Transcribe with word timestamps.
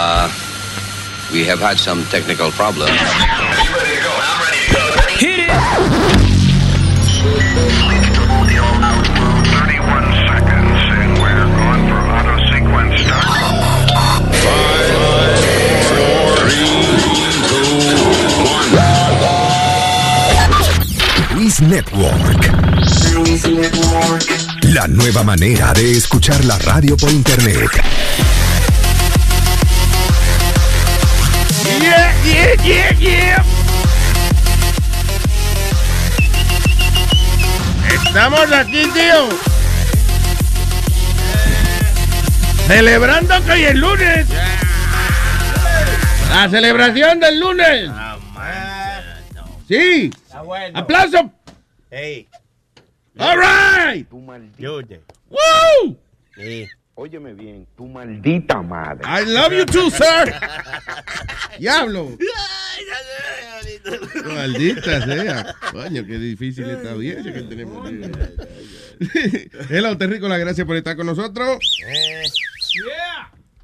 Uh, 0.00 0.30
we 1.32 1.44
have 1.44 1.58
had 1.58 1.76
some 1.76 2.04
technical 2.04 2.52
problems. 2.52 2.92
Hit 5.18 5.40
it! 5.40 5.50
Luis 21.34 21.60
Network. 21.60 22.46
La 24.62 24.86
nueva 24.86 25.24
manera 25.24 25.72
de 25.72 25.90
escuchar 25.90 26.44
la 26.44 26.56
radio 26.58 26.96
por 26.96 27.10
internet. 27.10 28.27
Yeah, 32.28 32.54
yeah, 32.62 32.92
yeah. 32.98 33.44
Estamos 38.04 38.52
aquí, 38.52 38.82
tío. 38.92 39.28
Celebrando 42.66 43.44
que 43.44 43.52
hoy 43.52 43.64
es 43.64 43.74
lunes. 43.74 44.26
La 46.30 46.48
celebración 46.50 47.18
del 47.20 47.40
lunes. 47.40 47.90
Sí. 49.66 50.10
Aplauso. 50.74 51.32
Hey, 51.90 52.28
All 53.18 53.36
right. 53.36 54.06
Woo. 55.30 55.96
Óyeme 57.00 57.32
bien, 57.32 57.64
tu 57.76 57.86
maldita 57.86 58.60
madre. 58.60 59.02
I 59.06 59.24
love 59.24 59.52
you 59.52 59.64
too, 59.66 59.88
sir. 59.88 60.34
Diablo. 61.56 62.08
Maldita 64.26 65.04
sea. 65.06 65.54
Coño, 65.70 66.04
qué 66.04 66.18
difícil 66.18 66.64
esta 66.68 66.90
audiencia 66.90 67.32
que 67.32 67.42
tenemos. 67.42 67.88
Hello, 69.70 69.96
Terrícola, 69.96 70.38
gracias 70.38 70.66
por 70.66 70.74
estar 70.74 70.96
con 70.96 71.06
nosotros. 71.06 71.58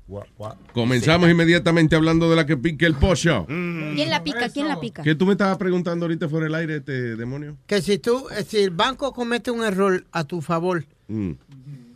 What, 0.07 0.27
what? 0.39 0.55
Comenzamos 0.73 1.29
inmediatamente 1.29 1.97
hablando 1.97 2.31
de 2.31 2.37
la 2.37 2.47
que 2.47 2.57
pique 2.57 2.87
el 2.87 2.95
pollo. 2.95 3.47
¿Quién 3.47 4.11
la 4.11 4.23
pica? 4.23 4.49
¿Quién 4.49 4.69
la 4.69 4.79
pica? 4.79 5.03
¿Qué 5.03 5.17
tú 5.17 5.27
me 5.27 5.33
estabas 5.33 5.57
preguntando 5.59 6.05
ahorita 6.05 6.29
fuera 6.29 6.45
del 6.45 6.55
aire, 6.55 6.77
este 6.77 7.17
demonio? 7.17 7.57
Que 7.67 7.83
si 7.83 7.99
tú, 7.99 8.29
eh, 8.31 8.45
si 8.47 8.59
el 8.59 8.71
banco 8.71 9.13
comete 9.13 9.51
un 9.51 9.65
error 9.65 10.05
a 10.13 10.23
tu 10.23 10.41
favor, 10.41 10.85
Mm. 11.09 11.33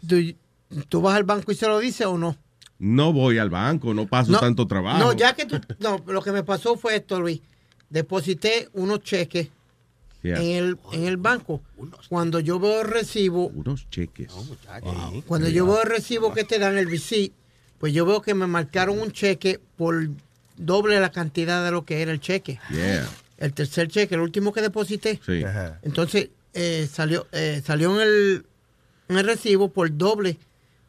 tú, 0.07 0.17
tú 0.89 1.01
vas 1.01 1.17
al 1.17 1.25
banco 1.25 1.53
y 1.53 1.55
se 1.55 1.67
lo 1.67 1.79
dices 1.79 2.07
o 2.07 2.19
no. 2.19 2.37
No 2.79 3.13
voy 3.13 3.39
al 3.39 3.51
banco, 3.51 3.93
no 3.95 4.07
paso 4.07 4.31
no, 4.33 4.39
tanto 4.39 4.67
trabajo. 4.67 4.99
No, 4.99 5.13
ya 5.13 5.35
que 5.35 5.47
tú, 5.47 5.61
no, 5.81 6.03
lo 6.07 6.23
que 6.23 6.31
me 6.33 6.45
pasó 6.45 6.77
fue 6.77 6.97
esto, 6.97 7.21
Luis. 7.21 7.41
Deposité 7.91 8.69
unos 8.75 9.03
cheques 9.03 9.49
Yeah. 10.21 10.43
en 10.43 10.51
el 10.51 10.79
en 10.93 11.05
el 11.07 11.17
banco. 11.17 11.63
Cuando 12.09 12.41
yo 12.41 12.59
veo 12.59 12.81
el 12.83 12.89
recibo, 12.89 13.47
Unos 13.55 13.89
cheques. 13.89 14.33
cuando 15.27 15.49
yo 15.49 15.65
veo 15.65 15.81
el 15.83 15.89
recibo 15.89 16.33
que 16.35 16.43
te 16.43 16.59
dan 16.59 16.77
el 16.77 16.91
receipt, 16.91 17.33
pues 17.79 17.93
yo 17.93 18.05
veo 18.05 18.21
que 18.21 18.35
me 18.35 18.49
marcaron 18.49 18.99
un 18.99 19.13
cheque 19.13 19.61
por 19.77 20.09
doble 20.57 20.99
la 20.99 21.13
cantidad 21.13 21.65
de 21.65 21.71
lo 21.71 21.85
que 21.85 22.03
era 22.03 22.11
el 22.11 22.19
cheque. 22.21 22.59
Yeah. 22.71 23.09
El 23.39 23.53
tercer 23.55 23.87
cheque, 23.89 24.17
el 24.17 24.21
último 24.21 24.53
que 24.53 24.61
deposité. 24.61 25.21
Sí. 25.25 25.43
Entonces 25.83 26.31
eh, 26.53 26.89
salió 26.93 27.29
eh, 27.31 27.63
salió 27.65 27.95
en 27.95 28.01
el, 28.09 28.47
en 29.09 29.19
el 29.19 29.25
recibo 29.25 29.71
por 29.71 29.97
doble 29.97 30.37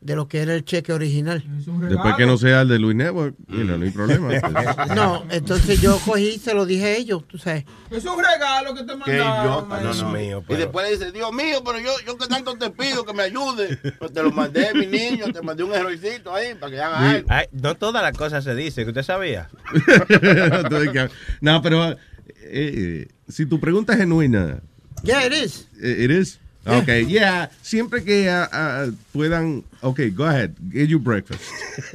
de 0.01 0.15
lo 0.15 0.27
que 0.29 0.39
era 0.41 0.55
el 0.55 0.63
cheque 0.63 0.93
original. 0.93 1.43
Después 1.89 2.15
que 2.15 2.25
no 2.25 2.37
sea 2.37 2.61
el 2.61 2.69
de 2.69 2.79
Luis 2.79 2.95
Network, 2.95 3.35
mira, 3.47 3.77
no 3.77 3.83
hay 3.83 3.91
problema. 3.91 4.29
No, 4.95 5.25
entonces 5.29 5.81
yo 5.81 5.99
cogí 6.05 6.29
y 6.35 6.39
se 6.39 6.53
lo 6.53 6.65
dije 6.65 6.85
a 6.85 6.95
ellos, 6.95 7.27
tú 7.27 7.37
sabes. 7.37 7.65
Es 7.91 8.05
un 8.05 8.17
regalo 8.17 8.73
que 8.73 8.83
te 8.83 8.95
mandaron. 8.95 9.67
Dios 9.67 9.99
no, 10.01 10.03
no. 10.05 10.11
mío, 10.11 10.43
Y 10.47 10.55
después 10.55 10.85
le 10.89 10.97
dice, 10.97 11.11
Dios 11.11 11.31
mío, 11.33 11.61
pero 11.65 11.79
yo, 11.79 11.91
yo 12.07 12.17
que 12.17 12.27
tanto 12.27 12.55
te 12.57 12.69
pido 12.69 13.05
que 13.05 13.13
me 13.13 13.23
ayude. 13.23 13.77
Pues 13.99 14.13
te 14.13 14.23
lo 14.23 14.31
mandé, 14.31 14.73
mi 14.73 14.87
niño, 14.87 15.25
te 15.33 15.41
mandé 15.41 15.63
un 15.63 15.73
errorcito 15.73 16.33
ahí 16.33 16.55
para 16.55 16.71
que 16.71 16.81
haga 16.81 17.09
algo. 17.11 17.27
Ay, 17.29 17.45
no 17.51 17.75
todas 17.75 18.01
las 18.01 18.17
cosas 18.17 18.43
se 18.43 18.55
dicen, 18.55 18.85
que 18.85 18.89
usted 18.91 19.03
sabía. 19.03 19.49
no, 21.41 21.61
pero 21.61 21.91
eh, 21.91 21.97
eh, 22.43 23.07
si 23.27 23.45
tu 23.45 23.59
pregunta 23.59 23.93
es 23.93 23.99
genuina, 23.99 24.61
Yeah, 25.03 25.25
it 25.25 25.33
is. 25.33 25.67
eh, 25.81 26.03
it 26.05 26.11
is. 26.11 26.39
Okay, 26.65 27.05
yeah. 27.05 27.49
Siempre 27.61 28.03
que 28.03 28.29
ah, 28.29 28.47
ah, 28.51 28.85
puedan. 29.13 29.63
Okay, 29.81 30.09
go 30.11 30.25
ahead. 30.25 30.53
Get 30.71 30.87
your 30.89 30.99
breakfast. 30.99 31.41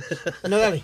No, 0.48 0.58
dale. 0.58 0.82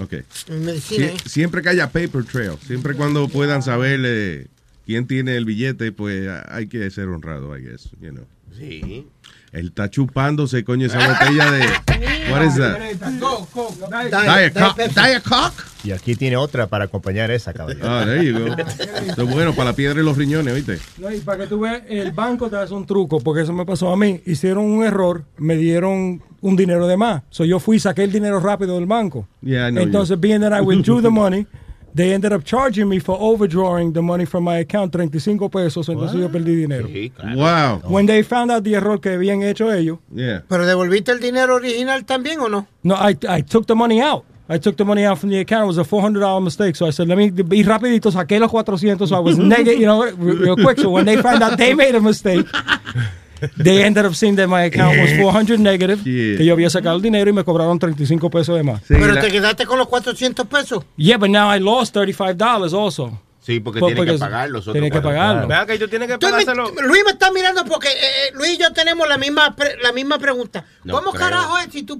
Okay. 0.00 0.22
Mi 0.48 0.56
medicina, 0.56 1.06
Sie- 1.08 1.14
¿eh? 1.14 1.16
siempre 1.26 1.62
que 1.62 1.68
haya 1.68 1.86
paper 1.90 2.24
trail, 2.24 2.56
siempre 2.66 2.94
cuando 2.94 3.28
puedan 3.28 3.62
saber 3.62 4.00
eh, 4.04 4.46
quién 4.86 5.06
tiene 5.06 5.36
el 5.36 5.44
billete, 5.44 5.92
pues 5.92 6.28
hay 6.48 6.66
que 6.66 6.90
ser 6.90 7.08
honrado, 7.08 7.56
I 7.56 7.62
guess, 7.62 7.90
you 8.00 8.10
know. 8.10 8.26
Sí. 8.56 9.06
Él 9.52 9.66
está 9.66 9.90
chupándose, 9.90 10.64
coño, 10.64 10.86
esa 10.86 10.98
botella 10.98 11.50
de. 11.50 11.60
What 12.30 12.42
is 12.44 12.56
that? 12.56 12.78
Go, 13.20 13.46
go, 13.54 13.68
dale. 13.90 14.50
Diet 14.50 15.22
Coke. 15.22 15.62
Y 15.84 15.90
aquí 15.90 16.14
tiene 16.14 16.36
otra 16.36 16.68
para 16.68 16.84
acompañar 16.84 17.30
esa, 17.30 17.52
caballero. 17.52 17.86
Ah, 17.86 18.04
there 18.06 18.24
you 18.24 18.38
go. 18.38 18.46
Esto 19.06 19.22
es 19.22 19.30
bueno 19.30 19.52
para 19.52 19.70
la 19.70 19.76
piedra 19.76 20.00
y 20.00 20.04
los 20.04 20.16
riñones, 20.16 20.54
¿oíste? 20.54 20.78
No, 20.98 21.12
y 21.12 21.20
para 21.20 21.42
que 21.42 21.46
tú 21.48 21.60
veas, 21.60 21.82
el 21.88 22.12
banco 22.12 22.48
te 22.48 22.56
hace 22.56 22.72
un 22.72 22.86
truco, 22.86 23.20
porque 23.20 23.42
eso 23.42 23.52
me 23.52 23.66
pasó 23.66 23.90
a 23.92 23.96
mí. 23.96 24.22
Hicieron 24.24 24.64
un 24.64 24.84
error, 24.84 25.24
me 25.36 25.56
dieron 25.56 26.22
un 26.40 26.56
dinero 26.56 26.86
de 26.86 26.96
más. 26.96 27.22
So 27.28 27.44
yo 27.44 27.58
fui 27.58 27.76
y 27.76 27.80
saqué 27.80 28.04
el 28.04 28.12
dinero 28.12 28.40
rápido 28.40 28.76
del 28.76 28.86
banco. 28.86 29.28
Yeah, 29.42 29.68
I 29.68 29.72
know 29.72 29.82
Entonces, 29.82 30.18
being 30.18 30.40
that 30.40 30.58
I 30.58 30.62
withdrew 30.62 31.02
the 31.02 31.10
money, 31.10 31.46
they 31.94 32.12
ended 32.14 32.32
up 32.32 32.44
charging 32.44 32.88
me 32.88 32.98
for 32.98 33.16
overdrawing 33.20 33.92
the 33.92 34.00
money 34.02 34.24
from 34.24 34.44
my 34.44 34.58
account, 34.58 34.92
35 34.92 35.50
pesos, 35.50 35.88
entonces 35.88 36.18
yo 36.20 36.28
perdí 36.28 36.56
dinero. 36.56 36.88
Sí, 36.88 37.10
claro. 37.10 37.36
Wow. 37.82 37.90
When 37.90 38.06
they 38.06 38.22
found 38.22 38.50
out 38.50 38.64
the 38.64 38.74
error 38.74 38.98
que 38.98 39.10
habían 39.10 39.42
hecho 39.42 39.70
ellos, 39.72 39.98
Yeah. 40.14 40.42
¿Pero 40.48 40.64
devolviste 40.66 41.12
el 41.12 41.20
dinero 41.20 41.54
original 41.56 42.04
también 42.04 42.40
o 42.40 42.48
no? 42.48 42.66
no, 42.82 42.94
I, 42.94 43.16
I 43.28 43.42
took 43.42 43.66
the 43.66 43.74
money 43.74 44.00
out. 44.00 44.24
I 44.48 44.58
took 44.58 44.76
the 44.76 44.84
money 44.84 45.04
out 45.06 45.18
from 45.18 45.30
the 45.30 45.38
account. 45.40 45.64
It 45.64 45.66
was 45.68 45.78
a 45.78 45.84
$400 45.84 46.42
mistake. 46.42 46.76
So 46.76 46.84
I 46.86 46.90
said, 46.90 47.08
let 47.08 47.16
me 47.16 47.30
be 47.30 47.62
rapidito, 47.62 48.10
saqué 48.10 48.38
los 48.38 48.50
400. 48.50 49.06
So 49.08 49.16
I 49.16 49.20
was 49.20 49.38
negative, 49.56 49.78
you 49.80 49.86
know, 49.86 50.04
real, 50.04 50.36
real 50.36 50.56
quick. 50.56 50.78
So 50.78 50.90
when 50.90 51.06
they 51.06 51.16
found 51.22 51.42
out 51.42 51.56
they 51.56 51.72
made 51.74 51.94
a 51.94 52.00
mistake, 52.00 52.44
they 53.62 53.82
ended 53.84 54.04
up 54.06 54.14
seeing 54.14 54.36
that 54.36 54.48
my 54.48 54.64
account 54.64 54.98
was 55.00 55.12
400 55.20 55.58
negative, 55.60 55.98
Yeah. 56.04 56.36
que 56.38 56.44
yo 56.44 56.52
había 56.54 56.70
sacado 56.70 56.96
el 56.96 57.02
dinero 57.02 57.30
y 57.30 57.32
me 57.32 57.44
cobraron 57.44 57.78
35 57.78 58.30
pesos 58.30 58.56
de 58.56 58.62
más. 58.62 58.80
Sí, 58.82 58.94
Pero 58.94 59.12
la- 59.12 59.20
te 59.20 59.30
quedaste 59.30 59.66
con 59.66 59.78
los 59.78 59.88
400 59.88 60.46
pesos. 60.46 60.84
Yeah, 60.96 61.16
but 61.18 61.28
now 61.30 61.54
I 61.54 61.58
lost 61.60 61.94
$35 61.94 62.72
also. 62.74 63.18
Sí, 63.42 63.58
porque 63.58 63.80
Pues, 63.80 63.94
tiene 63.94 64.06
que 64.06 64.12
porque 64.12 64.20
pagar 64.20 64.48
los 64.50 64.60
otros. 64.62 64.72
tiene 64.74 64.90
que 64.90 65.00
pagarlo. 65.00 65.48
Vean 65.48 65.66
que 65.66 65.76
tú 65.78 65.88
tienes 65.88 66.06
que 66.08 66.16
Tú 66.16 66.26
me- 66.26 66.30
pagárselo. 66.32 66.70
Luis 66.86 67.02
me 67.04 67.10
está 67.10 67.32
mirando 67.32 67.64
porque 67.64 67.88
eh, 67.88 67.92
eh, 68.28 68.32
Luis 68.34 68.52
y 68.54 68.58
yo 68.58 68.72
tenemos 68.72 69.08
la 69.08 69.18
misma 69.18 69.56
pre- 69.56 69.76
la 69.82 69.90
misma 69.92 70.16
pregunta. 70.18 70.64
No 70.84 70.94
¿Cómo 70.94 71.10
creo. 71.10 71.22
carajo 71.24 71.58
es 71.58 71.72
si 71.72 71.82
tú 71.82 71.98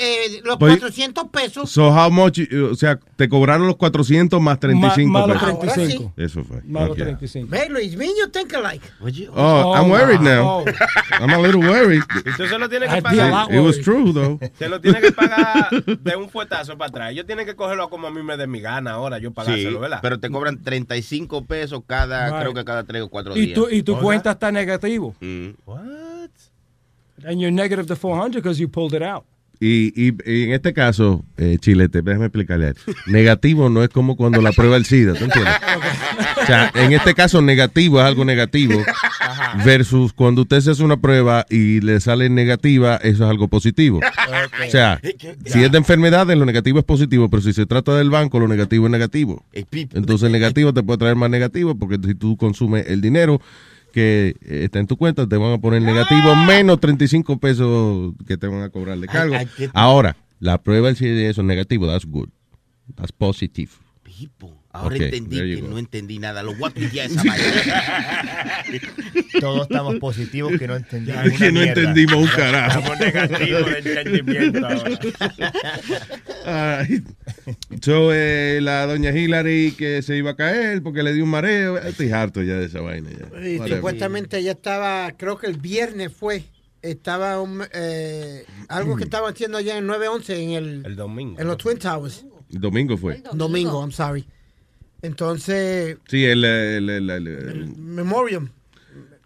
eh, 0.00 0.40
los 0.44 0.56
Pues- 0.56 0.78
400 0.78 1.28
pesos? 1.28 1.70
So 1.70 1.88
how 1.92 2.10
much, 2.10 2.38
uh, 2.38 2.70
o 2.72 2.74
sea, 2.74 2.98
te 3.16 3.28
cobraron 3.28 3.66
los 3.66 3.76
400 3.76 4.40
más 4.40 4.58
35 4.60 5.10
Más, 5.12 5.26
más 5.28 5.28
los 5.28 5.36
pesos. 5.58 5.58
Ahora 5.60 5.74
35. 5.74 6.12
Eso 6.16 6.44
fue. 6.44 6.62
Más 6.64 6.82
los 6.84 6.92
Okay. 6.92 7.04
35. 7.04 7.48
Ve, 7.50 7.68
Luis, 7.68 7.94
me 7.96 8.06
you 8.06 8.28
think 8.32 8.54
alike. 8.54 8.84
Oye, 9.00 9.28
Oh, 9.34 9.74
I'm 9.74 9.90
Oh, 9.90 9.92
worried 9.92 10.20
wow. 10.20 10.64
now. 10.64 10.64
I'm 11.20 11.30
a 11.30 11.38
little 11.38 11.60
worried. 11.68 12.02
Tú 12.36 12.46
se 12.46 12.58
lo 12.58 12.68
tienes 12.68 12.92
que 12.92 13.02
pagar. 13.02 13.52
It 13.52 13.60
was 13.60 13.76
worried. 13.76 13.84
true, 13.84 14.12
though. 14.14 14.38
Se 14.58 14.68
lo 14.70 14.80
tiene 14.80 15.00
que 15.02 15.12
pagar 15.12 15.68
de 15.84 16.16
un 16.16 16.30
fuetazo 16.30 16.78
para 16.78 16.88
atrás. 16.88 17.10
Ellos 17.12 17.26
tienen 17.26 17.44
que 17.44 17.54
cogerlo 17.54 17.90
como 17.90 18.06
a 18.06 18.10
mí 18.10 18.22
me 18.22 18.38
dé 18.38 18.46
mi 18.46 18.60
gana 18.60 18.92
ahora, 18.92 19.18
yo 19.18 19.28
sí, 19.28 19.34
pagárselo, 19.34 19.80
¿verdad? 19.80 19.98
pero 20.00 20.18
te 20.18 20.30
cobran 20.30 20.62
35 20.86 21.44
pesos 21.46 21.82
cada, 21.86 22.28
Right. 22.28 22.40
creo 22.40 22.54
que 22.54 22.64
cada 22.64 22.84
3 22.84 23.02
o 23.02 23.08
4 23.08 23.36
Y 23.36 23.46
días. 23.46 23.54
tu, 23.54 23.68
y 23.68 23.82
tu 23.82 23.98
cuenta 23.98 24.32
está 24.32 24.52
negativo. 24.52 25.14
Mm. 25.20 25.48
What? 25.66 26.30
And 27.24 27.40
you're 27.40 27.50
negative 27.50 27.86
the 27.86 27.96
400 27.96 28.42
because 28.42 28.60
you 28.60 28.68
pulled 28.68 28.94
it 28.94 29.02
out. 29.02 29.24
Y, 29.60 29.92
y- 30.08 30.14
y 30.24 30.44
en 30.44 30.52
este 30.52 30.72
caso, 30.72 31.24
eh, 31.36 31.56
Chilete, 31.60 32.00
déjame 32.02 32.26
explicarle. 32.26 32.74
Negativo 33.06 33.68
no 33.68 33.82
es 33.82 33.88
como 33.88 34.16
cuando 34.16 34.40
la 34.40 34.52
prueba 34.52 34.76
el 34.76 34.84
SIDA, 34.84 35.14
¿tú 35.14 35.24
entiendes? 35.24 35.54
O 36.42 36.46
sea, 36.46 36.70
en 36.76 36.92
este 36.92 37.12
caso, 37.14 37.42
negativo 37.42 37.98
es 38.00 38.06
algo 38.06 38.24
negativo. 38.24 38.80
Versus 39.64 40.12
cuando 40.12 40.42
usted 40.42 40.60
se 40.60 40.70
hace 40.70 40.82
una 40.84 40.96
prueba 41.00 41.44
y 41.50 41.80
le 41.80 42.00
sale 42.00 42.28
negativa, 42.30 42.96
eso 42.96 43.24
es 43.24 43.30
algo 43.30 43.48
positivo. 43.48 43.98
O 43.98 44.70
sea, 44.70 45.00
si 45.44 45.62
es 45.64 45.72
de 45.72 45.78
enfermedades, 45.78 46.36
lo 46.38 46.44
negativo 46.46 46.78
es 46.78 46.84
positivo, 46.84 47.28
pero 47.28 47.42
si 47.42 47.52
se 47.52 47.66
trata 47.66 47.96
del 47.96 48.10
banco, 48.10 48.38
lo 48.38 48.48
negativo 48.48 48.86
es 48.86 48.92
negativo. 48.92 49.44
Entonces 49.94 50.26
el 50.26 50.32
negativo 50.32 50.72
te 50.72 50.82
puede 50.82 50.98
traer 50.98 51.16
más 51.16 51.30
negativo 51.30 51.74
porque 51.76 51.98
si 52.04 52.14
tú 52.14 52.36
consumes 52.36 52.86
el 52.88 53.00
dinero 53.00 53.40
que 53.98 54.36
eh, 54.42 54.64
está 54.64 54.78
en 54.78 54.86
tu 54.86 54.96
cuenta, 54.96 55.28
te 55.28 55.36
van 55.36 55.54
a 55.54 55.58
poner 55.58 55.82
negativo 55.82 56.36
menos 56.46 56.78
35 56.78 57.38
pesos 57.38 58.14
que 58.28 58.36
te 58.36 58.46
van 58.46 58.62
a 58.62 58.70
cobrar 58.70 58.96
de 58.96 59.08
cargo. 59.08 59.34
Ahora, 59.74 60.16
la 60.38 60.62
prueba 60.62 60.94
si 60.94 61.06
eso 61.06 61.40
es 61.40 61.46
negativo, 61.46 61.88
that's 61.88 62.06
good. 62.06 62.28
That's 62.94 63.10
positive. 63.10 63.72
Ahora 64.70 64.96
entendí 64.96 65.36
que 65.38 65.60
go. 65.62 65.68
no 65.68 65.78
entendí 65.78 66.18
nada. 66.18 66.42
Lo 66.42 66.54
voy 66.54 66.70
a 66.70 66.74
pillar 66.74 67.06
esa 67.06 67.22
vaina. 67.24 68.64
Todos 69.40 69.62
estamos 69.62 69.96
positivos 69.96 70.52
que 70.58 70.66
no 70.68 70.76
entendimos. 70.76 71.24
Es 71.24 71.38
que 71.38 71.50
no 71.52 71.62
entendimos 71.62 72.14
un 72.16 72.28
carajo. 72.28 72.78
Estamos 72.80 73.00
negativos 73.00 73.66
de 73.66 73.78
entendimiento 73.78 74.66
ahora. 74.66 74.98
Ay, 76.44 77.02
So, 77.82 78.12
eh, 78.12 78.60
la 78.62 78.86
doña 78.86 79.10
Hillary 79.10 79.72
que 79.76 80.02
se 80.02 80.16
iba 80.16 80.32
a 80.32 80.36
caer 80.36 80.82
porque 80.82 81.02
le 81.02 81.12
dio 81.12 81.24
un 81.24 81.30
mareo. 81.30 81.78
Estoy 81.78 82.10
harto 82.12 82.42
ya 82.42 82.54
de 82.54 82.66
esa 82.66 82.80
vaina. 82.80 83.10
Ya. 83.10 83.26
Y 83.48 83.58
Whatever. 83.58 83.76
supuestamente 83.78 84.38
ella 84.38 84.52
estaba, 84.52 85.12
creo 85.16 85.38
que 85.38 85.46
el 85.46 85.56
viernes 85.56 86.12
fue, 86.12 86.44
estaba 86.82 87.40
un, 87.40 87.62
eh, 87.72 88.44
algo 88.68 88.96
que 88.96 89.04
estaban 89.04 89.32
haciendo 89.32 89.58
allá 89.58 89.78
en 89.78 89.86
911 89.86 90.42
en 90.42 90.50
el, 90.50 90.82
El 90.86 90.96
domingo. 90.96 91.40
en 91.40 91.46
los 91.46 91.56
Twin 91.56 91.78
Towers. 91.78 92.24
El 92.52 92.60
domingo 92.60 92.96
fue. 92.96 93.22
Domingo, 93.32 93.80
I'm 93.80 93.92
sorry. 93.92 94.26
Entonces, 95.02 95.96
Sí, 96.08 96.24
el, 96.24 96.44
el, 96.44 96.88
el- 96.90 97.10
el- 97.10 97.26
el- 97.28 97.76
Memoriam. 97.76 98.50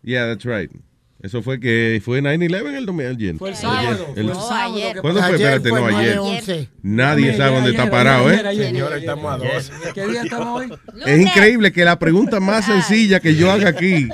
Yeah, 0.02 0.26
that's 0.26 0.44
right. 0.44 0.70
Eso 1.22 1.40
fue 1.40 1.60
que 1.60 2.02
fue 2.04 2.20
9-11 2.20 2.76
el 2.76 2.84
domingo. 2.86 3.08
ayer. 3.10 3.36
Fue 3.36 3.50
el 3.50 3.54
sábado. 3.54 4.06
El- 4.16 4.24
Fue 4.24 4.32
el 4.32 4.34
sábado. 4.40 4.74
ayer. 4.74 4.96
¿Cuándo 5.00 5.20
fue? 5.20 5.28
Ayer 5.36 5.40
Espérate, 5.54 5.68
fue 5.68 5.80
no, 5.80 5.86
ayer. 5.98 6.16
9/11. 6.18 6.68
Nadie 6.82 7.24
Ayer, 7.26 7.36
sabe 7.36 7.50
dónde 7.54 7.60
ayer, 7.68 7.70
está 7.70 7.82
ayer, 7.82 7.92
parado, 7.92 8.26
ayer, 8.28 8.44
¿eh? 8.44 8.48
ayer, 8.48 8.92
estamos 8.98 9.24
a 9.30 9.34
ayer. 9.36 9.52
dos. 9.54 9.72
¿Qué 9.94 10.06
día 10.08 10.22
estamos 10.24 10.60
hoy? 10.60 10.72
Es 11.06 11.20
increíble 11.20 11.70
que 11.72 11.84
la 11.84 11.98
pregunta 12.00 12.40
más 12.40 12.66
sencilla 12.66 13.20
que 13.20 13.36
yo 13.36 13.52
haga 13.52 13.68
aquí 13.68 14.08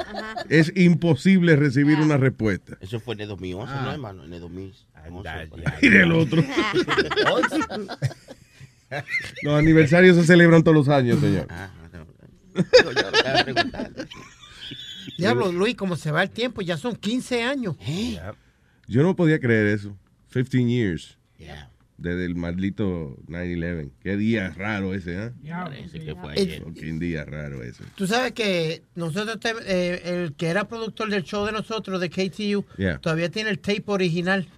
es 0.50 0.70
imposible 0.76 1.56
recibir 1.56 1.96
una 1.98 2.18
respuesta. 2.18 2.76
Eso 2.82 3.00
fue 3.00 3.14
en 3.14 3.22
el 3.22 3.28
2011, 3.28 3.72
¿no, 3.74 3.90
hermano? 3.90 4.24
En 4.24 4.32
el 4.34 4.40
2011. 4.40 4.78
Anda, 4.94 5.46
por 5.48 5.60
ahí. 5.60 5.64
ya. 5.64 5.78
Mire 5.80 6.02
el 6.02 6.12
otro. 6.12 6.44
Los 9.42 9.54
aniversarios 9.58 10.16
se 10.16 10.24
celebran 10.24 10.62
todos 10.62 10.76
los 10.76 10.88
años, 10.88 11.20
señor. 11.20 11.46
Ah, 11.50 11.70
no. 11.92 12.06
Diablo, 15.18 15.50
Luis, 15.52 15.74
como 15.74 15.96
se 15.96 16.10
va 16.10 16.22
el 16.22 16.30
tiempo, 16.30 16.60
ya 16.62 16.76
son 16.76 16.94
15 16.96 17.42
años. 17.42 17.76
Yo 18.86 19.02
no 19.02 19.16
podía 19.16 19.38
creer 19.40 19.66
eso. 19.68 19.96
15 20.32 20.64
years 20.64 21.18
Yeah, 21.38 21.70
desde 21.96 22.24
el 22.24 22.34
maldito 22.34 23.16
9-11. 23.28 23.90
Qué 24.02 24.16
día 24.16 24.50
raro 24.50 24.92
ese, 24.92 25.26
¿eh? 25.26 25.30
parece 25.48 26.00
que 26.00 26.14
fue 26.16 26.34
Eh, 26.34 26.40
ayer. 26.40 26.64
Qué 26.74 26.92
día 26.92 27.24
raro 27.24 27.62
ese. 27.62 27.84
Tú 27.94 28.06
sabes 28.08 28.32
que 28.32 28.82
nosotros, 28.96 29.38
te- 29.40 29.54
eh, 29.66 30.02
el 30.24 30.34
que 30.34 30.48
era 30.48 30.66
productor 30.68 31.10
del 31.10 31.22
show 31.22 31.46
de 31.46 31.52
nosotros, 31.52 32.00
de 32.00 32.10
KTU, 32.10 32.64
Yeah. 32.76 32.98
todavía 32.98 33.30
tiene 33.30 33.50
el 33.50 33.60
tape 33.60 33.84
original 33.86 34.48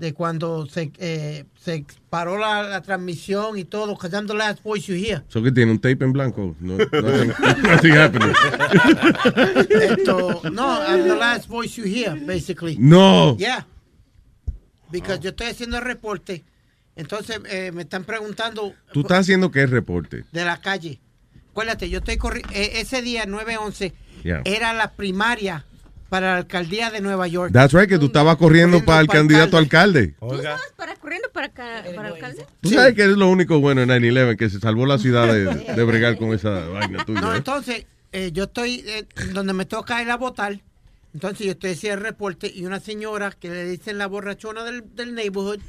de 0.00 0.14
cuando 0.14 0.66
se, 0.66 0.90
eh, 0.98 1.44
se 1.62 1.84
paró 2.08 2.38
la, 2.38 2.62
la 2.62 2.80
transmisión 2.80 3.58
y 3.58 3.64
todo, 3.64 3.88
because 3.94 4.16
I'm 4.16 4.26
the 4.26 4.32
last 4.34 4.62
voice 4.64 4.86
you 4.90 4.94
hear. 4.96 5.22
¿So 5.28 5.42
que 5.42 5.52
tiene 5.52 5.70
un 5.72 5.78
tape 5.78 6.02
en 6.04 6.12
blanco? 6.14 6.56
No, 6.58 6.78
nothing, 6.78 7.32
nothing 7.62 7.92
happening. 7.92 8.32
Esto, 9.68 10.40
no, 10.50 10.80
I'm 10.82 11.02
the 11.06 11.14
last 11.16 11.48
voice 11.48 11.76
you 11.76 11.84
hear, 11.84 12.14
basically. 12.16 12.76
No. 12.78 13.36
Yeah. 13.36 13.66
Because 14.90 15.20
yo 15.20 15.30
estoy 15.30 15.48
haciendo 15.48 15.76
el 15.78 15.84
reporte, 15.84 16.44
entonces 16.96 17.38
eh, 17.48 17.70
me 17.72 17.82
están 17.82 18.04
preguntando 18.04 18.74
Tú 18.92 19.00
estás 19.02 19.20
haciendo 19.20 19.50
qué 19.50 19.66
reporte. 19.66 20.24
de 20.32 20.44
la 20.44 20.60
calle. 20.60 20.98
Acuérdate, 21.50 21.88
yo 21.90 21.98
estoy 21.98 22.16
corriendo, 22.16 22.50
ese 22.54 23.02
día 23.02 23.24
9-11 23.26 23.92
Yeah. 24.22 24.42
era 24.44 24.74
la 24.74 24.92
primaria 24.92 25.64
para 26.10 26.32
la 26.32 26.36
alcaldía 26.38 26.90
de 26.90 27.00
Nueva 27.00 27.28
York. 27.28 27.52
That's 27.52 27.72
right, 27.72 27.88
que 27.88 27.98
tú 27.98 28.06
estabas 28.06 28.36
corriendo 28.36 28.78
Corriendo 28.78 28.84
para 28.84 29.00
el 29.00 29.06
para 29.06 29.18
candidato 29.20 29.56
a 29.56 29.60
alcalde. 29.60 30.14
¿Tú 30.18 30.34
estabas 30.34 30.60
para, 30.76 30.96
corriendo 30.96 31.30
para, 31.32 31.46
acá, 31.46 31.84
para 31.94 32.08
alcalde? 32.08 32.46
Tú 32.60 32.68
sabes 32.68 32.94
que 32.94 33.04
es 33.04 33.08
lo 33.10 33.28
único 33.28 33.60
bueno 33.60 33.80
en 33.82 33.88
9-11, 33.88 34.36
que 34.36 34.50
se 34.50 34.58
salvó 34.58 34.84
la 34.86 34.98
ciudad 34.98 35.32
de, 35.32 35.44
de 35.72 35.84
bregar 35.84 36.18
con 36.18 36.34
esa 36.34 36.50
vaina 36.66 37.04
tuya. 37.04 37.20
No, 37.20 37.32
¿eh? 37.32 37.38
entonces, 37.38 37.86
eh, 38.12 38.32
yo 38.32 38.44
estoy 38.44 38.84
eh, 38.86 39.06
donde 39.32 39.52
me 39.52 39.64
toca 39.64 40.02
ir 40.02 40.10
a 40.10 40.16
votar. 40.16 40.60
Entonces, 41.14 41.46
yo 41.46 41.52
estoy 41.52 41.72
haciendo 41.72 41.98
el 41.98 42.04
reporte 42.04 42.52
y 42.52 42.66
una 42.66 42.80
señora 42.80 43.30
que 43.30 43.48
le 43.48 43.64
dicen 43.64 43.96
la 43.96 44.08
borrachona 44.08 44.64
del, 44.64 44.94
del 44.94 45.14
neighborhood 45.14 45.60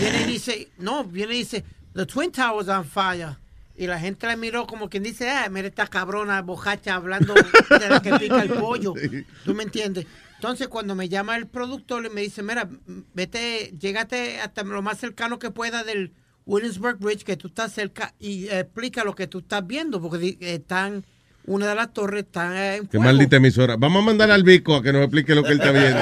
viene 0.00 0.22
y 0.22 0.24
dice, 0.24 0.68
no, 0.78 1.04
viene 1.04 1.34
y 1.34 1.38
dice, 1.38 1.64
the 1.94 2.06
Twin 2.06 2.30
Towers 2.30 2.68
on 2.68 2.84
fire. 2.84 3.36
Y 3.80 3.86
la 3.86 3.98
gente 3.98 4.26
la 4.26 4.36
miró 4.36 4.66
como 4.66 4.90
quien 4.90 5.02
dice, 5.02 5.30
ah, 5.30 5.48
mira 5.50 5.66
esta 5.66 5.86
cabrona 5.86 6.42
bojacha 6.42 6.96
hablando 6.96 7.32
de 7.32 7.88
la 7.88 8.02
que 8.02 8.12
pica 8.18 8.42
el 8.42 8.50
pollo. 8.50 8.92
¿Tú 9.46 9.54
me 9.54 9.62
entiendes? 9.62 10.04
Entonces, 10.34 10.68
cuando 10.68 10.94
me 10.94 11.08
llama 11.08 11.34
el 11.36 11.46
productor 11.46 12.04
y 12.04 12.10
me 12.10 12.20
dice, 12.20 12.42
mira, 12.42 12.68
vete, 13.14 13.72
llégate 13.80 14.38
hasta 14.42 14.64
lo 14.64 14.82
más 14.82 14.98
cercano 14.98 15.38
que 15.38 15.50
pueda 15.50 15.82
del 15.82 16.12
Williamsburg 16.44 16.98
Bridge, 16.98 17.24
que 17.24 17.38
tú 17.38 17.48
estás 17.48 17.72
cerca, 17.72 18.12
y 18.18 18.48
explica 18.48 19.02
lo 19.02 19.14
que 19.14 19.26
tú 19.26 19.38
estás 19.38 19.66
viendo, 19.66 19.98
porque 20.02 20.36
están, 20.40 21.06
una 21.46 21.66
de 21.68 21.74
las 21.74 21.90
torres 21.94 22.24
está 22.24 22.76
en 22.76 22.82
Qué 22.82 22.98
fuego. 22.98 23.04
maldita 23.04 23.36
emisora. 23.36 23.76
Vamos 23.78 24.02
a 24.02 24.04
mandar 24.04 24.30
al 24.30 24.42
Vico 24.42 24.76
a 24.76 24.82
que 24.82 24.92
nos 24.92 25.04
explique 25.04 25.34
lo 25.34 25.42
que 25.42 25.52
él 25.52 25.58
está 25.58 25.72
viendo. 25.72 26.00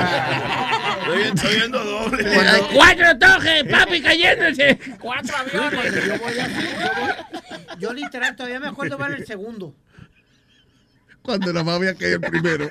Estoy, 1.35 1.57
viendo 1.57 1.83
doble. 1.85 2.25
¡Cuatro 2.75 3.19
torres, 3.19 3.65
papi, 3.71 4.03
cayéndose! 4.03 4.79
¡Cuatro 5.01 5.37
aviones! 5.37 5.95
Yo, 5.95 6.19
voy 6.19 6.35
yo, 6.35 6.43
voy- 7.01 7.48
yo 7.79 7.93
literal 7.93 8.35
todavía 8.37 8.61
me 8.61 8.69
acuerdo 8.69 8.97
ver 8.99 9.13
el 9.13 9.27
segundo. 9.27 9.75
Cuando 11.23 11.53
nada 11.53 11.65
más 11.65 11.75
había 11.77 11.95
que 11.95 12.07
ir 12.09 12.15
el 12.15 12.21
primero. 12.21 12.69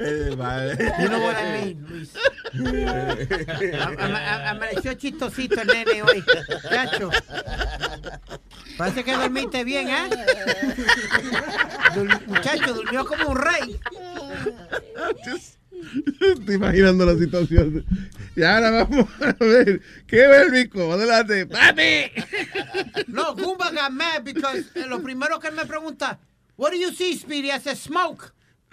Eh, 0.00 0.34
vale. 0.36 0.76
You 1.00 1.08
know 1.08 1.20
what 1.22 1.36
I 1.36 1.44
mean, 1.74 1.86
Luis. 1.88 2.14
Am- 2.54 3.98
am- 4.00 4.14
am- 4.16 4.46
Amaneció 4.56 4.94
chistosito 4.94 5.60
el 5.60 5.66
nene 5.68 6.02
hoy. 6.02 6.24
Chacho. 6.70 7.10
Parece 8.78 9.04
que 9.04 9.12
dormiste 9.14 9.64
bien, 9.64 9.88
¿eh? 9.90 10.08
Dur- 11.94 12.26
muchacho, 12.26 12.72
durmió 12.72 13.04
como 13.04 13.28
un 13.28 13.36
rey. 13.36 13.78
Estoy 16.20 16.54
imaginando 16.54 17.06
la 17.06 17.16
situación. 17.16 17.84
Y 18.36 18.42
ahora 18.42 18.70
vamos 18.70 19.08
a 19.20 19.32
ver. 19.44 19.80
¿Qué 20.06 20.26
ve 20.26 20.42
el 20.42 20.50
Vico? 20.50 20.92
Adelante. 20.92 21.46
¡Papi! 21.46 22.10
No, 23.08 23.34
Goomba 23.34 23.70
got 23.70 23.90
mad 23.90 24.22
because 24.24 24.64
eh, 24.74 24.86
lo 24.88 25.02
primero 25.02 25.38
que 25.38 25.48
él 25.48 25.54
me 25.54 25.66
pregunta, 25.66 26.18
What 26.56 26.70
do 26.70 26.76
you 26.76 26.92
see, 26.92 27.16
Speedy? 27.16 27.50
I 27.50 27.58
said, 27.58 27.76
smoke. 27.76 28.32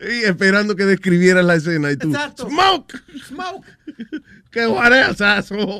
Y 0.00 0.24
esperando 0.24 0.74
que 0.74 0.84
describieras 0.84 1.44
la 1.44 1.54
escena 1.56 1.92
y 1.92 1.96
tú. 1.96 2.08
Exacto. 2.08 2.48
¡Smoke! 2.48 2.94
Smoke. 3.26 3.66
¡Qué 4.50 4.66
guareazo! 4.66 5.78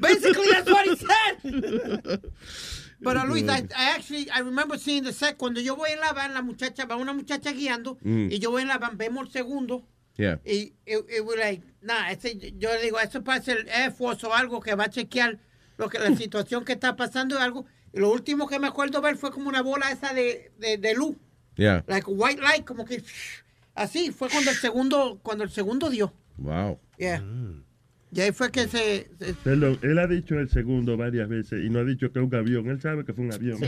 Basically, 0.00 0.48
that's 0.50 0.70
what 0.70 0.86
he 0.86 0.96
said. 0.96 2.20
Pero 3.02 3.24
Luis, 3.26 3.44
I, 3.44 3.62
I 3.74 3.90
actually, 3.96 4.28
I 4.30 4.40
remember 4.40 4.78
seeing 4.78 5.04
the 5.04 5.12
set. 5.12 5.36
Cuando 5.36 5.60
yo 5.60 5.76
voy 5.76 5.90
en 5.90 6.00
la 6.00 6.12
van, 6.12 6.32
la 6.34 6.42
muchacha, 6.42 6.84
va 6.86 6.96
una 6.96 7.12
muchacha 7.12 7.52
guiando, 7.52 7.98
Mm. 8.02 8.30
y 8.32 8.38
yo 8.38 8.50
voy 8.50 8.62
en 8.62 8.68
la 8.68 8.78
van, 8.78 8.96
vemos 8.96 9.26
el 9.26 9.32
segundo, 9.32 9.86
Yeah. 10.18 10.40
y 10.46 10.72
it, 10.86 11.04
it 11.10 11.20
was 11.24 11.36
like, 11.36 11.62
nah, 11.82 12.10
ese, 12.10 12.38
yo 12.58 12.72
le 12.72 12.80
digo, 12.82 12.98
eso 12.98 13.22
parece 13.22 13.52
el 13.52 13.68
Air 13.68 13.92
Force 13.92 14.26
o 14.26 14.32
algo 14.32 14.60
que 14.60 14.74
va 14.74 14.84
a 14.84 14.88
chequear 14.90 15.38
lo 15.76 15.90
que, 15.90 15.98
la 15.98 16.14
situación 16.16 16.64
que 16.64 16.72
está 16.72 16.96
pasando 16.96 17.34
y 17.34 17.38
algo. 17.42 17.66
Y 17.92 18.00
lo 18.00 18.10
último 18.10 18.46
que 18.48 18.58
me 18.58 18.66
acuerdo 18.66 19.00
ver 19.02 19.16
fue 19.16 19.30
como 19.30 19.48
una 19.48 19.60
bola 19.62 19.90
esa 19.90 20.14
de, 20.14 20.52
de, 20.58 20.78
de 20.78 20.94
luz, 20.94 21.16
Yeah. 21.56 21.84
like 21.86 22.06
a 22.10 22.14
white 22.14 22.40
light, 22.40 22.64
como 22.64 22.84
que 22.86 23.02
así. 23.74 24.10
Fue 24.10 24.28
cuando 24.30 24.50
el 24.50 24.56
segundo, 24.56 25.18
cuando 25.22 25.44
el 25.44 25.50
segundo 25.50 25.90
dio. 25.90 26.12
Wow. 26.38 26.78
Yeah. 26.98 27.22
Y 28.16 28.20
ahí 28.22 28.32
fue 28.32 28.50
que 28.50 28.66
se, 28.66 29.10
se- 29.18 29.34
Perdón, 29.44 29.78
él 29.82 29.98
ha 29.98 30.06
dicho 30.06 30.38
el 30.38 30.48
segundo 30.48 30.96
varias 30.96 31.28
veces 31.28 31.62
y 31.64 31.68
no 31.68 31.80
ha 31.80 31.84
dicho 31.84 32.10
que 32.10 32.18
es 32.18 32.24
un 32.24 32.34
avión. 32.34 32.68
Él 32.70 32.80
sabe 32.80 33.04
que 33.04 33.12
fue 33.12 33.24
un 33.26 33.32
avión. 33.32 33.58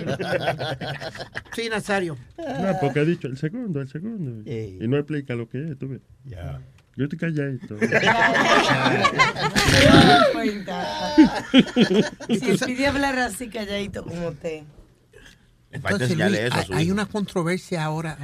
sí, 1.54 1.68
Nazario. 1.70 2.16
No, 2.38 2.72
porque 2.80 3.00
ha 3.00 3.04
dicho 3.04 3.28
el 3.28 3.36
segundo, 3.36 3.80
el 3.82 3.88
segundo. 3.88 4.50
Y 4.50 4.88
no 4.88 4.96
explica 4.96 5.34
lo 5.34 5.48
que 5.48 5.70
es, 5.72 5.78
tú 5.78 5.88
ves. 5.88 6.00
ya. 6.24 6.60
Yo 6.96 7.04
estoy 7.04 7.18
calladito. 7.18 7.76
Si 12.28 12.56
pide 12.66 12.86
hablar 12.88 13.18
así 13.18 13.48
calladito 13.48 14.02
como 14.02 14.32
falta 14.32 14.48
Entonces, 15.70 16.16
Luis, 16.16 16.38
hay, 16.52 16.64
hay 16.72 16.90
una 16.90 17.06
controversia 17.06 17.84
ahora 17.84 18.18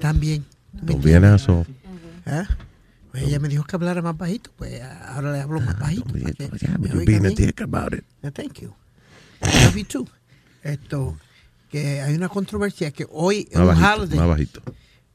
también. 0.00 0.44
Don't 0.72 1.02
be 1.02 1.14
an 1.14 1.24
asshole. 1.24 1.64
¿Ah? 2.26 2.46
Pues 3.18 3.28
ella 3.30 3.38
me 3.40 3.48
dijo 3.48 3.64
que 3.64 3.76
hablara 3.76 4.00
más 4.02 4.16
bajito, 4.16 4.50
pues 4.56 4.80
ahora 4.82 5.32
le 5.32 5.40
hablo 5.40 5.60
más 5.60 5.78
bajito. 5.78 6.04
You're 6.16 6.98
oiga 6.98 7.04
being 7.04 7.26
a 7.26 7.30
dick 7.30 7.60
about 7.60 7.92
it. 7.94 8.04
Thank 8.34 8.60
you. 8.60 8.74
Love 9.40 9.76
you 9.76 9.84
too. 9.84 10.06
Esto, 10.62 11.16
que 11.70 12.00
hay 12.00 12.14
una 12.14 12.28
controversia 12.28 12.90
que 12.90 13.06
hoy 13.10 13.48
Más 13.52 13.60
un 13.60 13.66
bajito, 13.68 13.94
holiday. 14.02 14.18
más 14.18 14.28
bajito. 14.28 14.62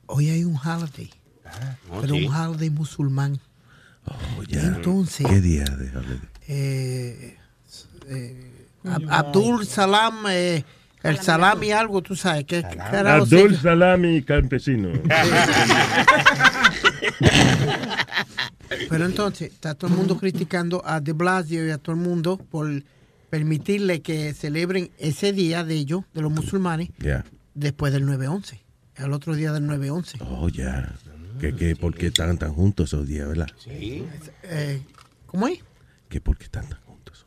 Hoy 0.08 0.30
hay 0.30 0.44
un 0.44 0.56
holiday, 0.58 1.10
Oh, 1.92 2.02
pero 2.02 2.16
sí. 2.16 2.26
un 2.26 2.34
holiday 2.34 2.70
musulmán. 2.70 3.40
Oh, 4.06 4.44
ya. 4.44 4.62
Entonces, 4.62 5.26
¿Qué 5.28 5.40
día? 5.42 5.64
Déjame. 5.66 6.20
eh, 6.48 7.38
eh, 8.08 8.52
Ab- 8.86 9.08
Abdul 9.10 9.66
Salam, 9.66 10.26
eh, 10.30 10.64
el 11.04 11.20
salami 11.20 11.72
algo, 11.72 12.02
tú 12.02 12.16
sabes, 12.16 12.46
que 12.46 12.58
Abdul 12.58 13.58
Salami 13.58 14.24
Campesino. 14.24 14.90
Pero 18.90 19.06
entonces 19.06 19.52
está 19.52 19.76
todo 19.76 19.92
el 19.92 19.98
mundo 19.98 20.18
criticando 20.18 20.82
a 20.86 21.00
De 21.00 21.14
Blasio 21.14 21.68
y 21.68 21.72
a 21.72 21.78
todo 21.78 21.96
el 21.96 22.02
mundo 22.02 22.38
por 22.38 22.84
permitirle 23.30 24.02
que 24.02 24.34
celebren 24.34 24.92
ese 25.00 25.34
día 25.34 25.64
de 25.64 25.76
ellos, 25.76 26.04
de 26.14 26.22
los 26.22 26.32
musulmanes, 26.32 26.90
después 27.54 27.94
del 27.94 28.06
9-11, 28.06 28.60
al 28.98 29.14
otro 29.14 29.36
día 29.36 29.52
del 29.52 29.64
9-11. 29.64 30.18
Oh, 30.22 30.50
ya. 30.50 30.94
¿Qué, 31.40 31.56
qué, 31.56 31.76
¿Por 31.76 31.96
qué 31.96 32.08
estaban 32.08 32.38
tan 32.38 32.54
juntos 32.54 32.90
esos 32.90 33.08
días, 33.08 33.28
verdad? 33.28 33.48
Sí. 33.58 34.06
Eh, 34.44 34.82
¿Cómo 35.26 35.48
es? 35.48 35.60
¿Que 36.10 36.22
por 36.22 36.38
qué 36.38 36.46
están 36.46 36.70
tan 36.70 36.80
juntos? 36.82 37.26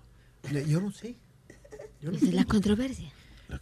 Yo 0.69 0.81
no 0.81 0.93
sé. 0.93 1.17
Esa 2.01 2.27
es 2.27 2.35
la 2.35 2.45
controversia. 2.45 3.11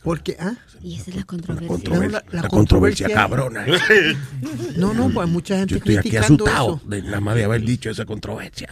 Porque, 0.02 0.36
¿ah? 0.40 0.54
Y 0.82 0.96
esa 0.96 1.10
es 1.10 1.16
la 1.16 1.24
controversia. 1.24 1.68
Controver- 1.68 2.10
la- 2.10 2.24
la 2.30 2.42
la 2.42 2.48
controversia 2.48 3.06
controversia- 3.08 3.14
cabrona. 3.14 3.66
No, 4.76 4.92
no, 4.94 5.10
pues 5.10 5.28
mucha 5.28 5.56
gente 5.58 5.72
Yo 5.72 5.78
estoy 5.78 5.96
aquí 5.96 6.10
criticando 6.10 6.44
asustado 6.46 6.76
eso. 6.76 6.88
de 6.88 7.02
nada 7.02 7.20
más 7.20 7.34
de 7.36 7.44
haber 7.44 7.62
dicho 7.62 7.90
esa 7.90 8.04
controversia. 8.04 8.68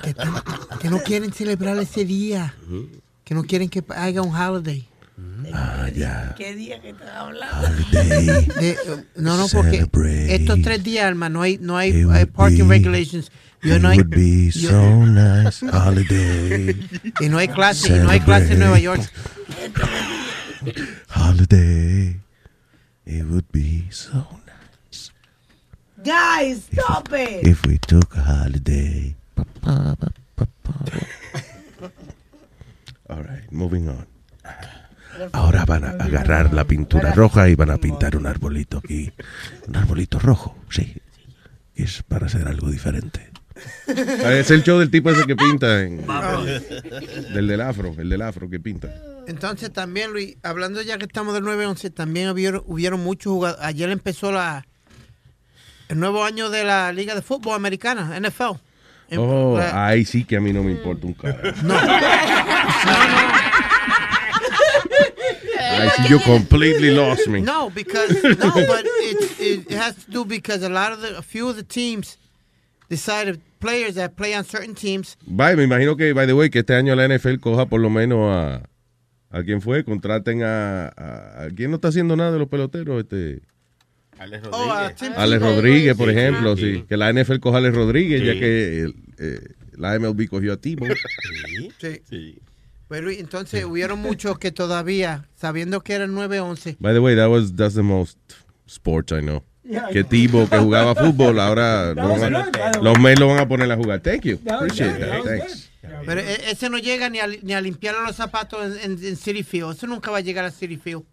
Que 0.81 0.91
no 0.91 0.99
quieren 1.01 1.33
celebrar 1.33 1.77
ese 1.79 2.05
día. 2.05 2.55
Que 3.25 3.35
no 3.35 3.45
quieren 3.45 3.69
que 3.69 3.85
haya 3.97 4.21
un 4.23 4.35
holiday. 4.35 4.89
Ah, 5.53 5.89
ya. 5.95 6.35
¿Qué 6.37 6.55
día 6.55 6.81
que 6.81 6.91
estás 6.91 7.09
hablando? 7.15 7.69
De- 7.93 8.71
eh, 8.71 8.77
no, 9.17 9.37
no, 9.37 9.47
porque 9.49 9.77
Celebrate. 9.79 10.35
estos 10.35 10.63
tres 10.63 10.83
días, 10.83 11.05
Alma, 11.07 11.29
no 11.29 11.43
hay, 11.43 11.59
no 11.59 11.77
hay, 11.77 12.05
hay 12.11 12.25
parking 12.27 12.65
be- 12.67 12.79
regulations. 12.79 13.31
Yo 13.63 13.79
no 13.79 13.89
hay, 13.91 13.99
would 13.99 14.09
be 14.09 14.51
yo- 14.51 14.71
so 14.71 15.07
nice 15.07 15.65
holiday. 15.71 16.77
y 17.21 17.29
no 17.29 17.39
hay 17.39 17.49
clase, 17.49 17.97
y 17.97 18.01
no 18.01 18.11
hay 18.11 18.21
clase 18.21 18.55
en 18.55 18.59
Nueva 18.61 18.79
York. 18.81 19.03
Holiday. 21.09 22.21
It 23.05 23.25
would 23.27 23.51
be 23.53 23.89
so 23.91 24.27
nice 24.47 25.11
Guys, 26.05 26.69
stop 26.73 27.13
it. 27.13 27.47
if 27.47 27.65
we 27.67 27.79
took 27.79 28.17
a 28.17 28.21
holiday. 28.23 29.15
All 33.09 33.23
right, 33.23 33.51
moving 33.51 33.89
on. 33.89 34.07
Ahora 35.33 35.65
van 35.67 35.85
a 35.85 35.91
agarrar 35.91 36.53
la 36.55 36.65
pintura 36.65 37.13
roja 37.13 37.49
y 37.49 37.55
van 37.55 37.71
a 37.71 37.77
pintar 37.77 38.17
un 38.17 38.27
arbolito 38.27 38.79
aquí. 38.79 39.13
Un 39.69 39.77
arbolito 39.77 40.19
rojo, 40.19 40.57
sí. 40.71 40.97
Es 41.75 42.03
para 42.03 42.27
hacer 42.27 42.49
algo 42.49 42.71
diferente. 42.71 43.31
Es 43.87 44.51
el 44.51 44.63
show 44.63 44.79
del 44.79 44.91
tipo 44.91 45.11
ese 45.11 45.25
que 45.27 45.37
pinta. 45.37 45.83
en- 45.83 46.05
del 47.35 47.47
del 47.49 47.61
afro, 47.61 47.95
el 47.99 48.09
del 48.09 48.23
afro 48.23 48.49
que 48.49 48.59
pinta. 48.61 48.89
Entonces 49.27 49.73
también, 49.73 50.13
Luis, 50.13 50.37
hablando 50.43 50.83
ya 50.83 50.99
que 50.99 51.05
estamos 51.05 51.35
del 51.35 51.45
9-11, 51.45 51.93
también 51.95 52.29
hubieron, 52.31 52.63
hubieron 52.67 53.01
muchos 53.03 53.33
jugadores. 53.33 53.65
Ayer 53.65 53.89
empezó 53.91 54.33
la 54.33 54.67
el 55.89 55.99
nuevo 56.01 56.25
año 56.25 56.49
de 56.51 56.65
la 56.65 56.93
Liga 56.93 57.15
de 57.15 57.23
Fútbol 57.23 57.55
Americana, 57.55 58.19
NFL. 58.19 58.57
Oh, 59.19 59.57
la- 59.59 59.87
ahí 59.89 60.05
sí 60.07 60.25
que 60.25 60.37
a 60.37 60.41
mí 60.41 60.53
no 60.53 60.63
me 60.63 60.73
importa 60.73 61.07
un 61.07 61.13
carajo. 61.15 61.57
no. 61.63 61.75
Ahí 65.59 65.89
sí 65.97 66.09
you 66.09 66.19
completely 66.21 66.91
lost 66.91 67.27
me. 67.29 67.41
No, 67.41 67.71
because 67.71 68.13
no, 68.23 68.53
but 68.53 68.85
it, 68.85 69.71
it 69.71 69.73
has 69.73 69.95
to 70.05 70.11
do 70.11 70.25
because 70.25 70.63
a 70.63 70.69
lot 70.69 70.93
of 70.93 71.01
the, 71.01 71.17
a 71.17 71.23
few 71.23 71.49
of 71.49 71.57
the 71.57 71.63
teams 71.63 72.19
decided 72.93 73.41
players 73.59 73.95
that 73.95 74.11
play 74.17 74.35
on 74.35 74.45
certain 74.45 74.75
teams. 74.75 75.17
Bye, 75.27 75.57
me 75.57 75.65
imagino 75.65 75.97
que, 75.97 76.13
by 76.13 76.27
the 76.27 76.35
way, 76.35 76.51
que 76.51 76.59
este 76.61 76.75
año 76.75 76.95
la 76.95 77.09
NFL 77.09 77.39
coja 77.41 77.67
por 77.67 77.81
lo 77.81 77.89
menos 77.91 78.19
a. 78.31 78.63
¿A 79.35 79.43
quién 79.45 79.63
fue? 79.63 79.83
Contraten 79.83 80.43
a. 80.43 80.89
¿A, 80.89 81.45
a 81.45 81.49
quién 81.57 81.71
no 81.71 81.77
está 81.77 81.89
haciendo 81.89 82.15
nada 82.17 82.33
de 82.33 82.39
los 82.39 82.49
peloteros? 82.49 83.01
Este. 83.03 83.41
Alex 84.19 84.47
Oh, 84.53 84.69
Rodríguez. 84.69 85.17
Alex. 85.17 85.43
Rodríguez, 85.43 85.97
por 85.97 86.09
Sí, 86.11 86.15
ejemplo, 86.19 86.57
sí. 86.57 86.75
sí. 86.75 86.85
Que 86.89 86.97
la 86.99 87.11
NFL 87.13 87.39
coja 87.41 87.57
a 87.57 87.61
Alex 87.61 87.75
Rodríguez, 87.75 88.21
Sí. 88.21 88.27
ya 88.27 88.33
que 88.35 88.81
el, 88.83 88.95
eh, 89.19 89.41
la 89.79 89.99
MLB 89.99 90.29
cogió 90.29 90.53
a 90.53 90.57
Timo. 90.59 90.87
Sí. 91.81 92.03
Sí. 92.09 92.39
Pero 92.89 93.11
entonces 93.11 93.65
hubieron 93.65 94.01
muchos 94.01 94.39
que 94.39 94.53
todavía, 94.53 95.27
sabiendo 95.35 95.81
que 95.81 95.95
era 95.95 96.05
el 96.05 96.11
9-11, 96.13 96.77
By 96.79 96.93
the 96.93 97.01
way, 97.01 97.17
that 97.17 97.29
was 97.31 97.57
that's 97.57 97.75
the 97.75 97.83
most 97.83 98.19
sports 98.67 99.13
I 99.13 99.21
know. 99.23 99.43
Que 99.93 100.05
Timo 100.05 100.49
que 100.49 100.59
jugaba 100.59 100.95
fútbol, 101.05 101.39
ahora 101.41 101.95
los 101.95 102.99
Mets 102.99 103.21
lo 103.21 103.29
van 103.29 103.39
a 103.39 103.49
poner 103.49 103.71
a 103.71 103.77
jugar. 103.77 104.01
Thank 104.01 104.23
you. 104.23 104.39
Appreciate 104.51 104.99
that. 104.99 105.23
Thanks. 105.25 105.71
pero 106.05 106.21
e- 106.21 106.51
ese 106.51 106.69
no 106.69 106.79
llega 106.79 107.09
ni 107.09 107.21
a, 107.21 107.27
ni 107.29 107.53
a 107.55 107.61
limpiar 107.61 107.95
los 108.05 108.17
zapatos 108.17 108.77
en, 108.83 108.93
en- 108.99 109.05
en 109.05 109.17
City 109.17 109.45
Field. 109.45 109.77
Eso 109.77 109.87
nunca 109.87 110.11
va 110.11 110.19
a 110.19 110.21
llegar 110.21 110.45
a 110.45 110.51
City 110.51 110.77
Field. 110.77 111.05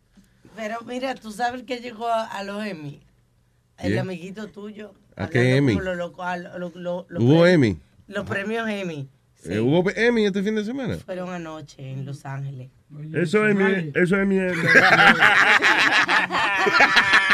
Pero 0.56 0.80
mira, 0.86 1.14
tú 1.16 1.32
sabes 1.32 1.64
que 1.64 1.78
llegó 1.78 2.08
a, 2.08 2.26
a 2.26 2.44
los 2.44 2.66
Emmy. 2.66 3.02
El 3.78 3.92
Yeah. 3.94 4.02
amiguito 4.02 4.48
tuyo. 4.48 4.94
¿A 5.16 5.28
qué 5.30 5.58
Emmy? 5.58 5.74
como 5.74 5.86
lo 5.86 5.96
loco- 5.96 6.24
a 6.24 6.38
lo- 6.38 6.58
lo- 6.58 6.72
lo- 6.76 7.06
los 7.08 7.24
¿Hubo 7.24 7.46
Emmy? 7.46 7.78
Los 8.08 8.26
premios 8.28 8.68
Emmy. 8.68 9.08
Sí. 9.42 9.54
Eh, 9.54 9.60
¿Hubo 9.60 9.90
Emmy 9.92 10.26
este 10.26 10.44
fin 10.44 10.56
de 10.56 10.66
semana? 10.66 10.98
Fueron 10.98 11.30
anoche 11.30 11.92
en 11.92 12.06
Los 12.06 12.26
Ángeles. 12.26 12.70
Eso 13.14 13.48
es 13.48 13.56
mi, 13.56 13.92
eso 13.96 14.20
es 14.20 14.28
mi. 14.28 14.38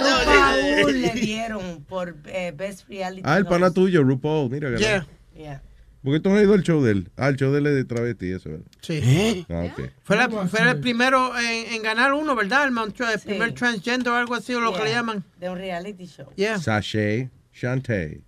RuPaul 0.00 1.00
le 1.00 1.10
dieron 1.14 1.84
por 1.84 2.16
eh, 2.26 2.52
Best 2.56 2.88
Reality 2.88 3.22
Ah, 3.24 3.36
el 3.38 3.46
pana 3.46 3.66
Host. 3.66 3.74
tuyo, 3.76 4.02
RuPaul. 4.02 4.50
Mira, 4.50 4.76
Yeah. 4.78 5.06
Yeah. 5.36 5.62
Porque 6.04 6.20
tú 6.20 6.30
no 6.30 6.36
has 6.36 6.42
ido 6.44 6.54
al 6.54 6.62
show 6.62 6.82
de 6.82 6.92
él. 6.92 7.10
Ah, 7.16 7.28
el 7.28 7.36
show 7.36 7.52
de 7.52 7.58
él 7.58 7.66
es 7.66 7.74
de 7.74 7.84
travesti, 7.84 8.30
eso, 8.30 8.50
¿verdad? 8.50 8.66
Sí. 8.82 9.44
Ah, 9.50 9.64
ok. 9.70 9.90
Fue, 10.04 10.16
la- 10.16 10.28
fue 10.46 10.60
el 10.70 10.80
primero 10.80 11.36
en, 11.38 11.72
en 11.74 11.82
ganar 11.82 12.12
uno, 12.14 12.34
¿verdad? 12.36 12.64
El, 12.66 12.72
Mount- 12.72 12.98
el 13.12 13.20
primer 13.20 13.52
transgender 13.52 14.12
o 14.12 14.16
algo 14.16 14.34
así, 14.34 14.54
o 14.54 14.60
lo 14.60 14.72
que 14.72 14.84
le 14.84 14.90
llaman. 14.92 15.24
De 15.40 15.48
un 15.50 15.58
reality 15.58 16.06
show. 16.06 16.26
Yeah. 16.36 16.58
Sashay, 16.58 17.28
Shantae. 17.52 18.22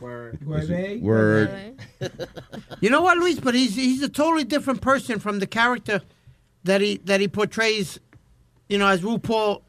Hueve. 0.00 0.98
Word. 1.00 1.50
You 2.80 2.88
know 2.88 3.02
what, 3.02 3.16
Luis? 3.18 3.38
But 3.40 3.54
he's 3.54 3.76
he's 3.76 4.02
a 4.02 4.08
totally 4.08 4.44
different 4.44 4.80
person 4.80 5.20
from 5.20 5.38
the 5.38 5.46
character 5.46 6.02
that 6.64 6.80
he 6.80 6.98
that 7.04 7.20
he 7.20 7.28
portrays, 7.28 8.00
you 8.68 8.78
know, 8.78 8.86
as 8.88 9.02
RuPaul 9.02 9.62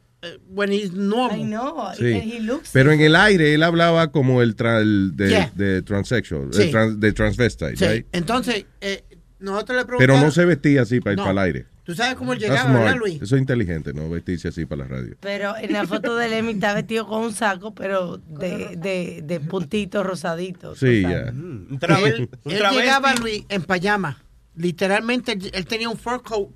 when 0.48 0.72
he's 0.72 0.92
normal. 0.92 1.40
I 1.40 1.44
know. 1.44 1.92
Sí. 1.98 2.12
And 2.14 2.22
he 2.32 2.40
looks 2.40 2.70
Pero 2.72 2.92
en 2.92 3.00
el 3.00 3.14
aire 3.16 3.54
él 3.54 3.62
hablaba 3.62 4.10
como 4.12 4.42
el, 4.42 4.56
tra- 4.56 4.80
el 4.80 5.12
de, 5.16 5.28
Yeah. 5.30 5.52
de 5.54 5.82
transsexual, 5.82 6.48
Sí. 6.52 6.58
de, 6.66 6.68
trans- 6.70 7.00
de 7.00 7.12
transvestite, 7.12 7.76
Sí. 7.76 7.84
right? 7.86 8.06
Entonces, 8.12 8.66
eh, 8.80 9.04
nosotros 9.38 9.76
le 9.78 9.84
Pero 9.84 9.98
preguntamos. 9.98 10.24
no 10.24 10.30
se 10.30 10.44
vestía 10.44 10.82
así 10.82 11.00
para 11.00 11.12
ir 11.12 11.18
No. 11.18 11.24
para 11.24 11.32
el 11.32 11.38
aire. 11.38 11.66
Tú 11.84 11.94
sabes 11.94 12.14
cómo 12.14 12.32
él 12.32 12.38
That's 12.38 12.50
llegaba, 12.50 12.78
¿verdad. 12.78 12.96
Luis? 12.96 13.20
Eso 13.20 13.34
es 13.36 13.40
inteligente, 13.42 13.92
¿no? 13.92 14.08
Vestirse 14.08 14.48
así 14.48 14.64
para 14.64 14.84
la 14.84 14.88
radio. 14.88 15.16
Pero 15.20 15.54
en 15.54 15.70
la 15.70 15.86
foto 15.86 16.16
del 16.16 16.32
Emmy 16.32 16.52
está 16.52 16.72
vestido 16.72 17.06
con 17.06 17.20
un 17.24 17.32
saco, 17.34 17.74
pero 17.74 18.16
de, 18.16 18.74
de, 18.78 19.20
de 19.22 19.40
puntitos 19.40 20.06
rosaditos. 20.06 20.78
Sí, 20.78 21.02
ya. 21.02 21.26
sabes. 21.26 21.34
Un 21.34 21.78
Él, 22.06 22.28
él 22.46 22.62
llegaba, 22.72 23.14
Luis, 23.16 23.44
en 23.50 23.62
pijama. 23.64 24.16
Literalmente, 24.56 25.32
él, 25.32 25.50
él 25.52 25.66
tenía 25.66 25.90
un 25.90 25.98
fur 25.98 26.22
coat. 26.22 26.48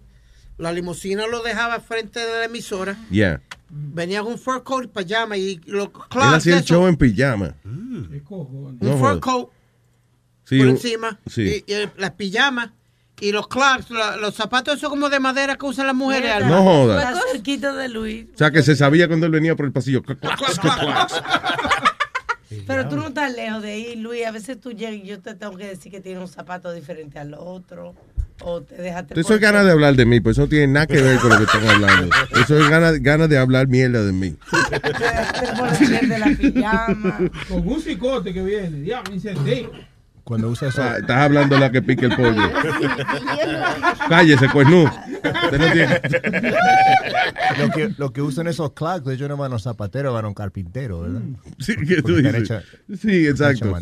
La 0.58 0.72
limusina 0.72 1.26
lo 1.26 1.42
dejaba 1.42 1.80
frente 1.80 2.18
de 2.20 2.38
la 2.40 2.44
emisora. 2.44 2.96
Yeah. 3.10 3.40
Venía 3.70 4.22
con 4.22 4.32
un 4.32 4.38
fur 4.38 4.62
coat 4.64 4.84
y 4.84 4.88
pijama. 4.88 5.36
Y 5.36 5.60
los 5.66 5.88
Él 5.88 6.22
hacía 6.34 6.56
el 6.58 6.64
show 6.64 6.86
en 6.86 6.96
pijama. 6.96 7.54
¿Qué 8.10 8.22
cojones? 8.22 8.80
un 8.80 8.88
No 8.88 8.96
fur 8.98 9.20
coat 9.20 9.48
Sí, 10.44 10.58
por 10.58 10.66
un- 10.66 10.72
encima. 10.72 11.18
Sí. 11.26 11.62
Y, 11.66 11.72
y 11.72 11.88
las 11.96 12.12
pijamas. 12.12 12.70
Y 13.20 13.32
los 13.32 13.46
la- 13.90 14.16
los 14.16 14.34
zapatos 14.34 14.76
esos 14.76 14.88
como 14.90 15.08
de 15.10 15.18
madera 15.20 15.56
que 15.56 15.66
usan 15.66 15.86
las 15.86 15.94
mujeres. 15.96 16.44
No 16.46 16.62
jodas. 16.62 17.08
Está 17.16 17.20
cerquita 17.32 17.72
de 17.74 17.88
Luis. 17.88 18.26
O 18.34 18.38
sea, 18.38 18.50
que 18.50 18.62
se 18.62 18.74
sabía 18.76 19.08
cuando 19.08 19.26
él 19.26 19.32
venía 19.32 19.54
por 19.56 19.66
el 19.66 19.72
pasillo. 19.72 20.02
Pero 22.66 22.88
tú 22.88 22.96
no 22.96 23.08
estás 23.08 23.34
lejos 23.34 23.62
de 23.62 23.72
ahí, 23.72 23.96
Luis. 23.96 24.24
A 24.26 24.30
veces 24.30 24.58
tú 24.60 24.72
llegas 24.72 24.94
y 24.94 25.02
yo 25.02 25.20
te 25.20 25.34
tengo 25.34 25.56
que 25.56 25.66
decir 25.66 25.92
que 25.92 26.00
tiene 26.00 26.20
un 26.20 26.28
zapato 26.28 26.72
diferente 26.72 27.18
al 27.18 27.34
otro. 27.34 27.94
O 28.40 28.60
te 28.62 28.76
dejaste. 28.76 29.18
Eso 29.20 29.34
es 29.34 29.40
ganas 29.40 29.64
de 29.64 29.72
hablar 29.72 29.94
de 29.96 30.06
mí, 30.06 30.20
pues 30.20 30.34
eso 30.36 30.42
no 30.42 30.48
tiene 30.48 30.68
nada 30.68 30.86
que 30.86 31.00
ver 31.02 31.18
con 31.18 31.30
lo 31.30 31.38
que 31.38 31.44
están 31.44 31.66
hablando. 31.68 32.14
Eso 32.40 32.58
es 32.58 32.68
ganas 32.70 33.02
ganas 33.02 33.28
de 33.28 33.36
hablar 33.38 33.66
mierda 33.68 34.04
de 34.04 34.12
mí. 34.12 34.36
de 36.08 36.18
la 36.18 36.26
pijama. 36.38 37.18
Con 37.48 37.66
un 37.68 37.80
cicote 37.80 38.32
que 38.32 38.42
viene. 38.42 38.80
Diablo, 38.80 39.14
incendio. 39.14 39.72
Cuando 40.24 40.50
usa 40.50 40.68
eso. 40.68 40.82
Ah, 40.82 40.96
estás 40.98 41.16
hablando 41.16 41.54
de 41.54 41.60
la 41.62 41.72
que 41.72 41.80
pique 41.80 42.04
el 42.04 42.14
polvo. 42.14 42.42
Cállese, 44.10 44.46
pues 44.52 44.68
no. 44.68 44.84
Usted 44.84 45.58
no 45.58 45.72
tiene- 45.72 46.00
Lo 47.58 47.70
que, 47.70 47.94
lo 47.96 48.12
que 48.12 48.20
usan 48.22 48.46
esos 48.46 48.72
clogs, 48.74 49.08
ellos 49.10 49.28
no 49.28 49.36
van 49.38 49.50
a 49.50 49.54
los 49.54 49.62
zapateros, 49.62 50.12
van 50.12 50.26
a 50.26 50.28
un 50.28 50.34
carpintero, 50.34 51.00
¿verdad? 51.00 51.22
Sí, 51.58 51.74
que 51.76 52.02
tú 52.02 52.16
dices. 52.16 52.34
hechas- 52.34 52.64
Sí, 53.00 53.26
exacto. 53.26 53.80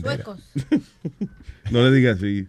No 1.72 1.82
le 1.82 1.90
digas 1.90 2.18
así. 2.18 2.46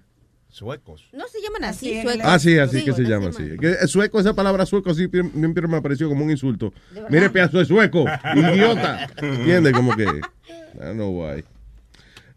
Suecos. 0.58 1.08
No 1.14 1.28
se 1.28 1.40
llaman 1.40 1.66
así, 1.66 1.94
Así 1.94 2.02
suecos. 2.02 2.22
Ah, 2.26 2.40
sí, 2.40 2.58
así 2.58 2.84
que 2.84 2.92
se 2.92 3.04
llama 3.04 3.32
sí, 3.32 3.44
así. 3.60 3.88
sueco, 3.88 4.20
esa 4.20 4.34
palabra 4.34 4.66
sueco 4.66 4.92
siempre, 4.96 5.22
siempre 5.30 5.68
me 5.68 5.78
ha 5.78 5.82
parecido 5.82 6.10
como 6.10 6.26
un 6.26 6.32
insulto. 6.32 6.74
Mire, 7.12 7.30
pedazo 7.30 7.60
de 7.60 7.66
sueco, 7.66 8.06
idiota. 8.36 9.08
¿Entiendes? 9.22 9.74
Como 9.74 9.96
que. 9.96 10.04
I 10.06 10.80
don't 10.80 10.96
know 10.96 11.12
why. 11.12 11.44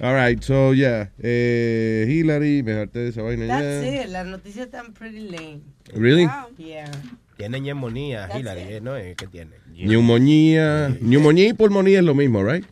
All 0.03 0.15
right, 0.15 0.43
so 0.43 0.75
yeah. 0.75 1.11
Eh, 1.19 2.07
Hillary, 2.11 2.62
me 2.62 2.73
harté 2.73 2.99
de 2.99 3.09
esa 3.09 3.23
vaina 3.23 3.47
That's 3.47 3.85
ya. 3.87 4.03
it. 4.05 4.11
Las 4.11 4.27
noticias 4.27 4.67
están 4.67 4.93
pretty 4.93 5.21
lame. 5.31 5.62
Really? 5.95 6.29
Yeah. 6.59 6.91
Tiene 7.39 7.59
neumonía, 7.61 8.27
That's 8.29 8.39
Hillary, 8.41 8.61
it. 8.61 8.69
eh, 8.71 8.81
¿no? 8.83 8.97
es? 8.97 9.17
¿Qué 9.17 9.29
tiene? 9.29 9.53
Neumonía. 9.75 10.95
Neumonía 11.00 11.49
y 11.49 11.53
pulmonía 11.55 12.00
es 12.00 12.05
lo 12.05 12.15
mismo, 12.15 12.45
right? 12.45 12.67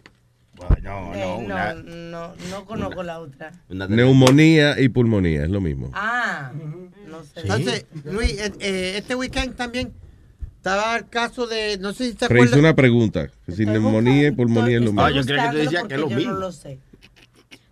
No, 0.59 0.75
Eh, 0.77 0.81
no, 0.83 1.15
no, 1.15 1.37
una, 1.39 1.75
no, 1.75 2.35
no 2.51 2.65
conozco 2.65 3.03
la 3.03 3.21
otra. 3.21 3.53
Neumonía 3.69 4.81
y 4.81 4.89
pulmonía 4.89 5.45
es 5.45 5.51
lo 5.51 5.61
mismo. 5.61 5.91
Ah, 5.95 6.51
no 7.09 7.23
sé. 7.25 7.41
Entonces, 7.43 7.87
Luis, 8.05 8.33
eh, 8.41 8.53
eh, 8.61 8.95
este 8.97 9.15
weekend 9.15 9.55
también 9.57 9.93
estaba 10.57 10.97
el 10.97 11.09
caso 11.09 11.47
de, 11.47 11.79
no 11.79 11.93
sé 11.93 12.09
si 12.11 12.15
te 12.15 12.27
Pero 12.29 12.41
hice 12.41 12.49
acuerdas. 12.55 12.59
una 12.61 12.75
pregunta. 12.75 13.29
que 13.47 13.53
Si 13.53 13.65
neumonía 13.67 14.29
y 14.29 14.31
pulmonía 14.33 14.77
es 14.79 14.83
lo 14.83 14.93
mismo. 14.93 15.03
Ah, 15.03 15.11
yo 15.11 15.25
creía 15.25 15.45
que 15.45 15.51
tú 15.51 15.57
decías 15.65 15.85
que 15.85 15.95
es 15.95 16.01
lo 16.01 16.11
mismo. 16.11 16.33
No 16.33 16.39
lo 16.41 16.53
sé. 16.53 16.79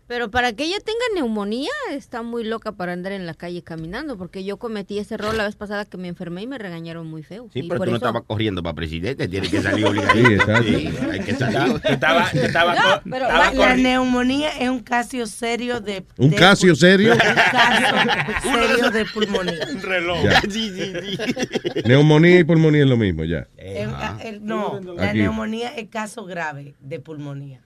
Pero 0.09 0.31
para 0.31 0.53
que 0.53 0.65
ella 0.65 0.77
tenga 0.85 1.01
neumonía, 1.17 1.71
está 1.91 2.23
muy 2.23 2.45
loca 2.45 2.73
para 2.73 2.93
andar 2.93 3.11
en 3.11 3.27
la 3.27 3.35
calle 3.35 3.63
caminando, 3.65 4.17
porque 4.17 4.45
yo 4.45 4.57
cometí 4.57 4.99
ese 5.01 5.15
error 5.15 5.35
la 5.35 5.43
vez 5.45 5.57
pasada 5.57 5.85
que 5.85 5.97
me 5.97 6.07
enfermé 6.07 6.43
y 6.43 6.47
me 6.47 6.59
regañaron 6.59 7.09
muy 7.09 7.25
feo. 7.25 7.49
Sí, 7.53 7.59
Y 7.61 7.63
pero 7.69 7.79
por 7.79 7.87
tú 7.87 7.91
no 7.91 7.97
eso- 7.97 8.07
estabas 8.07 8.23
corriendo 8.27 8.63
para 8.63 8.75
presidente, 8.75 9.27
tienes 9.27 9.51
que 9.51 9.61
salir 9.61 9.85
obligadito. 9.89 10.63
Sí. 10.63 10.75
Sí, 10.77 10.97
hay 11.11 11.21
que 11.21 11.35
salir. 11.35 11.81
Estaba, 11.85 12.29
estaba, 12.31 12.75
No, 12.77 12.81
co- 12.83 13.01
pero 13.11 13.27
estaba 13.27 13.51
la, 13.53 13.77
neumonía 13.77 14.51
es 14.61 14.69
un 14.69 14.79
caso 14.81 15.27
serio 15.27 15.81
de... 15.81 16.05
¿Un 16.19 16.31
de- 16.31 16.37
Casio 16.37 16.77
serio? 16.77 17.13
Un 17.15 17.19
caso 17.19 18.49
serio 18.55 18.91
de 18.91 19.05
pulmonía. 19.13 19.55
un 19.73 19.83
reloj. 19.83 20.23
Ya. 20.25 20.41
Sí, 20.43 20.71
sí, 20.71 20.93
sí. 21.17 21.83
Neumonía 21.85 22.39
y 22.39 22.45
pulmonía 22.45 22.83
es 22.83 22.89
lo 22.89 22.97
mismo, 22.97 23.25
ya. 23.25 23.49
Es- 23.57 23.89
el- 24.25 24.45
no, 24.45 24.79
la 24.97 25.09
Aquí. 25.11 25.19
neumonía 25.19 25.75
es 25.77 25.89
caso 25.89 26.25
grave 26.27 26.77
de 26.79 27.01
pulmonía. 27.01 27.63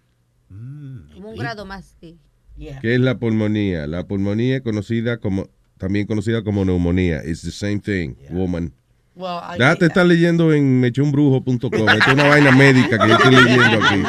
Como 0.48 1.30
un 1.32 1.36
grado 1.36 1.66
más, 1.66 1.96
sí. 2.00 2.18
Yeah. 2.60 2.78
¿Qué 2.80 2.94
es 2.94 3.00
la 3.00 3.16
pulmonía? 3.18 3.86
La 3.86 4.04
pulmonía 4.06 4.56
es 4.56 4.62
conocida 4.62 5.16
como, 5.16 5.48
también 5.78 6.06
conocida 6.06 6.44
como 6.44 6.62
neumonía. 6.64 7.22
It's 7.24 7.40
the 7.40 7.50
same 7.50 7.78
thing, 7.78 8.14
woman. 8.30 8.74
Well, 9.14 9.38
I- 9.42 9.58
Déjate 9.58 9.86
estar 9.86 10.04
leyendo 10.06 10.52
en 10.52 10.78
mechunbrujo.com. 10.80 11.58
Esto 11.62 11.80
es 12.08 12.14
una 12.14 12.28
vaina 12.28 12.52
médica 12.52 12.98
que 12.98 13.08
yo 13.08 13.14
estoy 13.16 13.34
leyendo 13.34 13.86
aquí. 13.86 14.02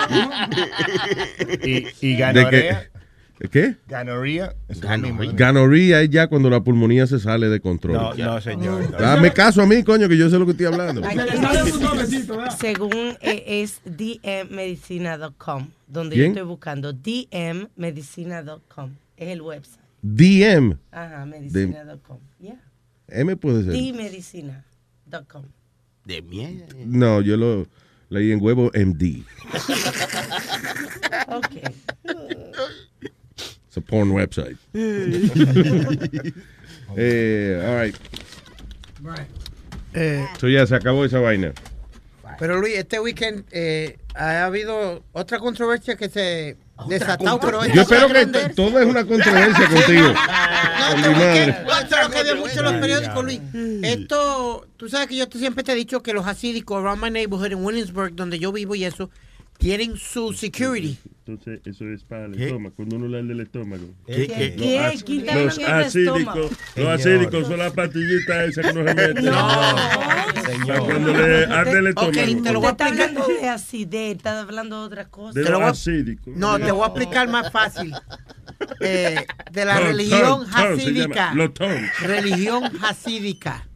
Y, 2.01 2.11
y 2.11 2.15
¿De. 2.15 2.90
Qué? 3.49 3.49
¿Qué? 3.49 3.75
Ganoría. 3.87 4.55
Ganoría 5.33 6.01
es 6.01 6.09
ya 6.09 6.27
cuando 6.27 6.49
la 6.49 6.61
pulmonía 6.63 7.07
se 7.07 7.19
sale 7.19 7.49
de 7.49 7.59
control. 7.59 7.93
No, 7.93 8.13
no, 8.13 8.41
señor. 8.41 8.89
no. 8.91 8.97
Dame 8.97 9.31
caso 9.33 9.61
a 9.61 9.65
mí, 9.65 9.83
coño, 9.83 10.07
que 10.07 10.17
yo 10.17 10.29
sé 10.29 10.37
lo 10.37 10.45
que 10.45 10.51
estoy 10.51 10.67
hablando. 10.67 11.01
Según 12.59 13.17
eh, 13.21 13.43
es 13.47 13.81
dmmedicina.com, 13.85 15.67
donde 15.87 16.15
¿Quién? 16.15 16.27
yo 16.27 16.31
estoy 16.39 16.47
buscando, 16.47 16.93
dmmedicina.com, 16.93 18.91
es 19.17 19.27
el 19.29 19.41
website. 19.41 19.81
DM. 20.01 20.77
Ajá, 20.91 21.25
medicina.com. 21.25 22.17
Yeah. 22.39 22.59
M 23.07 23.35
puede 23.37 23.63
ser. 23.63 23.73
dmedicina.com. 23.73 25.43
De 26.05 26.21
mierda. 26.21 26.65
No, 26.85 27.21
yo 27.21 27.37
lo 27.37 27.67
leí 28.09 28.31
en 28.31 28.41
huevo 28.41 28.71
MD. 28.73 29.23
Ok. 31.27 31.55
It's 33.71 33.77
a 33.77 33.81
porn 33.81 34.11
website. 34.11 34.57
eh, 36.97 37.63
all 37.65 37.75
right. 37.81 37.95
Eh, 39.93 40.27
So 40.37 40.49
ya 40.49 40.65
se 40.67 40.75
acabó 40.75 41.05
esa 41.05 41.19
vaina. 41.19 41.53
pero 42.37 42.59
Luis, 42.59 42.75
este 42.77 42.99
weekend 42.99 43.45
eh, 43.51 43.97
ha 44.13 44.43
habido 44.45 45.03
otra 45.13 45.39
controversia 45.39 45.95
que 45.95 46.09
se 46.09 46.57
desató, 46.89 47.39
pero 47.39 47.65
Yo 47.67 47.83
espero 47.83 48.07
que 48.09 48.25
todo 48.55 48.77
es 48.79 48.85
una 48.87 49.05
controversia 49.05 49.69
contigo. 49.73 50.13
Con 50.91 51.01
mi 51.01 51.07
madre. 51.07 51.49
Esto 51.81 51.95
es 51.95 52.03
lo 52.03 52.09
que 52.09 52.23
ve 52.23 52.35
mucho 52.35 52.61
los 52.63 52.73
periódicos, 52.73 53.23
Luis. 53.23 53.39
Esto, 53.83 54.67
tú 54.75 54.89
sabes 54.89 55.07
que 55.07 55.15
yo 55.15 55.29
te- 55.29 55.37
siempre 55.39 55.63
te 55.63 55.71
he 55.71 55.75
dicho 55.75 56.01
que 56.03 56.11
los 56.13 56.27
hasídicos 56.27 56.77
around 56.83 57.01
my 57.01 57.09
neighborhood 57.09 57.53
en 57.53 57.63
Williamsburg, 57.63 58.15
donde 58.15 58.37
yo 58.39 58.51
vivo 58.51 58.75
y 58.75 58.83
eso, 58.83 59.09
tienen 59.61 59.95
su 59.95 60.33
security. 60.33 60.97
Entonces, 61.25 61.61
eso 61.65 61.87
es 61.87 62.03
para 62.03 62.25
el 62.25 62.35
¿Qué? 62.35 62.47
estómago. 62.47 62.75
Cuando 62.75 62.95
uno 62.95 63.07
le 63.07 63.23
da 63.23 63.31
el 63.33 63.39
estómago. 63.39 63.85
¿Qué, 64.07 64.27
qué? 64.27 64.55
Los 64.91 65.03
¿Quién 65.03 65.19
está 65.21 65.35
Los 65.35 65.57
hablando 65.59 65.77
del 65.77 65.87
estómago? 65.87 66.41
acídicos. 66.41 66.57
Los 66.75 66.87
acídicos 66.87 67.47
son 67.47 67.57
las 67.59 67.73
pastillitas 67.73 68.49
esas 68.49 68.65
que 68.65 68.73
no 68.73 68.87
se 68.87 68.95
meten. 68.95 69.25
No. 69.25 69.31
Para 70.67 70.79
cuando 70.79 71.13
le 71.13 71.45
arde 71.45 71.79
el 71.79 71.87
estómago. 71.87 72.11
te 72.43 72.53
lo 72.53 72.59
voy 72.59 72.69
a 72.69 72.71
Usted 72.71 72.85
está 72.85 72.87
explicar. 72.87 72.87
hablando 72.89 73.27
de 73.27 73.49
acidez, 73.49 74.15
está 74.17 74.41
hablando 74.41 74.79
de 74.81 74.85
otra 74.87 75.07
cosa. 75.09 75.39
De 75.39 75.49
los 75.49 75.61
acídicos. 75.61 76.35
No, 76.35 76.59
te 76.59 76.71
voy 76.71 76.83
a 76.83 76.87
explicar 76.87 77.27
más 77.29 77.51
fácil. 77.51 77.93
Eh, 78.79 79.25
de 79.51 79.65
la 79.65 79.75
Ton, 79.77 79.83
religión 79.87 80.45
hasídica. 80.53 81.33
Religión 82.01 82.63
hasídica. 82.83 83.67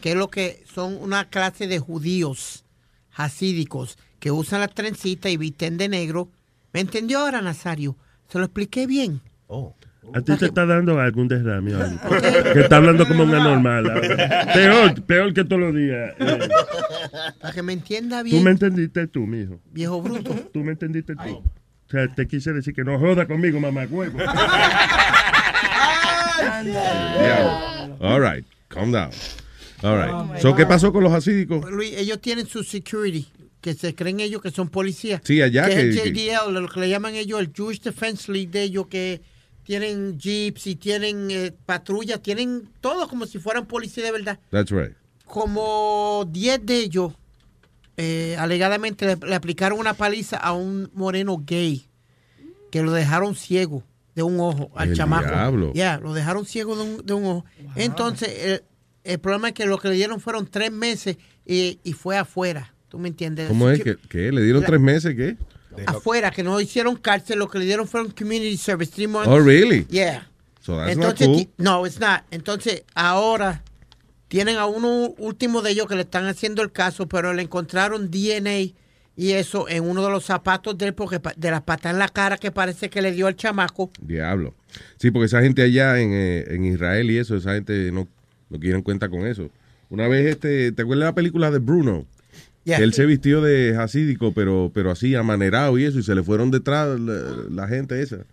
Que 0.00 0.10
es 0.12 0.16
lo 0.16 0.30
que 0.30 0.62
son 0.72 0.96
una 1.00 1.28
clase 1.28 1.66
de 1.66 1.80
judíos 1.80 2.64
hasídicos 3.12 3.98
que 4.26 4.32
usan 4.32 4.58
las 4.58 4.74
trencitas 4.74 5.30
y 5.30 5.36
visten 5.36 5.76
de 5.78 5.88
negro. 5.88 6.28
¿Me 6.72 6.80
entendió 6.80 7.20
ahora, 7.20 7.40
Nazario? 7.42 7.96
¿Se 8.28 8.38
lo 8.40 8.46
expliqué 8.46 8.84
bien? 8.88 9.20
A 10.12 10.20
ti 10.20 10.36
te 10.36 10.46
está 10.46 10.66
dando 10.66 10.98
algún 10.98 11.28
derrame 11.28 11.76
o 11.76 11.80
algo. 11.80 12.00
Que 12.52 12.60
está 12.62 12.78
hablando 12.78 13.06
como 13.06 13.22
una 13.22 13.38
normal. 13.38 13.88
ahora. 13.88 14.52
Peor, 14.52 15.00
peor 15.04 15.32
que 15.32 15.44
todos 15.44 15.62
los 15.62 15.72
días. 15.76 16.12
Eh, 16.18 16.48
Para 17.40 17.54
que 17.54 17.62
me 17.62 17.72
entienda 17.74 18.18
tú 18.18 18.24
me 18.24 18.30
bien, 18.32 18.48
entendiste 18.48 19.06
tú, 19.06 19.20
mijo. 19.28 19.60
viejo 19.70 20.02
bruto. 20.02 20.34
Tú 20.52 20.64
me 20.64 20.72
entendiste 20.72 21.14
tú. 21.14 21.36
O 21.36 21.44
sea, 21.88 22.12
te 22.12 22.26
quise 22.26 22.52
decir 22.52 22.74
que 22.74 22.82
no 22.82 22.98
joda 22.98 23.28
conmigo, 23.28 23.60
mamá 23.60 23.86
huevo. 23.88 24.18
Yeah. 26.64 27.96
All 28.00 28.20
right. 28.20 28.44
Calm 28.70 28.90
down. 28.90 29.12
All 29.84 29.96
right. 29.96 30.40
so, 30.40 30.56
¿qué 30.56 30.66
pasó 30.66 30.92
con 30.92 31.04
los 31.04 31.12
asídicos? 31.12 31.70
Luis, 31.70 31.92
ellos 31.96 32.20
tienen 32.20 32.46
su 32.46 32.64
security, 32.64 33.28
que 33.66 33.74
se 33.74 33.96
creen 33.96 34.20
ellos 34.20 34.40
que 34.40 34.52
son 34.52 34.68
policías. 34.68 35.20
Sí, 35.24 35.42
allá 35.42 35.66
que, 35.66 35.74
que- 35.74 35.88
es 35.90 35.96
el 35.96 36.12
JDL, 36.14 36.52
lo 36.62 36.68
que 36.68 36.78
le 36.78 36.88
llaman 36.88 37.16
ellos 37.16 37.40
el 37.40 37.52
Jewish 37.52 37.80
Defense 37.80 38.30
League 38.30 38.48
de 38.52 38.62
ellos, 38.62 38.86
que 38.86 39.20
tienen 39.64 40.20
jeeps 40.20 40.68
y 40.68 40.76
tienen 40.76 41.28
eh, 41.32 41.52
patrullas, 41.66 42.22
tienen 42.22 42.68
todo 42.80 43.08
como 43.08 43.26
si 43.26 43.40
fueran 43.40 43.66
policías 43.66 44.06
de 44.06 44.12
verdad. 44.12 44.38
That's 44.52 44.70
right. 44.70 44.92
Como 45.24 46.28
10 46.30 46.64
de 46.64 46.78
ellos, 46.78 47.12
eh, 47.96 48.36
alegadamente, 48.38 49.04
le, 49.04 49.16
le 49.26 49.34
aplicaron 49.34 49.80
una 49.80 49.94
paliza 49.94 50.36
a 50.36 50.52
un 50.52 50.88
moreno 50.94 51.42
gay, 51.44 51.88
que 52.70 52.82
lo 52.82 52.92
dejaron 52.92 53.34
ciego 53.34 53.82
de 54.14 54.22
un 54.22 54.38
ojo 54.38 54.70
al 54.76 54.90
El 54.90 54.96
chamaco. 54.96 55.26
diablo. 55.26 55.72
Ya, 55.74 55.98
lo 55.98 56.14
dejaron 56.14 56.46
ciego 56.46 56.76
de 56.76 56.82
un, 56.84 57.04
de 57.04 57.14
un 57.14 57.24
ojo. 57.24 57.44
Entonces, 57.74 58.28
el, 58.44 58.62
el 59.02 59.18
problema 59.18 59.48
es 59.48 59.54
que 59.54 59.66
lo 59.66 59.78
que 59.78 59.88
le 59.88 59.96
dieron 59.96 60.20
fueron 60.20 60.46
tres 60.46 60.70
meses 60.70 61.16
y, 61.44 61.80
y 61.82 61.92
fue 61.94 62.16
afuera. 62.16 62.72
¿Tú 62.88 62.98
me 62.98 63.08
entiendes? 63.08 63.48
¿Cómo 63.48 63.68
es 63.70 63.82
que 63.82 63.96
qué? 64.08 64.30
le 64.32 64.42
dieron 64.42 64.62
La- 64.62 64.66
tres 64.66 64.80
meses? 64.80 65.14
¿Qué? 65.14 65.36
Afuera, 65.86 66.30
que 66.30 66.42
no 66.42 66.58
hicieron 66.60 66.96
cárcel, 66.96 67.38
lo 67.38 67.48
que 67.48 67.58
le 67.58 67.66
dieron 67.66 67.86
fueron 67.86 68.10
community 68.10 68.56
service. 68.56 68.90
three 68.92 69.06
months. 69.06 69.28
Oh, 69.28 69.38
really? 69.38 69.84
Yeah. 69.90 70.26
So 70.62 70.76
that's 70.76 70.92
Entonces, 70.92 71.28
not 71.28 71.36
cool. 71.36 71.44
ti- 71.46 71.50
no, 71.58 71.86
it's 71.86 72.00
not. 72.00 72.22
Entonces, 72.30 72.84
ahora 72.94 73.62
tienen 74.28 74.56
a 74.56 74.66
uno 74.66 75.14
último 75.18 75.60
de 75.62 75.72
ellos 75.72 75.86
que 75.86 75.94
le 75.94 76.02
están 76.02 76.26
haciendo 76.26 76.62
el 76.62 76.72
caso, 76.72 77.06
pero 77.08 77.34
le 77.34 77.42
encontraron 77.42 78.10
DNA 78.10 78.72
y 79.18 79.32
eso 79.32 79.68
en 79.68 79.84
uno 79.84 80.02
de 80.04 80.10
los 80.10 80.24
zapatos 80.24 80.76
de 80.78 80.86
él, 80.86 80.94
porque 80.94 81.20
de 81.36 81.50
las 81.50 81.62
patas 81.62 81.92
en 81.92 81.98
la 81.98 82.08
cara 82.08 82.38
que 82.38 82.50
parece 82.50 82.88
que 82.90 83.02
le 83.02 83.12
dio 83.12 83.26
al 83.26 83.36
chamaco. 83.36 83.90
Diablo. 84.00 84.54
Sí, 84.98 85.10
porque 85.10 85.26
esa 85.26 85.42
gente 85.42 85.62
allá 85.62 86.00
en, 86.00 86.10
eh, 86.12 86.44
en 86.48 86.64
Israel 86.64 87.10
y 87.10 87.18
eso, 87.18 87.36
esa 87.36 87.54
gente 87.54 87.92
no, 87.92 88.08
no 88.50 88.58
quieren 88.58 88.82
cuenta 88.82 89.08
con 89.08 89.26
eso. 89.26 89.50
Una 89.90 90.08
vez, 90.08 90.26
este, 90.26 90.72
¿te 90.72 90.82
acuerdas 90.82 91.04
de 91.04 91.10
la 91.10 91.14
película 91.14 91.50
de 91.50 91.58
Bruno? 91.58 92.06
Yeah. 92.66 92.78
Que 92.78 92.82
él 92.82 92.94
se 92.94 93.06
vistió 93.06 93.40
de 93.40 93.76
hasídico, 93.76 94.34
pero, 94.34 94.72
pero 94.74 94.90
así 94.90 95.14
amanerado 95.14 95.78
y 95.78 95.84
eso, 95.84 96.00
y 96.00 96.02
se 96.02 96.16
le 96.16 96.24
fueron 96.24 96.50
detrás 96.50 96.98
la, 96.98 97.14
la 97.48 97.68
gente 97.68 98.02
esa. 98.02 98.26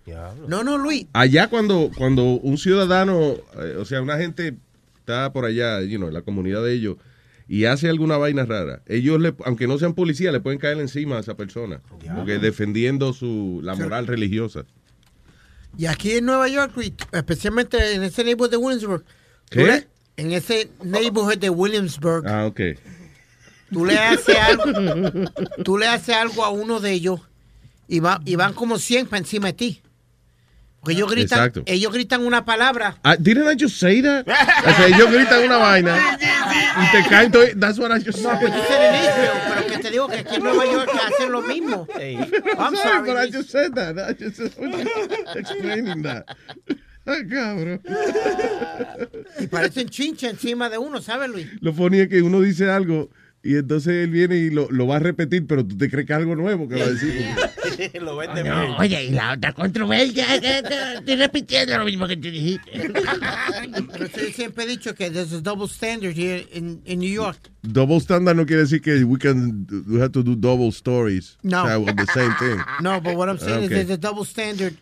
No, 0.47 0.63
no, 0.63 0.79
Luis. 0.79 1.05
Allá 1.13 1.49
cuando, 1.49 1.91
cuando 1.95 2.23
un 2.23 2.57
ciudadano, 2.57 3.35
eh, 3.59 3.75
o 3.77 3.85
sea, 3.85 4.01
una 4.01 4.17
gente 4.17 4.55
está 4.97 5.31
por 5.31 5.45
allá, 5.45 5.81
you 5.81 5.97
know, 5.97 6.07
en 6.07 6.15
la 6.15 6.23
comunidad 6.23 6.63
de 6.63 6.73
ellos, 6.73 6.97
y 7.47 7.65
hace 7.65 7.89
alguna 7.89 8.17
vaina 8.17 8.43
rara, 8.43 8.81
ellos, 8.87 9.21
le, 9.21 9.35
aunque 9.45 9.67
no 9.67 9.77
sean 9.77 9.93
policías, 9.93 10.33
le 10.33 10.39
pueden 10.39 10.57
caer 10.57 10.79
encima 10.79 11.17
a 11.17 11.19
esa 11.19 11.37
persona, 11.37 11.81
porque 12.15 12.39
defendiendo 12.39 13.13
su, 13.13 13.61
la 13.63 13.75
moral 13.75 14.07
religiosa. 14.07 14.65
Y 15.77 15.85
aquí 15.85 16.13
en 16.13 16.25
Nueva 16.25 16.47
York, 16.47 16.71
Luis, 16.75 16.93
especialmente 17.11 17.93
en 17.93 18.01
ese 18.01 18.23
neighborhood 18.23 18.49
de 18.49 18.57
Williamsburg. 18.57 19.03
¿Qué? 19.51 19.85
En 20.17 20.31
ese 20.31 20.69
neighborhood 20.83 21.37
de 21.37 21.51
Williamsburg. 21.51 22.27
Ah, 22.27 22.47
ok. 22.47 22.61
Tú 23.73 23.85
le 23.85 23.97
haces 23.97 24.37
algo, 24.37 25.31
tú 25.63 25.77
le 25.77 25.87
haces 25.87 26.15
algo 26.15 26.43
a 26.45 26.49
uno 26.49 26.79
de 26.79 26.91
ellos 26.91 27.19
y, 27.87 27.99
va, 27.99 28.21
y 28.25 28.35
van 28.35 28.53
como 28.53 28.77
100 28.77 29.07
para 29.07 29.17
encima 29.19 29.47
de 29.47 29.53
ti. 29.53 29.81
Porque 30.79 30.95
ellos 30.95 31.09
gritan, 31.09 31.39
Exacto. 31.39 31.63
ellos 31.65 31.93
gritan 31.93 32.25
una 32.25 32.43
palabra. 32.43 32.97
Ah, 33.03 33.15
didn't 33.17 33.47
I 33.49 33.55
just 33.57 33.77
say 33.79 34.01
that? 34.01 34.27
O 34.27 34.75
sea, 34.75 34.87
ellos 34.87 35.09
gritan 35.11 35.43
una 35.45 35.55
vaina 35.57 36.17
y 36.19 36.91
te 36.91 37.09
caen 37.09 37.31
todo. 37.31 37.45
That's 37.57 37.79
what 37.79 37.89
I 37.97 38.03
just 38.03 38.19
No, 38.21 38.31
said. 38.31 38.39
pues 38.41 38.53
yo 38.53 38.63
sé 38.67 38.87
en 38.89 38.95
Israel, 38.95 39.31
pero 39.47 39.67
que 39.67 39.77
te 39.77 39.91
digo 39.91 40.07
que 40.09 40.17
aquí 40.17 40.35
en 40.35 40.43
Nueva 40.43 40.65
York 40.65 40.89
hacen 41.07 41.31
lo 41.31 41.41
mismo. 41.41 41.87
I'm 41.95 42.75
sorry, 42.75 42.77
sorry, 42.77 43.07
but 43.13 43.17
I 43.17 43.31
just 43.31 43.49
said 43.49 43.73
that. 43.75 43.97
I 43.97 44.13
just 44.13 44.41
explaining 45.35 46.01
that. 46.03 46.25
Ah, 47.05 47.15
cabrón. 47.29 47.81
Y 49.39 49.47
parecen 49.47 49.87
chincha 49.89 50.29
encima 50.29 50.69
de 50.69 50.77
uno, 50.77 51.01
¿sabes, 51.01 51.29
Luis? 51.29 51.47
Lo 51.61 51.73
funny 51.73 51.99
es 52.01 52.09
que 52.09 52.21
uno 52.21 52.41
dice 52.41 52.69
algo 52.69 53.09
y 53.43 53.55
entonces 53.57 53.93
él 54.05 54.09
viene 54.09 54.37
y 54.37 54.49
lo, 54.49 54.69
lo 54.71 54.87
va 54.87 54.95
a 54.95 54.99
repetir, 54.99 55.45
pero 55.45 55.65
tú 55.65 55.77
te 55.77 55.89
crees 55.89 56.07
que 56.07 56.13
es 56.13 56.17
algo 56.19 56.35
nuevo 56.35 56.67
que 56.67 56.75
va 56.75 56.85
a 56.85 56.89
decir. 56.89 57.25
Lo 58.01 58.15
vende 58.17 58.43
No, 58.43 58.61
bien. 58.61 58.73
oye, 58.77 59.05
y 59.05 59.09
la 59.09 59.33
otra 59.33 59.51
controversia, 59.53 60.35
estoy 60.35 61.15
repitiendo 61.15 61.75
lo 61.79 61.85
mismo 61.85 62.07
que 62.07 62.15
tú 62.17 62.29
dijiste. 62.29 62.71
Pero 63.91 64.07
yo 64.07 64.31
siempre 64.31 64.65
he 64.65 64.67
dicho 64.67 64.93
que 64.93 65.09
there's 65.09 65.33
a 65.33 65.41
double 65.41 65.67
standard 65.67 66.13
here 66.15 66.45
in, 66.53 66.81
in 66.85 66.99
New 66.99 67.09
York. 67.11 67.37
Double 67.63 67.97
standard 67.99 68.35
no 68.35 68.45
quiere 68.45 68.61
decir 68.61 68.79
que 68.81 69.03
we 69.03 69.17
can 69.17 69.65
we 69.87 69.99
have 69.99 70.11
to 70.11 70.21
do 70.21 70.35
double 70.35 70.71
stories. 70.71 71.37
No. 71.41 71.63
O 71.63 71.67
sea, 71.67 71.77
of 71.79 71.95
the 71.95 72.05
same 72.13 72.33
thing. 72.37 72.59
No, 72.81 73.01
but 73.01 73.15
what 73.15 73.27
I'm 73.27 73.39
saying 73.39 73.63
Okay. 73.65 73.65
is 73.65 73.69
there's 73.87 73.89
a 73.91 73.97
double 73.97 74.23
standard 74.25 74.75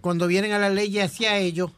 cuando 0.00 0.26
vienen 0.26 0.50
a 0.52 0.58
la 0.58 0.68
ley 0.70 0.98
hacia 0.98 1.38
ellos 1.38 1.70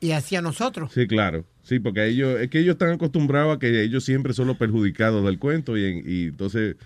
y 0.00 0.12
hacia 0.12 0.40
nosotros. 0.42 0.92
Sí, 0.92 1.08
claro. 1.08 1.44
Sí, 1.66 1.80
porque 1.80 2.06
ellos, 2.06 2.38
es 2.40 2.48
que 2.48 2.60
ellos 2.60 2.74
están 2.74 2.90
acostumbrados 2.90 3.56
a 3.56 3.58
que 3.58 3.82
ellos 3.82 4.04
siempre 4.04 4.32
son 4.32 4.46
los 4.46 4.56
perjudicados 4.56 5.24
del 5.24 5.38
cuento 5.40 5.76
y, 5.76 5.84
en- 5.84 6.02
y 6.06 6.22
entonces 6.28 6.76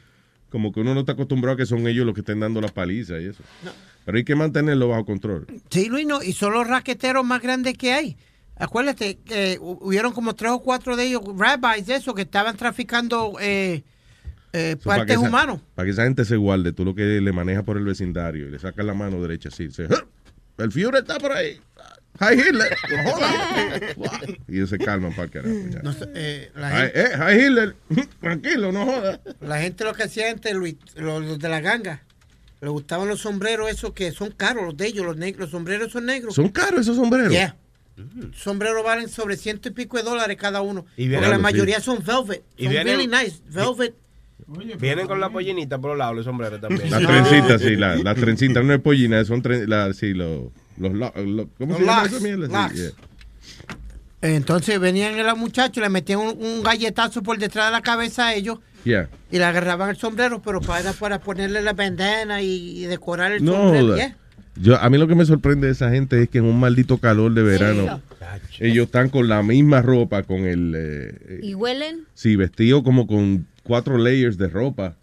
como 0.48 0.72
que 0.72 0.80
uno 0.80 0.94
no 0.94 1.00
está 1.00 1.12
acostumbrado 1.12 1.54
a 1.54 1.56
que 1.58 1.66
son 1.66 1.86
ellos 1.86 2.06
los 2.06 2.14
que 2.14 2.22
estén 2.22 2.40
dando 2.40 2.60
las 2.62 2.72
palizas 2.72 3.20
y 3.20 3.26
eso. 3.26 3.42
Pero 4.06 4.16
hay 4.16 4.24
que 4.24 4.34
mantenerlo 4.34 4.88
bajo 4.88 5.04
control. 5.04 5.46
Sí, 5.68 5.88
Luis, 5.90 6.06
no, 6.06 6.22
y 6.22 6.32
son 6.32 6.54
los 6.54 6.66
raqueteros 6.66 7.24
más 7.26 7.42
grandes 7.42 7.76
que 7.76 7.92
hay. 7.92 8.16
Acuérdate 8.56 9.18
que 9.18 9.58
hu- 9.60 9.78
hubieron 9.82 10.12
como 10.12 10.34
tres 10.34 10.50
o 10.52 10.60
cuatro 10.60 10.96
de 10.96 11.04
ellos, 11.08 11.20
rabbis 11.36 11.86
de 11.86 11.96
eso, 11.96 12.14
que 12.14 12.22
estaban 12.22 12.56
traficando 12.56 13.34
eh, 13.40 13.84
eh, 14.54 14.76
So, 14.80 14.88
para 14.88 15.00
partes 15.02 15.18
esa- 15.18 15.28
humanos. 15.28 15.60
Para 15.74 15.84
que 15.86 15.92
esa 15.92 16.04
gente 16.04 16.24
se 16.24 16.36
guarde, 16.36 16.72
tú 16.72 16.84
lo 16.86 16.94
que 16.94 17.20
le 17.20 17.32
manejas 17.32 17.64
por 17.64 17.76
el 17.76 17.84
vecindario 17.84 18.48
y 18.48 18.50
le 18.50 18.58
sacas 18.58 18.84
la 18.86 18.94
mano 18.94 19.20
derecha 19.20 19.50
así. 19.50 19.66
dice, 19.66 19.86
"Ah, 19.90 20.04
el 20.58 20.72
Führer 20.72 21.02
está 21.02 21.18
por 21.18 21.32
ahí. 21.32 21.60
Hi 22.18 22.34
Hitler. 22.34 22.76
No 22.90 23.10
jodas. 23.12 23.34
y 24.48 24.56
ellos 24.56 24.70
se 24.70 24.78
calman 24.78 25.12
para 25.12 25.24
el 25.24 25.30
carajo. 25.30 25.54
No 25.82 25.94
eh, 26.14 26.50
la, 26.54 26.68
Hi, 26.70 26.80
gente, 26.92 27.00
eh, 27.00 27.10
hi 27.18 27.46
Hitler. 27.46 27.76
Tranquilo, 28.20 28.72
no 28.72 28.84
jodas. 28.86 29.20
la 29.40 29.58
gente 29.60 29.84
lo 29.84 29.94
que 29.94 30.02
hacía 30.02 30.30
antes, 30.30 30.52
Luis, 30.54 30.76
los, 30.96 31.38
de 31.38 31.48
la 31.48 31.60
ganga, 31.60 32.02
les 32.60 32.70
gustaban 32.70 33.08
los 33.08 33.20
sombreros 33.20 33.70
esos 33.70 33.92
que 33.94 34.12
son 34.12 34.32
caros, 34.32 34.64
los 34.64 34.76
de 34.76 34.86
ellos, 34.88 35.06
los, 35.06 35.16
negros, 35.16 35.40
los 35.42 35.50
sombreros 35.50 35.92
son 35.92 36.04
negros. 36.06 36.34
Son 36.34 36.48
caros 36.50 36.80
esos 36.80 36.96
sombreros. 36.96 37.30
Yeah. 37.32 37.56
Sombreros 38.34 38.82
valen 38.84 39.08
sobre 39.08 39.36
ciento 39.36 39.68
y 39.68 39.72
pico 39.72 39.96
de 39.96 40.02
dólares 40.02 40.36
cada 40.38 40.60
uno. 40.62 40.86
Y 40.96 41.08
porque 41.08 41.26
la 41.28 41.36
Sí. 41.36 41.42
mayoría 41.42 41.80
son 41.80 42.04
velvet. 42.04 42.42
Y 42.56 42.64
Son 42.64 42.72
vienen- 42.72 42.96
really 42.98 43.06
nice. 43.06 43.40
Velvet. 43.48 43.94
Vienen 44.78 45.06
con 45.06 45.20
la 45.20 45.30
pollinita 45.30 45.78
por 45.78 45.90
los 45.90 45.98
lados, 45.98 46.16
los 46.16 46.24
sombreros 46.24 46.60
también. 46.62 46.90
Las 46.90 47.02
trencitas, 47.02 47.60
sí, 47.60 47.76
la- 47.76 47.96
las 47.96 48.16
trencitas, 48.16 48.64
no 48.64 48.72
es 48.74 48.80
pollina, 48.80 49.24
son 49.24 49.42
tren, 49.42 49.68
la, 49.68 49.92
sí, 49.92 50.14
los, 50.14 50.50
los, 50.78 50.92
lo- 50.92 51.12
lo- 51.16 51.48
¿cómo 51.58 51.78
Los 51.78 52.10
se 52.10 52.30
llama 52.30 52.46
locks. 52.46 52.74
yeah. 52.74 52.90
Entonces 54.22 54.78
venían 54.78 55.18
a 55.18 55.22
los 55.22 55.38
muchachos, 55.38 55.82
le 55.82 55.88
metían 55.88 56.18
un, 56.20 56.36
un 56.42 56.62
galletazo 56.62 57.22
por 57.22 57.38
detrás 57.38 57.66
de 57.66 57.72
la 57.72 57.82
cabeza 57.82 58.28
a 58.28 58.34
ellos 58.34 58.58
Yeah. 58.82 59.10
y 59.30 59.36
le 59.36 59.44
agarraban 59.44 59.90
el 59.90 59.96
sombrero, 59.96 60.40
pero 60.40 60.62
para, 60.62 60.94
para 60.94 61.20
ponerle 61.20 61.60
la 61.60 61.74
bandana 61.74 62.40
y, 62.40 62.82
y 62.82 62.84
decorar 62.86 63.30
el 63.32 63.44
No, 63.44 63.52
sombrero. 63.52 63.94
yeah. 63.96 64.16
Yo, 64.56 64.78
a 64.80 64.88
mí 64.88 64.96
lo 64.96 65.06
que 65.06 65.14
me 65.14 65.26
sorprende 65.26 65.66
de 65.66 65.74
esa 65.74 65.90
gente 65.90 66.22
es 66.22 66.30
que 66.30 66.38
en 66.38 66.44
un 66.46 66.58
maldito 66.58 66.96
calor 66.96 67.32
de 67.34 67.42
verano, 67.42 68.00
ellos 68.58 68.86
están 68.86 69.10
con 69.10 69.28
la 69.28 69.42
misma 69.42 69.82
ropa, 69.82 70.22
con 70.22 70.46
el, 70.46 70.74
eh, 70.76 71.40
Y 71.42 71.52
huelen. 71.54 72.06
sí, 72.14 72.36
vestido 72.36 72.82
como 72.82 73.06
con 73.06 73.46
cuatro 73.70 73.98
layers 73.98 74.36
de 74.36 74.48
ropa. 74.48 74.96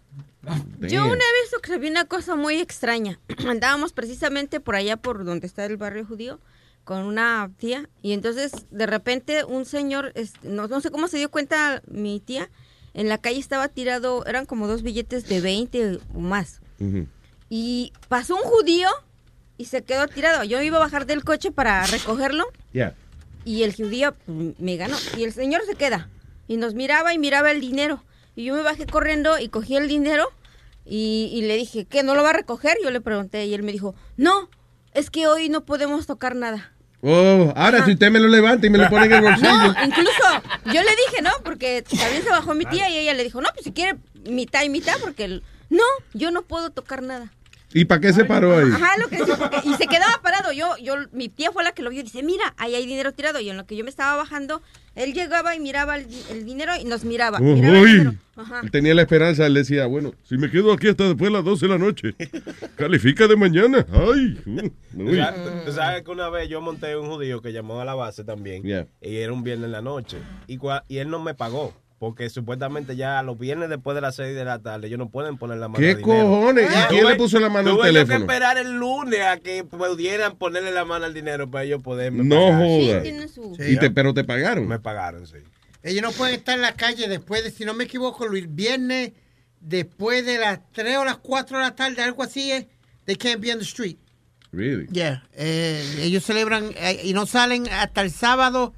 Yo 0.78 1.06
una 1.06 1.14
vez 1.14 1.54
observé 1.56 1.88
una 1.88 2.04
cosa 2.04 2.36
muy 2.36 2.60
extraña. 2.60 3.18
Andábamos 3.48 3.94
precisamente 3.94 4.60
por 4.60 4.76
allá, 4.76 4.98
por 4.98 5.24
donde 5.24 5.46
está 5.46 5.64
el 5.64 5.78
barrio 5.78 6.04
judío, 6.04 6.38
con 6.84 6.98
una 7.04 7.50
tía. 7.56 7.88
Y 8.02 8.12
entonces, 8.12 8.52
de 8.70 8.84
repente, 8.84 9.44
un 9.44 9.64
señor, 9.64 10.12
este, 10.16 10.50
no, 10.50 10.68
no 10.68 10.82
sé 10.82 10.90
cómo 10.90 11.08
se 11.08 11.16
dio 11.16 11.30
cuenta 11.30 11.80
mi 11.90 12.20
tía, 12.20 12.50
en 12.92 13.08
la 13.08 13.16
calle 13.16 13.38
estaba 13.38 13.68
tirado, 13.68 14.26
eran 14.26 14.44
como 14.44 14.66
dos 14.66 14.82
billetes 14.82 15.26
de 15.26 15.40
20 15.40 16.00
o 16.14 16.20
más. 16.20 16.60
Y 17.48 17.94
pasó 18.08 18.36
un 18.36 18.42
judío 18.42 18.90
y 19.56 19.64
se 19.64 19.80
quedó 19.80 20.08
tirado. 20.08 20.44
Yo 20.44 20.60
iba 20.60 20.76
a 20.76 20.80
bajar 20.80 21.06
del 21.06 21.24
coche 21.24 21.52
para 21.52 21.86
recogerlo 21.86 22.44
Yeah. 22.74 22.94
y 23.46 23.62
el 23.62 23.74
judío 23.74 24.14
mm, 24.26 24.50
me 24.58 24.76
ganó. 24.76 24.98
Y 25.16 25.24
el 25.24 25.32
señor 25.32 25.62
se 25.64 25.74
queda. 25.74 26.10
Y 26.48 26.58
nos 26.58 26.74
miraba 26.74 27.14
y 27.14 27.18
miraba 27.18 27.50
el 27.50 27.62
dinero. 27.62 28.04
Y 28.38 28.44
yo 28.44 28.54
me 28.54 28.62
bajé 28.62 28.86
corriendo 28.86 29.36
y 29.40 29.48
cogí 29.48 29.74
el 29.74 29.88
dinero 29.88 30.28
y, 30.84 31.28
y 31.34 31.42
le 31.42 31.56
dije, 31.56 31.86
¿qué? 31.86 32.04
¿No 32.04 32.14
lo 32.14 32.22
va 32.22 32.30
a 32.30 32.34
recoger? 32.34 32.76
Yo 32.84 32.92
le 32.92 33.00
pregunté 33.00 33.44
y 33.46 33.52
él 33.52 33.64
me 33.64 33.72
dijo, 33.72 33.96
no, 34.16 34.48
es 34.94 35.10
que 35.10 35.26
hoy 35.26 35.48
no 35.48 35.64
podemos 35.64 36.06
tocar 36.06 36.36
nada. 36.36 36.72
Oh, 37.02 37.52
ahora 37.56 37.84
si 37.84 37.94
usted 37.94 38.12
me 38.12 38.20
lo 38.20 38.28
levanta 38.28 38.64
y 38.64 38.70
me 38.70 38.78
lo 38.78 38.88
pone 38.88 39.06
en 39.06 39.12
el 39.14 39.22
bolsillo. 39.22 39.50
No, 39.50 39.84
incluso 39.84 40.22
yo 40.66 40.80
le 40.84 40.90
dije, 41.08 41.20
¿no? 41.20 41.30
Porque 41.42 41.82
también 41.82 42.22
se 42.22 42.30
bajó 42.30 42.54
mi 42.54 42.64
tía 42.64 42.88
y 42.88 42.98
ella 42.98 43.12
le 43.14 43.24
dijo, 43.24 43.40
no, 43.40 43.48
pues 43.54 43.64
si 43.64 43.72
quiere 43.72 43.98
mitad 44.30 44.62
y 44.62 44.68
mitad, 44.68 44.94
porque 45.00 45.24
el- 45.24 45.42
no, 45.68 45.82
yo 46.14 46.30
no 46.30 46.42
puedo 46.42 46.70
tocar 46.70 47.02
nada. 47.02 47.32
¿Y 47.74 47.84
para 47.84 48.00
qué 48.00 48.12
se 48.12 48.24
paró 48.24 48.56
ahí? 48.56 48.70
Ajá, 48.72 48.96
lo 48.98 49.08
que 49.08 49.16
dice, 49.18 49.36
porque- 49.36 49.60
y 49.64 49.74
se 49.74 49.86
quedaba 49.86 50.20
parado. 50.22 50.52
Yo, 50.52 50.76
yo, 50.82 50.94
mi 51.12 51.28
tía 51.28 51.52
fue 51.52 51.62
la 51.64 51.72
que 51.72 51.82
lo 51.82 51.90
vio 51.90 52.00
y 52.00 52.04
dice, 52.04 52.22
mira, 52.22 52.54
ahí 52.56 52.74
hay 52.74 52.86
dinero 52.86 53.12
tirado. 53.12 53.40
Y 53.40 53.50
en 53.50 53.56
lo 53.58 53.66
que 53.66 53.76
yo 53.76 53.84
me 53.84 53.90
estaba 53.90 54.16
bajando, 54.16 54.62
él 54.94 55.12
llegaba 55.12 55.54
y 55.54 55.60
miraba 55.60 55.96
el, 55.96 56.06
el 56.30 56.44
dinero 56.46 56.72
y 56.80 56.84
nos 56.84 57.04
miraba. 57.04 57.38
miraba 57.40 57.76
el 57.78 57.82
Uy. 57.84 57.92
dinero. 57.92 58.14
Ajá. 58.36 58.60
Él 58.62 58.70
tenía 58.70 58.94
la 58.94 59.02
esperanza, 59.02 59.44
él 59.46 59.54
decía, 59.54 59.84
bueno, 59.86 60.14
si 60.24 60.38
me 60.38 60.50
quedo 60.50 60.72
aquí 60.72 60.88
hasta 60.88 61.04
después 61.04 61.30
de 61.30 61.36
las 61.36 61.44
12 61.44 61.66
de 61.66 61.72
la 61.72 61.78
noche, 61.78 62.14
califica 62.76 63.26
de 63.26 63.36
mañana. 63.36 63.84
Ay, 63.92 64.40
uh, 64.46 64.60
Tú 64.96 65.02
uy. 65.02 65.16
sabes, 65.16 65.64
tú 65.66 65.72
sabes 65.72 66.02
que 66.02 66.10
una 66.10 66.30
vez 66.30 66.48
yo 66.48 66.60
monté 66.60 66.96
un 66.96 67.08
judío 67.08 67.42
que 67.42 67.52
llamó 67.52 67.80
a 67.80 67.84
la 67.84 67.94
base 67.94 68.24
también. 68.24 68.62
Yeah. 68.62 68.86
Y 69.02 69.16
era 69.16 69.32
un 69.32 69.42
viernes 69.42 69.66
en 69.66 69.72
la 69.72 69.82
noche. 69.82 70.18
Y, 70.46 70.58
y 70.88 70.98
él 70.98 71.10
no 71.10 71.18
me 71.20 71.34
pagó. 71.34 71.74
Porque 71.98 72.30
supuestamente 72.30 72.94
ya 72.94 73.20
los 73.24 73.36
viernes 73.36 73.68
después 73.68 73.94
de 73.96 74.00
las 74.00 74.14
6 74.14 74.32
de 74.36 74.44
la 74.44 74.60
tarde 74.60 74.86
ellos 74.86 75.00
no 75.00 75.08
pueden 75.08 75.36
poner 75.36 75.58
la 75.58 75.66
mano 75.66 75.80
¿Qué 75.80 75.90
al 75.90 75.96
dinero. 75.96 76.28
cojones? 76.30 76.70
¿Y 76.70 76.88
quién 76.88 77.02
Tuve- 77.04 77.10
le 77.10 77.16
puso 77.16 77.40
la 77.40 77.48
mano 77.48 77.70
al 77.72 77.80
teléfono? 77.82 78.16
que 78.18 78.22
esperar 78.22 78.56
el 78.58 78.72
lunes 78.76 79.20
a 79.20 79.36
que 79.38 79.64
pudieran 79.64 80.36
ponerle 80.36 80.70
la 80.70 80.84
mano 80.84 81.06
al 81.06 81.14
dinero 81.14 81.50
para 81.50 81.64
ellos 81.64 81.82
poder 81.82 82.12
No 82.12 82.36
joda. 82.56 83.02
tiene 83.02 83.26
su- 83.26 83.56
Y 83.58 83.76
te, 83.78 83.90
pero 83.90 84.14
te 84.14 84.22
pagaron. 84.22 84.68
Me 84.68 84.78
pagaron, 84.78 85.26
sí. 85.26 85.38
Ellos 85.82 86.02
no 86.02 86.12
pueden 86.12 86.36
estar 86.36 86.54
en 86.54 86.62
la 86.62 86.74
calle 86.74 87.08
después 87.08 87.42
de, 87.42 87.50
si 87.50 87.64
no 87.64 87.74
me 87.74 87.84
equivoco, 87.84 88.26
Luis, 88.26 88.46
viernes 88.48 89.12
después 89.60 90.24
de 90.24 90.38
las 90.38 90.60
3 90.72 90.98
o 90.98 91.04
las 91.04 91.16
4 91.18 91.58
de 91.58 91.64
la 91.64 91.74
tarde, 91.74 92.00
algo 92.02 92.22
así 92.22 92.52
es. 92.52 92.66
They 93.06 93.16
can't 93.16 93.40
be 93.40 93.50
on 93.52 93.58
the 93.58 93.64
street. 93.64 93.96
Really? 94.52 94.86
Yeah. 94.92 95.24
Eh, 95.34 95.82
ellos 96.02 96.22
celebran 96.24 96.70
eh, 96.76 97.00
y 97.04 97.12
no 97.12 97.26
salen 97.26 97.68
hasta 97.68 98.02
el 98.02 98.10
sábado 98.12 98.72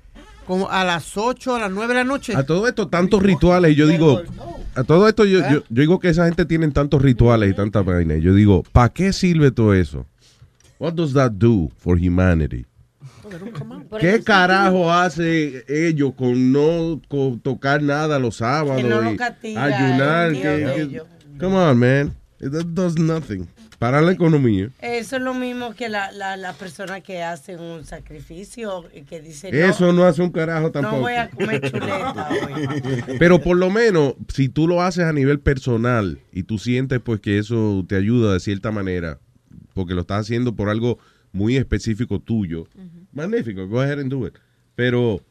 como 0.51 0.69
a 0.69 0.83
las 0.83 1.17
8 1.17 1.53
o 1.53 1.55
a 1.55 1.61
las 1.61 1.71
9 1.71 1.95
de 1.95 2.01
la 2.01 2.03
noche. 2.05 2.35
A 2.35 2.43
todo 2.43 2.67
esto, 2.67 2.89
tantos 2.89 3.23
rituales, 3.23 3.71
y 3.71 3.77
yo 3.77 3.87
digo, 3.87 4.21
a 4.75 4.83
todo 4.83 5.07
esto, 5.09 5.25
yo, 5.25 5.39
yo, 5.49 5.61
yo 5.61 5.63
digo 5.69 6.01
que 6.01 6.09
esa 6.09 6.25
gente 6.25 6.45
tiene 6.45 6.69
tantos 6.73 7.01
rituales 7.01 7.53
y 7.53 7.55
tantas 7.55 7.85
vainas. 7.85 8.19
y 8.19 8.23
Yo 8.23 8.35
digo, 8.35 8.65
¿para 8.73 8.89
qué 8.89 9.13
sirve 9.13 9.53
todo 9.53 9.75
eso? 9.75 10.07
What 10.81 10.95
does 10.95 11.13
that 11.13 11.31
do 11.31 11.69
for 11.79 11.99
humanity? 11.99 12.67
¿Qué 14.01 14.25
carajo 14.25 14.93
hace 14.93 15.65
ellos 15.69 16.15
con 16.19 16.51
no 16.51 17.01
con 17.07 17.39
tocar 17.39 17.81
nada 17.81 18.19
los 18.19 18.39
sábados 18.39 18.83
Que 18.83 18.89
no 18.89 19.01
lo 19.03 19.13
y 19.13 19.17
castiga 19.17 19.65
ayunar? 19.67 20.33
que- 20.33 20.89
que- 20.91 21.03
come 21.39 21.55
on, 21.55 21.79
man. 21.79 22.13
That 22.41 22.65
does 22.75 22.99
nothing. 22.99 23.47
Para 23.81 24.03
la 24.03 24.13
economía. 24.13 24.69
Eso 24.83 25.17
es 25.17 25.23
lo 25.23 25.33
mismo 25.33 25.75
que 25.75 25.89
la, 25.89 26.13
la, 26.13 26.37
la 26.37 26.53
persona 26.53 27.01
que 27.01 27.23
hace 27.23 27.57
un 27.57 27.87
sacrificio 27.87 28.85
y 28.95 29.05
que 29.05 29.23
dice 29.23 29.49
Eso 29.67 29.95
no 29.95 30.05
hace 30.05 30.21
un 30.21 30.31
carajo 30.31 30.71
tampoco. 30.71 30.97
No 30.97 31.01
voy 31.01 31.15
a 31.15 31.31
comer 31.31 31.63
chuleta 31.63 32.29
hoy. 33.09 33.17
Pero 33.19 33.41
por 33.41 33.57
lo 33.57 33.71
menos, 33.71 34.17
si 34.29 34.51
tú 34.51 34.69
lo 34.69 34.83
haces 34.83 35.05
a 35.05 35.15
nivel 35.15 35.41
personal 35.41 36.21
y 36.31 36.43
tú 36.43 36.59
sientes 36.59 37.01
pues 37.01 37.21
que 37.21 37.39
eso 37.39 37.83
te 37.89 37.97
ayuda 37.97 38.35
de 38.35 38.41
cierta 38.41 38.71
manera, 38.71 39.19
porque 39.73 39.95
lo 39.95 40.03
estás 40.03 40.21
haciendo 40.27 40.55
por 40.55 40.69
algo 40.69 40.99
muy 41.33 41.57
específico 41.57 42.21
tuyo, 42.21 42.69
magnífico, 43.13 43.67
go 43.67 43.81
ahead 43.81 43.99
and 43.99 44.11
do 44.11 44.27
it. 44.27 44.35
Pero, 44.75 45.23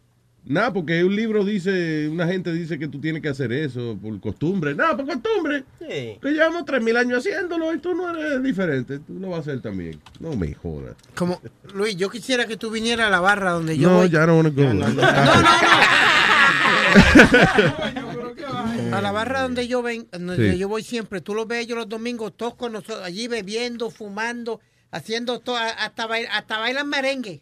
nada, 0.46 0.74
porque 0.74 1.04
un 1.04 1.16
libro 1.16 1.44
dice, 1.46 2.08
una 2.10 2.28
gente 2.28 2.52
dice 2.54 2.78
que 2.80 2.88
tú 2.88 3.00
tienes 3.00 3.22
que 3.22 3.30
hacer 3.30 3.52
eso 3.52 3.98
por 4.02 4.20
costumbre. 4.20 4.74
Nada, 4.76 4.98
por 4.98 5.06
costumbre. 5.06 5.64
Sí. 5.80 6.18
Que 6.22 6.32
llevamos 6.32 6.66
tres 6.66 6.82
mil 6.84 6.96
años 6.98 7.20
haciéndolo 7.20 7.74
y 7.74 7.80
tú 7.80 7.94
no 7.96 8.10
eres 8.16 8.42
diferente. 8.44 9.00
Tú 9.00 9.14
lo 9.20 9.30
vas 9.30 9.40
a 9.40 9.42
hacer 9.42 9.62
también. 9.62 10.00
No 10.20 10.36
me 10.36 10.54
jodas. 10.54 10.96
Como, 11.16 11.42
Luis, 11.74 11.96
yo 11.96 12.10
quisiera 12.10 12.46
que 12.48 12.58
tú 12.58 12.70
vinieras 12.72 13.08
a 13.08 13.10
la 13.10 13.20
barra 13.20 13.52
donde 13.52 13.78
yo 13.78 13.90
no, 13.90 13.98
voy. 13.98 14.10
ya 14.10 14.26
no 14.26 14.38
wanna 14.38 14.50
go. 14.50 14.64
A 18.94 19.02
la 19.02 19.12
barra 19.12 19.42
donde 19.42 19.68
yo 19.68 19.82
ven, 19.82 20.08
donde 20.12 20.54
Sí. 20.54 20.58
yo 20.58 20.68
voy 20.68 20.84
siempre, 20.84 21.22
tú 21.22 21.34
los 21.36 21.48
ves 21.48 21.64
ellos 21.66 21.78
los 21.78 21.88
domingos, 21.90 22.34
todos 22.36 22.56
con 22.56 22.72
nosotros, 22.74 23.02
allí 23.04 23.28
bebiendo, 23.28 23.90
fumando, 23.92 24.60
haciendo 24.92 25.40
todo, 25.40 25.58
hasta, 25.58 26.08
bail- 26.08 26.28
hasta 26.32 26.58
bailan 26.58 26.90
merengue. 26.90 27.42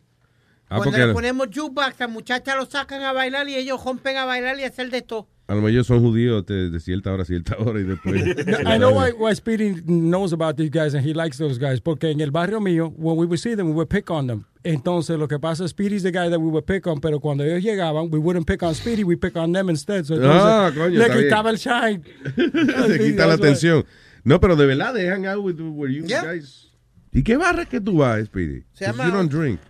Ah, 0.70 0.78
Cuando 0.78 0.98
le 0.98 1.14
ponemos 1.14 1.48
jukebox, 1.54 2.00
las 2.00 2.10
muchachas 2.10 2.56
lo 2.58 2.66
sacan 2.66 3.02
a 3.04 3.14
bailar 3.14 3.48
y 3.48 3.56
ellos 3.56 3.82
rompen 3.84 4.18
a 4.18 4.26
bailar 4.26 4.60
y 4.60 4.64
hacer 4.64 4.90
de 4.90 5.02
todo. 5.02 5.28
a 5.50 5.56
lo 5.56 5.62
mejor 5.62 5.86
son 5.86 6.02
judíos 6.02 6.46
de, 6.46 6.70
de 6.70 6.80
cierta 6.82 7.14
hora 7.14 7.24
a 7.24 7.26
cierta 7.26 7.56
hora 7.58 7.80
y 7.80 7.84
después. 7.84 8.22
I 8.66 8.78
know 8.78 8.92
why, 8.92 9.12
why 9.18 9.34
Speedy 9.34 9.82
knows 9.86 10.34
about 10.34 10.58
these 10.58 10.70
guys 10.70 10.94
and 10.94 11.06
he 11.08 11.14
likes 11.14 11.38
those 11.38 11.58
guys. 11.58 11.80
Porque 11.80 12.12
en 12.12 12.20
el 12.20 12.32
barrio 12.32 12.60
mío, 12.60 12.94
when 12.98 13.16
we 13.18 13.26
would 13.26 13.40
see 13.40 13.56
them, 13.56 13.68
we 13.68 13.74
would 13.74 13.88
pick 13.88 14.12
on 14.12 14.28
them. 14.28 14.44
Entonces, 14.66 15.18
lo 15.18 15.30
que 15.30 15.40
pasa 15.40 15.64
es 15.64 15.72
Speedy's 15.72 16.04
the 16.04 16.12
guy 16.12 16.28
that 16.30 16.40
we 16.40 16.50
would 16.50 16.66
pick 16.66 16.86
on, 16.86 17.00
pero 17.00 17.22
cuando 17.22 17.46
ellos 17.46 17.64
llegaban, 17.64 18.10
we 18.12 18.20
wouldn't 18.20 18.46
pick 18.46 18.62
on 18.62 18.76
Speedy, 18.76 19.06
we 19.06 19.16
pick 19.16 19.38
on 19.38 19.54
them 19.54 19.70
instead. 19.70 20.04
So, 20.04 20.16
entonces, 20.16 20.42
Ah, 20.44 20.70
coño, 20.76 21.00
le 21.00 21.10
quitaba 21.10 21.50
el 21.50 21.58
shine. 21.58 22.04
Se 22.36 23.00
quita 23.00 23.26
la 23.28 23.36
atención. 23.36 23.86
No, 24.26 24.42
pero 24.42 24.58
de 24.58 24.66
verdad, 24.66 24.94
they 24.94 25.08
hang 25.08 25.26
out 25.26 25.42
with 25.42 25.62
where 25.62 25.90
you 25.90 26.04
Yeah. 26.06 26.26
guys. 26.26 26.68
¿Y 27.14 27.24
qué 27.24 27.38
barra 27.38 27.62
es 27.62 27.70
que 27.70 27.80
tú 27.80 28.00
vas, 28.00 28.26
Speedy? 28.26 28.66
Se 28.74 28.86
llama- 28.86 29.06
You 29.06 29.12
don't 29.14 29.32
drink. 29.32 29.62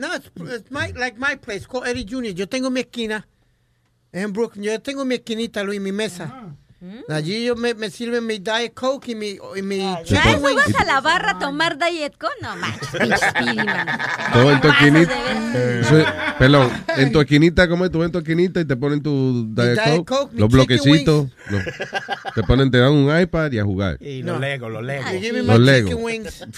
No, 0.00 0.14
it's, 0.14 0.30
it's 0.34 0.70
my, 0.70 0.92
like 0.96 1.18
my 1.18 1.36
place, 1.36 1.66
called 1.66 1.86
Eddie 1.86 2.04
Jr. 2.04 2.32
Yo 2.34 2.46
tengo 2.46 2.70
mi 2.70 2.80
esquina 2.80 3.26
en 4.14 4.32
Brooklyn. 4.32 4.64
Yo 4.64 4.80
tengo 4.80 5.04
mi 5.04 5.16
esquinita, 5.16 5.62
Luis, 5.62 5.78
mi 5.78 5.92
mesa. 5.92 6.56
Allí 7.10 7.44
yo 7.44 7.56
me, 7.56 7.74
me 7.74 7.90
sirven 7.90 8.24
mi 8.26 8.38
Diet 8.38 8.72
Coke 8.72 9.08
y 9.12 9.14
mi, 9.14 9.38
y 9.56 9.62
mi 9.62 9.84
¿A 9.84 10.02
chicken 10.02 10.36
eso 10.36 10.54
vas 10.54 10.74
a 10.74 10.84
la 10.86 11.00
barra 11.02 11.32
a 11.32 11.38
tomar 11.38 11.76
Diet 11.78 12.14
Coke? 12.18 12.32
No 12.40 12.56
manches. 12.56 12.88
Todo 14.32 14.50
en 14.52 14.60
de 14.60 15.80
Eso 15.80 15.98
es- 15.98 16.06
Perdón, 16.38 16.70
en 16.96 17.12
tu 17.12 17.20
esquinita, 17.20 17.68
¿cómo 17.68 17.84
es? 17.84 17.90
Tú 17.90 18.02
en 18.02 18.10
tu 18.12 18.18
esquinita 18.18 18.60
y 18.60 18.64
te 18.64 18.76
ponen 18.76 19.02
tu 19.02 19.46
Diet 19.54 19.74
Diet 19.84 19.96
Coke, 19.98 20.06
Coke, 20.06 20.38
los 20.38 20.48
bloquecitos. 20.48 21.26
los- 21.50 21.64
te 22.34 22.42
ponen, 22.44 22.70
te 22.70 22.78
dan 22.78 22.92
un 22.92 23.20
iPad 23.20 23.52
y 23.52 23.58
a 23.58 23.64
jugar. 23.64 23.98
Y 24.00 24.22
los 24.22 24.34
No. 24.36 24.40
legos, 24.40 24.70
los 24.70 24.82
give 25.20 25.32
me 25.42 25.42
Los 25.42 25.60
Lego. 25.60 25.96
wings. 25.96 26.44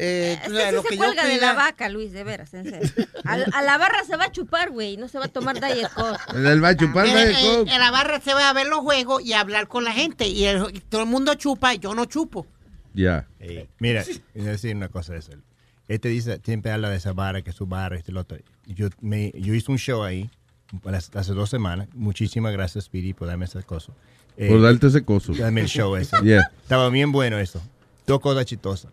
Eh, 0.00 0.38
Este 0.44 0.48
sí 0.68 0.72
lo 0.76 0.82
se 0.82 0.88
que 0.90 0.96
yo 0.96 1.02
cuelga 1.02 1.24
de 1.24 1.34
pida- 1.34 1.46
la 1.48 1.52
vaca, 1.54 1.88
Luis, 1.88 2.12
de 2.12 2.22
veras, 2.22 2.54
en 2.54 2.70
serio. 2.70 2.88
A, 3.24 3.32
a 3.32 3.62
la 3.62 3.78
barra 3.78 4.04
se 4.04 4.16
va 4.16 4.26
a 4.26 4.30
chupar, 4.32 4.70
güey, 4.70 4.96
no 4.96 5.08
se 5.08 5.18
va 5.18 5.24
a 5.24 5.28
tomar 5.28 5.60
Diet 5.60 5.88
Coke. 5.92 6.20
Él 6.36 6.62
va 6.62 6.68
a 6.68 6.76
chupar 6.76 7.04
Mira, 7.06 7.24
Diet 7.24 7.36
eh, 7.40 7.42
Coke. 7.56 7.72
en 7.72 7.80
la 7.80 7.90
barra 7.90 8.20
se 8.20 8.32
va 8.32 8.48
a 8.48 8.52
ver 8.52 8.68
los 8.68 8.78
juegos 8.78 9.24
y 9.24 9.32
a 9.32 9.42
hablar 9.48 9.68
con 9.68 9.84
la 9.84 9.92
gente. 9.92 10.26
Y, 10.28 10.44
el- 10.44 10.74
y 10.74 10.80
todo 10.80 11.02
el 11.02 11.08
mundo 11.08 11.34
chupa 11.34 11.74
y 11.74 11.78
yo 11.78 11.94
no 11.94 12.04
chupo. 12.04 12.46
Ya. 12.94 13.26
Mira, 13.78 14.04
voy 14.34 14.46
a 14.46 14.50
decir 14.50 14.74
una 14.76 14.88
cosa 14.88 15.12
de 15.14 15.20
eso. 15.20 15.32
Este 15.88 16.08
dice, 16.08 16.40
siempre 16.44 16.70
habla 16.70 16.90
de 16.90 16.96
esa 16.96 17.12
barra, 17.12 17.42
que 17.42 17.52
su 17.52 17.66
barra, 17.66 17.96
este 17.96 18.12
lo 18.12 18.20
otro. 18.20 18.38
Yo, 18.66 18.88
me, 19.00 19.32
yo 19.34 19.54
hice 19.54 19.70
un 19.72 19.78
show 19.78 20.02
ahí 20.02 20.30
hace 21.14 21.32
dos 21.32 21.48
semanas. 21.48 21.88
Muchísimas 21.94 22.52
gracias, 22.52 22.84
Speedy, 22.84 23.14
por 23.14 23.26
darme 23.28 23.46
esa 23.46 23.62
cosa. 23.62 23.92
Eh, 24.36 24.48
Por 24.48 24.60
darte 24.62 24.86
ese 24.88 25.02
coso. 25.04 25.32
Dame 25.32 25.62
el 25.62 25.66
show 25.68 25.96
ese. 25.96 26.16
Yeah. 26.22 26.50
Estaba 26.62 26.90
bien 26.90 27.10
bueno 27.10 27.38
eso. 27.38 27.60
Dos 28.06 28.20
cosas 28.20 28.44
chistosas. 28.44 28.92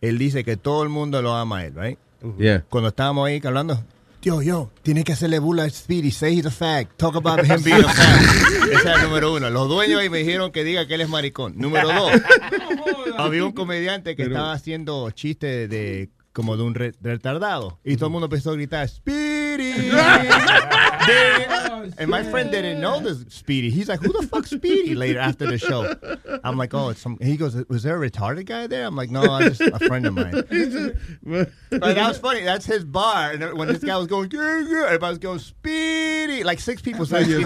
Él 0.00 0.18
dice 0.18 0.44
que 0.44 0.56
todo 0.56 0.82
el 0.82 0.88
mundo 0.88 1.20
lo 1.20 1.34
ama 1.34 1.58
a 1.58 1.64
él, 1.66 1.74
right? 1.76 1.98
Yeah. 2.38 2.64
Cuando 2.68 2.88
estábamos 2.88 3.26
ahí 3.26 3.40
hablando, 3.44 3.82
yo, 4.24 4.40
yo, 4.40 4.70
tiene 4.82 5.04
que 5.04 5.12
hacerle 5.12 5.38
burla 5.38 5.64
a 5.64 5.70
Speedy, 5.70 6.10
say 6.10 6.32
he's 6.32 6.46
a 6.46 6.50
fag, 6.50 6.88
talk 6.96 7.14
about 7.14 7.44
him 7.44 7.62
being 7.62 7.84
a 7.84 7.88
fag. 7.88 8.72
Ese 8.72 8.88
es 8.88 8.96
el 8.96 9.02
número 9.02 9.34
uno. 9.34 9.50
Los 9.50 9.68
dueños 9.68 10.00
ahí 10.00 10.08
me 10.08 10.18
dijeron 10.18 10.50
que 10.50 10.64
diga 10.64 10.86
que 10.86 10.94
él 10.94 11.02
es 11.02 11.10
maricón. 11.10 11.52
Número 11.58 11.88
dos, 11.88 12.12
había 13.18 13.44
un 13.44 13.52
comediante 13.52 14.16
que 14.16 14.22
estaba 14.22 14.52
haciendo 14.52 15.10
chistes 15.10 15.68
de 15.68 16.08
como 16.34 16.56
de 16.58 16.62
un 16.64 16.74
re- 16.74 16.92
retardado 17.00 17.78
y 17.84 17.96
todo 17.96 18.06
el 18.08 18.12
mundo 18.12 18.26
empezó 18.26 18.50
a 18.50 18.54
gritar 18.54 18.86
Speedy. 18.88 19.90
and 21.98 22.08
my 22.10 22.22
friend 22.24 22.50
didn't 22.50 22.80
know 22.80 22.98
this 23.00 23.24
Speedy. 23.28 23.70
He's 23.70 23.88
like, 23.88 24.00
who 24.00 24.12
the 24.12 24.26
fuck 24.26 24.44
Speedy? 24.46 24.94
Later 24.96 25.20
after 25.20 25.46
the 25.46 25.58
show, 25.58 25.94
I'm 26.42 26.56
like, 26.58 26.74
oh, 26.74 26.88
it's 26.90 27.00
some. 27.00 27.16
He 27.20 27.36
goes, 27.36 27.54
was 27.68 27.84
there 27.84 28.02
a 28.02 28.10
retarded 28.10 28.46
guy 28.46 28.66
there? 28.66 28.84
I'm 28.84 28.96
like, 28.96 29.10
no, 29.10 29.22
I'm 29.22 29.48
just 29.54 29.60
a 29.60 29.78
friend 29.86 30.06
of 30.06 30.14
mine. 30.14 30.32
But 31.70 31.94
that 31.94 32.08
was 32.08 32.18
funny. 32.18 32.42
That's 32.42 32.66
his 32.66 32.84
bar. 32.84 33.30
And 33.32 33.56
when 33.56 33.68
this 33.68 33.84
guy 33.84 33.96
was 33.96 34.06
going, 34.08 34.30
yeah, 34.32 34.58
yeah, 34.66 34.84
everybody 34.86 35.10
was 35.12 35.18
going, 35.18 35.38
Speedy. 35.38 36.42
Like 36.42 36.58
six 36.60 36.82
people 36.82 37.06
said, 37.06 37.26
Speedy. 37.26 37.44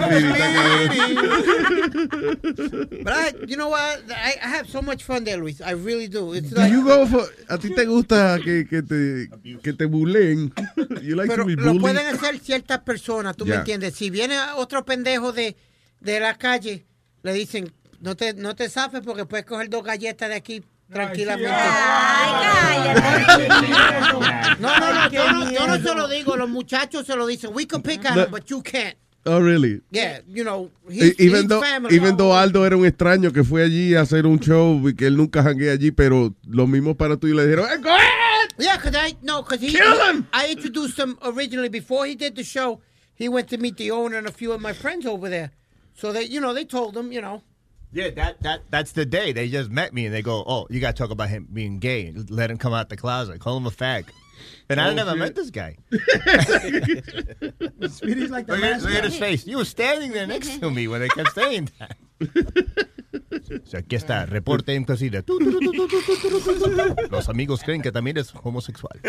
But 3.03 3.13
I, 3.13 3.33
you 3.47 3.55
know 3.57 3.69
what? 3.69 4.01
I, 4.09 4.35
I 4.41 4.47
have 4.47 4.67
so 4.69 4.81
much 4.81 5.03
fun 5.03 5.23
there, 5.25 5.37
Luis. 5.37 5.61
I 5.61 5.71
really 5.71 6.07
do. 6.07 6.33
It's 6.33 6.49
Do 6.49 6.55
like, 6.55 6.71
you 6.71 6.83
go 6.83 7.05
for- 7.05 7.27
a 7.49 7.57
ti 7.57 7.69
te 7.73 7.85
gusta 7.85 8.39
que, 8.43 8.63
que 8.65 8.78
te 8.83 9.29
que 9.61 9.73
te 9.73 9.85
bulen. 9.85 10.53
You 11.01 11.15
like 11.15 11.29
pero 11.29 11.43
to 11.43 11.47
be 11.47 11.55
lo 11.55 11.75
pueden 11.79 12.05
hacer 12.07 12.39
ciertas 12.39 12.79
personas, 12.79 13.35
¿tú 13.37 13.45
me 13.45 13.51
Ya. 13.51 13.57
entiendes? 13.59 13.95
Si 13.95 14.09
viene 14.09 14.37
otro 14.57 14.85
pendejo 14.85 15.31
de, 15.31 15.55
de 15.99 16.19
la 16.19 16.37
calle, 16.37 16.85
le 17.23 17.33
dicen, 17.33 17.71
no 18.01 18.15
te, 18.15 18.33
no 18.33 18.55
te 18.55 18.69
zafes 18.69 19.01
porque 19.05 19.25
puedes 19.25 19.45
coger 19.45 19.69
dos 19.69 19.83
galletas 19.83 20.29
de 20.29 20.35
aquí 20.35 20.63
tranquilamente. 20.91 21.49
No, 24.59 24.79
no, 24.79 24.93
no, 24.93 25.09
yo 25.11 25.31
no, 25.31 25.51
yo 25.51 25.67
no 25.67 25.75
se 25.77 25.95
lo 25.95 26.07
digo, 26.07 26.35
los 26.35 26.49
muchachos 26.49 27.05
se 27.05 27.15
lo 27.15 27.25
dicen. 27.27 27.51
We 27.53 27.65
can 27.67 27.81
pick 27.81 28.03
on 28.05 28.17
him, 28.17 28.25
but 28.31 28.45
you 28.45 28.61
can't. 28.61 28.95
Oh, 29.25 29.39
really? 29.39 29.81
Yeah, 29.91 30.21
you 30.27 30.43
know, 30.43 30.71
E- 30.89 30.93
he's, 30.93 31.19
even, 31.19 31.41
he's 31.41 31.47
though, 31.49 31.61
family. 31.61 31.93
even 31.95 32.17
though 32.17 32.33
Aldo 32.33 32.65
era 32.65 32.75
un 32.77 32.85
extraño 32.85 33.31
que 33.33 33.43
fue 33.43 33.63
allí 33.63 33.93
a 33.93 34.01
hacer 34.01 34.25
un 34.25 34.39
show 34.39 34.87
y 34.87 34.95
que 34.95 35.07
él 35.07 35.17
nunca 35.17 35.43
janguea 35.43 35.73
allí, 35.73 35.91
pero 35.91 36.33
los 36.47 36.67
mismos 36.67 36.95
para 36.95 37.17
tú 37.17 37.27
y 37.27 37.33
le 37.35 37.43
dijeron, 37.43 37.65
"Eh, 37.69 37.77
go 37.83 37.89
ahead!" 37.89 38.28
Yeah, 38.59 38.75
because 38.75 38.95
I 38.95 39.15
no, 39.21 39.41
because 39.41 39.61
he, 39.61 39.71
Kill 39.71 40.05
him! 40.05 40.27
I 40.33 40.49
introduced 40.49 40.99
him 40.99 41.17
originally 41.23 41.69
before 41.69 42.05
he 42.05 42.15
did 42.15 42.35
the 42.35 42.43
show. 42.43 42.81
He 43.15 43.27
went 43.27 43.49
to 43.49 43.57
meet 43.57 43.77
the 43.77 43.91
owner 43.91 44.17
and 44.17 44.27
a 44.27 44.31
few 44.31 44.51
of 44.51 44.61
my 44.61 44.73
friends 44.73 45.05
over 45.05 45.29
there. 45.29 45.51
So 45.93 46.13
they, 46.13 46.23
you 46.23 46.39
know, 46.39 46.53
they 46.53 46.63
told 46.63 46.95
him, 46.95 47.11
you 47.11 47.21
know. 47.21 47.43
Yeah, 47.91 48.11
that, 48.11 48.41
that 48.43 48.61
that's 48.69 48.91
the 48.91 49.05
day 49.05 49.31
they 49.33 49.49
just 49.49 49.69
met 49.69 49.93
me 49.93 50.05
and 50.05 50.13
they 50.13 50.21
go, 50.21 50.43
oh, 50.45 50.67
you 50.69 50.79
got 50.79 50.95
to 50.95 51.01
talk 51.01 51.11
about 51.11 51.29
him 51.29 51.47
being 51.51 51.79
gay. 51.79 52.13
Let 52.29 52.51
him 52.51 52.57
come 52.57 52.73
out 52.73 52.89
the 52.89 52.97
closet. 52.97 53.39
Call 53.39 53.57
him 53.57 53.65
a 53.65 53.71
fag. 53.71 54.05
Then 54.69 54.77
oh, 54.77 54.83
I 54.83 54.93
never 54.93 55.15
met 55.15 55.33
this 55.33 55.49
guy. 55.49 55.77
Speedy's 57.89 58.29
like 58.29 58.45
the 58.45 59.15
face. 59.17 59.47
You 59.47 59.57
were 59.57 59.65
standing 59.65 60.11
there 60.11 60.27
next 60.27 60.59
to 60.59 60.69
me 60.69 60.87
when 60.87 61.01
they 61.01 61.07
kept 61.07 61.33
saying 61.33 61.71
that. 61.79 61.97
Aquí 63.73 63.95
está, 63.95 64.27
reporte 64.27 64.75
en. 64.75 64.85
Los 67.09 67.29
amigos 67.29 67.63
creen 67.63 67.81
que 67.81 67.91
también 67.91 68.17
es 68.17 68.31
homosexual. 68.31 68.93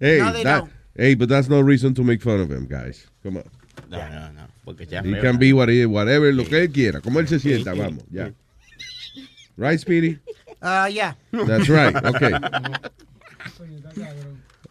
hey, 0.00 0.18
no, 0.42 0.68
but 1.16 1.28
that's 1.28 1.48
no 1.48 1.60
reason 1.60 1.94
to 1.94 2.02
make 2.02 2.20
fun 2.20 2.40
of 2.40 2.50
him, 2.50 2.66
guys. 2.66 3.06
Come 3.22 3.36
on. 3.36 3.44
No, 3.88 3.98
no, 3.98 4.32
no. 4.32 4.48
Porque 4.64 4.86
ya 4.86 5.00
he 5.04 5.20
can 5.20 5.38
be 5.38 5.52
whatever, 5.52 5.86
whatever 5.88 6.32
lo 6.32 6.44
que 6.44 6.64
él 6.64 6.72
quiera. 6.72 7.00
Como 7.00 7.20
él 7.20 7.28
se 7.28 7.38
sienta, 7.38 7.72
vamos. 7.72 8.02
Yeah. 8.10 8.30
Right, 9.56 9.78
Speedy? 9.78 10.18
Ah, 10.60 10.82
uh, 10.82 10.86
yeah. 10.86 11.14
That's 11.30 11.68
right, 11.68 11.94
okay. 11.94 12.32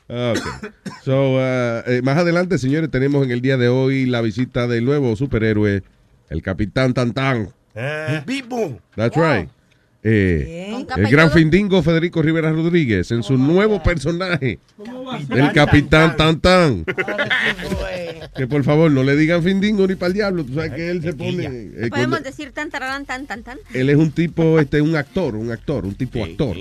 Okay. 0.08 0.70
So, 1.04 1.36
uh, 1.38 1.82
eh, 1.88 2.02
más 2.04 2.18
adelante, 2.18 2.60
señores, 2.60 2.92
tenemos 2.92 3.26
en 3.26 3.32
el 3.32 3.42
día 3.42 3.58
de 3.58 3.70
hoy 3.70 4.06
la 4.06 4.22
visita 4.22 4.68
del 4.68 4.86
nuevo 4.86 5.16
superhéroe, 5.16 5.82
el 6.30 6.42
Capitán 6.44 6.94
Tantán. 6.94 7.50
¡Vivo! 8.26 8.80
That's 8.96 9.16
right. 9.16 9.50
Eh, 10.08 10.86
el 10.98 11.08
gran. 11.10 11.32
Findingo 11.32 11.82
Federico 11.82 12.22
Rivera 12.22 12.52
Rodríguez 12.52 13.10
en 13.10 13.24
su 13.24 13.40
nuevo 13.40 13.82
personaje, 13.82 14.60
el 15.32 15.52
Capitán 15.54 16.16
Tantán. 16.16 16.86
Que 18.36 18.48
por 18.48 18.66
favor 18.66 18.92
no 18.92 19.02
le 19.02 19.16
digan 19.16 19.42
Findingo 19.42 19.88
ni 19.88 19.96
para 19.96 20.08
el 20.08 20.14
diablo, 20.14 20.44
tú 20.44 20.56
sabes 20.56 20.74
que 20.74 20.90
él 20.90 21.02
se 21.02 21.14
pone. 21.14 21.46
eh, 21.46 21.88
¿Podemos 21.90 22.22
decir 22.22 22.52
tan, 22.52 22.70
tararán, 22.70 23.06
tan, 23.06 23.26
tan, 23.28 23.44
tan? 23.44 23.60
él 23.74 23.90
es 23.90 23.96
un 23.96 24.12
tipo, 24.12 24.60
este, 24.60 24.82
un 24.82 24.94
actor, 24.98 25.38
un 25.38 25.52
actor, 25.52 25.86
un 25.86 25.96
tipo 25.96 26.22
actor. 26.22 26.58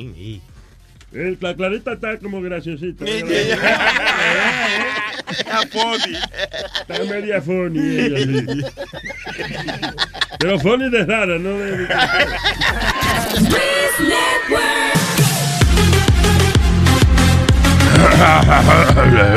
El- 1.14 1.38
la 1.40 1.54
clarita 1.54 1.92
está 1.92 2.18
como 2.18 2.40
graciosita. 2.42 3.04
Está 5.30 5.62
funny. 5.72 6.16
Está 6.80 7.04
media 7.04 7.40
funny 7.40 7.78
ella, 7.78 8.18
sí. 8.18 8.46
Pero 10.38 10.58
funny 10.60 10.90
de 10.90 11.04
rara, 11.06 11.38
no 11.38 11.50
de... 11.58 11.88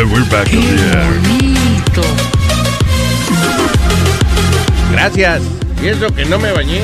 We're 0.08 0.24
back 0.30 0.48
on 0.54 0.62
the 0.62 0.78
air. 0.94 1.08
Gracias. 4.92 5.42
Y 5.82 5.88
eso 5.90 6.08
que 6.14 6.26
no 6.26 6.40
me 6.40 6.52
bañé. 6.52 6.82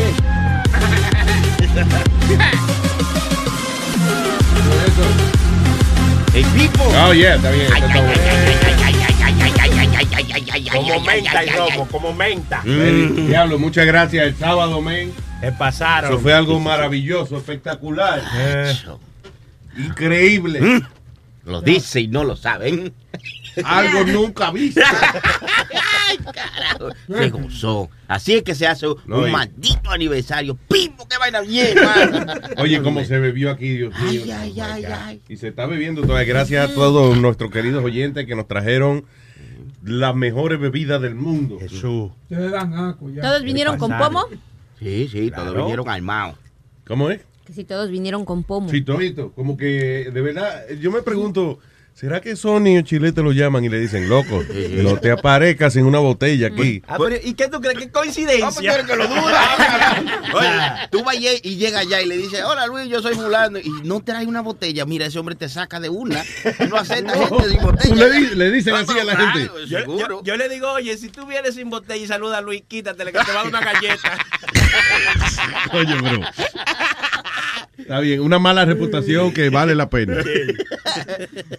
El 6.33 6.45
tipo. 6.53 6.83
Oh, 6.83 7.13
yeah, 7.13 7.35
está 7.35 7.51
bien. 7.51 7.67
está 7.71 7.93
Como 10.71 10.99
menta 11.01 11.43
y 11.45 11.49
romo, 11.49 11.87
como 11.87 12.13
menta. 12.13 12.61
bien. 12.63 13.27
Diablo, 13.27 13.59
muchas 13.59 13.85
gracias. 13.85 14.25
El 14.25 14.35
sábado, 14.35 14.81
men. 14.81 15.13
Se 15.41 15.51
pasaron. 15.51 16.11
Eso 16.11 16.19
fue 16.19 16.33
algo 16.33 16.59
maravilloso, 16.59 17.37
espectacular. 17.37 18.23
Increíble. 19.77 20.81
Lo 21.45 21.61
dice 21.61 22.01
y 22.01 22.07
no 22.07 22.23
lo 22.23 22.35
saben. 22.35 22.93
Algo 23.63 24.03
nunca 24.05 24.49
visto. 24.51 24.81
Carajo. 26.23 26.89
Se 27.07 27.29
gozó. 27.29 27.89
Así 28.07 28.33
es 28.35 28.43
que 28.43 28.55
se 28.55 28.67
hace 28.67 28.85
No, 29.05 29.19
un 29.19 29.31
maldito 29.31 29.89
aniversario. 29.91 30.57
¡Pimbo! 30.69 31.07
¡Qué 31.07 31.17
vaina 31.17 31.41
bien, 31.41 31.75
mano! 31.75 32.33
Oye, 32.57 32.81
cómo 32.81 33.03
se 33.03 33.19
bebió 33.19 33.51
aquí, 33.51 33.77
Dios 33.77 33.93
mío. 33.99 34.21
Ay, 34.25 34.31
ay, 34.31 34.59
ay, 34.59 34.85
ay. 34.85 35.21
Y 35.27 35.37
se 35.37 35.49
está 35.49 35.65
bebiendo 35.65 36.01
todavía. 36.01 36.25
Gracias 36.25 36.69
a 36.69 36.73
todos 36.73 37.17
nuestros 37.17 37.51
queridos 37.51 37.83
oyentes 37.83 38.25
que 38.25 38.35
nos 38.35 38.47
trajeron 38.47 39.05
las 39.83 40.15
mejores 40.15 40.59
bebidas 40.59 41.01
del 41.01 41.15
mundo. 41.15 41.59
Jesús. 41.59 42.11
¿Todos 42.29 43.43
vinieron 43.43 43.77
con 43.77 43.97
pomo? 43.97 44.25
Sí, 44.79 45.07
sí, 45.11 45.31
todos 45.31 45.55
vinieron 45.55 45.87
armados. 45.89 46.37
¿Cómo 46.85 47.09
es? 47.09 47.21
Que 47.45 47.53
si 47.53 47.63
todos 47.65 47.89
vinieron 47.89 48.25
con 48.25 48.43
pomo. 48.43 48.69
Sí, 48.69 48.81
todito. 48.81 49.31
Como 49.33 49.57
que, 49.57 50.09
de 50.13 50.21
verdad, 50.21 50.63
yo 50.79 50.91
me 50.91 51.01
pregunto, 51.01 51.59
¿Será 51.95 52.19
que 52.21 52.35
Sony 52.35 52.79
o 52.79 52.81
Chilete 52.81 53.21
lo 53.21 53.31
llaman 53.31 53.63
y 53.63 53.69
le 53.69 53.79
dicen, 53.79 54.09
loco, 54.09 54.43
no 54.83 54.97
te 54.97 55.11
aparezcas 55.11 55.75
en 55.75 55.85
una 55.85 55.99
botella 55.99 56.47
aquí? 56.47 56.81
Ah, 56.87 56.97
pero, 56.97 57.15
¿Y 57.23 57.33
qué 57.35 57.47
tú 57.47 57.61
crees? 57.61 57.77
¿Qué 57.77 57.91
coincidencia? 57.91 58.45
No, 58.45 58.51
pues 58.51 58.83
que 58.87 58.95
lo 58.95 59.07
duda. 59.07 60.09
Oye, 60.33 60.87
tú 60.91 61.03
vas 61.03 61.15
y 61.15 61.55
llega 61.55 61.79
allá 61.79 62.01
y 62.01 62.07
le 62.07 62.17
dices, 62.17 62.41
hola 62.43 62.65
Luis, 62.65 62.89
yo 62.89 62.99
soy 63.01 63.13
fulano, 63.13 63.59
y 63.59 63.69
no 63.83 64.01
trae 64.03 64.25
una 64.25 64.41
botella. 64.41 64.85
Mira, 64.85 65.05
ese 65.05 65.19
hombre 65.19 65.35
te 65.35 65.47
saca 65.47 65.79
de 65.79 65.89
una. 65.89 66.23
Y 66.59 66.63
no 66.67 66.77
acepta 66.77 67.13
gente 67.15 67.49
sin 67.49 67.61
botella. 67.61 67.89
Tú 67.89 67.95
le, 67.95 68.11
di- 68.11 68.35
le 68.35 68.51
dicen 68.51 68.73
así 68.75 68.97
a 68.99 69.03
la 69.03 69.15
gente. 69.15 69.39
Claro, 69.49 69.59
Yo, 69.65 69.77
seguro. 69.79 70.07
yo- 70.07 70.23
yo 70.23 70.35
le 70.35 70.49
digo, 70.49 70.71
oye, 70.71 70.97
si 70.97 71.09
tú 71.09 71.27
vienes 71.27 71.53
sin 71.55 71.69
botella 71.69 72.03
y 72.03 72.07
saludas 72.07 72.39
a 72.39 72.41
Luis, 72.41 72.63
quítatele 72.67 73.11
que 73.11 73.19
te 73.19 73.31
va 73.31 73.41
a 73.41 73.43
dar 73.43 73.47
una 73.47 73.61
galleta. 73.61 74.17
Oye, 75.73 75.95
bro. 75.95 76.21
Está 77.83 77.99
bien, 77.99 78.19
una 78.21 78.39
mala 78.39 78.65
reputación 78.65 79.31
que 79.33 79.49
vale 79.49 79.75
la 79.75 79.89
pena. 79.89 80.17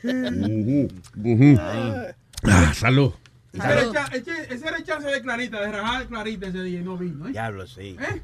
Ujú, 0.02 0.88
ujú. 1.22 1.58
Ah, 1.60 2.72
salud. 2.74 3.12
Ese 3.52 3.62
era, 3.66 3.80
el 3.82 3.92
cha- 3.92 4.06
ese- 4.12 4.54
ese 4.54 4.66
era 4.68 4.76
el 4.78 4.84
chance 4.84 5.08
de 5.08 5.22
Clarita, 5.22 5.60
de 5.60 5.70
rajar 5.72 6.06
Clarita 6.06 6.48
ese 6.48 6.62
día 6.62 6.80
y 6.80 6.82
no 6.82 6.96
vino. 6.98 7.28
¿eh? 7.28 7.32
Diablo, 7.32 7.66
sí. 7.66 7.96
¿Eh? 8.00 8.20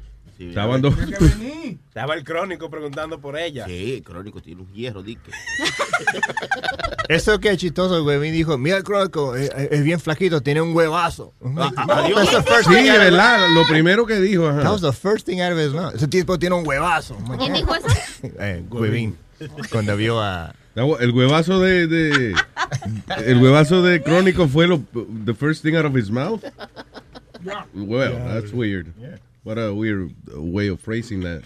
Estaban 0.49 0.81
dos- 0.81 0.95
Tenía 0.95 1.17
que 1.17 1.23
venir. 1.25 1.77
Estaba 1.87 2.13
el 2.15 2.23
crónico 2.23 2.69
preguntando 2.69 3.19
por 3.19 3.37
ella. 3.37 3.65
Sí, 3.67 3.95
el 3.95 4.03
crónico 4.03 4.41
tiene 4.41 4.61
un 4.61 4.71
hierro, 4.73 5.03
dique. 5.03 5.29
Eso 7.09 7.39
que 7.39 7.49
es 7.49 7.57
chistoso, 7.57 7.97
el 7.97 8.03
huevín 8.03 8.31
dijo, 8.33 8.57
mira 8.57 8.77
el 8.77 8.83
crónico, 8.83 9.35
es, 9.35 9.49
es 9.55 9.83
bien 9.83 9.99
flaquito, 9.99 10.41
tiene 10.41 10.61
un 10.61 10.73
huevazo. 10.75 11.33
adiós. 11.75 12.29
That's 12.31 12.45
the 12.45 12.51
first 12.51 12.69
Sí, 12.69 12.75
de 12.75 12.97
verdad, 12.97 13.49
lo 13.53 13.67
primero 13.67 14.05
que 14.05 14.19
dijo. 14.19 14.47
ajá. 14.47 14.61
That 14.63 14.71
was 14.71 14.81
the 14.81 14.93
first 14.93 15.25
thing 15.25 15.41
out 15.41 15.51
of 15.51 15.59
his 15.59 15.73
mouth. 15.73 15.93
Ese 15.95 16.07
tipo 16.07 16.39
tiene 16.39 16.55
un 16.55 16.65
huevazo. 16.65 17.17
¿Quién 17.37 17.53
dijo 17.53 17.75
eso? 17.75 17.87
Eh, 18.39 18.63
huevín. 18.69 19.17
Cuando 19.71 19.97
vio 19.97 20.21
a... 20.21 20.53
El 20.75 21.11
huevazo 21.11 21.59
de, 21.59 21.87
de- 21.87 22.35
el 23.25 23.37
huevazo 23.41 23.81
de 23.81 24.01
Crónico 24.01 24.47
fue 24.47 24.67
lo 24.67 24.81
the 25.25 25.33
first 25.33 25.63
thing 25.63 25.75
out 25.75 25.85
of 25.85 25.95
his 25.97 26.09
mouth. 26.09 26.41
Well, 27.73 28.13
that's 28.27 28.53
weird. 28.53 28.87
What 29.43 29.57
a 29.57 29.73
weird 29.73 30.13
way 30.35 30.69
of 30.69 30.79
phrasing 30.79 31.21
that. 31.23 31.43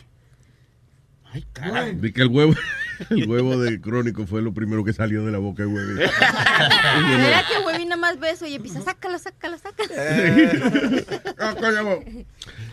De 1.99 2.13
que 2.13 2.21
el 2.21 2.29
huevo, 2.29 2.53
el 3.09 3.29
huevo 3.29 3.57
de 3.57 3.81
Crónico 3.81 4.25
fue 4.25 4.41
lo 4.41 4.53
primero 4.53 4.85
que 4.85 4.93
salió 4.93 5.25
de 5.25 5.31
la 5.31 5.37
boca 5.37 5.63
de 5.63 5.67
huevín. 5.67 5.99
Era 6.01 7.43
que 7.45 7.65
Huevín 7.65 7.89
nada 7.89 7.99
más 7.99 8.19
beso 8.19 8.45
y 8.45 8.55
empieza, 8.55 8.81
sácalo, 8.81 9.19
sácalo, 9.19 9.57
sácalo. 9.57 9.89
Ah. 11.37 11.53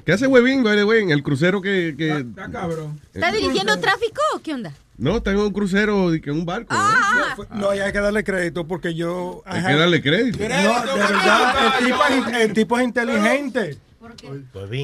¿Qué 0.05 0.13
hace 0.13 0.27
huevín, 0.27 0.65
way, 0.65 1.03
en 1.03 1.11
el 1.11 1.23
crucero 1.23 1.61
que, 1.61 1.95
que 1.99 2.19
Está 2.19 2.51
cabrón. 2.51 3.01
¿Está 3.13 3.33
dirigiendo 3.33 3.79
tráfico 3.81 4.21
o 4.35 4.39
qué 4.41 4.55
onda? 4.55 4.73
no 4.99 5.17
está 5.17 5.33
en 5.33 5.39
un 5.39 5.53
crucero 5.53 6.15
en 6.15 6.31
un 6.31 6.47
barco? 6.47 6.73
¿no? 6.73 6.81
Ah, 6.81 7.37
No, 7.51 7.75
y 7.75 7.81
hay 7.81 7.93
que 7.93 7.99
darle 7.99 8.23
crédito 8.23 8.67
porque 8.67 8.95
yo. 8.95 9.43
Hay 9.45 9.65
que 9.65 9.75
darle 9.75 10.01
crédito. 10.01 10.39
No, 10.39 10.47
de 10.47 10.99
verdad, 10.99 11.75
el 11.81 11.87
tipo, 11.87 12.05
es, 12.05 12.37
el 12.43 12.53
tipo 12.53 12.79
es 12.79 12.85
inteligente. 12.85 13.79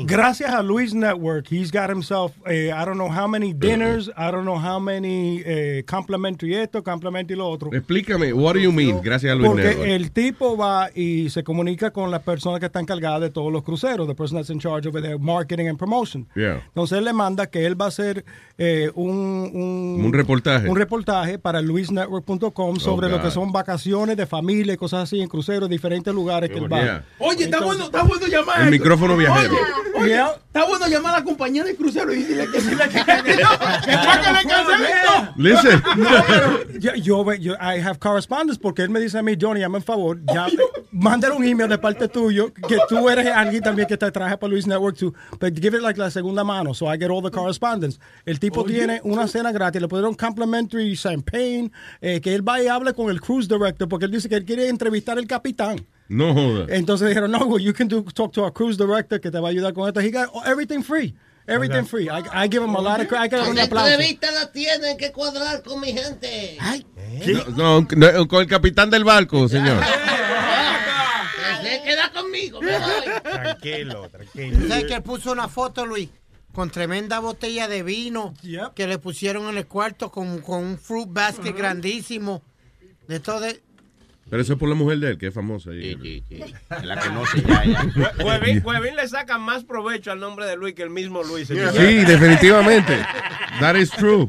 Gracias 0.07 0.51
a 0.53 0.63
Luis 0.63 0.95
Network, 0.95 1.47
he's 1.51 1.71
got 1.71 1.89
himself, 1.91 2.33
eh, 2.47 2.71
I 2.73 2.85
don't 2.85 2.97
know 2.99 3.09
how 3.11 3.29
many 3.29 3.53
dinners, 3.53 4.09
I 4.17 4.31
don't 4.31 4.45
know 4.45 4.59
how 4.59 4.79
many 4.81 5.43
eh, 5.45 5.83
complimentary 5.87 6.55
esto, 6.55 6.83
complimentary 6.83 7.37
lo 7.37 7.49
otro. 7.49 7.71
Explícame, 7.73 8.33
what 8.33 8.55
do 8.55 8.61
you 8.61 8.73
mean? 8.73 9.01
Gracias 9.03 9.33
a 9.33 9.35
Luis 9.35 9.51
Porque 9.51 9.65
Network. 9.65 9.89
el 9.89 10.11
tipo 10.13 10.57
va 10.57 10.91
y 10.95 11.31
se 11.31 11.43
comunica 11.45 11.91
con 11.93 12.11
la 12.11 12.21
persona 12.21 12.59
que 12.59 12.67
está 12.67 12.81
encargada 12.81 13.21
de 13.21 13.31
todos 13.31 13.53
los 13.53 13.63
cruceros, 13.63 14.07
the 14.07 14.15
person 14.15 14.37
that's 14.39 14.51
in 14.51 14.59
charge 14.59 14.87
of 14.89 14.95
their 15.01 15.19
marketing 15.19 15.69
and 15.69 15.79
promotion. 15.79 16.27
Yeah. 16.35 16.63
Entonces 16.69 16.99
él 16.99 17.05
le 17.05 17.13
manda 17.13 17.47
que 17.49 17.67
él 17.67 17.81
va 17.81 17.87
a 17.87 17.89
hacer 17.89 18.25
eh, 18.57 18.91
un, 18.95 19.51
un, 19.53 20.05
Un 20.05 20.13
reportaje. 20.13 20.69
un 20.69 20.77
reportaje 20.77 21.39
para 21.39 21.61
luisnetwork.com 21.63 22.77
sobre 22.79 23.07
Oh, 23.07 23.11
lo 23.11 23.17
God. 23.19 23.25
que 23.25 23.31
son 23.31 23.53
vacaciones 23.53 24.17
de 24.17 24.27
familia 24.27 24.75
y 24.75 24.77
cosas 24.77 25.05
así 25.05 25.21
en 25.21 25.29
cruceros, 25.29 25.69
diferentes 25.69 26.13
lugares 26.15 26.51
que 26.51 26.59
él 26.59 26.73
va. 26.73 26.83
Yeah. 26.83 27.05
Oye, 27.19 27.45
está 27.45 27.61
bueno, 27.61 27.85
está 27.85 28.03
bueno 28.03 28.27
llamar. 28.27 28.63
El 28.63 28.71
micrófono 28.71 29.17
viajero. 29.19 29.55
Oye, 29.97 30.21
oye, 30.21 30.33
está 30.47 30.65
bueno 30.65 30.87
llamar 30.87 31.15
a 31.15 31.19
la 31.19 31.25
compañía 31.25 31.65
de 31.65 31.75
crucero 31.77 32.13
y 32.13 32.23
decirle 32.23 32.47
que 32.51 32.61
si 32.61 32.71
le 32.75 32.89
que. 32.89 33.03
Listen. 35.37 35.83
No, 35.97 36.09
pero 36.27 36.69
yo, 36.79 36.95
yo, 36.95 37.33
yo- 37.35 37.55
I 37.55 37.81
have 37.81 37.99
correspondence 37.99 38.59
porque 38.61 38.83
él 38.83 38.91
me 38.91 39.01
dice 39.01 39.19
a 39.19 39.23
mí, 39.23 39.35
Johnny, 39.41 39.63
hazme 39.63 39.77
un 39.79 39.83
favor, 39.83 40.19
ya, 40.33 40.47
mándale 40.91 41.35
un 41.35 41.45
email 41.45 41.69
de 41.69 41.79
parte 41.79 42.09
tuyo 42.09 42.53
que 42.53 42.79
tú 42.89 43.09
eres 43.09 43.27
alguien 43.29 43.63
también 43.63 43.87
que 43.89 43.97
te 43.97 44.11
traje 44.11 44.37
para 44.37 44.51
Luis 44.51 44.67
Network 44.67 44.97
too, 44.97 45.13
but 45.41 45.55
give 45.61 45.77
it 45.77 45.83
like 45.83 45.99
la 45.99 46.11
segunda 46.11 46.45
mano, 46.45 46.75
so 46.75 46.87
I 46.93 46.99
get 46.99 47.11
all 47.11 47.23
the 47.23 47.31
correspondence. 47.31 47.99
El 48.25 48.39
tipo 48.41 48.65
tiene 48.65 49.01
una 49.05 49.27
cena 49.29 49.53
gratis, 49.53 49.81
le 49.81 49.89
pusieron 49.89 50.15
complimentary 50.15 50.97
champagne, 50.97 51.71
eh, 52.01 52.21
que 52.21 52.35
él 52.35 52.47
va 52.47 52.63
y 52.63 52.69
hable 52.69 52.93
con 52.95 53.11
el 53.11 53.21
cruise 53.21 53.49
director 53.49 53.89
porque 53.89 54.07
él 54.07 54.11
dice 54.13 54.29
que 54.29 54.37
él 54.37 54.45
quiere 54.45 54.69
entrevistar 54.69 55.19
al 55.19 55.27
capitán. 55.27 55.85
No 56.09 56.33
joda. 56.35 56.67
Entonces 56.75 57.09
dijeron, 57.09 57.31
no, 57.31 57.39
well, 57.47 57.63
you 57.63 57.73
can 57.75 57.87
do, 57.89 58.03
talk 58.15 58.33
to 58.33 58.43
our 58.43 58.53
cruise 58.53 58.77
director 58.79 59.21
que 59.21 59.31
te 59.31 59.39
va 59.39 59.49
a 59.49 59.51
ayudar 59.51 59.73
con 59.75 59.87
esto. 59.89 60.01
He 60.01 60.11
got 60.11 60.29
everything 60.47 60.83
free. 60.83 61.15
Everything 61.47 61.85
free. 61.87 62.09
I, 62.11 62.45
I 62.45 62.49
give 62.49 62.63
him 62.63 62.75
a 62.77 62.81
lot 62.81 63.01
of 63.01 63.09
credit. 63.09 63.25
I 63.25 63.29
give 63.29 63.41
him 63.43 63.51
un 63.51 63.57
La 63.57 63.65
aplauso. 63.65 63.89
entrevista 63.91 64.31
la 64.33 64.53
tienen 64.53 64.97
que 64.99 65.13
cuadrar 65.13 65.63
con 65.63 65.81
mi 65.81 65.93
gente. 65.93 66.59
Ay, 66.61 66.85
No, 67.57 67.81
no, 67.81 67.89
no, 67.97 68.29
con 68.29 68.43
el 68.43 68.47
capitán 68.47 68.91
del 68.91 69.03
barco, 69.05 69.49
señor. 69.49 69.83
se 71.63 71.83
queda 71.83 72.11
conmigo. 72.13 72.61
Tranquilo, 73.23 74.09
tranquilo. 74.09 74.69
¿Sabes 74.69 74.85
que 74.85 74.95
él 74.95 75.03
puso 75.03 75.33
una 75.33 75.49
foto, 75.49 75.87
Luis? 75.87 76.09
Con 76.53 76.71
tremenda 76.71 77.19
botella 77.21 77.69
de 77.69 77.83
vino 77.83 78.35
que 78.75 78.87
le 78.87 78.99
pusieron 78.99 79.49
en 79.49 79.59
el 79.59 79.67
cuarto 79.67 80.11
con, 80.11 80.39
con 80.41 80.65
un 80.65 80.79
fruit 80.79 81.09
basket 81.11 81.53
grandísimo. 81.57 82.43
De 83.07 83.21
todo. 83.21 83.41
de- 83.41 83.63
Pero 84.31 84.43
eso 84.43 84.53
es 84.53 84.59
por 84.59 84.69
la 84.69 84.75
mujer 84.75 84.99
de 84.99 85.11
él, 85.13 85.19
que 85.19 85.29
es 85.29 85.35
famosa. 85.35 85.71
ahí. 85.71 86.23
La 86.85 87.01
conoce 87.01 87.43
ya, 87.43 87.65
ya. 87.65 87.87
Huevín, 88.25 88.63
Huevín 88.65 88.95
le 88.97 89.09
saca 89.09 89.39
más 89.39 89.65
provecho 89.65 90.13
al 90.13 90.21
nombre 90.21 90.45
de 90.47 90.57
Luis 90.57 90.75
que 90.75 90.83
el 90.83 90.91
mismo 90.91 91.23
Luis. 91.23 91.49
señor. 91.49 91.73
Sí, 91.73 91.79
definitivamente. 92.07 92.95
That 93.61 93.77
is 93.77 93.91
true. 93.91 94.29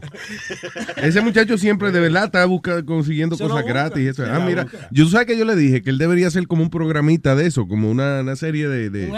Ese 0.97 1.21
muchacho 1.21 1.57
siempre 1.57 1.91
de 1.91 1.99
verdad 1.99 2.25
está 2.25 2.45
buscando, 2.45 2.85
consiguiendo 2.85 3.35
Se 3.35 3.43
cosas 3.43 3.65
gratis. 3.65 4.03
y 4.03 4.07
Eso. 4.07 4.23
Ah, 4.25 4.39
mira, 4.39 4.63
busca. 4.63 4.88
yo 4.91 5.05
sabes 5.07 5.27
que 5.27 5.38
yo 5.38 5.45
le 5.45 5.55
dije 5.55 5.81
que 5.81 5.89
él 5.89 5.97
debería 5.97 6.27
hacer 6.27 6.47
como 6.47 6.63
un 6.63 6.69
programita 6.69 7.35
de 7.35 7.45
eso, 7.47 7.67
como 7.67 7.91
una, 7.91 8.21
una 8.21 8.35
serie 8.35 8.67
de, 8.69 8.89
de- 8.89 9.12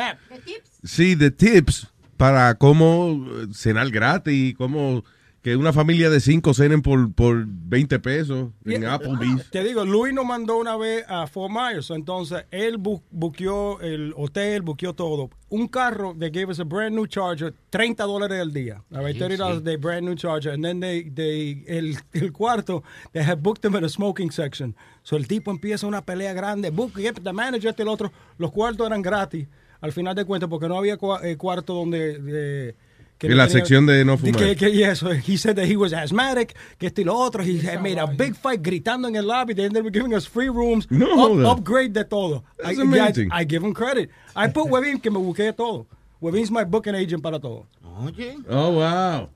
sí, 0.83 1.15
de 1.15 1.31
tips 1.31 1.87
para 2.17 2.55
cómo 2.55 3.25
cenar 3.53 3.89
gratis, 3.91 4.55
cómo 4.57 5.03
que 5.41 5.55
una 5.55 5.73
familia 5.73 6.11
de 6.11 6.19
cinco 6.19 6.53
cenen 6.53 6.83
por, 6.83 7.11
por 7.13 7.45
20 7.47 7.97
pesos 7.99 8.49
en 8.63 8.85
Applebee's. 8.85 9.49
Te 9.49 9.63
digo, 9.63 9.83
Luis 9.85 10.13
nos 10.13 10.23
mandó 10.25 10.57
una 10.59 10.77
vez 10.77 11.03
a 11.07 11.25
Fort 11.25 11.51
Myers, 11.51 11.89
entonces 11.89 12.45
él 12.51 12.77
bu 12.77 13.01
buqueó 13.09 13.81
el 13.81 14.13
hotel, 14.15 14.61
buqueó 14.61 14.93
todo. 14.93 15.31
Un 15.49 15.67
carro, 15.67 16.15
they 16.17 16.29
gave 16.29 16.51
us 16.51 16.59
a 16.59 16.63
brand 16.63 16.95
new 16.95 17.07
charger, 17.07 17.55
30 17.71 18.03
dólares 18.03 18.39
al 18.39 18.53
día. 18.53 18.83
All 18.93 19.03
right, 19.03 19.13
Sí, 19.13 19.19
30 19.19 19.37
dollars 19.43 19.57
sí. 19.59 19.63
de 19.65 19.77
brand 19.77 20.03
new 20.03 20.13
charger. 20.15 20.53
And 20.53 20.63
then 20.63 20.79
they, 20.79 21.09
they, 21.09 21.63
el, 21.67 21.97
el 22.13 22.31
cuarto, 22.31 22.83
they 23.11 23.23
had 23.23 23.39
booked 23.41 23.65
him 23.65 23.75
in 23.75 23.83
a 23.83 23.89
smoking 23.89 24.29
section. 24.31 24.75
So 25.01 25.17
el 25.17 25.27
tipo 25.27 25.49
empieza 25.49 25.87
una 25.87 26.03
pelea 26.05 26.33
grande, 26.33 26.69
book, 26.69 26.93
get 26.95 27.19
the 27.23 27.33
manager, 27.33 27.71
este, 27.71 27.81
el 27.81 27.89
otro. 27.89 28.11
Los 28.37 28.51
cuartos 28.51 28.85
eran 28.85 29.01
gratis, 29.01 29.47
al 29.81 29.91
final 29.91 30.13
de 30.13 30.23
cuentas, 30.23 30.47
porque 30.49 30.67
no 30.67 30.77
había 30.77 30.99
cua- 30.99 31.19
eh, 31.23 31.35
cuarto 31.35 31.73
donde... 31.73 32.19
de- 32.19 32.75
que 33.21 33.27
En 33.27 33.33
no 33.33 33.37
la 33.37 33.47
tenía- 33.47 33.59
sección 33.59 33.85
de 33.85 34.03
no 34.03 34.17
fumar. 34.17 34.35
Que, 34.35 34.55
que 34.55 34.69
y 34.71 34.81
eso, 34.83 35.11
he 35.11 35.37
said 35.37 35.55
that 35.55 35.65
he 35.65 35.77
was 35.77 35.93
asthmatic, 35.93 36.55
que 36.79 36.87
esto 36.87 37.01
y 37.01 37.03
lo 37.03 37.15
otro. 37.15 37.43
He 37.43 37.59
had 37.59 37.79
made 37.79 37.99
a 37.99 38.07
big 38.07 38.35
fight 38.35 38.63
gritando 38.63 39.07
en 39.07 39.15
el 39.15 39.27
lobby. 39.27 39.53
They 39.53 39.65
ended 39.65 39.85
up 39.85 39.93
giving 39.93 40.15
us 40.15 40.25
free 40.27 40.49
rooms, 40.49 40.87
No 40.89 41.05
up- 41.45 41.59
upgrade 41.59 41.93
de 41.93 42.03
todo. 42.03 42.43
That's 42.57 42.79
I, 42.79 42.81
amazing. 42.81 43.29
I, 43.31 43.41
I 43.41 43.45
give 43.45 43.63
him 43.63 43.73
credit. 43.75 44.09
I 44.35 44.47
put 44.47 44.65
Webin 44.71 44.99
que 44.99 45.11
me 45.11 45.19
buquee 45.19 45.53
todo. 45.55 45.85
Webin's 46.19 46.49
my 46.49 46.63
booking 46.63 46.95
agent 46.95 47.21
para 47.21 47.39
todo. 47.39 47.67
Oye. 48.03 48.37
Oh, 48.49 48.71
wow. 48.79 49.29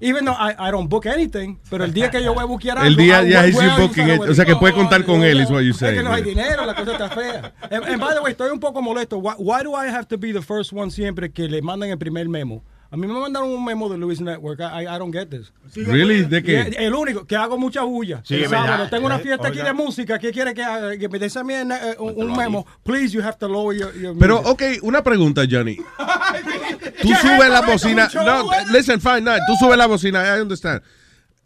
Even 0.00 0.24
though 0.24 0.32
I, 0.38 0.54
I 0.68 0.70
don't 0.70 0.88
book 0.88 1.04
anything, 1.04 1.58
pero 1.68 1.84
el 1.84 1.92
día 1.92 2.10
que 2.10 2.22
yo 2.22 2.32
voy 2.32 2.42
a 2.42 2.46
buquear 2.46 2.78
algo, 2.78 2.86
El 2.86 2.96
día 2.96 3.22
I 3.22 3.30
ya 3.30 3.44
es 3.44 3.54
you 3.54 3.60
booking 3.76 4.04
agent. 4.10 4.30
O 4.30 4.34
sea, 4.34 4.44
que 4.46 4.56
puede 4.56 4.72
contar 4.72 5.04
con 5.04 5.22
él, 5.22 5.40
is 5.40 5.50
what 5.50 5.60
you 5.60 5.72
Es 5.72 5.78
que 5.78 6.02
no 6.02 6.12
hay 6.12 6.22
dinero, 6.22 6.64
la 6.64 6.74
cosa 6.74 6.92
está 6.92 7.10
fea. 7.10 7.52
And, 7.70 7.84
and 7.84 8.00
by 8.00 8.14
the 8.14 8.20
way, 8.22 8.32
estoy 8.32 8.50
un 8.50 8.60
poco 8.60 8.80
molesto. 8.80 9.18
Why, 9.18 9.34
why 9.36 9.62
do 9.62 9.74
I 9.74 9.88
have 9.88 10.06
to 10.08 10.16
be 10.16 10.32
the 10.32 10.40
first 10.40 10.72
one 10.72 10.90
siempre 10.90 11.30
que 11.32 11.48
le 11.48 11.60
mandan 11.60 11.90
el 11.90 11.98
primer 11.98 12.28
memo? 12.28 12.62
A 12.92 12.96
mí 12.96 13.06
me 13.06 13.12
mandaron 13.14 13.48
un 13.50 13.64
memo 13.64 13.88
de 13.88 13.96
Luis 13.96 14.20
Network. 14.20 14.58
I, 14.60 14.82
I 14.82 14.98
don't 14.98 15.12
get 15.14 15.28
this. 15.28 15.52
Really? 15.76 16.24
¿De 16.24 16.42
qué? 16.42 16.70
Yeah, 16.72 16.86
El 16.86 16.94
único, 16.94 17.24
que 17.24 17.36
hago 17.36 17.56
mucha 17.56 17.82
bulla. 17.82 18.20
Sí, 18.24 18.34
el 18.34 18.48
sábado 18.48 18.88
tengo 18.90 19.06
una 19.06 19.16
Eh, 19.16 19.20
fiesta 19.20 19.46
aquí 19.48 19.58
de 19.62 19.72
música. 19.72 20.18
¿Qué 20.18 20.32
quiere 20.32 20.52
que 20.54 20.62
haga? 20.64 20.96
Que 20.98 21.08
me 21.08 21.18
des 21.20 21.36
a 21.36 21.44
mí 21.44 21.54
un, 21.54 21.72
un 22.16 22.36
memo. 22.36 22.66
Please, 22.82 23.12
you 23.14 23.22
have 23.22 23.38
to 23.38 23.46
lower 23.48 23.76
your, 23.76 23.94
your 23.94 24.16
Pero, 24.18 24.42
music. 24.42 24.52
ok, 24.52 24.62
una 24.82 25.02
pregunta, 25.04 25.42
Johnny. 25.48 25.76
Tú 27.02 27.08
¿Qué 27.08 27.14
subes 27.16 27.48
la 27.48 27.60
bocina. 27.62 28.04
¿Es 28.06 28.14
un 28.14 28.22
show, 28.24 28.44
No, 28.44 28.72
listen, 28.72 29.00
fine, 29.00 29.20
no, 29.22 29.32
tú 29.46 29.54
subes 29.58 29.78
la 29.78 29.86
bocina, 29.86 30.36
I 30.36 30.40
understand. 30.40 30.82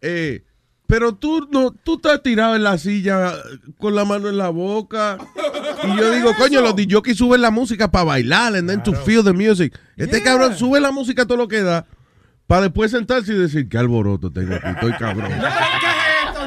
Eh, 0.00 0.42
pero 0.86 1.14
tú 1.14 1.48
no, 1.50 1.70
tú 1.70 1.94
estás 1.96 2.22
tirado 2.22 2.56
en 2.56 2.62
la 2.62 2.76
silla 2.78 3.32
con 3.78 3.94
la 3.94 4.04
mano 4.04 4.28
en 4.28 4.36
la 4.36 4.50
boca. 4.50 5.18
Y 5.84 5.96
yo 5.98 6.10
digo, 6.12 6.34
coño, 6.36 6.60
los 6.60 6.76
DJs 6.76 7.16
suben 7.16 7.40
la 7.40 7.50
música 7.50 7.90
para 7.90 8.04
bailar 8.04 8.54
and 8.56 8.68
then 8.68 8.82
to 8.82 8.92
feel 8.92 9.22
the 9.24 9.32
music. 9.32 9.78
Este 9.96 10.16
Yeah. 10.16 10.24
cabrón 10.24 10.56
sube 10.56 10.80
la 10.80 10.90
música 10.92 11.24
todo 11.26 11.38
lo 11.38 11.48
que 11.48 11.62
da 11.62 11.86
para 12.46 12.62
después 12.62 12.90
sentarse 12.90 13.32
y 13.32 13.36
decir, 13.38 13.68
qué 13.68 13.78
alboroto 13.78 14.30
tengo 14.30 14.54
aquí, 14.54 14.66
estoy 14.68 14.92
cabrón. 14.92 15.30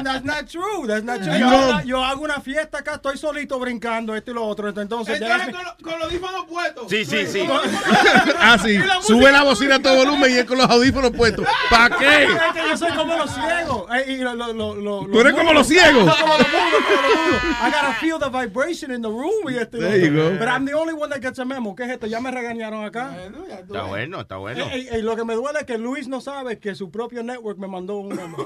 That's 0.04 0.24
not 0.24 0.46
true. 0.48 0.86
That's 0.86 1.04
not 1.04 1.20
true. 1.22 1.84
Yo, 1.84 2.04
hago 2.04 2.22
una 2.22 2.40
fiesta 2.40 2.78
acá, 2.78 2.94
estoy 2.96 3.16
solito 3.18 3.58
brincando 3.58 4.14
esto 4.14 4.30
y 4.30 4.34
lo 4.34 4.44
otro. 4.46 4.68
Entonces, 4.68 5.18
ya- 5.20 5.26
Entonces, 5.44 5.54
con, 5.54 5.64
lo- 5.64 5.76
con 5.82 5.98
los 5.98 6.08
audífonos 6.08 6.46
puestos. 6.46 6.88
Sí, 6.88 7.04
sí, 7.04 7.26
sí. 7.26 7.42
Ah, 8.40 8.56
sí. 8.62 8.78
Sube 9.02 9.30
la 9.32 9.42
bocina 9.42 9.76
a 9.76 9.82
todo 9.82 9.96
volumen 9.96 10.30
y 10.32 10.38
es 10.38 10.44
con 10.44 10.58
los 10.58 10.68
audífonos 10.70 11.10
puestos. 11.12 11.46
¿Para 11.70 11.96
qué? 11.96 12.24
Es 12.24 12.30
que 12.54 12.68
yo 12.70 12.76
soy 12.76 12.92
como 12.92 13.16
los 13.16 13.30
ciegos. 13.32 13.84
Eh, 13.94 14.12
y 14.12 14.16
lo- 14.18 14.34
lo- 14.34 14.52
lo- 14.52 14.74
lo- 14.74 15.06
Tú 15.06 15.20
eres 15.20 15.34
como 15.34 15.52
los 15.52 15.66
ciegos. 15.66 16.04
Yo 16.06 16.12
como 16.20 16.34
los 16.38 16.48
mudos, 16.48 16.84
como 16.86 17.02
los 17.02 17.16
mudos. 17.26 17.42
I 17.60 17.70
gotta 17.70 17.92
feel 18.00 18.18
the 18.18 18.28
vibration 18.30 18.92
in 18.92 19.02
the 19.02 19.08
room. 19.08 19.48
Y 19.50 19.56
este, 19.56 19.78
There 19.78 20.00
you 20.06 20.14
go. 20.16 20.30
But 20.38 20.48
I'm 20.48 20.64
the 20.66 20.74
only 20.74 20.94
one 20.94 21.08
that 21.10 21.20
gets 21.20 21.38
a 21.38 21.44
memo. 21.44 21.74
¿Qué 21.74 21.84
es 21.84 21.90
esto? 21.90 22.06
Ya 22.06 22.20
me 22.20 22.30
regañaron 22.30 22.84
acá. 22.84 23.16
Está 23.60 23.82
bueno, 23.82 24.20
está 24.20 24.36
bueno. 24.36 24.64
Eh, 24.66 24.88
eh, 24.92 24.98
y 24.98 25.02
lo 25.02 25.16
que 25.16 25.24
me 25.24 25.34
duele 25.34 25.60
es 25.60 25.64
que 25.66 25.78
Luis 25.78 26.08
no 26.08 26.20
sabe 26.20 26.58
que 26.58 26.74
su 26.74 26.90
propio 26.90 27.22
network 27.22 27.58
me 27.58 27.66
mandó 27.68 27.96
un 27.96 28.08
memo. 28.14 28.36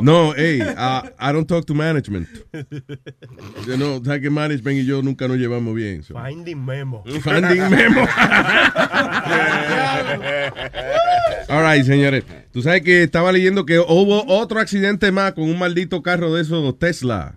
No, 0.00 0.34
hey, 0.38 0.62
uh, 0.62 1.02
I 1.18 1.32
don't 1.32 1.46
talk 1.46 1.66
to 1.66 1.74
management. 1.74 2.28
Yo 3.66 3.76
no, 3.76 4.00
sabes 4.04 4.22
que 4.22 4.30
management 4.30 4.78
y 4.78 4.86
yo 4.86 5.02
nunca 5.02 5.26
nos 5.26 5.36
llevamos 5.36 5.74
bien. 5.74 6.02
so. 6.02 6.14
Finding 6.14 6.64
memo. 6.64 7.02
Finding 7.22 7.68
memo. 7.68 8.00
All 11.48 11.62
right, 11.62 11.84
señores. 11.84 12.24
Tú 12.52 12.62
sabes 12.62 12.82
que 12.82 13.02
estaba 13.02 13.32
leyendo 13.32 13.66
que 13.66 13.78
hubo 13.78 14.24
otro 14.26 14.60
accidente 14.60 15.10
más 15.10 15.32
con 15.32 15.44
un 15.44 15.58
maldito 15.58 16.02
carro 16.02 16.32
de 16.34 16.42
esos 16.42 16.78
Tesla. 16.78 17.34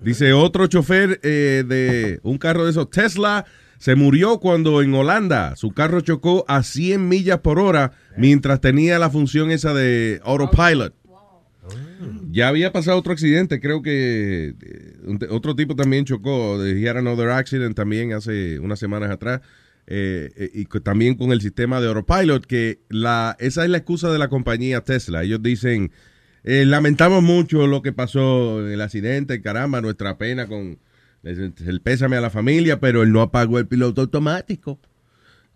Dice 0.00 0.32
otro 0.32 0.66
chofer 0.66 1.18
eh, 1.22 1.64
de 1.66 2.20
un 2.22 2.38
carro 2.38 2.64
de 2.64 2.70
esos 2.70 2.90
Tesla 2.90 3.44
se 3.78 3.94
murió 3.96 4.38
cuando 4.38 4.82
en 4.82 4.94
Holanda 4.94 5.56
su 5.56 5.72
carro 5.72 6.00
chocó 6.00 6.44
a 6.48 6.62
100 6.62 7.08
millas 7.08 7.40
por 7.40 7.58
hora 7.58 7.92
mientras 8.16 8.60
tenía 8.60 8.98
la 8.98 9.10
función 9.10 9.50
esa 9.50 9.74
de 9.74 10.20
autopilot. 10.24 10.94
Ya 12.30 12.48
había 12.48 12.72
pasado 12.72 12.98
otro 12.98 13.12
accidente, 13.12 13.60
creo 13.60 13.80
que 13.80 14.54
eh, 14.60 15.26
otro 15.30 15.54
tipo 15.54 15.76
también 15.76 16.04
chocó, 16.04 16.62
de 16.62 16.88
had 16.88 16.98
another 16.98 17.30
accident 17.30 17.74
también 17.76 18.12
hace 18.12 18.58
unas 18.58 18.78
semanas 18.78 19.10
atrás, 19.10 19.40
eh, 19.86 20.32
eh, 20.36 20.50
y 20.54 20.64
también 20.80 21.14
con 21.14 21.32
el 21.32 21.40
sistema 21.40 21.80
de 21.80 21.88
autopilot, 21.88 22.46
que 22.46 22.80
la, 22.88 23.36
esa 23.38 23.64
es 23.64 23.70
la 23.70 23.78
excusa 23.78 24.10
de 24.10 24.18
la 24.18 24.28
compañía 24.28 24.80
Tesla. 24.80 25.22
Ellos 25.22 25.42
dicen, 25.42 25.92
eh, 26.42 26.64
lamentamos 26.64 27.22
mucho 27.22 27.66
lo 27.66 27.82
que 27.82 27.92
pasó 27.92 28.64
en 28.66 28.72
el 28.72 28.80
accidente, 28.80 29.42
caramba, 29.42 29.80
nuestra 29.80 30.18
pena 30.18 30.46
con 30.46 30.78
el 31.22 31.80
pésame 31.82 32.16
a 32.16 32.20
la 32.20 32.30
familia, 32.30 32.80
pero 32.80 33.02
él 33.02 33.12
no 33.12 33.22
apagó 33.22 33.58
el 33.58 33.66
piloto 33.66 34.02
automático. 34.02 34.78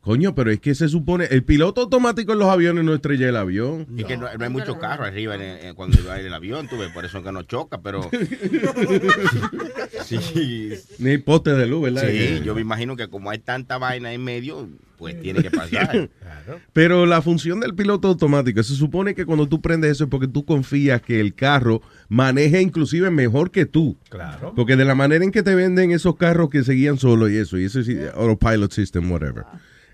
Coño, 0.09 0.35
pero 0.35 0.51
es 0.51 0.59
que 0.59 0.75
se 0.75 0.89
supone, 0.89 1.27
el 1.31 1.43
piloto 1.45 1.83
automático 1.83 2.33
en 2.33 2.39
los 2.39 2.49
aviones 2.49 2.83
no 2.83 2.95
estrella 2.95 3.29
el 3.29 3.37
avión. 3.37 3.87
Y 3.95 4.05
que 4.05 4.17
no, 4.17 4.27
no 4.39 4.43
hay 4.43 4.49
mucho 4.51 4.79
carro 4.79 5.05
arriba 5.05 5.35
en 5.35 5.43
el- 5.43 5.67
en- 5.67 5.75
cuando 5.75 5.99
va 6.09 6.19
el 6.19 6.33
avión, 6.33 6.67
tú 6.67 6.79
ves, 6.79 6.91
por 6.93 7.05
eso 7.05 7.23
que 7.23 7.31
no 7.31 7.43
choca, 7.43 7.83
pero... 7.83 8.09
sí, 10.05 10.71
Ni 10.99 11.11
hay 11.11 11.19
poste 11.19 11.51
de 11.53 11.67
luz, 11.67 11.83
¿verdad? 11.83 12.05
sí, 12.11 12.41
yo 12.43 12.55
me 12.55 12.63
imagino 12.63 12.97
que 12.97 13.09
como 13.09 13.29
hay 13.29 13.39
tanta 13.39 13.77
vaina 13.77 14.11
en 14.15 14.25
medio, 14.25 14.67
pues 14.97 15.21
tiene 15.21 15.43
que 15.43 15.51
pasar. 15.51 16.09
Pero 16.73 17.05
la 17.05 17.21
función 17.21 17.61
del 17.61 17.75
piloto 17.75 18.09
automático, 18.09 18.63
se 18.63 18.75
supone 18.75 19.15
que 19.15 19.27
cuando 19.27 19.47
tú 19.47 19.61
prendes 19.61 19.93
eso 19.93 20.05
es 20.05 20.11
porque 20.11 20.27
tú 20.27 20.47
confías 20.47 21.03
que 21.03 21.21
el 21.21 21.35
carro 21.35 21.83
maneje 22.09 22.63
inclusive 22.63 23.11
mejor 23.11 23.51
que 23.51 23.67
tú. 23.67 23.99
Claro. 24.09 24.55
Porque 24.57 24.75
de 24.77 24.87
la 24.87 24.95
manera 24.95 25.23
en 25.25 25.31
que 25.31 25.43
te 25.43 25.55
venden 25.55 25.91
esos 25.91 26.17
carros 26.17 26.49
que 26.49 26.65
se 26.65 26.73
guían 26.73 26.97
solo 26.99 27.29
y 27.29 27.37
eso, 27.37 27.59
y 27.59 27.65
eso 27.65 27.81
es 27.81 27.89
autopilot 28.15 28.73
system, 28.73 29.11
whatever, 29.13 29.45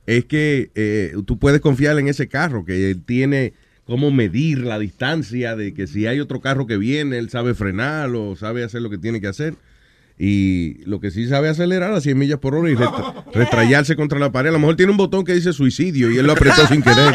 es 0.07 0.25
que 0.27 0.71
eh, 0.75 1.15
tú 1.27 1.39
puedes 1.39 1.61
confiar 1.61 1.99
en 1.99 2.09
ese 2.09 2.29
carro, 2.29 2.65
que 2.65 2.91
él 2.91 3.03
tiene 3.05 3.53
cómo 3.85 4.11
medir 4.11 4.59
la 4.61 4.79
distancia 4.79 5.57
de 5.57 5.75
que 5.75 5.87
si 5.87 6.07
hay 6.07 6.19
otro 6.21 6.41
carro 6.41 6.67
que 6.67 6.77
viene, 6.79 7.19
él 7.19 7.29
sabe 7.31 7.55
frenar 7.55 8.11
o 8.15 8.35
sabe 8.37 8.65
hacer 8.65 8.81
lo 8.83 8.91
que 8.91 8.99
tiene 8.99 9.21
que 9.21 9.27
hacer. 9.29 9.55
Y 10.17 10.75
lo 10.87 11.01
que 11.01 11.11
sí 11.11 11.27
sabe 11.27 11.49
acelerar 11.49 11.93
a 11.93 12.01
100 12.01 12.17
millas 12.17 12.39
por 12.39 12.55
hora 12.55 12.71
y 12.71 12.77
restrayarse 13.35 13.97
contra 13.97 14.19
la 14.21 14.31
pared. 14.31 14.51
A 14.51 14.53
lo 14.53 14.61
mejor 14.61 14.77
tiene 14.77 14.93
un 14.93 14.97
botón 14.97 15.25
que 15.25 15.33
dice 15.35 15.53
suicidio 15.53 16.09
y 16.11 16.19
él 16.19 16.27
lo 16.27 16.33
apretó 16.35 16.65
sin 16.69 16.83
querer. 16.83 17.13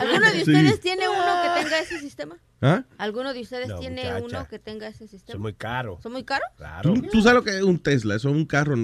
¿Alguno 0.00 0.20
de 0.30 0.44
Sí. 0.44 0.52
ustedes 0.52 0.80
tiene 0.80 1.08
uno 1.08 1.24
que 1.42 1.62
tenga 1.64 1.78
ese 1.80 1.98
sistema? 2.00 2.36
¿Ah? 2.64 2.84
¿Alguno 2.98 3.34
de 3.34 3.40
ustedes 3.42 3.68
No, 3.68 3.78
tiene 3.78 4.02
muchacha. 4.04 4.24
uno 4.24 4.48
que 4.48 4.58
tenga 4.58 4.88
ese 4.88 5.06
sistema? 5.06 5.34
Son 5.34 5.42
muy 5.42 5.52
caros. 5.54 6.02
¿Son 6.02 6.12
muy 6.12 6.24
caros? 6.24 6.48
Claro. 6.56 6.94
¿Tú, 6.94 7.02
tú 7.02 7.20
sabes 7.20 7.34
lo 7.34 7.44
que 7.44 7.56
es 7.58 7.62
un 7.62 7.78
Tesla, 7.78 8.14
eso 8.14 8.30
es 8.30 8.34
un 8.34 8.46
carro 8.46 8.74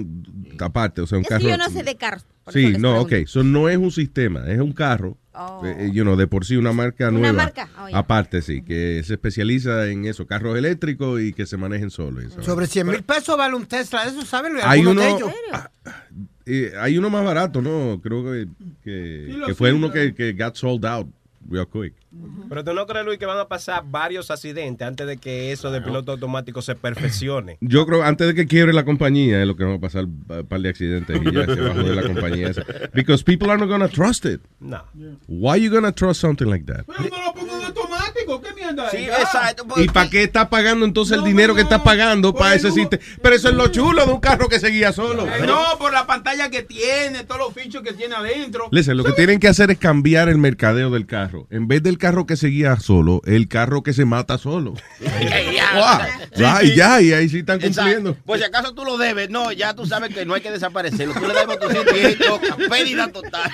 aparte, 0.59 1.01
o 1.01 1.07
sea, 1.07 1.17
un 1.17 1.23
Es 1.23 1.29
carro. 1.29 1.41
que 1.43 1.49
yo 1.49 1.57
no 1.57 1.69
sé 1.69 1.83
de 1.83 1.95
carros. 1.95 2.25
Sí, 2.51 2.65
no, 2.77 2.91
pregunto. 2.93 3.01
ok, 3.01 3.11
eso 3.13 3.43
no 3.43 3.69
es 3.69 3.77
un 3.77 3.91
sistema, 3.91 4.45
es 4.47 4.59
un 4.59 4.73
carro, 4.73 5.17
Oh. 5.33 5.65
eh, 5.65 5.85
eh, 5.85 5.91
you 5.93 6.03
know, 6.03 6.17
de 6.17 6.27
por 6.27 6.43
sí 6.45 6.57
una 6.57 6.73
marca 6.73 7.07
Una 7.07 7.19
nueva. 7.19 7.43
marca, 7.43 7.69
oh, 7.79 7.87
ya. 7.87 7.97
Aparte, 7.99 8.41
sí, 8.41 8.61
que 8.63 9.01
se 9.05 9.13
especializa 9.13 9.87
en 9.87 10.03
eso, 10.05 10.27
carros 10.27 10.57
eléctricos 10.57 11.21
y 11.21 11.31
que 11.31 11.45
se 11.45 11.55
manejen 11.55 11.89
solos. 11.89 12.25
Sobre 12.41 12.67
100 12.67 12.87
mil 12.87 13.01
pesos 13.03 13.37
vale 13.37 13.55
un 13.55 13.65
Tesla, 13.65 14.03
eso 14.03 14.25
saben 14.25 14.53
Hay 14.61 14.85
uno- 14.85 14.99
de 15.01 15.09
ellos. 15.09 15.31
Eh, 16.45 16.73
hay 16.77 16.97
uno 16.97 17.09
más 17.09 17.23
barato, 17.23 17.61
¿no? 17.61 18.01
Creo 18.01 18.23
que, 18.25 18.47
que, 18.83 19.25
Sí, 19.27 19.37
lo 19.37 19.47
que 19.47 19.55
fue 19.55 19.69
sí, 19.69 19.75
uno 19.75 19.91
que, 19.91 20.13
que 20.13 20.33
got 20.33 20.55
sold 20.55 20.85
out 20.85 21.07
real 21.49 21.67
quick. 21.67 21.93
Pero 22.49 22.63
tú 22.63 22.73
no 22.73 22.85
crees, 22.85 23.05
Luis, 23.05 23.17
que 23.17 23.25
van 23.25 23.39
a 23.39 23.47
pasar 23.47 23.83
varios 23.85 24.31
accidentes 24.31 24.87
antes 24.87 25.07
de 25.07 25.17
que 25.17 25.51
eso 25.51 25.71
de 25.71 25.81
piloto 25.81 26.11
automático 26.11 26.61
se 26.61 26.75
perfeccione. 26.75 27.57
Yo 27.61 27.85
creo, 27.85 28.03
antes 28.03 28.27
de 28.27 28.35
que 28.35 28.47
quiebre 28.47 28.73
la 28.73 28.85
compañía, 28.85 29.41
es 29.41 29.47
lo 29.47 29.55
que 29.55 29.63
va 29.63 29.75
a 29.75 29.79
pasar, 29.79 30.05
un 30.05 30.47
par 30.47 30.61
de 30.61 30.69
accidentes 30.69 31.19
y 31.21 31.31
ya 31.31 31.45
se 31.45 31.61
va 31.61 31.71
a 31.71 31.73
joder 31.73 31.95
la 31.95 32.03
compañía 32.03 32.49
esa. 32.49 32.63
Because 32.93 33.23
people 33.23 33.49
are 33.49 33.59
not 33.59 33.69
gonna 33.69 33.89
trust 33.89 34.25
it. 34.25 34.41
No. 34.59 34.83
Why 35.27 35.61
you 35.61 35.71
gonna 35.71 35.91
trust 35.91 36.21
something 36.21 36.47
like 36.47 36.65
that? 36.65 36.85
Pero 36.85 37.09
no 37.09 37.25
lo 37.25 37.33
pongo 37.33 37.55
en 37.55 37.61
¿Qué 38.25 38.53
mierda 38.53 38.85
es? 38.87 38.91
Sí, 38.91 39.05
Ya. 39.05 39.17
exacto. 39.21 39.65
¿Y 39.77 39.87
para 39.87 40.09
qué 40.09 40.23
estás 40.23 40.47
pagando 40.47 40.85
entonces 40.85 41.17
el 41.17 41.23
dinero 41.23 41.55
que 41.55 41.61
estás 41.61 41.81
pagando 41.81 42.33
para 42.33 42.55
ese 42.55 42.71
sistema? 42.71 43.01
Pero 43.21 43.35
eso 43.35 43.49
es 43.49 43.55
lo 43.55 43.67
chulo 43.67 44.05
de 44.05 44.11
un 44.11 44.19
carro 44.19 44.47
que 44.49 44.59
se 44.59 44.69
guía 44.69 44.91
solo. 44.93 45.25
Eh, 45.27 45.43
no, 45.45 45.61
por 45.79 45.91
la 45.93 46.05
pantalla 46.07 46.49
que 46.49 46.63
tiene, 46.63 47.23
todos 47.23 47.39
los 47.41 47.53
fichos 47.53 47.81
que 47.83 47.93
tiene 47.93 48.15
adentro. 48.15 48.67
Listen, 48.71 48.97
lo 48.97 49.03
que 49.03 49.13
tienen 49.13 49.39
que 49.39 49.47
hacer 49.47 49.71
es 49.71 49.77
cambiar 49.77 50.29
el 50.29 50.37
mercadeo 50.37 50.89
del 50.89 51.05
carro. 51.05 51.47
En 51.49 51.67
vez 51.67 51.83
del 51.83 51.97
carro 51.97 52.25
que 52.25 52.35
se 52.35 52.47
guía 52.47 52.77
solo, 52.79 53.21
el 53.25 53.47
carro 53.47 53.83
que 53.83 53.93
se 53.93 54.05
mata 54.05 54.37
solo. 54.37 54.73
Wow. 55.73 55.99
Right, 56.35 56.75
ya, 56.75 57.01
y 57.01 57.13
ahí 57.13 57.29
sí 57.29 57.39
están 57.39 57.59
cumpliendo. 57.59 58.09
Exacto. 58.11 58.23
Pues 58.25 58.41
si 58.41 58.45
acaso 58.45 58.73
tú 58.73 58.83
lo 58.83 58.97
debes, 58.97 59.29
no, 59.29 59.51
ya 59.51 59.73
tú 59.73 59.85
sabes 59.85 60.13
que 60.13 60.25
no 60.25 60.33
hay 60.33 60.41
que 60.41 60.51
desaparecerlo. 60.51 61.13
Tú 61.13 61.25
le 61.27 61.33
das 61.33 61.47
motocicleta 61.47 61.97
y 61.97 62.01
esto, 62.11 62.39
pérdida 62.69 63.07
total. 63.11 63.51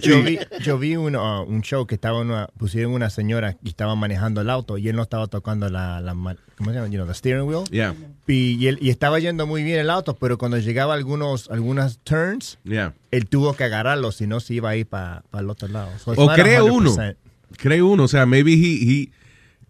Yo 0.00 0.22
vi, 0.22 0.38
yo 0.60 0.78
vi 0.78 0.96
un, 0.96 1.16
uh, 1.16 1.42
un 1.42 1.62
show 1.62 1.86
que 1.86 1.94
estaba 1.94 2.18
una, 2.20 2.48
pusieron 2.58 2.89
una 2.94 3.10
señora 3.10 3.56
y 3.62 3.68
estaba 3.68 3.94
manejando 3.94 4.40
el 4.40 4.50
auto 4.50 4.78
y 4.78 4.88
él 4.88 4.96
no 4.96 5.02
estaba 5.02 5.26
tocando 5.26 5.68
la, 5.68 6.00
la 6.00 6.12
¿cómo 6.56 6.70
se 6.70 6.76
llama? 6.76 6.88
You 6.88 6.94
know, 6.96 7.06
the 7.06 7.14
steering 7.14 7.44
wheel. 7.48 7.64
Yeah. 7.70 7.94
Y, 8.26 8.56
y 8.62 8.66
él- 8.68 8.78
y 8.80 8.90
estaba 8.90 9.18
yendo 9.18 9.46
muy 9.46 9.62
bien 9.62 9.78
el 9.80 9.90
auto, 9.90 10.14
pero 10.16 10.38
cuando 10.38 10.58
llegaba 10.58 10.94
a 10.94 10.96
algunos, 10.96 11.50
algunas 11.50 11.98
turns, 12.04 12.58
Yeah. 12.64 12.94
él 13.10 13.26
tuvo 13.26 13.54
que 13.54 13.64
agarrarlo, 13.64 14.12
si 14.12 14.26
no 14.26 14.40
se 14.40 14.54
iba 14.54 14.70
a 14.70 14.76
ir 14.76 14.86
para 14.86 15.22
el 15.32 15.50
otro 15.50 15.68
lado. 15.68 15.90
So 15.98 16.12
O 16.12 16.28
cree 16.34 16.60
uno. 16.62 16.90
100%. 16.94 17.16
Cree 17.56 17.82
uno. 17.82 18.04
O 18.04 18.08
sea, 18.08 18.26
maybe 18.26 18.52
he, 18.52 18.56
he- 19.02 19.10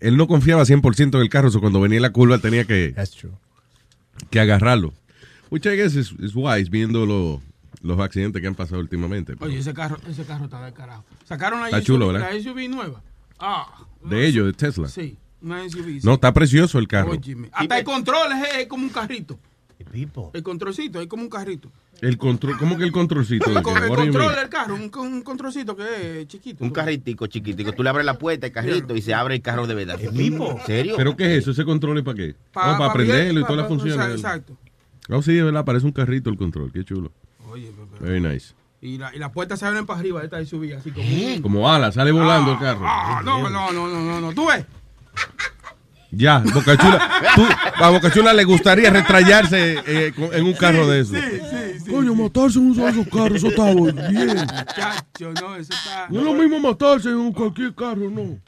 él 0.01 0.17
no 0.17 0.27
confiaba 0.27 0.65
100% 0.65 1.15
en 1.17 1.23
el 1.23 1.29
carro, 1.29 1.51
so 1.51 1.61
cuando 1.61 1.81
venía 1.81 2.01
la 2.01 2.11
curva 2.11 2.39
tenía 2.39 2.65
que, 2.65 2.93
That's 2.95 3.13
true. 3.13 3.33
que 4.31 4.41
agarrarlo. 4.41 4.93
Which 5.51 5.67
I 5.67 5.77
guess 5.77 5.95
is, 5.95 6.13
is 6.21 6.33
wise 6.35 6.71
viendo 6.71 7.07
lo- 7.07 7.43
los 7.83 7.99
accidentes 7.99 8.41
que 8.43 8.47
han 8.49 8.55
pasado 8.55 8.81
últimamente. 8.81 9.35
Oye, 9.41 9.59
ese 9.59 9.73
carro, 9.73 9.99
ese 10.09 10.25
carro 10.25 10.45
está 10.45 10.63
del 10.65 10.75
carajo. 10.75 11.05
Sacaron 11.27 11.61
la 11.61 11.67
Está 11.67 11.79
SUV, 11.79 11.87
chulo, 11.87 12.09
¿verdad? 12.09 12.31
la 12.33 12.39
SUV 12.41 12.69
nueva. 12.69 13.03
Ah, 13.41 13.85
De 14.05 14.27
ellos, 14.27 14.47
de 14.47 14.53
Tesla. 14.53 14.89
sí, 14.89 15.17
una 15.43 15.69
SUV. 15.69 15.87
No, 16.05 16.11
sí. 16.13 16.15
está 16.15 16.33
precioso 16.33 16.79
el 16.79 16.87
carro. 16.89 17.13
Óyeme, 17.13 17.49
Hasta 17.53 17.79
el 17.79 17.85
control 17.85 18.33
es, 18.33 18.59
es 18.61 18.67
como 18.67 18.85
un 18.85 18.91
carrito. 18.91 19.39
El 20.35 20.43
controlcito 20.43 21.01
es 21.01 21.07
como 21.09 21.23
un 21.25 21.29
carrito. 21.31 21.71
El 22.01 22.17
control, 22.17 22.57
¿Cómo 22.59 22.79
que 22.79 22.85
el 22.85 22.93
controlcito? 22.93 23.51
El, 23.51 23.63
control 23.63 24.35
del 24.35 24.49
carro, 24.49 24.75
un, 24.75 24.91
un 24.99 25.23
controlcito 25.23 25.75
que 25.77 26.21
es 26.23 26.29
chiquito. 26.29 26.63
Un 26.65 26.71
carritico 26.71 27.27
chiquitico. 27.27 27.73
Tú 27.73 27.83
le 27.83 27.89
abres 27.91 28.07
la 28.07 28.19
puerta, 28.19 28.47
el 28.47 28.53
carrito, 28.53 28.95
y 28.95 29.03
se 29.03 29.13
abre 29.15 29.35
el 29.37 29.43
carro 29.43 29.67
de 29.67 29.75
verdad. 29.75 29.99
¿En 30.01 30.59
serio? 30.67 30.95
¿Pero 30.97 31.17
qué 31.17 31.37
es 31.37 31.43
eso? 31.43 31.51
¿Ese 31.51 31.65
control 31.65 31.99
es 31.99 32.05
para 32.05 32.17
qué? 32.17 32.35
Pa- 32.53 32.75
oh, 32.75 32.79
para 32.79 32.87
pa- 32.89 32.93
prenderlo 32.95 33.41
y 33.41 33.43
todas 33.43 33.57
las 33.59 33.69
funciones. 33.69 34.11
Exacto. 34.17 34.57
Oh, 35.09 35.21
sí, 35.23 35.33
de 35.35 35.43
verdad, 35.43 35.65
parece 35.65 35.87
un 35.87 35.93
carrito 35.93 36.31
el 36.31 36.37
control. 36.37 36.71
Qué 36.73 36.85
chulo. 36.85 37.11
Oye, 37.51 37.73
pero- 37.75 38.07
Very 38.07 38.21
nice. 38.21 38.55
Y, 38.83 38.97
la, 38.97 39.15
y 39.15 39.19
las 39.19 39.31
puertas 39.31 39.59
se 39.59 39.67
abren 39.67 39.85
para 39.85 39.99
arriba 39.99 40.21
de 40.21 40.27
esta 40.27 40.45
SUV, 40.45 40.75
así 40.77 40.91
como. 40.91 41.43
Como 41.43 41.71
ala, 41.71 41.93
sale 41.93 42.13
volando 42.13 42.53
el 42.53 42.59
carro. 42.59 42.85
Ah, 42.85 43.21
no, 43.25 43.49
no, 43.51 43.73
no, 43.73 43.87
no, 43.87 44.01
no, 44.01 44.21
no. 44.21 44.33
Tú 44.33 44.47
ves. 44.47 44.65
Ya, 46.13 46.39
Bocachula. 46.39 47.11
tú, 47.37 47.47
a 47.77 47.91
Bocachula 47.91 48.33
le 48.33 48.45
gustaría 48.45 48.91
retrayarse 48.91 49.79
eh, 49.87 50.13
en 50.33 50.45
un 50.45 50.55
carro 50.55 50.89
de 50.89 51.01
eso. 51.01 51.15
Sí, 51.15 51.21
sí, 51.21 51.81
sí. 51.85 51.91
Coño, 51.91 52.15
matarse 52.15 52.59
en 52.59 52.71
uno 52.71 52.85
de 52.85 52.91
esos 52.91 53.07
carros, 53.09 53.37
eso 53.37 53.49
está 53.49 53.75
bien. 53.75 54.47
Chacho, 54.75 55.33
no, 55.41 55.57
eso 55.57 55.73
está. 55.73 56.07
No 56.09 56.21
es 56.21 56.25
lo 56.25 56.35
mismo 56.35 56.59
matarse 56.59 57.11
en 57.11 57.17
un 57.17 57.33
cualquier 57.33 57.75
carro, 57.75 58.11
no. 58.11 58.41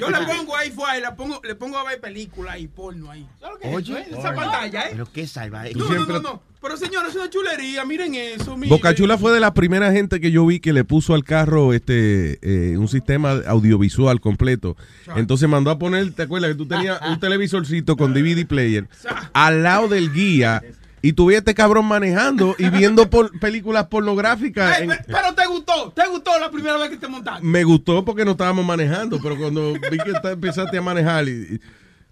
Yo 0.00 0.10
le 0.10 0.18
pongo 0.26 0.56
ahí 0.56 0.70
fue, 0.70 1.00
le 1.00 1.10
pongo, 1.12 1.40
le 1.42 1.54
pongo 1.54 1.78
a 1.78 1.84
ver 1.84 2.00
películas 2.00 2.58
y 2.58 2.68
porno 2.68 3.10
ahí. 3.10 3.26
¿Sabes 3.40 3.54
lo 3.54 3.58
que 3.60 3.68
es 3.68 3.74
Oye, 3.74 4.00
eh? 4.00 4.06
esa 4.18 4.34
pantalla, 4.34 4.82
eh? 4.82 4.88
Pero 4.92 5.12
qué 5.12 5.26
salvaje. 5.26 5.72
No, 5.74 5.88
no, 5.88 6.06
no, 6.06 6.20
no. 6.20 6.42
Pero 6.60 6.76
señores, 6.76 7.10
es 7.10 7.16
una 7.16 7.28
chulería, 7.28 7.84
miren 7.84 8.14
eso, 8.14 8.56
miren. 8.56 8.70
Boca 8.70 8.94
Chula 8.94 9.18
fue 9.18 9.32
de 9.32 9.40
la 9.40 9.52
primera 9.52 9.90
gente 9.90 10.20
que 10.20 10.30
yo 10.30 10.46
vi 10.46 10.60
que 10.60 10.72
le 10.72 10.84
puso 10.84 11.14
al 11.14 11.24
carro 11.24 11.72
este 11.72 12.38
eh, 12.42 12.76
un 12.76 12.86
sistema 12.86 13.32
audiovisual 13.46 14.20
completo. 14.20 14.76
Entonces 15.16 15.48
mandó 15.48 15.70
a 15.70 15.78
poner, 15.78 16.12
¿te 16.12 16.22
acuerdas 16.22 16.50
que 16.50 16.56
tú 16.56 16.66
tenías 16.66 17.00
un 17.08 17.18
televisorcito 17.20 17.96
con 17.96 18.14
DVD 18.14 18.46
player 18.46 18.88
al 19.32 19.62
lado 19.64 19.88
del 19.88 20.12
guía 20.12 20.62
y 21.02 21.12
tuve 21.14 21.36
este 21.36 21.52
cabrón 21.54 21.84
manejando 21.86 22.54
y 22.58 22.68
viendo 22.70 23.10
por- 23.10 23.38
películas 23.40 23.86
pornográficas? 23.86 24.80
En- 24.80 24.90
pero 25.06 25.34
te 25.34 25.46
gustó, 25.46 25.92
te 25.94 26.06
gustó 26.08 26.38
la 26.38 26.50
primera 26.50 26.76
vez 26.78 26.90
que 26.90 26.96
te 26.96 27.08
montaste. 27.08 27.44
me 27.44 27.64
gustó 27.64 28.04
porque 28.04 28.24
no 28.24 28.30
estábamos 28.32 28.64
manejando, 28.64 29.18
pero 29.22 29.36
cuando 29.36 29.72
vi 29.74 29.98
que 29.98 30.12
te- 30.22 30.30
empezaste 30.30 30.78
a 30.78 30.82
manejar 30.82 31.28
y, 31.28 31.32
y- 31.32 31.60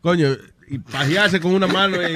coño, 0.03 0.29
y 0.69 0.79
pajearse 0.79 1.41
con 1.41 1.53
una 1.55 1.67
mano 1.67 1.97
y, 2.03 2.15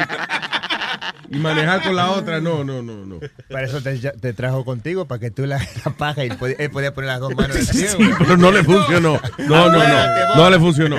y 1.31 1.37
manejar 1.39 1.83
con 1.83 1.97
la 1.97 2.11
otra, 2.11 2.41
no, 2.41 2.65
no, 2.65 2.83
no, 2.83 3.05
no. 3.07 3.19
Para 3.51 3.67
eso 3.67 3.81
te, 3.83 3.97
te 3.99 4.33
trajo 4.33 4.65
contigo, 4.65 5.07
para 5.07 5.19
que 5.21 5.31
tú 5.31 5.47
la, 5.47 5.59
la 5.85 5.91
paja 5.97 6.25
y 6.25 6.29
él 6.59 6.71
podía 6.71 6.93
poner 6.95 7.09
las 7.09 7.21
dos 7.21 7.35
manos 7.35 7.57
Sí, 7.57 7.87
pero 8.19 8.37
no 8.37 8.51
le 8.53 8.63
funcionó. 8.65 9.21
No, 9.39 9.71
no, 9.71 9.79
no. 9.79 10.35
No 10.37 10.51
le 10.51 10.59
funcionó. 10.59 10.97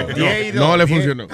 No, 0.53 0.77
le 0.77 0.87
funcionó. 0.87 1.27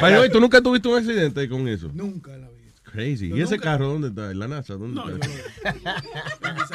By 0.00 0.12
the 0.12 0.20
way, 0.20 0.30
¿tú 0.30 0.40
nunca 0.40 0.60
tuviste 0.60 0.88
un 0.88 0.98
accidente 0.98 1.48
con 1.48 1.66
eso? 1.68 1.90
Nunca 1.92 2.30
la 2.36 2.48
vi. 2.48 2.54
Crazy. 2.84 3.30
¿Y 3.34 3.42
ese 3.42 3.58
carro 3.58 3.88
dónde 3.88 4.08
está? 4.08 4.30
¿En 4.30 4.38
la 4.38 4.48
NASA? 4.48 4.74
¿Dónde 4.74 4.94
No, 5.00 5.08
está? 5.08 5.28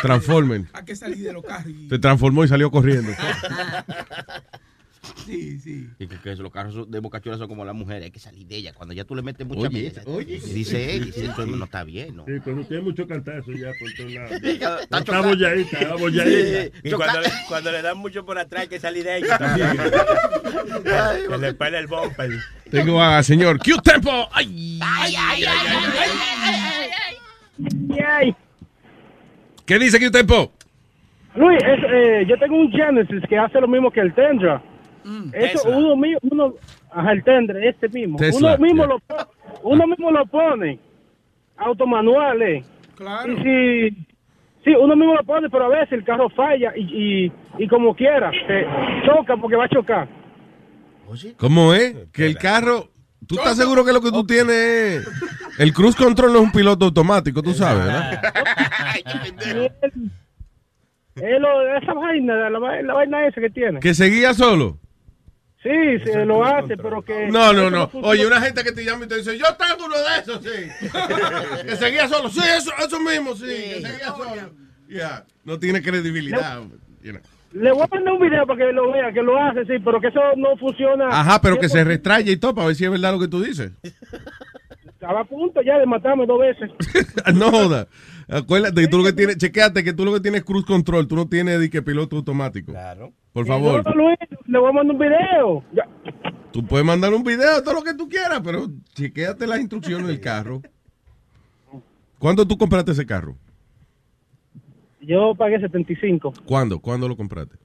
Transformen. 0.02 0.70
Hay 0.74 0.84
que 0.86 0.96
salir 0.96 1.18
de 1.20 1.34
los 1.34 1.44
carros. 1.44 1.68
y- 1.68 1.90
Se 1.90 1.98
transformó 2.00 2.44
y 2.44 2.48
salió 2.48 2.70
corriendo. 2.70 3.12
Sí, 5.32 5.60
sí. 5.60 5.88
Y 5.98 6.08
que, 6.08 6.18
que 6.20 6.36
los 6.36 6.52
carros 6.52 6.92
de 6.92 7.00
Boca 7.00 7.22
Chula 7.22 7.38
son 7.38 7.48
como 7.48 7.64
las 7.64 7.74
mujeres, 7.74 8.04
hay 8.04 8.12
que 8.12 8.20
salir 8.20 8.46
de 8.48 8.58
ella. 8.58 8.74
Cuando 8.74 8.94
ya 8.94 9.06
tú 9.06 9.16
le 9.16 9.22
metes 9.22 9.48
mucha 9.48 9.62
Oye, 9.62 9.70
mierda, 9.70 10.02
oye. 10.06 10.36
y 10.36 10.54
dice 10.54 10.96
él, 10.96 11.06
dice, 11.06 11.26
eso 11.26 11.46
no 11.46 11.64
está 11.64 11.86
bien, 11.86 12.18
¿no? 12.18 12.26
Sí, 12.26 12.34
cuando 12.44 12.66
tiene 12.66 12.84
mucho 12.84 13.08
cantazo 13.08 13.52
ya 13.54 13.72
por 13.80 13.94
todos 13.94 14.12
lados. 14.12 14.32
Está 15.02 15.22
bolladita, 15.22 15.80
está 15.80 15.96
bolladita. 15.96 16.78
Y 16.84 16.92
cuando 16.92 17.22
le, 17.22 17.30
cuando 17.48 17.72
le 17.72 17.82
dan 17.82 17.98
mucho 17.98 18.26
por 18.26 18.38
atrás, 18.38 18.64
hay 18.64 18.68
que 18.68 18.80
salir 18.80 19.04
de 19.06 19.18
ella 19.18 19.38
también. 19.38 19.70
que 21.30 21.38
le 21.38 21.54
pele 21.54 21.80
el 21.80 21.88
bumper. 21.88 22.30
Tengo 22.70 23.02
a 23.02 23.24
señor 23.24 23.58
Q 23.60 23.82
Tempo. 23.82 24.28
Ay. 24.34 24.80
¿Qué 29.66 29.80
dice 29.80 30.00
Q 30.00 30.12
Tempo? 30.12 30.52
Luis, 31.36 31.60
es, 31.64 31.80
eh, 31.90 32.26
yo 32.28 32.38
tengo 32.38 32.58
un 32.58 32.72
Genesis 32.72 33.24
que 33.30 33.38
hace 33.38 33.62
lo 33.62 33.68
mismo 33.68 33.90
que 33.92 34.02
el 34.02 34.14
Tendra. 35.04 35.40
Eso 35.40 35.64
Tesla. 35.64 35.78
uno 35.78 35.96
mismo, 35.96 36.20
uno, 36.32 36.54
ajá, 36.92 37.12
el 37.12 37.24
Tendra, 37.24 37.66
este 37.66 37.90
mismo. 37.90 38.18
Tesla, 38.18 38.56
uno 38.56 38.58
mismo 38.58 38.86
yeah. 38.86 38.94
lo 38.94 39.02
uno 39.64 39.88
mismo 39.88 40.12
lo 40.12 40.26
pone 40.26 40.80
automanual, 41.58 42.42
eh. 42.42 42.64
Claro. 42.96 43.34
Y 43.34 43.38
si 43.38 43.90
sí, 44.64 44.76
uno 44.80 44.96
mismo 44.96 45.16
lo 45.16 45.24
pone, 45.24 45.50
pero 45.50 45.66
a 45.66 45.70
veces 45.70 45.92
el 45.94 46.04
carro 46.04 46.30
falla 46.30 46.74
y, 46.76 47.26
y, 47.26 47.32
y 47.60 47.68
como 47.68 47.96
quiera, 47.96 48.32
se 48.32 48.66
choca 49.06 49.38
porque 49.38 49.56
va 49.56 49.66
a 49.66 49.70
chocar. 49.70 50.08
¿Cómo 51.38 51.74
es? 51.74 51.96
Que 52.14 52.26
el 52.26 52.38
carro. 52.38 52.88
¿Tú 53.28 53.36
estás 53.36 53.56
seguro 53.58 53.86
que 53.86 53.94
lo 53.94 54.02
que 54.02 54.12
tú 54.12 54.26
tienes 54.26 54.56
es. 54.56 55.08
El 55.60 55.74
cruise 55.74 55.96
control 55.96 56.32
no 56.34 56.40
es 56.40 56.46
un 56.46 56.52
piloto 56.52 56.86
automático, 56.86 57.42
tú 57.44 57.54
sabes, 57.54 57.86
¿verdad? 57.86 58.22
Es 61.16 61.42
lo- 61.42 61.78
esa 61.78 61.94
vaina, 61.94 62.50
la, 62.50 62.58
va- 62.60 62.82
la 62.82 62.94
vaina 62.94 63.28
esa 63.28 63.42
que 63.42 63.50
tiene. 63.50 63.80
Que 63.82 63.94
seguía 63.94 64.34
solo. 64.34 64.78
Sí, 65.64 66.00
se 66.04 66.26
lo 66.26 66.44
hace, 66.44 66.76
pero 66.76 67.04
que... 67.04 67.28
No, 67.28 67.54
no, 67.54 67.70
no. 67.70 67.90
Oye, 67.94 68.26
una 68.26 68.42
gente 68.42 68.64
que 68.64 68.72
te 68.72 68.84
llama 68.84 69.06
y 69.06 69.08
te 69.08 69.18
dice, 69.18 69.38
yo 69.38 69.46
tengo 69.56 69.86
uno 69.86 69.96
de 69.96 70.20
esos, 70.20 70.44
sí. 70.44 70.88
que 71.68 71.76
seguía 71.76 72.08
solo. 72.08 72.30
Sí, 72.30 72.42
eso, 72.58 72.72
eso 72.84 73.00
mismo, 73.00 73.36
sí. 73.36 73.46
Que 73.46 73.82
seguía 73.82 74.08
solo. 74.08 74.52
Ya, 74.90 75.24
no 75.44 75.60
tiene 75.60 75.82
credibilidad. 75.82 76.62
you 77.04 77.12
know. 77.12 77.22
Le 77.54 77.72
voy 77.72 77.84
a 77.84 77.88
mandar 77.88 78.14
un 78.14 78.22
video 78.22 78.48
para 78.48 78.66
que 78.66 78.72
lo 78.72 78.92
vea, 78.92 79.12
que 79.12 79.22
lo 79.22 79.38
hace, 79.38 79.66
sí, 79.66 79.74
pero 79.84 80.00
que 80.00 80.08
eso 80.08 80.22
no 80.38 80.56
funciona. 80.58 81.08
Ajá, 81.10 81.42
pero 81.42 81.60
que 81.60 81.68
se 81.68 81.84
100%. 81.84 81.86
restraye 81.86 82.32
y 82.32 82.38
todo 82.38 82.56
para 82.56 82.68
ver 82.68 82.76
si 82.76 82.86
es 82.86 82.92
verdad 82.92 83.12
lo 83.12 83.20
que 83.20 83.28
tú 83.28 83.42
dices. 83.42 83.72
Estaba 85.02 85.22
a 85.22 85.26
punto 85.26 85.64
ya 85.64 85.80
de 85.80 85.88
matarme 85.88 86.28
dos 86.28 86.40
veces. 86.40 86.70
no 87.36 87.50
joda. 87.50 87.88
Acuérdate, 88.30 88.88
tú 88.88 89.00
lo 89.00 89.04
que 89.04 89.14
tienes, 89.14 89.38
chequeate 89.38 89.84
que 89.84 89.94
tú 89.94 90.06
lo 90.06 90.14
que 90.14 90.20
tienes 90.20 90.42
es 90.42 90.46
cruise 90.46 90.64
control, 90.64 91.08
tú 91.08 91.16
no 91.16 91.28
tienes 91.28 91.60
de 91.60 91.72
que 91.72 91.82
piloto 91.82 92.18
automático. 92.18 92.72
Claro. 92.72 93.12
Por 93.34 93.48
favor. 93.48 93.84
No, 93.84 93.96
Luis, 93.96 94.20
le 94.46 94.60
voy 94.60 94.70
a 94.70 94.74
mandar 94.74 94.96
un 94.96 95.02
video. 95.02 95.64
Ya. 95.74 95.88
Tú 96.52 96.64
puedes 96.64 96.86
mandar 96.86 97.16
un 97.16 97.24
video, 97.24 97.64
todo 97.64 97.74
lo 97.74 97.82
que 97.82 97.96
tú 97.96 98.08
quieras, 98.08 98.42
pero 98.44 98.68
chequéate 98.94 99.48
las 99.48 99.60
instrucciones 99.60 100.06
del 100.06 100.20
carro. 100.20 100.62
¿Cuándo 102.20 102.48
tú 102.48 102.56
compraste 102.56 102.92
ese 102.92 103.08
carro? 103.08 103.36
Yo 105.00 105.34
pagué 105.34 105.60
75 105.60 106.32
¿Cuándo? 106.46 106.80
¿Cuándo 106.80 107.08
lo 107.08 107.18
compraste? 107.18 107.56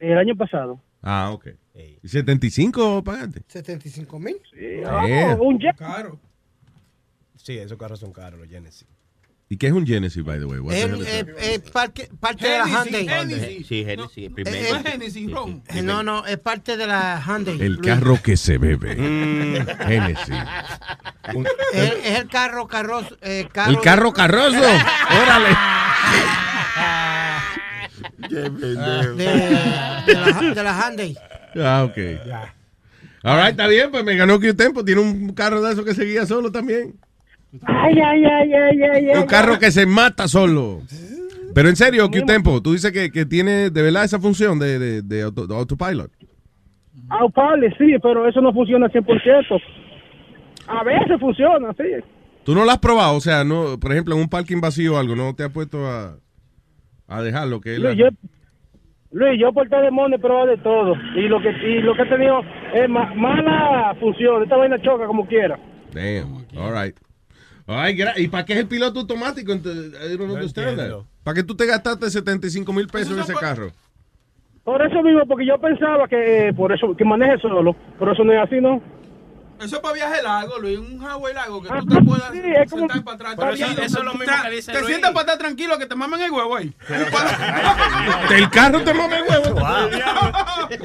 el 0.00 0.18
año 0.18 0.34
pasado. 0.34 0.80
Ah, 1.00 1.30
ok. 1.32 1.46
¿Y 2.02 2.08
75 2.08 3.04
pagaste? 3.04 3.42
75 3.46 4.18
mil. 4.18 4.36
Yeah. 4.52 5.36
un 5.40 5.60
jet. 5.60 5.76
Claro. 5.76 6.18
Sí, 7.46 7.56
esos 7.58 7.78
carros 7.78 8.00
son 8.00 8.12
caros, 8.12 8.40
los 8.40 8.48
Genesis. 8.48 8.88
¿Y 9.48 9.56
qué 9.56 9.68
es 9.68 9.72
un 9.72 9.86
Genesis, 9.86 10.24
by 10.24 10.40
the 10.40 10.46
way? 10.46 10.60
Es 11.38 11.60
parte, 11.70 12.10
parte 12.18 12.48
de 12.48 12.58
la 12.58 12.66
Hyundai. 12.66 13.06
Genesis. 13.06 13.66
Sí, 13.68 13.84
Genesis, 13.84 14.24
el 14.26 14.32
primero. 14.32 14.56
No 14.70 14.76
es 14.78 14.82
Genesis, 14.82 15.30
Ron. 15.30 15.62
Eh, 15.68 15.82
No, 15.82 16.02
no, 16.02 16.26
es 16.26 16.38
parte 16.38 16.76
de 16.76 16.88
la 16.88 17.22
Hyundai. 17.24 17.62
El 17.62 17.80
carro 17.80 18.20
que 18.20 18.36
se 18.36 18.58
bebe. 18.58 18.96
Mm. 18.96 19.64
Genesis. 19.86 20.28
Es, 21.72 21.92
es 22.04 22.18
el 22.20 22.28
carro 22.28 22.66
carrozo. 22.66 23.16
eh, 23.20 23.48
carro 23.52 23.70
El 23.70 23.80
carro 23.80 24.12
carroso. 24.12 24.58
Órale. 24.58 25.48
de, 28.28 28.50
de 28.50 28.74
la, 28.74 29.02
de 30.54 30.62
la 30.64 30.72
Hyundai. 30.88 31.16
Ah, 31.56 31.84
ok. 31.88 31.96
All 33.22 33.38
right, 33.40 33.50
está 33.50 33.66
bien, 33.68 33.90
pues 33.92 34.02
me 34.04 34.16
ganó 34.16 34.40
que 34.40 34.52
tiempo. 34.54 34.84
Tiene 34.84 35.00
un 35.00 35.32
carro 35.34 35.62
de 35.62 35.72
esos 35.72 35.84
que 35.84 35.94
seguía 35.94 36.26
solo 36.26 36.50
también. 36.50 36.98
Ay, 37.64 37.94
ay, 37.98 38.24
ay, 38.24 38.52
ay, 38.52 38.82
ay, 38.82 39.08
ay. 39.10 39.16
Un 39.20 39.26
carro 39.26 39.58
que 39.58 39.70
se 39.70 39.86
mata 39.86 40.28
solo. 40.28 40.80
Pero 41.54 41.68
en 41.68 41.76
serio, 41.76 42.10
¿qué 42.10 42.20
tiempo? 42.22 42.60
Tú 42.62 42.72
dices 42.72 42.92
que, 42.92 43.10
que 43.10 43.24
tiene 43.24 43.70
de 43.70 43.82
verdad 43.82 44.04
esa 44.04 44.20
función 44.20 44.58
de, 44.58 44.78
de, 44.78 45.02
de 45.02 45.22
auto- 45.22 45.46
de 45.46 45.54
autopilot. 45.56 46.10
Autopilot, 47.08 47.76
sí, 47.78 47.94
pero 48.02 48.28
eso 48.28 48.40
no 48.40 48.52
funciona 48.52 48.88
100%. 48.88 49.60
A 50.68 50.82
veces 50.84 51.18
funciona, 51.20 51.72
sí. 51.78 51.84
¿Tú 52.44 52.54
no 52.54 52.64
lo 52.64 52.70
has 52.70 52.78
probado? 52.78 53.16
O 53.16 53.20
sea, 53.20 53.44
no, 53.44 53.78
por 53.80 53.92
ejemplo, 53.92 54.14
en 54.14 54.20
un 54.22 54.28
parking 54.28 54.60
vacío 54.60 54.94
o 54.94 54.98
algo, 54.98 55.16
¿no 55.16 55.34
te 55.34 55.44
has 55.44 55.50
puesto 55.50 55.86
a, 55.86 56.16
a 57.08 57.22
dejarlo? 57.22 57.60
Que 57.60 57.78
Luis, 57.78 57.96
yo, 57.96 58.06
Luis, 59.12 59.40
yo 59.40 59.52
por 59.52 59.68
teléfono 59.68 60.14
he 60.14 60.18
probado 60.18 60.46
de 60.48 60.58
todo. 60.58 60.94
Y 61.14 61.22
lo 61.28 61.40
que, 61.40 61.50
y 61.50 61.80
lo 61.80 61.94
que 61.94 62.02
he 62.02 62.06
tenido 62.06 62.40
es 62.74 62.88
ma- 62.88 63.14
mala 63.14 63.94
función. 64.00 64.42
Esta 64.42 64.56
vaina 64.56 64.80
choca 64.82 65.06
como 65.06 65.26
quiera. 65.26 65.58
Damn. 65.92 66.44
All 66.56 66.72
right. 66.72 66.96
Gra- 67.66 68.14
¿Y 68.16 68.28
para 68.28 68.44
qué 68.44 68.52
es 68.52 68.58
el 68.60 68.68
piloto 68.68 69.00
automático? 69.00 69.52
¿Para 71.24 71.34
qué 71.34 71.42
tú 71.42 71.56
te 71.56 71.66
gastaste 71.66 72.10
75 72.10 72.72
mil 72.72 72.86
pesos 72.86 73.12
en 73.16 73.22
ese 73.22 73.34
carro? 73.34 73.70
Por 74.64 74.82
eso 74.84 75.02
mismo, 75.02 75.24
porque 75.26 75.46
yo 75.46 75.58
pensaba 75.58 76.08
que 76.08 76.48
eh, 76.48 76.52
por 76.52 76.72
eso 76.72 76.94
que 76.96 77.04
maneje 77.04 77.38
solo, 77.38 77.74
pero 77.98 78.12
eso 78.12 78.24
no 78.24 78.32
es 78.32 78.38
así, 78.40 78.60
¿no? 78.60 78.80
Eso 79.60 79.76
es 79.76 79.82
para 79.82 79.94
viaje 79.94 80.22
largo, 80.22 80.58
Luis. 80.58 80.78
Un 80.78 81.00
highway 81.00 81.34
largo 81.34 81.62
que 81.62 81.68
tú 81.68 81.86
te 81.86 82.02
puedas 82.02 82.32
sí, 82.32 82.40
es 82.44 82.70
como- 82.70 82.80
sentar 82.80 83.04
para 83.04 83.14
atrás. 83.14 83.34
Pero 83.36 83.48
tranquilo. 83.56 83.70
eso- 83.72 83.82
eso 83.82 83.98
es 83.98 84.04
lo 84.04 84.14
mismo 84.14 84.34
que 84.44 84.50
dice 84.50 84.72
Te 84.72 84.78
Luis. 84.78 84.88
sientas 84.88 85.10
para 85.12 85.22
atrás 85.22 85.38
tranquilo 85.38 85.78
que 85.78 85.86
te 85.86 85.94
maman 85.94 86.20
el 86.20 86.30
huevo 86.30 86.56
ahí. 86.56 86.74
El 88.30 88.50
carro 88.50 88.82
te 88.84 88.94
mame 88.94 89.18
el 89.18 89.24
huevo. 89.24 89.60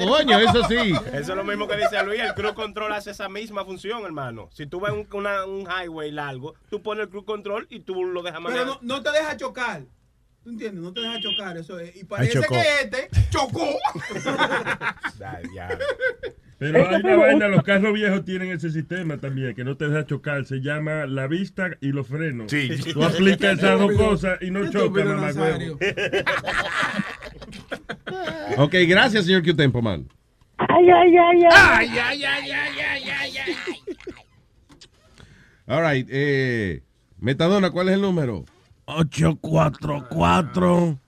Coño, 0.08 0.38
eso 0.38 0.64
sí. 0.68 0.92
Eso 1.12 1.32
es 1.32 1.36
lo 1.36 1.44
mismo 1.44 1.66
que 1.68 1.76
dice 1.76 2.02
Luis. 2.04 2.20
El 2.20 2.34
cruise 2.34 2.54
control 2.54 2.92
hace 2.92 3.10
esa 3.10 3.28
misma 3.28 3.64
función, 3.64 4.04
hermano. 4.04 4.48
Si 4.52 4.66
tú 4.66 4.80
ves 4.80 4.92
un, 4.92 5.06
una- 5.12 5.44
un 5.44 5.66
highway 5.70 6.10
largo, 6.10 6.54
tú 6.70 6.82
pones 6.82 7.04
el 7.04 7.10
cruise 7.10 7.26
control 7.26 7.66
y 7.70 7.80
tú 7.80 8.04
lo 8.04 8.22
dejas 8.22 8.40
Pero 8.44 8.56
manejar. 8.56 8.66
no, 8.66 8.78
no 8.96 9.02
te 9.02 9.10
deja 9.12 9.36
chocar. 9.36 9.82
¿Tú 10.42 10.50
entiendes? 10.50 10.82
No 10.82 10.92
te 10.92 11.00
deja 11.00 11.20
chocar, 11.20 11.56
eso 11.56 11.78
es. 11.78 11.94
Y 11.94 12.04
parece 12.04 12.40
que 12.40 12.60
este 12.82 13.08
chocó. 13.30 13.64
Ay. 16.62 16.70
Pero 16.72 16.78
Eso 16.78 16.90
hay 16.90 17.02
una 17.02 17.16
vaina, 17.16 17.48
los 17.48 17.62
carros 17.64 17.92
viejos 17.92 18.24
tienen 18.24 18.52
ese 18.52 18.70
sistema 18.70 19.18
también, 19.18 19.52
que 19.54 19.64
no 19.64 19.76
te 19.76 19.88
deja 19.88 20.06
chocar. 20.06 20.44
Se 20.44 20.60
llama 20.60 21.06
la 21.06 21.26
vista 21.26 21.70
y 21.80 21.88
los 21.88 22.06
frenos. 22.06 22.52
Sí. 22.52 22.70
Tú 22.92 23.02
aplicas 23.02 23.58
esas 23.58 23.80
dos 23.80 23.92
cosas 23.96 24.38
y 24.40 24.52
no 24.52 24.62
Estúpido, 24.62 25.12
choca, 25.12 25.32
mamá. 25.32 25.58
Ok, 28.58 28.74
gracias, 28.86 29.24
señor 29.24 29.42
Q-Tempo, 29.42 29.82
man. 29.82 30.06
Ay, 30.58 30.88
ay, 30.88 31.16
ay, 31.16 31.38
ay. 31.50 31.90
All 35.66 35.82
right, 35.82 36.06
eh, 36.10 36.82
Metadona, 37.18 37.70
¿cuál 37.70 37.88
es 37.88 37.94
el 37.94 38.02
número? 38.02 38.44
844 38.84 41.00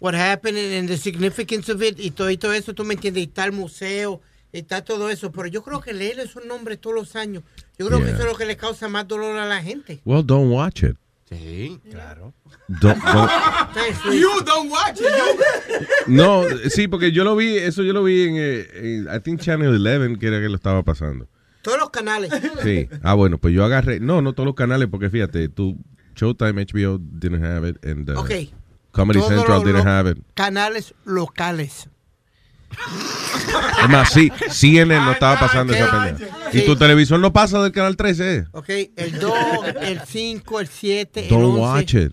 what 0.00 0.14
happened 0.14 0.58
and, 0.58 0.72
and 0.74 0.88
the 0.88 0.98
significance 0.98 1.70
of 1.72 1.82
it 1.82 1.98
y 1.98 2.10
todo, 2.10 2.30
y 2.30 2.36
todo 2.36 2.52
eso, 2.52 2.74
tú 2.74 2.84
me 2.84 2.94
entiendes, 2.94 3.22
y 3.22 3.26
está 3.26 3.44
el 3.44 3.52
museo, 3.52 4.20
está 4.52 4.84
todo 4.84 5.10
eso, 5.10 5.30
pero 5.32 5.46
yo 5.48 5.62
creo 5.62 5.80
que 5.80 5.92
leer 5.92 6.18
esos 6.20 6.44
nombres 6.44 6.80
todos 6.80 6.94
los 6.96 7.16
años, 7.16 7.42
yo 7.78 7.86
creo 7.86 7.98
que 8.00 8.10
eso 8.10 8.20
es 8.20 8.24
lo 8.26 8.36
que 8.36 8.44
le 8.46 8.56
causa 8.56 8.88
más 8.88 9.06
dolor 9.08 9.36
a 9.38 9.46
la 9.46 9.62
gente. 9.62 10.00
Well, 10.04 10.24
don't 10.24 10.50
watch 10.52 10.82
it. 10.84 10.96
Sí, 11.28 11.78
claro. 11.90 12.34
Don't- 12.68 13.00
don't-. 13.00 14.12
You 14.12 14.40
don't 14.44 14.68
watch 14.70 14.98
it. 15.00 15.06
You. 15.06 15.86
no, 16.12 16.42
sí, 16.68 16.88
porque 16.88 17.12
yo 17.12 17.22
lo 17.22 17.36
vi, 17.36 17.56
eso 17.56 17.84
yo 17.84 17.92
lo 17.92 18.02
vi 18.02 18.22
en, 18.24 18.34
eh, 18.36 18.66
en, 18.74 19.08
I 19.14 19.20
think 19.20 19.40
Channel 19.40 19.68
11, 19.86 20.18
que 20.18 20.26
era 20.26 20.40
que 20.40 20.48
lo 20.48 20.56
estaba 20.56 20.82
pasando. 20.82 21.28
Todos 21.62 21.78
los 21.78 21.90
canales. 21.90 22.32
Sí. 22.64 22.88
Ah, 23.02 23.14
bueno, 23.14 23.38
pues 23.38 23.54
yo 23.54 23.64
agarré, 23.64 24.00
no, 24.00 24.22
no 24.22 24.32
todos 24.32 24.46
los 24.46 24.56
canales, 24.56 24.88
porque 24.90 25.08
fíjate, 25.10 25.48
tú, 25.48 25.76
Showtime, 26.16 26.64
HBO 26.66 26.98
didn't 26.98 27.44
have 27.44 27.68
it, 27.68 27.84
and 27.86 28.10
uh. 28.10 28.24
Comedy 28.90 29.20
Todos 29.20 29.32
Central 29.32 29.58
los- 29.58 29.64
didn't 29.64 29.84
los 29.84 29.86
have 29.86 30.10
it. 30.10 30.18
Canales 30.34 30.94
locales. 31.04 31.88
Es 33.82 33.88
más, 33.88 34.12
sí, 34.12 34.30
CNN 34.48 35.04
no 35.04 35.12
estaba 35.12 35.40
pasando 35.40 35.72
esa 35.72 35.90
pendeja. 35.90 36.36
Y 36.52 36.62
tu 36.62 36.76
televisor 36.76 37.18
no 37.20 37.32
pasa 37.32 37.62
del 37.62 37.72
canal 37.72 37.96
13, 37.96 38.36
¿eh? 38.36 38.44
Ok, 38.52 38.68
el 38.96 39.18
2, 39.18 39.32
el 39.82 40.00
5, 40.06 40.60
el 40.60 40.66
7, 40.68 41.20
el 41.20 41.28
Don't 41.28 41.44
11. 41.44 41.60
watch 41.60 41.94
it. 41.94 42.12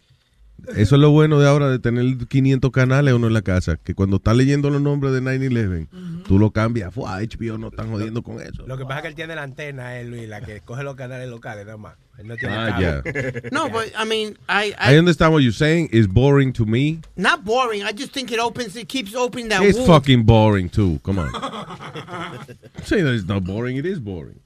Eso 0.76 0.96
es 0.96 1.02
lo 1.02 1.12
bueno 1.12 1.40
de 1.40 1.48
ahora 1.48 1.70
de 1.70 1.80
tener 1.80 2.06
500 2.28 2.72
canales 2.72 3.14
uno 3.14 3.28
en 3.28 3.34
la 3.34 3.42
casa, 3.42 3.78
que 3.78 3.94
cuando 3.94 4.18
está 4.18 4.34
leyendo 4.34 4.70
los 4.70 4.82
nombres 4.82 5.14
de 5.14 5.22
9-11, 5.22 6.24
tú 6.26 6.40
lo 6.40 6.52
cambias. 6.52 6.94
Fua, 6.94 7.20
HBO 7.22 7.58
no 7.58 7.68
están 7.68 7.90
jodiendo 7.90 8.22
con 8.22 8.42
eso. 8.42 8.66
Lo 8.68 8.78
que 8.78 8.84
pasa 8.84 8.98
es 8.98 9.02
que 9.04 9.08
él 9.10 9.16
tiene 9.16 9.36
la 9.36 9.44
antena, 9.44 9.98
él, 9.98 10.10
Luis, 10.10 10.28
la 10.28 10.42
que 10.42 10.60
coge 10.62 10.84
los 10.84 10.96
canales 10.96 11.30
locales 11.30 11.66
nada 11.66 11.78
más. 11.78 11.96
Él 12.20 12.26
no 12.28 12.36
tiene 12.36 12.56
Ah, 12.56 13.02
cable. 13.04 13.42
No, 13.52 13.70
but 13.70 13.92
I 13.96 14.04
mean, 14.06 14.38
I, 14.50 14.74
I 14.80 14.96
I, 14.96 14.98
understand 14.98 15.34
what 15.34 15.44
you're 15.44 15.52
saying. 15.52 15.90
It's 15.92 16.08
boring 16.08 16.52
to 16.54 16.66
me. 16.66 17.00
not 17.16 17.44
boring. 17.46 17.84
I 17.84 17.92
just 17.92 18.12
think 18.12 18.32
it 18.32 18.40
opens, 18.40 18.76
it 18.76 18.88
keeps 18.88 19.14
opening 19.14 19.50
that 19.50 19.62
It's 19.62 19.78
wound. 19.78 19.88
fucking 19.88 20.24
boring 20.24 20.70
too. 20.70 21.00
Come 21.04 21.20
on. 21.20 21.30
Say 22.84 23.02
that 23.04 23.14
it's 23.14 23.28
not 23.28 23.44
boring. 23.44 23.78
It 23.78 23.86
is 23.86 24.00
boring. 24.00 24.40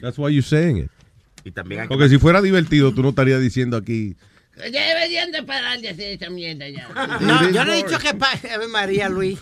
That's 0.00 0.16
why 0.18 0.28
you're 0.30 0.42
saying 0.42 0.78
it. 0.78 0.90
Y 1.44 1.50
también 1.50 1.80
hay 1.82 1.88
que- 1.88 1.96
Porque 1.96 2.08
si 2.08 2.18
fuera 2.18 2.40
divertido, 2.40 2.92
tú 2.94 3.02
no 3.02 3.10
estarías 3.10 3.40
diciendo 3.40 3.76
aquí. 3.76 4.16
Ya 4.72 4.88
deberían 4.88 5.30
de 5.30 5.42
parar 5.44 5.80
de 5.80 5.88
hacer 5.90 6.14
esa 6.20 6.30
mierda 6.30 6.68
ya. 6.68 6.88
No, 7.20 7.50
yo 7.50 7.64
no 7.64 7.72
he 7.72 7.76
dicho 7.84 7.98
que 7.98 8.12
pa 8.14 8.30
Ave 8.54 8.66
María 8.68 9.08
Luis. 9.08 9.38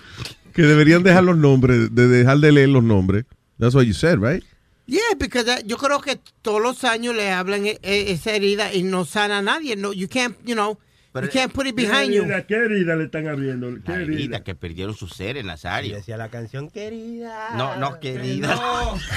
Que 0.53 0.63
deberían 0.63 1.03
dejar 1.03 1.25
los 1.25 1.37
nombres, 1.37 1.95
de 1.95 2.09
dejar 2.09 2.39
de 2.39 2.53
leer 2.53 2.69
los 2.71 2.83
nombres. 2.83 3.25
That's 3.59 3.75
what 3.75 3.85
you 3.87 3.95
said, 3.95 4.19
right? 4.19 4.43
Yeah, 4.87 5.15
because 5.19 5.49
uh, 5.49 5.61
yo 5.67 5.77
creo 5.79 6.01
que 6.01 6.17
todos 6.43 6.61
los 6.63 6.85
años 6.85 7.15
le 7.17 7.31
hablan 7.31 7.67
e- 7.67 7.79
e- 7.83 8.13
esa 8.13 8.33
herida 8.33 8.73
y 8.73 8.83
no 8.85 9.05
sana 9.05 9.39
a 9.39 9.43
nadie. 9.43 9.75
No, 9.77 9.93
you 9.93 10.09
can't, 10.09 10.37
you 10.45 10.55
know, 10.55 10.79
you 11.25 11.31
can't 11.31 11.53
put 11.53 11.67
it 11.67 11.75
behind 11.75 12.13
you. 12.13 12.23
herida? 12.23 12.47
¿Qué 12.47 12.55
herida 12.55 12.97
le 12.97 13.05
están 13.05 13.27
abriendo? 13.29 13.69
¿Qué 13.85 13.93
La 13.93 13.97
herida? 14.03 14.15
herida 14.15 14.45
que 14.45 14.55
perdieron 14.55 14.95
su 14.95 15.09
ser 15.09 15.37
en 15.37 15.47
Nazario. 15.47 15.97
Decía 15.97 16.17
la 16.17 16.29
canción 16.29 16.71
querida. 16.71 17.51
No, 17.57 17.77
no, 17.77 17.99
querida. 18.01 18.55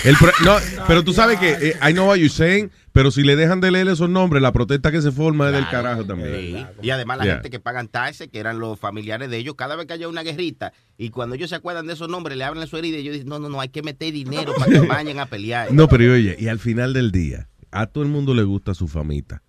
El 0.04 0.16
pro- 0.18 0.32
no, 0.46 0.56
pero 0.88 1.04
tú 1.04 1.14
sabes 1.14 1.40
que 1.40 1.52
eh, 1.52 1.76
I 1.88 1.94
know 1.94 2.08
what 2.08 2.16
you're 2.18 2.30
saying, 2.30 2.72
pero 2.92 3.12
si 3.12 3.24
le 3.24 3.36
dejan 3.36 3.62
de 3.62 3.72
leer 3.72 3.88
esos 3.88 4.10
nombres, 4.10 4.42
la 4.42 4.52
protesta 4.52 4.92
que 4.92 5.02
se 5.02 5.12
forma 5.12 5.48
es 5.50 5.54
del 5.54 5.68
carajo 5.70 6.06
también. 6.06 6.36
Sí. 6.36 6.66
Y 6.82 6.90
además 6.90 7.18
la 7.20 7.24
Yeah. 7.26 7.34
gente 7.36 7.50
que 7.50 7.60
pagan 7.60 7.88
taxes, 7.88 8.28
que 8.30 8.40
eran 8.40 8.60
los 8.60 8.80
familiares 8.80 9.30
de 9.30 9.38
ellos, 9.38 9.56
cada 9.56 9.76
vez 9.76 9.86
que 9.86 9.94
haya 9.94 10.08
una 10.08 10.24
guerrita, 10.24 10.74
y 10.98 11.10
cuando 11.12 11.36
ellos 11.36 11.50
se 11.50 11.56
acuerdan 11.56 11.86
de 11.88 11.94
esos 11.94 12.10
nombres, 12.10 12.38
le 12.38 12.44
abren 12.44 12.66
su 12.68 12.78
herida 12.78 12.98
y 12.98 13.02
ellos 13.02 13.14
dicen, 13.14 13.30
no, 13.30 13.40
no, 13.40 13.50
no, 13.50 13.62
hay 13.62 13.70
que 13.70 13.84
meter 13.84 14.12
dinero 14.14 14.54
para 14.58 14.72
que 14.72 14.80
vayan 14.88 15.20
a 15.20 15.26
pelear. 15.28 15.72
No, 15.72 15.88
pero 15.88 16.14
oye, 16.14 16.36
y 16.40 16.48
al 16.48 16.60
final 16.60 16.94
del 16.94 17.12
día, 17.12 17.48
a 17.72 17.86
todo 17.86 18.04
el 18.04 18.10
mundo 18.10 18.34
le 18.34 18.44
gusta 18.44 18.74
su 18.74 18.88
famita. 18.88 19.44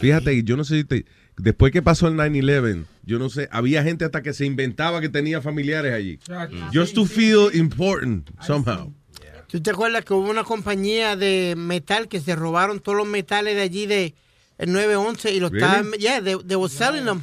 Fíjate, 0.00 0.42
yo 0.44 0.56
no 0.56 0.64
sé 0.64 0.76
si 0.78 0.84
te, 0.84 1.04
después 1.38 1.72
que 1.72 1.82
pasó 1.82 2.08
el 2.08 2.14
9-11, 2.14 2.84
yo 3.04 3.18
no 3.18 3.30
sé, 3.30 3.48
había 3.50 3.82
gente 3.82 4.04
hasta 4.04 4.22
que 4.22 4.32
se 4.32 4.44
inventaba 4.44 5.00
que 5.00 5.08
tenía 5.08 5.40
familiares 5.40 5.92
allí. 5.94 6.18
Just 6.74 6.94
to 6.94 7.06
feel 7.06 7.48
important 7.54 8.30
somehow. 8.42 8.92
¿Tú 9.48 9.62
te 9.62 9.70
acuerdas 9.70 10.04
que 10.04 10.12
hubo 10.12 10.28
una 10.28 10.44
compañía 10.44 11.16
de 11.16 11.54
metal 11.56 12.08
que 12.08 12.20
se 12.20 12.36
robaron 12.36 12.80
todos 12.80 12.98
los 12.98 13.06
metales 13.06 13.54
de 13.56 13.62
allí 13.62 13.86
de 13.86 14.14
el 14.58 14.72
911 14.72 15.32
y 15.32 15.40
los 15.40 15.50
Really? 15.50 15.64
estaban, 15.66 15.92
yeah, 15.92 16.20
they, 16.22 16.36
they 16.46 16.56
were 16.56 16.68
selling 16.72 17.04
them. 17.06 17.22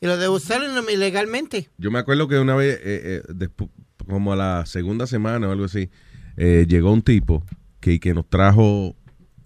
Y 0.00 0.06
los 0.06 0.18
they 0.18 0.26
were 0.28 0.42
selling 0.44 0.74
them 0.74 0.86
ilegalmente. 0.92 1.68
Yo 1.78 1.90
me 1.92 1.98
acuerdo 2.00 2.26
que 2.26 2.38
una 2.40 2.56
vez, 2.56 2.76
eh, 2.82 3.22
eh, 3.28 3.32
despu- 3.32 3.70
como 4.08 4.32
a 4.32 4.36
la 4.36 4.66
segunda 4.66 5.06
semana 5.06 5.48
o 5.48 5.52
algo 5.52 5.66
así, 5.66 5.90
eh, 6.36 6.66
llegó 6.68 6.92
un 6.92 7.02
tipo 7.02 7.44
que, 7.78 8.00
que 8.00 8.14
nos 8.14 8.28
trajo 8.28 8.96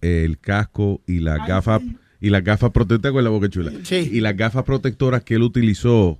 el 0.01 0.39
casco 0.39 1.03
y 1.07 1.19
las 1.21 1.47
gafas 1.47 1.83
y 2.23 2.31
las 2.31 2.43
gafas 2.45 2.71
protectoras 2.71 3.13
con 3.13 3.25
la 3.25 3.31
boca 3.31 3.49
chula. 3.51 3.73
Sí. 3.83 4.09
Y 4.13 4.21
las 4.21 4.37
gafas 4.37 4.63
protectoras 4.65 5.25
que 5.25 5.35
él 5.35 5.43
utilizó 5.43 6.19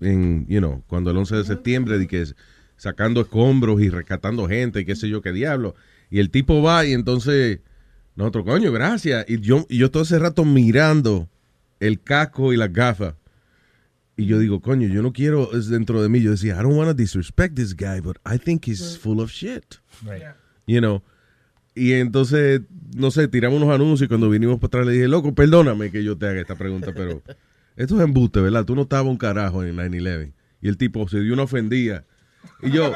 en, 0.00 0.44
you 0.48 0.58
know, 0.58 0.82
cuando 0.88 1.10
el 1.12 1.16
11 1.16 1.36
de 1.36 1.44
septiembre, 1.44 1.96
de 1.98 2.06
que 2.08 2.22
es- 2.22 2.34
sacando 2.76 3.20
escombros 3.20 3.80
y 3.80 3.88
rescatando 3.88 4.48
gente 4.48 4.80
y 4.80 4.84
qué 4.84 4.96
sé 4.96 5.08
yo 5.08 5.22
qué 5.22 5.32
diablo. 5.32 5.76
Y 6.10 6.18
el 6.18 6.28
tipo 6.30 6.60
va 6.60 6.84
y 6.84 6.92
entonces, 6.92 7.60
nosotros, 8.16 8.44
coño, 8.44 8.72
gracias. 8.72 9.24
Y 9.28 9.40
yo, 9.40 9.64
y 9.68 9.78
yo 9.78 9.90
todo 9.92 10.02
ese 10.02 10.18
rato 10.18 10.44
mirando 10.44 11.28
el 11.80 12.00
casco 12.02 12.52
y 12.52 12.56
las 12.56 12.72
gafas. 12.72 13.14
Y 14.16 14.26
yo 14.26 14.38
digo, 14.40 14.60
coño, 14.60 14.88
yo 14.88 15.02
no 15.02 15.12
quiero, 15.12 15.56
es 15.56 15.68
dentro 15.68 16.02
de 16.02 16.08
mí, 16.08 16.20
yo 16.20 16.32
decía, 16.32 16.54
I 16.54 16.62
don't 16.62 16.76
want 16.76 16.88
to 16.90 16.94
disrespect 16.94 17.54
this 17.54 17.74
guy, 17.76 18.00
but 18.00 18.16
I 18.26 18.38
think 18.38 18.66
he's 18.66 18.98
full 18.98 19.20
of 19.20 19.30
shit. 19.30 19.76
You 20.66 20.80
know. 20.80 21.02
Y 21.74 21.92
entonces, 21.92 22.62
no 22.96 23.10
sé, 23.10 23.28
tiramos 23.28 23.60
unos 23.60 23.74
anuncios 23.74 24.06
y 24.06 24.08
cuando 24.08 24.30
vinimos 24.30 24.56
para 24.56 24.68
atrás 24.68 24.86
le 24.86 24.92
dije, 24.92 25.08
loco, 25.08 25.34
perdóname 25.34 25.90
que 25.90 26.04
yo 26.04 26.16
te 26.16 26.26
haga 26.26 26.40
esta 26.40 26.56
pregunta, 26.56 26.92
pero 26.94 27.22
esto 27.76 27.96
es 27.96 28.04
embuste, 28.04 28.40
¿verdad? 28.40 28.64
Tú 28.64 28.76
no 28.76 28.82
estabas 28.82 29.10
un 29.10 29.16
carajo 29.16 29.64
en 29.64 29.76
9-11. 29.76 30.32
Y 30.62 30.68
el 30.68 30.76
tipo 30.76 31.08
se 31.08 31.20
dio 31.20 31.34
una 31.34 31.42
ofendida. 31.42 32.04
Y 32.62 32.70
yo, 32.70 32.92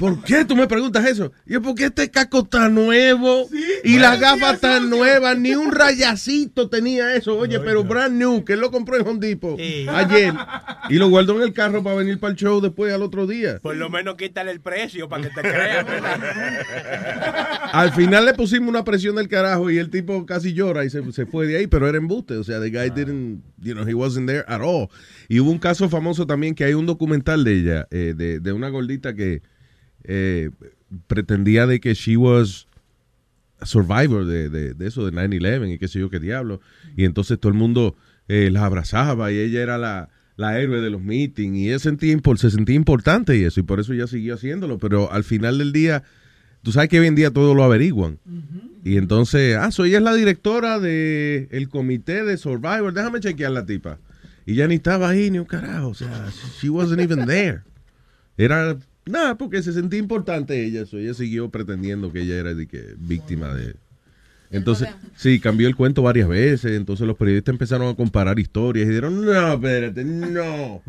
¿por 0.00 0.22
qué 0.24 0.44
tú 0.44 0.56
me 0.56 0.66
preguntas 0.66 1.06
eso? 1.06 1.30
Y 1.46 1.52
yo, 1.52 1.62
porque 1.62 1.86
este 1.86 2.10
casco 2.10 2.40
está 2.40 2.68
nuevo 2.68 3.48
y 3.84 3.98
las 3.98 4.18
gafas 4.18 4.54
están 4.54 4.90
nuevas, 4.90 5.38
ni 5.38 5.54
un 5.54 5.70
rayacito 5.70 6.68
tenía 6.68 7.14
eso. 7.14 7.36
Oye, 7.38 7.60
pero 7.60 7.84
brand 7.84 8.16
new, 8.16 8.44
que 8.44 8.54
él 8.54 8.60
lo 8.60 8.70
compró 8.70 8.96
en 8.96 9.06
Home 9.06 9.20
Depot 9.20 9.58
ayer 9.58 10.34
y 10.88 10.94
lo 10.94 11.08
guardó 11.08 11.36
en 11.36 11.42
el 11.42 11.52
carro 11.52 11.82
para 11.82 11.96
venir 11.96 12.18
para 12.18 12.32
el 12.32 12.36
show 12.36 12.60
después 12.60 12.92
al 12.92 13.02
otro 13.02 13.26
día. 13.26 13.58
Por 13.60 13.76
lo 13.76 13.88
menos 13.90 14.16
quítale 14.16 14.50
el 14.50 14.60
precio 14.60 15.08
para 15.08 15.22
que 15.22 15.30
te 15.30 15.40
crean. 15.40 15.86
Al 17.72 17.92
final 17.92 18.24
le 18.24 18.34
pusimos 18.34 18.68
una 18.68 18.84
presión 18.84 19.16
del 19.16 19.28
carajo 19.28 19.70
y 19.70 19.78
el 19.78 19.90
tipo 19.90 20.26
casi 20.26 20.52
llora 20.52 20.84
y 20.84 20.90
se, 20.90 21.12
se 21.12 21.26
fue 21.26 21.46
de 21.46 21.58
ahí, 21.58 21.66
pero 21.66 21.88
era 21.88 21.98
embuste. 21.98 22.36
O 22.36 22.44
sea, 22.44 22.60
the 22.60 22.70
guy 22.70 22.90
didn't, 22.90 23.42
you 23.60 23.74
know, 23.74 23.86
he 23.86 23.94
wasn't 23.94 24.26
there 24.26 24.44
at 24.48 24.60
all. 24.60 24.88
Y 25.28 25.40
hubo 25.40 25.50
un 25.50 25.58
caso 25.58 25.88
famoso 25.88 26.26
también 26.26 26.54
que 26.54 26.64
hay 26.64 26.74
un 26.74 26.86
documental 26.86 27.44
de 27.44 27.52
ella, 27.54 27.88
eh, 27.90 28.14
de, 28.16 28.40
de 28.40 28.52
una 28.52 28.68
gordita 28.68 29.14
que 29.14 29.42
eh, 30.04 30.50
pretendía 31.06 31.66
de 31.66 31.80
que 31.80 31.94
she 31.94 32.16
was 32.16 32.66
a 33.60 33.66
survivor 33.66 34.26
de, 34.26 34.48
de, 34.48 34.74
de 34.74 34.86
eso, 34.86 35.04
de 35.06 35.12
9-11 35.12 35.74
y 35.74 35.78
qué 35.78 35.88
sé 35.88 36.00
yo 36.00 36.10
qué 36.10 36.20
diablo. 36.20 36.60
Y 36.96 37.04
entonces 37.04 37.38
todo 37.38 37.50
el 37.50 37.58
mundo 37.58 37.96
eh, 38.28 38.50
la 38.50 38.64
abrazaba 38.64 39.32
y 39.32 39.38
ella 39.38 39.62
era 39.62 39.78
la, 39.78 40.10
la 40.36 40.60
héroe 40.60 40.80
de 40.80 40.90
los 40.90 41.02
meetings 41.02 41.56
y 41.56 41.68
ella 41.68 41.78
sentía 41.78 42.16
se 42.36 42.50
sentía 42.50 42.74
importante 42.74 43.36
y 43.36 43.44
eso, 43.44 43.60
y 43.60 43.62
por 43.62 43.80
eso 43.80 43.92
ella 43.92 44.06
siguió 44.06 44.34
haciéndolo. 44.34 44.78
Pero 44.78 45.10
al 45.10 45.24
final 45.24 45.58
del 45.58 45.72
día, 45.72 46.02
tú 46.62 46.72
sabes 46.72 46.88
que 46.88 47.00
hoy 47.00 47.06
en 47.06 47.14
día 47.14 47.30
todo 47.30 47.54
lo 47.54 47.64
averiguan. 47.64 48.18
Y 48.84 48.96
entonces, 48.96 49.56
ah, 49.56 49.70
soy 49.70 49.90
ella 49.90 49.98
es 49.98 50.04
la 50.04 50.14
directora 50.14 50.78
del 50.78 51.48
el 51.50 51.68
comité 51.70 52.24
de 52.24 52.36
Survivor. 52.36 52.92
Déjame 52.92 53.20
chequear 53.20 53.52
la 53.52 53.64
tipa. 53.64 53.98
Y 54.46 54.54
ya 54.56 54.66
ni 54.68 54.74
estaba 54.76 55.08
ahí 55.08 55.30
ni 55.30 55.38
un 55.38 55.44
carajo. 55.46 55.88
O 55.88 55.94
sea, 55.94 56.30
she 56.60 56.68
wasn't 56.68 57.00
even 57.00 57.26
there. 57.26 57.60
Era 58.36 58.76
nada, 59.06 59.36
porque 59.36 59.62
se 59.62 59.72
sentía 59.72 59.98
importante 59.98 60.64
ella. 60.64 60.82
Eso, 60.82 60.98
ella 60.98 61.14
siguió 61.14 61.48
pretendiendo 61.50 62.12
que 62.12 62.22
ella 62.22 62.36
era 62.36 62.54
de 62.54 62.66
que, 62.66 62.94
víctima 62.98 63.54
de. 63.54 63.76
Entonces, 64.50 64.88
sí, 65.16 65.40
cambió 65.40 65.66
el 65.66 65.74
cuento 65.74 66.02
varias 66.02 66.28
veces. 66.28 66.72
Entonces 66.76 67.06
los 67.06 67.16
periodistas 67.16 67.54
empezaron 67.54 67.88
a 67.88 67.94
comparar 67.96 68.38
historias 68.38 68.86
y 68.86 68.90
dijeron, 68.90 69.24
no, 69.24 69.54
espérate, 69.54 70.04
no. 70.04 70.80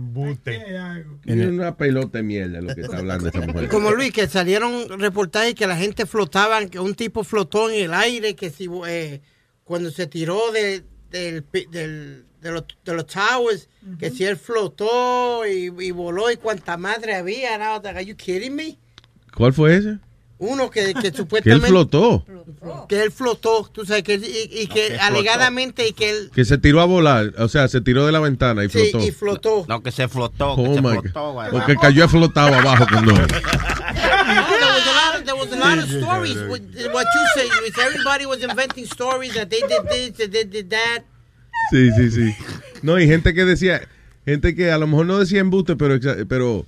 Es 1.25 1.47
una 1.47 1.75
pelota 1.75 2.19
de 2.19 2.23
mierda 2.23 2.61
lo 2.61 2.75
que 2.75 2.81
está 2.81 2.97
hablando 2.97 3.27
esta 3.27 3.41
mujer. 3.41 3.67
Como 3.69 3.91
Luis, 3.91 4.11
que 4.11 4.27
salieron 4.27 4.99
reportajes 4.99 5.55
que 5.55 5.65
la 5.65 5.77
gente 5.77 6.05
flotaba, 6.05 6.63
que 6.67 6.79
un 6.79 6.93
tipo 6.93 7.23
flotó 7.23 7.69
en 7.71 7.85
el 7.85 7.93
aire, 7.93 8.35
que 8.35 8.51
si 8.51 8.69
eh, 8.87 9.21
cuando 9.63 9.89
se 9.89 10.05
tiró 10.05 10.51
de, 10.51 10.83
del- 11.09 12.25
de, 12.45 12.51
los, 12.51 12.63
de 12.85 12.93
los 12.93 13.07
towers, 13.07 13.67
que 13.99 14.11
si 14.11 14.23
él 14.23 14.37
flotó 14.37 15.45
y, 15.47 15.73
y 15.79 15.91
voló 15.91 16.29
y 16.31 16.37
cuánta 16.37 16.77
madre 16.77 17.15
había. 17.15 17.57
Was 17.57 17.83
like, 17.83 17.97
Are 17.97 18.05
you 18.05 18.15
kidding 18.15 18.55
me? 18.55 18.77
¿Cuál 19.35 19.51
fue 19.51 19.75
ese? 19.77 19.97
Uno 20.37 20.69
que, 20.69 20.93
que 20.93 20.93
Que 21.01 21.07
él 21.07 21.15
supuestamente... 21.15 21.67
flotó. 21.67 22.23
Que 22.87 23.01
él 23.01 23.11
flotó, 23.11 23.69
tú 23.73 23.83
sabes, 23.85 24.03
que, 24.03 24.15
y, 24.15 24.61
y 24.61 24.67
que 24.67 24.87
flotó. 24.89 25.03
alegadamente 25.03 25.87
y 25.87 25.93
que 25.93 26.09
él... 26.11 26.29
Que 26.35 26.45
se 26.45 26.57
tiró 26.59 26.81
a 26.81 26.85
volar. 26.85 27.33
O 27.39 27.47
sea, 27.47 27.67
se 27.67 27.81
tiró 27.81 28.05
de 28.05 28.11
la 28.11 28.19
ventana 28.19 28.63
y 28.63 28.69
Sí, 28.69 28.89
flotó. 28.91 29.05
y 29.07 29.11
flotó. 29.11 29.65
No, 29.67 29.81
que 29.81 29.91
se 29.91 30.07
flotó, 30.07 30.51
Oh, 30.53 30.57
que 30.57 30.75
se 30.75 30.81
flotó. 30.81 31.33
Güey. 31.33 31.49
Porque 31.51 31.75
cayó 31.77 32.07
flotado 32.07 32.53
abajo 32.53 32.85
con 32.91 33.05
dos. 33.05 33.17
No, 33.17 33.25
there 35.23 35.35
was 35.35 35.51
a 35.51 35.55
lot 35.57 35.77
of, 35.79 35.85
was 35.85 35.89
stories. 35.89 36.37
What, 36.93 37.05
you 37.15 37.25
say, 37.35 37.47
Luis, 37.61 37.77
everybody 37.79 38.25
was 38.25 38.43
inventing 38.43 38.85
stories 38.85 39.33
that 39.35 39.49
they 39.49 39.61
did 39.61 39.87
this, 39.89 40.11
that 40.17 40.31
they 40.31 40.43
did 40.43 40.69
that. 40.69 41.03
Sí, 41.71 41.89
sí, 41.91 42.11
sí. 42.11 42.35
No, 42.81 42.99
y 42.99 43.07
gente 43.07 43.33
que 43.33 43.45
decía, 43.45 43.81
gente 44.25 44.55
que 44.55 44.71
a 44.71 44.77
lo 44.77 44.87
mejor 44.87 45.05
no 45.05 45.19
decía 45.19 45.39
embuste, 45.39 45.75
pero, 45.75 45.99
pero 46.27 46.65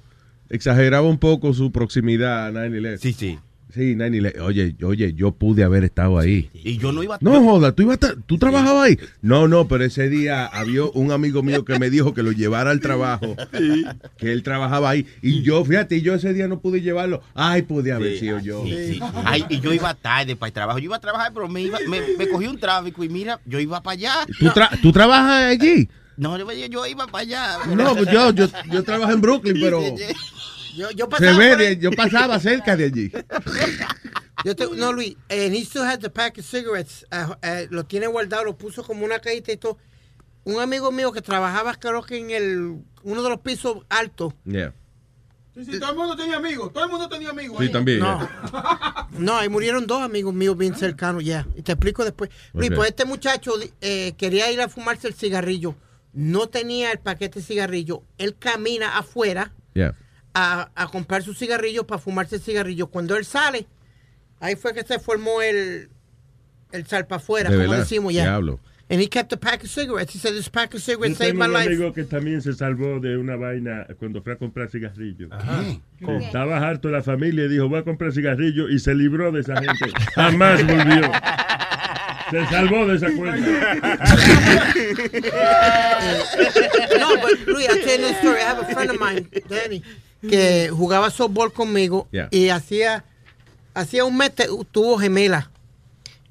exageraba 0.49 1.07
un 1.07 1.19
poco 1.19 1.53
su 1.53 1.71
proximidad 1.71 2.47
a 2.47 2.51
9-11. 2.51 2.97
Sí, 2.97 3.13
sí. 3.13 3.39
Sí, 3.73 3.95
9-11. 3.95 4.39
Oye, 4.41 4.75
oye, 4.83 5.13
yo 5.13 5.33
pude 5.33 5.63
haber 5.63 5.83
estado 5.83 6.17
ahí. 6.17 6.49
Y 6.53 6.77
yo 6.77 6.91
no 6.93 7.03
iba 7.03 7.15
a... 7.15 7.17
No 7.21 7.43
joda, 7.43 7.73
¿tú, 7.73 7.83
ibas 7.83 7.99
a 8.01 8.15
¿tú 8.25 8.37
trabajabas 8.37 8.85
ahí? 8.87 8.99
No, 9.21 9.47
no, 9.49 9.67
pero 9.67 9.83
ese 9.83 10.07
día 10.09 10.45
había 10.45 10.83
un 10.85 11.11
amigo 11.11 11.43
mío 11.43 11.65
que 11.65 11.77
me 11.77 11.89
dijo 11.89 12.13
que 12.13 12.23
lo 12.23 12.31
llevara 12.31 12.71
al 12.71 12.79
trabajo, 12.79 13.35
que 14.17 14.31
él 14.31 14.41
trabajaba 14.41 14.89
ahí. 14.91 15.05
Y 15.21 15.41
yo, 15.43 15.63
fíjate, 15.65 16.01
yo 16.01 16.13
ese 16.15 16.33
día 16.33 16.47
no 16.47 16.59
pude 16.61 16.81
llevarlo. 16.81 17.21
Ay, 17.35 17.63
pude 17.63 17.91
haber 17.91 18.13
Sí, 18.13 18.19
sido 18.19 18.39
yo. 18.39 18.63
sí, 18.63 18.93
sí. 18.93 18.99
Ay, 19.25 19.45
y 19.49 19.59
yo 19.59 19.73
iba 19.73 19.93
tarde 19.93 20.35
para 20.37 20.47
el 20.47 20.53
trabajo. 20.53 20.79
Yo 20.79 20.85
iba 20.85 20.95
a 20.95 21.01
trabajar, 21.01 21.31
pero 21.33 21.47
me, 21.49 21.61
iba, 21.61 21.77
me, 21.89 21.99
me 22.17 22.27
cogí 22.29 22.47
un 22.47 22.57
tráfico 22.59 23.03
y 23.03 23.09
mira, 23.09 23.39
yo 23.45 23.59
iba 23.59 23.83
para 23.83 23.93
allá. 23.93 24.13
¿Tú, 24.39 24.45
tra- 24.47 24.79
¿Tú 24.81 24.91
trabajas 24.93 25.43
allí? 25.43 25.89
No, 26.15 26.37
yo, 26.37 26.49
yo 26.67 26.87
iba 26.87 27.05
para 27.07 27.21
allá. 27.23 27.57
No, 27.75 27.95
pues 27.95 28.09
yo, 28.11 28.31
yo, 28.31 28.47
yo 28.71 28.83
trabajo 28.83 29.11
en 29.11 29.21
Brooklyn, 29.21 29.57
pero 29.61 29.81
Yo, 30.77 30.91
yo 30.91 31.05
se 31.05 31.09
pasaba 31.09 31.55
ve, 31.55 31.77
yo 31.77 31.91
pasaba 31.91 32.39
cerca 32.39 32.75
de 32.77 32.85
allí. 32.85 33.11
Yo 34.45 34.55
te- 34.55 34.67
no, 34.75 34.93
Luis, 34.93 35.15
and 35.29 35.55
he 35.55 35.65
still 35.65 35.83
had 35.83 35.99
the 35.99 36.11
pack 36.11 36.37
of 36.37 36.45
cigarettes. 36.45 37.03
uh, 37.11 37.33
uh, 37.43 37.65
lo 37.71 37.85
tiene 37.85 38.05
guardado, 38.05 38.43
lo 38.45 38.55
puso 38.55 38.83
como 38.83 39.03
una 39.03 39.17
cajita 39.17 39.51
y 39.51 39.57
todo. 39.57 39.79
Un 40.43 40.61
amigo 40.61 40.91
mío 40.91 41.11
que 41.11 41.21
trabajaba, 41.21 41.73
creo 41.73 42.03
que 42.03 42.17
en 42.19 42.29
el 42.29 42.75
uno 43.01 43.23
de 43.23 43.29
los 43.29 43.39
pisos 43.39 43.79
altos. 43.89 44.33
Yeah. 44.45 44.73
Sí, 45.55 45.65
sí, 45.65 45.79
todo 45.79 45.89
el 45.89 45.97
mundo 45.97 46.15
tenía 46.15 46.37
amigos. 46.37 46.71
Todo 46.71 46.83
el 46.85 46.91
mundo 46.91 47.09
tenía 47.09 47.31
amigos. 47.31 47.57
Sí, 47.57 47.65
ahí. 47.65 47.71
también. 47.71 47.99
No. 47.99 48.29
No, 49.17 49.35
ahí 49.35 49.49
murieron 49.49 49.87
dos 49.87 50.03
amigos 50.03 50.31
míos 50.35 50.55
bien 50.55 50.75
cercanos, 50.75 51.23
ya. 51.25 51.47
Y 51.55 51.63
te 51.63 51.71
explico 51.71 52.03
después. 52.03 52.29
Luis, 52.53 52.69
pues 52.75 52.89
este 52.89 53.05
muchacho 53.05 53.53
eh, 53.81 54.13
quería 54.15 54.51
ir 54.51 54.61
a 54.61 54.69
fumarse 54.69 55.07
el 55.07 55.15
cigarrillo. 55.15 55.75
No 56.13 56.47
tenía 56.47 56.91
el 56.91 56.99
paquete 56.99 57.39
de 57.39 57.45
cigarrillo. 57.45 58.03
Él 58.19 58.35
camina 58.37 58.97
afuera 58.99 59.53
Yeah. 59.73 59.95
A, 60.39 60.69
a 60.75 60.87
comprar 60.87 61.23
su 61.23 61.33
cigarrillo 61.33 61.87
para 61.87 61.99
fumarse 61.99 62.35
el 62.35 62.41
cigarrillo. 62.41 62.87
Cuando 62.87 63.15
él 63.15 63.25
sale, 63.25 63.65
ahí 64.39 64.55
fue 64.55 64.73
que 64.73 64.83
se 64.83 64.99
formó 64.99 65.41
el, 65.41 65.89
el 66.71 66.85
salpa 66.85 67.15
afuera, 67.15 67.49
De 67.49 67.55
como 67.57 67.69
verdad. 67.69 67.83
decimos 67.83 68.13
ya. 68.13 68.23
Diablo. 68.23 68.59
And 68.89 69.01
he 69.01 69.07
kept 69.09 69.33
a 69.33 69.37
pack 69.37 69.63
of 69.63 69.69
cigarettes. 69.69 70.15
He 70.15 70.19
said, 70.19 70.33
this 70.33 70.47
pack 70.47 70.73
of 70.73 70.81
cigarettes 70.81 71.17
saved 71.17 71.31
tengo 71.33 71.39
my 71.39 71.45
un 71.47 71.53
life. 71.53 71.67
amigo 71.67 71.91
que 71.91 72.05
también 72.05 72.41
se 72.41 72.53
salvó 72.53 73.01
de 73.01 73.17
una 73.17 73.35
vaina 73.35 73.85
cuando 73.99 74.21
fue 74.21 74.33
a 74.33 74.35
comprar 74.37 74.69
cigarrillos. 74.69 75.29
Sí, 75.65 75.81
Estaba 76.21 76.57
harto 76.59 76.89
la 76.89 77.01
familia 77.01 77.45
y 77.45 77.49
dijo, 77.49 77.67
voy 77.67 77.79
a 77.79 77.83
comprar 77.83 78.13
cigarrillos 78.13 78.71
y 78.71 78.79
se 78.79 78.95
libró 78.95 79.31
de 79.33 79.41
esa 79.41 79.55
gente. 79.57 79.91
Jamás 80.15 80.65
volvió. 80.65 81.01
Se 82.31 82.45
salvó 82.47 82.87
de 82.87 82.95
esa 82.95 83.11
cuenta. 83.13 83.75
no, 86.99 87.17
but 87.21 87.47
Luis, 87.47 87.67
I'll 87.69 87.83
tell 87.83 87.99
you 87.99 88.07
a 88.07 88.13
story. 88.19 88.41
I 88.41 88.45
have 88.45 88.59
a 88.59 88.65
friend 88.73 88.91
of 88.91 88.99
mine, 88.99 89.29
Danny, 89.49 89.81
que 90.21 90.69
jugaba 90.71 91.09
softball 91.11 91.51
conmigo 91.53 92.07
Yeah. 92.11 92.27
y 92.31 92.49
hacía, 92.49 93.03
hacía 93.73 94.03
un 94.05 94.17
mes 94.17 94.33
te- 94.33 94.47
tuvo 94.71 94.97
gemela. 94.97 95.51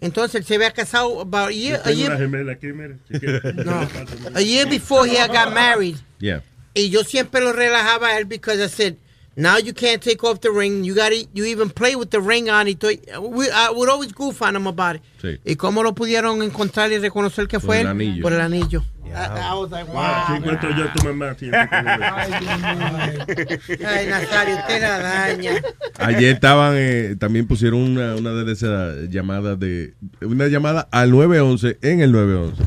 Entonces 0.00 0.34
él 0.40 0.44
se 0.44 0.56
había 0.56 0.72
casado 0.72 1.20
about 1.20 1.48
a 1.48 1.52
year, 1.52 1.80
a 1.84 1.90
year, 1.90 2.16
gemela 2.18 2.52
aquí, 2.52 2.66
mira. 2.68 2.96
si 3.10 3.18
quieres. 3.18 3.54
no, 3.64 3.88
a 4.34 4.40
year 4.42 4.68
before 4.68 5.06
he 5.08 5.16
had 5.18 5.30
got 5.32 5.54
married. 5.54 5.96
Yeah. 6.18 6.42
Y 6.74 6.90
yo 6.90 7.02
siempre 7.04 7.40
lo 7.40 7.52
relajaba 7.52 8.08
a 8.08 8.18
él 8.18 8.26
because 8.26 8.60
I 8.62 8.68
said, 8.68 8.96
now 9.36 9.58
you 9.58 9.74
can't 9.74 10.02
take 10.02 10.24
off 10.24 10.40
the 10.40 10.50
ring. 10.50 10.84
You 10.84 10.94
got 10.94 11.12
you 11.12 11.44
even 11.44 11.70
play 11.70 11.94
with 11.94 12.10
the 12.10 12.20
ring 12.20 12.48
on. 12.48 12.66
Y 12.66 12.76
we, 13.20 13.50
I 13.50 13.70
would 13.70 13.88
always 13.88 14.12
goof 14.12 14.40
on 14.42 14.56
him 14.56 14.66
about 14.66 14.96
it. 14.96 15.02
Sí. 15.20 15.38
¿Y 15.44 15.56
cómo 15.56 15.82
lo 15.82 15.94
pudieron 15.94 16.42
encontrar 16.42 16.90
y 16.92 16.98
reconocer 16.98 17.46
que 17.46 17.58
Por 17.58 17.66
fue 17.66 17.80
el 17.80 17.86
él? 17.86 17.92
anillo. 17.92 18.22
Por 18.22 18.32
el 18.32 18.40
anillo. 18.40 18.82
I, 19.06 19.52
I 19.52 19.54
was 19.54 19.70
like, 19.70 19.86
wow. 19.92 20.26
Si 20.26 20.32
encuentro 20.34 20.70
yo 20.76 20.84
a 20.84 20.92
tu 20.92 21.04
mamá. 21.04 21.34
sí, 21.38 21.48
Ay, 23.84 24.06
Nazario, 24.08 24.56
usted 24.56 24.80
la 24.80 24.98
daña. 24.98 25.52
Ayer 25.98 26.34
estaban, 26.34 26.74
eh, 26.76 27.14
también 27.18 27.46
pusieron 27.46 27.80
una, 27.80 28.16
una 28.16 28.32
de 28.32 28.52
esas 28.52 29.08
llamadas 29.08 29.58
de, 29.60 29.94
una 30.20 30.48
llamada 30.48 30.88
al 30.90 31.10
911 31.12 31.78
en 31.82 32.00
el 32.00 32.12
911. 32.12 32.62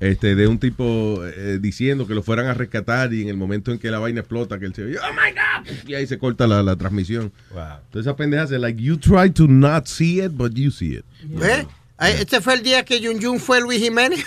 Este, 0.00 0.36
de 0.36 0.46
un 0.46 0.58
tipo 0.60 1.20
eh, 1.24 1.58
diciendo 1.60 2.06
que 2.06 2.14
lo 2.14 2.22
fueran 2.22 2.46
a 2.46 2.54
rescatar 2.54 3.12
y 3.12 3.22
en 3.22 3.28
el 3.28 3.36
momento 3.36 3.72
en 3.72 3.80
que 3.80 3.90
la 3.90 3.98
vaina 3.98 4.20
explota, 4.20 4.56
que 4.60 4.66
él 4.66 4.74
se 4.74 4.84
oye, 4.84 4.96
oh 4.98 5.12
my 5.12 5.32
God, 5.32 5.88
y 5.88 5.94
ahí 5.94 6.06
se 6.06 6.18
corta 6.18 6.46
la, 6.46 6.62
la 6.62 6.76
transmisión. 6.76 7.32
Entonces 7.50 8.02
esa 8.06 8.14
pendeja 8.14 8.44
hace, 8.44 8.58
like, 8.60 8.80
you 8.80 8.96
try 8.96 9.28
to 9.30 9.48
not 9.48 9.86
see 9.86 10.20
it, 10.22 10.30
but 10.32 10.52
you 10.54 10.70
see 10.70 10.94
it. 10.94 11.04
¿Ves? 11.24 11.66
Ay, 11.96 12.14
Este 12.20 12.40
fue 12.40 12.54
el 12.54 12.62
día 12.62 12.84
que 12.84 13.00
Yun 13.00 13.18
Yun 13.18 13.40
fue 13.40 13.60
Luis 13.60 13.80
Jiménez. 13.82 14.24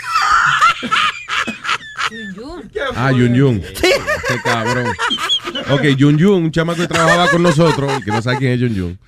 Ah, 2.96 3.12
Yun 3.16 3.34
Yun. 3.34 3.62
Ese 3.64 4.42
cabrón. 4.44 4.88
Ok, 5.70 5.84
Yun 5.98 6.18
Yun, 6.18 6.44
un 6.44 6.52
chamaco 6.52 6.82
que 6.82 6.88
trabajaba 6.88 7.30
con 7.30 7.42
nosotros, 7.44 8.04
que 8.04 8.12
no 8.12 8.22
sabe 8.22 8.38
quién 8.40 8.52
es 8.54 8.60
Yun 8.60 8.76
Yun. 8.76 9.00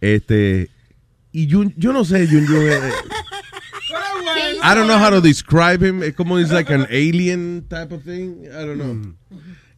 Este, 0.00 0.70
y 1.32 1.46
Yun, 1.48 1.74
yo 1.76 1.92
no 1.92 2.04
sé, 2.04 2.26
Yun 2.28 2.46
Yun. 2.46 2.68
eh, 2.68 2.80
I 4.62 4.74
don't 4.74 4.86
know 4.86 4.98
how 4.98 5.10
to 5.10 5.20
describe 5.20 5.82
him. 5.86 6.02
Es 6.02 6.14
como 6.14 6.38
es 6.38 6.50
like 6.50 6.72
an 6.72 6.86
alien 6.90 7.64
type 7.68 7.92
of 7.94 8.02
thing. 8.04 8.44
I 8.44 8.64
don't 8.66 8.76
know. 8.80 9.14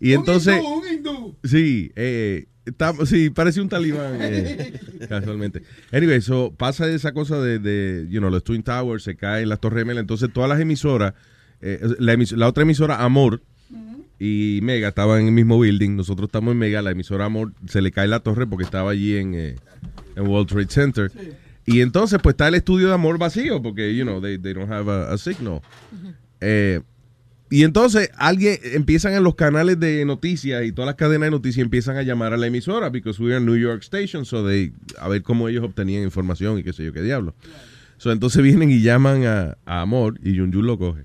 Y 0.00 0.12
entonces, 0.12 0.60
Un 0.62 0.82
hindú. 0.86 1.36
sí, 1.44 1.90
eh, 1.96 2.46
está- 2.66 2.92
sí, 3.06 3.30
parece 3.30 3.60
un 3.60 3.68
talibán 3.68 4.18
eh, 4.20 4.72
casualmente. 5.08 5.62
Anyway, 5.92 6.20
so 6.20 6.52
pasa 6.56 6.88
esa 6.90 7.12
cosa 7.12 7.40
de, 7.40 7.58
de, 7.58 8.06
you 8.10 8.18
know, 8.20 8.30
los 8.30 8.44
Twin 8.44 8.62
Towers, 8.62 9.02
se 9.04 9.16
caen 9.16 9.48
las 9.48 9.60
Torres 9.60 9.80
Gemelas. 9.82 10.02
Entonces 10.02 10.30
todas 10.32 10.48
las 10.50 10.60
emisoras, 10.60 11.14
eh, 11.62 11.80
la, 11.98 12.12
emis- 12.14 12.36
la 12.36 12.48
otra 12.48 12.64
emisora, 12.64 13.02
Amor, 13.02 13.40
y 14.18 14.60
Mega 14.62 14.88
estaban 14.88 15.20
en 15.22 15.26
el 15.28 15.32
mismo 15.32 15.58
building. 15.58 15.96
Nosotros 15.96 16.28
estamos 16.28 16.52
en 16.52 16.58
Mega. 16.58 16.82
La 16.82 16.90
emisora 16.90 17.24
Amor 17.24 17.52
se 17.66 17.80
le 17.80 17.90
cae 17.90 18.06
la 18.06 18.20
torre 18.20 18.46
porque 18.46 18.64
estaba 18.64 18.90
allí 18.90 19.16
en, 19.16 19.34
eh, 19.34 19.56
en 20.16 20.26
World 20.26 20.48
Trade 20.48 20.68
Center. 20.68 21.10
Y 21.66 21.80
entonces, 21.80 22.18
pues 22.22 22.34
está 22.34 22.48
el 22.48 22.54
estudio 22.54 22.88
de 22.88 22.94
Amor 22.94 23.18
vacío 23.18 23.62
porque, 23.62 23.94
you 23.96 24.04
know, 24.04 24.20
they, 24.20 24.38
they 24.38 24.52
don't 24.52 24.70
have 24.70 24.90
a, 24.90 25.12
a 25.12 25.18
signal. 25.18 25.62
Eh, 26.40 26.80
y 27.50 27.62
entonces 27.62 28.10
alguien 28.16 28.58
empiezan 28.62 29.14
en 29.14 29.22
los 29.22 29.34
canales 29.34 29.78
de 29.78 30.04
noticias 30.04 30.64
y 30.64 30.72
todas 30.72 30.86
las 30.86 30.96
cadenas 30.96 31.28
de 31.28 31.30
noticias 31.30 31.62
empiezan 31.62 31.96
a 31.96 32.02
llamar 32.02 32.32
a 32.32 32.36
la 32.36 32.46
emisora 32.46 32.90
because 32.90 33.22
we 33.22 33.34
are 33.34 33.42
New 33.42 33.56
York 33.56 33.82
Station, 33.82 34.24
so 34.24 34.46
they, 34.46 34.72
a 34.98 35.08
ver 35.08 35.22
cómo 35.22 35.48
ellos 35.48 35.64
obtenían 35.64 36.02
información 36.02 36.58
y 36.58 36.62
qué 36.62 36.72
sé 36.72 36.84
yo 36.84 36.92
qué 36.92 37.02
diablo. 37.02 37.34
So, 37.96 38.12
entonces 38.12 38.42
vienen 38.42 38.70
y 38.70 38.82
llaman 38.82 39.24
a, 39.24 39.56
a 39.64 39.82
Amor 39.82 40.18
y 40.22 40.34
Yun 40.34 40.52
Yun 40.52 40.66
lo 40.66 40.78
coge. 40.78 41.04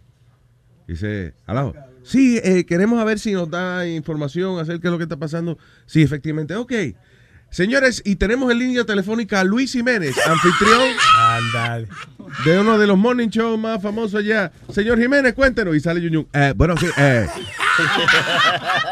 Dice, 0.87 1.33
aló. 1.45 1.75
Sí, 2.03 2.39
eh, 2.43 2.65
queremos 2.65 2.99
a 2.99 3.03
ver 3.03 3.19
si 3.19 3.31
nos 3.31 3.49
da 3.49 3.87
información 3.87 4.59
acerca 4.59 4.87
de 4.87 4.91
lo 4.91 4.97
que 4.97 5.03
está 5.03 5.17
pasando. 5.17 5.59
Sí, 5.85 6.01
efectivamente. 6.01 6.55
Ok. 6.55 6.73
Señores, 7.51 8.01
y 8.05 8.15
tenemos 8.15 8.51
en 8.51 8.59
línea 8.59 8.83
telefónica 8.85 9.39
a 9.39 9.43
Luis 9.43 9.71
Jiménez, 9.71 10.15
anfitrión 10.27 10.83
de 12.45 12.59
uno 12.59 12.77
de 12.77 12.85
los 12.85 12.97
morning 12.97 13.29
shows 13.29 13.59
más 13.59 13.81
famosos 13.81 14.19
allá. 14.19 14.51
Señor 14.71 14.99
Jiménez, 14.99 15.33
cuéntenos. 15.33 15.75
Y 15.75 15.79
sale 15.79 16.01
Yunyun. 16.01 16.27
Eh, 16.31 16.53
bueno, 16.55 16.77
sí, 16.77 16.85
eh, 16.97 17.27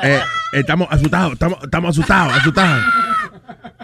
eh, 0.03 0.21
estamos 0.53 0.87
asustados, 0.89 1.33
estamos, 1.33 1.59
estamos 1.63 1.89
asustados, 1.91 2.33
asustados. 2.33 2.83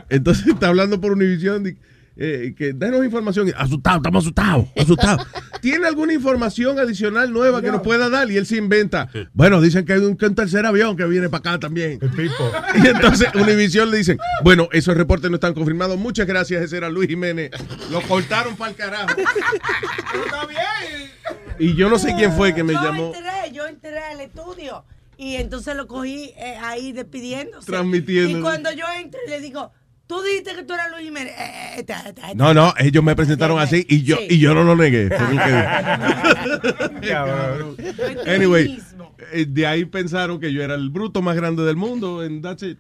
Entonces 0.10 0.48
está 0.48 0.68
hablando 0.68 1.00
por 1.00 1.12
Univision 1.12 1.78
eh, 2.16 2.54
que 2.58 2.74
denos 2.74 3.04
información. 3.04 3.52
Asustado, 3.58 3.98
estamos 3.98 4.24
asustados, 4.24 4.68
asustados. 4.78 5.28
¿Tiene 5.62 5.88
alguna 5.88 6.14
información 6.14 6.78
adicional 6.78 7.32
nueva 7.32 7.62
que 7.62 7.72
nos 7.72 7.82
pueda 7.82 8.10
dar? 8.10 8.30
Y 8.30 8.38
él 8.38 8.46
se 8.46 8.58
inventa. 8.58 9.10
Bueno, 9.34 9.62
dicen 9.62 9.86
que 9.86 9.94
hay 9.94 10.00
un, 10.00 10.18
que 10.18 10.26
un 10.26 10.36
tercer 10.36 10.66
avión 10.66 10.98
que 10.98 11.06
viene 11.06 11.30
para 11.30 11.40
acá 11.40 11.60
también. 11.60 12.00
Y 12.76 12.88
entonces 12.88 13.28
Univision 13.36 13.90
le 13.92 13.98
dicen, 13.98 14.18
bueno, 14.44 14.68
esos 14.72 14.96
reportes 14.96 15.30
no 15.30 15.36
están 15.36 15.54
confirmados. 15.54 15.98
Muchas 15.98 16.28
gracias, 16.28 16.64
ese 16.64 16.78
era 16.78 16.90
Luis 16.90 17.08
Jiménez. 17.08 17.52
Lo 17.92 18.02
cortaron 18.02 18.56
para 18.56 18.72
el 18.72 18.78
carajo. 18.78 19.08
Y 21.60 21.76
yo 21.76 21.90
no 21.90 22.00
sé 22.00 22.14
quién 22.16 22.34
fue 22.34 22.54
que 22.56 22.64
me 22.64 22.74
yo 22.74 22.82
llamó 22.82 23.14
Entré, 23.14 23.52
yo 23.54 23.68
entré 23.68 24.00
al 24.00 24.22
estudio 24.22 24.84
y 25.18 25.36
entonces 25.36 25.76
lo 25.76 25.88
cogí 25.88 26.34
eh, 26.38 26.58
ahí 26.62 26.92
despidiéndose. 26.92 27.68
Transmitiendo. 27.68 28.40
Y 28.40 28.42
cuando 28.42 28.72
yo 28.72 28.86
entré 29.00 29.20
le 29.30 29.40
digo, 29.40 29.72
tú 30.08 30.22
dijiste 30.22 30.56
que 30.56 30.64
tú 30.64 30.74
eras 30.74 30.92
Luis 30.92 31.04
Jiménez. 31.04 31.34
Eh, 31.38 31.86
eh. 31.88 32.34
No, 32.36 32.54
no, 32.54 32.74
ellos 32.78 33.04
me 33.04 33.16
presentaron 33.16 33.60
así 33.60 33.86
y 33.90 34.04
yo, 34.04 34.18
Sí. 34.18 34.28
y 34.32 34.40
yo 34.40 34.54
no 34.54 34.64
lo 34.64 34.76
negué. 34.76 35.10
Anyway, 38.28 38.80
eh, 39.32 39.46
de 39.48 39.68
ahí 39.68 39.86
pensaron 39.86 40.40
que 40.40 40.52
yo 40.54 40.64
era 40.64 40.76
el 40.76 40.90
bruto 40.90 41.22
más 41.22 41.36
grande 41.36 41.64
del 41.64 41.76
mundo, 41.76 42.22
and 42.22 42.42
that's 42.44 42.64
it. 42.64 42.78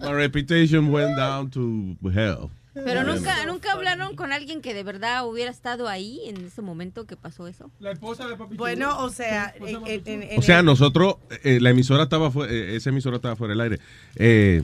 My 0.00 0.12
reputation 0.12 0.92
went 0.92 1.16
down 1.16 1.50
to 1.50 1.96
hell. 2.10 2.50
Pero 2.74 3.04
nunca, 3.04 3.46
nunca 3.46 3.72
hablaron 3.72 4.16
con 4.16 4.32
alguien 4.32 4.60
que 4.60 4.74
de 4.74 4.82
verdad 4.82 5.24
hubiera 5.28 5.48
estado 5.50 5.86
ahí 5.88 6.20
en 6.26 6.44
ese 6.46 6.60
momento 6.60 7.06
que 7.06 7.16
pasó 7.16 7.46
eso. 7.46 7.70
La 7.78 7.92
esposa 7.92 8.26
de 8.26 8.36
papi 8.36 8.56
Bueno, 8.56 8.98
o 8.98 9.10
sea, 9.10 9.54
en, 9.60 9.76
en- 9.86 10.02
en- 10.06 10.22
en 10.24 10.38
O 10.40 10.42
sea, 10.42 10.62
nosotros, 10.64 11.16
eh, 11.44 11.60
la 11.60 11.70
emisora 11.70 12.02
estaba 12.04 12.32
fuera, 12.32 12.52
eh, 12.52 12.74
esa 12.74 12.90
emisora 12.90 13.16
estaba 13.16 13.36
fuera 13.36 13.52
del 13.52 13.60
aire. 13.60 13.78
Eh, 14.16 14.62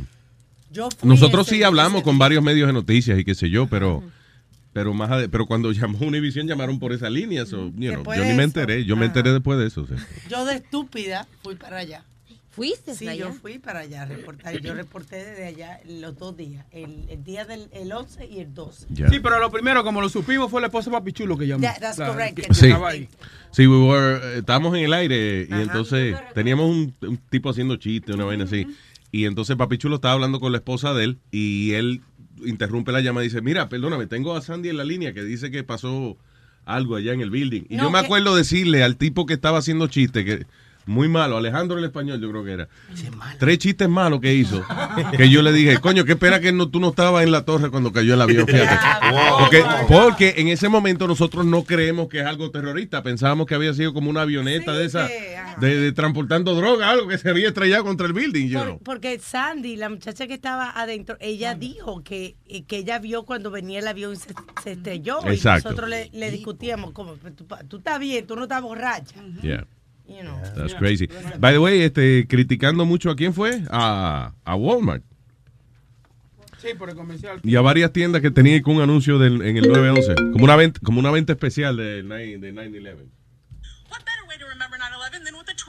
nosotros 1.03 1.47
sí 1.47 1.63
hablamos 1.63 2.03
con 2.03 2.19
varios 2.19 2.43
medios 2.43 2.67
de 2.67 2.73
noticias 2.73 3.19
y 3.19 3.25
qué 3.25 3.35
sé 3.35 3.51
yo, 3.51 3.67
pero 3.67 4.03
pero 4.73 4.95
más 4.95 5.11
ade- 5.11 5.29
pero 5.29 5.47
cuando 5.47 5.73
llamó 5.73 5.99
Univision 5.99 6.47
llamaron 6.47 6.79
por 6.79 6.93
esa 6.93 7.11
línea, 7.11 7.45
so, 7.45 7.67
you 7.77 7.89
know, 7.91 7.91
Después 7.97 8.19
yo 8.19 8.25
ni 8.25 8.35
me 8.35 8.45
enteré, 8.45 8.85
yo 8.85 8.97
me 8.97 9.07
enteré 9.07 9.33
después 9.33 9.59
de 9.59 9.67
eso. 9.67 9.87
Yo 10.29 10.45
de 10.45 10.55
estúpida 10.57 11.27
fui 11.43 11.57
para 11.57 11.79
allá. 11.79 12.05
¿Fuiste 12.53 12.95
Sí, 12.95 13.07
allá? 13.07 13.27
yo 13.27 13.33
fui 13.33 13.59
para 13.61 13.81
allá 13.81 14.03
a 14.03 14.07
reportar. 14.07 14.61
Yo 14.61 14.75
reporté 14.75 15.25
desde 15.25 15.47
allá 15.47 15.81
los 15.89 16.19
dos 16.19 16.37
días, 16.37 16.65
el, 16.73 17.05
el 17.09 17.23
día 17.25 17.45
del 17.45 17.69
el 17.73 17.91
11 17.93 18.27
y 18.27 18.41
el 18.41 18.53
12. 18.55 18.87
Sí, 19.09 19.21
pero 19.21 19.39
lo 19.39 19.51
primero, 19.53 19.83
como 19.85 20.01
lo 20.01 20.09
supimos, 20.09 20.51
fue 20.51 20.61
la 20.61 20.67
esposa 20.67 20.91
de 20.91 20.97
Papi 20.97 21.13
Chulo 21.13 21.39
que 21.39 21.47
llamó. 21.47 21.61
Yeah, 21.63 21.79
that's 21.79 21.99
La- 21.99 22.09
correct. 22.09 22.37
que- 22.37 22.43
que 22.43 22.55
Sí. 22.55 22.67
estaba 22.67 22.91
ahí. 22.91 23.09
Sí, 23.53 23.67
we 23.69 23.77
were, 23.77 24.17
eh, 24.17 24.39
estábamos 24.39 24.77
en 24.77 24.85
el 24.85 24.93
aire 24.93 25.47
y 25.49 25.53
entonces 25.53 26.17
teníamos 26.35 26.67
un, 26.69 26.95
un 27.03 27.17
tipo 27.31 27.51
haciendo 27.51 27.77
chistes, 27.77 28.15
una 28.17 28.25
vaina 28.25 28.45
así. 28.45 28.67
Y 29.13 29.25
entonces 29.25 29.57
Papi 29.57 29.79
Chulo 29.79 29.97
estaba 29.97 30.15
hablando 30.15 30.41
con 30.41 30.53
la 30.53 30.59
esposa 30.59 30.95
de 30.95 31.05
él 31.05 31.19
y 31.31 31.73
él 31.73 32.01
interrumpe 32.45 32.93
la 32.93 33.01
llamada 33.01 33.25
y 33.25 33.29
dice, 33.29 33.43
mira, 33.43 33.69
perdóname, 33.69 34.07
tengo 34.07 34.37
a 34.37 34.41
Sandy 34.41 34.69
en 34.71 34.77
la 34.77 34.85
línea 34.85 35.13
que 35.13 35.23
dice 35.25 35.51
que 35.51 35.63
pasó 35.65 36.17
algo 36.65 36.97
allá 36.97 37.13
en 37.13 37.21
el 37.21 37.31
building. 37.31 37.63
Y 37.69 37.77
No, 37.77 37.85
yo 37.85 37.91
me 37.91 37.99
que- 38.01 38.07
acuerdo 38.07 38.35
decirle 38.37 38.83
al 38.83 38.97
tipo 38.97 39.27
que 39.27 39.35
estaba 39.35 39.59
haciendo 39.59 39.89
chistes, 39.89 40.25
que 40.25 40.47
muy 40.91 41.09
malo, 41.09 41.37
Alejandro 41.37 41.79
el 41.79 41.85
español 41.85 42.21
yo 42.21 42.29
creo 42.31 42.45
que 42.45 42.53
era. 42.53 42.69
Tres 43.39 43.59
chistes 43.59 43.89
malos 43.89 44.21
que 44.21 44.35
hizo. 44.35 44.63
Que 45.17 45.31
yo 45.31 45.41
le 45.41 45.53
dije, 45.53 45.79
coño, 45.79 46.05
qué 46.05 46.17
pena 46.17 46.41
que 46.41 46.53
no, 46.53 46.69
tú 46.69 46.81
no 46.81 46.89
estabas 46.91 47.23
en 47.25 47.31
la 47.31 47.45
torre 47.45 47.71
cuando 47.71 47.93
cayó 47.93 48.15
el 48.15 48.21
avión, 48.21 48.47
fíjate. 48.47 48.77
Porque, 49.41 49.65
porque 49.89 50.35
en 50.39 50.49
ese 50.49 50.69
momento 50.69 51.07
nosotros 51.09 51.45
no 51.47 51.65
creemos 51.65 52.09
que 52.09 52.21
es 52.21 52.27
algo 52.27 52.51
terrorista. 52.51 53.03
Pensábamos 53.03 53.47
que 53.47 53.55
había 53.55 53.73
sido 53.75 53.93
como 53.95 54.11
una 54.11 54.23
avioneta 54.23 54.73
de 54.73 54.85
esa, 54.85 55.09
de, 55.61 55.77
de 55.81 55.93
transportando 55.93 56.55
droga, 56.55 56.91
algo 56.91 57.09
que 57.09 57.19
se 57.19 57.31
había 57.31 57.49
estrellado 57.49 57.85
contra 57.85 58.07
el 58.07 58.13
building. 58.13 58.49
you 58.49 58.59
Por- 58.59 58.67
know. 58.67 58.79
porque 58.83 59.19
Sandy, 59.19 59.77
la 59.77 59.89
muchacha 59.89 60.27
que 60.27 60.35
estaba 60.35 60.71
adentro, 60.71 61.17
ella 61.21 61.55
dijo 61.55 62.03
que, 62.05 62.37
eh, 62.47 62.65
que 62.65 62.79
ella 62.79 62.99
vio 62.99 63.25
cuando 63.25 63.51
venía 63.51 63.79
el 63.79 63.89
avión 63.89 64.13
y 64.13 64.17
se, 64.17 64.35
se 64.63 64.73
estrelló. 64.73 65.19
Exacto. 65.27 65.69
Y 65.69 65.71
nosotros 65.71 65.91
le, 65.91 66.11
le 66.13 66.31
discutíamos, 66.31 66.93
como, 66.93 67.15
tú, 67.15 67.47
tú 67.69 67.77
estás 67.79 67.99
bien, 67.99 68.27
tú 68.27 68.37
no 68.37 68.43
estás 68.43 68.63
borracha. 68.63 69.15
Yeah. 69.43 69.67
You 70.11 70.23
know. 70.23 70.37
That's 70.57 70.75
crazy. 70.75 71.09
By 71.39 71.53
the 71.53 71.59
way, 71.59 71.83
este, 71.83 72.27
criticando 72.27 72.85
mucho 72.85 73.11
a 73.11 73.17
quién 73.17 73.33
fue? 73.33 73.63
A, 73.71 74.33
a 74.45 74.57
Walmart. 74.57 75.03
Sí, 76.59 76.75
por 76.77 76.91
el 76.91 76.97
comercial. 76.97 77.41
Y 77.43 77.57
a 77.57 77.63
varias 77.63 77.93
tiendas 77.93 78.21
que 78.21 78.31
tenían 78.31 78.63
con 78.63 78.77
un 78.77 78.83
anuncio 78.83 79.19
del, 79.19 79.41
en 79.43 79.57
el 79.57 79.69
911. 79.69 80.15
Como 80.33 80.45
una 80.45 80.57
venta, 80.57 80.81
como 80.83 81.01
una 81.01 81.11
venta 81.11 81.33
especial 81.33 81.77
de 81.77 82.03
9 82.03 82.39
de 82.39 82.53
9-11. 82.53 83.21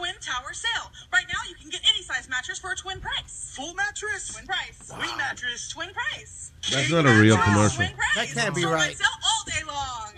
Twin 0.01 0.15
Tower 0.21 0.53
Sale. 0.53 0.89
Right 1.11 1.25
now, 1.27 1.41
you 1.49 1.55
can 1.55 1.69
get 1.69 1.81
any 1.83 2.01
size 2.01 2.29
mattress 2.29 2.59
for 2.59 2.71
a 2.71 2.75
twin 2.75 2.99
price. 3.01 3.53
Full 3.55 3.73
mattress? 3.75 4.33
Twin 4.33 4.47
price. 4.47 4.89
Queen 4.89 5.17
mattress? 5.17 5.69
Twin 5.69 5.89
price. 5.93 6.51
That's 6.71 6.89
not 6.89 7.05
a 7.05 7.19
real 7.19 7.37
commercial. 7.37 7.85
That 8.15 8.27
can't 8.29 8.55
be 8.55 8.63
right. 8.63 8.95
Sale 8.95 9.07
all 9.21 9.43
day 9.45 9.63
long. 9.67 10.13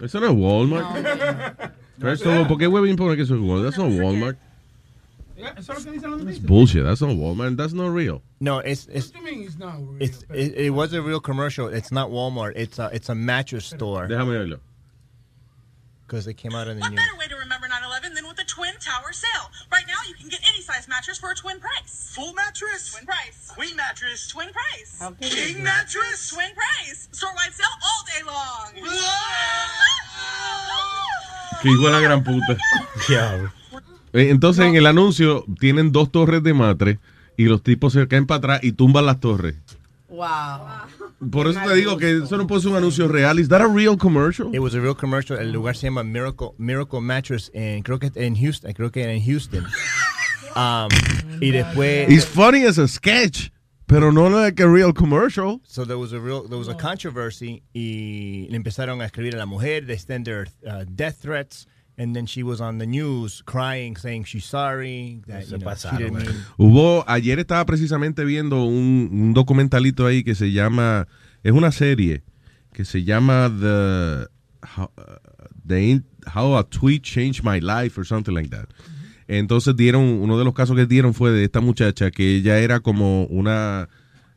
Eso 0.02 0.20
no 0.20 0.26
es 0.26 0.32
Walmart. 0.32 1.72
First 1.98 2.24
of 2.26 2.32
all, 2.34 2.44
¿por 2.46 2.58
qué 2.58 2.68
Webin 2.70 2.96
pone 2.96 3.16
que 3.16 3.22
eso 3.22 3.34
es 3.34 3.40
Walmart? 3.40 3.64
That's 3.64 3.78
not 3.78 3.90
Walmart. 3.90 4.36
Eso 5.38 5.72
es 5.72 5.84
lo 5.84 5.92
que 5.92 5.98
dicen 5.98 6.10
los 6.10 6.20
noticias. 6.22 6.46
Bullshit. 6.46 6.84
That's 6.84 7.00
not 7.00 7.10
Walmart. 7.16 7.56
That's 7.56 7.72
not 7.72 7.88
real. 7.92 8.22
No, 8.40 8.58
it's 8.58 8.86
it's 8.86 9.06
What 9.12 9.24
do 9.24 9.30
you 9.30 9.36
mean 9.36 9.44
it's 9.46 9.58
not 9.58 9.76
real? 9.78 9.96
it's 10.00 10.24
it, 10.32 10.54
it 10.56 10.70
was 10.70 10.92
a 10.92 11.00
real 11.02 11.20
commercial. 11.20 11.68
It's 11.68 11.90
not 11.92 12.10
Walmart. 12.10 12.52
It's 12.56 12.78
a 12.78 12.90
it's 12.92 13.08
a 13.08 13.14
mattress 13.14 13.66
store. 13.66 14.06
Déjame 14.08 14.28
verlo. 14.28 14.60
Because 16.06 16.26
it 16.28 16.34
came 16.34 16.54
out 16.54 16.68
in 16.68 16.78
the 16.78 16.88
news. 16.88 16.96
Better 16.96 17.16
way 17.18 17.26
to 17.26 17.34
remember 17.34 17.66
9/11 17.66 18.14
than 18.14 18.26
with 18.28 18.36
the 18.36 18.44
Twin 18.44 18.74
Tower 18.78 19.12
Sale. 19.12 19.50
Right 19.72 19.84
now, 19.88 19.98
you 20.08 20.14
can 20.14 20.28
get 20.28 20.40
any 20.48 20.62
size 20.62 20.86
mattress 20.88 21.18
for 21.18 21.32
a 21.32 21.34
twin 21.34 21.58
price. 21.58 22.12
Full 22.14 22.32
mattress? 22.32 22.92
Twin 22.92 23.04
price. 23.06 23.50
Queen 23.50 23.74
mattress? 23.76 24.28
Twin 24.28 24.50
price. 24.52 25.00
King 25.20 25.64
mattress? 25.64 26.28
Twin 26.30 26.54
price. 26.54 27.08
Store-wide 27.10 27.52
sale 27.52 27.66
all 27.82 28.04
day 28.06 28.22
long. 28.24 28.72
Que 28.74 28.82
hijo 31.70 31.86
de 31.86 31.92
la 31.92 32.00
gran 32.00 32.24
puta. 32.24 32.56
Eh, 34.12 34.30
Entonces, 34.30 34.64
en 34.64 34.76
el 34.76 34.86
anuncio 34.86 35.44
tienen 35.58 35.92
dos 35.92 36.10
torres 36.10 36.42
de 36.42 36.54
matre 36.54 36.98
y 37.36 37.44
los 37.44 37.62
tipos 37.62 37.92
se 37.92 38.08
caen 38.08 38.26
para 38.26 38.38
atrás 38.38 38.60
y 38.62 38.72
tumban 38.72 39.06
las 39.06 39.20
torres. 39.20 39.56
Wow. 40.08 41.26
Por 41.30 41.48
eso 41.48 41.60
te 41.66 41.74
digo 41.74 41.96
que 41.96 42.18
eso 42.18 42.36
no 42.36 42.46
puede 42.46 42.62
ser 42.62 42.70
un 42.70 42.76
anuncio 42.76 43.08
real. 43.08 43.38
¿Is 43.38 43.48
that 43.48 43.60
a 43.60 43.66
real 43.66 43.96
commercial? 43.96 44.54
It 44.54 44.60
was 44.60 44.74
a 44.74 44.80
real 44.80 44.96
commercial. 44.96 45.38
El 45.38 45.52
lugar 45.52 45.76
se 45.76 45.86
llama 45.86 46.02
Miracle 46.02 46.50
Miracle 46.58 47.00
Mattress 47.00 47.50
en 47.54 47.82
creo 47.82 47.98
que 47.98 48.10
en 48.14 48.36
Houston, 48.36 48.72
creo 48.72 48.90
que 48.90 49.10
en 49.10 49.24
Houston. 49.24 49.64
Um, 50.56 50.88
y 51.42 51.50
después 51.50 52.08
It's 52.10 52.24
funny 52.24 52.64
as 52.64 52.78
a 52.78 52.88
sketch, 52.88 53.50
pero 53.86 54.10
no 54.10 54.28
like 54.28 54.60
a 54.60 54.68
real 54.68 54.92
commercial. 54.92 55.60
So 55.64 55.84
there 55.84 55.98
was 55.98 56.12
a 56.12 56.20
real 56.20 56.46
there 56.48 56.58
was 56.58 56.68
a 56.68 56.74
controversy 56.74 57.62
y 57.74 58.46
le 58.50 58.56
empezaron 58.58 59.00
a 59.02 59.06
escribir 59.06 59.34
a 59.34 59.38
la 59.38 59.46
mujer, 59.46 59.80
they 59.86 59.96
send 59.98 60.26
her 60.26 60.46
uh, 60.66 60.84
death 60.94 61.18
threats 61.22 61.66
and 61.98 62.14
then 62.14 62.26
she 62.26 62.42
was 62.42 62.60
on 62.60 62.78
the 62.78 62.86
news 62.86 63.42
crying 63.46 63.96
saying 63.96 64.24
she's 64.24 64.44
sorry 64.44 65.22
that 65.26 65.48
you 65.48 65.56
know, 65.58 65.74
she 65.74 65.96
didn't 65.96 66.14
mean 66.18 66.44
Hubo, 66.58 67.04
ayer 67.06 67.38
estaba 67.38 67.64
precisamente 67.64 68.24
viendo 68.24 68.64
un, 68.64 69.08
un 69.10 69.34
documentalito 69.34 70.06
ahí 70.06 70.22
que 70.22 70.34
se 70.34 70.52
llama, 70.52 71.06
es 71.42 71.52
una 71.52 71.72
serie 71.72 72.22
que 72.74 72.84
se 72.84 73.02
llama 73.04 73.48
The 73.48 74.26
How, 74.76 74.90
uh, 74.98 75.16
the 75.64 75.90
In- 75.92 76.04
How 76.26 76.56
a 76.58 76.64
Tweet 76.64 77.02
Changed 77.02 77.42
My 77.44 77.60
Life 77.60 77.96
or 77.96 78.04
something 78.04 78.34
like 78.34 78.50
that. 78.50 78.66
Entonces 79.28 79.76
dieron, 79.76 80.02
uno 80.02 80.38
de 80.38 80.44
los 80.44 80.54
casos 80.54 80.76
que 80.76 80.86
dieron 80.86 81.14
fue 81.14 81.30
de 81.32 81.44
esta 81.44 81.60
muchacha 81.60 82.10
que 82.10 82.36
ella 82.36 82.58
era 82.58 82.80
como 82.80 83.24
una, 83.24 83.88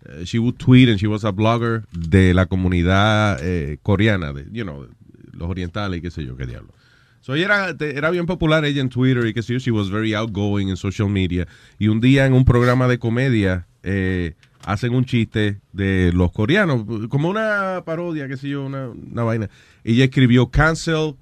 eh, 0.06 0.24
she 0.26 0.40
would 0.40 0.56
tweet 0.56 0.90
and 0.90 0.98
she 0.98 1.08
was 1.08 1.24
a 1.24 1.32
blogger 1.32 1.86
de 1.92 2.34
la 2.34 2.48
comunidad 2.48 3.40
eh, 3.42 3.78
coreana, 3.84 4.34
de, 4.34 4.46
you 4.52 4.64
know, 4.64 4.88
los 5.32 5.50
orientales 5.50 6.00
y 6.00 6.02
qué 6.02 6.12
sé 6.12 6.26
yo, 6.26 6.36
qué 6.36 6.46
diablo. 6.46 6.74
So 7.22 7.36
ella 7.36 7.46
era, 7.46 7.76
era 7.80 8.10
bien 8.10 8.26
popular 8.26 8.66
ella 8.66 8.82
en 8.82 8.90
Twitter 8.90 9.26
y 9.28 9.34
que 9.34 9.44
sé 9.44 9.54
yo, 9.54 9.60
she 9.60 9.72
was 9.72 9.90
very 9.90 10.14
outgoing 10.14 10.70
en 10.70 10.78
social 10.78 11.10
media. 11.10 11.48
Y 11.78 11.88
un 11.90 12.02
día 12.02 12.26
en 12.26 12.34
un 12.34 12.46
programa 12.46 12.88
de 12.88 12.98
comedia 12.98 13.68
eh, 13.84 14.34
hacen 14.64 14.94
un 14.94 15.06
chiste 15.06 15.60
de 15.74 16.12
los 16.14 16.32
coreanos, 16.32 16.86
como 17.10 17.30
una 17.30 17.84
parodia, 17.86 18.28
qué 18.28 18.38
sé 18.38 18.50
yo, 18.50 18.66
una, 18.66 18.90
una 18.90 19.24
vaina. 19.24 19.50
Ella 19.84 20.06
escribió 20.06 20.48
cancel, 20.50 21.16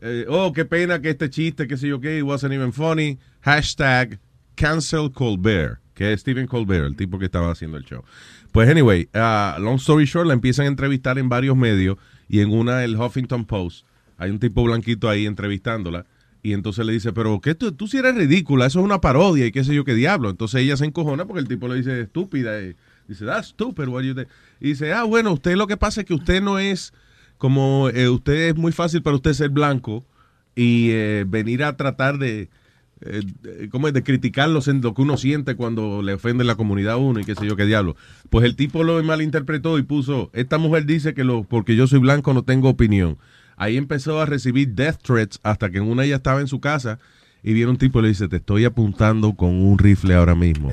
eh, 0.00 0.26
oh, 0.28 0.52
qué 0.52 0.64
pena 0.64 1.00
que 1.00 1.10
este 1.10 1.30
chiste, 1.30 1.66
qué 1.66 1.76
sé 1.76 1.88
yo 1.88 2.00
qué, 2.00 2.22
wasn't 2.22 2.52
even 2.52 2.72
funny, 2.72 3.18
hashtag 3.40 4.18
cancel 4.54 5.10
Colbert, 5.12 5.80
que 5.94 6.12
es 6.12 6.20
Stephen 6.20 6.46
Colbert, 6.46 6.86
el 6.86 6.96
tipo 6.96 7.18
que 7.18 7.26
estaba 7.26 7.50
haciendo 7.50 7.76
el 7.76 7.84
show. 7.84 8.04
Pues 8.52 8.68
anyway, 8.68 9.08
uh, 9.14 9.60
long 9.60 9.76
story 9.76 10.06
short, 10.06 10.26
la 10.26 10.34
empiezan 10.34 10.66
a 10.66 10.68
entrevistar 10.68 11.18
en 11.18 11.28
varios 11.28 11.56
medios 11.56 11.98
y 12.28 12.40
en 12.40 12.50
una 12.52 12.84
el 12.84 12.96
Huffington 12.96 13.44
Post 13.44 13.86
hay 14.20 14.30
un 14.30 14.38
tipo 14.38 14.62
blanquito 14.62 15.08
ahí 15.08 15.24
entrevistándola 15.24 16.04
Y 16.42 16.52
entonces 16.52 16.84
le 16.84 16.92
dice, 16.92 17.12
pero 17.12 17.40
¿qué 17.40 17.54
tú, 17.54 17.72
tú 17.72 17.86
sí 17.86 17.98
eres 17.98 18.14
ridícula, 18.14 18.66
eso 18.66 18.80
es 18.80 18.84
una 18.84 19.00
parodia 19.00 19.46
y 19.46 19.52
qué 19.52 19.64
sé 19.64 19.74
yo 19.74 19.84
qué 19.84 19.94
diablo. 19.94 20.30
Entonces 20.30 20.60
ella 20.62 20.76
se 20.76 20.84
encojona 20.84 21.26
porque 21.26 21.40
el 21.40 21.48
tipo 21.48 21.68
le 21.68 21.76
dice 21.76 22.00
estúpida. 22.00 22.60
Y 22.60 22.76
dice, 23.08 23.24
that's 23.24 23.48
stupid, 23.48 23.88
what 23.88 24.02
you 24.02 24.14
do?" 24.14 24.24
Y 24.60 24.68
dice, 24.68 24.92
ah, 24.92 25.04
bueno, 25.04 25.32
usted 25.32 25.56
lo 25.56 25.66
que 25.66 25.76
pasa 25.76 26.00
es 26.02 26.06
que 26.06 26.14
usted 26.14 26.42
no 26.42 26.58
es 26.58 26.92
como, 27.40 27.88
eh, 27.88 28.08
usted 28.10 28.50
es 28.50 28.56
muy 28.56 28.70
fácil 28.70 29.02
para 29.02 29.16
usted 29.16 29.32
ser 29.32 29.48
blanco 29.48 30.04
y 30.54 30.90
eh, 30.90 31.24
venir 31.26 31.64
a 31.64 31.74
tratar 31.76 32.18
de, 32.18 32.50
eh, 33.00 33.22
¿cómo 33.70 33.88
es? 33.88 33.94
De 33.94 34.02
criticar 34.02 34.50
lo, 34.50 34.60
sen- 34.60 34.82
lo 34.82 34.92
que 34.92 35.00
uno 35.00 35.16
siente 35.16 35.54
cuando 35.56 36.02
le 36.02 36.12
ofende 36.12 36.44
la 36.44 36.54
comunidad 36.54 36.92
a 36.94 36.96
uno 36.98 37.18
y 37.18 37.24
qué 37.24 37.34
sé 37.34 37.46
yo 37.46 37.56
qué 37.56 37.64
diablo. 37.64 37.96
Pues 38.28 38.44
el 38.44 38.56
tipo 38.56 38.84
lo 38.84 39.02
malinterpretó 39.02 39.78
y 39.78 39.82
puso, 39.82 40.28
esta 40.34 40.58
mujer 40.58 40.84
dice 40.84 41.14
que 41.14 41.24
lo, 41.24 41.42
porque 41.44 41.74
yo 41.76 41.86
soy 41.86 41.98
blanco 41.98 42.34
no 42.34 42.42
tengo 42.42 42.68
opinión. 42.68 43.16
Ahí 43.56 43.76
empezó 43.78 44.20
a 44.20 44.26
recibir 44.26 44.68
death 44.74 44.98
threats 45.02 45.40
hasta 45.42 45.70
que 45.70 45.78
en 45.78 45.84
una 45.84 46.04
ella 46.04 46.16
estaba 46.16 46.40
en 46.40 46.46
su 46.46 46.60
casa 46.60 46.98
y 47.42 47.54
viene 47.54 47.70
un 47.70 47.78
tipo 47.78 48.00
y 48.00 48.02
le 48.02 48.08
dice, 48.08 48.28
te 48.28 48.36
estoy 48.36 48.66
apuntando 48.66 49.32
con 49.32 49.48
un 49.50 49.78
rifle 49.78 50.14
ahora 50.14 50.34
mismo. 50.34 50.72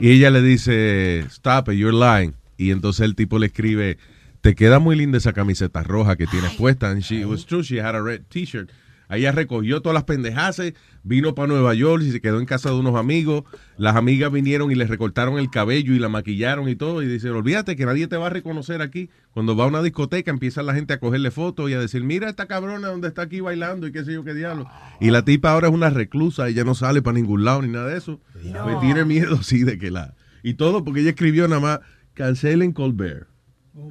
Y 0.00 0.10
ella 0.10 0.30
le 0.30 0.42
dice, 0.42 1.20
stop 1.28 1.68
it, 1.68 1.74
you're 1.78 1.96
lying. 1.96 2.34
Y 2.58 2.70
entonces 2.72 3.04
el 3.04 3.14
tipo 3.14 3.38
le 3.38 3.46
escribe, 3.46 3.98
te 4.42 4.56
queda 4.56 4.80
muy 4.80 4.96
linda 4.96 5.18
esa 5.18 5.32
camiseta 5.32 5.82
roja 5.84 6.16
que 6.16 6.26
tienes 6.26 6.52
puesta. 6.54 6.90
And 6.90 7.00
she, 7.00 7.20
it 7.20 7.26
was 7.26 7.46
true, 7.46 7.62
she 7.62 7.80
had 7.80 7.94
a 7.94 8.02
red 8.02 8.22
t-shirt. 8.28 8.70
Ella 9.08 9.30
recogió 9.30 9.82
todas 9.82 9.94
las 9.94 10.04
pendejadas, 10.04 10.60
vino 11.02 11.34
para 11.34 11.46
Nueva 11.46 11.74
York 11.74 12.02
y 12.02 12.10
se 12.12 12.20
quedó 12.20 12.40
en 12.40 12.46
casa 12.46 12.70
de 12.70 12.76
unos 12.76 12.96
amigos. 12.96 13.44
Las 13.76 13.94
amigas 13.94 14.32
vinieron 14.32 14.72
y 14.72 14.74
le 14.74 14.86
recortaron 14.86 15.38
el 15.38 15.50
cabello 15.50 15.94
y 15.94 15.98
la 15.98 16.08
maquillaron 16.08 16.68
y 16.68 16.76
todo. 16.76 17.02
Y 17.02 17.06
dice, 17.06 17.30
olvídate 17.30 17.76
que 17.76 17.84
nadie 17.84 18.06
te 18.08 18.16
va 18.16 18.28
a 18.28 18.30
reconocer 18.30 18.80
aquí. 18.80 19.10
Cuando 19.32 19.54
va 19.54 19.64
a 19.64 19.66
una 19.68 19.82
discoteca 19.82 20.30
empieza 20.30 20.62
la 20.62 20.74
gente 20.74 20.94
a 20.94 20.98
cogerle 20.98 21.30
fotos 21.30 21.70
y 21.70 21.74
a 21.74 21.78
decir, 21.78 22.02
mira 22.02 22.28
esta 22.28 22.46
cabrona 22.46 22.88
donde 22.88 23.08
está 23.08 23.22
aquí 23.22 23.40
bailando 23.40 23.86
y 23.86 23.92
qué 23.92 24.02
sé 24.02 24.14
yo 24.14 24.24
qué 24.24 24.34
diablo. 24.34 24.66
Y 24.98 25.10
la 25.10 25.24
tipa 25.24 25.52
ahora 25.52 25.68
es 25.68 25.74
una 25.74 25.90
reclusa, 25.90 26.48
ella 26.48 26.64
no 26.64 26.74
sale 26.74 27.02
para 27.02 27.14
ningún 27.14 27.44
lado 27.44 27.62
ni 27.62 27.68
nada 27.68 27.88
de 27.88 27.98
eso. 27.98 28.18
Pues 28.32 28.80
tiene 28.80 29.04
miedo, 29.04 29.40
sí, 29.42 29.62
de 29.62 29.78
que 29.78 29.90
la... 29.90 30.14
Y 30.42 30.54
todo 30.54 30.84
porque 30.84 31.00
ella 31.00 31.10
escribió 31.10 31.46
nada 31.46 31.60
más, 31.60 31.80
cancelen 32.14 32.72
Colbert. 32.72 33.31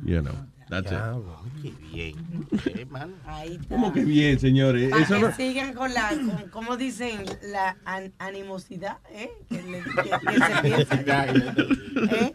You 0.05 0.21
know, 0.21 0.33
that's 0.69 0.91
it. 0.91 0.97
Qué 1.61 1.73
bien. 1.91 2.15
Ahí 3.25 3.53
está. 3.53 3.67
¿Cómo 3.69 3.91
que 3.91 4.03
bien, 4.05 4.39
señores? 4.39 4.89
Para 4.91 5.03
Eso 5.03 5.15
que 5.15 5.21
no- 5.21 5.35
sigan 5.35 5.73
con 5.73 5.91
la, 5.93 6.09
con, 6.09 6.49
¿cómo 6.51 6.77
dicen? 6.77 7.25
La 7.51 7.77
an- 7.85 8.13
animosidad, 8.19 8.97
¿eh? 9.11 9.31
Que, 9.49 9.61
le- 9.63 9.81
que- 9.81 10.27
que 10.27 10.45
se 10.45 10.61
piensa. 10.95 11.25
¿Eh? 12.15 12.33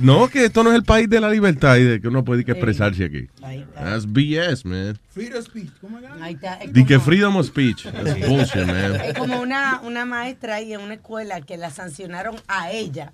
No, 0.00 0.28
que 0.28 0.44
esto 0.46 0.62
no 0.62 0.70
es 0.70 0.76
el 0.76 0.84
país 0.84 1.08
de 1.10 1.20
la 1.20 1.28
libertad 1.28 1.76
y 1.76 1.82
de 1.84 2.00
que 2.00 2.08
uno 2.08 2.24
puede 2.24 2.44
que 2.44 2.52
expresarse 2.52 3.04
aquí. 3.04 3.28
That's 3.74 4.06
BS, 4.06 4.64
man. 4.64 4.98
Freedom 5.08 5.42
speech. 5.42 5.70
¿Cómo 5.80 5.98
es? 5.98 6.04
Ahí 6.20 6.34
está. 6.34 6.54
Es 6.54 6.72
Di 6.72 6.84
que 6.84 6.98
freedom 7.00 7.36
of 7.36 7.46
speech. 7.46 7.84
That's 7.84 8.26
bullshit, 8.28 8.66
man. 8.66 8.94
Es 9.04 9.18
como 9.18 9.40
una, 9.40 9.80
una 9.82 10.04
maestra 10.04 10.56
ahí 10.56 10.72
en 10.72 10.80
una 10.80 10.94
escuela 10.94 11.40
que 11.40 11.56
la 11.56 11.70
sancionaron 11.70 12.36
a 12.48 12.70
ella 12.70 13.12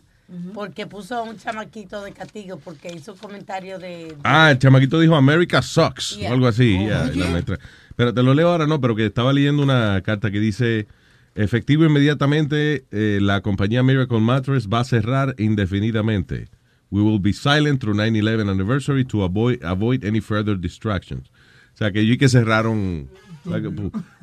porque 0.54 0.86
puso 0.86 1.14
a 1.16 1.22
un 1.22 1.36
chamaquito 1.38 2.02
de 2.02 2.12
castigo 2.12 2.58
porque 2.58 2.92
hizo 2.92 3.12
un 3.12 3.18
comentario 3.18 3.78
de... 3.78 3.88
de- 3.88 4.16
Ah, 4.24 4.50
el 4.50 4.58
chamaquito 4.58 4.98
dijo 4.98 5.14
America 5.16 5.62
sucks 5.62 6.16
Yeah. 6.16 6.30
o 6.30 6.34
algo 6.34 6.46
así. 6.48 6.76
Oh, 6.80 7.16
la 7.16 7.26
maestra. 7.30 7.58
Pero 7.94 8.12
te 8.12 8.22
lo 8.22 8.34
leo 8.34 8.48
ahora, 8.50 8.66
no, 8.66 8.80
pero 8.80 8.94
que 8.96 9.06
estaba 9.06 9.32
leyendo 9.32 9.62
una 9.62 10.00
carta 10.02 10.30
que 10.30 10.40
dice, 10.40 10.86
efectivo 11.34 11.84
inmediatamente, 11.84 12.84
eh, 12.90 13.18
la 13.22 13.40
compañía 13.40 13.82
Miracle 13.82 14.20
Mattress 14.20 14.68
va 14.68 14.80
a 14.80 14.84
cerrar 14.84 15.34
indefinidamente. 15.38 16.48
We 16.90 17.02
will 17.02 17.20
be 17.20 17.32
silent 17.32 17.80
through 17.80 17.96
9-11 17.96 18.48
anniversary 18.50 19.04
to 19.06 19.22
avoid, 19.24 19.62
avoid 19.64 20.04
any 20.04 20.20
further 20.20 20.56
distractions. 20.58 21.28
O 21.74 21.76
sea, 21.78 21.90
que 21.92 22.06
yo 22.06 22.14
y 22.14 22.18
que 22.18 22.28
cerraron, 22.28 23.08
like, 23.44 23.68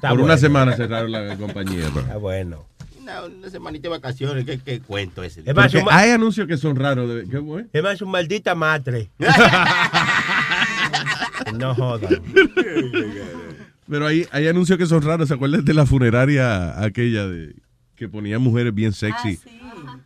por 0.01 0.19
una 0.21 0.37
semana 0.37 0.73
cerraron 0.75 1.11
la 1.11 1.35
compañía. 1.37 1.87
bro. 1.89 2.01
Está 2.01 2.17
bueno. 2.17 2.65
Una, 3.03 3.23
una 3.25 3.49
semanita 3.49 3.83
de 3.83 3.89
vacaciones, 3.89 4.45
¿qué, 4.45 4.59
qué 4.59 4.79
cuento 4.79 5.23
ese? 5.23 5.41
Es 5.45 5.55
más, 5.55 5.65
Porque 5.65 5.79
un 5.79 5.85
ma- 5.85 5.97
hay 5.97 6.11
anuncios 6.11 6.47
que 6.47 6.57
son 6.57 6.75
raros. 6.75 7.09
De, 7.13 7.27
¿qué 7.29 7.39
fue? 7.41 7.65
Es 7.71 7.83
más, 7.83 8.01
un 8.01 8.11
maldita 8.11 8.55
matre. 8.55 9.09
no 11.59 11.75
jodan. 11.75 12.21
Pero 13.89 14.07
hay, 14.07 14.25
hay 14.31 14.47
anuncios 14.47 14.77
que 14.77 14.85
son 14.85 15.01
raros. 15.01 15.27
¿Se 15.27 15.33
acuerdan 15.33 15.63
de 15.65 15.73
la 15.73 15.85
funeraria 15.85 16.81
aquella 16.81 17.27
de 17.27 17.55
que 17.95 18.07
ponía 18.07 18.39
mujeres 18.39 18.73
bien 18.73 18.93
sexy? 18.93 19.39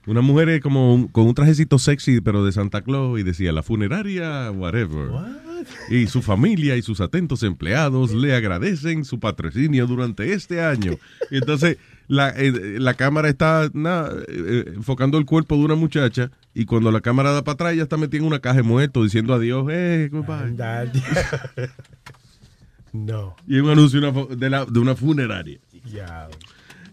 Una 0.05 0.21
mujer 0.21 0.59
como 0.61 0.93
un- 0.93 1.07
con 1.07 1.27
un 1.27 1.33
trajecito 1.35 1.77
sexy, 1.79 2.21
pero 2.21 2.43
de 2.43 2.51
Santa 2.51 2.81
Claus, 2.81 3.19
y 3.19 3.23
decía 3.23 3.51
la 3.51 3.63
funeraria, 3.63 4.51
whatever. 4.51 5.09
Y 5.89 6.07
su 6.07 6.21
familia 6.21 6.75
y 6.77 6.81
sus 6.81 7.01
atentos 7.01 7.43
empleados 7.43 8.13
le 8.13 8.35
agradecen 8.35 9.05
su 9.05 9.19
patrocinio 9.19 9.85
durante 9.87 10.33
este 10.33 10.61
año. 10.61 10.93
Y 11.29 11.37
entonces 11.37 11.77
la, 12.08 12.30
eh, 12.30 12.78
la 12.80 12.93
cámara 12.95 13.30
está 13.30 13.70
na, 13.74 14.10
eh, 14.28 14.74
enfocando 14.76 15.18
el 15.18 15.26
cuerpo 15.26 15.55
de 15.58 15.66
una 15.66 15.76
muchacha, 15.76 16.32
y 16.53 16.66
cuando 16.66 16.91
la 16.91 17.01
cámara 17.01 17.32
da 17.32 17.43
para 17.43 17.53
atrás, 17.53 17.76
ya 17.76 17.84
está 17.84 17.97
metida 17.97 18.22
en 18.22 18.28
una 18.28 18.39
caja 18.39 18.58
de 18.58 18.64
muertos 18.64 19.03
diciendo 19.03 19.34
adiós, 19.34 19.68
eh, 19.70 20.10
goodbye. 20.12 20.55
No. 22.93 23.36
Y 23.47 23.60
un 23.60 23.70
anuncio 23.70 23.99
de 24.01 24.08
una, 24.10 24.20
fu- 24.26 24.36
de 24.36 24.49
la- 24.49 24.66
de 24.66 24.80
una 24.80 24.95
funeraria. 24.95 25.60
Ya. 25.86 26.30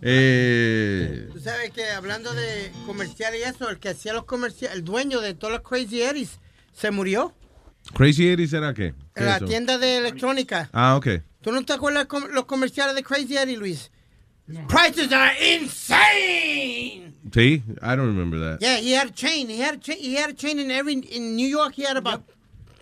Eh, 0.03 1.29
Tú 1.33 1.39
sabes 1.41 1.71
que 1.71 1.85
hablando 1.91 2.35
de 2.35 2.71
comercial 2.87 3.33
y 3.37 3.43
eso, 3.43 3.71
el 3.71 3.79
que 3.79 3.91
hacía 3.91 4.13
los 4.13 4.25
comerciales, 4.25 4.77
el 4.79 4.85
dueño 4.85 5.21
de 5.21 5.35
todos 5.35 5.53
los 5.53 5.63
Crazy 5.63 6.03
Eddies, 6.03 6.41
se 6.73 6.91
murió 6.91 7.33
Crazy 7.95 8.29
Eddie 8.29 8.47
será 8.49 8.75
qué? 8.75 8.95
¿Qué 9.15 9.25
la 9.25 9.37
eso? 9.37 9.47
tienda 9.47 9.79
de 9.79 9.99
electrónica. 9.99 10.69
Ah, 10.73 10.97
ok. 10.97 11.07
¿Tú 11.41 11.53
no 11.53 11.65
te 11.65 11.73
acuerdas 11.73 12.07
com- 12.07 12.29
los 12.33 12.45
comerciales 12.47 12.95
de 12.97 13.03
Crazy 13.03 13.37
Eddie, 13.37 13.57
Luis? 13.57 13.91
Prices 14.69 15.11
are 15.13 15.33
insane. 15.41 17.15
Sí, 17.31 17.63
I 17.83 17.97
don't 17.97 18.07
remember 18.09 18.39
that. 18.39 18.61
Yeah, 18.61 18.77
he 18.77 18.93
had 18.93 19.09
a 19.09 19.13
chain. 19.13 19.49
He 19.49 19.59
had 19.59 19.75
a 19.75 19.79
chain. 19.79 19.97
He 19.99 20.15
had 20.15 20.31
a 20.31 20.35
chain 20.35 20.59
in 20.59 20.71
every 20.71 20.95
in 20.95 21.35
New 21.37 21.47
York. 21.49 21.75
He 21.75 21.83
had 21.83 21.97
about 21.97 22.23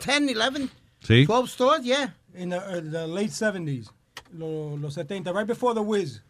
10, 0.01 0.29
11, 0.29 0.71
Sí. 1.05 1.25
12 1.27 1.49
stores. 1.49 1.85
Yeah. 1.85 2.09
In 2.35 2.51
the, 2.51 2.57
uh, 2.59 2.81
the 2.81 3.07
late 3.07 3.31
70s, 3.31 3.89
lo- 4.37 4.77
los 4.81 4.95
70, 4.95 5.31
right 5.33 5.47
before 5.47 5.75
The 5.75 5.83
Wiz 5.83 6.21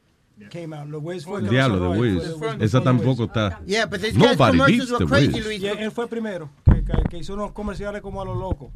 came 0.51 0.73
out. 0.75 0.91
The 0.91 0.99
Wiz 0.99 1.25
fue 1.25 1.37
el 1.39 1.43
que 1.45 1.51
Diablo, 1.51 1.77
lo 1.79 1.93
The 1.93 1.99
cerró, 1.99 2.01
Wiz. 2.01 2.15
fue 2.39 2.49
The 2.51 2.57
Wiz. 2.59 2.63
Esa 2.65 2.81
tampoco 2.83 3.25
está. 3.25 3.61
Yeah, 3.65 3.87
but 3.87 4.01
these 4.03 4.13
guys' 4.17 4.37
Nobody 4.39 4.59
commercials 4.59 4.79
beats 4.79 4.91
were 4.93 4.99
The 4.99 5.07
crazy, 5.07 5.33
Wiz. 5.33 5.45
Luis. 5.47 5.63
Y 5.63 5.67
él, 5.69 5.79
él 5.79 5.91
fue 5.93 6.05
el 6.05 6.11
primero 6.11 6.51
que, 6.67 6.85
que, 6.85 7.03
que 7.09 7.19
hizo 7.19 7.35
unos 7.35 7.53
comerciales 7.53 8.03
como 8.03 8.21
a 8.21 8.25
lo 8.25 8.35
loco. 8.35 8.71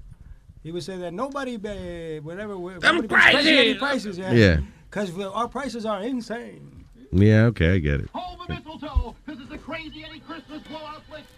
He 0.64 0.72
would 0.72 0.82
say 0.82 0.96
that 0.98 1.12
nobody, 1.12 1.56
uh, 1.56 2.22
whatever, 2.22 2.54
Them 2.80 2.96
nobody 3.02 3.08
Crazy 3.08 3.74
prices. 3.74 4.16
prices, 4.16 4.18
yeah. 4.18 4.32
Yeah. 4.32 4.60
Because 4.90 5.18
our 5.18 5.48
prices 5.48 5.84
are 5.84 6.02
insane. 6.02 6.84
Yeah, 7.12 7.44
okay, 7.44 7.74
I 7.74 7.78
get 7.78 8.00
it. 8.00 8.10
Mistletoe. 8.48 9.14
This 9.26 9.38
is 9.38 9.48
the 9.48 9.58
Crazy 9.58 10.04
Eddie 10.04 10.20
Christmas 10.20 10.62
blowout 10.62 11.02
flick. 11.08 11.24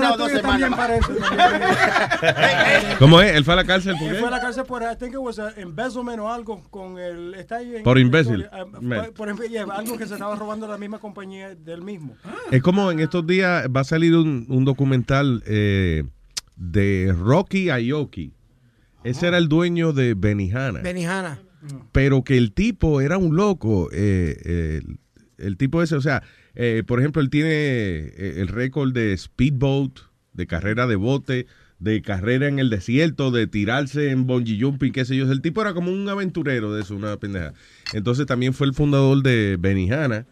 una 0.00 0.12
o 0.14 0.16
dos 0.18 0.30
semanas. 0.32 0.70
parece. 0.76 1.12
¿Cómo 2.98 3.20
es? 3.20 3.34
¿Él 3.36 3.44
fue 3.44 3.54
a 3.54 3.56
la 3.56 3.64
cárcel 3.64 3.94
por 3.98 4.08
Él 4.08 4.14
qué? 4.14 4.18
fue 4.18 4.28
a 4.28 4.30
la 4.30 4.40
cárcel 4.40 4.64
por, 4.64 4.82
I 4.82 4.96
think 4.98 5.12
it 5.12 5.18
was 5.18 5.38
embezzlement 5.56 6.18
o 6.20 6.28
algo 6.30 6.62
con 6.70 6.98
el, 6.98 7.34
está 7.34 7.56
ahí 7.56 7.76
en 7.76 7.82
Por 7.82 7.98
imbécil. 7.98 8.46
ah, 8.52 8.64
por, 9.14 9.34
por 9.34 9.48
yeah, 9.48 9.64
algo 9.64 9.96
que 9.96 10.06
se 10.06 10.14
estaba 10.14 10.34
robando 10.36 10.66
la 10.66 10.78
misma 10.78 10.98
compañía 10.98 11.54
del 11.54 11.82
mismo. 11.82 12.16
Es 12.50 12.62
como 12.62 12.90
en 12.90 13.00
estos 13.00 13.26
días 13.26 13.66
va 13.74 13.80
a 13.80 13.84
salir 13.84 14.14
un, 14.16 14.46
un 14.48 14.64
documental 14.64 15.42
eh, 15.46 16.04
de 16.56 17.14
Rocky 17.18 17.70
Aoki. 17.70 18.32
Ese 19.04 19.28
era 19.28 19.38
el 19.38 19.48
dueño 19.48 19.92
de 19.92 20.14
Benihana. 20.14 20.80
Benihana. 20.80 21.38
pero 21.92 22.22
que 22.22 22.36
el 22.36 22.52
tipo 22.52 23.00
era 23.00 23.16
un 23.18 23.34
loco. 23.36 23.88
eh, 23.92 24.80
el, 24.82 24.98
el 25.38 25.56
tipo 25.56 25.82
ese, 25.82 25.94
o 25.96 26.02
sea, 26.02 26.22
eh, 26.62 26.82
por 26.84 27.00
ejemplo, 27.00 27.22
él 27.22 27.30
tiene 27.30 27.50
eh, 27.52 28.34
el 28.36 28.48
récord 28.48 28.92
de 28.92 29.16
speedboat, 29.16 29.92
de 30.34 30.46
carrera 30.46 30.86
de 30.86 30.96
bote, 30.96 31.46
de 31.78 32.02
carrera 32.02 32.48
en 32.48 32.58
el 32.58 32.68
desierto, 32.68 33.30
de 33.30 33.46
tirarse 33.46 34.10
en 34.10 34.26
bungee 34.26 34.60
jumping, 34.60 34.92
qué 34.92 35.06
sé 35.06 35.16
yo. 35.16 35.32
El 35.32 35.40
tipo 35.40 35.62
era 35.62 35.72
como 35.72 35.90
un 35.90 36.06
aventurero 36.06 36.74
de 36.74 36.82
eso, 36.82 36.94
una 36.94 37.16
pendeja. 37.16 37.54
Entonces 37.94 38.26
también 38.26 38.52
fue 38.52 38.66
el 38.66 38.74
fundador 38.74 39.22
de 39.22 39.56
Benihana 39.58 40.26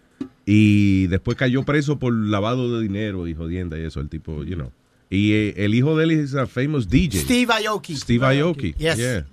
y 0.45 1.07
después 1.07 1.39
cayó 1.39 1.63
preso 1.63 1.99
por 1.99 2.13
lavado 2.13 2.77
de 2.77 2.83
dinero 2.83 3.27
y 3.27 3.35
jodienda 3.35 3.79
y 3.79 3.85
eso, 3.85 4.01
el 4.01 4.11
tipo, 4.11 4.45
you 4.45 4.55
know. 4.55 4.71
Y 5.09 5.33
eh, 5.33 5.55
el 5.57 5.75
hijo 5.75 5.97
de 5.97 6.05
él 6.05 6.11
es 6.11 6.35
a 6.35 6.47
famous 6.47 6.91
DJ. 6.91 7.21
Steve 7.21 7.55
Aoki. 7.67 7.97
Steve 7.97 8.27
Aoki. 8.27 8.75
Yes. 8.75 8.99
Yeah. 8.99 9.27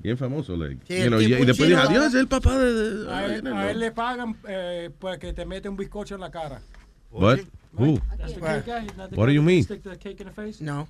Bien 0.00 0.16
famoso. 0.16 0.56
Like, 0.56 0.80
Sí, 0.86 0.94
you 0.98 1.02
el 1.04 1.08
know, 1.10 1.20
y, 1.20 1.44
después 1.44 1.68
dijo, 1.68 1.80
adiós, 1.80 2.06
es 2.06 2.14
el 2.14 2.28
papá 2.28 2.56
de... 2.58 2.72
de- 3.04 3.12
A 3.12 3.26
él, 3.26 3.46
a 3.46 3.70
él 3.70 3.78
le 3.80 3.90
pagan 3.90 4.36
eh, 4.48 4.90
pues 4.98 5.18
que 5.18 5.32
te 5.32 5.44
mete 5.44 5.68
un 5.68 5.76
bizcocho 5.76 6.14
en 6.14 6.20
la 6.20 6.30
cara. 6.30 6.60
What? 7.10 7.38
Who? 7.72 7.98
What 9.16 9.26
do 9.26 9.32
you 9.32 9.42
mean? 9.42 9.62
Stick 9.64 9.82
the 9.82 9.96
cake 9.98 10.20
in 10.20 10.26
the 10.26 10.32
face. 10.32 10.60
No. 10.62 10.88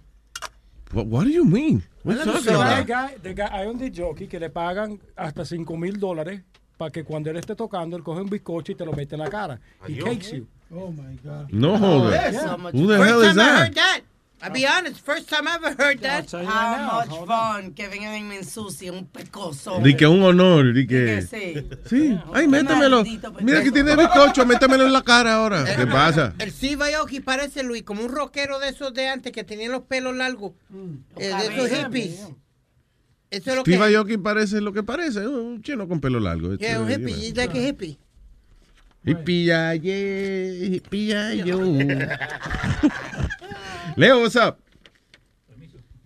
What, 0.93 1.07
what 1.07 1.25
do 1.25 1.31
you 1.31 1.45
mean? 1.45 1.83
What 2.03 2.17
you 2.19 2.25
talking 2.25 2.43
So, 2.43 2.61
about? 2.61 2.87
guy- 2.87 3.17
the 3.23 3.35
guy- 3.35 3.49
hay 3.51 3.67
un 3.67 3.79
jockey 3.95 4.27
que 4.27 4.39
le 4.41 4.51
pagan 4.51 4.99
hasta 5.17 5.45
5 5.45 5.77
mil 5.77 5.99
dólares 5.99 6.43
para 6.77 6.91
que 6.91 7.03
cuando 7.05 7.31
él 7.31 7.37
esté 7.37 7.55
tocando, 7.57 7.97
él 7.97 8.03
coge 8.03 8.21
un 8.23 8.31
bizcocho 8.31 8.73
y 8.73 8.75
te 8.75 8.85
lo 8.85 8.93
mete 8.93 9.15
en 9.17 9.21
la 9.21 9.29
cara. 9.29 9.61
He 9.87 9.95
Adiós. 9.95 10.05
cakes 10.05 10.33
you. 10.33 10.47
Oh 10.71 10.91
my 10.93 11.17
God. 11.25 11.49
No 11.51 11.79
joder. 11.79 12.33
Yeah. 12.33 12.57
Who 12.73 12.87
the 12.87 12.99
First 12.99 13.09
hell 13.11 13.23
is 13.23 13.35
that? 13.37 14.03
I'll 14.41 14.53
be 14.53 14.65
honest, 14.67 15.01
first 15.05 15.29
time 15.29 15.49
I 15.49 15.57
ever 15.57 15.75
heard 15.77 16.01
that. 16.03 16.31
How 16.31 17.05
much 17.05 17.27
fun 17.27 17.73
que 17.75 17.89
vengan 17.89 18.17
y 18.17 18.23
me 18.23 18.37
ensucien 18.37 18.95
un 18.95 19.07
pecoso. 19.07 19.81
Di 19.83 19.95
que 19.97 20.07
un 20.07 20.23
honor, 20.23 20.73
di 20.73 20.87
que... 20.87 21.23
sí. 21.23 21.55
Sí, 21.87 22.17
ay, 22.33 22.47
métemelo. 22.47 23.03
Mira 23.41 23.63
que 23.65 23.73
tiene 23.73 23.97
bizcocho, 23.97 24.47
métemelo 24.47 24.87
en 24.87 24.93
la 24.93 25.03
cara 25.03 25.35
ahora. 25.35 25.65
¿Qué 25.65 25.87
pasa? 25.87 26.35
El 26.39 26.53
Steve 26.53 26.95
Aoki 26.95 27.19
parece, 27.21 27.65
Luis, 27.65 27.83
como 27.83 28.03
un 28.05 28.11
rockero 28.11 28.61
de 28.61 28.69
esos 28.69 28.95
de 28.95 29.09
antes 29.09 29.33
que 29.33 29.43
tenían 29.43 29.73
los 29.73 29.83
pelos 29.83 30.15
largos. 30.15 30.53
eh, 31.17 31.35
de 31.35 31.47
esos 31.55 31.71
hippies. 31.71 32.21
Eso 33.31 33.51
es 33.51 33.57
lo 33.57 33.63
Steve 33.63 33.89
que... 33.89 33.97
Aoki 33.97 34.19
parece 34.19 34.61
lo 34.61 34.73
que 34.73 34.83
parece, 34.85 35.27
un 35.27 35.61
chino 35.63 35.89
con 35.89 36.01
pelo 36.01 36.21
largo. 36.21 36.55
Yeah, 36.57 36.81
un 36.81 36.89
Este, 36.91 37.03
hippie. 37.03 37.15
He's 37.15 37.37
like 37.37 37.59
a 37.59 37.61
hippie. 37.69 37.99
Hippie, 39.05 39.45
yeah, 39.45 39.75
hippie, 39.75 41.43
yo. 41.45 41.59
Leo, 43.99 44.21
what's 44.23 44.37
up? 44.37 44.59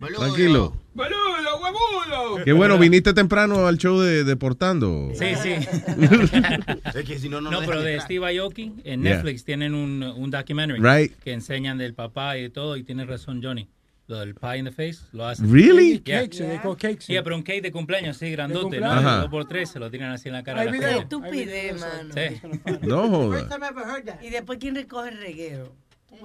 Tranquilo. 0.00 0.74
¡Boludo, 0.94 1.58
huevudo! 1.62 2.44
Qué 2.44 2.52
bueno, 2.52 2.78
viniste 2.78 3.12
temprano 3.12 3.66
al 3.66 3.76
show 3.78 4.00
de 4.00 4.24
Deportando. 4.24 5.10
Sí, 5.14 5.26
sí. 5.42 5.52
Es 6.94 7.04
que 7.06 7.18
si 7.18 7.28
no, 7.28 7.40
no 7.40 7.50
No, 7.50 7.60
pero 7.60 7.82
de 7.82 7.92
entrar. 7.92 8.06
Steve 8.06 8.38
Aoki, 8.40 8.72
en 8.84 9.02
Yeah. 9.02 9.14
Netflix 9.16 9.44
tienen 9.44 9.74
un, 9.74 10.02
un 10.02 10.30
documentary 10.30 10.80
Right. 10.80 11.14
que 11.22 11.32
enseñan 11.32 11.76
del 11.78 11.94
papá 11.94 12.36
y 12.38 12.42
de 12.42 12.50
todo, 12.50 12.76
y 12.76 12.82
tiene 12.82 13.04
razón 13.04 13.40
Johnny. 13.42 13.68
Lo 14.08 14.18
del 14.18 14.34
pie 14.34 14.56
in 14.58 14.64
the 14.64 14.70
face, 14.72 14.98
lo 15.12 15.26
hacen. 15.26 15.50
Really? 15.52 16.02
Yeah. 16.04 16.22
Cakes, 16.22 16.38
they 16.38 16.58
call 16.58 16.76
cakes. 16.76 17.06
Yeah, 17.06 17.22
pero 17.22 17.36
un 17.36 17.42
cake 17.42 17.62
de 17.62 17.70
cumpleaños, 17.72 18.16
sí, 18.16 18.30
grandote, 18.32 18.80
¿no? 18.80 18.90
Ajá. 18.90 19.16
Dos 19.18 19.28
por 19.30 19.46
tres, 19.46 19.70
se 19.70 19.78
lo 19.78 19.90
tiran 19.90 20.10
así 20.12 20.28
en 20.28 20.34
la 20.34 20.42
cara. 20.42 20.62
Hay 20.62 20.68
a 20.68 20.70
la 20.70 20.76
video. 20.76 20.88
gente. 20.98 21.02
Estupidez, 21.16 21.80
mano. 21.80 22.14
Sí. 22.14 22.86
No 22.86 23.08
joda. 23.08 23.38
First 23.38 23.50
time 23.52 23.64
I 23.66 23.68
ever 23.70 23.84
heard 23.86 24.04
that. 24.06 24.22
Y 24.22 24.30
después, 24.30 24.58
¿quién 24.58 24.74
recoge 24.74 25.10
el 25.10 25.18
reguero? 25.18 25.72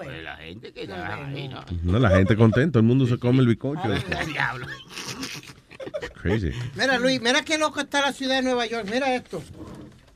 Pues 0.05 0.23
la 0.23 0.35
gente 0.37 0.73
que 0.73 0.83
está 0.83 1.15
ahí, 1.25 1.47
¿no? 1.47 1.65
No, 1.83 1.99
la 1.99 2.09
gente 2.11 2.35
contenta, 2.35 2.73
todo 2.73 2.79
el 2.81 2.85
mundo 2.85 3.05
se 3.07 3.17
come 3.17 3.39
el 3.41 3.47
bizcocho. 3.47 3.81
Diablo. 4.27 4.67
Crazy. 6.21 6.51
Mira, 6.75 6.97
Luis, 6.97 7.21
mira 7.21 7.43
qué 7.43 7.57
loco 7.57 7.79
está 7.79 8.01
la 8.01 8.11
ciudad 8.13 8.35
de 8.37 8.41
Nueva 8.41 8.65
York. 8.65 8.87
Mira 8.91 9.13
esto. 9.15 9.41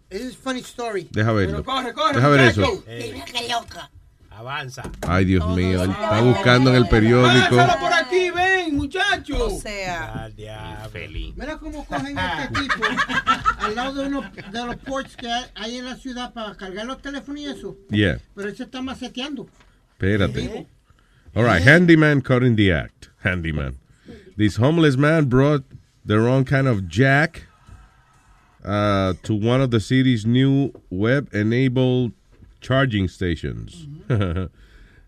This 0.10 0.22
is 0.22 0.36
funny 0.38 0.60
story. 0.60 1.08
Deja 1.12 1.32
verlo. 1.32 1.64
corre, 1.64 1.94
corre, 1.94 2.16
Deja 2.16 2.28
ver 2.28 2.40
eso. 2.42 2.62
muchacho. 2.62 2.84
Mira 2.88 3.26
qué 3.26 3.48
loca. 3.50 3.92
Avanza. 4.32 4.84
Ay, 5.08 5.26
Dios 5.26 5.46
mío, 5.56 5.84
él 5.84 5.92
está 5.92 6.22
buscando 6.22 6.70
en 6.72 6.78
el 6.78 6.88
periódico. 6.88 7.56
Pásalo 7.58 7.80
por 7.80 7.94
aquí, 7.94 8.32
ven, 8.32 8.76
muchacho. 8.76 9.46
O 9.48 9.60
sea, 9.60 10.30
Feliz. 10.92 11.36
Mira 11.36 11.58
cómo 11.58 11.86
cogen 11.86 12.18
a 12.18 12.46
este 12.46 12.62
tipo 12.62 12.76
al 13.60 13.76
lado 13.76 13.94
de 14.02 14.08
uno 14.08 14.22
de 14.52 14.66
los 14.66 14.76
ports 14.78 15.16
que 15.16 15.32
hay- 15.32 15.46
hay 15.56 15.78
en 15.78 15.86
la 15.86 15.96
ciudad 15.96 16.34
para 16.34 16.56
cargar 16.56 16.86
los 16.86 17.02
teléfonos 17.02 17.40
y 17.42 17.46
eso. 17.46 17.78
Yeah, 17.90 18.20
Pero 18.36 18.50
él 18.50 18.58
se 18.58 18.64
está 18.64 18.82
maceteando. 18.82 19.48
Espérate. 20.02 20.66
All 21.36 21.44
right, 21.44 21.62
handyman 21.62 22.22
caught 22.22 22.44
in 22.44 22.56
the 22.56 22.72
act. 22.72 23.10
Handyman. 23.24 23.78
This 24.36 24.58
homeless 24.58 24.98
man 24.98 25.26
brought 25.26 25.64
the 26.04 26.20
wrong 26.20 26.44
kind 26.44 26.68
of 26.68 26.88
jack 26.88 27.44
uh, 28.66 29.14
to 29.24 29.34
one 29.34 29.62
of 29.62 29.72
the 29.72 29.80
city's 29.80 30.26
new 30.26 30.74
web-enabled 30.90 32.12
charging 32.60 33.08
stations. 33.08 33.88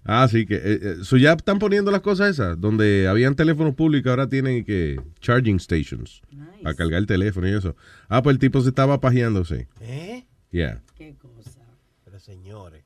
ah, 0.05 0.27
sí 0.27 0.47
que. 0.47 0.55
eh, 0.55 0.79
eh, 0.81 0.95
so 1.03 1.17
ya 1.17 1.33
están 1.33 1.59
poniendo 1.59 1.91
las 1.91 2.01
cosas 2.01 2.29
esas, 2.31 2.59
donde 2.59 3.07
habían 3.07 3.35
teléfonos 3.35 3.75
públicos, 3.75 4.09
ahora 4.09 4.27
tienen 4.27 4.63
que 4.63 4.99
charging 5.19 5.59
stations. 5.59 6.21
A 6.63 6.73
cargar 6.73 6.99
el 6.99 7.07
teléfono 7.07 7.47
y 7.47 7.53
eso. 7.53 7.75
Ah, 8.07 8.21
pues 8.21 8.35
el 8.35 8.39
tipo 8.39 8.61
se 8.61 8.69
estaba 8.69 9.01
pajeándose. 9.01 9.67
¿Eh? 9.81 10.25
Yeah. 10.51 10.81
qué 10.95 11.15
cosa. 11.15 11.59
Pero 12.05 12.19
señores. 12.19 12.82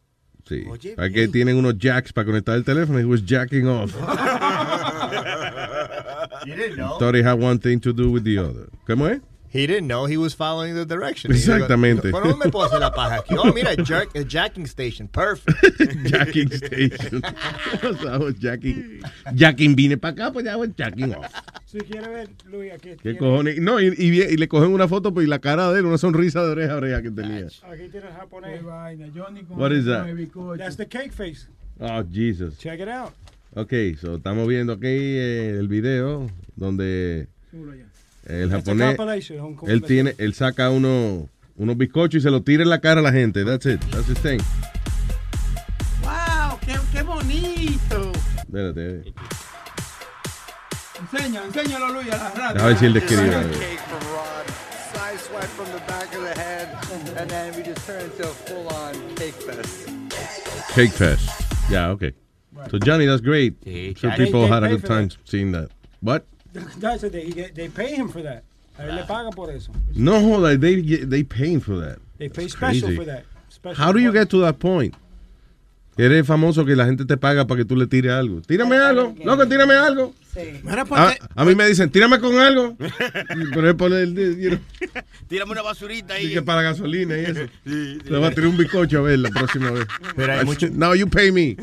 Sí. 0.48 0.64
Oye, 0.70 0.96
Aquí 0.98 1.14
bien. 1.16 1.32
tienen 1.32 1.58
unos 1.58 1.78
jacks 1.78 2.14
para 2.14 2.26
conectar 2.26 2.56
el 2.56 2.64
teléfono. 2.64 3.00
He 3.00 3.06
was 3.06 3.22
jacking 3.26 3.68
off. 3.68 3.94
You 6.46 6.56
didn't 6.56 6.78
know. 6.78 6.98
Thought 7.00 7.16
it 7.16 7.26
had 7.26 7.42
one 7.42 7.60
thing 7.60 7.80
to 7.82 7.92
do 7.94 8.10
with 8.12 8.24
the 8.24 8.38
other. 8.40 8.70
¿Cómo 8.88 9.08
es? 9.08 9.20
He 9.50 9.66
didn't 9.66 9.88
know 9.88 10.06
he 10.06 10.18
was 10.18 10.34
following 10.34 10.76
the 10.76 10.86
directions. 10.86 11.36
Exactamente. 11.36 12.12
¿Por 12.12 12.24
dónde 12.24 12.46
me 12.46 12.52
puedo 12.52 12.66
hacer 12.66 12.80
la 12.80 12.92
paja 12.92 13.20
aquí? 13.20 13.36
Oh, 13.38 13.54
mira, 13.54 13.76
jerk, 13.84 14.16
a 14.16 14.24
jacking 14.24 14.66
station. 14.66 15.08
Perfect. 15.08 15.78
jacking 16.06 16.52
station. 16.52 17.24
I 17.84 18.18
was 18.18 18.36
jacking. 18.36 19.02
Jacking 19.34 19.76
vine 19.76 19.98
para 19.98 20.14
acá, 20.14 20.34
pues 20.34 20.46
ya 20.46 20.58
was 20.58 20.70
jacking 20.76 21.16
off. 21.16 21.26
Si 21.66 21.80
quiere 21.80 22.08
ver, 22.10 22.30
Luis, 22.52 22.74
aquí 22.74 22.90
¿Qué 22.90 22.96
tiene, 22.98 23.18
cojones? 23.20 23.60
No, 23.60 23.80
y, 23.80 23.94
y, 23.98 24.22
y 24.22 24.38
le 24.38 24.48
cogen 24.48 24.72
una 24.72 24.88
foto 24.88 25.14
pues, 25.14 25.26
y 25.26 25.30
la 25.30 25.40
cara 25.40 25.72
de 25.72 25.80
él, 25.80 25.86
una 25.86 25.98
sonrisa 25.98 26.44
de 26.44 26.52
oreja 26.52 26.74
a 26.74 26.78
oreja 26.78 27.02
que 27.02 27.12
tenía. 27.12 27.48
aquí 27.48 27.90
tiene 27.90 28.08
el 28.08 28.14
japonés. 28.14 28.60
Qué 28.60 28.66
vaina, 28.66 29.08
Johnny 29.16 29.44
con 29.44 29.60
What 29.60 29.72
is 29.72 29.86
that? 29.86 30.08
That's 30.58 30.76
the 30.78 30.88
cake 30.88 31.14
face. 31.14 31.48
Oh, 31.80 32.04
Jesus. 32.04 32.58
Check 32.58 32.80
it 32.80 32.90
out. 32.90 33.14
Ok, 33.56 33.74
so 34.00 34.18
estamos 34.18 34.48
viendo 34.48 34.74
aquí 34.74 34.88
eh, 34.88 35.58
el 35.58 35.68
video 35.68 36.28
donde 36.56 37.28
Súbelo 37.50 37.76
ya. 37.76 37.86
El 38.28 38.54
a 38.54 38.58
japonés, 38.58 38.98
él 39.68 39.82
tiene, 39.84 40.16
él 40.18 40.34
saca 40.34 40.70
uno, 40.70 41.30
unos 41.56 41.78
bizcochos 41.78 42.16
y 42.16 42.22
se 42.22 42.30
los 42.30 42.44
tira 42.44 42.64
en 42.64 42.70
la 42.70 42.80
cara 42.80 43.00
a 43.00 43.04
la 43.04 43.12
gente. 43.12 43.44
That's 43.46 43.66
it. 43.66 43.80
That's 43.92 44.08
his 44.08 44.20
thing. 44.20 44.40
¡Wow! 46.04 46.60
¡Qué, 46.66 46.76
qué 46.92 47.02
bonito! 47.04 48.12
Espérate. 48.38 49.14
Enseña, 51.00 51.46
enséñalo, 51.46 51.94
Luis, 51.94 52.12
a 52.12 52.18
la 52.18 52.30
radio. 52.32 52.62
A 52.62 52.68
ver 52.68 52.78
si 52.78 52.86
él 52.86 52.94
describe. 52.94 53.32
Side 54.94 55.20
swipe 55.20 55.48
from 55.56 55.68
the 55.72 55.80
back 55.88 56.14
of 56.16 56.24
the 56.24 56.34
head, 56.40 56.70
and 57.18 57.30
then 57.30 57.56
we 57.56 57.64
just 57.64 57.86
turn 57.86 58.04
into 58.04 58.24
a 58.24 58.34
full-on 58.46 58.94
cake 59.16 59.36
fest. 59.36 59.90
Cake 60.74 60.92
Fest. 60.92 61.30
Yeah, 61.70 61.90
okay. 61.90 62.14
So 62.72 62.78
Johnny, 62.80 63.06
that's 63.06 63.22
great. 63.22 63.56
So 63.64 64.10
Johnny. 64.10 64.26
people 64.26 64.48
had 64.48 64.64
a 64.64 64.70
good 64.70 64.86
time 64.86 65.10
seeing 65.26 65.52
that. 65.54 65.70
What? 66.02 66.26
That's 66.80 67.04
it. 67.04 67.12
They, 67.12 67.30
get- 67.32 67.56
they 67.56 67.70
pay 67.70 67.96
him 67.96 68.10
for 68.10 68.22
that. 68.24 68.44
A 68.78 68.84
él 68.86 68.96
le 68.96 69.04
pagan 69.06 69.32
por 69.34 69.50
eso. 69.52 69.72
No, 69.96 70.20
hold 70.20 70.46
on. 70.46 70.60
They 70.60 70.82
they 70.82 71.24
paying 71.24 71.60
for 71.62 71.80
that. 71.80 71.98
They 72.20 72.30
pay 72.30 72.44
That's 72.44 72.54
special 72.54 72.82
crazy. 72.90 72.96
for 72.96 73.06
that. 73.06 73.24
Special 73.50 73.76
How 73.84 73.92
do 73.92 74.00
you 74.00 74.12
get 74.12 74.30
to 74.30 74.42
that 74.42 74.60
point? 74.60 74.94
Eres 75.98 76.28
famoso 76.28 76.64
que 76.64 76.76
la 76.76 76.86
gente 76.86 77.06
te 77.06 77.18
paga 77.18 77.48
para 77.48 77.58
que 77.58 77.66
tú 77.66 77.76
le 77.76 77.88
tires 77.88 78.12
algo. 78.12 78.40
Tírame 78.42 78.78
algo. 78.78 79.16
Loco, 79.26 79.48
tírame 79.48 79.74
algo. 79.74 80.14
Mira, 80.64 80.86
A, 80.92 81.16
a 81.36 81.44
mí 81.46 81.56
me 81.56 81.68
dicen, 81.68 81.90
tírame 81.90 82.20
con 82.20 82.38
algo. 82.38 82.78
Pero 83.56 83.68
es 83.70 83.74
poner 83.76 84.02
el 84.04 84.14
you 84.38 84.50
know, 84.52 84.60
Tírame 85.28 85.54
una 85.54 85.64
basurita 85.64 86.20
y 86.22 86.28
ahí. 86.28 86.34
que 86.34 86.44
para 86.44 86.62
gasolina 86.62 87.18
y 87.18 87.24
eso. 87.26 87.40
Le 87.66 88.20
va 88.20 88.28
a 88.28 88.30
tirar 88.32 88.48
un 88.52 88.58
bizcocho 88.58 89.00
a 89.00 89.02
ver 89.02 89.18
la 89.18 89.30
próxima 89.32 89.72
vez. 89.72 89.88
Pero 90.16 90.34
hay 90.34 90.46
mucho- 90.46 90.70
Now 90.70 90.94
you 90.94 91.10
pay 91.10 91.32
me. 91.32 91.58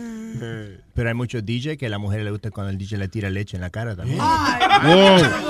Pero 0.95 1.09
hay 1.09 1.15
muchos 1.15 1.45
DJ 1.45 1.77
que 1.77 1.87
a 1.87 1.89
la 1.89 1.99
mujer 1.99 2.23
le 2.23 2.31
gusta 2.31 2.51
cuando 2.51 2.71
el 2.71 2.79
DJ 2.79 2.99
le 2.99 3.09
tira 3.09 3.29
leche 3.29 3.57
en 3.57 3.63
la 3.63 3.71
cara 3.71 3.97
también. 3.97 4.19
Wow. 4.19 5.45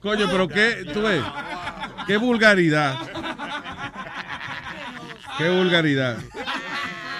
Coño, 0.00 0.26
pero 0.30 0.48
qué, 0.48 0.84
tú 0.92 1.02
ves, 1.02 1.22
qué 2.08 2.16
vulgaridad. 2.16 2.98
Qué 5.38 5.48
vulgaridad. 5.48 6.16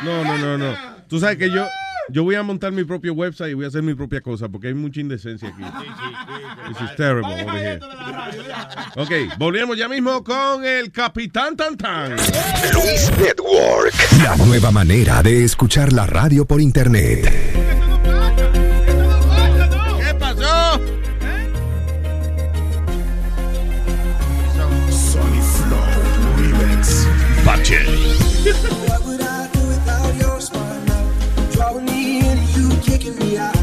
No, 0.03 0.25
no, 0.25 0.37
no, 0.39 0.59
no. 0.59 0.75
Tú 1.09 1.21
sabes 1.21 1.39
que 1.39 1.51
yo, 1.51 1.65
yo 2.13 2.23
voy 2.25 2.35
a 2.35 2.43
montar 2.43 2.73
mi 2.73 2.85
propio 2.85 3.15
website 3.15 3.53
y 3.53 3.55
voy 3.55 3.65
a 3.65 3.69
hacer 3.69 3.83
mi 3.83 3.95
propia 3.95 4.21
cosa 4.21 4.49
porque 4.49 4.69
hay 4.69 4.75
mucha 4.75 5.01
indecencia 5.01 5.49
aquí. 5.49 5.63
This 6.69 6.91
is 6.91 6.97
terrible 6.97 7.33
over 7.33 7.57
here. 7.59 7.81
Ok, 8.97 9.39
volvemos 9.39 9.77
ya 9.79 9.89
mismo 9.89 10.23
con 10.23 10.65
el 10.65 10.93
Capitán 10.93 11.57
Tantán. 11.57 12.17
Luis 12.75 13.11
Network. 13.19 13.95
La 14.23 14.37
nueva 14.37 14.71
manera 14.71 15.23
de 15.23 15.45
escuchar 15.45 15.93
la 15.93 16.07
radio 16.07 16.45
por 16.45 16.61
internet. 16.61 17.25
¿Qué 19.99 20.15
pasó? 20.19 20.81
Sony 24.91 25.41
Flow 25.41 25.81
Remix. 26.37 27.09
Bache. 27.45 27.87
you 33.05 33.13
kicking 33.13 33.31
me 33.31 33.37
out. 33.39 33.62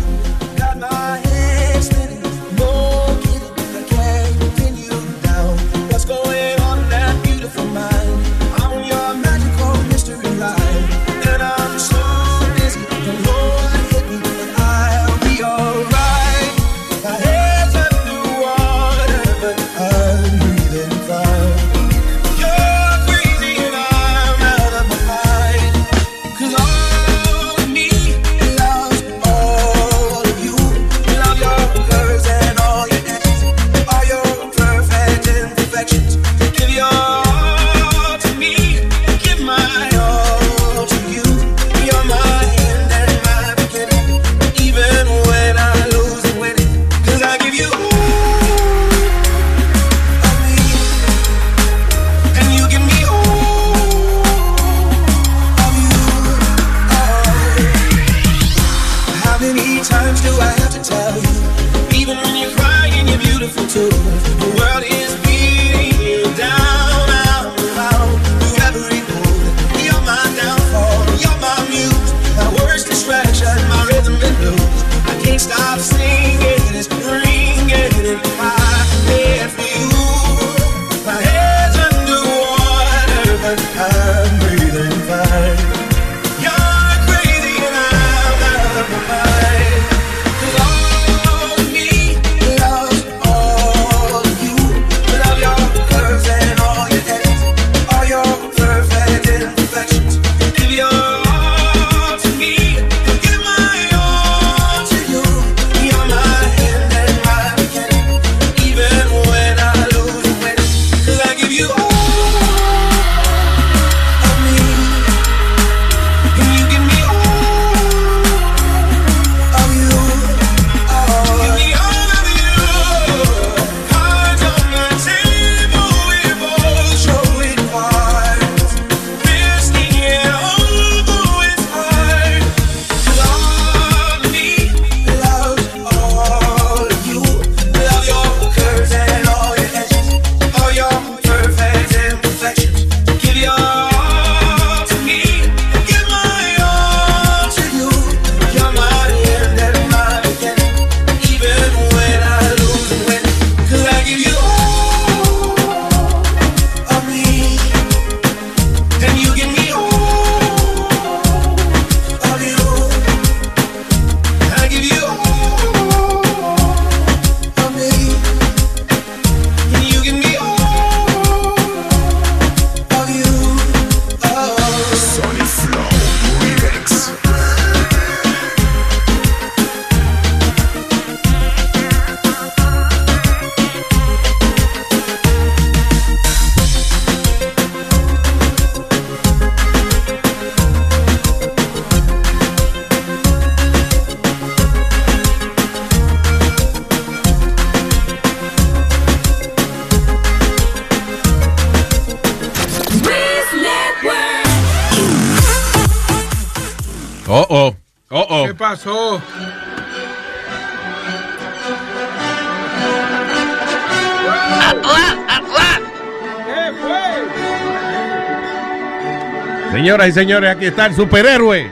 Señoras 219.89 220.09
y 220.09 220.11
señores, 220.11 220.55
aquí 220.55 220.65
está 220.67 220.85
el 220.85 220.93
superhéroe. 220.93 221.71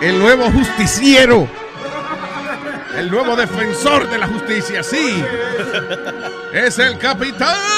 El 0.00 0.18
nuevo 0.20 0.52
justiciero. 0.52 1.48
El 2.96 3.10
nuevo 3.10 3.34
defensor 3.34 4.08
de 4.08 4.18
la 4.18 4.28
justicia, 4.28 4.84
sí. 4.84 5.20
Es 6.52 6.78
el 6.78 6.96
capitán. 6.98 7.73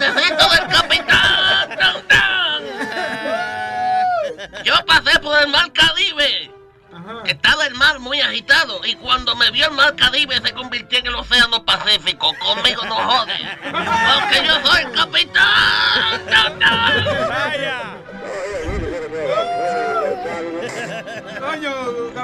Del 0.00 0.66
capitán 0.68 1.68
Tantán. 1.78 2.62
Yo 4.64 4.74
pasé 4.86 5.18
por 5.20 5.38
el 5.42 5.48
mar 5.48 5.70
Caribe. 5.74 6.50
Estaba 7.26 7.66
el 7.66 7.74
mar 7.74 7.98
muy 7.98 8.18
agitado 8.18 8.80
y 8.86 8.94
cuando 8.94 9.36
me 9.36 9.50
vio 9.50 9.66
el 9.66 9.72
mar 9.72 9.94
Caribe 9.96 10.40
se 10.40 10.54
convirtió 10.54 11.00
en 11.00 11.08
el 11.08 11.14
océano 11.16 11.62
Pacífico. 11.66 12.32
Conmigo 12.38 12.82
no 12.86 12.94
jode. 12.94 13.34
Porque 13.62 14.46
yo 14.46 14.66
soy 14.66 14.82
el 14.84 14.92
capitán. 14.92 16.20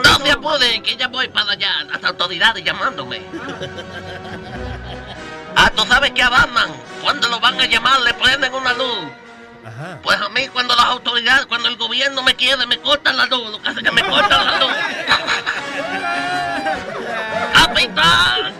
No 0.02 0.18
se 0.24 0.30
apure, 0.30 0.82
que 0.82 0.96
ya 0.96 1.08
voy 1.08 1.28
para 1.28 1.52
allá. 1.52 1.84
Las 1.92 2.02
autoridades 2.04 2.64
llamándome. 2.64 3.20
Ah, 5.58 5.70
tú 5.74 5.84
sabes 5.86 6.10
que 6.10 6.22
a 6.22 6.28
Batman, 6.28 6.65
van 7.56 7.66
a 7.66 7.70
llamar, 7.70 8.00
le 8.02 8.14
prenden 8.14 8.54
una 8.54 8.72
luz. 8.74 8.98
Pues 10.02 10.16
a 10.20 10.28
mí 10.28 10.46
cuando 10.52 10.74
las 10.76 10.86
autoridades, 10.86 11.46
cuando 11.46 11.68
el 11.68 11.76
gobierno 11.76 12.22
me 12.22 12.34
quiere, 12.34 12.64
me 12.66 12.78
cortan 12.78 13.16
la 13.16 13.26
luz. 13.26 13.50
Lo 13.50 13.60
que 13.60 13.68
hace 13.68 13.82
que 13.82 13.90
me 13.90 14.02
cortan 14.02 14.46
la 14.46 14.60
luz. 14.60 14.72
¡Capitán! 17.52 18.52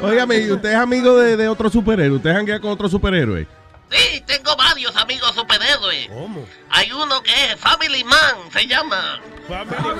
Óigame, 0.00 0.38
¿y 0.38 0.50
usted 0.50 0.70
es 0.70 0.76
amigo 0.76 1.18
de, 1.18 1.36
de 1.36 1.48
otro 1.48 1.70
superhéroe? 1.70 2.16
¿Usted 2.16 2.32
janguea 2.32 2.60
con 2.60 2.70
otro 2.70 2.88
superhéroe? 2.88 3.46
Sí, 3.90 4.22
tengo 4.26 4.56
varios 4.56 4.96
amigos 4.96 5.32
superhéroes. 5.34 6.08
¿Cómo? 6.08 6.44
Hay 6.70 6.90
uno 6.92 7.22
que 7.22 7.30
es 7.30 7.56
Family 7.56 8.02
Man, 8.04 8.50
se 8.52 8.66
llama. 8.66 9.20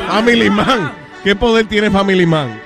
Family 0.09 0.51
Man. 0.51 0.93
¿Qué 1.23 1.37
poder 1.37 1.69
tiene 1.69 1.91
Family 1.91 2.27
Man? 2.27 2.61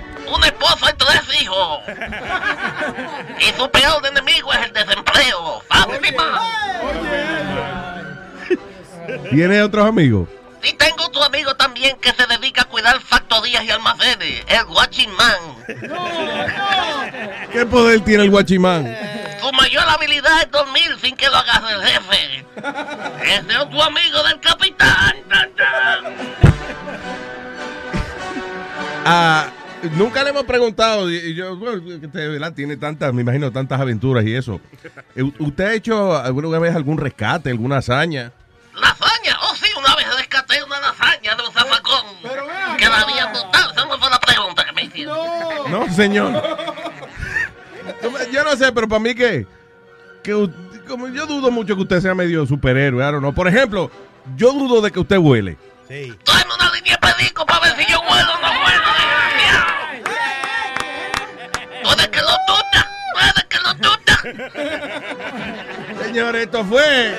¿Tiene 9.37 9.61
otros 9.61 9.87
amigos? 9.87 10.31
Y 10.65 10.73
tengo 10.73 11.05
otro 11.05 11.23
amigo 11.23 11.55
también 11.57 11.99
que 12.01 12.11
se 12.11 12.27
dedica 12.27 12.63
a 12.63 12.65
cuidar 12.65 12.99
factorías 13.01 13.63
y 13.65 13.71
almacenes, 13.71 14.43
el 14.49 14.65
Watching 14.65 15.11
Man. 15.11 15.37
¿Qué 17.53 17.67
poder 17.67 18.01
tiene 18.01 18.25
el 18.25 18.31
guachimán? 18.31 18.97
Su 19.39 19.53
mayor 19.53 19.85
habilidad 19.87 20.41
es 20.41 20.51
dormir 20.51 20.97
sin 21.03 21.15
que 21.17 21.27
lo 21.27 21.37
agarre 21.37 21.75
el 21.75 21.83
jefe. 21.83 22.47
Es 23.27 23.47
de 23.47 23.59
otro 23.59 23.83
amigo 23.83 24.23
del 24.23 24.41
capitán. 24.41 25.17
Ah, 29.09 29.51
nunca 29.93 30.25
le 30.25 30.31
hemos 30.31 30.45
preguntado, 30.45 31.09
y 31.09 31.33
yo, 31.35 31.57
bueno, 31.57 31.81
¿verdad? 32.13 32.53
tiene 32.55 32.77
tantas, 32.77 33.13
me 33.15 33.23
imagino, 33.23 33.53
tantas 33.53 33.81
aventuras 33.81 34.25
y 34.25 34.35
eso. 34.35 34.61
Eh, 35.15 35.23
¿Usted 35.39 35.65
ha 35.65 35.75
hecho 35.75 36.17
alguna 36.17 36.59
vez 36.59 36.75
algún 36.75 36.99
rescate, 36.99 37.51
alguna 37.51 37.77
hazaña? 37.77 38.33
¿Lasaña? 38.77 39.39
Oh, 39.43 39.55
sí, 39.55 39.71
una 39.77 39.95
vez 39.97 40.07
rescaté 40.17 40.63
una 40.63 40.81
lasaña 40.81 41.35
de 41.35 41.43
un 41.43 41.53
zafacón. 41.53 42.05
Que 42.77 42.89
la 42.89 43.01
había. 43.01 43.33
Esa 43.33 43.85
no 43.87 43.99
fue 43.99 44.11
la 44.11 44.21
pregunta 44.21 44.65
que 44.65 44.73
me 44.73 44.83
hicieron. 44.85 45.17
No, 45.71 45.89
señor. 45.93 46.33
Yo 48.33 48.45
no 48.45 48.57
sé, 48.57 48.73
pero 48.73 48.89
para 48.89 48.99
mí 49.01 49.15
que, 49.15 49.47
que 50.23 50.49
como 50.87 51.09
yo 51.09 51.27
dudo 51.27 51.51
mucho 51.51 51.75
que 51.77 51.83
usted 51.83 52.01
sea 52.01 52.15
medio 52.15 52.47
superhéroe, 52.47 53.03
don't 53.03 53.19
know. 53.21 53.35
Por 53.35 53.47
ejemplo, 53.49 53.91
yo 54.37 54.53
dudo 54.53 54.81
de 54.81 54.91
que 54.91 55.01
usted 55.01 55.19
huele. 55.19 55.57
Sí. 55.89 56.13
Tráeme 56.25 56.53
una 56.55 56.73
línea 56.75 56.99
de 57.01 57.13
perico 57.13 57.47
para 57.47 57.61
ver 57.61 57.77
si 57.77 57.85
yo 57.93 58.01
vuelo 58.03 58.33
o 58.33 58.41
no 58.41 58.49
vuelo, 58.61 58.89
desgraciado. 58.99 59.67
Puede 61.85 62.11
que 62.11 62.21
lo 62.21 62.37
tuta, 62.47 62.89
puede 63.15 63.47
que 63.49 63.59
lo 63.61 63.75
tuta. 63.77 64.23
Señor, 66.05 66.35
esto 66.37 66.65
fue. 66.65 67.15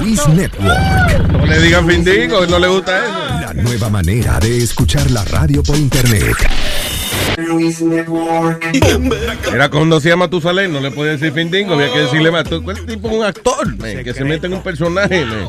Luis 0.00 0.28
Network. 0.28 1.32
No 1.32 1.46
le 1.46 1.60
digan 1.60 1.86
Findingo, 1.88 2.46
no 2.46 2.58
le 2.58 2.68
gusta 2.68 2.98
eso. 3.04 3.14
La 3.40 3.54
nueva 3.54 3.88
manera 3.90 4.38
de 4.40 4.62
escuchar 4.62 5.10
la 5.10 5.24
radio 5.24 5.62
por 5.62 5.76
internet. 5.76 6.36
Luis 7.36 7.80
Network. 7.80 8.64
Era 9.52 9.68
cuando 9.68 10.00
se 10.00 10.08
llama 10.10 10.28
Tusalén, 10.28 10.72
no 10.72 10.80
le 10.80 10.90
podía 10.90 11.12
decir 11.12 11.32
Findingo, 11.32 11.74
había 11.74 11.92
que 11.92 12.00
decirle 12.00 12.30
más. 12.30 12.44
Tú- 12.44 12.62
¿Cuál 12.62 12.84
tipo 12.86 13.08
un 13.08 13.24
actor, 13.24 13.66
man, 13.78 14.04
que 14.04 14.12
se 14.14 14.24
mete 14.24 14.46
en 14.46 14.54
un 14.54 14.62
personaje, 14.62 15.24
man? 15.24 15.48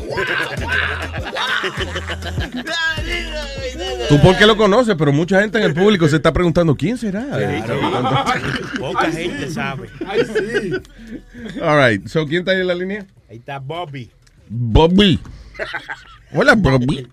Tú 4.08 4.20
porque 4.22 4.46
lo 4.46 4.56
conoces, 4.56 4.94
pero 4.96 5.12
mucha 5.12 5.40
gente 5.40 5.58
en 5.58 5.64
el 5.64 5.74
público 5.74 6.08
se 6.08 6.16
está 6.16 6.32
preguntando 6.32 6.76
quién 6.76 6.96
será. 6.96 7.26
Poca 8.78 9.10
gente 9.10 9.50
sabe. 9.50 9.88
Ay, 10.06 10.20
sí. 10.24 11.60
All 11.60 11.78
right, 11.84 12.06
so 12.06 12.26
¿quién 12.26 12.40
está 12.40 12.52
ahí 12.52 12.60
en 12.60 12.66
la 12.68 12.74
línea? 12.74 13.06
Ahí 13.28 13.38
está 13.38 13.58
Bobby. 13.58 14.10
Bobby. 14.48 15.18
Hola, 16.32 16.54
Bobby. 16.54 17.08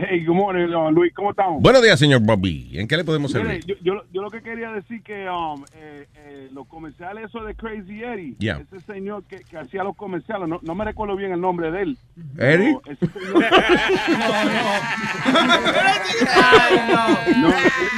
Hey, 0.00 0.24
good 0.24 0.36
morning, 0.36 0.72
uh, 0.72 0.92
Luis. 0.92 1.12
¿Cómo 1.12 1.30
estamos? 1.30 1.60
Buenos 1.60 1.82
días, 1.82 1.98
señor 1.98 2.20
Bobby. 2.22 2.70
¿En 2.78 2.86
qué 2.86 2.96
le 2.96 3.02
podemos 3.04 3.34
Mire, 3.34 3.60
servir? 3.60 3.64
yo, 3.66 3.74
yo, 3.82 3.94
yo 4.12 4.22
lo 4.22 4.30
que 4.30 4.42
quería 4.42 4.70
decir 4.70 5.02
que 5.02 5.28
um, 5.28 5.64
eh, 5.74 6.06
eh, 6.14 6.48
los 6.52 6.68
comerciales 6.68 7.24
eso 7.24 7.42
de 7.42 7.56
Crazy 7.56 8.04
Eddie, 8.04 8.36
Yeah. 8.38 8.60
ese 8.60 8.78
señor 8.86 9.24
que, 9.24 9.38
que 9.38 9.58
hacía 9.58 9.82
los 9.82 9.96
comerciales, 9.96 10.46
no, 10.48 10.60
no 10.62 10.74
me 10.76 10.84
recuerdo 10.84 11.16
bien 11.16 11.32
el 11.32 11.40
nombre 11.40 11.72
de 11.72 11.82
él. 11.82 11.98
¿Eddie? 12.38 12.78
Pero 12.84 12.96
ese 12.96 13.06
señor- 13.06 13.42
no, 17.40 17.48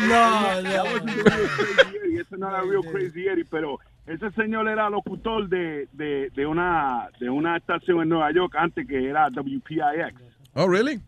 no, 0.09 0.63
no, 0.63 0.65
no. 0.85 0.85
Crazy 1.05 1.99
Eddie, 2.03 2.21
ese 2.23 2.37
no 2.39 2.49
era 2.49 2.63
real 2.63 2.81
Crazy 2.91 3.27
Eddie, 3.27 3.45
pero 3.51 3.79
ese 4.07 4.31
señor 4.33 4.69
era 4.69 4.89
locutor 4.89 5.51
de, 5.51 5.87
de, 5.93 6.31
de 6.35 6.47
una 6.47 7.09
de 7.21 7.29
una 7.29 7.59
estación 7.59 8.01
en 8.03 8.09
Nueva 8.09 8.33
York 8.33 8.55
antes 8.57 8.87
que 8.87 9.07
era 9.09 9.29
WPIX. 9.29 10.15
Oh, 10.55 10.67
really? 10.67 10.99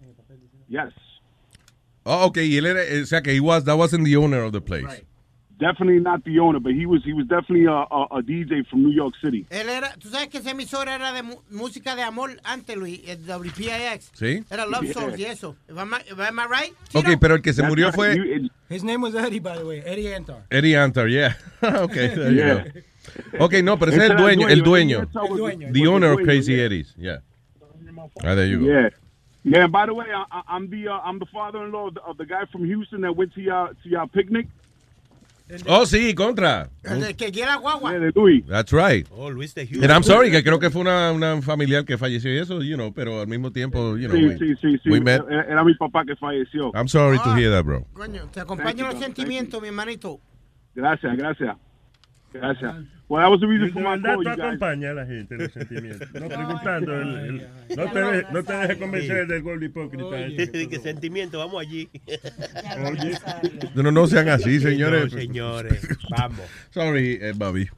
Yes. 0.72 0.92
Oh, 2.04 2.26
okay. 2.28 2.46
Y 2.46 2.56
él 2.56 2.64
era, 2.66 2.80
o 3.02 3.06
sea 3.06 3.20
que 3.22 3.32
he 3.32 3.40
was, 3.40 3.64
that 3.64 3.76
wasn't 3.76 4.04
the 4.06 4.16
owner 4.16 4.42
of 4.42 4.52
the 4.52 4.60
place. 4.60 5.04
Definitely 5.60 6.00
not 6.00 6.24
the 6.24 6.40
owner, 6.40 6.58
but 6.58 6.72
he 6.72 6.86
was 6.86 7.04
he 7.04 7.12
was 7.12 7.24
definitely 7.28 7.66
a, 7.66 7.70
a, 7.70 8.18
a 8.18 8.22
DJ 8.22 8.66
from 8.68 8.82
New 8.82 8.90
York 8.90 9.14
City. 9.22 9.46
Él 9.50 9.68
era, 9.68 9.94
tú 10.00 10.08
sabes 10.08 10.28
que 10.28 10.38
esa 10.38 10.50
emisora 10.50 10.96
era 10.96 11.12
de 11.12 11.22
música 11.50 11.94
de 11.94 12.02
amor 12.02 12.30
antes, 12.42 12.76
Luis, 12.76 13.00
el 13.06 13.18
WPIX. 13.24 14.10
¿Sí? 14.14 14.42
Era 14.50 14.66
Love 14.66 14.82
Yeah. 14.86 14.94
Songs 14.94 15.18
y 15.20 15.24
eso. 15.24 15.54
Am 15.76 15.92
I, 15.92 16.10
am 16.20 16.38
I 16.40 16.46
right? 16.48 16.74
Ok, 16.94 17.16
pero 17.20 17.36
el 17.36 17.42
que 17.42 17.52
se 17.52 17.62
murió 17.62 17.92
fue 17.92 18.16
His 18.70 18.82
name 18.82 19.04
was 19.04 19.14
Eddie, 19.14 19.38
by 19.38 19.58
the 19.58 19.64
way. 19.64 19.82
Eddie 19.86 20.12
Antar. 20.16 20.46
Eddie 20.50 20.76
Antar, 20.76 21.08
yeah. 21.08 21.36
okay, 21.62 22.08
there 22.08 22.32
you 22.32 22.38
Yeah. 22.38 22.64
go. 23.38 23.44
Ok, 23.44 23.54
no, 23.62 23.78
pero 23.78 23.92
ese 23.92 24.04
es 24.04 24.10
el 24.10 24.16
dueño, 24.16 24.48
el 24.48 24.62
dueño. 24.62 25.00
El 25.02 25.36
dueño. 25.36 25.68
The 25.72 25.86
owner 25.86 26.12
of 26.12 26.22
Crazy 26.22 26.56
yeah. 26.56 26.64
Eddies, 26.64 26.94
yeah. 26.96 27.18
Ah, 28.24 28.34
there 28.34 28.48
you 28.48 28.58
go. 28.60 28.66
Yeah. 28.66 28.88
Yeah, 29.44 29.64
and 29.64 29.72
by 29.72 29.86
the 29.86 29.94
way, 29.94 30.06
I, 30.12 30.24
I- 30.30 30.56
I'm 30.56 30.68
the 30.70 30.88
uh, 30.88 31.00
I'm 31.04 31.18
the 31.18 31.26
father-in-law 31.26 31.88
of 31.88 31.94
the, 31.94 32.00
of 32.02 32.16
the 32.16 32.24
guy 32.26 32.44
from 32.52 32.64
Houston 32.64 33.00
that 33.02 33.16
went 33.16 33.34
to 33.34 33.40
your 33.40 33.70
to 33.82 33.88
your 33.88 34.06
picnic. 34.08 34.46
Oh, 35.66 35.84
sí, 35.84 36.14
contra. 36.14 36.70
El 36.82 37.00
de 37.00 37.14
que 37.14 37.30
quiera 37.30 37.56
guagua. 37.56 37.92
De 37.92 38.10
Luis. 38.14 38.42
That's 38.46 38.72
right. 38.72 39.06
Oh, 39.10 39.28
Luis 39.28 39.52
de 39.54 39.62
And 39.82 39.90
I'm 39.92 40.02
sorry, 40.02 40.30
que 40.30 40.42
creo 40.42 40.58
que 40.58 40.70
fue 40.70 40.80
una, 40.80 41.12
una 41.12 41.42
familiar 41.42 41.84
que 41.84 41.98
falleció 41.98 42.32
y 42.32 42.38
eso, 42.38 42.62
you 42.62 42.76
know, 42.76 42.92
pero 42.94 43.20
al 43.20 43.26
mismo 43.26 43.50
tiempo, 43.52 43.98
you 43.98 44.08
know, 44.08 44.16
Sí, 44.16 44.26
we, 44.28 44.38
sí, 44.38 44.54
sí, 44.62 44.78
sí. 44.82 44.90
we 44.90 45.00
met. 45.00 45.20
Era, 45.28 45.42
era 45.42 45.64
mi 45.64 45.74
papá 45.74 46.04
que 46.06 46.16
falleció. 46.16 46.70
I'm 46.74 46.88
sorry 46.88 47.18
to 47.18 47.34
hear 47.36 47.50
that, 47.50 47.64
bro. 47.64 47.84
Coño, 47.92 48.28
te 48.32 48.40
acompaño 48.40 48.86
los 48.86 48.98
sentimientos, 48.98 49.60
mi 49.60 49.68
hermanito. 49.68 50.20
Gracias, 50.74 51.16
gracias. 51.18 51.56
Gracias. 52.32 52.74
Well, 53.12 53.20
that 53.20 53.30
was 53.30 53.40
the 53.40 53.46
reason 53.46 53.68
for 53.74 53.80
De 53.80 53.84
my 53.84 53.96
verdad 53.96 54.14
call, 54.14 54.24
tú 54.24 54.30
you 54.30 54.36
guys. 54.36 54.40
acompañas 54.40 54.90
a 54.90 54.94
la 54.94 55.04
gente 55.06 55.36
los 55.36 55.52
sentimientos. 55.58 56.08
No 56.14 56.28
preguntando. 56.28 56.94
el- 56.98 57.16
el- 57.18 57.76
no, 57.76 57.92
te 57.92 58.00
dejes 58.00 58.32
no 58.32 58.42
te 58.42 58.52
dejes 58.54 58.76
convencer 58.78 59.26
del 59.26 59.42
gol 59.42 59.62
hipócrita. 59.62 60.18
ese. 60.28 60.68
que 60.70 60.78
sentimiento, 60.78 61.38
vamos 61.38 61.60
allí. 61.60 61.90
Oye. 62.90 63.18
No, 63.74 63.92
no 63.92 64.06
sean 64.06 64.30
así, 64.30 64.60
señores. 64.68 65.12
No, 65.12 65.18
señores, 65.20 65.86
vamos. 66.08 66.40
Sorry, 66.70 67.18
eh, 67.20 67.32
Bobby. 67.36 67.68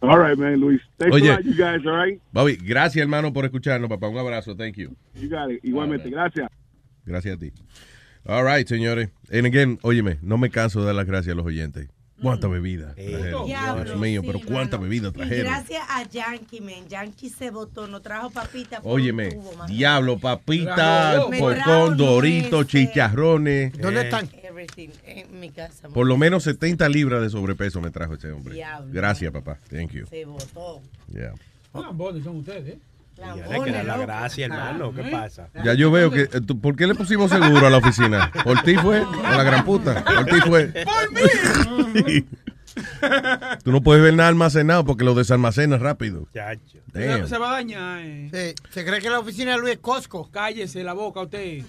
All 0.00 0.18
right, 0.18 0.36
man, 0.36 0.58
Luis. 0.58 0.80
Thanks 0.98 1.14
Oye. 1.14 1.30
a 1.30 1.36
lot, 1.36 1.44
you 1.44 1.52
guys, 1.54 1.86
all 1.86 1.96
right? 2.04 2.20
Bobby, 2.32 2.56
gracias, 2.56 3.00
hermano, 3.00 3.32
por 3.32 3.44
escucharnos, 3.44 3.88
papá. 3.88 4.08
Un 4.08 4.18
abrazo. 4.18 4.56
Thank 4.56 4.78
you. 4.78 4.96
You 5.14 5.28
got 5.30 5.48
it. 5.50 5.60
Igualmente, 5.64 6.10
gracias. 6.10 6.50
Gracias 7.04 7.36
a 7.36 7.38
ti. 7.38 7.52
All 8.26 8.42
right, 8.44 8.66
señores. 8.66 9.10
And 9.30 9.46
again, 9.46 9.78
óyeme, 9.82 10.18
no 10.22 10.38
me 10.38 10.50
canso 10.50 10.80
de 10.80 10.86
dar 10.86 10.96
las 10.96 11.06
gracias 11.06 11.34
a 11.34 11.36
los 11.36 11.46
oyentes. 11.46 11.88
¿Cuánta 12.22 12.48
bebida 12.48 12.94
trajeron? 12.94 13.46
Diablo, 13.46 13.84
Dios 13.84 13.98
mío, 13.98 14.20
sí, 14.22 14.26
pero 14.26 14.40
cuánta 14.46 14.76
bebida 14.78 15.08
Y 15.08 15.12
trajeron. 15.12 15.44
gracias 15.46 15.82
a 15.88 16.02
Yankee, 16.08 16.60
man. 16.60 16.88
Yankee 16.88 17.28
se 17.28 17.50
votó, 17.50 17.86
nos 17.86 18.02
trajo 18.02 18.30
papita. 18.30 18.80
por 18.80 18.92
Óyeme, 18.92 19.32
tubo, 19.32 19.66
diablo, 19.66 20.18
papita, 20.18 21.22
pocón, 21.38 21.96
doritos, 21.96 22.50
nueces. 22.52 22.88
chicharrones. 22.88 23.76
¿Dónde 23.78 24.02
están? 24.02 24.30
Everything 24.42 24.88
en 25.04 25.38
mi 25.40 25.50
casa. 25.50 25.88
Por 25.88 26.06
lo 26.06 26.16
menos 26.16 26.42
70 26.44 26.88
libras 26.88 27.20
de 27.22 27.28
sobrepeso 27.30 27.80
me 27.80 27.90
trajo 27.90 28.14
ese 28.14 28.32
hombre. 28.32 28.54
Diablo. 28.54 28.90
Gracias, 28.92 29.30
papá. 29.32 29.58
Thank 29.70 29.92
you. 29.92 30.06
Se 30.06 30.24
votó. 30.24 30.80
Yeah. 31.12 31.34
Lambones 31.74 32.24
son 32.24 32.36
ustedes, 32.36 32.66
¿eh? 32.74 32.78
Que 33.16 33.70
la 33.84 33.96
gracia, 33.96 34.46
hermano. 34.46 34.92
¿Qué 34.94 35.02
pasa? 35.04 35.48
Ya 35.64 35.74
yo 35.74 35.90
veo 35.90 36.10
que. 36.10 36.22
eh, 36.22 36.40
tú- 36.46 36.60
¿Por 36.60 36.76
qué 36.76 36.86
le 36.86 36.94
pusimos 36.94 37.30
seguro 37.30 37.66
a 37.66 37.70
la 37.70 37.78
oficina? 37.78 38.30
¿Por 38.44 38.62
ti 38.62 38.76
fue? 38.76 39.02
¿A 39.24 39.36
la 39.36 39.42
gran 39.42 39.64
puta? 39.64 40.04
¿Por 40.04 40.24
ti 40.26 40.40
fue? 40.46 40.66
¡Por 40.84 41.88
mí! 41.88 42.26
Tú 43.64 43.72
no 43.72 43.80
puedes 43.82 44.02
ver 44.02 44.12
nada 44.12 44.28
almacenado 44.28 44.84
porque 44.84 45.02
lo 45.04 45.14
desalmacenas 45.14 45.80
rápido. 45.80 46.28
Chacho. 46.34 46.78
Damn. 46.92 47.26
Se 47.26 47.38
va 47.38 47.50
a 47.50 47.52
dañar. 47.54 48.00
eh. 48.02 48.28
Sí, 48.54 48.62
Se 48.70 48.84
cree 48.84 49.00
que 49.00 49.08
la 49.08 49.18
oficina 49.20 49.52
de 49.52 49.58
Luis 49.58 49.72
es 49.74 49.78
Costco. 49.80 50.30
Cállese 50.30 50.84
la 50.84 50.92
boca 50.92 51.22
usted. 51.22 51.62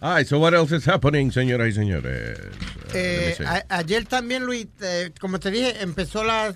All 0.00 0.16
right, 0.16 0.26
so 0.28 0.38
what 0.40 0.52
else 0.52 0.72
is 0.72 0.86
happening, 0.86 1.30
señoras 1.30 1.68
y 1.68 1.72
señores? 1.72 2.38
Uh, 2.38 2.96
Eh, 2.96 3.36
a- 3.46 3.76
ayer 3.78 4.04
también, 4.04 4.44
Luis, 4.44 4.66
eh, 4.82 5.10
como 5.20 5.38
te 5.38 5.50
dije, 5.50 5.80
empezó 5.82 6.24
la 6.24 6.54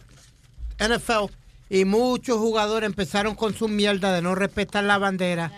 NFL 0.79 1.31
y 1.71 1.85
muchos 1.85 2.39
jugadores 2.39 2.87
empezaron 2.87 3.35
con 3.35 3.55
su 3.55 3.69
mierda 3.69 4.13
de 4.13 4.23
no 4.23 4.35
respetar 4.35 4.85
la 4.85 4.99
bandera 4.99 5.53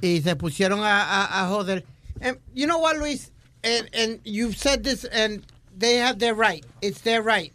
y 0.00 0.20
se 0.22 0.36
pusieron 0.36 0.80
a, 0.80 1.02
a- 1.02 1.42
a 1.44 1.48
joder. 1.48 1.84
And 2.20 2.38
you 2.54 2.66
know 2.66 2.78
what, 2.80 2.96
Luis? 2.98 3.32
And, 3.64 3.88
and 3.94 4.20
you've 4.24 4.56
said 4.56 4.82
this, 4.82 5.04
and 5.12 5.44
they 5.76 5.96
have 5.98 6.18
their 6.18 6.34
right. 6.34 6.64
It's 6.80 7.00
their 7.02 7.22
right. 7.22 7.52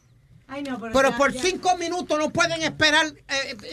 Ay, 0.49 0.63
no, 0.63 0.79
pero 0.79 0.93
Pero 0.93 1.09
ya- 1.11 1.17
por 1.17 1.33
ya- 1.33 1.41
cinco 1.41 1.75
minutos 1.77 2.17
no 2.17 2.29
pueden 2.29 2.61
esperar 2.63 3.13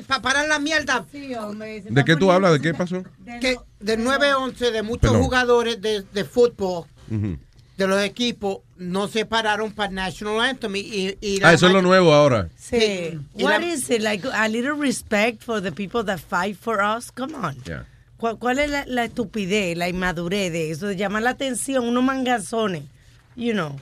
para 0.09 0.21
parar 0.23 0.49
la 0.49 0.59
mierda. 0.59 1.07
Sí, 1.13 1.33
hombre, 1.37 1.81
¿De 1.83 2.05
qué 2.05 2.17
tú 2.17 2.33
hablas? 2.33 2.53
¿De 2.55 2.61
qué 2.61 2.75
pasó? 2.75 3.05
Que 3.41 3.57
de 3.79 3.97
9-11 3.99 4.73
de 4.73 4.83
muchos 4.83 5.03
Perdón. 5.11 5.23
jugadores 5.23 5.81
de, 5.81 6.03
de 6.03 6.25
fútbol 6.25 6.87
Ujú. 7.11 7.39
De 7.77 7.87
los 7.89 8.01
equipos 8.03 8.59
no 8.77 9.09
se 9.09 9.27
pararon 9.27 9.73
para 9.73 9.91
National 9.91 10.41
Anthem 10.41 10.77
y, 10.77 11.17
y- 11.21 11.41
Ah, 11.43 11.53
eso 11.53 11.67
es 11.67 11.73
lo 11.73 11.83
nuevo 11.83 12.13
ahora. 12.15 12.49
Sí. 12.57 13.19
Y 13.37 13.43
What 13.45 13.61
la- 13.61 13.67
is 13.67 13.91
it? 13.91 14.01
Like 14.01 14.27
a 14.33 14.49
little 14.49 14.75
respect 14.75 15.43
for 15.43 15.61
the 15.61 15.73
people 15.73 16.05
that 16.05 16.19
fight 16.21 16.57
for 16.57 16.81
us? 16.81 17.11
Come 17.11 17.35
on. 17.35 17.57
Yeah. 17.65 17.87
¿Cuál, 18.17 18.39
cuál 18.39 18.59
es 18.61 18.71
la, 18.71 18.85
la 18.87 19.05
estupidez, 19.05 19.77
la 19.77 19.89
inmadurez 19.89 20.53
de 20.53 20.71
eso? 20.71 20.87
De 20.87 20.97
llamar 20.97 21.23
la 21.23 21.31
atención, 21.31 21.85
unos 21.85 22.05
mangazones. 22.05 22.85
You 23.37 23.53
know. 23.53 23.77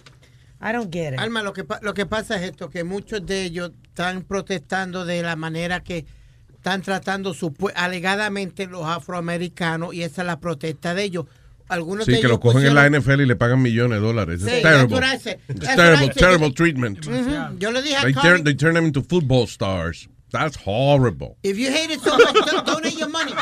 I 0.61 0.73
don't 0.73 0.91
get 0.93 1.13
it. 1.15 1.19
Alma, 1.21 1.43
lo 1.43 1.53
que, 1.53 1.65
lo 1.83 1.93
que 1.93 2.07
pasa 2.07 2.37
es 2.37 2.43
esto, 2.51 2.71
que 2.71 2.85
muchos 2.85 3.27
de 3.27 3.43
ellos 3.45 3.73
están 3.85 4.23
protestando 4.23 5.05
de 5.05 5.23
la 5.23 5.37
manera 5.37 5.83
que 5.83 6.07
están 6.55 6.81
tratando 6.83 7.35
supu- 7.35 7.73
alegadamente 7.75 8.67
los 8.67 8.87
afroamericanos 8.87 9.93
y 9.95 10.03
esa 10.05 10.23
es 10.23 10.27
la 10.27 10.39
protesta 10.41 10.95
de 10.95 11.03
ellos. 11.05 11.27
Algunos 11.73 12.05
Sí, 12.07 12.21
que 12.21 12.29
lo 12.29 12.39
cogen 12.39 12.67
en 12.67 12.75
la 12.75 12.83
pusieron- 12.87 13.03
NFL 13.03 13.21
y 13.23 13.27
le 13.27 13.37
pagan 13.37 13.63
millones 13.63 14.01
de 14.01 14.07
dólares. 14.07 14.41
Sí, 14.43 14.49
It's 14.51 14.63
terrible. 14.63 14.99
It's 14.99 15.25
That's 15.25 15.77
terrible, 15.77 16.09
terrible 16.15 16.51
treatment. 16.53 17.07
Ujú. 17.07 17.59
Yo 17.59 17.71
le 17.71 17.81
dije 17.83 17.97
a 17.97 18.03
They 18.03 18.13
Colin, 18.13 18.31
turn, 18.37 18.45
they 18.45 18.55
turn 18.55 18.75
them 18.75 18.85
into 18.87 19.03
football 19.03 19.47
stars. 19.47 20.09
That's 20.31 20.57
horrible. 20.57 21.37
if 21.43 21.57
you 21.59 21.71
hate 21.71 21.91
it 21.91 22.01
so 22.03 22.17
much, 22.17 22.35
do- 22.35 22.63
donate 22.63 22.99
your 22.99 23.09
money. 23.11 23.33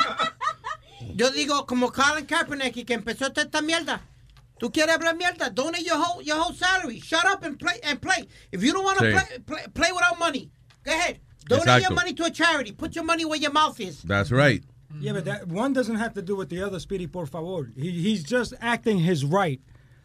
Yo 1.15 1.31
digo, 1.31 1.67
como 1.67 1.91
Colin 1.91 2.27
Kaepernick, 2.27 2.87
que 2.87 2.95
empezó 2.97 3.29
toda 3.33 3.43
esta 3.43 3.61
mierda. 3.63 4.01
¿Tú 4.59 4.71
quieres 4.71 4.95
hablar 4.95 5.17
mierda? 5.17 5.51
Donate 5.55 5.85
your 5.85 5.97
whole, 5.97 6.23
your 6.23 6.37
whole 6.39 6.55
salary. 6.55 7.01
Shut 7.01 7.25
up 7.25 7.43
and 7.45 7.59
play. 7.59 7.81
And 7.83 7.99
play. 8.01 8.29
If 8.53 8.63
you 8.63 8.73
don't 8.73 8.85
want 8.85 8.99
to 8.99 9.05
Sí. 9.07 9.13
play, 9.13 9.39
play, 9.47 9.63
play 9.73 9.93
without 9.93 10.19
money. 10.19 10.51
Go 10.85 10.93
ahead. 10.93 11.21
Donate 11.49 11.67
Exacto. 11.67 11.81
your 11.89 11.95
money 11.95 12.13
to 12.15 12.25
a 12.25 12.31
charity. 12.31 12.73
Put 12.73 12.95
your 12.95 13.05
money 13.05 13.25
where 13.25 13.41
your 13.41 13.53
mouth 13.53 13.81
is. 13.81 14.03
That's 14.03 14.31
right. 14.31 14.63
Yeah, 14.99 15.13
but 15.13 15.25
that 15.27 15.49
one 15.49 15.73
doesn't 15.73 15.97
have 15.97 16.15
to 16.15 16.23
do 16.23 16.35
with 16.37 16.49
the 16.49 16.63
other, 16.63 16.81
Speedy, 16.81 17.07
por 17.07 17.27
favor. 17.27 17.71
He, 17.77 17.91
he's 17.91 18.23
just 18.23 18.55
acting 18.61 18.99
his 18.99 19.25
right. 19.25 19.61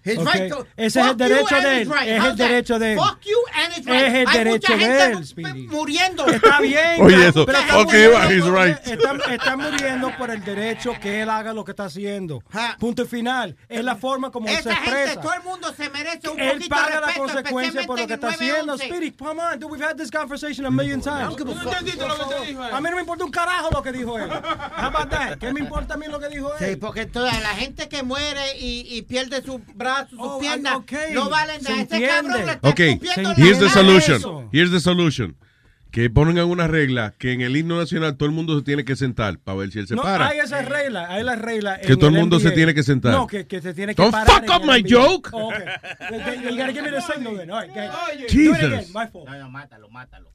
His 0.05 0.19
Okay? 0.19 0.41
right 0.41 0.51
to- 0.51 0.67
Ese 0.77 0.99
es 1.01 1.07
el 1.07 1.17
derecho 1.17 1.55
de 1.61 1.81
él. 1.81 1.89
right. 1.89 2.07
Es 2.09 2.19
How's 2.21 2.31
el 2.31 2.37
that? 2.37 2.47
derecho 2.47 2.79
de 2.79 2.93
él. 2.93 2.99
Fuck 2.99 3.21
you 3.21 3.37
and 3.55 3.73
his 3.77 3.85
right. 3.85 3.95
Es 3.95 4.13
el 4.13 4.27
Hay 4.27 4.37
derecho 4.37 4.73
mucha 4.73 4.87
de 4.87 5.03
él, 5.11 5.25
Speedy. 5.25 5.67
muriendo. 5.67 6.27
Está 6.27 6.61
bien. 6.61 7.01
Oye, 7.01 7.27
eso. 7.27 7.45
pero 7.45 7.57
está 7.59 7.73
muriendo 7.83 8.51
por- 8.51 8.65
right. 8.65 8.77
Está, 8.87 9.33
está 9.33 9.57
muriendo 9.57 10.17
por 10.17 10.29
el 10.31 10.43
derecho 10.43 10.93
que 11.01 11.21
él 11.21 11.29
haga 11.29 11.53
lo 11.53 11.65
que 11.65 11.71
está 11.71 11.85
haciendo. 11.85 12.43
Punto 12.79 13.01
y 13.03 13.07
final. 13.07 13.55
Es 13.67 13.83
la 13.83 13.95
forma 13.95 14.29
como 14.31 14.47
él 14.47 14.55
se 14.55 14.69
Esa 14.69 14.75
gente, 14.75 14.91
expresa. 14.91 15.21
todo 15.21 15.33
el 15.33 15.41
mundo 15.43 15.73
se 15.75 15.89
merece 15.89 16.29
un 16.29 16.39
Él 16.39 16.51
poquito 16.53 16.69
paga 16.75 16.85
de 16.87 16.93
la 17.01 17.07
respeto, 17.07 17.19
consecuencia 17.25 17.83
por 17.85 17.99
lo 17.99 18.07
que 18.07 18.13
está 18.13 18.27
haciendo. 18.29 18.73
en 18.73 18.79
Speedy, 18.79 19.11
come 19.11 19.41
on, 19.41 19.59
dude, 19.59 19.71
we've 19.71 19.83
had 19.83 19.95
this 19.97 20.11
conversation 20.11 20.65
a 20.67 20.71
million 20.71 21.01
times. 21.01 21.35
¿Tú 21.35 21.45
no 21.45 21.51
entendiste 21.53 22.05
lo 22.07 22.15
que 22.15 22.35
te 22.35 22.45
dijo 22.45 22.63
él? 22.63 22.73
A 22.73 22.79
mí 22.79 22.89
no 22.89 22.95
me 22.95 23.01
importa 23.01 23.25
un 23.25 23.31
carajo 23.31 23.69
lo 23.71 23.81
que 23.81 23.91
dijo 23.91 24.19
él. 24.19 24.29
How 24.29 24.85
about 24.85 25.09
that? 25.09 25.37
¿Qué 25.39 25.51
me 25.51 25.61
importa 25.61 25.95
a 25.95 25.97
mí 25.97 26.05
lo 26.07 26.19
que 26.19 26.27
dijo 26.29 26.51
él? 26.59 26.69
Sí, 26.69 26.75
porque 26.75 27.05
toda 27.07 27.31
la 27.39 27.49
gente 27.49 27.89
que 27.89 28.03
muere 28.03 28.57
y, 28.59 28.85
y 28.95 29.01
pierde 29.01 29.41
sus 29.41 29.61
brazos, 29.95 30.09
sus 30.11 30.19
Oh, 30.21 30.39
piernas, 30.39 30.75
ok. 30.75 30.91
no 31.13 31.29
valen 31.29 31.61
Se 31.61 31.69
nada. 31.69 31.81
Este 31.81 32.07
cabrón 32.07 32.31
le 32.45 32.51
está 32.53 32.69
Ok, 32.69 32.79
escupiendo 32.79 33.31
en 33.31 33.37
la 33.39 33.45
here's 33.45 33.59
the 33.59 33.69
solution. 33.69 34.49
Here's 34.51 34.71
the 34.71 34.79
solution. 34.79 35.35
Que 35.91 36.09
pongan 36.09 36.45
una 36.49 36.67
regla 36.67 37.13
que 37.17 37.31
en 37.31 37.39
el 37.39 37.55
himno 37.55 37.77
nacional 37.77 38.17
todo 38.17 38.27
el 38.27 38.35
mundo 38.35 38.57
se 38.57 38.65
tiene 38.65 38.83
que 38.83 38.97
sentar 38.97 39.39
para 39.39 39.59
ver 39.59 39.71
si 39.71 39.79
él 39.79 39.87
se 39.87 39.95
no, 39.95 40.01
para. 40.01 40.27
hay 40.27 40.39
esa 40.39 40.61
regla, 40.61 41.07
hay 41.09 41.23
la 41.23 41.37
regla. 41.37 41.79
Que 41.79 41.93
en 41.93 41.99
todo 41.99 42.09
el 42.09 42.15
mundo 42.17 42.37
se 42.41 42.47
NBA. 42.49 42.53
tiene 42.55 42.73
que 42.73 42.83
sentar. 42.83 43.13
No, 43.13 43.25
que, 43.27 43.47
que 43.47 43.61
se 43.61 43.73
tiene 43.73 43.95
que 43.95 44.01
Don't 44.01 44.11
parar. 44.11 44.27
fuck 44.27 44.43
en 44.43 44.51
up 44.51 44.61
my 44.65 44.81
NBA. 44.81 44.89
joke. 44.89 45.29
Oh, 45.31 45.47
okay. 45.53 46.41
you 46.43 46.57
gotta 46.57 46.73
give 46.73 46.81
me 46.83 46.91
the 46.91 46.99
signal 47.01 47.37
then. 47.37 47.49
All 47.49 47.61
right. 47.65 47.73
Do 47.73 48.23
it 48.25 48.29
Jesus. 48.29 48.63
again, 48.63 48.85
my 48.93 49.07
fault. 49.07 49.29
No, 49.29 49.39
no, 49.39 49.49
mátalo, 49.49 49.87
mátalo. 49.89 50.29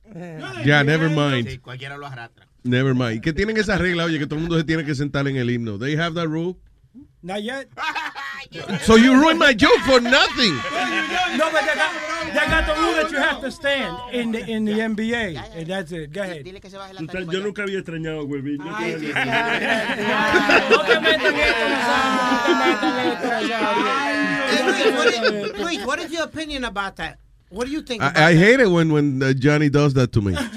Ya, 0.64 0.82
never 0.82 1.10
mind. 1.10 1.46
Sí, 1.46 1.58
cualquiera 1.58 1.98
lo 1.98 2.06
arrastra. 2.06 2.46
Never 2.62 2.94
mind. 2.94 3.20
Que 3.20 3.34
tienen 3.34 3.58
esa 3.58 3.76
regla, 3.76 4.04
oye, 4.04 4.18
que 4.18 4.24
todo 4.26 4.36
el 4.36 4.40
mundo 4.42 4.56
se 4.56 4.64
tiene 4.64 4.86
que 4.86 4.94
sentar 4.94 5.28
en 5.28 5.36
el 5.36 5.50
himno. 5.50 5.78
They 5.78 5.94
have 5.96 6.14
that 6.14 6.26
rule. 6.26 6.56
Not 7.22 7.42
yet. 7.42 7.68
So 8.82 8.96
you 8.96 9.14
ruined 9.20 9.38
my 9.38 9.52
joke 9.54 9.78
for 9.80 10.00
nothing. 10.00 10.54
No, 11.36 11.50
but 11.52 11.64
they 11.64 11.74
got, 11.74 11.92
they 12.26 12.46
got 12.46 12.66
the 12.66 12.74
rule 12.80 12.94
that 12.94 13.10
you 13.10 13.18
have 13.18 13.40
to 13.40 13.50
stand 13.50 13.96
in 14.12 14.30
the, 14.32 14.40
in 14.46 14.64
the 14.64 14.72
NBA. 14.72 15.36
And 15.54 15.66
that's 15.66 15.92
it. 15.92 16.12
Go 16.12 16.22
ahead. 16.22 16.44
Tú 16.44 17.06
sabes, 17.06 17.32
Yo 17.32 17.40
nunca 17.40 17.62
había 17.62 17.78
extrañado 17.78 18.20
a 18.20 18.24
Huevín. 18.24 18.58
Yo 18.58 18.64
No 20.70 20.82
te 20.84 21.00
metas 21.00 21.34
esto, 21.34 21.68
No 21.70 21.76
te 22.44 22.54
metas 22.54 23.42
esto, 23.42 23.60
Hey, 24.50 24.62
Luis, 24.64 24.84
what 24.94 25.06
is, 25.06 25.20
Luis, 25.58 25.80
what 25.86 25.98
is 26.00 26.10
your 26.10 26.24
opinion 26.24 26.64
about 26.64 26.96
that? 26.96 27.18
What 27.50 27.66
do 27.66 27.72
you 27.72 27.82
think 27.82 28.00
about 28.00 28.16
I, 28.16 28.30
I 28.30 28.34
that? 28.34 28.38
hate 28.40 28.60
it 28.60 28.68
when, 28.70 28.92
when 28.92 29.22
uh, 29.22 29.32
Johnny 29.32 29.68
does 29.68 29.92
that 29.94 30.12
to 30.12 30.20
me. 30.22 30.34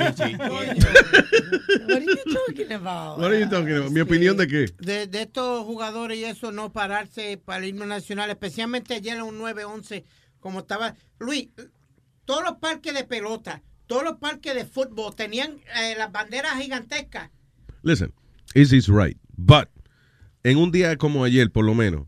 What 1.84 2.02
are 2.02 2.06
you 2.06 2.16
talking 2.34 2.72
about? 2.72 3.20
What 3.20 3.32
are 3.32 3.40
you 3.40 3.50
talking 3.50 3.78
about? 3.78 3.92
¿Mi 3.92 4.02
opinión 4.02 4.38
de 4.38 4.48
qué? 4.48 4.72
de, 4.80 5.08
de 5.08 5.22
estos 5.24 5.66
jugadores 5.66 6.18
y 6.18 6.24
eso 6.24 6.52
no 6.52 6.72
pararse 6.72 7.38
para 7.44 7.64
el 7.64 7.70
himno 7.70 7.86
nacional, 7.86 8.30
especialmente 8.30 8.94
ayer 8.94 9.18
en 9.18 9.24
un 9.24 9.40
9-11, 9.40 10.04
como 10.40 10.60
estaba. 10.60 10.96
Luis, 11.20 11.50
todos 12.26 12.44
los 12.44 12.58
parques 12.58 12.94
de 12.94 13.04
pelota, 13.04 13.64
todos 13.88 14.04
los 14.04 14.18
parques 14.18 14.54
de 14.54 14.66
fútbol 14.66 15.16
tenían 15.16 15.58
eh, 15.76 15.96
las 15.98 16.12
banderas 16.12 16.60
gigantescas. 16.62 17.30
Listen, 17.82 18.14
Izzy's 18.54 18.88
right. 18.88 19.18
But, 19.36 19.70
en 20.44 20.58
un 20.58 20.72
día 20.72 20.96
como 20.98 21.24
ayer, 21.24 21.52
por 21.52 21.66
lo 21.66 21.74
menos, 21.74 22.08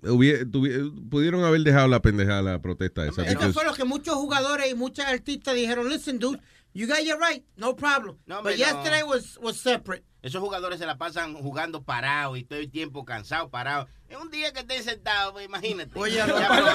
pudieron 0.00 1.44
haber 1.44 1.62
dejado 1.62 1.88
la 1.88 2.00
pendejada, 2.00 2.42
la 2.42 2.62
protesta 2.62 3.06
esa. 3.06 3.22
Eso 3.24 3.52
fue 3.52 3.64
lo 3.64 3.74
que 3.74 3.84
muchos 3.84 4.14
jugadores 4.14 4.70
y 4.70 4.74
muchos 4.74 5.04
artistas 5.04 5.54
dijeron, 5.54 5.88
listen, 5.88 6.18
dude, 6.18 6.40
you 6.72 6.86
got 6.86 7.00
your 7.02 7.18
right, 7.18 7.44
no 7.56 7.74
problem. 7.74 8.16
No, 8.26 8.42
But 8.42 8.52
no. 8.52 8.56
yesterday 8.58 9.02
was, 9.02 9.38
was 9.40 9.58
separate. 9.58 10.04
Esos 10.22 10.40
jugadores 10.40 10.78
se 10.78 10.86
la 10.86 10.98
pasan 10.98 11.34
jugando 11.34 11.82
parados 11.82 12.38
y 12.38 12.44
todo 12.44 12.58
el 12.58 12.70
tiempo 12.70 13.04
cansados, 13.04 13.48
parados. 13.50 13.88
Es 14.08 14.16
un 14.16 14.28
día 14.30 14.52
que 14.52 14.60
estén 14.60 14.82
sentados, 14.82 15.32
pues, 15.32 15.46
imagínate. 15.46 15.90
Oye. 15.94 16.20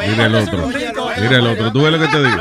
Mira 0.10 0.26
el 0.28 0.36
otro. 0.36 0.68
Mira 0.68 1.38
el 1.38 1.48
otro. 1.48 1.72
Tú 1.74 1.82
ves 1.84 1.92
lo 1.92 2.00
que 2.00 2.08
te 2.08 2.18
digo. 2.24 2.38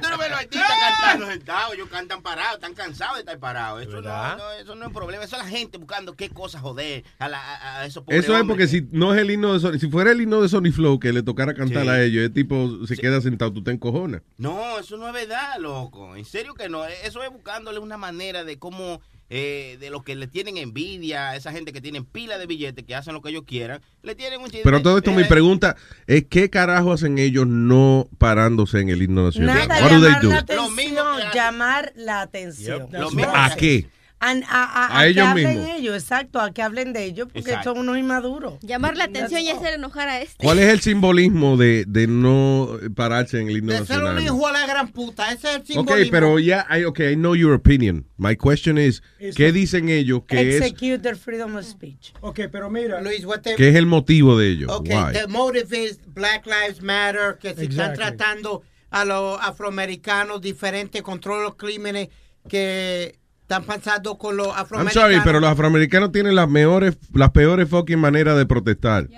Tú 0.00 0.08
no 0.08 0.18
ves 0.18 0.30
los 0.30 0.38
artistas 0.40 0.70
cantando 1.00 1.26
sentados, 1.26 1.74
ellos 1.74 1.88
cantan 1.90 2.22
parados, 2.22 2.54
están 2.54 2.74
cansados 2.74 3.16
de 3.16 3.20
estar 3.20 3.38
parados. 3.38 3.82
Eso 3.82 4.00
no, 4.00 4.36
no, 4.36 4.50
eso 4.52 4.74
no 4.74 4.86
es 4.86 4.92
problema. 4.92 5.22
Eso 5.24 5.36
es 5.36 5.42
la 5.42 5.48
gente 5.48 5.76
buscando 5.78 6.14
qué 6.14 6.30
cosas 6.30 6.62
joder 6.62 7.04
a, 7.18 7.28
la, 7.28 7.38
a, 7.38 7.80
a 7.80 7.86
esos 7.86 8.02
pobres 8.04 8.24
Eso 8.24 8.34
es 8.34 8.40
hombres. 8.40 8.54
porque 8.56 8.68
si 8.68 8.88
no 8.90 9.12
es 9.14 9.20
el 9.20 9.30
himno 9.30 9.52
de 9.52 9.60
Sony, 9.60 9.78
si 9.78 9.88
fuera 9.90 10.12
el 10.12 10.20
himno 10.20 10.40
de 10.40 10.48
Sony 10.48 10.72
Flow 10.72 10.98
que 10.98 11.12
le 11.12 11.22
tocara 11.22 11.54
cantar 11.54 11.82
Sí. 11.82 11.88
a 11.88 12.02
ellos, 12.02 12.24
el 12.24 12.32
tipo 12.32 12.86
se 12.86 12.96
queda 12.96 13.20
sentado, 13.20 13.52
tú 13.52 13.62
te 13.62 13.70
encojonas. 13.70 14.22
No, 14.38 14.78
eso 14.78 14.96
no 14.96 15.06
es 15.08 15.12
verdad, 15.12 15.56
loco. 15.58 16.16
En 16.16 16.24
serio 16.24 16.54
que 16.54 16.68
no. 16.68 16.84
Eso 16.86 17.22
es 17.22 17.30
buscándole 17.30 17.78
una 17.78 17.96
manera 17.98 18.44
de 18.44 18.58
cómo, 18.58 19.00
eh, 19.32 19.76
de 19.78 19.90
los 19.90 20.02
que 20.02 20.16
le 20.16 20.26
tienen 20.26 20.56
envidia, 20.56 21.30
a 21.30 21.36
esa 21.36 21.52
gente 21.52 21.72
que 21.72 21.80
tienen 21.80 22.04
pila 22.04 22.36
de 22.36 22.46
billetes, 22.46 22.84
que 22.84 22.96
hacen 22.96 23.14
lo 23.14 23.22
que 23.22 23.30
ellos 23.30 23.44
quieran, 23.46 23.80
le 24.02 24.16
tienen 24.16 24.40
un 24.40 24.46
chiste. 24.46 24.62
Pero 24.64 24.82
todo 24.82 24.98
esto, 24.98 25.12
mi 25.12 25.22
pregunta 25.22 25.76
es: 26.08 26.24
¿qué 26.28 26.50
carajo 26.50 26.92
hacen 26.92 27.16
ellos 27.18 27.46
no 27.46 28.08
parándose 28.18 28.80
en 28.80 28.88
el 28.88 29.00
himno 29.00 29.26
nacional? 29.26 29.68
Nada, 29.68 29.84
What 29.84 29.90
do 29.92 30.00
they 30.00 30.10
llamar 30.10 30.22
do? 30.22 30.30
la 30.30 30.38
atención, 30.38 31.32
llamar 31.32 31.92
la 31.94 32.20
atención. 32.22 32.88
Lo 32.90 33.10
mismo 33.12 33.32
¿A 33.34 33.54
qué? 33.54 33.86
A, 34.22 34.32
a- 34.32 34.34
a- 34.34 34.86
A 34.86 35.00
a 35.00 35.02
que 35.04 35.08
ellos 35.10 35.26
hablen 35.26 35.48
mismos. 35.60 35.76
ellos, 35.78 35.94
exacto, 36.02 36.40
a 36.40 36.52
que 36.52 36.60
hablen 36.60 36.92
de 36.92 37.04
ellos, 37.04 37.26
porque 37.32 37.40
Exacto. 37.50 37.70
son 37.70 37.78
unos 37.78 37.96
inmaduros. 37.96 38.58
Llamar 38.60 38.94
la 38.98 39.04
atención 39.04 39.40
y 39.40 39.48
hacer 39.48 39.72
enojar 39.74 40.10
a 40.10 40.20
este. 40.20 40.44
¿Cuál 40.44 40.58
es 40.58 40.68
el 40.68 40.80
simbolismo 40.80 41.56
de, 41.56 41.84
de 41.88 42.06
no 42.06 42.68
pararse 42.94 43.40
en 43.40 43.48
el 43.48 43.56
himno 43.56 43.72
De 43.72 43.86
ser 43.86 43.96
un 43.98 44.04
nacional? 44.04 44.22
hijo 44.24 44.46
a 44.46 44.52
la 44.52 44.66
gran 44.66 44.88
puta. 44.88 45.32
Ese 45.32 45.48
es 45.48 45.54
el 45.54 45.60
Ok, 45.62 45.66
simbolismo. 45.68 46.10
pero 46.12 46.38
ya, 46.38 46.66
I, 46.70 46.84
okay, 46.84 47.12
I 47.12 47.16
know 47.16 47.34
your 47.34 47.54
opinion. 47.54 48.04
My 48.18 48.36
question 48.36 48.76
is, 48.76 49.02
¿qué 49.36 49.52
dicen 49.52 49.88
ellos 49.88 50.22
que 50.28 50.56
es, 50.56 50.62
Execute 50.62 50.98
their 50.98 51.16
freedom 51.16 51.56
of 51.56 51.64
speech. 51.64 52.12
Ok, 52.20 52.40
pero 52.52 52.68
mira. 52.68 53.00
Luis, 53.00 53.24
what 53.24 53.40
they- 53.40 53.56
qué 53.56 53.70
es 53.70 53.76
el 53.76 53.86
motivo 53.86 54.36
de 54.38 54.48
ellos? 54.50 54.70
Okay, 54.70 54.94
Why? 54.96 55.12
the 55.14 55.28
motive 55.28 55.72
is 55.74 55.98
Black 56.06 56.44
Lives 56.44 56.82
Matter, 56.82 57.38
que 57.40 57.54
se 57.54 57.62
están 57.64 57.92
Exactly. 57.92 57.96
tratando 58.18 58.62
a 58.90 59.06
los 59.06 59.40
afroamericanos 59.40 60.42
diferentes, 60.42 61.00
contra 61.00 61.40
los 61.40 61.54
crímenes 61.54 62.08
que 62.48 63.18
están 63.50 63.64
pasando 63.64 64.16
con 64.16 64.36
los 64.36 64.46
I'm 64.46 64.56
afroamericanos. 64.58 65.10
sorry, 65.10 65.20
pero 65.24 65.40
los 65.40 65.50
afroamericanos 65.50 66.12
tienen 66.12 66.36
las 66.36 66.48
mejores, 66.48 66.96
las 67.12 67.30
peores 67.30 67.68
fucking 67.68 67.98
maneras 67.98 68.36
de 68.36 68.46
protestar. 68.46 69.08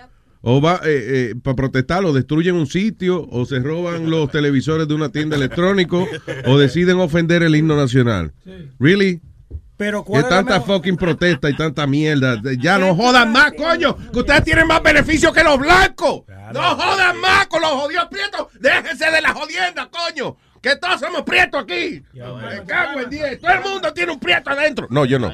O 0.40 0.60
va, 0.60 0.80
eh, 0.84 1.34
para 1.42 1.54
protestar, 1.54 2.04
o 2.04 2.12
destruyen 2.12 2.56
un 2.56 2.66
sitio, 2.66 3.28
o 3.30 3.44
se 3.44 3.60
roban 3.60 4.10
los 4.10 4.30
televisores 4.30 4.88
de 4.88 4.94
una 4.94 5.10
tienda 5.10 5.36
electrónica, 5.36 5.98
o 6.46 6.58
deciden 6.58 6.98
ofender 6.98 7.42
el 7.42 7.54
himno 7.54 7.76
nacional. 7.76 8.32
Really? 8.80 9.20
Pero 9.76 10.02
¿cuál 10.04 10.24
es 10.24 10.30
la 10.30 10.36
tanta 10.36 10.60
fucking 10.60 10.96
protesta 10.96 11.50
y 11.50 11.56
tanta 11.56 11.86
mierda. 11.86 12.40
Ya 12.58 12.78
no 12.78 12.94
jodan 12.94 13.32
más, 13.32 13.52
coño. 13.52 13.96
Que 14.12 14.20
ustedes 14.20 14.44
tienen 14.44 14.66
más 14.66 14.82
beneficios 14.82 15.32
que 15.32 15.44
los 15.44 15.58
blancos. 15.58 16.22
No 16.52 16.60
jodan 16.76 17.20
más 17.20 17.46
con 17.48 17.60
los 17.60 17.70
jodidos 17.70 18.06
prietos. 18.10 18.46
Déjense 18.60 19.10
de 19.10 19.20
la 19.20 19.32
jodienda, 19.32 19.90
coño. 19.90 20.36
Que 20.62 20.76
todos 20.76 21.00
somos 21.00 21.22
prietos 21.22 21.62
aquí. 21.64 22.02
Me 22.14 22.64
cago 22.66 23.00
en 23.00 23.10
10. 23.10 23.40
Todo 23.40 23.52
el 23.52 23.60
mundo 23.62 23.92
tiene 23.92 24.12
un 24.12 24.20
prieto 24.20 24.48
adentro. 24.50 24.86
No, 24.90 25.04
yo 25.04 25.18
no. 25.18 25.28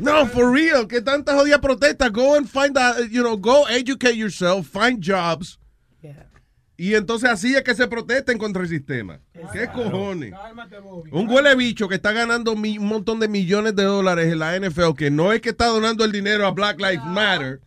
No, 0.00 0.26
for 0.32 0.50
real. 0.52 0.86
Que 0.88 1.00
tanta 1.02 1.34
jodida 1.34 1.60
protesta. 1.60 2.08
Go 2.08 2.34
and 2.34 2.48
find 2.48 2.76
a, 2.78 2.96
you 3.10 3.22
know, 3.22 3.36
go 3.36 3.66
educate 3.68 4.16
yourself, 4.16 4.66
find 4.68 5.02
jobs. 5.04 5.58
Y 6.78 6.94
entonces 6.96 7.30
así 7.30 7.54
es 7.54 7.62
que 7.62 7.74
se 7.74 7.86
protesten 7.86 8.38
contra 8.38 8.62
el 8.62 8.68
sistema. 8.68 9.20
¿Qué 9.52 9.68
cojones? 9.68 10.32
Un 11.12 11.28
huele 11.30 11.54
bicho 11.54 11.86
que 11.88 11.94
está 11.96 12.10
ganando 12.10 12.56
mi- 12.56 12.78
un 12.78 12.86
montón 12.86 13.20
de 13.20 13.28
millones 13.28 13.76
de 13.76 13.84
dólares 13.84 14.32
en 14.32 14.38
la 14.40 14.56
NFL, 14.58 14.94
que 14.96 15.10
no 15.10 15.32
es 15.32 15.40
que 15.42 15.50
está 15.50 15.66
donando 15.66 16.04
el 16.04 16.10
dinero 16.10 16.44
a 16.46 16.50
Black 16.50 16.80
Lives 16.80 17.04
Matter, 17.04 17.60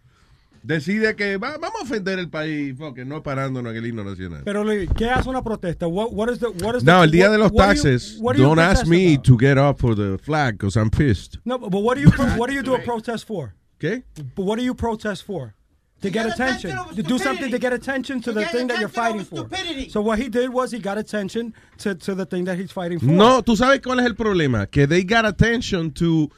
decide 0.65 1.15
que 1.15 1.37
va- 1.37 1.57
vamos 1.57 1.81
a 1.81 1.83
ofender 1.83 2.19
el 2.19 2.29
país, 2.29 2.73
porque 2.77 3.05
no 3.05 3.21
parándonos 3.23 3.71
en 3.71 3.77
el 3.77 3.85
himno 3.87 4.03
nacional. 4.03 4.41
Pero 4.45 4.63
¿qué 4.95 5.09
hace 5.09 5.29
una 5.29 5.43
protesta? 5.43 5.87
What, 5.87 6.11
what 6.11 6.29
is 6.31 6.39
the, 6.39 6.47
what 6.63 6.75
is 6.75 6.83
the- 6.83 6.91
No, 6.91 7.03
el 7.03 7.11
día 7.11 7.25
what- 7.27 7.31
de 7.33 7.37
los 7.37 7.51
what 7.51 7.67
do 7.67 7.73
you- 7.75 7.83
taxes, 7.83 8.17
what 8.19 8.35
do 8.35 8.41
you 8.41 8.47
don't 8.47 8.59
ask 8.59 8.85
me 8.87 9.13
about? 9.13 9.23
to 9.25 9.37
get 9.37 9.57
up 9.57 9.79
for 9.79 9.95
the 9.95 10.17
flag, 10.17 10.57
because 10.57 10.75
I'm 10.77 10.89
pissed. 10.89 11.37
No, 11.45 11.57
but 11.57 11.81
what 11.81 11.95
do 11.95 12.01
you 12.01 12.09
what 12.37 12.49
do 12.49 12.53
you 12.55 12.63
do 12.63 12.75
a 12.75 12.79
protest 12.83 13.25
for? 13.27 13.53
¿Qué? 13.79 14.03
But 14.35 14.45
what 14.45 14.57
do 14.57 14.63
you 14.63 14.73
protest 14.73 15.23
for? 15.25 15.53
To 16.01 16.09
get 16.11 16.27
attention. 16.27 16.71
To 16.95 17.01
do 17.01 17.17
something 17.17 17.49
to 17.49 17.57
get 17.57 17.73
attention 17.73 18.21
to, 18.21 18.31
the 18.33 18.45
thing 18.45 18.67
that 18.67 18.79
you're 18.79 18.89
fighting 18.89 19.23
for. 19.25 19.37
stupidity. 19.47 19.89
So 19.89 20.01
what 20.01 20.19
he 20.19 20.29
did 20.29 20.49
was 20.49 20.71
he 20.71 20.77
got 20.79 20.97
attention 20.99 21.53
to, 21.79 21.95
to 21.95 22.13
the 22.13 22.25
thing 22.25 22.43
that 22.45 22.59
he's 22.59 22.71
fighting 22.71 22.99
for. 22.99 23.05
No, 23.07 23.41
tú 23.41 23.55
sabes 23.55 23.79
cuál 23.81 23.99
es 24.01 24.05
el 24.05 24.13
problema, 24.13 24.67
que 24.69 24.85
they 24.87 25.03
got 25.03 25.25
attention 25.25 25.91
to 25.93 26.29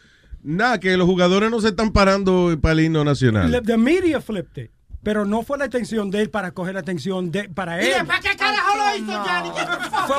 nada, 0.48 0.80
que 0.80 0.98
los 0.98 1.06
jugadores 1.06 1.52
no 1.52 1.62
se 1.62 1.70
están 1.70 1.92
parando 1.92 2.58
para 2.62 2.74
el 2.74 2.82
himno 2.82 3.04
nacional. 3.04 3.62
The 3.66 3.78
media 3.78 4.22
flipped 4.22 4.64
it. 4.64 4.72
Pero 5.04 5.24
no 5.26 5.42
fue 5.44 5.58
la 5.58 5.64
atención 5.66 6.12
de 6.12 6.22
él 6.22 6.30
para 6.30 6.52
coger 6.52 6.74
la 6.74 6.82
atención 6.82 7.32
de 7.32 7.48
para 7.48 7.82
¿Y 7.82 7.88
él. 7.92 8.06
¿Para 8.06 8.20
qué 8.20 8.36
carajo 8.36 8.76
lo 8.76 8.98
hizo, 8.98 9.24
Johnny? 9.24 9.50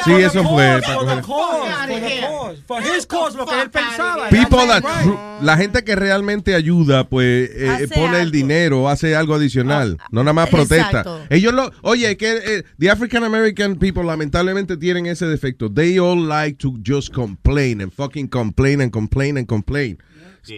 Sí, 0.04 0.12
eso 0.22 0.42
fue 0.44 0.80
para 0.80 0.94
coger- 0.94 1.20
cause, 1.20 2.62
for 2.66 2.78
cause. 2.82 2.96
His 2.96 3.36
lo 3.36 3.44
que 3.46 3.60
él 3.60 3.70
pensaba. 3.70 4.28
People 4.30 4.66
That's 4.66 4.82
that, 4.82 5.04
right. 5.04 5.42
la 5.42 5.56
gente 5.58 5.84
que 5.84 5.94
realmente 5.94 6.54
ayuda, 6.54 7.08
pues 7.08 7.50
eh, 7.52 7.88
pone 7.94 8.22
el 8.22 8.30
dinero, 8.30 8.88
hace 8.88 9.14
algo 9.14 9.34
adicional, 9.34 9.98
no 10.10 10.22
nada 10.22 10.32
más 10.32 10.48
protesta. 10.48 11.00
exacto. 11.00 11.20
Ellos 11.28 11.52
lo, 11.52 11.70
oye, 11.82 12.16
que 12.16 12.36
eh, 12.36 12.64
the 12.78 12.90
African 12.90 13.24
American 13.24 13.76
people 13.76 14.04
lamentablemente 14.04 14.76
tienen 14.78 15.04
ese 15.04 15.26
defecto. 15.26 15.70
They 15.70 15.98
all 15.98 16.26
like 16.26 16.56
to 16.58 16.74
just 16.82 17.12
complain 17.12 17.82
and 17.82 17.92
fucking 17.92 18.28
complain 18.28 18.80
and 18.80 18.90
complain 18.90 19.36
and 19.36 19.46
complain. 19.46 19.98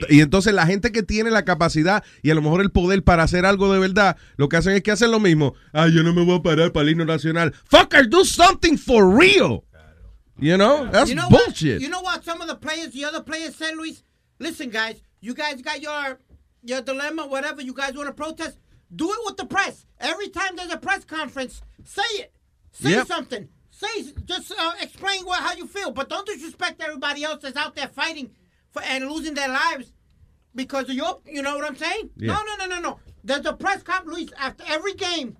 Y 0.08 0.20
entonces 0.20 0.52
la 0.54 0.66
gente 0.66 0.92
que 0.92 1.02
tiene 1.02 1.30
la 1.30 1.44
capacidad 1.44 2.04
y 2.22 2.30
a 2.30 2.34
lo 2.34 2.42
mejor 2.42 2.60
el 2.60 2.70
poder 2.70 3.02
para 3.02 3.22
hacer 3.22 3.44
algo 3.46 3.72
de 3.72 3.78
verdad, 3.78 4.16
lo 4.36 4.48
que 4.48 4.56
hacen 4.56 4.74
es 4.74 4.82
que 4.82 4.90
hacen 4.92 5.10
lo 5.10 5.20
mismo. 5.20 5.54
Ah, 5.72 5.88
yo 5.88 6.02
no 6.02 6.12
me 6.12 6.24
voy 6.24 6.36
a 6.38 6.42
parar 6.42 6.72
para 6.72 6.82
el 6.84 6.90
himno 6.90 7.04
nacional. 7.04 7.52
Fucker, 7.70 8.08
do 8.08 8.24
something 8.24 8.76
for 8.76 9.08
real. 9.08 9.64
You 10.38 10.56
know? 10.56 10.88
That's 10.90 11.10
you 11.10 11.16
know 11.16 11.28
bullshit. 11.28 11.74
What? 11.74 11.82
You 11.82 11.88
know 11.90 12.00
what? 12.00 12.24
Some 12.24 12.40
of 12.40 12.48
the 12.48 12.56
players, 12.56 12.92
the 12.92 13.04
other 13.04 13.22
players 13.22 13.54
said, 13.56 13.74
Luis, 13.76 14.02
listen, 14.38 14.70
guys, 14.70 15.02
you 15.20 15.34
guys 15.34 15.60
got 15.60 15.82
your 15.82 16.18
your 16.62 16.82
dilemma, 16.82 17.26
whatever 17.26 17.62
you 17.62 17.74
guys 17.74 17.94
want 17.94 18.08
to 18.08 18.14
protest, 18.14 18.58
do 18.94 19.10
it 19.10 19.18
with 19.26 19.36
the 19.36 19.46
press. 19.46 19.86
Every 19.98 20.28
time 20.28 20.56
there's 20.56 20.72
a 20.72 20.78
press 20.78 21.04
conference, 21.04 21.62
say 21.84 22.02
it. 22.14 22.32
Say 22.72 22.90
Yep. 22.90 23.06
something. 23.06 23.48
Say 23.70 24.12
just 24.24 24.52
uh, 24.58 24.72
explain 24.80 25.24
what 25.24 25.42
how 25.42 25.54
you 25.54 25.66
feel, 25.66 25.90
but 25.90 26.08
don't 26.08 26.26
disrespect 26.26 26.82
everybody 26.82 27.24
else 27.24 27.42
that's 27.42 27.56
out 27.56 27.74
there 27.76 27.88
fighting 27.88 28.30
for 28.72 28.82
and 28.82 29.08
losing 29.08 29.34
their 29.34 29.48
lives 29.48 29.92
because 30.54 30.84
of 30.88 30.94
your. 30.94 31.20
You 31.26 31.42
know 31.42 31.56
what 31.56 31.64
I'm 31.66 31.76
saying? 31.76 32.10
Yeah. 32.16 32.32
No, 32.34 32.40
no, 32.44 32.66
no, 32.66 32.74
no, 32.76 32.80
no. 32.80 32.98
There's 33.24 33.44
a 33.46 33.52
press 33.52 33.82
conference, 33.82 34.16
Luis, 34.18 34.30
after 34.38 34.64
every 34.68 34.94
game. 34.94 35.36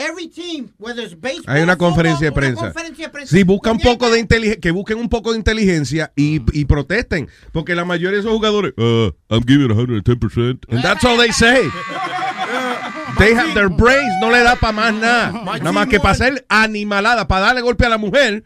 Every 0.00 0.28
team, 0.28 0.72
whether 0.78 1.02
it's 1.02 1.12
baseball, 1.12 1.52
Hay 1.56 1.60
una 1.60 1.72
football, 1.72 1.88
conferencia 1.88 2.26
de 2.26 2.28
una 2.30 2.34
prensa. 2.40 2.60
conferencia 2.66 3.06
de 3.06 3.12
prensa. 3.12 3.34
Sí, 3.36 3.42
busca 3.42 3.72
un 3.72 3.80
poco 3.80 4.08
de 4.12 4.20
inteligencia, 4.20 4.60
que 4.60 4.70
busquen 4.70 4.96
un 4.98 5.08
poco 5.08 5.32
de 5.32 5.38
inteligencia 5.38 6.12
y, 6.14 6.40
y 6.56 6.66
protesten. 6.66 7.28
Porque 7.50 7.74
la 7.74 7.84
mayoría 7.84 8.12
de 8.12 8.20
esos 8.20 8.30
jugadores, 8.30 8.74
uh, 8.76 9.10
I'm 9.28 9.42
giving 9.44 9.70
110%. 9.70 10.72
And 10.72 10.82
that's 10.84 11.04
all 11.04 11.16
they 11.16 11.32
say. 11.32 11.62
They 13.18 13.34
have 13.34 13.52
their 13.54 13.68
brains, 13.68 14.12
no 14.20 14.30
le 14.30 14.38
da 14.44 14.54
para 14.54 14.72
más 14.72 14.94
nada. 14.94 15.32
Nada 15.32 15.72
más 15.72 15.88
que 15.88 15.98
para 15.98 16.12
hacer 16.12 16.46
animalada, 16.48 17.26
para 17.26 17.46
darle 17.46 17.62
golpe 17.62 17.84
a 17.84 17.88
la 17.88 17.98
mujer 17.98 18.44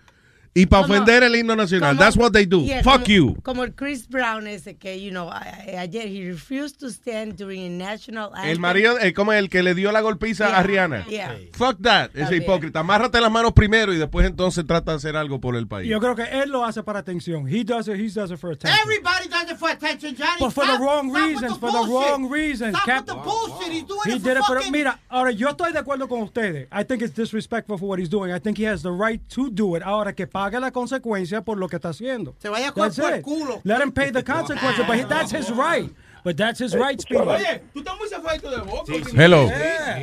y 0.54 0.66
para 0.66 0.82
Como- 0.82 0.94
ofender 0.94 1.22
el 1.22 1.34
himno 1.34 1.56
nacional. 1.56 1.96
como- 1.96 2.00
That's 2.04 2.16
what 2.16 2.32
they 2.32 2.44
do. 2.44 2.62
Yeah, 2.64 2.82
Fuck 2.82 3.02
como, 3.02 3.06
you. 3.06 3.36
Como 3.42 3.64
el 3.64 3.74
Chris 3.74 4.06
Brown 4.08 4.46
ese 4.46 4.76
que, 4.76 5.00
you 5.02 5.10
know, 5.10 5.30
a- 5.30 5.38
a- 5.38 5.80
ayer 5.80 6.06
he 6.08 6.30
refused 6.30 6.78
to 6.80 6.88
stand 6.90 7.36
during 7.38 7.64
a 7.64 7.70
national 7.70 8.30
anthem. 8.34 8.50
El 8.50 8.58
marido, 8.58 8.98
es 8.98 9.14
como 9.14 9.32
el 9.32 9.48
que 9.48 9.62
le 9.62 9.74
dio 9.74 9.90
la 9.92 10.00
golpiza 10.02 10.46
a 10.48 10.50
Yeah, 10.50 10.62
Rihanna. 10.62 11.06
yeah. 11.06 11.36
Fuck 11.52 11.80
that. 11.82 12.10
Está 12.10 12.22
Ese 12.24 12.30
bien. 12.32 12.42
hipócrita. 12.42 12.80
Amárrate 12.80 13.20
las 13.20 13.30
manos 13.30 13.52
primero 13.54 13.94
y 13.94 13.96
después 13.96 14.26
entonces 14.26 14.66
trata 14.66 14.90
de 14.92 14.96
hacer 14.98 15.16
algo 15.16 15.40
por 15.40 15.56
el 15.56 15.66
país. 15.66 15.88
Yo 15.88 15.98
creo 16.00 16.14
que 16.14 16.24
él 16.24 16.50
lo 16.50 16.64
hace 16.64 16.82
para 16.82 16.98
atención. 16.98 17.48
He 17.48 17.64
does 17.64 17.88
it, 17.88 17.94
he 17.94 18.08
does 18.10 18.30
it 18.30 18.36
for 18.38 18.52
attention. 18.52 18.78
Everybody 18.82 19.28
does 19.30 19.50
it 19.50 19.56
for 19.56 19.70
attention, 19.70 20.14
Johnny. 20.14 20.36
But 20.38 20.52
for 20.52 20.66
the 20.66 20.72
Stop- 20.74 20.80
wrong 20.82 21.10
stop 21.10 21.22
with 21.22 21.28
reasons, 21.32 21.54
the 21.54 21.60
for 21.60 21.72
the 21.72 21.78
bullshit. 21.78 22.08
wrong 22.10 22.30
reasons. 22.30 22.76
Stop 22.76 22.84
Cap- 22.86 23.06
with 23.06 23.06
the 23.06 23.22
bullshit. 23.22 23.72
He's 23.72 23.84
doing 23.86 24.00
He 24.04 24.10
it 24.16 24.22
did 24.22 24.22
for 24.22 24.30
it 24.38 24.44
for 24.44 24.56
fucking... 24.56 24.72
mira, 24.72 24.98
ahora 25.08 25.30
yo 25.32 25.48
estoy 25.48 25.72
de 25.72 25.78
acuerdo 25.78 26.08
con 26.08 26.20
ustedes. 26.22 26.68
I 26.70 26.84
think 26.84 27.00
it's 27.02 27.14
disrespectful 27.14 27.78
for 27.78 27.88
what 27.88 27.98
he's 27.98 28.10
doing. 28.10 28.32
I 28.32 28.38
think 28.38 28.58
he 28.58 28.64
has 28.68 28.82
the 28.82 28.90
right 28.92 29.20
to 29.30 29.48
do 29.50 29.76
it. 29.76 29.82
Ahora 29.82 30.12
que 30.14 30.26
pague 30.43 30.59
la 30.60 30.73
consecuencia 30.73 31.43
por 31.43 31.56
lo 31.59 31.69
que 31.69 31.77
está 31.77 31.90
haciendo. 31.90 32.35
Se 32.39 32.48
vaya 32.48 32.73
por 32.73 32.90
el 33.12 33.23
culo. 33.23 33.60
Let 33.64 33.81
him 33.82 33.93
pay 33.93 34.10
the 34.10 34.24
consequences, 34.24 34.86
but 34.86 34.97
he- 34.97 35.05
that's 35.05 35.32
his 35.32 35.48
right. 35.51 35.90
But 36.24 36.36
that's 36.36 36.60
his 36.60 36.73
right, 36.74 37.01
Speedy. 37.01 37.23
Oye, 37.23 37.62
tú 37.73 37.81
estás 37.81 37.97
muy 37.98 38.09
zafadito 38.09 38.51
de 38.51 38.59
boca. 38.62 38.93
Hello. 39.14 39.47
Yeah. 39.48 39.98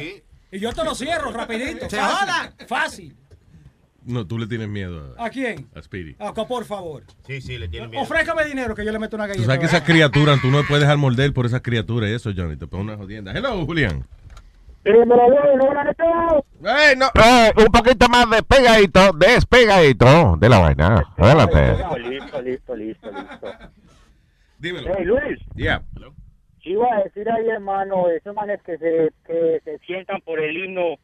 Y 0.52 0.60
yo 0.60 0.74
te 0.74 0.84
lo 0.84 0.96
cierro 0.96 1.32
rapidito. 1.32 1.90
Se 1.90 1.98
fácil. 1.98 2.18
joda. 2.28 2.54
Fácil. 2.68 3.16
No, 4.06 4.26
tú 4.26 4.38
le 4.40 4.48
tienes 4.48 4.68
miedo 4.70 5.14
a, 5.20 5.26
¿A 5.26 5.30
quién? 5.30 5.68
a 5.76 5.82
Speedy. 5.82 6.16
Ah, 6.20 6.34
por 6.34 6.66
favor. 6.66 7.04
Sí, 7.28 7.42
sí, 7.42 7.58
le 7.58 7.68
tienen 7.68 7.96
Ofrécame 7.98 8.46
dinero 8.46 8.74
que 8.74 8.84
yo 8.84 8.92
le 8.92 8.98
meto 9.00 9.16
una 9.18 9.26
Tú 9.26 9.30
galleta. 9.34 9.46
sabes 9.46 9.60
que 9.60 9.66
esas 9.68 9.84
criaturas, 9.84 10.42
tú 10.42 10.48
no 10.50 10.64
puedes 10.64 10.82
dejar 10.82 10.98
morder 10.98 11.34
por 11.34 11.46
esas 11.46 11.62
criaturas 11.62 12.10
eso, 12.10 12.32
Johnny. 12.36 12.56
Te 12.58 12.66
pones 12.66 12.86
una 12.88 12.98
jodienda. 12.98 13.34
Hello, 13.34 13.66
Julián. 13.66 14.06
Eh, 14.86 14.94
no, 16.98 17.08
eh, 17.08 17.52
un 17.58 17.66
poquito 17.66 18.08
más 18.08 18.30
despegadito, 18.30 19.12
despegadito 19.14 20.38
de 20.38 20.50
la 20.50 20.60
vaina. 20.60 21.04
Adelante. 21.18 21.72
Listo, 22.00 22.42
listo, 22.42 22.76
listo, 22.76 23.12
listo. 23.12 23.48
Dímelo. 24.58 24.92
Hey, 24.98 25.06
Luis. 25.06 25.40
Yeah. 25.56 25.82
Sí, 26.64 26.72
iba 26.72 26.88
a 26.94 27.04
decir 27.04 27.30
ahí, 27.30 27.50
hermano, 27.50 28.10
esos 28.10 28.34
manes 28.36 28.62
que 28.64 28.78
se, 28.78 29.12
que 29.26 29.62
se 29.64 29.78
sientan 29.80 30.22
por 30.22 30.40
el 30.40 30.58
himno, 30.58 30.96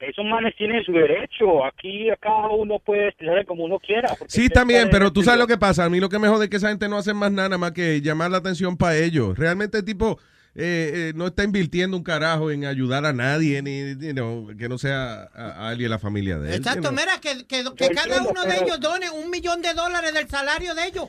esos 0.00 0.24
manes 0.24 0.56
tienen 0.56 0.82
su 0.84 0.92
derecho. 0.92 1.64
Aquí 1.64 2.08
cada 2.20 2.48
uno 2.48 2.78
puede 2.78 3.08
expresarse 3.08 3.44
como 3.44 3.64
uno 3.64 3.78
quiera. 3.78 4.16
Sí, 4.28 4.48
también, 4.48 4.88
pero 4.90 5.12
tú 5.12 5.22
sabes 5.22 5.38
lo 5.38 5.46
que 5.46 5.58
pasa. 5.58 5.84
A 5.84 5.90
mí 5.90 6.00
lo 6.00 6.08
que 6.08 6.18
me 6.18 6.28
jode 6.28 6.44
es 6.44 6.50
que 6.50 6.56
esa 6.56 6.68
gente 6.68 6.88
no 6.88 6.98
hace 6.98 7.12
más 7.12 7.30
nada 7.30 7.58
más 7.58 7.72
que 7.72 8.00
llamar 8.00 8.30
la 8.30 8.38
atención 8.38 8.76
para 8.76 8.96
ellos. 8.96 9.38
Realmente 9.38 9.82
tipo 9.82 10.18
eh, 10.56 11.10
eh, 11.10 11.12
no 11.14 11.28
está 11.28 11.44
invirtiendo 11.44 11.96
un 11.96 12.02
carajo 12.02 12.50
en 12.50 12.64
ayudar 12.64 13.06
a 13.06 13.12
nadie, 13.12 13.62
ni 13.62 13.94
you 14.04 14.12
know, 14.12 14.48
que 14.58 14.68
no 14.68 14.78
sea 14.78 15.22
a, 15.34 15.50
a 15.50 15.68
alguien 15.68 15.86
de 15.86 15.90
la 15.90 15.98
familia 15.98 16.38
de 16.38 16.48
él. 16.50 16.54
Exacto, 16.56 16.82
you 16.82 16.88
know. 16.88 16.92
mira, 16.92 17.20
que, 17.20 17.46
que, 17.46 17.64
que 17.76 17.88
cada 17.94 18.22
uno 18.22 18.42
de 18.42 18.56
ellos 18.56 18.80
done 18.80 19.10
un 19.10 19.30
millón 19.30 19.62
de 19.62 19.72
dólares 19.74 20.12
del 20.12 20.28
salario 20.28 20.74
de 20.74 20.86
ellos. 20.86 21.08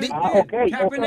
Di- 0.00 0.08
Ah, 0.12 0.32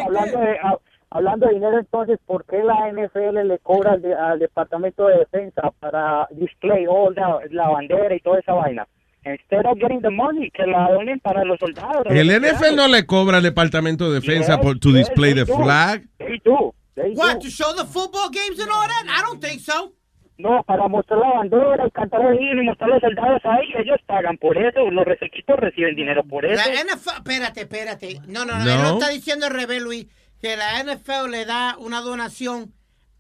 hablando, 0.05 0.39
de, 0.39 0.57
ah, 0.63 0.77
hablando 1.09 1.47
de 1.47 1.53
dinero, 1.55 1.77
entonces, 1.79 2.19
¿por 2.25 2.45
qué 2.45 2.63
la 2.63 2.89
NFL 2.91 3.45
le 3.47 3.59
cobra 3.59 3.93
al, 3.93 4.01
de- 4.01 4.13
al 4.15 4.39
Departamento 4.39 5.07
de 5.07 5.17
Defensa 5.19 5.71
para 5.79 6.27
display 6.31 6.85
all 6.87 7.13
la, 7.15 7.39
la 7.49 7.69
bandera 7.69 8.15
y 8.15 8.19
toda 8.21 8.39
esa 8.39 8.53
vaina? 8.53 8.87
Instead 9.23 9.65
of 9.67 9.77
getting 9.79 10.01
the 10.01 10.09
money, 10.09 10.49
que 10.51 10.65
la 10.65 10.89
donen 10.91 11.19
para 11.19 11.43
los 11.45 11.59
soldados. 11.59 12.03
El 12.09 12.27
NFL 12.31 12.75
no 12.75 12.87
le 12.87 13.05
cobra 13.05 13.37
al 13.37 13.43
Departamento 13.43 14.09
de 14.11 14.19
Defensa 14.19 14.59
por 14.59 14.79
to 14.79 14.89
Yes, 14.89 15.07
display 15.09 15.33
they 15.33 15.45
the 15.45 15.51
do. 15.51 15.57
flag. 15.57 16.07
They 16.17 16.39
do. 16.43 16.73
They 16.95 17.11
What, 17.13 17.35
do. 17.35 17.39
to 17.41 17.49
show 17.49 17.71
the 17.75 17.85
football 17.85 18.29
games 18.31 18.59
and 18.59 18.69
all 18.71 18.87
that? 18.87 19.05
I 19.07 19.21
don't 19.21 19.39
think 19.39 19.59
so. 19.61 19.93
No, 20.39 20.63
para 20.63 20.87
mostrar 20.87 21.19
la 21.19 21.33
bandera 21.37 21.85
y 21.85 21.91
cantar 21.91 22.21
el 22.25 22.41
himno 22.41 22.63
y 22.63 22.65
mostrar 22.65 22.89
a 22.89 22.93
los 22.95 23.01
soldados 23.01 23.41
ahí, 23.45 23.67
ellos 23.77 23.99
pagan 24.07 24.37
por 24.39 24.57
eso, 24.57 24.89
los 24.89 25.05
equipos 25.21 25.55
reciben 25.59 25.95
dinero 25.95 26.23
por 26.23 26.43
eso. 26.43 26.55
La 26.67 26.81
NFL, 26.81 27.17
espérate, 27.17 27.61
espérate. 27.61 28.19
No, 28.27 28.43
no, 28.43 28.57
no, 28.57 28.65
No. 28.65 28.71
él 28.73 28.81
no 28.81 28.93
está 28.93 29.09
diciendo 29.09 29.45
al 29.45 29.53
revés, 29.53 29.83
Luis, 29.83 30.07
que 30.41 30.57
la 30.57 30.79
NFL 30.83 31.29
le 31.29 31.45
da 31.45 31.75
una 31.77 32.01
donación 32.01 32.73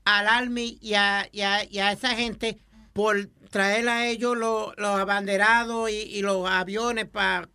al 0.03 0.27
Army 0.27 0.79
y 0.81 0.95
a, 0.95 1.27
y 1.31 1.41
a, 1.41 1.63
y 1.69 1.77
a 1.77 1.91
esa 1.91 2.15
gente 2.15 2.57
por 2.91 3.17
traer 3.51 3.87
a 3.87 4.07
ellos 4.07 4.35
los, 4.35 4.73
los 4.77 4.99
abanderados 4.99 5.91
y, 5.91 6.17
y 6.17 6.21
los 6.23 6.49
aviones 6.49 7.05
para... 7.05 7.47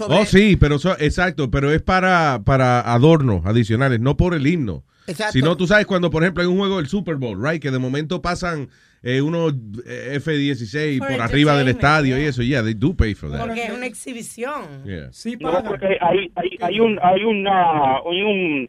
Oh, 0.00 0.24
sí, 0.24 0.56
pero 0.56 0.76
eso, 0.76 0.96
exacto, 1.00 1.50
pero 1.50 1.72
es 1.72 1.82
para, 1.82 2.42
para 2.44 2.80
adornos 2.80 3.44
adicionales, 3.46 4.00
no 4.00 4.16
por 4.16 4.34
el 4.34 4.46
himno. 4.46 4.84
Exacto. 5.06 5.32
Si 5.32 5.42
no, 5.42 5.56
tú 5.56 5.66
sabes 5.66 5.86
cuando, 5.86 6.10
por 6.10 6.22
ejemplo, 6.22 6.42
hay 6.42 6.48
un 6.48 6.58
juego 6.58 6.76
del 6.76 6.88
Super 6.88 7.16
Bowl, 7.16 7.42
right, 7.42 7.60
que 7.60 7.70
de 7.70 7.78
momento 7.78 8.20
pasan 8.20 8.68
eh, 9.02 9.22
unos 9.22 9.54
eh, 9.86 10.16
F-16 10.16 10.98
For 10.98 11.08
por 11.08 11.20
arriba 11.22 11.56
del 11.56 11.68
estadio 11.68 12.18
y 12.20 12.24
eso, 12.24 12.42
yeah, 12.42 12.62
they 12.62 12.74
do 12.74 12.94
pay 12.94 13.14
for 13.14 13.30
that. 13.30 13.40
Porque 13.40 13.64
es 13.64 13.70
una 13.70 13.86
exhibición. 13.86 14.84
Yeah. 14.84 15.10
No, 15.40 15.64
porque 15.64 15.96
hay, 16.00 16.30
hay, 16.34 16.58
hay 16.60 16.80
un, 16.80 16.98
hay 17.02 17.24
una, 17.24 17.98
hay 17.98 18.22
un, 18.22 18.68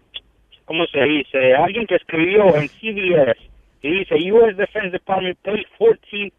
¿cómo 0.65 0.85
se 0.85 1.03
dice? 1.03 1.55
Alguien 1.55 1.85
que 1.87 1.95
escribió 1.95 2.55
en 2.55 2.69
CBS 2.69 3.37
y 3.81 3.99
dice, 3.99 4.31
U.S. 4.31 4.55
Defense 4.55 4.91
Department 4.91 5.37
paid 5.43 5.65
14 5.77 6.31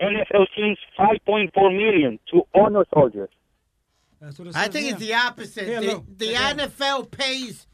NFL 0.00 0.46
teams 0.56 0.78
5.4 0.98 1.76
million 1.76 2.18
to 2.30 2.42
honor 2.54 2.84
soldiers. 2.92 3.30
I 4.54 4.68
think 4.68 4.90
it's 4.90 5.00
the 5.00 5.14
opposite. 5.14 5.66
Yeah, 5.66 5.80
the, 5.80 5.86
look, 5.86 6.04
the 6.18 6.26
yeah. 6.26 6.52
NFL 6.52 7.10
pays 7.10 7.66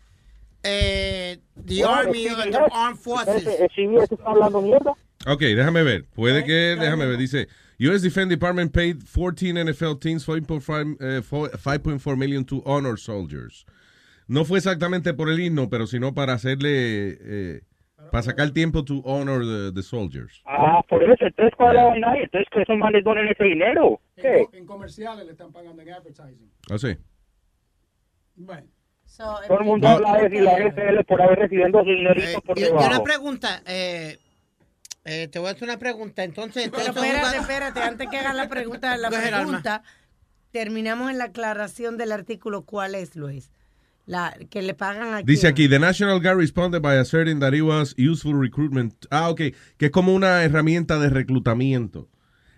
eh, 0.63 1.37
the 1.57 1.85
Army 1.85 2.27
CBS, 2.27 2.53
the 2.53 2.71
Armed 2.73 2.99
Forces. 2.99 3.45
mierda. 3.45 4.95
Ok, 5.27 5.41
déjame 5.41 5.83
ver. 5.83 6.05
Puede 6.15 6.45
que, 6.45 6.77
déjame 6.77 7.07
ver. 7.07 7.17
Dice, 7.17 7.49
U.S. 7.79 8.03
Defense 8.03 8.29
Department 8.29 8.73
paid 8.73 9.03
14 9.09 9.55
NFL 9.55 10.01
teams 10.01 10.25
5.5 10.25 10.97
eh, 11.01 11.21
5.4 11.21 12.17
million 12.17 12.45
to 12.45 12.63
honor 12.65 12.97
soldiers. 12.97 13.67
No 14.29 14.45
fue 14.45 14.59
exactamente 14.59 15.15
por 15.15 15.31
el 15.31 15.39
himno, 15.39 15.69
pero 15.69 15.87
sino 15.87 16.15
para 16.15 16.35
hacerle, 16.35 17.19
eh, 17.21 17.61
para 18.17 18.25
sacar 18.25 18.51
tiempo 18.51 18.83
to 18.83 19.03
honor 19.05 19.41
the, 19.41 19.73
the 19.75 19.83
soldiers. 19.83 20.41
Ah, 20.47 20.81
por 20.89 21.03
eso, 21.03 21.27
entonces, 21.27 21.53
¿cuál 21.55 21.77
es 21.77 21.83
la 21.83 21.89
vaina? 21.89 22.15
Entonces, 22.17 22.49
que 22.51 22.63
esos 22.63 22.79
manes 22.79 23.05
donen 23.05 23.29
ese 23.29 23.45
dinero. 23.45 24.01
¿Qué? 24.17 24.47
En 24.55 24.65
comerciales 24.65 25.27
le 25.27 25.33
están 25.33 25.53
pagando 25.53 25.83
en 25.83 25.91
advertising. 25.91 26.51
¿Ah, 26.71 26.79
sí? 26.79 26.97
Bueno. 28.37 28.69
Todo 29.19 29.59
el 29.59 29.65
mundo 29.67 29.87
habla 29.87 30.17
de 30.17 30.31
si 30.31 30.39
la 30.39 30.59
NFL 30.59 31.05
por 31.07 31.21
haber 31.21 31.41
recibiendo 31.41 31.81
su 31.81 31.91
dinerito 31.91 32.41
por 32.41 32.59
Y, 32.59 32.63
y 32.63 32.69
una 32.69 33.03
pregunta, 33.03 33.63
eh, 33.67 34.19
eh, 35.05 35.29
te 35.29 35.39
voy 35.39 35.49
a 35.49 35.51
hacer 35.51 35.65
una 35.65 35.79
pregunta. 35.79 36.25
Entonces, 36.25 36.71
Pero 36.71 36.85
espérate, 36.85 37.37
espérate, 37.37 37.81
antes 37.83 38.09
que 38.09 38.17
hagas 38.17 38.35
la 38.35 38.49
pregunta, 38.49 38.97
la 38.97 39.11
pregunta, 39.11 39.83
terminamos 40.53 41.11
en 41.11 41.19
la 41.19 41.25
aclaración 41.25 41.99
del 41.99 42.13
artículo. 42.13 42.65
¿Cuál 42.65 42.95
es, 42.95 43.15
Luis? 43.15 43.53
La 44.07 44.37
que 44.51 44.63
le 44.63 44.75
pagan 44.75 45.15
aquí. 45.15 45.27
Dice 45.27 45.49
aquí, 45.49 45.69
the 45.69 45.81
National 45.81 46.21
Guard 46.21 46.39
responded 46.39 46.81
by 46.81 46.97
asserting 46.97 47.41
that 47.41 47.53
it 47.55 47.63
was 47.63 47.95
useful 47.99 48.35
recruitment. 48.35 48.95
Ah, 49.11 49.29
ok, 49.29 49.41
que 49.77 49.87
es 49.87 49.91
como 49.91 50.15
una 50.15 50.45
herramienta 50.45 50.99
de 51.01 51.11
reclutamiento. 51.11 52.09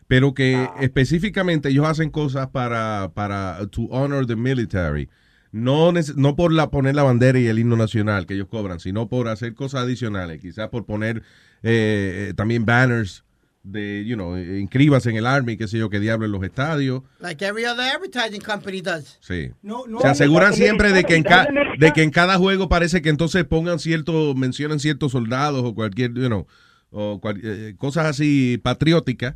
Pero 0.06 0.32
que 0.34 0.68
específicamente 0.80 1.70
ellos 1.70 1.86
hacen 1.86 2.10
cosas 2.10 2.48
para, 2.48 3.12
para 3.14 3.66
to 3.70 3.82
honor 3.90 4.26
the 4.26 4.36
military. 4.36 5.08
No, 5.50 5.92
no 6.16 6.36
por 6.36 6.52
la, 6.52 6.70
poner 6.70 6.94
la 6.94 7.02
bandera 7.02 7.38
y 7.38 7.46
el 7.46 7.58
himno 7.58 7.76
nacional 7.76 8.26
que 8.26 8.34
ellos 8.34 8.48
cobran, 8.48 8.80
sino 8.80 9.08
por 9.08 9.28
hacer 9.28 9.54
cosas 9.54 9.82
adicionales. 9.82 10.40
Quizás 10.40 10.68
por 10.68 10.84
poner 10.84 11.22
eh, 11.62 12.28
eh, 12.28 12.34
también 12.34 12.66
banners 12.66 13.24
de, 13.62 14.04
you 14.06 14.14
know, 14.16 14.36
inscríbase 14.38 15.10
en 15.10 15.16
el 15.16 15.26
Army, 15.26 15.56
qué 15.56 15.68
sé 15.68 15.78
yo, 15.78 15.90
qué 15.90 16.00
diablo 16.00 16.26
en 16.26 16.32
los 16.32 16.42
estadios. 16.42 17.02
like 17.20 17.44
every 17.44 17.64
other 17.66 17.84
advertising 17.94 18.40
company 18.40 18.80
does. 18.80 19.18
Sí. 19.20 19.50
No, 19.62 19.86
no. 19.86 20.00
Se 20.00 20.08
aseguran 20.08 20.54
siempre 20.54 20.92
de 20.92 21.04
que, 21.04 21.16
en 21.16 21.22
ca- 21.24 21.48
de 21.78 21.92
que 21.92 22.02
en 22.02 22.10
cada 22.10 22.38
juego 22.38 22.68
parece 22.68 23.02
que 23.02 23.08
entonces 23.10 23.44
pongan 23.44 23.78
cierto, 23.78 24.34
mencionan 24.34 24.80
ciertos 24.80 25.12
soldados 25.12 25.62
o 25.64 25.74
cualquier, 25.74 26.14
you 26.14 26.26
know, 26.28 26.46
o 26.90 27.20
cual- 27.20 27.40
eh, 27.42 27.74
cosas 27.76 28.06
así 28.06 28.58
patrióticas, 28.62 29.34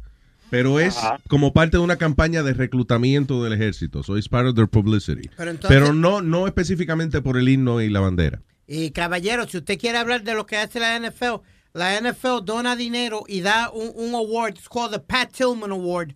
pero 0.48 0.80
es 0.80 0.96
como 1.28 1.52
parte 1.52 1.76
de 1.78 1.82
una 1.82 1.96
campaña 1.96 2.42
de 2.42 2.52
reclutamiento 2.54 3.42
del 3.44 3.52
ejército. 3.54 4.02
So 4.02 4.16
it's 4.16 4.28
part 4.28 4.46
of 4.46 4.54
their 4.54 4.68
publicity. 4.68 5.28
Pero 5.36 5.50
entonces- 5.50 5.78
Pero 5.80 5.92
no, 5.92 6.20
no 6.22 6.46
específicamente 6.46 7.20
por 7.22 7.36
el 7.38 7.48
himno 7.48 7.80
y 7.82 7.88
la 7.90 8.00
bandera. 8.00 8.40
Y 8.66 8.90
caballero, 8.92 9.46
si 9.48 9.58
usted 9.58 9.78
quiere 9.78 9.98
hablar 9.98 10.22
de 10.22 10.34
lo 10.34 10.46
que 10.46 10.56
hace 10.56 10.78
la 10.80 10.96
NFL, 10.96 11.40
la 11.74 11.98
NFL 12.00 12.44
dona 12.44 12.76
dinero 12.76 13.24
y 13.26 13.40
da 13.40 13.70
un, 13.70 13.92
un 13.94 14.14
award, 14.14 14.54
it's 14.56 14.68
called 14.68 14.92
the 14.92 14.98
Pat 15.00 15.32
Tillman 15.32 15.70
Award, 15.72 16.14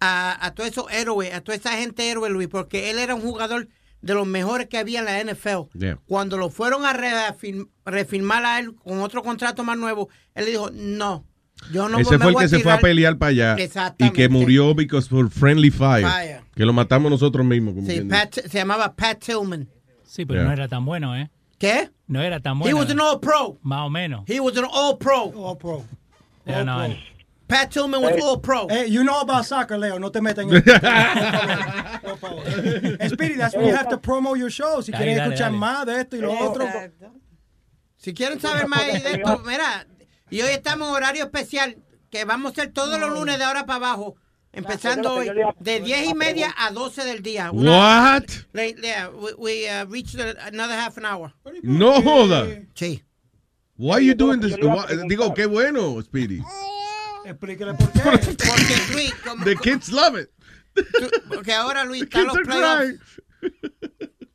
a, 0.00 0.44
a 0.46 0.54
todos 0.54 0.70
esos 0.70 0.90
héroes, 0.92 1.32
a 1.32 1.40
toda 1.40 1.56
esa 1.56 1.72
gente 1.76 2.08
héroe, 2.10 2.28
Luis, 2.30 2.48
porque 2.48 2.90
él 2.90 2.98
era 2.98 3.14
un 3.14 3.22
jugador 3.22 3.68
de 4.00 4.14
los 4.14 4.26
mejores 4.26 4.68
que 4.68 4.78
había 4.78 4.98
en 5.00 5.04
la 5.04 5.32
NFL. 5.32 5.68
Yeah. 5.78 5.98
Cuando 6.06 6.36
lo 6.36 6.50
fueron 6.50 6.84
a 6.84 6.92
refirm- 6.92 7.68
refirmar 7.84 8.44
a 8.44 8.58
él 8.58 8.74
con 8.74 9.00
otro 9.00 9.22
contrato 9.22 9.62
más 9.62 9.78
nuevo, 9.78 10.08
él 10.34 10.44
le 10.46 10.50
dijo, 10.52 10.70
no, 10.72 11.24
yo 11.72 11.88
no 11.88 11.98
Ese 12.00 12.18
me 12.18 12.24
fue 12.24 12.32
el 12.32 12.38
que 12.38 12.48
se 12.48 12.58
fue 12.60 12.72
a 12.72 12.76
tirar". 12.78 12.80
pelear 12.80 13.18
para 13.18 13.30
allá 13.30 13.56
y 13.98 14.10
que 14.10 14.28
murió 14.28 14.74
because 14.74 15.08
for 15.08 15.30
friendly 15.30 15.70
fire, 15.70 16.04
Fire. 16.04 16.40
que 16.56 16.64
lo 16.64 16.72
matamos 16.72 17.10
nosotros 17.12 17.46
mismos. 17.46 17.74
como 17.74 17.86
Sí. 17.86 18.00
Pat- 18.00 18.40
se 18.48 18.58
llamaba 18.58 18.92
Pat 18.94 19.20
Tillman. 19.24 19.68
Sí, 20.04 20.26
pero 20.26 20.40
Yeah. 20.40 20.46
no 20.48 20.52
era 20.52 20.66
tan 20.68 20.84
bueno, 20.84 21.16
¿eh? 21.16 21.30
¿Qué? 21.62 21.90
No 22.08 22.20
era 22.20 22.40
tan 22.40 22.56
He 22.56 22.72
bueno. 22.72 22.78
was 22.78 22.90
an 22.90 22.98
all 22.98 23.20
pro. 23.20 23.56
Más 23.62 23.86
o 23.86 23.88
menos. 23.88 24.24
He 24.28 24.40
was 24.40 24.56
an 24.56 24.64
all 24.64 24.96
pro. 24.96 25.30
All 25.32 25.54
pro. 25.54 25.84
No, 26.44 26.64
pro. 26.64 26.96
Pat 27.46 27.70
Tillman 27.70 28.02
was 28.02 28.20
all 28.20 28.36
pro. 28.38 28.66
Hey, 28.68 28.88
you 28.88 29.04
know 29.04 29.20
about 29.20 29.44
soccer, 29.46 29.78
Leo. 29.78 29.96
No 29.98 30.08
te 30.10 30.18
metan 30.18 30.50
en 30.50 30.64
No, 30.64 32.00
por 32.00 32.16
favor. 32.16 33.08
Speedy, 33.08 33.34
that's 33.36 33.54
when 33.54 33.66
you 33.68 33.76
have 33.76 33.88
to 33.90 33.98
promote 33.98 34.40
your 34.40 34.50
show. 34.50 34.80
Si 34.80 34.90
quieren 34.90 35.16
escuchar 35.16 35.52
dale. 35.52 35.58
más 35.58 35.86
de 35.86 36.00
esto 36.00 36.16
y 36.16 36.20
lo 36.20 36.32
otro. 36.32 36.66
Si 37.96 38.12
quieren 38.12 38.40
saber 38.40 38.66
más 38.66 38.80
de 38.84 39.12
esto, 39.12 39.38
mira, 39.46 39.86
y 40.30 40.40
hoy 40.42 40.50
estamos 40.50 40.88
en 40.88 40.94
horario 40.96 41.24
especial, 41.26 41.76
que 42.10 42.24
vamos 42.24 42.50
a 42.50 42.52
hacer 42.62 42.72
todos 42.72 42.98
los 42.98 43.10
lunes 43.10 43.38
de 43.38 43.44
ahora 43.44 43.66
para 43.66 43.76
abajo, 43.76 44.16
empezando 44.52 45.14
hoy, 45.14 45.30
de 45.60 45.80
10 45.80 46.10
y 46.10 46.14
media 46.14 46.54
a 46.56 46.70
12 46.70 47.04
del 47.04 47.22
día. 47.22 47.50
What? 47.52 48.24
Le- 48.52 48.74
le- 48.74 49.08
we 49.08 49.32
we, 49.38 49.68
uh, 49.70 49.86
reached 49.86 50.20
another 50.20 50.74
half 50.76 50.98
an 50.98 51.04
hour. 51.06 51.32
No 51.62 52.00
joda. 52.02 52.46
Sí. 52.74 53.02
Why 53.78 53.94
are 53.94 54.00
you 54.04 54.14
doing 54.14 54.40
this? 54.40 54.56
Why- 54.58 54.86
Digo, 55.08 55.32
qué 55.34 55.46
bueno, 55.46 56.00
Speedy. 56.02 56.42
Explíquele 57.24 57.74
por 57.74 57.90
qué. 57.92 58.00
Porque 58.02 58.92
Luis, 58.92 59.14
como, 59.24 59.44
The 59.44 59.56
kids 59.56 59.88
love 59.90 60.16
it. 60.18 60.28
porque 61.28 61.52
ahora 61.52 61.84
Luis, 61.84 62.02
están 62.02 62.26
los 62.26 62.36
playoffs. 62.38 62.98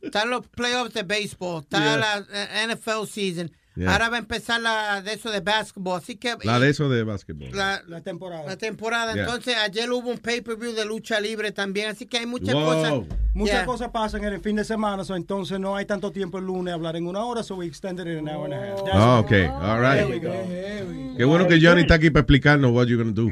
Están 0.02 0.30
los 0.30 0.48
playoffs 0.48 0.94
de 0.94 1.03
béisbol, 1.03 1.64
está 1.64 1.80
Yeah. 1.80 1.98
la 1.98 2.26
eh, 2.31 2.68
NFL 2.68 3.06
season. 3.07 3.52
Yeah. 3.77 3.91
Ahora 3.93 4.09
va 4.09 4.15
a 4.15 4.19
empezar 4.19 4.59
la 4.59 5.03
de 5.03 5.13
eso 5.13 5.29
de 5.29 5.39
basketball. 5.39 5.99
Así 6.01 6.15
que 6.15 6.35
La 6.43 6.59
de 6.59 6.69
eso 6.69 6.89
de 6.89 7.03
básquetbol. 7.03 7.49
la, 7.53 7.83
la 7.87 8.01
temporada. 8.01 8.43
La 8.47 8.57
temporada. 8.57 9.13
Yeah. 9.13 9.23
Entonces, 9.25 9.55
ayer 9.55 9.91
hubo 9.91 10.09
un 10.09 10.17
pay-per-view 10.17 10.73
de 10.73 10.83
lucha 10.83 11.19
libre 11.19 11.51
también. 11.51 11.89
Así 11.89 12.07
que 12.07 12.17
hay 12.17 12.25
muchas 12.25 12.55
cosas. 12.55 12.93
Muchas 13.35 13.55
Yeah. 13.57 13.65
cosas 13.67 13.89
pasan 13.91 14.23
en 14.23 14.33
el 14.33 14.41
fin 14.41 14.55
de 14.55 14.63
semana, 14.63 15.03
so 15.03 15.15
entonces 15.15 15.59
no 15.59 15.75
hay 15.75 15.85
tanto 15.85 16.11
tiempo 16.11 16.39
el 16.39 16.45
lunes 16.45 16.71
a 16.71 16.75
hablar 16.75 16.95
en 16.95 17.05
una 17.05 17.23
hora, 17.23 17.43
so 17.43 17.53
we 17.55 17.67
extended 17.67 18.07
it 18.07 18.17
an 18.17 18.27
hour 18.27 18.45
and 18.45 18.53
a 18.55 18.57
half. 18.71 18.83
That's 18.83 18.95
Ah, 18.95 19.19
it. 19.19 19.25
ok, 19.25 19.61
all 19.61 19.79
right. 19.79 20.07
There 20.07 20.07
we 20.07 20.19
go. 20.19 21.17
Qué 21.17 21.23
bueno 21.23 21.47
que 21.47 21.59
Johnny 21.61 21.81
está 21.81 21.93
aquí 21.95 22.09
para 22.09 22.21
explicarnos 22.21 22.71
what 22.71 22.87
you're 22.87 22.97
going 23.03 23.13
to 23.13 23.21
do. 23.25 23.29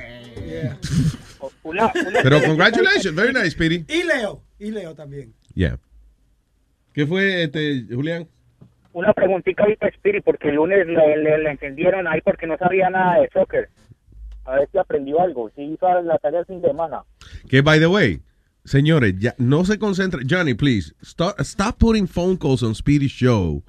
Pero 2.23 2.41
congratulations, 2.43 3.15
very 3.15 3.33
nice, 3.33 3.51
Speedy. 3.51 3.83
Y 3.87 4.03
Leo, 4.03 4.43
y 4.59 4.69
Leo 4.71 4.93
también. 4.93 5.33
Yeah. 5.55 5.79
¿Qué 6.93 7.05
fue, 7.07 7.43
este, 7.43 7.85
Julián? 7.91 8.27
Una 8.95 9.11
preguntita 9.11 9.65
ahí 9.65 9.75
para 9.75 9.91
Spirit, 9.91 10.23
porque 10.23 10.47
el 10.47 10.55
lunes 10.55 10.87
le, 10.87 11.17
le, 11.17 11.37
le 11.39 11.51
encendieron 11.51 12.07
ahí 12.07 12.21
porque 12.23 12.47
no 12.47 12.57
sabía 12.57 12.89
nada 12.89 13.19
de 13.19 13.29
soccer. 13.33 13.67
A 14.45 14.55
ver 14.55 14.69
si 14.71 14.77
aprendió 14.77 15.19
algo, 15.19 15.51
si 15.53 15.63
hizo 15.63 16.01
la 16.01 16.17
tarea 16.17 16.39
el 16.39 16.45
fin 16.45 16.61
de 16.61 16.69
semana. 16.69 17.03
Que, 17.49 17.59
by 17.61 17.77
the 17.79 17.87
way, 17.87 18.21
señores, 18.63 19.15
ya, 19.19 19.35
no 19.37 19.65
se 19.65 19.77
concentren. 19.79 20.25
Johnny, 20.29 20.53
please, 20.53 20.93
stop, 21.01 21.37
stop 21.41 21.77
putting 21.77 22.07
phone 22.07 22.37
calls 22.37 22.63
on 22.63 22.73
Speedy 22.73 23.07
Show. 23.09 23.61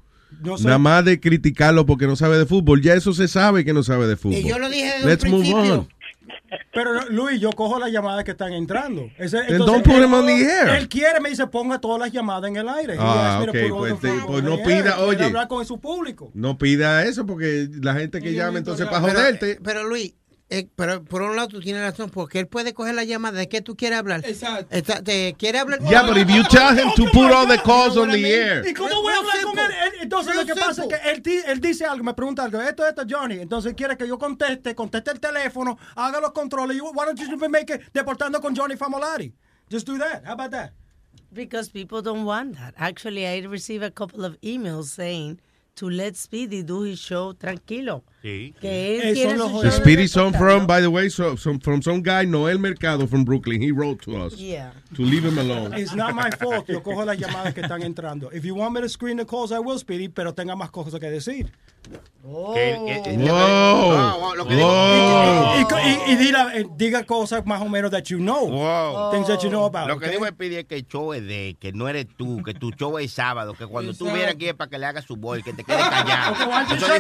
No 0.45 0.59
sé. 0.59 0.65
Nada 0.67 0.79
más 0.79 1.05
de 1.05 1.19
criticarlo 1.19 1.87
porque 1.87 2.07
no 2.07 2.15
sabe 2.15 2.39
de 2.39 2.47
fútbol. 2.47 2.81
Ya 2.81 2.95
eso 2.95 3.13
se 3.13 3.27
sabe 3.27 3.65
que 3.65 3.73
no 3.73 3.83
sabe 3.83 4.07
de 4.07 4.17
fútbol. 4.17 4.39
Y 4.39 4.49
yo 4.49 4.61
lo 4.61 4.69
dije 4.69 4.93
desde 5.03 5.07
Let's 5.09 5.25
un 5.25 5.31
move 5.33 5.43
principio. 5.43 5.75
on. 5.75 5.89
Pero 6.73 7.09
Luis, 7.11 7.41
yo 7.41 7.51
cojo 7.53 7.79
las 7.79 7.91
llamadas 7.91 8.25
que 8.25 8.33
están 8.33 8.53
entrando. 8.53 9.11
Ese, 9.19 9.43
Then 9.45 9.59
don't 9.59 9.83
put 9.85 9.97
him 9.97 10.13
on 10.15 10.27
the 10.27 10.33
air. 10.43 10.69
Él 10.77 10.89
quiere, 10.89 11.21
me 11.21 11.31
dice, 11.31 11.47
ponga 11.47 11.81
todas 11.81 11.99
las 11.99 12.13
llamadas 12.13 12.49
en 12.51 12.57
el 12.57 12.69
aire. 12.69 12.97
Ah, 12.99 13.39
asked 13.39 13.53
me 13.53 13.53
to 13.53 13.59
ok, 13.59 13.71
put 13.71 13.73
all 13.73 13.99
pues 13.99 14.01
te- 14.01 14.27
pues 14.27 14.43
no 14.45 14.63
pida, 14.63 14.99
oye. 15.01 15.25
hablar 15.25 15.49
con 15.49 15.65
su 15.65 15.81
público. 15.81 16.31
No 16.35 16.59
pida 16.59 17.05
eso 17.05 17.25
porque 17.27 17.69
la 17.83 17.95
gente 17.95 18.21
que 18.21 18.33
llama 18.35 18.59
entonces 18.59 18.87
para 18.87 19.01
Pero- 19.07 19.19
joderte. 19.19 19.59
Pero, 19.63 19.85
Luis, 19.85 20.15
eh, 20.49 20.69
pero 20.77 21.03
por 21.03 21.23
un 21.23 21.35
lado 21.35 21.49
tú 21.49 21.61
tienes 21.61 21.83
razón, 21.83 22.09
porque 22.09 22.39
él 22.39 22.47
puede 22.47 22.73
coger 22.73 22.95
la 22.95 23.03
llamada 23.03 23.39
de 23.39 23.49
qué 23.49 23.63
tú 23.63 23.77
quieres 23.77 23.99
hablar. 23.99 24.23
Exacto. 24.25 25.03
te 25.03 25.35
quiere 25.37 25.59
hablar. 25.59 25.81
Yeah, 25.81 26.07
but 26.07 26.17
if 26.17 26.29
you 26.29 26.45
tell 26.45 26.73
him 26.73 26.93
to 26.95 27.05
put 27.13 27.33
all 27.33 27.49
the 27.49 27.59
calls 27.59 27.97
on 27.97 28.11
the 28.11 28.25
air. 28.25 28.65
¿Y 28.65 28.73
cómo 28.73 29.03
voy 29.03 29.13
a 29.13 29.17
hablar 29.17 29.43
con 29.43 29.59
él? 29.59 29.73
Entonces 30.03 30.37
lo 30.37 30.47
que 30.47 30.55
pasa 30.55 30.85
es 30.85 30.89
que 30.89 31.11
él, 31.11 31.45
él 31.47 31.61
dice 31.61 31.85
algo, 31.85 32.05
me 32.05 32.15
pregunta 32.15 32.45
algo, 32.45 32.61
esto, 32.61 32.87
esto, 32.87 33.03
Johnny. 33.09 33.41
Entonces 33.41 33.75
quiere 33.75 33.97
que 33.97 34.07
yo 34.07 34.19
conteste, 34.19 34.75
conteste 34.77 35.11
el 35.11 35.19
teléfono, 35.19 35.79
haga 35.97 36.21
los 36.21 36.31
controles. 36.31 36.81
Why 36.81 37.07
don't 37.07 37.19
you 37.19 37.27
just 37.27 37.49
make 37.51 37.73
it 37.73 37.81
deportando 37.93 38.41
con 38.41 38.55
Johnny 38.55 38.77
Famolari? 38.77 39.33
Just 39.69 39.85
do 39.85 39.99
that. 39.99 40.25
How 40.25 40.35
about 40.35 40.53
that? 40.53 40.73
Because 41.33 41.69
people 41.69 42.03
don't 42.03 42.25
want 42.25 42.57
that. 42.57 42.75
Actually, 42.79 43.27
I 43.27 43.41
received 43.47 43.83
a 43.83 43.91
couple 43.91 44.25
of 44.25 44.41
emails 44.43 44.85
saying 44.85 45.41
to 45.77 45.89
let 45.91 46.17
Speedy 46.17 46.63
do 46.63 46.83
his 46.83 46.99
show 46.99 47.33
tranquilo. 47.35 48.03
Sí. 48.23 48.55
Que 48.61 49.01
él 49.03 49.15
tiene 49.15 49.37
lo 49.37 49.49
su 49.49 49.63
The 49.63 49.71
Speedy 49.71 50.09
song 50.09 50.33
from, 50.33 50.67
by 50.67 50.81
the 50.81 50.91
way, 50.91 51.09
so, 51.09 51.37
some, 51.37 51.61
from 51.61 51.81
some 51.83 52.03
guy, 52.03 52.25
Noel 52.25 52.59
Mercado 52.59 53.07
from 53.07 53.25
Brooklyn. 53.25 53.61
He 53.61 53.71
wrote 53.71 54.01
to 54.03 54.17
us 54.17 54.35
Yeah. 54.37 54.73
to 54.95 55.03
leave 55.03 55.25
him 55.25 55.39
alone. 55.39 55.75
It's 55.75 55.95
not 55.95 56.15
my 56.15 56.31
fault. 56.31 56.69
Yo 56.69 56.81
cojo 56.81 57.05
las 57.05 57.19
llamadas 57.19 57.55
que 57.55 57.63
están 57.63 57.83
entrando. 57.83 58.31
If 58.33 58.45
you 58.45 58.55
want 58.55 58.75
me 58.75 58.81
to 58.81 58.89
screen 58.89 59.19
the 59.19 59.25
calls, 59.27 59.53
I 59.53 59.59
will, 59.61 59.79
Speedy, 59.79 60.09
pero 60.09 60.33
tenga 60.33 60.57
más 60.57 60.71
cosas 60.71 60.99
que 60.99 61.11
decir. 61.11 61.51
Que- 61.87 63.03
que- 63.05 63.17
Wow. 63.19 63.93
No, 63.93 64.19
no, 64.19 64.35
lo 64.35 64.49
que 64.49 64.57
digo- 64.57 65.55
Y, 65.55 66.11
y- 66.11 66.13
y 66.13 66.17
diga, 66.17 66.53
diga 66.77 67.05
cosas 67.05 67.47
más 67.47 67.63
o 67.63 67.69
menos 67.69 67.93
that 67.93 68.03
you 68.03 68.19
know. 68.19 68.49
Wow. 68.51 69.13
Things 69.13 69.29
that 69.29 69.39
you 69.43 69.49
know 69.49 69.65
about. 69.65 69.87
Lo 69.87 69.97
que 70.01 70.07
okay? 70.07 70.17
digo 70.17 70.27
es 70.27 70.33
Speedy, 70.33 70.57
es 70.57 70.65
que 70.65 70.75
el 70.75 70.89
show 70.89 71.13
es 71.15 71.25
de, 71.25 71.57
que 71.61 71.73
no 71.73 71.89
eres 71.89 72.09
tú, 72.17 72.43
que 72.43 72.53
tu 72.53 72.73
show 72.73 72.99
es 72.99 73.13
sábado, 73.13 73.55
que 73.55 73.65
cuando 73.69 73.95
tú 73.95 74.07
vienes 74.07 74.35
aquí 74.35 74.49
es 74.49 74.55
para 74.55 74.69
que 74.69 74.77
le 74.79 74.87
hagas 74.87 75.05
su 75.05 75.15
boy, 75.15 75.41
que 75.45 75.53
te 75.53 75.63
quede 75.63 75.79
callado. 75.79 76.35
Estoy 76.75 76.99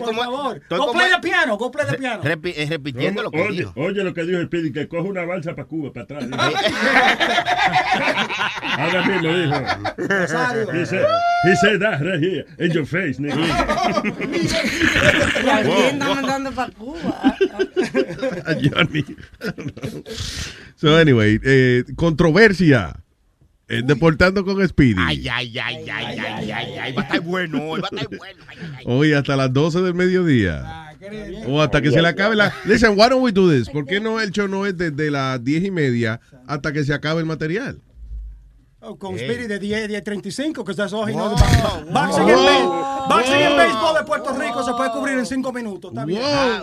como- 0.00 0.52
estoy 0.52 0.78
Go 0.78 0.86
como- 0.86 0.92
play 0.98 1.10
the 1.10 1.18
piano, 1.20 1.58
go 1.58 1.70
play 1.70 1.86
the 1.90 1.98
piano. 1.98 2.22
Repi- 2.22 2.54
eh, 2.56 2.66
repitiendo 2.70 3.22
lo 3.22 3.30
que 3.30 3.42
Oye, 3.42 3.58
dijo. 3.58 3.72
oye 3.76 4.02
lo 4.02 4.14
que 4.14 4.22
dijo 4.24 4.38
el 4.38 4.46
Speedy, 4.46 4.72
que 4.72 4.88
coge 4.88 5.02
una 5.08 5.26
balsa 5.26 5.54
para 5.54 5.68
Cuba, 5.68 5.92
para 5.92 6.04
atrás. 6.04 6.24
Ahora 8.78 9.02
mismo 9.06 9.28
dijo. 9.36 9.54
Rosario. 10.08 10.66
He 11.44 11.56
said, 11.56 11.80
that 11.80 12.00
right 12.00 12.20
here, 12.20 12.44
in 12.58 12.70
your 12.70 12.86
face, 12.86 13.18
nigga. 13.18 13.34
Y 13.34 13.50
alguien 15.48 15.98
está 15.98 16.14
mandando 16.14 16.52
para 16.52 16.70
Cuba. 16.72 17.20
A 18.46 18.54
Johnny. 18.54 19.04
so, 20.76 20.96
anyway, 20.96 21.40
eh, 21.42 21.82
controversia. 21.96 22.94
Eh, 23.68 23.82
deportando 23.84 24.44
con 24.44 24.66
Speedy. 24.68 24.94
Ay, 24.98 25.28
ay, 25.28 25.58
ay, 25.58 25.90
ay, 25.90 26.18
ay, 26.18 26.50
ay, 26.50 26.78
ay, 26.78 26.92
va 26.92 27.02
a 27.02 27.04
estar 27.06 27.20
bueno 27.22 27.70
hoy, 27.70 27.80
va 27.80 27.88
a 27.90 27.96
estar 27.96 28.18
bueno. 28.18 28.44
Ay, 28.46 28.58
ay, 28.60 28.70
ay. 28.78 28.84
Hoy 28.86 29.12
hasta 29.14 29.34
las 29.34 29.52
12 29.52 29.80
del 29.80 29.94
mediodía. 29.94 30.90
O 31.46 31.60
hasta 31.60 31.80
que 31.80 31.90
se 31.90 32.02
le 32.02 32.08
acabe 32.08 32.36
la... 32.36 32.52
Listen, 32.64 32.90
why 32.90 33.08
don't 33.08 33.22
we 33.22 33.32
do 33.32 33.50
this? 33.50 33.68
¿Por 33.68 33.86
qué 33.86 33.98
no 33.98 34.20
el 34.20 34.30
show 34.30 34.46
no 34.46 34.66
es 34.66 34.76
desde 34.76 35.10
las 35.10 35.42
10 35.42 35.64
y 35.64 35.70
media 35.70 36.20
hasta 36.46 36.72
que 36.72 36.84
se 36.84 36.92
acabe 36.92 37.20
el 37.20 37.26
material? 37.26 37.80
Oh, 38.84 38.96
con 38.96 39.16
Hey. 39.16 39.24
Speedy 39.24 39.46
de 39.46 39.58
10, 39.60 39.88
10, 39.88 40.02
35, 40.02 40.62
because 40.64 40.76
that's 40.76 40.92
all 40.92 41.06
he 41.08 41.12
knows 41.14 41.40
about. 41.40 41.88
Boxing, 41.92 42.28
and, 42.28 42.68
boxing 43.08 43.56
baseball 43.56 43.94
de 43.94 44.04
Puerto 44.04 44.32
Rico 44.32 44.64
se 44.64 44.72
puede 44.72 44.90
cubrir 44.90 45.18
en 45.18 45.26
5 45.26 45.52
minutos. 45.52 45.92
Está 45.92 46.04
bien. 46.04 46.20
Ah, 46.24 46.62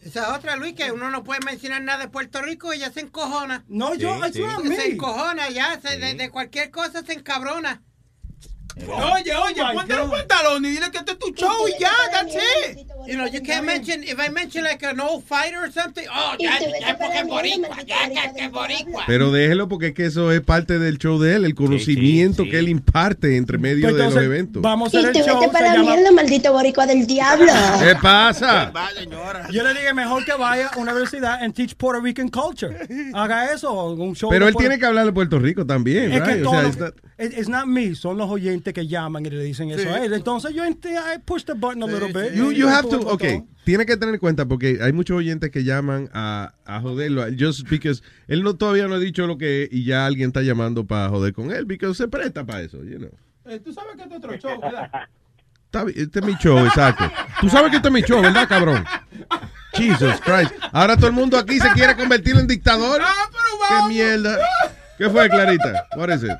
Esa 0.00 0.22
es 0.22 0.28
otra, 0.38 0.54
Luis, 0.56 0.74
que 0.74 0.92
uno 0.92 1.10
no 1.10 1.24
puede 1.24 1.40
mencionar 1.44 1.82
nada 1.82 1.98
de 2.04 2.08
Puerto 2.08 2.40
Rico 2.40 2.72
y 2.72 2.78
ya 2.78 2.92
se 2.92 3.00
encojona. 3.00 3.64
No, 3.68 3.94
yo, 3.94 4.14
Sí, 4.32 4.42
sí. 4.62 4.76
Se 4.76 4.92
encojona 4.92 5.50
ya, 5.50 5.78
se- 5.80 5.98
de, 5.98 6.14
de 6.14 6.30
cualquier 6.30 6.70
cosa 6.70 7.02
se 7.04 7.14
encabrona. 7.14 7.82
Oye, 8.86 9.34
oye, 9.34 9.60
Oh 9.62 9.68
my 9.68 9.74
ponte 9.74 9.94
los 9.96 10.10
pantalones 10.10 10.70
y 10.70 10.74
dile 10.74 10.90
que 10.90 10.98
este 10.98 11.12
es 11.12 11.18
tu 11.18 11.32
show 11.34 11.68
y 11.68 11.72
ya, 11.80 11.90
that's 12.12 12.34
it. 12.34 12.78
You 13.06 13.14
know, 13.14 13.26
you 13.26 13.40
can't 13.42 13.64
mention, 13.64 14.02
if 14.04 14.18
I 14.18 14.30
mention 14.30 14.64
like 14.64 14.84
an 14.86 15.00
old 15.00 15.24
fighter 15.24 15.58
or 15.64 15.72
something, 15.72 16.04
oh, 16.14 16.34
ya, 16.38 16.58
ya, 16.80 16.96
porque 16.98 17.18
es 17.20 17.26
boricua, 17.26 17.76
ya, 17.86 18.32
que 18.34 18.44
es 18.44 18.50
boricua. 18.50 19.04
Pero 19.06 19.32
déjelo 19.32 19.68
porque 19.68 19.88
es 19.88 19.94
que 19.94 20.06
eso 20.06 20.30
es 20.30 20.40
parte 20.42 20.78
del 20.78 20.98
show 20.98 21.18
de 21.18 21.36
él, 21.36 21.44
el 21.44 21.54
conocimiento 21.54 22.44
que 22.44 22.58
él 22.58 22.68
imparte 22.68 23.36
entre 23.36 23.56
medio 23.58 23.88
Pues 23.88 23.96
de 23.96 24.04
los 24.04 24.16
eventos. 24.16 24.62
Vamos 24.62 24.92
a 24.94 24.96
Y 24.96 25.00
hacer 25.00 25.12
te 25.12 25.18
el 25.20 25.24
show. 25.26 25.50
para 25.52 25.74
llama- 25.74 25.94
mierda, 25.96 26.12
maldito 26.12 26.52
boricua 26.52 26.86
del 26.86 27.06
diablo. 27.06 27.50
¿Qué 27.80 27.94
pasa? 28.00 28.72
Yo 29.52 29.62
le 29.62 29.70
dije 29.74 29.94
mejor 29.94 30.24
que 30.24 30.34
vaya 30.34 30.68
a 30.68 30.78
una 30.78 30.92
universidad 30.92 31.42
and 31.42 31.54
teach 31.54 31.74
Puerto 31.76 32.00
Rican 32.02 32.28
culture. 32.28 32.76
Haga 33.14 33.52
eso, 33.52 33.72
un 33.94 34.14
show. 34.14 34.28
Pero 34.30 34.46
él 34.46 34.52
Puerto- 34.52 34.68
tiene 34.68 34.78
que 34.80 34.86
hablar 34.86 35.06
de 35.06 35.12
Puerto 35.12 35.38
Rico 35.38 35.64
también, 35.66 36.12
Es 36.12 36.22
que? 36.22 36.44
O 36.44 36.50
sea, 36.50 36.62
not- 36.62 36.94
it's 37.18 37.48
not 37.48 37.64
me, 37.66 37.94
son 37.94 38.18
los 38.18 38.30
oyentes 38.30 38.67
que 38.72 38.86
llaman 38.86 39.24
y 39.26 39.30
le 39.30 39.42
dicen 39.42 39.70
eso 39.70 39.82
Sí. 39.82 39.88
a 39.88 40.04
él. 40.04 40.12
Entonces 40.12 40.54
yo 40.54 40.64
I 40.64 40.74
push 41.24 41.44
the 41.44 41.54
button 41.54 41.82
a 41.82 41.86
little 41.86 42.12
bit. 42.12 42.32
You, 42.34 42.52
you 42.52 42.68
have 42.68 42.88
to, 42.88 42.96
el 42.96 43.02
ok, 43.02 43.08
botón. 43.10 43.48
tiene 43.64 43.86
que 43.86 43.96
tener 43.96 44.14
en 44.14 44.20
cuenta 44.20 44.46
porque 44.46 44.78
hay 44.82 44.92
muchos 44.92 45.16
oyentes 45.16 45.50
que 45.50 45.64
llaman 45.64 46.08
a, 46.12 46.54
a 46.64 46.80
joderlo, 46.80 47.24
just 47.38 47.68
because 47.68 48.02
él 48.26 48.42
no 48.42 48.54
todavía 48.56 48.86
no 48.88 48.94
ha 48.94 48.98
dicho 48.98 49.26
lo 49.26 49.38
que 49.38 49.68
y 49.70 49.84
ya 49.84 50.06
alguien 50.06 50.28
está 50.28 50.42
llamando 50.42 50.86
para 50.86 51.08
joder 51.08 51.32
con 51.32 51.50
él, 51.52 51.66
porque 51.66 51.94
se 51.94 52.08
presta 52.08 52.44
para 52.44 52.62
eso, 52.62 52.82
you 52.84 52.98
know. 52.98 53.10
Eh, 53.46 53.60
Tú 53.60 53.72
sabes 53.72 53.96
que 53.96 54.02
este 54.02 54.14
es 54.14 54.18
otro 54.24 54.36
show, 54.36 54.60
¿verdad? 54.60 54.90
Este 55.94 56.20
es 56.20 56.24
mi 56.24 56.34
show, 56.36 56.64
exacto. 56.64 57.04
Tú 57.42 57.48
sabes 57.50 57.70
que 57.70 57.76
este 57.76 57.88
es 57.88 57.94
mi 57.94 58.00
show, 58.00 58.22
¿verdad, 58.22 58.48
cabrón? 58.48 58.82
Jesus 59.74 60.18
Christ. 60.22 60.50
Ahora 60.72 60.96
todo 60.96 61.08
el 61.08 61.12
mundo 61.12 61.36
aquí 61.36 61.60
se 61.60 61.68
quiere 61.72 61.94
convertir 61.94 62.36
en 62.36 62.46
dictador. 62.46 63.02
¿Qué 63.02 63.88
mierda? 63.88 64.38
¿Qué 64.96 65.10
fue, 65.10 65.28
Clarita? 65.28 65.86
What 65.96 66.08
is 66.08 66.22
it? 66.22 66.30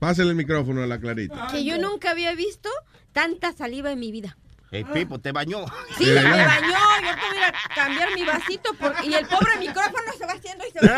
Pásale 0.00 0.30
el 0.30 0.34
micrófono 0.36 0.82
a 0.82 0.86
la 0.86 0.98
Clarita. 0.98 1.48
Que 1.52 1.62
yo 1.64 1.78
nunca 1.78 2.10
había 2.10 2.34
visto 2.34 2.68
tanta 3.12 3.52
saliva 3.52 3.92
en 3.92 4.00
mi 4.00 4.10
vida. 4.10 4.36
El 4.72 4.84
Pipo 4.86 5.18
te 5.20 5.32
bañó. 5.32 5.64
Sí, 5.98 6.04
¿De 6.06 6.14
me 6.14 6.22
bañó, 6.22 6.68
yo 7.02 7.28
tuviera 7.28 7.52
que 7.52 7.74
cambiar 7.74 8.14
mi 8.14 8.24
vasito 8.24 8.72
por- 8.74 8.94
y 9.04 9.12
el 9.14 9.26
pobre 9.26 9.56
micrófono 9.58 10.12
se 10.16 10.26
va 10.26 10.32
haciendo 10.32 10.64
y 10.66 10.70
se 10.70 10.86
va. 10.86 10.96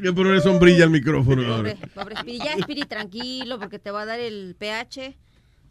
Que 0.00 0.12
ponerle 0.14 0.40
sombrilla 0.40 0.84
al 0.84 0.90
micrófono 0.90 1.42
ahora. 1.54 1.74
Pobre, 1.74 1.88
pobre 1.92 2.16
Spiri. 2.16 2.38
Ya, 2.38 2.56
Spiri, 2.56 2.82
tranquilo, 2.82 3.58
porque 3.58 3.78
te 3.80 3.90
va 3.90 4.02
a 4.02 4.06
dar 4.06 4.20
el 4.20 4.54
pH. 4.58 5.16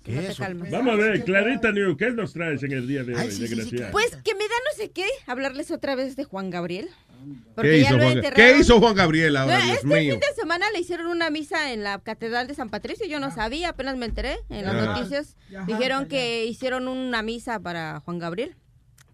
Te 0.03 0.35
calmas. 0.37 0.69
Vamos 0.71 0.93
a 0.93 0.97
ver, 0.97 1.23
Clarita 1.23 1.71
New, 1.71 1.95
¿qué 1.97 2.11
nos 2.11 2.33
traes 2.33 2.61
en 2.63 2.71
el 2.73 2.87
día 2.87 3.03
de 3.03 3.15
hoy, 3.15 3.27
desgraciado? 3.27 3.91
Pues 3.91 4.15
que 4.23 4.33
me 4.35 4.43
da 4.43 4.55
no 4.71 4.75
sé 4.77 4.91
qué 4.91 5.05
hablarles 5.27 5.71
otra 5.71 5.95
vez 5.95 6.15
de 6.15 6.23
Juan 6.25 6.49
Gabriel. 6.49 6.89
¿Qué 7.61 7.77
hizo, 7.79 7.97
Juan, 7.97 8.21
¿Qué 8.35 8.57
hizo 8.57 8.79
Juan 8.79 8.95
Gabriel 8.95 9.35
ahora, 9.37 9.59
No, 9.59 9.65
Dios 9.65 9.75
este 9.77 9.87
mío? 9.87 10.11
fin 10.13 10.19
de 10.21 10.35
semana 10.41 10.65
le 10.71 10.79
hicieron 10.79 11.07
una 11.07 11.29
misa 11.29 11.71
en 11.73 11.83
la 11.83 11.99
Catedral 11.99 12.47
de 12.47 12.53
San 12.55 12.69
Patricio. 12.69 13.05
Yo 13.07 13.19
no 13.19 13.31
sabía, 13.31 13.69
apenas 13.69 13.97
me 13.97 14.05
enteré 14.05 14.37
en 14.49 14.65
las 14.65 14.75
Ah. 14.75 14.85
noticias. 14.85 15.35
Ya. 15.49 15.63
Dijeron 15.65 16.07
que 16.07 16.45
hicieron 16.45 16.87
una 16.87 17.21
misa 17.21 17.59
para 17.59 17.99
Juan 18.01 18.19
Gabriel. 18.19 18.55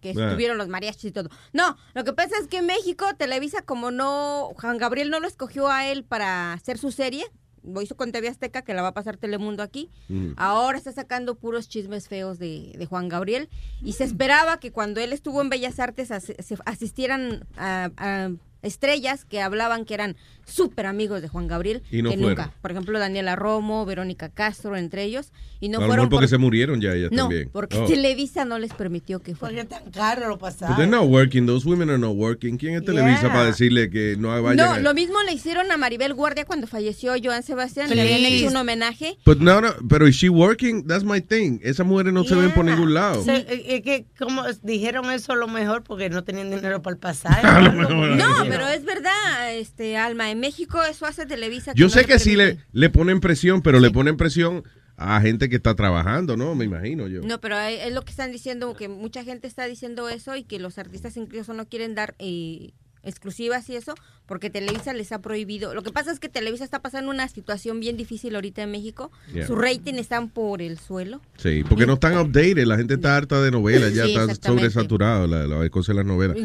Que 0.01 0.09
Ah. 0.15 0.25
estuvieron 0.27 0.57
los 0.59 0.67
mariachis 0.67 1.05
y 1.05 1.11
todo. 1.11 1.29
No, 1.51 1.77
lo 1.95 2.03
que 2.03 2.13
pasa 2.13 2.35
es 2.39 2.47
que 2.47 2.57
en 2.57 2.67
México, 2.67 3.05
Televisa, 3.17 3.63
como 3.63 3.89
no, 3.89 4.51
Juan 4.59 4.77
Gabriel 4.77 5.09
no 5.09 5.19
lo 5.19 5.27
escogió 5.27 5.67
a 5.67 5.87
él 5.87 6.03
para 6.03 6.53
hacer 6.53 6.77
su 6.77 6.91
serie, 6.91 7.25
lo 7.67 7.81
hizo 7.81 7.95
con 7.95 8.11
TV 8.11 8.27
Azteca, 8.27 8.61
que 8.63 8.73
la 8.73 8.81
va 8.81 8.89
a 8.89 8.93
pasar 8.93 9.17
Telemundo 9.17 9.63
aquí. 9.63 9.89
Ahora 10.37 10.77
está 10.77 10.91
sacando 10.91 11.35
puros 11.35 11.67
chismes 11.69 12.07
feos 12.07 12.39
de, 12.39 12.73
de 12.77 12.85
Juan 12.85 13.09
Gabriel. 13.09 13.49
Y 13.81 13.93
se 13.93 14.03
esperaba 14.03 14.59
que 14.59 14.71
cuando 14.71 14.99
él 15.01 15.13
estuvo 15.13 15.41
en 15.41 15.49
Bellas 15.49 15.79
Artes 15.79 16.11
as- 16.11 16.33
se 16.37 16.57
asistieran 16.65 17.45
a, 17.57 17.89
a 17.97 18.31
estrellas 18.65 19.25
que 19.25 19.41
hablaban 19.41 19.85
que 19.85 19.93
eran 19.93 20.15
súper 20.47 20.85
amigos 20.85 21.21
de 21.23 21.27
Juan 21.27 21.47
Gabriel. 21.47 21.81
Y 21.91 22.01
no 22.03 22.09
que 22.11 22.17
fueron. 22.17 22.37
nunca. 22.37 22.51
Por 22.61 22.71
ejemplo, 22.71 22.99
Daniela 22.99 23.35
Romo, 23.35 23.85
Verónica 23.85 24.29
Castro, 24.29 24.75
entre 24.77 25.03
ellos. 25.03 25.31
Y 25.59 25.69
no 25.69 25.77
a 25.79 25.81
lo 25.81 25.87
fueron 25.87 26.03
mejor 26.05 26.09
porque 26.11 26.23
por- 26.25 26.29
se 26.29 26.37
murieron 26.37 26.81
ya 26.81 26.93
ellas 26.93 27.11
No, 27.11 27.23
también. 27.23 27.49
porque 27.51 27.77
Oh. 27.77 27.85
Televisa 27.85 28.45
no 28.45 28.59
les 28.59 28.71
permitió 28.73 29.19
que 29.21 29.33
fueran. 29.35 29.67
tan 29.67 29.89
caro 29.89 30.27
lo 30.27 30.37
pasaron. 30.37 30.75
they're 30.75 30.89
not 30.91 31.09
working. 31.09 31.47
Those 31.47 31.67
women 31.67 31.89
are 31.89 31.97
not 31.97 32.15
working. 32.15 32.57
¿Quién 32.57 32.75
es 32.75 32.83
Televisa 32.85 33.21
Yeah. 33.21 33.31
para 33.33 33.45
decirle 33.45 33.89
que 33.89 34.15
no 34.19 34.29
vayan 34.41 34.57
No, 34.57 34.73
a- 34.73 34.79
lo 34.79 34.93
mismo 34.93 35.15
le 35.23 35.33
hicieron 35.33 35.71
a 35.71 35.77
Maribel 35.77 36.13
Guardia 36.13 36.45
cuando 36.45 36.67
falleció 36.67 37.13
Joan 37.23 37.41
Sebastián. 37.41 37.87
Sí. 37.89 37.95
Le 37.95 38.01
habían 38.01 38.21
hecho 38.31 38.47
un 38.49 38.55
homenaje. 38.57 39.17
But 39.25 39.39
no, 39.39 39.61
no, 39.61 39.69
pero 39.89 40.07
is 40.07 40.15
she 40.17 40.29
working? 40.29 40.85
That's 40.85 41.03
my 41.03 41.21
thing. 41.21 41.59
Esas 41.63 41.85
mujeres 41.87 42.13
no 42.13 42.23
se 42.25 42.35
ven 42.35 42.51
por 42.53 42.65
ningún 42.65 42.93
lado. 42.93 43.23
Se- 43.23 43.35
eh, 43.37 43.65
es 43.77 43.81
que 43.81 44.05
como 44.19 44.43
dijeron 44.61 45.09
eso 45.11 45.33
a 45.33 45.35
lo 45.35 45.47
mejor 45.47 45.83
porque 45.83 46.09
no 46.09 46.23
tenían 46.23 46.51
dinero 46.51 46.81
para 46.83 46.93
el 46.93 46.99
pasaje. 46.99 47.41
No, 48.25 48.43
pero 48.49 48.54
es 48.67 48.85
verdad, 48.85 49.55
este 49.55 49.97
Alma, 49.97 50.31
en 50.31 50.39
México 50.39 50.81
eso 50.83 51.05
hace 51.05 51.25
Televisa. 51.25 51.73
Yo 51.75 51.89
sé 51.89 52.05
que 52.05 52.19
sí 52.19 52.35
le, 52.35 52.59
le 52.71 52.89
ponen 52.89 53.19
presión, 53.19 53.61
pero 53.61 53.79
le 53.79 53.91
ponen 53.91 54.17
presión 54.17 54.63
a 54.97 55.19
gente 55.21 55.49
que 55.49 55.57
está 55.57 55.75
trabajando, 55.75 56.37
¿no? 56.37 56.55
Me 56.55 56.65
imagino 56.65 57.07
yo. 57.07 57.21
No, 57.21 57.39
pero 57.41 57.59
es 57.59 57.85
es 57.85 57.93
lo 57.93 58.03
que 58.03 58.11
están 58.11 58.31
diciendo, 58.31 58.73
que 58.75 58.87
mucha 58.87 59.23
gente 59.23 59.47
está 59.47 59.65
diciendo 59.65 60.09
eso 60.09 60.35
y 60.35 60.43
que 60.43 60.59
los 60.59 60.77
artistas 60.77 61.17
incluso 61.17 61.53
no 61.53 61.67
quieren 61.67 61.95
dar 61.95 62.15
eh, 62.19 62.71
exclusivas 63.03 63.69
y 63.69 63.75
eso, 63.75 63.93
porque 64.27 64.49
Televisa 64.49 64.93
les 64.93 65.11
ha 65.11 65.21
prohibido. 65.21 65.73
Lo 65.75 65.83
que 65.83 65.91
pasa 65.91 66.11
es 66.11 66.19
que 66.19 66.29
Televisa 66.29 66.63
está 66.63 66.81
pasando 66.81 67.11
una 67.11 67.27
situación 67.27 67.79
bien 67.79 67.95
difícil 67.97 68.35
ahorita 68.35 68.63
en 68.63 68.71
México. 68.71 69.11
Yeah. 69.33 69.45
Su 69.47 69.55
rating 69.55 69.95
están 69.95 70.29
por 70.29 70.61
el 70.61 70.79
suelo. 70.79 71.21
Sí, 71.37 71.63
porque 71.67 71.85
no 71.85 71.93
están 71.93 72.17
updated. 72.17 72.65
La 72.65 72.77
gente 72.77 72.95
está 72.95 73.15
harta 73.17 73.41
de 73.41 73.51
novelas, 73.51 73.93
ya 73.93 74.05
Sí, 74.05 74.15
está 74.15 74.33
sobresaturado 74.47 75.27
la, 75.27 75.45
la 75.45 75.69
cosa 75.69 75.91
de 75.93 75.97
las 75.97 76.05
novelas. 76.05 76.37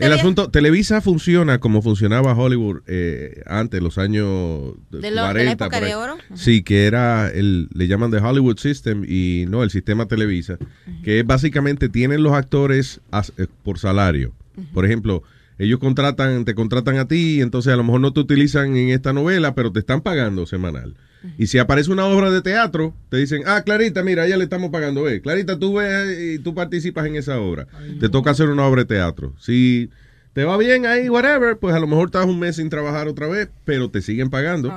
El 0.00 0.12
asunto, 0.12 0.50
Televisa 0.50 1.00
funciona 1.00 1.58
como 1.60 1.82
funcionaba 1.82 2.34
Hollywood 2.34 2.82
eh, 2.86 3.42
antes, 3.46 3.80
los 3.82 3.98
años 3.98 4.74
De 4.90 4.98
lo- 4.98 5.00
de 5.02 5.10
la 5.12 5.22
40. 5.30 5.52
época 5.52 5.80
de 5.80 5.94
oro. 5.94 6.16
Sí, 6.34 6.62
que 6.62 6.86
era, 6.86 7.28
el, 7.30 7.68
le 7.72 7.86
llaman 7.86 8.10
The 8.10 8.18
Hollywood 8.18 8.58
System 8.58 9.04
y 9.06 9.44
no, 9.48 9.62
el 9.62 9.70
sistema 9.70 10.06
Televisa, 10.06 10.58
que 11.04 11.22
básicamente 11.22 11.88
tienen 11.88 12.22
los 12.22 12.32
actores 12.32 13.00
as- 13.10 13.32
eh, 13.38 13.46
por 13.62 13.78
salario. 13.78 14.32
Por 14.74 14.84
ejemplo, 14.84 15.22
ellos 15.60 15.78
contratan, 15.78 16.46
te 16.46 16.54
contratan 16.54 16.96
a 16.96 17.06
ti, 17.06 17.36
y 17.36 17.40
entonces 17.42 17.70
a 17.70 17.76
lo 17.76 17.84
mejor 17.84 18.00
no 18.00 18.14
te 18.14 18.20
utilizan 18.20 18.76
en 18.78 18.88
esta 18.88 19.12
novela, 19.12 19.54
pero 19.54 19.70
te 19.70 19.80
están 19.80 20.00
pagando 20.00 20.46
semanal. 20.46 20.96
Y 21.36 21.48
si 21.48 21.58
aparece 21.58 21.92
una 21.92 22.06
obra 22.06 22.30
de 22.30 22.40
teatro, 22.40 22.94
te 23.10 23.18
dicen, 23.18 23.42
ah, 23.44 23.60
Clarita, 23.62 24.02
mira, 24.02 24.22
a 24.22 24.26
ella 24.26 24.38
le 24.38 24.44
estamos 24.44 24.70
pagando. 24.70 25.06
Eh. 25.06 25.20
Clarita, 25.20 25.58
tú 25.58 25.74
ves 25.74 26.18
y 26.18 26.38
tú 26.38 26.54
participas 26.54 27.04
en 27.04 27.16
esa 27.16 27.38
obra. 27.38 27.66
Te 28.00 28.08
toca 28.08 28.30
hacer 28.30 28.48
una 28.48 28.66
obra 28.66 28.82
de 28.82 28.86
teatro. 28.86 29.34
Si 29.38 29.90
te 30.32 30.44
va 30.44 30.56
bien 30.56 30.86
ahí, 30.86 31.10
whatever, 31.10 31.58
pues 31.58 31.74
a 31.74 31.78
lo 31.78 31.86
mejor 31.86 32.06
estás 32.06 32.24
un 32.24 32.38
mes 32.38 32.56
sin 32.56 32.70
trabajar 32.70 33.06
otra 33.06 33.26
vez, 33.26 33.50
pero 33.66 33.90
te 33.90 34.00
siguen 34.00 34.30
pagando. 34.30 34.72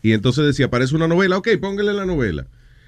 Y 0.00 0.12
entonces 0.12 0.54
si 0.54 0.62
aparece 0.62 0.94
una 0.94 1.08
novela, 1.08 1.36
ok, 1.38 1.48
póngale 1.60 1.92
la 1.92 2.06
novela. 2.06 2.46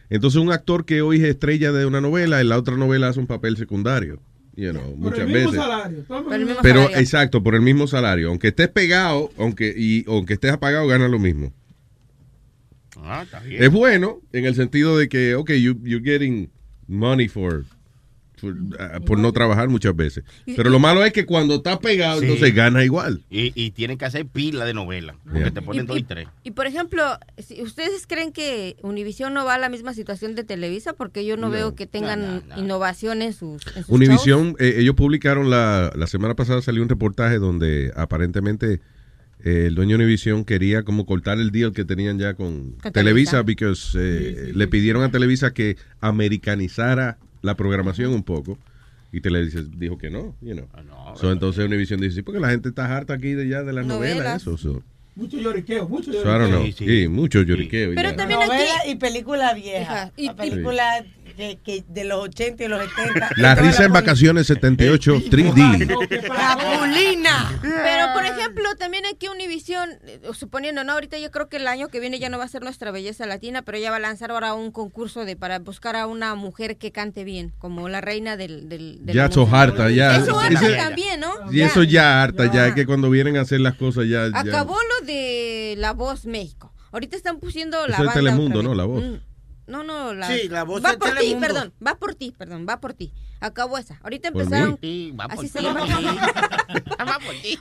Entonces 0.08 0.40
un 0.40 0.52
actor 0.52 0.84
que 0.84 1.02
hoy 1.02 1.16
es 1.16 1.24
estrella 1.24 1.72
de 1.72 1.86
una 1.86 2.00
novela, 2.00 2.40
en 2.40 2.48
la 2.48 2.58
otra 2.58 2.76
novela 2.76 3.08
hace 3.08 3.18
un 3.18 3.26
papel 3.26 3.56
secundario. 3.56 4.20
You 4.60 4.72
know, 4.72 4.82
Por 4.90 4.98
muchas 4.98 5.20
el 5.20 5.26
mismo 5.28 5.50
veces. 5.52 5.54
salario. 5.54 6.02
todo 6.06 6.24
Por 6.24 6.34
el 6.34 6.44
mismo 6.44 6.60
Pero 6.62 6.80
salario. 6.82 6.98
exacto, 7.00 7.42
por 7.42 7.54
el 7.54 7.62
mismo 7.62 7.86
salario. 7.86 8.28
Aunque 8.28 8.48
estés 8.48 8.68
pegado, 8.68 9.30
aunque 9.38 9.72
y 9.74 10.04
aunque 10.06 10.34
estés 10.34 10.52
apagado, 10.52 10.86
gana 10.86 11.08
lo 11.08 11.18
mismo. 11.18 11.50
Ah, 13.02 13.22
está 13.24 13.40
bien. 13.40 13.62
Es 13.62 13.70
bueno 13.70 14.20
en 14.32 14.44
el 14.44 14.54
sentido 14.54 14.98
de 14.98 15.08
que, 15.08 15.34
ok, 15.34 15.50
you, 15.52 15.78
you're 15.82 16.04
getting 16.04 16.50
money 16.86 17.26
for, 17.28 17.64
for, 18.40 18.52
uh, 18.52 19.04
por 19.04 19.18
no 19.18 19.32
trabajar 19.32 19.68
muchas 19.68 19.94
veces. 19.94 20.24
Pero 20.44 20.70
lo 20.70 20.78
malo 20.78 21.04
es 21.04 21.12
que 21.12 21.26
cuando 21.26 21.56
estás 21.56 21.78
pegado, 21.78 22.20
Sí. 22.20 22.26
entonces 22.26 22.54
gana 22.54 22.82
igual. 22.84 23.22
Y, 23.30 23.52
y 23.54 23.70
tienen 23.70 23.98
que 23.98 24.04
hacer 24.06 24.26
pila 24.26 24.64
de 24.64 24.74
novela. 24.74 25.14
Porque 25.24 25.38
Yeah. 25.40 25.50
te 25.52 25.62
ponen 25.62 25.84
Y- 25.84 25.86
dos 25.86 25.96
y 25.96 26.00
y- 26.00 26.04
tres. 26.04 26.28
Y 26.42 26.50
por 26.52 26.66
ejemplo, 26.66 27.02
si 27.38 27.62
¿ustedes 27.62 28.06
creen 28.06 28.32
que 28.32 28.76
Univision 28.82 29.32
no 29.34 29.44
va 29.44 29.54
a 29.54 29.58
la 29.58 29.68
misma 29.68 29.94
situación 29.94 30.34
de 30.34 30.44
Televisa? 30.44 30.92
Porque 30.94 31.24
yo 31.24 31.36
no, 31.36 31.48
No. 31.48 31.50
veo 31.52 31.74
que 31.74 31.86
tengan 31.86 32.42
innovación 32.56 33.22
en 33.22 33.32
sus, 33.32 33.62
en 33.76 33.84
sus 33.84 34.26
eh, 34.58 34.74
ellos 34.78 34.94
publicaron 34.94 35.50
la, 35.50 35.92
la 35.94 36.06
semana 36.06 36.34
pasada 36.34 36.62
salió 36.62 36.82
un 36.82 36.88
reportaje 36.88 37.38
donde 37.38 37.92
aparentemente 37.96 38.80
eh, 39.42 39.64
el 39.68 39.74
dueño 39.74 39.96
de 39.96 40.04
Univision 40.04 40.44
quería 40.44 40.82
como 40.82 41.06
cortar 41.06 41.38
el 41.38 41.50
deal 41.50 41.72
que 41.72 41.84
tenían 41.84 42.18
ya 42.18 42.34
con 42.34 42.72
Con 42.72 42.92
Televisa, 42.92 43.42
porque 43.42 43.72
eh, 43.96 44.52
le 44.54 44.68
pidieron 44.68 45.02
a 45.02 45.10
Televisa 45.10 45.52
que 45.54 45.76
americanizara 46.00 47.18
la 47.42 47.56
programación 47.56 48.12
un 48.12 48.22
poco. 48.22 48.58
Y 49.12 49.20
Televisa 49.22 49.60
dijo 49.76 49.98
que 49.98 50.08
no, 50.08 50.36
you 50.40 50.54
know. 50.54 50.68
So, 51.16 51.32
entonces 51.32 51.64
Univision 51.64 52.00
dice, 52.00 52.16
sí, 52.16 52.22
porque 52.22 52.38
la 52.38 52.50
gente 52.50 52.68
está 52.68 52.94
harta 52.96 53.14
aquí 53.14 53.32
de 53.32 53.48
ya 53.48 53.62
de 53.64 53.72
las 53.72 53.84
novelas, 53.84 54.16
Novelas. 54.18 54.42
eso. 54.42 54.56
So, 54.56 54.82
Mucho 55.16 55.36
lloriqueo, 55.38 55.88
mucho 55.88 56.12
lloriqueo. 56.12 56.72
Sí, 56.72 57.08
mucho 57.08 57.42
lloriqueo. 57.42 57.92
Pero 57.96 58.10
ya. 58.10 58.16
también 58.16 58.38
Novela 58.38 58.64
aquí- 58.80 58.90
y 58.92 58.94
película 58.94 59.52
vieja. 59.54 60.12
Y- 60.16 60.26
La 60.26 60.36
película 60.36 61.04
que, 61.40 61.58
que 61.64 61.84
de 61.88 62.04
los 62.04 62.20
80 62.24 62.64
y 62.64 62.68
los 62.68 62.82
70. 62.96 63.30
La 63.36 63.54
risa 63.54 63.84
en 63.84 63.92
vacaciones 63.92 64.46
78 64.46 65.16
3D. 65.30 66.28
Capulina. 66.28 67.58
Pero, 67.62 68.06
por 68.14 68.24
ejemplo, 68.26 68.64
también 68.78 69.04
aquí 69.06 69.28
Univision, 69.28 69.90
eh, 70.06 70.20
suponiendo, 70.34 70.84
¿no? 70.84 70.92
Ahorita 70.92 71.18
yo 71.18 71.30
creo 71.30 71.48
que 71.48 71.56
el 71.56 71.66
año 71.66 71.88
que 71.88 72.00
viene 72.00 72.18
ya 72.18 72.28
no 72.28 72.38
va 72.38 72.44
a 72.44 72.48
ser 72.48 72.62
nuestra 72.62 72.90
belleza 72.90 73.26
latina, 73.26 73.62
pero 73.62 73.78
ella 73.78 73.90
va 73.90 73.96
a 73.96 74.00
lanzar 74.00 74.30
ahora 74.30 74.54
un 74.54 74.70
concurso 74.70 75.24
de 75.24 75.36
para 75.36 75.58
buscar 75.58 75.96
a 75.96 76.06
una 76.06 76.34
mujer 76.34 76.76
que 76.76 76.92
cante 76.92 77.24
bien, 77.24 77.52
como 77.58 77.88
la 77.88 78.00
reina 78.00 78.36
del... 78.36 78.68
del, 78.68 78.98
del 79.04 79.14
Ya 79.16 79.22
mundo. 79.22 79.34
sos 79.46 79.52
harta, 79.52 79.90
ya. 79.90 80.16
Eso 80.16 80.38
harta 80.38 80.60
Ese- 80.66 80.76
también, 80.76 81.20
¿no? 81.20 81.32
Y 81.52 81.62
eso 81.62 81.82
ya 81.82 82.22
harta, 82.22 82.52
ya 82.52 82.68
es 82.68 82.74
que 82.74 82.86
cuando 82.86 83.08
vienen 83.10 83.36
a 83.36 83.40
hacer 83.42 83.60
las 83.60 83.74
cosas 83.74 84.04
ya... 84.08 84.28
ya- 84.28 84.38
Acabó 84.38 84.76
lo 85.00 85.06
de 85.06 85.74
La 85.78 85.92
Voz 85.92 86.26
México. 86.26 86.72
Ahorita 86.92 87.16
están 87.16 87.38
pusiendo 87.38 87.86
la 87.86 87.94
Eso 87.94 88.02
es 88.02 88.06
banda 88.08 88.14
Telemundo, 88.20 88.58
otra 88.60 88.68
vez. 88.68 88.68
¿no? 88.68 88.74
La 88.74 88.84
Voz. 88.84 89.02
Mm, 89.04 89.14
No, 89.70 89.84
no, 89.84 90.12
la, 90.12 90.26
Sí, 90.26 90.48
La 90.48 90.64
Voz 90.64 90.84
va 90.84 90.92
de 90.92 90.98
por 90.98 91.14
ti, 91.16 91.36
perdón, 91.38 91.72
va 91.86 91.94
por 91.94 92.14
ti, 92.14 92.34
perdón, 92.36 92.66
va 92.68 92.80
por 92.80 92.92
ti. 92.92 93.12
Acabó 93.40 93.78
esa. 93.78 93.98
Ahorita 94.02 94.30
Por 94.32 94.42
empezaron. 94.42 94.78
mí. 94.82 95.10
Va 95.18 95.28
por 95.28 95.38
Así 95.38 95.48
se 95.48 95.58
ti. 95.60 95.64
llama. 95.64 95.86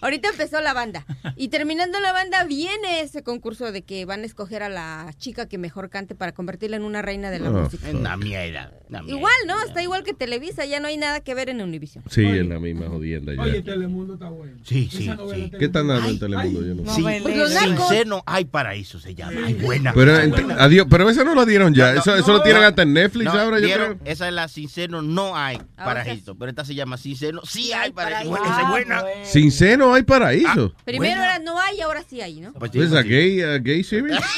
Ahorita 0.02 0.30
empezó 0.30 0.62
la 0.62 0.74
banda. 0.74 1.06
Y 1.36 1.48
terminando 1.50 2.00
la 2.00 2.12
banda, 2.14 2.44
viene 2.44 3.02
ese 3.02 3.24
concurso 3.24 3.72
de 3.72 3.82
que 3.84 4.06
van 4.06 4.24
a 4.24 4.26
escoger 4.26 4.64
a 4.64 4.70
la 4.70 5.12
chica 5.18 5.48
que 5.48 5.58
mejor 5.58 5.90
cante 5.90 6.16
para 6.16 6.34
convertirla 6.34 6.76
en 6.78 6.84
una 6.84 7.02
reina 7.02 7.32
de 7.32 7.40
la 7.40 7.50
Oh, 7.50 7.54
música. 7.64 7.88
Una 7.92 8.18
mierda. 8.18 8.72
una 8.90 9.02
mierda. 9.02 9.18
Igual, 9.18 9.34
¿no? 9.48 9.62
Está 9.64 9.82
igual 9.82 10.04
que 10.04 10.14
Televisa, 10.14 10.66
ya 10.66 10.80
no 10.80 10.88
hay 10.88 10.98
nada 10.98 11.22
que 11.22 11.34
ver 11.34 11.50
en 11.50 11.62
Univision. 11.62 12.04
Sí, 12.10 12.24
en 12.26 12.50
la 12.50 12.60
misma 12.60 12.88
jodienda 12.88 13.34
ya. 13.34 13.42
Oye, 13.42 13.62
Telemundo 13.62 14.14
está 14.16 14.30
bueno. 14.30 14.58
Sí, 14.64 14.90
sí, 14.92 15.10
sí. 15.34 15.52
¿Qué 15.58 15.66
están 15.66 15.88
dando 15.88 16.10
en 16.10 16.20
Telemundo? 16.20 16.62
Yo 16.66 16.76
no 16.76 16.94
sé. 16.94 17.20
Los 17.40 17.54
narcos. 17.54 17.90
seno 17.90 18.24
hay 18.26 18.46
paraíso, 18.46 19.00
se 19.00 19.16
llama. 19.16 19.40
Ay, 19.46 19.54
buena. 19.56 19.94
Pero, 19.94 20.16
Ay, 20.16 20.32
adiós, 20.60 20.88
pero 20.90 21.10
esa 21.10 21.24
no 21.24 21.34
la 21.36 21.46
dieron 21.46 21.74
ya. 21.74 21.94
No, 21.94 22.00
eso 22.02 22.12
no, 22.12 22.18
eso 22.18 22.34
lo 22.34 22.42
tienen 22.44 22.62
no. 22.62 22.68
hasta 22.68 22.82
en 22.84 22.94
Netflix 22.94 23.26
No, 23.34 23.40
ahora, 23.40 23.60
yo 23.60 23.68
creo. 23.74 23.98
Esa 24.06 24.28
es 24.28 24.34
la 24.34 24.48
sin 24.48 24.70
seno, 24.70 25.02
no 25.02 25.36
hay 25.36 25.58
Ah, 25.58 25.66
paraíso. 25.76 26.36
Pero 26.36 26.50
esta 26.50 26.66
se 26.66 26.76
llama 26.76 26.98
sin 26.98 27.16
seno, 27.16 27.42
sí 27.46 27.72
hay 27.74 27.92
paraíso. 27.92 28.30
Bueno, 28.30 28.46
esa 28.46 28.62
es 28.62 28.68
buena. 28.68 29.04
Sin 29.24 29.52
seno 29.52 29.94
hay 29.94 30.04
paraíso. 30.04 30.74
Primero 30.86 31.22
era 31.22 31.40
no 31.40 31.60
hay, 31.60 31.82
ahora 31.82 32.04
sí 32.08 32.22
hay, 32.22 32.40
¿no? 32.40 32.54
Pues 32.54 32.72
¿Es 32.74 32.78
pues 32.78 32.94
a 32.94 33.04
sí. 33.04 33.10
gay, 33.10 33.42
a 33.42 33.58
gay 33.58 33.84
series? 33.84 34.20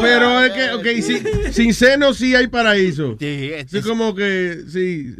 Pero 0.00 0.40
es 0.42 0.52
que, 0.52 0.70
ok, 0.72 0.86
sí, 1.02 1.22
sin 1.52 1.74
seno 1.74 2.14
sí 2.14 2.34
hay 2.34 2.46
paraíso. 2.48 3.16
Sí, 3.18 3.50
es- 3.52 3.66
Eso 3.66 3.78
es 3.78 3.86
como 3.86 4.14
que, 4.14 4.62
sí, 4.68 5.14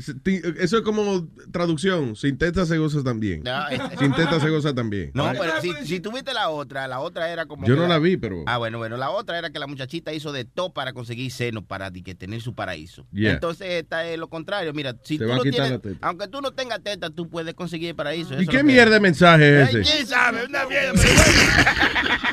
eso 0.59 0.79
es 0.79 0.83
como 0.83 1.29
traducción. 1.53 2.17
Sin 2.17 2.39
teta 2.39 2.65
se 2.67 2.79
goza 2.79 3.03
también. 3.03 3.43
No, 3.45 3.69
es- 3.69 3.81
Sin 3.99 4.13
teta 4.15 4.41
se 4.41 4.49
goza 4.51 4.75
también. 4.75 5.11
No, 5.15 5.31
pero 5.39 5.61
si, 5.61 5.73
si 5.85 6.01
tuviste 6.01 6.33
la 6.33 6.49
otra, 6.51 6.89
la 6.89 7.01
otra 7.01 7.31
era 7.31 7.47
como. 7.47 7.67
Yo 7.67 7.77
no 7.77 7.87
la 7.87 7.99
vi, 7.99 8.17
pero... 8.17 8.43
Ah, 8.47 8.59
bueno, 8.59 8.79
bueno, 8.79 8.97
la 8.97 9.11
otra 9.11 9.39
era 9.39 9.51
que 9.51 9.59
la 9.59 9.67
muchachita 9.67 10.13
hizo 10.13 10.33
de 10.33 10.45
todo 10.45 10.73
para 10.73 10.93
conseguir 10.93 11.31
seno, 11.31 11.65
para 11.65 11.91
di 11.91 12.03
que 12.03 12.15
tener 12.15 12.41
su 12.41 12.55
paraíso. 12.55 13.07
Yeah. 13.13 13.33
Entonces 13.33 13.67
esta 13.83 14.07
es 14.07 14.19
lo 14.19 14.29
contrario. 14.29 14.73
Mira, 14.73 14.97
si 15.05 15.19
Te 15.19 15.25
tú 15.25 15.29
va 15.31 15.35
a 15.35 15.39
no 15.39 15.43
quitar 15.43 15.67
tienes, 15.67 15.73
la 15.73 15.79
teta. 15.91 16.07
aunque 16.07 16.29
tú 16.29 16.41
no 16.41 16.53
tengas 16.53 16.83
teta, 16.83 17.11
tú 17.11 17.29
puedes 17.29 17.55
conseguir 17.55 17.95
paraíso. 17.95 18.31
¿Y 18.35 18.43
Eso 18.43 18.43
es 18.43 18.49
qué 18.49 18.63
mierda 18.65 18.95
de 18.95 19.01
mensaje 19.01 19.63
es 19.63 19.69
ese? 19.75 19.83
¿Quién 19.93 20.07
sabe? 20.07 20.45
Una 20.47 20.65
mierda. 20.67 20.93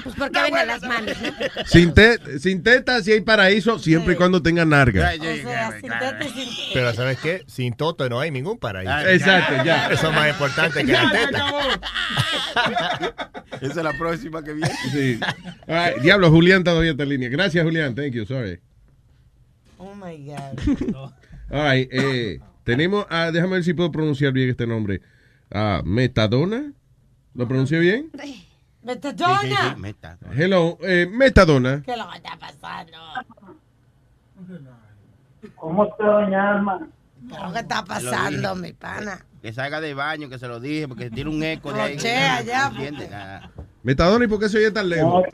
Pues 0.04 0.16
porque 0.16 0.42
ven 0.42 0.56
a 0.56 0.66
las 0.66 0.82
manos, 0.84 1.16
¿no? 1.22 1.66
Sin, 1.66 1.94
te- 1.94 2.40
sin 2.40 2.64
teta 2.64 3.02
sí 3.02 3.12
hay 3.12 3.22
paraíso 3.22 3.80
siempre 3.80 4.14
y 4.14 4.18
cuando 4.18 4.42
tenga 4.42 4.64
narga. 4.66 5.12
O 5.20 5.22
sea, 5.24 5.72
sin 5.80 5.90
teta 5.90 6.24
sin 6.24 6.50
Pero 6.74 6.94
¿sabes 6.94 7.18
qué? 7.20 7.44
Sin 7.48 7.74
Toto 7.74 8.08
no 8.10 8.20
hay 8.20 8.32
ningún 8.32 8.58
paraíso. 8.58 8.92
Ay, 8.94 9.16
Exacto, 9.16 9.64
ya. 9.64 9.88
Eso 9.90 10.10
es 10.10 10.16
más 10.16 10.30
importante 10.30 10.86
que 10.86 10.92
la 10.92 11.12
teta. 11.12 11.46
Esa 13.62 13.74
es 13.80 13.84
la 13.84 13.94
próxima 13.94 14.44
que 14.44 14.54
viene. 14.54 14.72
Sí. 14.92 15.20
Right, 15.68 16.02
Diablo, 16.02 16.30
Julián 16.30 16.64
todavía 16.64 16.92
está 16.92 17.04
en 17.04 17.10
línea. 17.10 17.30
Gracias, 17.30 17.64
Julián. 17.64 17.96
Thank 17.96 18.12
you. 18.14 18.26
Sorry. 18.26 18.60
Oh 19.78 19.94
my 19.96 20.18
God. 20.26 21.12
All 21.50 21.64
right, 21.72 21.88
eh, 21.92 22.40
tenemos, 22.64 23.06
ah, 23.10 23.32
déjame 23.32 23.54
ver 23.54 23.64
si 23.64 23.74
puedo 23.74 23.92
pronunciar 23.92 24.32
bien 24.34 24.50
este 24.50 24.68
nombre. 24.68 25.02
Ah, 25.52 25.82
Metadona. 25.86 26.74
¿Lo 27.34 27.48
pronuncié 27.48 27.80
bien? 27.80 28.10
Metadona. 28.88 29.76
Meta. 29.78 30.18
Hello, 30.34 30.78
eh, 30.82 31.06
Metadona. 31.12 31.82
¿Qué 31.84 31.92
es 31.92 31.98
lo 31.98 32.10
que 32.10 32.18
está 32.18 32.38
pasando? 32.38 32.98
¿Cómo 35.56 35.84
está, 35.84 36.06
doña 36.06 36.52
Alma? 36.52 36.88
¿Qué 37.52 37.60
está 37.60 37.84
pasando, 37.84 38.56
mi 38.56 38.72
pana? 38.72 39.26
Que 39.42 39.52
salga 39.52 39.82
de 39.82 39.94
baño, 39.94 40.30
que 40.30 40.40
se 40.40 40.48
lo 40.48 40.62
dije, 40.62 40.88
porque 40.88 41.10
tiene 41.10 41.30
un 41.30 41.44
eco 41.44 41.74
de 41.74 41.82
ahí. 41.82 41.96
Rochea 41.96 42.42
ya. 42.44 42.72
Metadona, 43.84 44.24
¿y 44.24 44.30
por 44.30 44.40
qué 44.40 44.48
se 44.48 44.60
oye 44.60 44.72
tan 44.72 44.88
lejos? 44.88 45.26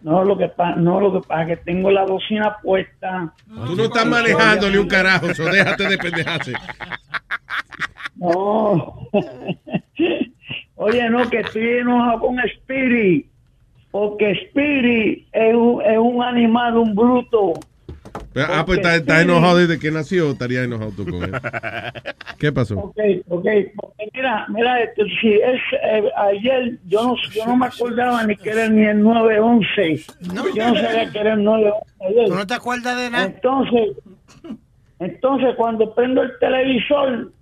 No, 0.00 0.22
lo 0.22 0.38
que 0.38 0.46
pasa, 0.46 0.76
no, 0.76 1.00
lo 1.00 1.12
que 1.12 1.26
pasa 1.26 1.42
es 1.42 1.48
que 1.48 1.64
tengo 1.64 1.90
la 1.90 2.04
bocina 2.04 2.58
puesta. 2.62 3.34
Tú 3.44 3.74
no 3.74 3.84
estás 3.84 4.06
manejando 4.06 4.70
ni 4.70 4.76
un 4.76 4.86
carajo, 4.86 5.34
so 5.34 5.46
déjate 5.46 5.88
de 5.88 5.98
pendejarse. 5.98 6.52
No. 8.14 9.08
Oye, 10.78 11.10
no, 11.10 11.28
que 11.28 11.40
estoy 11.40 11.78
enojado 11.78 12.20
con 12.20 12.38
Spirit. 12.40 13.26
Porque 13.90 14.30
Spirit 14.30 15.26
es 15.32 15.54
un, 15.54 15.82
es 15.82 15.98
un 15.98 16.22
animal, 16.22 16.76
un 16.76 16.94
bruto. 16.94 17.54
Pero- 18.32 18.46
ah, 18.52 18.64
pues 18.64 18.78
está, 18.78 18.94
está 18.96 19.22
enojado 19.22 19.58
desde 19.58 19.78
que 19.78 19.90
nació, 19.90 20.30
estaría 20.30 20.62
enojado 20.62 20.92
tú 20.92 21.04
con 21.04 21.22
él. 21.24 21.32
¿Qué 22.38 22.52
pasó? 22.52 22.78
Ok, 22.78 22.96
ok. 23.28 23.46
porque 23.76 24.08
Mira, 24.14 24.46
mira, 24.48 24.80
esto, 24.82 25.02
si 25.20 25.32
es 25.32 25.60
eh, 25.82 26.10
ayer, 26.16 26.78
yo 26.86 27.02
no, 27.02 27.14
yo 27.34 27.46
no 27.46 27.56
me 27.56 27.66
acordaba 27.66 28.24
ni 28.24 28.36
que 28.36 28.50
era 28.50 28.68
ni 28.68 28.84
el 28.84 29.02
911. 29.02 30.04
Yo 30.54 30.68
no 30.68 30.74
sabía 30.76 31.10
que 31.10 31.18
era 31.18 31.32
el 31.34 31.42
911 31.42 31.86
ayer. 32.08 32.28
¿Tú 32.28 32.34
no 32.34 32.46
te 32.46 32.54
acuerdas 32.54 32.96
de 32.96 33.10
nada? 33.10 33.24
Entonces, 33.24 33.96
entonces 35.00 35.54
cuando 35.56 35.94
prendo 35.94 36.22
el 36.22 36.30
televisor, 36.38 37.32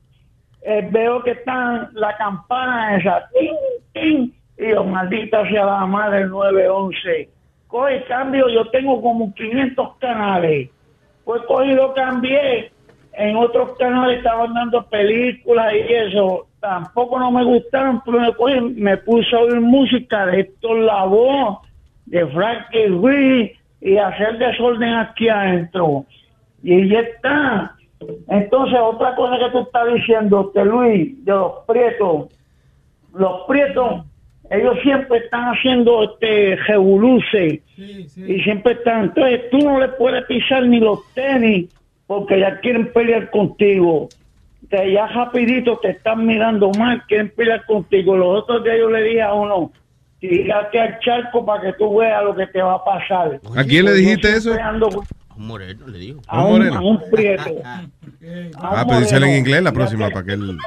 eh, 0.69 0.89
veo 0.91 1.23
que 1.23 1.31
está 1.31 1.89
la 1.93 2.17
campana 2.17 2.97
esa. 2.97 3.29
¡ting, 3.39 3.55
ting! 3.93 4.31
Y 4.59 4.71
yo, 4.71 4.83
maldita 4.83 5.49
sea 5.49 5.65
la 5.65 5.87
madre 5.87 6.23
el 6.23 6.31
911. 6.31 7.29
Coge 7.69 8.05
cambio, 8.07 8.49
yo 8.49 8.69
tengo 8.71 9.01
como 9.01 9.33
500 9.33 9.97
canales. 9.99 10.69
Pues 11.25 11.41
cogí 11.43 11.73
lo 11.73 11.95
cambié. 11.95 12.73
En 13.13 13.37
otros 13.37 13.79
canales 13.79 14.19
estaban 14.19 14.55
dando 14.55 14.85
películas 14.87 15.73
y 15.73 15.93
eso. 15.93 16.49
Tampoco 16.59 17.21
no 17.21 17.31
me 17.31 17.45
gustaron, 17.45 18.03
pero 18.05 18.19
me, 18.19 18.35
cogí, 18.35 18.61
me 18.61 18.97
puse 18.97 19.37
a 19.37 19.39
oír 19.39 19.61
música 19.61 20.27
de 20.27 20.41
Héctor 20.41 20.79
Lavoe, 20.79 21.59
de 22.07 22.27
Frankie 22.27 22.89
Ruiz 22.89 23.53
y 23.81 23.99
hacer 23.99 24.37
desorden 24.39 24.95
aquí 24.95 25.29
adentro. 25.29 26.05
Y 26.65 26.89
ya 26.89 27.01
está. 27.01 27.76
Entonces, 28.29 28.79
otra 28.83 29.15
cosa 29.17 29.39
que 29.39 29.51
tú 29.53 29.59
estás 29.61 29.93
diciendo, 29.95 30.47
este 30.49 30.65
Luis, 30.65 31.25
de 31.25 31.33
los 31.33 31.53
prietos. 31.67 32.27
Los 33.15 33.47
prietos, 33.49 34.05
ellos 34.51 34.77
siempre 34.83 35.19
están 35.19 35.45
haciendo 35.55 36.05
este 36.05 36.57
revoluce 36.69 37.63
y 37.77 38.43
siempre 38.43 38.75
están. 38.75 39.05
Entonces, 39.05 39.49
tú 39.51 39.59
no 39.59 39.81
le 39.81 39.89
puedes 39.89 40.25
pisar 40.27 40.67
ni 40.67 40.79
los 40.81 41.01
tenis 41.15 41.71
porque 42.07 42.39
ya 42.41 42.61
quieren 42.61 42.93
pelear 42.93 43.31
contigo. 43.31 44.09
Que 44.69 44.93
ya 44.93 45.07
rapidito 45.07 45.79
te 45.79 45.91
están 45.91 46.27
mirando 46.27 46.71
mal, 46.79 47.03
quieren 47.07 47.33
pelear 47.35 47.65
contigo. 47.67 48.17
Los 48.17 48.43
otros 48.43 48.65
días 48.65 48.77
yo 48.79 48.91
le 48.91 49.03
dije 49.03 49.23
a 49.23 49.33
uno, 49.33 49.71
tírate 50.19 50.81
al 50.81 50.99
charco 51.01 51.45
para 51.47 51.63
que 51.63 51.73
tú 51.75 51.97
veas 51.99 52.23
lo 52.25 52.35
que 52.35 52.47
te 52.49 52.61
va 52.61 52.75
a 52.75 52.85
pasar. 52.85 53.41
¿A 53.57 53.65
quién 53.65 53.85
le 53.85 53.95
dijiste 53.95 54.29
eso? 54.37 54.53
ando 54.61 54.89
con- 54.91 55.05
Un 55.37 55.47
moreno 55.47 55.87
le 55.87 55.99
dijo. 55.99 56.21
a 56.29 56.45
un, 56.47 56.67
a 56.73 56.81
un 56.81 57.01
prieto. 57.11 57.51
Ah, 58.59 58.85
pues 58.85 59.01
díselo 59.01 59.27
en 59.27 59.37
inglés 59.37 59.63
la 59.63 59.71
próxima 59.71 60.11
para 60.11 60.25
que 60.25 60.33
él... 60.33 60.59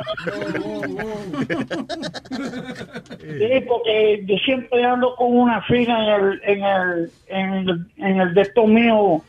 Sí, 3.19 3.65
porque 3.67 4.23
yo 4.25 4.35
siempre 4.45 4.83
ando 4.85 5.13
con 5.15 5.35
una 5.35 5.61
fila 5.63 5.97
en 5.99 6.23
el, 6.23 6.41
en 6.45 6.63
el, 6.63 7.11
en 7.27 7.53
el, 7.53 7.85
en 7.97 8.21
el 8.21 8.33
de 8.33 8.41
esto 8.41 8.65
mío 8.65 9.21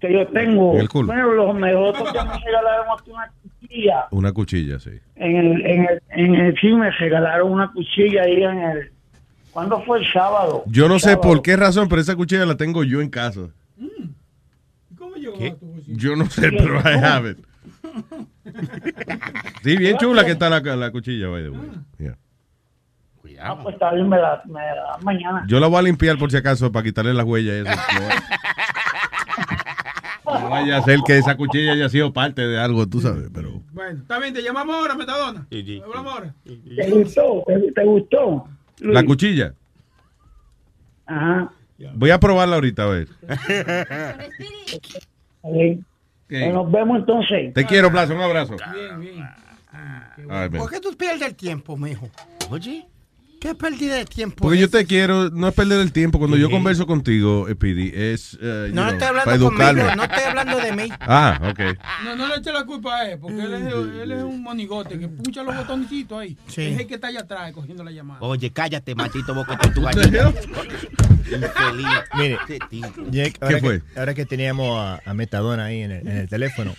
que 0.00 0.12
yo 0.12 0.26
tengo. 0.28 0.74
En 0.74 0.80
el 0.82 0.88
culo. 0.88 1.06
Bueno, 1.08 1.32
los 1.32 1.54
nosotros 1.56 2.12
ya 2.14 2.24
me 2.24 2.38
regalaron 2.38 2.86
aquí 2.98 3.10
una 3.10 3.32
cuchilla. 3.60 4.06
Una 4.10 4.32
cuchilla, 4.32 4.78
sí. 4.78 4.90
En 5.16 5.36
el, 5.36 5.66
en 5.66 5.86
el, 5.88 6.02
en 6.10 6.34
el 6.36 6.58
sí 6.60 6.68
me 6.72 6.90
regalaron 6.90 7.50
una 7.52 7.70
cuchilla 7.72 8.22
ahí 8.22 8.42
en 8.44 8.58
el. 8.58 8.90
¿Cuándo 9.52 9.82
fue 9.82 9.98
el 9.98 10.12
sábado? 10.12 10.62
Yo 10.66 10.88
no 10.88 10.98
sé 10.98 11.10
Sábado. 11.10 11.20
por 11.22 11.42
qué 11.42 11.56
razón, 11.56 11.88
pero 11.88 12.00
esa 12.00 12.16
cuchilla 12.16 12.46
la 12.46 12.56
tengo 12.56 12.84
yo 12.84 13.00
en 13.00 13.10
casa. 13.10 13.40
Yo 15.86 16.16
no 16.16 16.28
sé, 16.28 16.50
pero 16.50 16.78
I 16.80 16.94
have 17.02 17.30
it. 17.30 17.38
Sí, 19.62 19.76
bien 19.76 19.96
chula 19.98 20.24
que 20.24 20.32
está 20.32 20.48
la, 20.50 20.60
la 20.60 20.90
cuchilla, 20.90 21.28
by 21.28 21.42
the 21.42 21.50
way. 21.50 21.70
Yeah. 21.98 22.18
Ah, 23.44 23.58
pues 23.60 23.74
está 23.74 23.92
bien, 23.92 24.08
me 24.08 24.18
la, 24.18 24.42
me 24.46 24.60
la 24.60 24.74
dan 24.92 25.04
mañana. 25.04 25.44
Yo 25.48 25.58
la 25.58 25.66
voy 25.66 25.78
a 25.80 25.82
limpiar 25.82 26.16
por 26.16 26.30
si 26.30 26.36
acaso 26.36 26.70
para 26.70 26.84
quitarle 26.84 27.12
la 27.12 27.24
huella. 27.24 27.56
y 27.56 27.60
Eso. 27.60 27.70
No, 30.24 30.38
no 30.40 30.50
vaya 30.50 30.76
a 30.76 30.82
ser 30.82 31.00
que 31.04 31.18
esa 31.18 31.36
cuchilla 31.36 31.72
haya 31.72 31.88
sido 31.88 32.12
parte 32.12 32.46
de 32.46 32.60
algo, 32.60 32.86
tú 32.88 33.00
sabes, 33.00 33.30
pero... 33.34 33.60
Bueno, 33.72 34.00
está 34.00 34.18
bien, 34.20 34.32
te 34.34 34.42
llamamos 34.42 34.76
ahora, 34.76 34.94
Metadona. 34.94 35.46
Hablamos 35.84 36.12
ahora. 36.14 36.34
¿Te 36.44 36.90
gustó? 36.90 37.42
¿Te, 37.46 37.72
te 37.72 37.84
gustó? 37.84 38.44
Luis? 38.80 38.94
La 38.94 39.04
cuchilla. 39.04 39.54
Ajá. 41.06 41.50
Voy 41.94 42.10
a 42.10 42.20
probarla 42.20 42.54
ahorita, 42.56 42.84
a 42.84 42.86
ver. 42.86 43.08
Ok. 45.42 45.84
Pues 46.28 46.54
nos 46.54 46.72
vemos 46.72 46.98
entonces. 46.98 47.52
Te 47.52 47.66
quiero, 47.66 47.90
Plaza, 47.90 48.14
un 48.14 48.22
abrazo. 48.22 48.56
Bien, 48.72 49.00
bien. 49.00 49.28
Ay. 50.30 50.48
¿Por 50.48 50.70
qué 50.70 50.80
tú 50.80 50.96
pierdes 50.96 51.22
el 51.22 51.34
tiempo, 51.34 51.76
mijo? 51.76 52.08
Oye. 52.50 52.86
¿Qué 53.42 53.56
pérdida 53.56 53.96
de 53.96 54.04
tiempo? 54.04 54.36
Porque 54.40 54.54
es 54.54 54.60
yo 54.60 54.70
te 54.70 54.86
quiero, 54.86 55.28
no 55.30 55.48
es 55.48 55.54
perder 55.54 55.80
el 55.80 55.90
tiempo. 55.90 56.20
Cuando 56.20 56.36
yo 56.36 56.48
converso 56.48 56.86
contigo, 56.86 57.48
Speedy, 57.50 57.90
es 57.92 58.38
eh, 58.40 58.66
you 58.68 58.72
No, 58.72 58.82
no 58.84 58.90
know, 58.90 58.92
estoy 58.92 58.98
para 58.98 59.20
hablando 59.22 59.46
conmigo, 59.46 59.96
no 59.96 60.02
estoy 60.04 60.22
hablando 60.22 60.58
de 60.58 60.72
mí. 60.72 60.88
Ah, 61.00 61.40
ok. 61.50 61.76
No, 62.04 62.14
no 62.14 62.28
le 62.28 62.36
eche 62.36 62.52
la 62.52 62.64
culpa 62.64 62.98
a 62.98 63.10
él, 63.10 63.18
porque 63.18 63.42
él 63.42 63.52
es, 63.54 63.74
él 64.02 64.12
es 64.12 64.22
un 64.22 64.44
monigote 64.44 64.96
que 64.96 65.08
pucha 65.08 65.42
los 65.42 65.56
botoncitos 65.56 66.20
ahí. 66.20 66.38
Sí. 66.46 66.62
Es 66.62 66.78
el 66.78 66.86
que 66.86 66.94
está 66.94 67.08
allá 67.08 67.22
atrás 67.22 67.52
cogiendo 67.52 67.82
la 67.82 67.90
llamada. 67.90 68.20
Oye, 68.20 68.50
cállate, 68.52 68.94
maldito 68.94 69.34
boca 69.34 69.58
con 69.58 69.74
tu 69.74 69.82
gallina. 69.82 70.32
Infeliz. 71.24 71.86
Mire. 72.14 72.38
Jake, 73.10 73.38
ahora, 73.40 73.58
fue? 73.58 73.80
Que, 73.80 73.98
ahora 73.98 74.14
que 74.14 74.24
teníamos 74.24 74.78
a, 74.78 75.00
a 75.04 75.14
Metadona 75.14 75.64
ahí 75.64 75.80
en 75.80 75.90
el, 75.90 76.06
en 76.06 76.16
el 76.16 76.28
teléfono, 76.28 76.76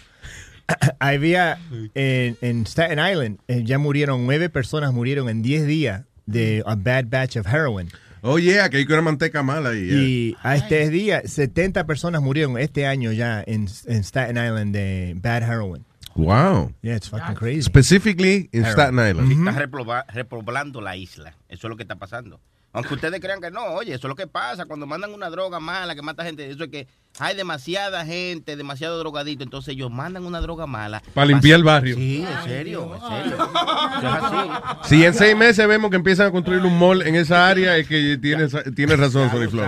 había 0.99 1.59
en, 1.93 2.37
en 2.39 2.65
Staten 2.65 2.99
Island, 2.99 3.39
eh, 3.49 3.63
ya 3.65 3.77
murieron, 3.79 4.25
nueve 4.25 4.47
personas 4.49 4.93
murieron 4.93 5.27
en 5.27 5.41
10 5.41 5.67
días 5.67 6.03
de 6.25 6.63
a 6.65 6.75
bad 6.75 7.05
batch 7.07 7.37
of 7.37 7.45
heroin. 7.47 7.89
Oye, 8.21 8.61
aquí 8.61 8.77
hay 8.77 8.85
una 8.85 9.01
manteca 9.01 9.43
mala 9.43 9.69
ahí. 9.69 9.87
yeah. 9.87 9.97
Y 10.01 10.37
a 10.41 10.55
este 10.55 10.89
día, 10.89 11.21
70 11.25 11.85
personas 11.85 12.21
murieron 12.21 12.57
este 12.57 12.87
año 12.87 13.11
ya 13.11 13.43
en, 13.45 13.67
en 13.85 14.03
Staten 14.03 14.37
Island 14.37 14.73
de 14.73 15.13
bad 15.17 15.43
heroin. 15.43 15.83
Wow. 16.15 16.71
Yeah, 16.81 16.95
it's 16.95 17.09
fucking 17.09 17.35
crazy. 17.35 17.63
Specifically 17.63 18.47
in 18.53 18.63
Staten 18.65 18.95
Island. 18.99 19.27
Sí, 19.29 19.33
Está 19.37 19.51
reploba- 19.59 20.05
repoblando 20.07 20.79
la 20.79 20.95
isla. 20.95 21.35
Eso 21.49 21.67
es 21.67 21.69
lo 21.69 21.75
que 21.75 21.83
está 21.83 21.95
pasando. 21.95 22.39
Aunque 22.71 22.93
ustedes 22.93 23.19
crean 23.19 23.41
que 23.41 23.51
no, 23.51 23.65
oye, 23.73 23.93
eso 23.93 24.07
es 24.07 24.09
lo 24.09 24.15
que 24.15 24.25
pasa 24.27 24.65
cuando 24.65 24.87
mandan 24.87 25.13
una 25.13 25.29
droga 25.29 25.59
mala 25.59 25.93
que 25.95 26.01
mata 26.01 26.23
gente. 26.23 26.49
Eso 26.49 26.63
es 26.63 26.69
que 26.69 26.87
hay 27.19 27.35
demasiada 27.35 28.05
gente, 28.05 28.55
demasiado 28.55 28.97
drogadito. 28.99 29.43
Entonces 29.43 29.73
ellos 29.75 29.91
mandan 29.91 30.25
una 30.25 30.41
droga 30.41 30.65
mala. 30.67 31.01
Para 31.13 31.27
limpiar 31.27 31.57
el 31.59 31.63
barrio. 31.63 31.95
Sí, 31.95 32.25
en 32.27 32.43
serio, 32.43 32.91
en 32.95 33.01
serio. 33.23 33.37
Si 34.83 35.03
en 35.05 35.13
seis 35.13 35.35
meses 35.37 35.67
vemos 35.67 35.89
que 35.89 35.95
empiezan 35.95 36.27
a 36.27 36.31
construir 36.31 36.61
un 36.63 36.77
mall 36.77 37.01
en 37.03 37.15
esa 37.15 37.47
área, 37.47 37.77
es 37.77 37.87
que 37.87 38.17
tienes, 38.21 38.53
tienes 38.75 38.99
razón, 38.99 39.29
Sony 39.31 39.49
Flow. 39.49 39.65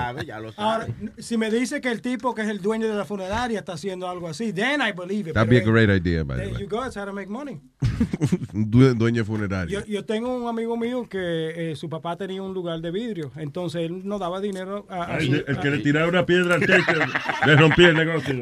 Ahora, 0.57 0.88
si 1.17 1.38
me 1.38 1.49
dice 1.49 1.80
que 1.81 1.89
el 1.89 2.01
tipo 2.01 2.34
que 2.35 2.41
es 2.41 2.49
el 2.49 2.61
dueño 2.61 2.88
de 2.88 2.95
la 2.95 3.05
funeraria 3.05 3.59
está 3.59 3.73
haciendo 3.73 4.09
algo 4.09 4.27
así, 4.27 4.51
then 4.53 4.81
I 4.81 4.91
believe 4.91 5.30
it. 5.30 5.34
That'd 5.35 5.49
be 5.49 5.57
a 5.57 5.59
pero, 5.61 5.72
great 5.73 5.89
idea, 5.89 6.23
by 6.23 6.38
the 6.38 6.43
There 6.43 6.53
way. 6.53 6.61
you 6.63 6.67
go, 6.69 6.85
it's 6.85 6.95
how 6.97 7.05
to 7.05 7.13
make 7.13 7.30
money. 7.30 7.59
Dueño 8.53 9.23
funerario. 9.26 9.80
Yo, 9.81 9.85
yo 9.85 10.05
tengo 10.05 10.35
un 10.35 10.47
amigo 10.47 10.76
mío 10.77 11.07
que 11.09 11.72
eh, 11.72 11.76
su 11.76 11.89
papá 11.89 12.15
tenía 12.17 12.41
un 12.41 12.53
lugar 12.53 12.81
de 12.81 12.91
vidrio, 12.91 13.31
entonces 13.38 13.84
él 13.84 14.01
no 14.07 14.19
daba 14.19 14.39
dinero 14.41 14.85
a, 14.89 15.03
a 15.03 15.15
Ay, 15.15 15.27
su- 15.27 15.35
el 15.35 15.59
que 15.59 15.67
a- 15.67 15.72
le 15.72 15.77
tiraba 15.80 16.07
una 16.07 16.26
piedra 16.26 16.55
al 16.55 16.61
techo, 16.61 16.84
le 17.45 17.56
rompía 17.56 17.90
el 17.90 17.95
negocio. 17.95 18.36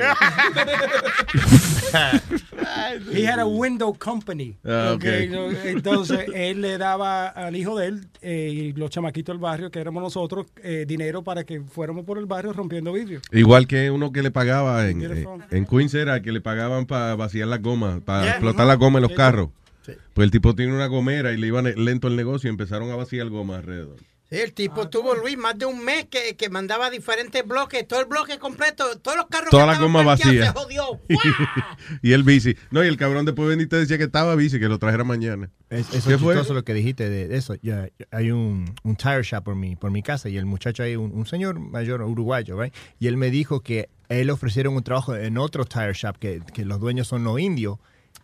He 3.12 3.26
had 3.28 3.40
a 3.40 3.46
window 3.46 3.94
company. 3.94 4.56
Ah, 4.66 4.92
Okay, 4.96 5.30
Entonces, 5.66 6.26
él 6.34 6.62
le 6.62 6.78
daba 6.78 7.28
al 7.28 7.56
hijo 7.56 7.78
de 7.78 7.88
él 7.88 8.08
eh, 8.22 8.50
y 8.54 8.74
los 8.74 8.90
chamaquitos 8.90 9.34
del 9.34 9.40
barrio, 9.42 9.72
que 9.72 9.80
éramos 9.80 10.02
nosotros, 10.04 10.46
eh, 10.64 10.86
dinero 10.88 11.24
para 11.24 11.44
que 11.44 11.62
fuéramos 11.62 12.06
por 12.06 12.18
el 12.18 12.26
barrio 12.26 12.54
rompiendo 12.54 12.94
vidrio. 12.94 13.22
Igual 13.32 13.68
que 13.68 13.90
uno 13.92 14.12
que 14.12 14.22
le 14.22 14.32
pagaba 14.32 14.88
en, 14.90 15.02
eh, 15.04 15.26
en 15.52 15.66
Queens 15.66 15.94
era 15.94 16.22
que 16.22 16.32
le 16.32 16.42
pagaban 16.42 16.86
para 16.86 17.16
vaciar 17.16 17.48
las 17.48 17.62
gomas, 17.62 18.02
para 18.02 18.24
Yeah. 18.24 18.32
explotar 18.34 18.66
las 18.68 18.78
gomas 18.78 19.02
en 19.04 19.10
los 19.10 19.18
carros. 19.18 19.50
Sí. 19.86 19.94
Pues 20.14 20.26
el 20.26 20.32
tipo 20.32 20.56
tiene 20.56 20.74
una 20.74 20.86
gomera 20.88 21.32
y 21.34 21.38
le 21.38 21.48
iba 21.48 21.62
ne- 21.62 21.76
lento 21.76 22.08
el 22.08 22.16
negocio 22.16 22.48
y 22.48 22.52
empezaron 22.52 22.90
a 22.92 22.96
vaciar 22.96 23.28
gomas 23.30 23.60
alrededor. 23.60 23.98
El 24.34 24.54
tipo 24.54 24.90
tuvo, 24.90 25.14
Luis, 25.16 25.38
más 25.38 25.58
de 25.58 25.66
un 25.66 25.84
mes 25.84 26.06
que, 26.06 26.36
que 26.36 26.50
mandaba 26.50 26.90
diferentes 26.90 27.46
bloques, 27.48 27.88
todo 27.88 28.00
el 28.00 28.08
bloque 28.08 28.40
completo, 28.40 28.98
todos 29.00 29.16
los 29.18 29.28
carros 29.28 29.50
Toda 29.52 29.66
que 29.66 29.72
la 29.74 29.78
goma 29.80 30.02
vacía. 30.04 30.46
se 30.48 30.60
jodió. 30.60 31.00
y 32.02 32.14
el 32.14 32.24
bici. 32.24 32.56
No, 32.72 32.84
y 32.84 32.88
el 32.88 32.98
cabrón 32.98 33.26
después 33.26 33.48
venía 33.48 33.66
y 33.66 33.68
te 33.68 33.76
decía 33.78 33.98
que 33.98 34.06
estaba 34.06 34.36
bici, 34.36 34.60
que 34.60 34.68
lo 34.68 34.80
trajera 34.80 35.04
mañana. 35.04 35.50
Es, 35.70 35.94
eso 35.94 36.10
¿Qué 36.10 36.16
es 36.16 36.22
fue? 36.22 36.36
lo 36.36 36.64
que 36.64 36.74
dijiste 36.74 37.10
de 37.10 37.36
eso. 37.38 37.56
Ya, 37.62 37.88
hay 38.12 38.32
un, 38.32 38.74
un 38.84 38.96
tire 38.96 39.22
shop 39.24 39.44
por 39.44 39.56
mi, 39.56 39.76
por 39.76 39.92
mi 39.92 40.02
casa 40.02 40.30
y 40.30 40.38
el 40.38 40.46
muchacho 40.46 40.84
ahí, 40.84 40.96
un, 40.96 41.12
un 41.12 41.26
señor 41.26 41.60
mayor 41.60 42.02
uruguayo, 42.02 42.60
right? 42.60 42.74
y 43.00 43.08
él 43.08 43.18
me 43.18 43.30
dijo 43.30 43.62
que 43.62 43.90
a 44.10 44.16
él 44.16 44.30
ofrecieron 44.30 44.76
un 44.76 44.84
trabajo 44.84 45.16
en 45.16 45.38
otro 45.38 45.66
tire 45.66 45.94
shop 45.94 46.18
que, 46.18 46.42
que 46.54 46.66
los 46.66 46.80
dueños 46.80 47.08
son 47.08 47.24
los 47.24 47.40
indios, 47.40 47.78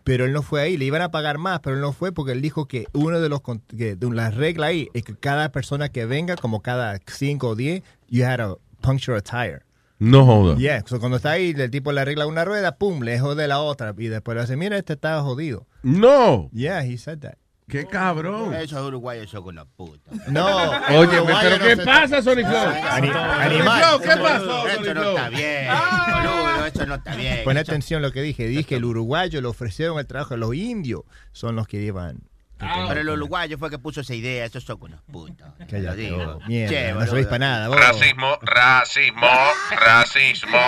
pero 0.04 0.24
él 0.24 0.32
no 0.32 0.42
fue 0.42 0.62
ahí. 0.62 0.76
Le 0.76 0.84
iban 0.84 1.02
a 1.02 1.10
pagar 1.10 1.38
más, 1.38 1.60
pero 1.60 1.76
él 1.76 1.82
no 1.82 1.92
fue 1.92 2.12
porque 2.12 2.32
él 2.32 2.42
dijo 2.42 2.66
que 2.66 2.86
uno 2.92 3.20
de 3.20 3.28
los 3.28 3.40
que 3.42 3.96
las 4.00 4.34
reglas 4.34 4.68
ahí 4.70 4.88
es 4.94 5.02
que 5.02 5.14
cada 5.14 5.50
persona 5.52 5.88
que 5.88 6.06
venga, 6.06 6.36
como 6.36 6.62
cada 6.62 6.98
5 7.06 7.48
o 7.48 7.54
10, 7.54 7.82
you 8.08 8.24
had 8.24 8.38
to 8.38 8.60
puncture 8.80 9.16
a 9.16 9.20
tire. 9.20 9.62
No 9.98 10.24
joda. 10.24 10.56
Yeah, 10.56 10.82
so 10.86 10.98
cuando 10.98 11.18
está 11.18 11.32
ahí, 11.32 11.54
el 11.56 11.70
tipo 11.70 11.92
le 11.92 12.00
arregla 12.00 12.26
una 12.26 12.44
rueda, 12.44 12.76
pum, 12.76 13.02
le 13.02 13.20
jode 13.20 13.46
la 13.46 13.60
otra. 13.60 13.94
Y 13.98 14.06
después 14.06 14.34
le 14.34 14.40
dice, 14.40 14.56
mira, 14.56 14.78
este 14.78 14.94
está 14.94 15.20
jodido. 15.20 15.66
No. 15.82 16.48
Yeah, 16.52 16.82
he 16.84 16.96
said 16.96 17.18
that. 17.18 17.34
Qué 17.70 17.86
cabrón. 17.86 18.54
Esos 18.54 18.86
uruguayos 18.86 19.30
son 19.30 19.44
una 19.44 19.64
puta. 19.64 20.10
No. 20.28 20.70
Oye, 20.98 21.08
pero 21.26 21.58
no 21.58 21.64
¿qué 21.64 21.76
se- 21.76 21.84
pasa, 21.84 22.22
Sony 22.22 22.44
Flow? 22.46 22.72
Animal. 22.90 23.82
Flow, 23.82 24.00
¿qué 24.00 24.20
pasó, 24.20 24.66
Eso 24.68 24.84
Sony 24.84 24.94
no 24.94 25.02
está 25.10 25.28
bien, 25.28 25.66
boludo, 26.12 26.66
eso 26.66 26.86
no 26.86 26.94
está 26.96 27.16
bien. 27.16 27.44
Pon 27.44 27.56
atención 27.58 28.02
a 28.02 28.06
lo 28.06 28.12
que 28.12 28.22
dije. 28.22 28.46
Dije 28.46 28.64
que 28.64 28.76
el 28.76 28.84
uruguayo 28.84 29.40
le 29.40 29.48
ofrecieron 29.48 29.98
el 29.98 30.06
trabajo. 30.06 30.36
Los 30.36 30.54
indios 30.54 31.02
son 31.32 31.56
los 31.56 31.66
que 31.66 31.80
llevan. 31.80 32.29
Pero 32.60 33.00
el 33.00 33.08
uruguayo 33.08 33.56
fue 33.58 33.70
que 33.70 33.78
puso 33.78 34.02
esa 34.02 34.14
idea, 34.14 34.44
esos 34.44 34.62
son 34.64 34.78
unos 34.80 35.00
putos. 35.10 35.46
Cállate, 35.58 35.80
Lo 35.80 35.94
digo. 35.96 36.34
vos. 36.34 36.46
Mierda, 36.46 36.68
Che, 36.70 36.92
no 36.92 37.06
servís 37.06 37.26
para 37.26 37.38
nada. 37.38 37.68
vos. 37.68 37.76
Racismo, 37.80 38.38
racismo, 38.42 39.28
racismo 39.70 40.58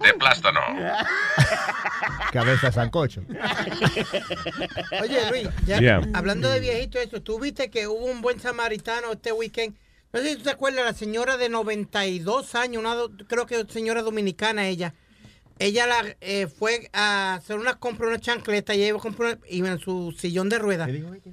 de 0.00 0.14
plástano. 0.14 0.60
Cabeza 2.32 2.72
sancocho. 2.72 3.22
Oye, 5.02 5.30
Luis, 5.30 5.48
ya, 5.66 5.78
Yeah. 5.80 6.00
hablando 6.14 6.48
de 6.48 6.60
viejito 6.60 6.98
eso, 6.98 7.20
tú 7.22 7.38
viste 7.40 7.70
que 7.70 7.86
hubo 7.86 8.06
un 8.06 8.20
buen 8.22 8.40
samaritano 8.40 9.12
este 9.12 9.32
weekend. 9.32 9.76
No 10.12 10.20
sé 10.20 10.30
si 10.30 10.36
tú 10.36 10.42
te 10.44 10.50
acuerdas, 10.50 10.84
la 10.84 10.92
señora 10.94 11.36
de 11.36 11.48
92 11.48 12.54
años, 12.54 12.80
una 12.80 12.94
do- 12.94 13.10
creo 13.28 13.46
que 13.46 13.64
señora 13.68 14.02
dominicana 14.02 14.66
ella. 14.66 14.94
Ella 15.62 15.86
la, 15.86 16.02
eh, 16.22 16.46
fue 16.48 16.88
a 16.94 17.34
hacer 17.34 17.58
una 17.58 17.74
compra, 17.74 18.08
una 18.08 18.18
chancleta, 18.18 18.74
y 18.74 18.78
ella 18.78 18.88
iba 18.88 18.98
a 18.98 19.02
comprar 19.02 19.38
iba 19.50 19.68
en 19.68 19.78
su 19.78 20.10
sillón 20.18 20.48
de 20.48 20.58
ruedas. 20.58 20.88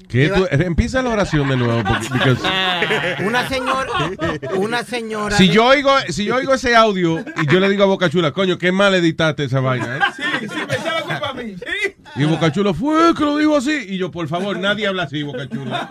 ¿Qué 0.10 0.26
Iba- 0.26 0.36
tú- 0.36 0.48
empieza 0.52 1.02
la 1.02 1.12
oración 1.12 1.48
de 1.48 1.56
nuevo. 1.56 1.82
porque- 1.88 2.08
because- 2.10 3.24
Una 3.26 3.48
señora, 3.48 4.12
una 4.58 4.84
señora. 4.84 5.38
si 5.38 5.48
de- 5.48 5.54
yo 5.54 5.66
oigo, 5.68 5.92
si 6.10 6.26
yo 6.26 6.36
oigo 6.36 6.54
ese 6.54 6.76
audio 6.76 7.24
y 7.42 7.48
yo 7.50 7.60
le 7.62 7.70
digo 7.70 7.84
a 7.84 7.88
Boca 7.88 8.10
Chula, 8.10 8.34
coño, 8.34 8.58
qué 8.58 8.74
mal 8.74 8.94
editaste 8.96 9.46
esa 9.46 9.62
vaina, 9.62 9.98
¿eh? 9.98 10.00
Sí, 10.18 10.24
sí, 10.48 10.56
me 10.56 10.78
la 10.78 11.02
culpa 11.04 11.30
a 11.30 11.34
mí. 11.34 11.56
Sí. 11.56 11.96
Y 12.18 12.24
Boca 12.26 12.52
Chula 12.52 12.74
fue 12.74 13.14
que 13.16 13.24
lo 13.24 13.38
dijo 13.38 13.56
así. 13.56 13.86
Y 13.88 13.98
yo, 13.98 14.12
por 14.12 14.28
favor, 14.28 14.60
nadie 14.60 14.88
habla 14.88 15.04
así, 15.04 15.24
Boca 15.24 15.48
Chula. 15.48 15.88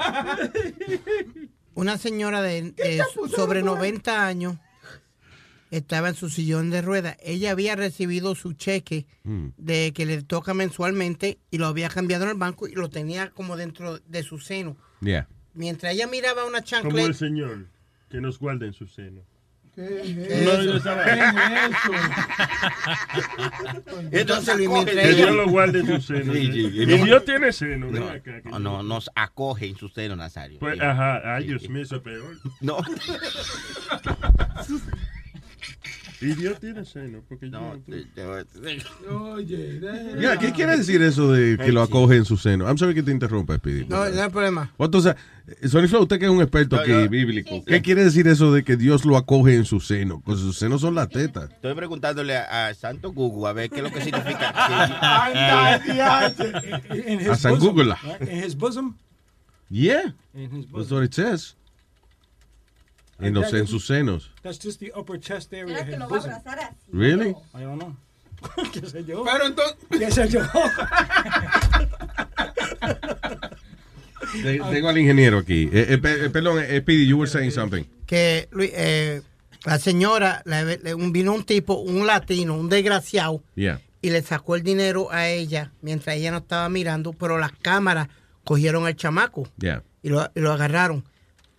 una 1.74 1.96
señora 1.98 2.42
de 2.42 2.74
eh, 2.78 3.00
sobre 3.34 3.62
90 3.62 4.26
años 4.26 4.56
estaba 5.70 6.09
en 6.09 6.14
su 6.14 6.28
sillón 6.30 6.70
de 6.70 6.82
ruedas. 6.82 7.16
Ella 7.22 7.51
había 7.51 7.76
recibido 7.76 8.34
su 8.34 8.52
cheque 8.52 9.06
Mm. 9.24 9.48
de 9.56 9.93
que 9.93 10.06
le 10.06 10.22
toca 10.22 10.55
mensualmente 10.55 11.38
y 11.51 11.59
lo 11.59 11.66
había 11.66 11.88
cambiado 11.88 12.24
en 12.24 12.30
el 12.30 12.36
banco 12.36 12.68
y 12.68 12.74
lo 12.74 12.88
tenía 12.90 13.30
como 13.30 13.56
dentro 13.56 13.98
de 13.98 14.22
su 14.22 14.38
seno. 14.38 14.76
Yeah. 15.01 15.28
Mientras 15.55 15.93
ella 15.94 16.06
miraba 16.06 16.44
una 16.47 16.62
Como 16.82 16.98
el. 16.98 17.14
Señor, 17.14 17.66
que 18.10 18.20
nos 18.20 18.38
guarde 18.38 18.66
en 18.66 18.72
su 18.72 18.86
seno. 18.86 19.22
¿Qué 19.74 20.01
es 20.02 20.44
yo 20.44 20.52
eso? 20.52 20.76
estaba- 20.78 21.05
Entonces, 24.10 24.56
Luis, 24.56 24.70
mientras 24.70 24.97
Que 25.06 25.12
Dios 25.14 25.34
lo 25.34 25.48
guarde 25.48 25.80
en 25.80 25.86
su 25.86 26.01
seno. 26.01 26.32
Sí, 26.32 26.51
sí, 26.52 26.82
Y 26.82 26.86
no. 26.86 27.05
Dios 27.05 27.24
tiene 27.26 27.52
seno. 27.52 27.90
No, 27.90 28.09
acá, 28.09 28.40
no, 28.44 28.59
no, 28.59 28.82
nos 28.82 29.10
acoge 29.14 29.66
en 29.66 29.76
su 29.76 29.88
seno, 29.90 30.16
Nazario. 30.16 30.59
Pues, 30.60 30.80
ajá, 30.80 31.34
ay, 31.36 31.47
Dios 31.48 31.68
mío, 31.68 31.82
eso 31.82 31.97
es 31.97 32.02
peor. 32.02 32.38
No. 32.62 32.78
Y 36.20 36.34
Dios 36.34 36.59
tiene 36.60 36.84
seno, 36.84 37.22
porque 37.28 37.47
No, 37.51 37.76
yo... 37.86 37.94
Oye, 39.34 39.80
Ya, 40.20 40.38
¿Qué 40.38 40.52
quiere 40.52 40.76
decir 40.78 41.02
eso 41.02 41.30
de 41.32 41.59
que 41.59 41.70
lo 41.72 41.82
acoge 41.82 42.16
en 42.16 42.24
su 42.24 42.36
seno? 42.38 42.66
I'm 42.66 42.78
sorry 42.78 42.94
que 42.94 43.02
te 43.02 43.10
interrumpa, 43.12 43.56
Speedy. 43.59 43.84
No, 43.86 44.09
no 44.09 44.22
hay 44.22 44.30
problema. 44.30 44.72
Entonces, 44.78 45.14
Sony 45.68 45.88
Flow, 45.88 46.02
usted 46.02 46.18
que 46.18 46.24
es 46.24 46.30
un 46.30 46.40
experto 46.40 46.76
No, 46.76 46.82
aquí 46.82 46.90
yo- 46.90 47.09
bíblico, 47.09 47.62
¿qué 47.66 47.82
quiere 47.82 48.02
decir 48.05 48.26
eso 48.28 48.52
de 48.52 48.64
que 48.64 48.76
Dios 48.76 49.05
lo 49.05 49.16
acoge 49.16 49.55
en 49.56 49.64
su 49.66 49.78
seno? 49.80 50.22
Pues 50.24 50.40
sus 50.40 50.56
senos 50.56 50.80
son 50.80 50.94
las 50.94 51.09
tetas. 51.10 51.51
Estoy 51.51 51.74
preguntándole 51.74 52.36
a, 52.36 52.68
a 52.68 52.74
Santo 52.74 53.12
Google 53.12 53.48
a 53.48 53.52
ver 53.52 53.68
qué 53.70 53.76
es 53.76 53.82
lo 53.82 53.90
que 53.93 54.01
significa. 54.01 54.51
A 57.30 57.36
San 57.36 57.59
Google. 57.59 57.94
In 58.22 58.43
his 58.44 58.55
bosom. 58.56 58.97
Yeah, 59.68 60.14
In 60.34 60.51
his 60.51 60.51
that's 60.66 60.70
bosom. 60.72 60.97
what 60.98 61.05
it 61.05 61.14
says. 61.14 61.55
En, 63.18 63.32
los, 63.34 63.52
en 63.55 63.66
sus 63.66 63.86
senos. 63.86 64.30
That's 64.43 64.59
just 64.62 64.78
the 64.80 64.93
upper 64.94 65.18
chest 65.18 65.52
area. 65.55 65.80
of 65.80 65.86
que 65.88 65.97
lo 65.97 66.09
va 66.09 66.16
a 66.18 66.20
abrazar 66.20 66.59
así. 66.59 66.76
Really? 66.93 67.30
I 67.55 67.60
don't 67.62 67.78
know. 67.80 67.97
¿Qué 68.72 68.86
sé 68.86 69.05
yo? 69.05 69.24
Pero 69.24 69.47
entonces. 69.47 69.76
¿Qué 69.90 70.10
sé 70.10 70.28
yo? 70.28 70.40
Te- 74.43 74.59
Tengo 74.59 74.88
al 74.88 74.98
ingeniero 74.98 75.38
aquí. 75.38 75.64
Eh, 75.72 75.86
eh, 75.94 76.01
eh, 76.02 76.30
perdón, 76.30 76.59
eh, 76.62 76.80
Speedy, 76.80 77.06
you 77.06 77.16
were 77.18 77.30
saying 77.30 77.51
something. 77.51 77.84
que 78.06 78.48
Luis, 78.52 78.70
eh, 78.74 79.22
la 79.64 79.78
señora, 79.78 80.43
le- 80.44 80.78
le- 80.78 80.94
un- 80.94 81.12
vino 81.12 81.32
un 81.32 81.44
tipo, 81.44 81.74
un 81.74 82.06
latino, 82.06 82.55
un 82.56 82.68
desgraciado, 82.68 83.43
Yeah. 83.56 83.80
y 84.02 84.10
le 84.10 84.22
sacó 84.22 84.55
el 84.56 84.62
dinero 84.62 85.10
a 85.10 85.28
ella 85.28 85.72
mientras 85.82 86.16
ella 86.16 86.30
no 86.30 86.38
estaba 86.38 86.68
mirando, 86.68 87.12
pero 87.12 87.38
las 87.38 87.52
cámaras 87.52 88.09
cogieron 88.44 88.86
al 88.86 88.94
chamaco 88.97 89.48
Yeah. 89.59 89.82
y 90.02 90.09
lo, 90.10 90.30
y 90.34 90.40
lo 90.40 90.52
agarraron. 90.52 91.05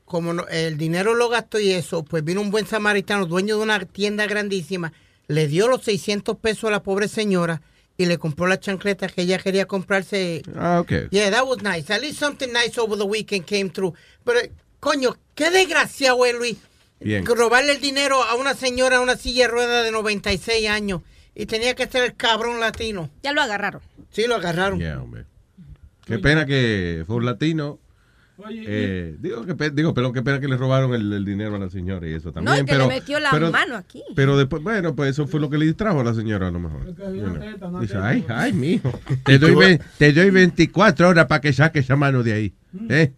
Como 0.08 0.34
no- 0.34 0.48
el 0.48 0.78
dinero 0.78 1.16
lo 1.16 1.28
gastó 1.28 1.60
y 1.60 1.72
eso, 1.74 2.04
pues 2.06 2.24
vino 2.24 2.40
un 2.40 2.50
buen 2.50 2.66
samaritano, 2.66 3.26
dueño 3.26 3.58
de 3.58 3.64
una 3.64 3.80
tienda 3.86 4.26
grandísima, 4.26 4.94
le 5.28 5.48
dio 5.48 5.68
los 5.68 5.84
600 5.84 6.38
pesos 6.38 6.64
a 6.70 6.72
la 6.72 6.82
pobre 6.82 7.10
señora 7.10 7.62
y 7.98 8.06
le 8.06 8.18
compró 8.18 8.48
la 8.48 8.58
chancleta 8.58 9.10
que 9.10 9.24
ella 9.24 9.38
quería 9.38 9.66
comprarse. 9.66 10.44
Ah, 10.56 10.80
ok. 10.80 11.10
Yeah, 11.12 11.30
that 11.32 11.46
was 11.46 11.62
nice. 11.62 11.92
At 11.94 12.02
least 12.02 12.20
something 12.20 12.48
nice 12.54 12.80
over 12.80 12.98
the 12.98 13.04
weekend 13.04 13.46
came 13.46 13.70
through. 13.70 13.94
Pero, 14.24 14.40
coño, 14.80 15.18
qué 15.36 15.52
desgraciado 15.52 16.26
es, 16.26 16.34
Luis. 16.36 16.56
Bien. 17.02 17.26
Robarle 17.26 17.74
el 17.74 17.82
dinero 17.82 18.24
a 18.24 18.36
una 18.36 18.54
señora 18.54 18.96
en 18.96 19.02
una 19.02 19.18
silla 19.18 19.44
de 19.48 19.52
ruedas 19.52 19.84
de 19.84 19.92
96 19.92 20.70
años. 20.70 21.02
Y 21.36 21.46
tenía 21.48 21.76
que 21.76 21.86
ser 21.88 22.04
el 22.06 22.16
cabrón 22.16 22.60
latino. 22.62 23.10
Ya 23.24 23.34
lo 23.34 23.42
agarraron. 23.42 23.82
Sí, 24.12 24.26
lo 24.26 24.36
agarraron. 24.36 24.80
Yeah, 24.80 25.02
hombre. 25.02 25.26
Qué 26.06 26.18
pena 26.20 26.46
que 26.46 27.04
fue 27.06 27.18
un 27.18 27.26
latino. 27.26 27.78
Eh, 28.50 29.16
digo, 29.20 29.46
que, 29.46 29.70
digo, 29.72 29.94
pero 29.94 30.14
qué 30.14 30.22
pena 30.22 30.40
que 30.40 30.48
le 30.48 30.58
robaron 30.58 30.94
el, 30.94 31.12
el 31.12 31.26
dinero 31.26 31.56
a 31.56 31.60
la 31.60 31.70
señora 31.70 32.08
y 32.08 32.14
eso 32.14 32.32
también. 32.32 32.56
No, 32.56 32.62
y 32.62 32.66
que 32.66 32.72
pero, 32.72 32.88
le 32.88 32.96
metió 32.96 33.20
la 33.20 33.32
pero- 33.32 33.52
mano 33.52 33.76
aquí. 33.76 34.04
Pero 34.16 34.38
después, 34.38 34.62
bueno, 34.62 34.96
pues 34.96 35.12
eso 35.12 35.26
fue 35.28 35.40
lo 35.40 35.50
que 35.50 35.58
le 35.58 35.66
distrajo 35.66 36.00
a 36.02 36.04
la 36.04 36.14
señora 36.14 36.48
a 36.50 36.52
lo 36.52 36.60
mejor. 36.60 36.86
Dice, 37.82 37.98
ay, 37.98 38.24
ay, 38.30 38.54
mijo. 38.54 38.92
Te 39.26 39.40
doy, 39.40 39.56
ve- 39.56 39.82
te 39.98 40.14
doy 40.14 40.30
24 40.30 41.10
horas 41.10 41.26
para 41.26 41.42
que 41.42 41.52
saques 41.54 41.86
esa 41.86 41.96
mano 41.96 42.22
de 42.24 42.34
ahí. 42.34 42.54
¿eh? 42.90 43.12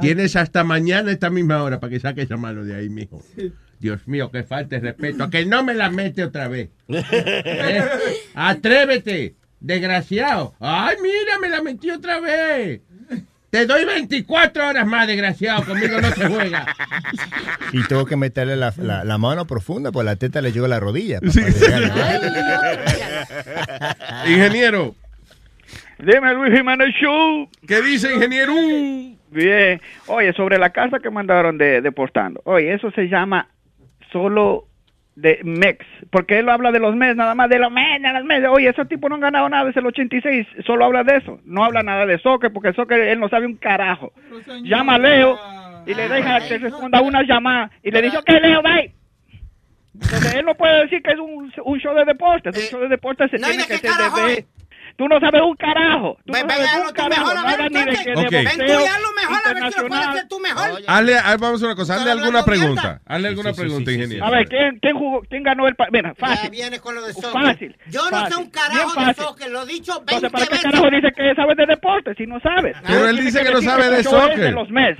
Tienes 0.00 0.36
hasta 0.36 0.64
mañana 0.64 1.10
esta 1.12 1.30
misma 1.30 1.62
hora 1.62 1.78
para 1.80 1.90
que 1.90 2.00
saques 2.00 2.24
esa 2.24 2.36
mano 2.36 2.64
de 2.64 2.74
ahí, 2.74 2.88
mijo. 2.88 3.22
Dios 3.80 4.08
mío, 4.08 4.30
que 4.30 4.42
falta 4.42 4.76
de 4.76 4.80
respeto. 4.82 5.24
A 5.24 5.30
que 5.30 5.46
no 5.46 5.62
me 5.62 5.74
la 5.74 5.90
mete 5.90 6.24
otra 6.24 6.48
vez. 6.48 6.70
¿Eh? 6.88 7.82
Atrévete, 8.34 9.36
desgraciado. 9.60 10.54
Ay, 10.60 10.96
mira, 11.02 11.38
me 11.40 11.48
la 11.48 11.62
metí 11.62 11.90
otra 11.90 12.20
vez. 12.20 12.80
Te 13.50 13.64
doy 13.66 13.84
24 13.86 14.68
horas 14.68 14.86
más, 14.86 15.06
desgraciado. 15.06 15.64
Conmigo 15.64 16.00
no 16.00 16.10
se 16.10 16.26
juega. 16.28 16.66
Y 17.72 17.82
tuvo 17.86 18.06
que 18.06 18.16
meterle 18.16 18.56
la, 18.56 18.72
la- 18.78 19.04
la 19.04 19.18
mano 19.18 19.46
profunda, 19.46 19.92
pues 19.92 20.04
la 20.06 20.16
teta 20.16 20.40
le 20.40 20.52
llegó 20.52 20.64
a 20.64 20.68
la 20.68 20.80
rodilla. 20.80 21.20
Ingeniero. 24.26 24.94
Dime, 25.98 26.32
Luis 26.34 26.54
Jiménez 26.56 26.94
Show. 27.00 27.48
¿Qué 27.66 27.82
dice, 27.82 28.14
ingeniero? 28.14 28.54
Bien. 29.30 29.80
Oye, 30.06 30.32
sobre 30.32 30.58
la 30.58 30.70
casa 30.70 30.98
que 31.00 31.10
mandaron 31.10 31.58
de, 31.58 31.80
deportando. 31.82 32.40
Oye, 32.44 32.72
eso 32.72 32.90
se 32.92 33.08
llama 33.08 33.48
solo 34.12 34.67
de 35.20 35.40
MEX. 35.42 35.84
Porque 36.10 36.38
él 36.38 36.48
habla 36.48 36.70
de 36.70 36.78
los 36.78 36.94
MES, 36.94 37.16
nada 37.16 37.34
más 37.34 37.48
de 37.48 37.58
los 37.58 37.70
MES, 37.70 38.00
de 38.00 38.12
los 38.12 38.24
MES. 38.24 38.44
Oye, 38.50 38.68
ese 38.68 38.84
tipo 38.86 39.08
no 39.08 39.16
han 39.16 39.20
ganado 39.20 39.48
nada 39.48 39.64
desde 39.64 39.80
el 39.80 39.86
86. 39.86 40.46
Solo 40.64 40.84
habla 40.84 41.02
de 41.02 41.16
eso. 41.16 41.40
No 41.44 41.64
habla 41.64 41.82
nada 41.82 42.06
de 42.06 42.18
soccer, 42.18 42.52
porque 42.52 42.72
soccer 42.72 43.00
él 43.00 43.18
no 43.18 43.28
sabe 43.28 43.46
un 43.46 43.56
carajo. 43.56 44.12
Llama 44.62 44.94
a 44.94 44.98
Leo 44.98 45.38
y 45.86 45.94
le 45.94 46.08
deja 46.08 46.40
que 46.46 46.58
responda 46.58 47.00
una 47.00 47.22
llamada. 47.22 47.70
Y 47.82 47.90
le 47.90 48.02
dice, 48.02 48.18
ok, 48.18 48.30
Leo, 48.40 48.62
bye. 48.62 48.92
Entonces 49.94 50.34
él 50.34 50.44
no 50.44 50.54
puede 50.54 50.82
decir 50.82 51.02
que 51.02 51.12
es 51.12 51.18
un, 51.18 51.52
un 51.64 51.80
show 51.80 51.94
de 51.94 52.04
deportes. 52.04 52.56
Un 52.56 52.62
show 52.62 52.80
de 52.80 52.88
deportes 52.88 53.30
se 53.30 53.38
no, 53.38 53.48
¿y 53.48 53.50
tiene 53.50 53.66
que 53.66 53.80
qué 53.80 53.88
ser 53.88 54.12
de... 54.12 54.44
Tú 54.98 55.06
no 55.06 55.20
sabes 55.20 55.40
un 55.42 55.54
carajo. 55.54 56.18
Tú 56.26 56.32
Ven, 56.32 56.44
no 56.46 56.54
sabes 56.54 56.86
un 56.88 56.92
carajo. 56.92 57.32
Nada 57.34 57.68
ni 57.68 57.74
de 57.74 57.80
entonces. 57.80 58.04
que 58.04 58.12
Ok. 58.14 58.30
de 58.30 58.36
Ven 58.42 58.48
tú 58.48 58.62
y 58.64 58.66
boxeo 58.66 58.92
hazlo 58.94 59.08
mejor, 59.14 59.38
a 59.46 59.54
ver 59.54 59.72
si 59.72 59.80
lo 59.80 59.86
puedes 59.88 60.06
hacer 60.08 60.28
tú 60.28 60.40
mejor. 60.40 60.70
Hazle, 60.88 61.14
ah, 61.18 61.36
vamos 61.38 61.62
a 61.62 61.66
una 61.66 61.74
cosa. 61.76 61.94
Hazle 61.94 62.10
alguna 62.10 62.44
pregunta. 62.44 63.00
Hazle 63.06 63.28
alguna 63.28 63.52
pregunta, 63.52 63.92
ingeniero. 63.92 64.24
A 64.26 64.30
ver, 64.30 64.48
¿quién, 64.48 64.78
quién, 64.82 64.96
jugó, 64.98 65.22
¿quién 65.30 65.42
ganó 65.44 65.68
el 65.68 65.76
pa- 65.76 65.86
Mira, 65.92 66.14
Ya 66.18 66.26
fácil. 66.26 66.50
viene 66.50 66.80
con 66.80 66.96
lo 66.96 67.02
de 67.06 67.12
soccer. 67.14 67.30
Fácil. 67.30 67.76
Yo 67.88 68.10
no 68.10 68.26
sé 68.26 68.34
un 68.36 68.50
carajo 68.50 69.04
de 69.04 69.14
soccer, 69.14 69.50
lo 69.52 69.62
he 69.62 69.66
dicho 69.66 69.92
20 70.04 70.14
Entonces, 70.26 70.30
¿para 70.32 70.46
qué 70.46 70.62
carajo 70.68 70.90
dice 70.90 71.12
que 71.12 71.34
sabe 71.36 71.54
de 71.54 71.66
deporte 71.66 72.14
si 72.16 72.26
no 72.26 72.40
sabe? 72.40 72.74
Pero 72.86 73.08
él 73.08 73.16
dice 73.18 73.42
que 73.44 73.50
no 73.52 73.62
sabe 73.62 73.90
de 73.90 74.02
show 74.02 74.16
es 74.16 74.20
soccer. 74.22 74.38
de 74.40 74.50
los 74.50 74.68
MES. 74.68 74.98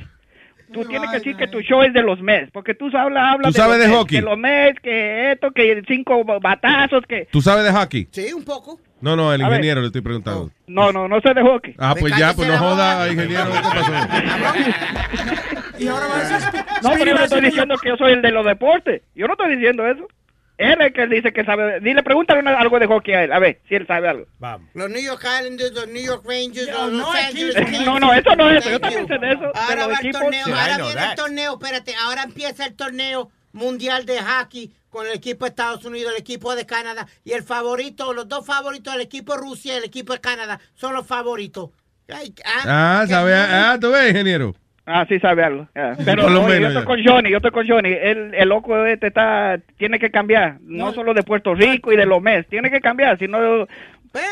tú 0.73 0.85
tienes 0.85 1.11
que 1.11 1.16
decir 1.16 1.37
que 1.37 1.49
tu 1.49 1.61
show 1.62 1.83
es 1.83 1.93
de 1.93 2.03
los 2.03 2.20
Mets, 2.20 2.51
porque 2.53 2.75
tú 2.75 2.87
hablas, 2.97 3.33
hablas 3.35 3.53
¿Tú 3.53 3.59
sabes 3.59 3.79
los 3.79 3.83
de 3.83 3.89
Mets, 3.89 3.99
hockey? 3.99 4.19
que 4.19 4.25
los 4.25 4.39
Mets, 4.39 4.81
que 4.81 5.33
esto, 5.33 5.51
que 5.51 5.83
cinco 5.89 6.23
batazos, 6.41 7.03
que... 7.09 7.27
¿Tú 7.33 7.41
sabes 7.41 7.65
de 7.65 7.73
hockey? 7.73 8.07
Sí, 8.12 8.33
un 8.33 8.45
poco. 8.45 8.79
No, 9.01 9.15
no, 9.16 9.33
el 9.33 9.41
ingeniero 9.41 9.81
le 9.81 9.87
estoy 9.89 10.01
preguntando. 10.03 10.51
No, 10.66 10.91
no, 10.93 11.07
no 11.09 11.20
sé 11.20 11.33
de 11.35 11.43
hockey. 11.43 11.75
Ah, 11.79 11.95
pues 11.99 12.16
ya, 12.16 12.35
pues 12.35 12.49
no 12.49 12.59
joda, 12.59 13.09
ingeniero, 13.09 13.45
¿qué 13.53 13.59
pasó? 13.61 13.93
Y 15.79 15.87
ahora 15.87 16.07
va 16.09 16.16
a 16.16 16.19
decir... 16.25 16.65
No, 16.83 16.91
pero 16.91 17.05
yo 17.05 17.15
no 17.15 17.25
estoy 17.25 17.41
diciendo 17.41 17.77
que 17.81 17.89
yo 17.91 17.97
soy 17.97 18.12
el 18.12 18.23
de 18.23 18.33
los 18.33 18.45
deportes. 18.45 19.03
Yo 19.15 19.27
no 19.29 19.35
estoy 19.35 19.55
diciendo 19.55 19.87
eso. 19.87 20.09
Él 20.57 20.73
es 20.81 20.87
el 20.89 20.93
que 20.93 21.07
dice 21.07 21.33
que 21.33 21.45
sabe. 21.45 21.79
Dile, 21.79 22.03
pregúntale 22.03 22.41
una- 22.41 22.59
algo 22.59 22.81
de 22.81 22.87
hockey 22.89 23.15
a 23.15 23.23
él, 23.23 23.33
a 23.33 23.39
ver 23.39 23.61
si 23.69 23.77
él 23.77 23.87
sabe 23.87 24.09
algo. 24.09 24.27
Vamos. 24.41 24.69
Los 24.75 24.91
New 24.91 25.01
York 25.01 25.23
Islanders, 25.23 25.70
los 25.73 25.87
New 25.87 26.05
York 26.05 26.25
Rangers, 26.27 26.66
los 26.66 26.91
no 26.93 26.99
Los 26.99 27.15
Angeles. 27.15 27.87
No, 27.87 28.01
no, 28.01 28.12
eso 28.12 28.35
no 28.35 28.51
es 28.51 28.59
eso. 28.59 28.70
Yo 28.70 28.81
también 28.81 29.07
sé 29.07 29.19
de 29.19 29.29
eso. 29.35 29.41
de 29.41 29.53
Ahora 29.55 29.77
los 29.77 29.89
va 29.89 29.93
el 29.93 29.99
equipos. 30.07 30.20
torneo, 30.20 30.45
Sí, 30.47 30.51
ahora 30.51 30.77
viene 30.79 30.95
that. 30.95 31.11
el 31.11 31.15
torneo, 31.16 31.53
espérate, 31.53 31.95
ahora 32.03 32.23
empieza 32.25 32.66
el 32.66 32.75
torneo 32.75 33.31
mundial 33.53 34.05
de 34.05 34.19
hockey 34.20 34.73
con 34.90 35.06
el 35.06 35.12
equipo 35.12 35.44
de 35.44 35.51
Estados 35.51 35.85
Unidos, 35.85 36.12
el 36.15 36.20
equipo 36.20 36.55
de 36.55 36.66
Canadá 36.66 37.06
y 37.24 37.32
el 37.32 37.43
favorito, 37.43 38.12
los 38.15 38.28
dos 38.28 38.47
favoritos, 38.47 38.94
el 38.94 39.01
equipo 39.01 39.35
de 39.35 39.40
Rusia 39.40 39.74
y 39.74 39.77
el 39.78 39.85
equipo 39.85 40.12
de 40.12 40.20
Canadá 40.20 40.60
son 40.74 40.94
los 40.94 41.06
favoritos. 41.06 41.70
Ay, 42.09 42.35
Ah, 42.66 43.05
¿sabe? 43.09 43.35
Ah, 43.35 43.77
¿tú 43.81 43.90
ves, 43.90 44.10
ingeniero? 44.10 44.55
Ah, 44.86 45.05
sí 45.06 45.19
sabe 45.20 45.44
algo. 45.44 45.69
ya. 45.74 45.94
Pero 46.02 46.27
menos, 46.31 46.60
yo 46.60 46.69
estoy 46.69 46.85
con 46.85 47.05
Johnny, 47.05 47.31
yo 47.31 47.36
estoy 47.36 47.51
con 47.51 47.69
Johnny. 47.69 47.90
El, 47.93 48.35
el 48.35 48.48
loco 48.48 48.86
este 48.86 49.09
está, 49.09 49.60
tiene 49.77 49.98
que 49.98 50.10
cambiar. 50.10 50.56
No 50.62 50.94
solo 50.94 51.12
de 51.12 51.23
Puerto 51.23 51.55
Rico 51.55 51.93
y 51.93 51.97
de 51.98 52.06
los 52.06 52.23
Mets. 52.23 52.48
Tiene 52.48 52.70
que 52.70 52.81
cambiar, 52.81 53.19
si 53.19 53.28
no 53.28 53.66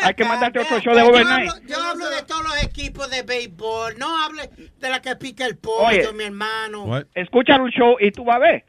hay 0.03 0.15
que 0.15 0.25
mandarte 0.25 0.59
otro 0.59 0.81
show 0.81 0.95
de 0.95 1.01
Yo 1.03 1.09
overnight. 1.11 1.51
hablo, 1.51 1.67
yo 1.69 1.77
hablo 1.83 2.09
de 2.09 2.23
todos 2.23 2.43
los 2.45 2.65
equipos 2.65 3.11
de 3.11 3.23
béisbol, 3.23 3.99
no 3.99 4.25
hable 4.25 4.49
de 4.79 4.89
la 4.89 5.03
que 5.03 5.15
pica 5.17 5.45
el 5.45 5.59
pollo, 5.59 5.87
Oye. 5.87 6.13
mi 6.15 6.25
hermano. 6.25 6.85
What? 6.85 7.05
Escucha 7.15 7.61
un 7.61 7.71
show 7.71 7.97
y 8.01 8.11
tú 8.11 8.25
vas 8.25 8.37
a 8.37 8.39
ver. 8.39 8.65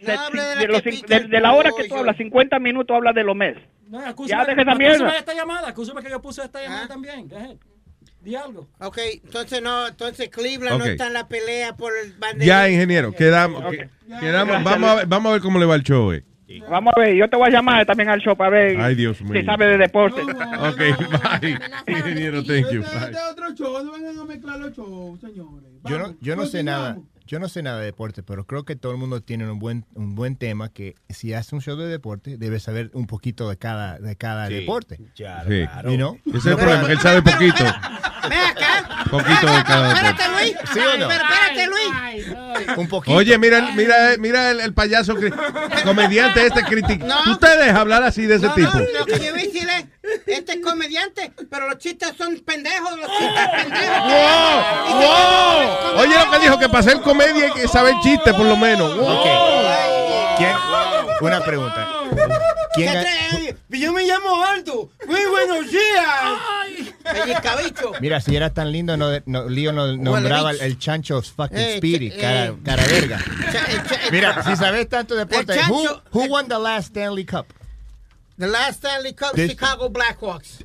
No 0.00 0.06
De, 0.06 0.12
hable 0.12 0.42
de 0.42 0.54
la 0.54 0.60
de 0.60 0.66
los 0.68 0.82
de- 0.84 1.20
de 1.28 1.40
la 1.40 1.52
hora 1.52 1.70
que 1.76 1.88
tú 1.88 1.96
hablas, 1.96 2.16
50 2.16 2.58
minutos 2.58 2.94
hablas 2.96 3.14
de 3.14 3.22
los 3.24 3.36
Mets. 3.36 3.60
No, 3.88 3.98
Ya 4.00 4.06
deja 4.06 4.62
esa 4.62 4.72
acúsame 4.72 4.76
mierda. 4.78 5.16
esta 5.18 5.34
llamada, 5.34 5.68
acúsame 5.68 6.02
que 6.02 6.10
yo 6.10 6.22
puse 6.22 6.42
esta 6.42 6.62
llamada 6.62 6.86
también. 6.88 7.28
Go 7.28 7.36
ahead. 7.36 7.56
Di 8.22 8.34
algo. 8.34 8.68
Ok, 8.80 8.98
entonces 9.24 9.62
no, 9.62 9.88
entonces 9.88 10.28
Cleveland 10.28 10.78
no 10.78 10.84
Ok. 10.84 10.90
está 10.90 11.06
en 11.06 11.14
la 11.14 11.26
pelea 11.26 11.74
por 11.76 11.92
el 11.96 12.12
banderín. 12.12 12.46
Ya, 12.48 12.68
ingeniero, 12.68 13.12
quedamos. 13.12 13.64
que- 13.70 13.88
quedamos 14.20 14.62
vamos, 14.62 14.90
a 14.90 14.94
ver, 14.96 15.06
vamos 15.06 15.30
a 15.30 15.32
ver 15.34 15.42
cómo 15.42 15.58
le 15.58 15.66
va 15.66 15.74
el 15.74 15.82
show, 15.82 16.12
eh. 16.12 16.22
Vamos 16.68 16.92
a 16.96 17.00
ver, 17.00 17.14
yo 17.14 17.28
te 17.30 17.36
voy 17.36 17.48
a 17.48 17.52
llamar 17.52 17.86
también 17.86 18.08
al 18.08 18.20
show 18.20 18.36
para 18.36 18.50
ver 18.50 18.80
Ay, 18.80 18.94
Dios 18.96 19.20
mío. 19.22 19.40
si 19.40 19.46
sabe 19.46 19.66
de 19.66 19.78
deporte. 19.78 20.20
Ok, 20.22 20.78
bye. 21.40 21.58
Ingeniero, 21.86 22.42
thank 22.44 22.70
you. 22.72 22.82
Este 22.82 22.98
Bye. 22.98 23.10
es 23.12 23.18
otro 23.30 23.54
show, 23.54 23.84
no 23.84 23.92
vengan 23.92 24.18
a 24.18 24.24
mezclar 24.24 24.58
los 24.58 24.76
shows, 24.76 25.20
señores. 25.20 25.70
Yo 25.84 25.98
no, 25.98 26.14
yo 26.20 26.36
no 26.36 26.46
sé 26.46 26.62
nada. 26.64 26.98
Yo 27.30 27.38
no 27.38 27.48
sé 27.48 27.62
nada 27.62 27.78
de 27.78 27.84
deporte, 27.84 28.24
pero 28.24 28.44
creo 28.44 28.64
que 28.64 28.74
todo 28.74 28.90
el 28.90 28.98
mundo 28.98 29.20
tiene 29.22 29.48
un 29.48 29.60
buen, 29.60 29.86
un 29.94 30.16
buen 30.16 30.34
tema 30.34 30.68
que 30.68 30.96
si 31.10 31.32
hace 31.32 31.54
un 31.54 31.60
show 31.62 31.76
de 31.76 31.86
deporte, 31.86 32.36
debe 32.38 32.58
saber 32.58 32.90
un 32.92 33.06
poquito 33.06 33.48
de 33.48 33.56
cada, 33.56 34.00
de 34.00 34.16
cada 34.16 34.48
Sí, 34.48 34.54
deporte. 34.54 34.98
claro, 35.14 35.48
Sí. 35.48 35.62
claro. 35.64 35.90
You 35.92 35.96
know? 35.96 36.18
Ese 36.26 36.38
es 36.38 36.46
el 36.46 36.56
problema, 36.56 36.86
que 36.88 36.92
él 36.94 36.98
sabe 36.98 37.22
poquito. 37.22 37.62
Ven 38.28 38.38
acá. 38.40 39.04
Poquito 39.08 39.46
de 39.46 39.62
cada 39.62 39.92
Espérate. 39.94 40.22
Luis. 40.28 40.56
¿Sí 40.72 40.78
o 40.80 40.98
no? 40.98 41.08
Pero 41.08 41.24
espérate, 41.24 41.66
Luis. 41.68 42.76
Un 42.76 42.88
poquito. 42.88 43.16
Oye, 43.16 43.38
mira, 43.38 43.58
el- 43.58 43.76
mira, 43.76 43.96
mira 44.18 44.50
el, 44.50 44.58
el 44.60 44.74
payaso 44.74 45.14
comediante 45.84 46.44
este 46.44 46.62
crítico. 46.64 47.06
No. 47.06 47.22
¿Tú 47.22 47.36
te 47.36 47.46
dejas 47.58 47.76
hablar 47.76 48.02
así 48.02 48.26
de 48.26 48.34
ese 48.36 48.46
No, 48.46 48.54
tipo? 48.54 48.70
no, 48.72 48.80
lo 48.98 49.06
que 49.06 49.18
yo 49.18 49.24
iba 49.26 49.36
a 49.38 49.40
decir 49.40 49.68
es, 49.68 49.84
este 50.26 50.52
es 50.52 50.60
comediante, 50.64 51.32
pero 51.50 51.68
los 51.68 51.78
chistes 51.78 52.12
son 52.16 52.38
pendejos, 52.40 52.90
los 52.98 53.10
chistes 53.10 53.48
pendejos. 53.64 53.98
¡Wow! 54.02 55.00
¡Wow! 55.00 56.00
Oye 56.00 56.14
lo 56.24 56.30
que 56.30 56.38
dijo, 56.38 56.58
que 56.58 56.68
para 56.68 56.80
hacer 56.80 57.00
comedia 57.00 57.46
hay 57.46 57.52
que 57.52 57.68
saber 57.68 57.94
chiste 58.02 58.32
por 58.34 58.46
lo 58.46 58.56
menos. 58.56 58.96
¡Wow! 58.96 59.08
Ok. 59.20 59.26
¿Quién? 60.38 60.52
Una 61.20 61.40
pregunta. 61.40 61.88
¿Quién. 62.74 63.04
Yo 63.68 63.92
me 63.92 64.02
llamo 64.04 64.44
Aldo. 64.44 64.90
Muy 65.06 65.24
buenos 65.26 65.70
días. 65.70 66.06
Mira, 68.00 68.20
si 68.20 68.36
era 68.36 68.52
tan 68.52 68.70
lindo, 68.72 68.96
no, 68.96 69.08
no, 69.26 69.48
Leo 69.48 69.72
no 69.72 69.96
nombraba 69.96 70.50
el, 70.52 70.60
el 70.60 70.78
chancho 70.78 71.20
fucking 71.22 71.56
Eh, 71.58 71.74
Speedy, 71.78 72.10
cara, 72.10 72.46
eh. 72.46 72.54
cara 72.64 72.84
verga. 72.86 73.18
Cha- 73.52 73.64
el 73.66 73.82
cha- 73.86 74.00
el 74.06 74.12
Mira, 74.12 74.42
si 74.44 74.56
sabes 74.56 74.88
tanto 74.88 75.14
de 75.14 75.24
deporte, 75.24 75.58
who, 75.68 75.82
who 76.12 76.24
won 76.26 76.46
the 76.48 76.58
last 76.58 76.88
Stanley 76.88 77.24
Cup? 77.24 77.46
The 78.40 78.46
last 78.46 78.78
Stanley 78.78 79.12
Cup, 79.12 79.34
This- 79.34 79.50
Chicago 79.50 79.90
Blackhawks. 79.90 80.62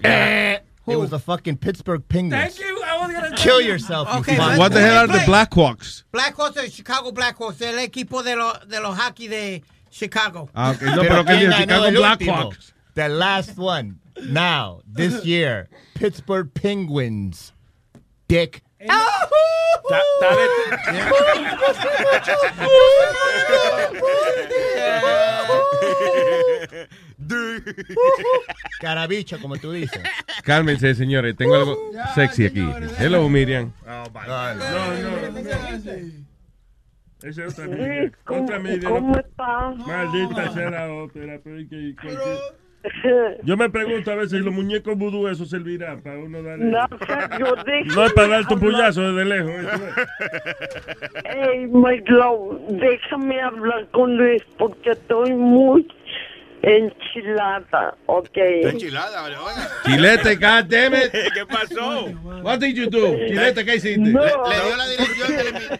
It 0.88 0.96
was 0.96 1.10
the 1.10 1.20
fucking 1.20 1.58
Pittsburgh 1.58 2.08
Penguins. 2.08 2.56
Thank 2.56 2.60
you. 2.66 2.82
I 2.86 3.06
was 3.06 3.12
gonna 3.12 3.36
Kill 3.36 3.60
yourself, 3.60 4.08
you 4.14 4.20
Okay, 4.20 4.38
fuck. 4.38 4.58
What 4.58 4.72
the 4.72 4.80
hell 4.80 5.00
are 5.04 5.08
the 5.08 5.26
Blackhawks? 5.26 6.04
Blackhawks, 6.14 6.56
el 6.56 6.70
Chicago 6.70 7.12
Blackhawks, 7.12 7.62
el 7.62 7.76
equipo 7.80 8.24
de 8.24 8.38
los 8.38 8.60
de 8.70 8.80
los 8.80 8.96
hockey 8.98 9.28
de 9.28 9.62
Chicago. 9.92 10.50
Ah, 10.56 10.72
ok. 10.72 10.82
No, 10.84 11.02
pero 11.02 11.26
que 11.26 11.34
él 11.34 11.40
¿quién 11.40 11.50
dijo 11.50 11.62
Chicago 11.64 11.86
el 11.86 11.98
último? 11.98 12.34
Blackhawks. 12.34 12.74
The 12.94 13.10
last 13.10 13.58
one. 13.58 14.00
Now, 14.24 14.82
this 14.88 15.26
year, 15.32 15.68
Pittsburgh 15.96 16.54
Penguins. 16.54 17.52
Dick. 18.30 18.64
Ta- 18.88 19.30
ta 19.90 20.02
Carabicho, 28.80 29.40
como 29.40 29.58
tú 29.58 29.72
dices. 29.72 30.02
Cálmense, 30.44 30.96
señores. 30.96 31.36
Tengo 31.36 31.56
algo 31.56 31.78
sexy 32.14 32.46
aquí. 32.46 32.68
Hello, 33.00 33.28
Miriam. 33.30 33.72
No, 33.86 34.04
no. 34.06 34.66
Esa 37.24 37.46
es 37.46 37.54
otra 37.54 37.68
media. 37.68 38.12
Otra 38.28 38.60
media. 38.60 38.90
¿Cómo 38.90 39.18
estás? 39.18 39.78
Maldita 39.78 40.52
sea 40.52 40.70
la 40.70 40.94
ópera. 40.94 41.40
Pero 41.44 41.58
que 41.70 41.96
Yo 43.44 43.58
me 43.58 43.70
pregunto 43.70 44.12
a 44.12 44.16
veces 44.16 44.32
si 44.32 44.40
los 44.40 44.54
muñecos 44.54 44.96
vudú 44.96 45.28
eso 45.28 45.44
servirá 45.46 45.98
para 46.02 46.20
uno 46.20 46.44
darle. 46.44 46.66
No, 46.66 46.88
yo 47.40 47.56
dejo 47.64 47.96
No 47.96 48.06
es 48.06 48.14
para 48.14 48.28
darte 48.28 48.54
un 48.54 48.60
puyazo 48.60 49.14
desde 49.14 49.26
lejos. 49.26 49.52
¿eh? 49.52 50.06
Hey, 51.26 51.68
my 51.68 51.98
love, 52.08 52.60
déjame 52.70 53.42
hablar 53.42 53.88
con 53.90 54.18
Luis 54.18 54.44
porque 54.60 54.92
estoy 54.92 55.34
muy 55.34 55.88
enchilada, 56.66 57.96
¿ok? 58.08 58.36
Enchilada, 58.36 59.22
vale, 59.22 59.38
oiga. 59.38 59.70
Chilete, 59.86 60.36
God 60.36 60.66
damn 60.68 60.96
it. 60.96 61.12
¿Qué 61.34 61.46
pasó? 61.48 62.06
What 62.44 62.60
did 62.60 62.76
you 62.76 62.90
do? 62.90 63.16
Chilete, 63.28 63.64
¿qué 63.66 63.76
hiciste? 63.76 64.00
No. 64.00 64.22
Le, 64.24 64.30
le 64.32 64.66
dio 64.66 64.76
la 64.76 64.88
dirección 64.88 65.32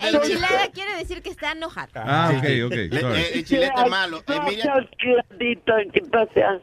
Enchilada 0.02 0.68
quiere 0.72 0.96
decir 0.98 1.22
que 1.22 1.30
está 1.30 1.52
enojada. 1.54 2.04
Ah, 2.06 2.32
ok, 2.38 2.46
ok. 2.68 2.72
Le- 2.76 3.00
eh, 3.02 3.30
el 3.34 3.46
chilete 3.46 3.82
es 3.84 3.90
malo. 3.90 4.24
Gracias, 4.28 4.86
Clarita, 5.00 5.74
gracias. 6.12 6.62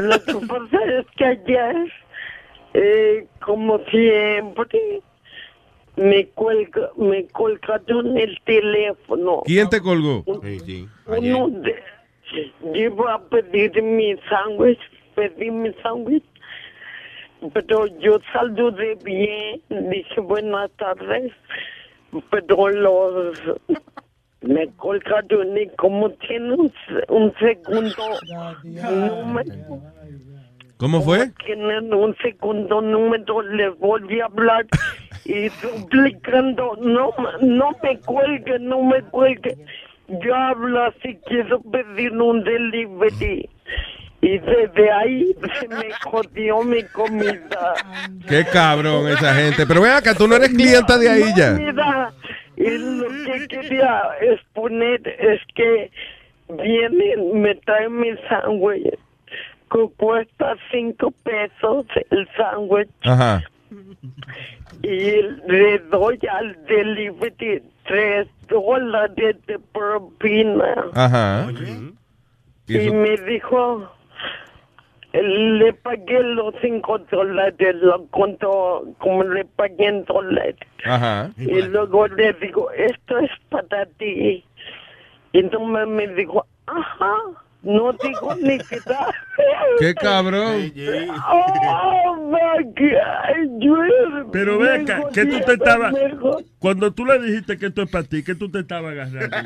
Lo 0.00 0.22
que 0.24 0.46
pasa 0.46 0.78
es 0.98 1.06
que 1.16 1.24
ayer, 1.24 1.92
eh, 2.74 3.26
como 3.40 3.78
siempre, 3.90 5.00
me 5.96 6.26
cuelga, 6.28 6.90
me 6.96 7.26
colgaron 7.28 8.18
el 8.18 8.38
teléfono. 8.44 9.42
¿Quién 9.46 9.68
te 9.70 9.80
colgó? 9.80 10.24
Sí, 10.42 10.60
sí. 10.60 10.88
Uno 11.06 11.48
de, 11.60 11.74
yo 12.34 12.74
iba 12.74 13.14
a 13.14 13.18
pedir 13.28 13.82
mi 13.82 14.14
sándwich, 14.28 14.80
pedí 15.14 15.50
mi 15.50 15.72
sándwich, 15.82 16.24
pero 17.52 17.86
yo 17.98 18.18
saludé 18.32 18.94
bien, 19.02 19.60
dije 19.90 20.20
buenas 20.20 20.70
tardes, 20.72 21.32
pero 22.30 22.68
los 22.70 23.36
me 24.40 24.68
colgaron 24.76 25.56
y 25.56 25.68
como 25.76 26.10
tiene 26.10 26.54
un, 26.54 26.72
se- 26.86 27.12
un 27.12 27.32
segundo 27.38 28.18
número, 28.82 29.80
¿Cómo 30.76 31.02
fue? 31.02 31.30
tienen 31.46 31.92
un 31.94 32.14
segundo 32.16 32.80
número, 32.82 33.42
les 33.42 33.76
volví 33.78 34.20
a 34.20 34.26
hablar 34.26 34.66
y 35.24 35.48
duplicando, 35.48 36.76
no, 36.80 37.10
no 37.40 37.70
me 37.82 37.98
cuelgue, 38.00 38.58
no 38.58 38.82
me 38.82 39.00
cuelgue. 39.04 39.56
Yo 40.08 40.34
hablo 40.34 40.84
así, 40.84 41.18
quiero 41.26 41.60
pedir 41.62 42.12
un 42.12 42.44
delivery. 42.44 43.48
Y 44.20 44.38
desde 44.38 44.90
ahí 44.90 45.34
se 45.60 45.68
me 45.68 45.92
jodió 46.02 46.62
mi 46.62 46.82
comida. 46.84 47.74
Qué 48.26 48.44
cabrón 48.50 49.08
esa 49.08 49.34
gente. 49.34 49.66
Pero 49.66 49.82
ven 49.82 49.92
acá, 49.92 50.14
tú 50.14 50.26
no 50.26 50.36
eres 50.36 50.48
clienta 50.48 50.96
de 50.96 51.10
ahí 51.10 51.24
ya. 51.36 51.52
Mira, 51.52 52.12
y 52.56 52.70
lo 52.70 53.08
que 53.24 53.48
quería 53.48 54.02
exponer 54.22 55.02
es 55.18 55.40
que 55.54 55.90
vienen, 56.48 57.40
me 57.42 57.54
traen 57.56 58.00
mi 58.00 58.12
sándwich, 58.28 58.96
que 59.70 59.88
cuesta 59.96 60.56
cinco 60.70 61.10
pesos 61.22 61.86
el 62.10 62.28
sándwich, 62.36 62.88
Ajá. 63.02 63.42
y 64.82 65.20
le 65.48 65.78
doy 65.90 66.18
al 66.30 66.56
delivery 66.66 67.62
tres 67.86 68.28
dólares 68.48 69.36
de 69.46 69.58
propina. 69.58 70.86
Ajá. 70.94 71.46
¿Y 72.66 72.90
me 72.90 73.16
dijo, 73.28 73.90
le 75.12 75.72
pagué 75.74 76.22
los 76.22 76.54
cinco 76.60 76.98
dólares, 77.10 77.76
lo 77.76 78.06
contó 78.08 78.84
como 78.98 79.22
le 79.22 79.44
pagué 79.44 79.86
en 79.86 80.04
dólares. 80.04 80.56
Ajá. 80.84 81.30
Y 81.36 81.62
luego 81.62 82.08
le 82.08 82.32
digo, 82.34 82.70
esto 82.72 83.18
es 83.18 83.30
para 83.50 83.86
ti. 83.98 84.44
Y 85.32 85.38
entonces 85.38 85.88
me 85.88 86.08
dijo, 86.08 86.46
ajá, 86.66 87.14
no 87.62 87.92
digo 87.92 88.34
ni 88.40 88.58
qué 88.58 88.80
tal. 88.84 89.12
Qué 89.80 89.94
cabrón. 89.94 90.72
Oh, 91.32 92.16
my 92.30 92.64
God. 92.64 93.58
Yo- 93.58 94.30
Pero 94.30 94.58
ve 94.58 94.70
acá, 94.82 95.00
que 95.12 95.24
tú 95.26 95.40
te 95.44 95.52
estabas. 95.54 95.92
Cuando 96.64 96.94
tú 96.94 97.04
le 97.04 97.20
dijiste 97.20 97.58
que 97.58 97.66
esto 97.66 97.82
es 97.82 97.90
para 97.90 98.04
ti, 98.04 98.22
que 98.22 98.34
tú 98.34 98.50
te 98.50 98.60
estabas 98.60 98.92
agarrando. 98.92 99.36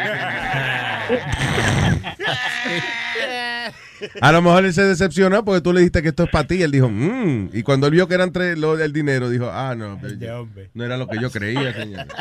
A 4.20 4.30
lo 4.30 4.40
mejor 4.40 4.64
él 4.64 4.72
se 4.72 4.84
decepcionó 4.84 5.44
porque 5.44 5.60
tú 5.60 5.72
le 5.72 5.80
dijiste 5.80 6.00
que 6.00 6.10
esto 6.10 6.22
es 6.22 6.30
para 6.30 6.46
ti. 6.46 6.62
Él 6.62 6.70
dijo, 6.70 6.88
mmm. 6.88 7.48
Y 7.52 7.64
cuando 7.64 7.88
él 7.88 7.94
vio 7.94 8.06
que 8.06 8.14
eran 8.14 8.30
tres 8.30 8.56
lo 8.56 8.76
del 8.76 8.92
dinero, 8.92 9.30
dijo, 9.30 9.50
ah, 9.50 9.74
no, 9.76 9.98
pero 10.00 10.14
yo- 10.14 10.48
no 10.74 10.84
era 10.84 10.96
lo 10.96 11.08
que 11.08 11.20
yo 11.20 11.28
creía, 11.32 11.72
señor. 11.74 12.06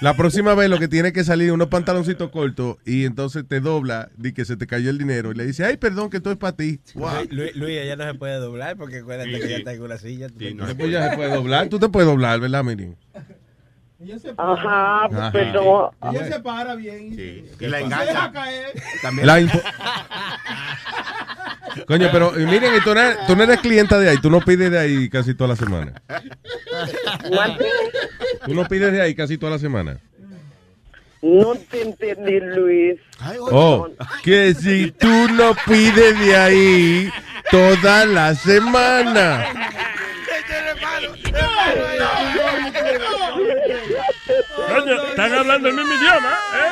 La 0.00 0.14
próxima 0.16 0.54
vez 0.54 0.68
lo 0.68 0.78
que 0.78 0.88
tiene 0.88 1.12
que 1.12 1.24
salir 1.24 1.52
unos 1.52 1.68
pantaloncitos 1.68 2.30
cortos 2.30 2.76
y 2.84 3.04
entonces 3.04 3.44
te 3.46 3.60
dobla 3.60 4.10
di 4.16 4.32
que 4.32 4.44
se 4.44 4.56
te 4.56 4.66
cayó 4.66 4.90
el 4.90 4.98
dinero 4.98 5.32
y 5.32 5.34
le 5.34 5.46
dice, 5.46 5.64
ay, 5.64 5.76
perdón, 5.76 6.10
que 6.10 6.18
esto 6.18 6.30
es 6.30 6.36
para 6.36 6.56
ti. 6.56 6.80
Wow. 6.94 7.10
Luis, 7.30 7.54
Luis, 7.56 7.78
ella 7.78 7.96
no 7.96 8.04
se 8.04 8.14
puede 8.14 8.36
doblar 8.36 8.76
porque 8.76 8.98
acuérdate 8.98 9.30
que 9.30 9.48
ya 9.48 9.56
está 9.56 9.72
en 9.72 9.82
una 9.82 9.98
silla. 9.98 10.28
Ya 10.36 10.66
se 10.66 10.74
puede 10.74 11.34
doblar. 11.34 11.68
Tú 11.68 11.78
te 11.78 11.88
puedes 11.88 12.08
doblar, 12.08 12.40
¿verdad, 12.40 12.64
Ajá, 14.36 15.04
Ajá. 15.04 15.30
pero... 15.32 15.92
Ella 16.10 16.26
se 16.26 16.40
para 16.40 16.74
bien. 16.74 17.12
Y 17.12 17.44
la 17.66 17.78
Se 17.78 17.84
deja 17.84 18.26
engancha. 18.26 19.22
La 19.22 19.40
impo- 19.40 19.62
Coño, 21.86 22.08
pero 22.12 22.32
miren, 22.32 22.82
tú, 22.82 22.94
no 22.94 23.00
eres, 23.00 23.26
tú 23.26 23.36
no 23.36 23.42
eres 23.44 23.60
clienta 23.60 23.98
de 23.98 24.10
ahí, 24.10 24.18
tú 24.18 24.30
no 24.30 24.40
pides 24.40 24.70
de 24.70 24.78
ahí 24.78 25.08
casi 25.08 25.34
toda 25.34 25.48
la 25.48 25.56
semana. 25.56 25.92
Tú 28.44 28.54
no 28.54 28.66
pides 28.68 28.92
de 28.92 29.00
ahí 29.00 29.14
casi 29.14 29.38
toda 29.38 29.52
la 29.52 29.58
semana. 29.58 29.98
No 31.22 31.54
te 31.54 31.82
entendí, 31.82 32.40
Luis. 32.40 32.98
Oh, 33.50 33.88
que 34.24 34.54
si 34.54 34.90
tú 34.90 35.28
no 35.30 35.54
pides 35.66 36.18
de 36.18 36.36
ahí 36.36 37.10
toda 37.50 38.04
la 38.06 38.34
semana. 38.34 39.46
Coño, 44.72 45.02
están 45.02 45.32
hablando 45.34 45.68
el 45.68 45.74
mismo 45.74 45.92
idioma, 45.94 46.38
¿eh? 46.54 46.70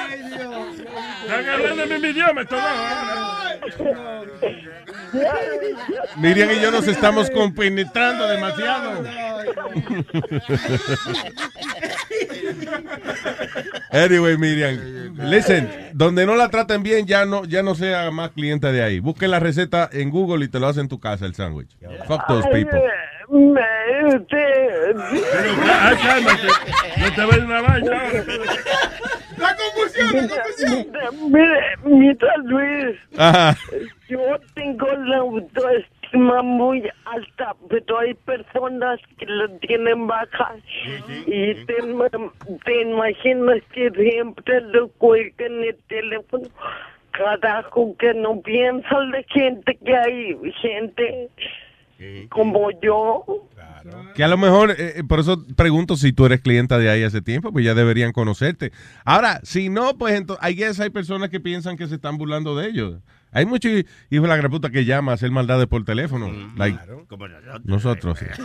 Están 1.22 1.48
hablando 1.48 1.82
el 1.82 1.89
mismo 1.90 2.06
idioma, 2.06 2.40
estos 2.43 2.59
¿eh? 2.59 3.51
Miriam 6.16 6.51
y 6.51 6.60
yo 6.60 6.70
nos 6.70 6.86
estamos 6.86 7.31
compenetrando 7.31 8.27
demasiado. 8.28 9.05
Anyway, 13.90 14.36
Miriam, 14.39 15.16
listen, 15.18 15.90
donde 15.93 16.27
no 16.27 16.36
la 16.36 16.48
traten 16.48 16.82
bien, 16.82 17.06
ya 17.06 17.24
no, 17.24 17.44
ya 17.44 17.62
no 17.62 17.74
sea 17.74 18.10
más 18.10 18.31
cliente 18.31 18.72
de 18.72 18.82
ahí. 18.82 19.01
Busque 19.01 19.28
la 19.28 19.40
receta 19.40 19.89
en 19.93 20.10
Google 20.10 20.44
y 20.44 20.48
te 20.48 20.60
lo 20.60 20.68
hacen 20.68 20.82
en 20.82 20.89
tu 20.89 21.01
casa 21.01 21.27
el 21.27 21.35
sándwich. 21.35 21.77
Fuck 22.06 22.27
those 22.28 22.48
people. 22.48 22.81
Me, 23.31 24.19
te- 24.28 24.94
Ah, 25.70 25.93
cálmate. 26.02 26.48
No 26.98 27.15
te 27.15 27.24
vayas 27.24 27.44
una 27.47 27.61
vaina. 27.62 28.02
La 29.39 29.57
confusión, 29.57 30.28
la 30.28 30.43
confusión. 30.43 31.32
Mire, 31.32 31.61
mira, 31.85 32.36
Luis, 32.44 32.97
Ajá. 33.16 33.57
yo 34.09 34.19
tengo 34.55 34.86
la 35.07 35.19
autoestima 35.19 36.43
muy 36.43 36.82
alta, 37.05 37.55
pero 37.69 38.01
hay 38.01 38.15
personas 38.15 38.98
que 39.19 39.27
la 39.27 39.47
tienen 39.61 40.07
baja. 40.09 40.57
Y 41.27 41.55
te, 41.66 41.78
ima- 41.85 42.11
te 42.65 42.82
imaginas 42.82 43.62
que 43.73 43.90
siempre 43.90 44.61
lo 44.73 44.89
cuelgan 44.89 45.62
el 45.62 45.77
teléfono. 45.89 46.48
Carajo, 47.12 47.94
que 47.98 48.12
no 48.15 48.40
piensan 48.40 49.11
la 49.12 49.23
gente 49.28 49.77
que 49.85 49.97
hay 49.97 50.36
gente 50.62 51.28
como 52.31 52.70
yo. 52.82 53.24
Que 54.14 54.22
a 54.24 54.28
lo 54.28 54.36
mejor, 54.36 54.72
eh, 54.72 54.94
eh, 54.97 55.05
por 55.09 55.20
eso 55.20 55.44
pregunto 55.56 55.97
si 55.97 56.12
tú 56.12 56.27
eres 56.27 56.40
clienta 56.43 56.77
de 56.78 56.90
ahí 56.90 57.02
hace 57.02 57.22
tiempo, 57.22 57.51
pues 57.52 57.64
ya 57.64 57.74
deberían 57.74 58.12
conocerte. 58.12 58.72
Ahora, 59.05 59.40
si 59.43 59.68
no, 59.70 59.97
pues 59.97 60.14
entonces, 60.14 60.44
hay 60.44 60.62
hay 60.62 60.90
personas 60.90 61.31
que 61.31 61.40
piensan 61.40 61.77
que 61.78 61.86
se 61.86 61.94
están 61.94 62.18
burlando 62.18 62.55
de 62.56 62.68
ellos. 62.68 62.97
Hay 63.32 63.47
muchos 63.47 63.70
hi- 63.72 63.86
hijos 64.10 64.24
de 64.24 64.28
la 64.28 64.36
gran 64.36 64.51
puta 64.51 64.70
que 64.70 64.85
llaman 64.85 65.12
a 65.12 65.14
hacer 65.14 65.31
maldades 65.31 65.66
por 65.68 65.85
teléfono. 65.85 66.31
like, 66.56 66.78
Como 67.09 67.28
nosotros. 67.28 67.64
nosotros, 67.64 68.18
sí. 68.18 68.27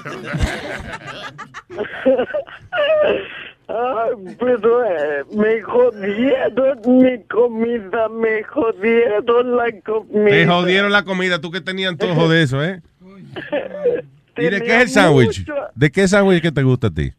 Ay, 3.67 4.35
pero 4.39 4.85
eh, 4.85 5.23
me 5.35 5.59
jodieron 5.63 6.79
mi 6.85 7.23
comida, 7.23 8.09
me 8.09 8.43
jodieron 8.43 9.57
la 9.57 9.65
comida. 9.83 10.29
Te 10.29 10.45
jodieron 10.47 10.91
la 10.91 11.03
comida, 11.03 11.41
tú 11.41 11.49
que 11.49 11.61
tenías 11.61 11.89
antojo 11.91 12.29
de 12.29 12.43
eso, 12.43 12.63
¿eh? 12.63 12.81
¿Y 14.37 14.49
de 14.49 14.61
qué 14.61 14.75
es 14.75 14.81
el 14.81 14.89
sándwich? 14.89 15.45
¿De 15.75 15.91
qué 15.91 16.07
sándwich 16.07 16.41
que 16.41 16.51
te 16.51 16.63
gusta 16.63 16.87
a 16.87 16.93
ti? 16.93 17.11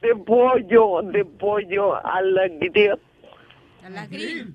De 0.00 0.14
pollo, 0.16 1.02
de 1.02 1.24
pollo 1.24 1.94
a 1.94 2.22
la 2.22 2.48
grill. 2.48 2.98
A 3.82 3.90
la 3.90 4.06
grill. 4.06 4.54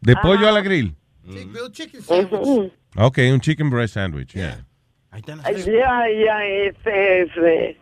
¿De 0.00 0.16
pollo 0.16 0.48
a 0.48 0.52
la 0.52 0.60
grill? 0.60 0.94
Grilled 1.24 1.72
chicken 1.72 2.02
sandwich. 2.02 2.72
Ok, 2.96 3.18
un 3.32 3.40
chicken 3.40 3.70
breast 3.70 3.94
sandwich, 3.94 4.34
yeah. 4.34 4.64
Ya, 5.12 6.08
ya, 6.08 6.44
ese, 6.44 7.22
ese. 7.22 7.76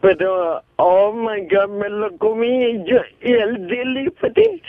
Pero, 0.00 0.62
oh 0.76 1.12
my 1.12 1.46
God, 1.48 1.70
me 1.70 1.88
lo 1.88 2.16
comí 2.18 2.64
y, 2.64 2.84
yo, 2.84 2.98
y 3.22 3.32
el 3.32 3.66
delivery 3.66 4.62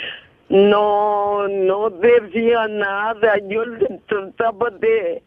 no, 0.50 1.48
no 1.48 1.90
decía 1.90 2.68
nada. 2.68 3.38
Yo 3.48 3.66
le 3.66 4.02
trataba 4.08 4.70
de, 4.72 5.24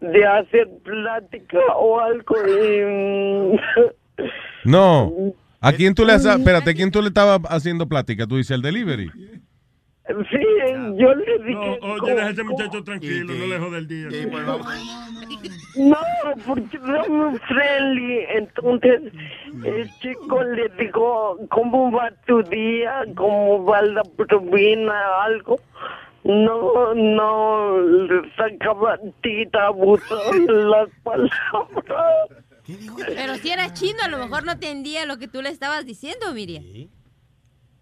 de 0.00 0.26
hacer 0.26 0.68
plática 0.84 1.58
o 1.76 1.98
algo 2.00 2.36
y... 2.46 3.54
mm, 3.54 4.24
No. 4.64 5.12
¿A 5.60 5.72
quién 5.72 5.92
tú 5.92 6.04
le 6.04 6.12
has, 6.12 6.24
espérate, 6.24 6.70
¿a 6.70 6.74
quién 6.74 6.90
tú 6.92 7.02
le 7.02 7.08
estabas 7.08 7.40
haciendo 7.48 7.88
plática? 7.88 8.28
Tú 8.28 8.36
dices 8.36 8.52
el 8.52 8.62
delivery. 8.62 9.10
Sí, 10.08 10.38
yo 10.96 11.14
le 11.14 11.38
dije... 11.40 11.78
No, 11.82 11.92
oye, 11.92 12.14
deja 12.14 12.26
a 12.28 12.30
ese 12.30 12.42
muchacho 12.42 12.82
tranquilo, 12.82 13.34
no 13.34 13.46
le 13.46 13.58
jode 13.58 13.78
el 13.78 13.88
día. 13.88 14.08
No, 15.76 15.96
porque 16.46 16.78
era 16.78 17.06
muy 17.08 17.38
friendly. 17.40 18.24
Entonces, 18.30 19.12
el 19.64 19.90
chico 20.00 20.42
le 20.42 20.70
dijo, 20.78 21.38
¿cómo 21.50 21.92
va 21.92 22.10
tu 22.26 22.42
día? 22.44 23.04
¿Cómo 23.16 23.64
va 23.66 23.82
la 23.82 24.02
propina? 24.02 25.24
Algo. 25.24 25.60
No, 26.24 26.94
no, 26.94 27.80
le 27.80 28.34
sacaba 28.34 28.98
tita, 29.22 29.66
abusó 29.66 30.32
las 30.32 30.88
palabras. 31.02 31.30
Pero 33.06 33.34
si 33.36 33.50
era 33.50 33.72
chino, 33.72 33.98
a 34.02 34.08
lo 34.08 34.18
mejor 34.18 34.44
no 34.44 34.52
entendía 34.52 35.06
lo 35.06 35.18
que 35.18 35.28
tú 35.28 35.42
le 35.42 35.50
estabas 35.50 35.86
diciendo, 35.86 36.32
Miriam. 36.34 36.64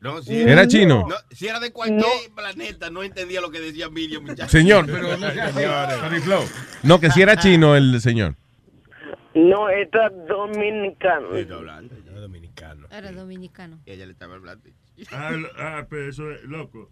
No, 0.06 0.22
si 0.22 0.40
¿Era 0.40 0.68
chino? 0.68 1.04
No, 1.08 1.16
si 1.32 1.48
era 1.48 1.58
de 1.58 1.72
cualquier 1.72 2.30
planeta, 2.32 2.90
no 2.90 3.02
entendía 3.02 3.40
lo 3.40 3.50
que 3.50 3.58
decía 3.58 3.90
Miriam, 3.90 4.22
muchacho. 4.22 4.48
Señor, 4.48 4.86
pero 4.92 5.16
no. 5.16 6.44
No, 6.84 7.00
que 7.00 7.10
si 7.10 7.22
era 7.22 7.36
chino 7.36 7.74
el 7.74 8.00
señor. 8.00 8.36
No, 9.34 9.68
era 9.68 10.08
dominicano. 10.10 11.34
Era 12.90 13.10
dominicano. 13.10 13.80
Ella 13.84 14.06
le 14.06 14.12
estaba 14.12 14.36
hablando. 14.36 14.70
Ah, 15.10 15.32
ah, 15.58 15.86
pero 15.90 16.08
eso 16.08 16.30
es 16.30 16.44
loco. 16.44 16.88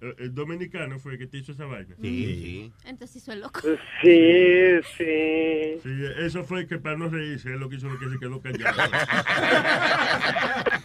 El, 0.00 0.16
el 0.18 0.34
dominicano 0.34 0.98
fue 0.98 1.12
el 1.12 1.18
que 1.18 1.28
te 1.28 1.38
hizo 1.38 1.52
esa 1.52 1.66
vaina. 1.66 1.94
Sí, 2.02 2.26
sí. 2.26 2.72
Entonces 2.84 3.22
soy 3.22 3.36
loco. 3.36 3.60
Sí, 4.02 4.80
sí. 4.96 5.78
Sí, 5.82 6.04
eso 6.18 6.42
fue 6.44 6.66
que 6.66 6.78
para 6.78 6.98
no 6.98 7.08
reírse, 7.08 7.54
es 7.54 7.60
lo 7.60 7.68
que 7.68 7.76
hizo 7.76 7.88
lo 7.88 7.98
que 7.98 8.10
se 8.10 8.18
quedó 8.18 8.42
callado. 8.42 8.76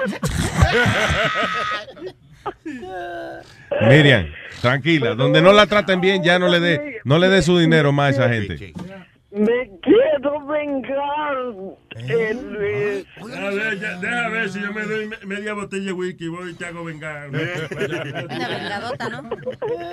Miriam, 3.89 4.27
tranquila. 4.61 5.15
Donde 5.15 5.41
no 5.41 5.53
la 5.53 5.65
traten 5.67 6.01
bien, 6.01 6.23
ya 6.23 6.39
no 6.39 6.47
le 6.47 6.59
dé 6.59 6.99
no 7.03 7.17
le 7.17 7.29
dé 7.29 7.41
su 7.41 7.57
dinero 7.57 7.91
más 7.91 8.17
a 8.19 8.25
esa 8.25 8.29
gente. 8.33 8.73
Me 9.33 9.71
quiero 9.81 10.45
vengar, 10.45 11.37
eh, 11.95 12.33
Luis. 12.33 13.05
A 13.33 13.49
ver, 13.49 13.79
ya, 13.79 13.95
deja 13.95 14.27
ver 14.29 14.49
si 14.49 14.59
yo 14.59 14.73
me 14.73 14.81
doy 14.83 15.07
me- 15.07 15.17
media 15.25 15.53
botella 15.53 15.85
de 15.85 15.93
whisky 15.93 16.25
y 16.25 16.27
voy 16.27 16.51
y 16.51 16.53
te 16.53 16.65
hago 16.65 16.83
vengar. 16.83 17.29
Una 17.29 17.39
vengadota, 18.49 19.09
¿no? 19.09 19.29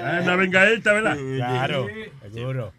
Ah, 0.02 0.20
una 0.24 0.34
vengadita, 0.36 0.92
¿verdad? 0.92 1.16
Claro, 1.36 1.86
seguro. 2.32 2.72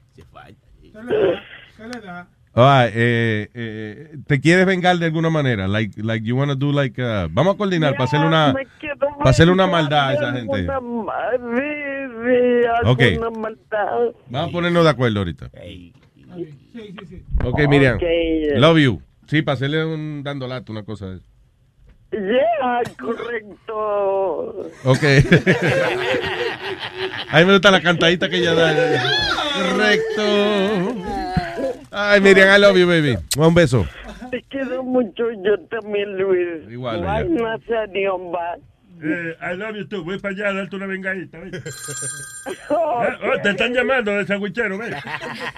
¿Qué 0.91 1.87
le 1.87 2.01
da? 2.01 2.27
Ah, 2.55 2.87
eh, 2.87 3.49
eh, 3.53 4.17
¿Te 4.25 4.41
quieres 4.41 4.65
vengar 4.65 4.97
de 4.97 5.05
alguna 5.05 5.29
manera? 5.29 5.67
Like, 5.67 6.01
like 6.01 6.25
you 6.25 6.35
wanna 6.35 6.55
do 6.55 6.71
like, 6.71 6.99
uh, 7.01 7.27
vamos 7.29 7.53
a 7.55 7.57
coordinar 7.57 7.93
para 7.93 8.05
hacerle 8.05 8.27
una, 8.27 8.55
para 9.17 9.29
hacerle 9.29 9.53
una 9.53 9.67
maldad 9.67 10.09
a 10.09 10.13
esa 10.13 10.33
gente. 10.33 10.67
Ok. 12.85 13.01
Vamos 14.29 14.49
a 14.49 14.51
ponernos 14.51 14.83
de 14.83 14.89
acuerdo 14.89 15.19
ahorita. 15.19 15.51
Ok, 17.43 17.59
Miriam. 17.67 17.99
Love 18.55 18.79
you. 18.79 19.01
Sí, 19.27 19.41
para 19.43 19.53
hacerle 19.53 19.85
un 19.85 20.23
dando 20.23 20.47
lata, 20.47 20.71
una 20.71 20.83
cosa 20.83 21.07
de 21.07 21.17
eso. 21.17 21.25
Yeah, 22.11 22.81
correcto. 22.99 24.71
Ok. 24.83 25.03
A 27.29 27.39
mí 27.39 27.45
me 27.45 27.53
gusta 27.53 27.69
la 27.69 27.81
cantadita 27.81 28.27
que 28.27 28.37
ella 28.37 28.55
da. 28.55 28.73
Correcto. 29.53 31.18
Ay, 31.91 32.21
Miriam, 32.21 32.49
I 32.55 32.59
love 32.59 32.77
you, 32.77 32.87
baby. 32.87 33.17
Un 33.37 33.53
beso. 33.53 33.87
Te 34.31 34.43
quiero 34.43 34.83
mucho, 34.83 35.23
yo 35.43 35.59
también, 35.69 36.17
Luis. 36.17 36.69
Igual, 36.69 36.99
ella. 37.03 37.23
Nazario, 37.23 38.17
bye. 38.31 38.61
Eh, 39.01 39.35
I 39.41 39.55
love 39.55 39.75
you 39.77 39.87
too. 39.87 40.03
Voy 40.03 40.19
para 40.19 40.33
allá 40.35 40.49
a 40.49 40.53
darte 40.53 40.75
una 40.75 40.85
vengadita. 40.85 41.39
ven. 41.39 41.51
Oh, 42.69 43.03
te 43.41 43.49
están 43.51 43.73
llamando 43.73 44.11
de 44.11 44.25
sandwichero, 44.27 44.77
ven. 44.77 44.93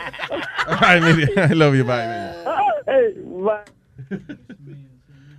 Ay, 0.80 1.02
Miriam, 1.02 1.52
I 1.52 1.56
love 1.56 1.76
you, 1.76 1.84
bye. 1.84 2.06
baby. 2.06 2.50
Ay, 2.88 3.14
bye. 3.26 4.20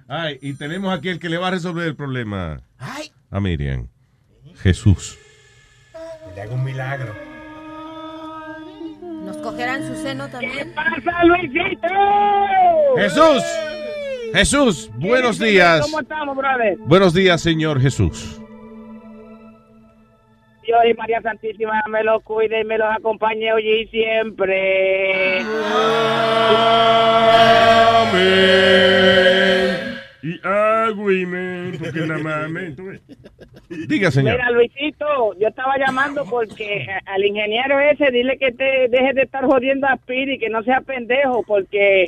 Ay, 0.08 0.38
y 0.42 0.54
tenemos 0.54 0.92
aquí 0.96 1.08
el 1.08 1.18
que 1.18 1.28
le 1.30 1.38
va 1.38 1.48
a 1.48 1.50
resolver 1.52 1.86
el 1.86 1.96
problema 1.96 2.60
a 3.30 3.40
Miriam. 3.40 3.88
Jesús. 4.56 5.18
Le 6.34 6.42
hago 6.42 6.54
un 6.54 6.64
milagro. 6.64 7.14
¿Nos 9.24 9.36
cogerán 9.38 9.86
su 9.86 9.94
seno 10.02 10.28
también? 10.28 10.72
pasa, 10.74 11.24
Luisito? 11.24 11.88
Jesús. 12.96 13.42
Jesús, 14.34 14.90
buenos 14.96 15.38
días. 15.38 15.82
¿Cómo 15.82 16.00
estamos, 16.00 16.36
brother? 16.36 16.76
Buenos 16.78 17.12
días, 17.14 17.40
Señor 17.40 17.80
Jesús. 17.80 18.40
Dios 20.64 20.78
y 20.88 20.94
María 20.94 21.20
Santísima 21.20 21.82
me 21.90 22.02
los 22.04 22.22
cuide 22.22 22.60
y 22.60 22.64
me 22.64 22.78
los 22.78 22.88
acompañe 22.96 23.52
hoy 23.52 23.68
y 23.68 23.86
siempre. 23.88 25.40
Amén. 28.62 29.98
Y 30.22 30.40
agüime, 30.46 31.72
porque 31.78 32.00
nada 32.00 32.22
más 32.22 32.44
amén. 32.44 32.76
tú 32.76 32.86
ves. 32.86 33.00
Diga, 33.88 34.10
señor. 34.10 34.34
Mira, 34.34 34.50
Luisito, 34.50 35.34
yo 35.38 35.48
estaba 35.48 35.76
llamando 35.78 36.24
porque 36.24 36.76
eh, 36.82 36.88
al 37.06 37.24
ingeniero 37.24 37.80
ese 37.80 38.10
dile 38.10 38.36
que 38.38 38.52
te 38.52 38.88
deje 38.88 39.12
de 39.14 39.22
estar 39.22 39.44
jodiendo 39.44 39.86
a 39.86 39.96
Spiri, 39.96 40.38
que 40.38 40.48
no 40.48 40.62
sea 40.62 40.80
pendejo, 40.80 41.42
porque 41.46 42.06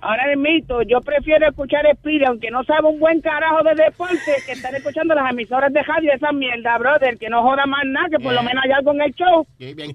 ahora 0.00 0.34
mismo 0.36 0.82
yo 0.82 1.00
prefiero 1.00 1.48
escuchar 1.48 1.86
a 1.86 1.94
Spiri, 1.94 2.24
aunque 2.24 2.50
no 2.50 2.64
sabe 2.64 2.88
un 2.88 2.98
buen 2.98 3.20
carajo 3.20 3.62
de 3.62 3.74
deporte, 3.74 4.32
que 4.46 4.52
estar 4.52 4.74
escuchando 4.74 5.14
las 5.14 5.30
emisoras 5.30 5.72
de 5.72 5.82
radio, 5.82 6.12
esa 6.12 6.32
mierda, 6.32 6.76
brother, 6.78 7.16
que 7.18 7.28
no 7.28 7.42
joda 7.42 7.66
más 7.66 7.84
nada, 7.86 8.08
que 8.10 8.18
por 8.18 8.32
lo 8.32 8.42
menos 8.42 8.64
hay 8.64 8.72
algo 8.72 8.92
en 8.92 9.00
el 9.02 9.14
show. 9.14 9.46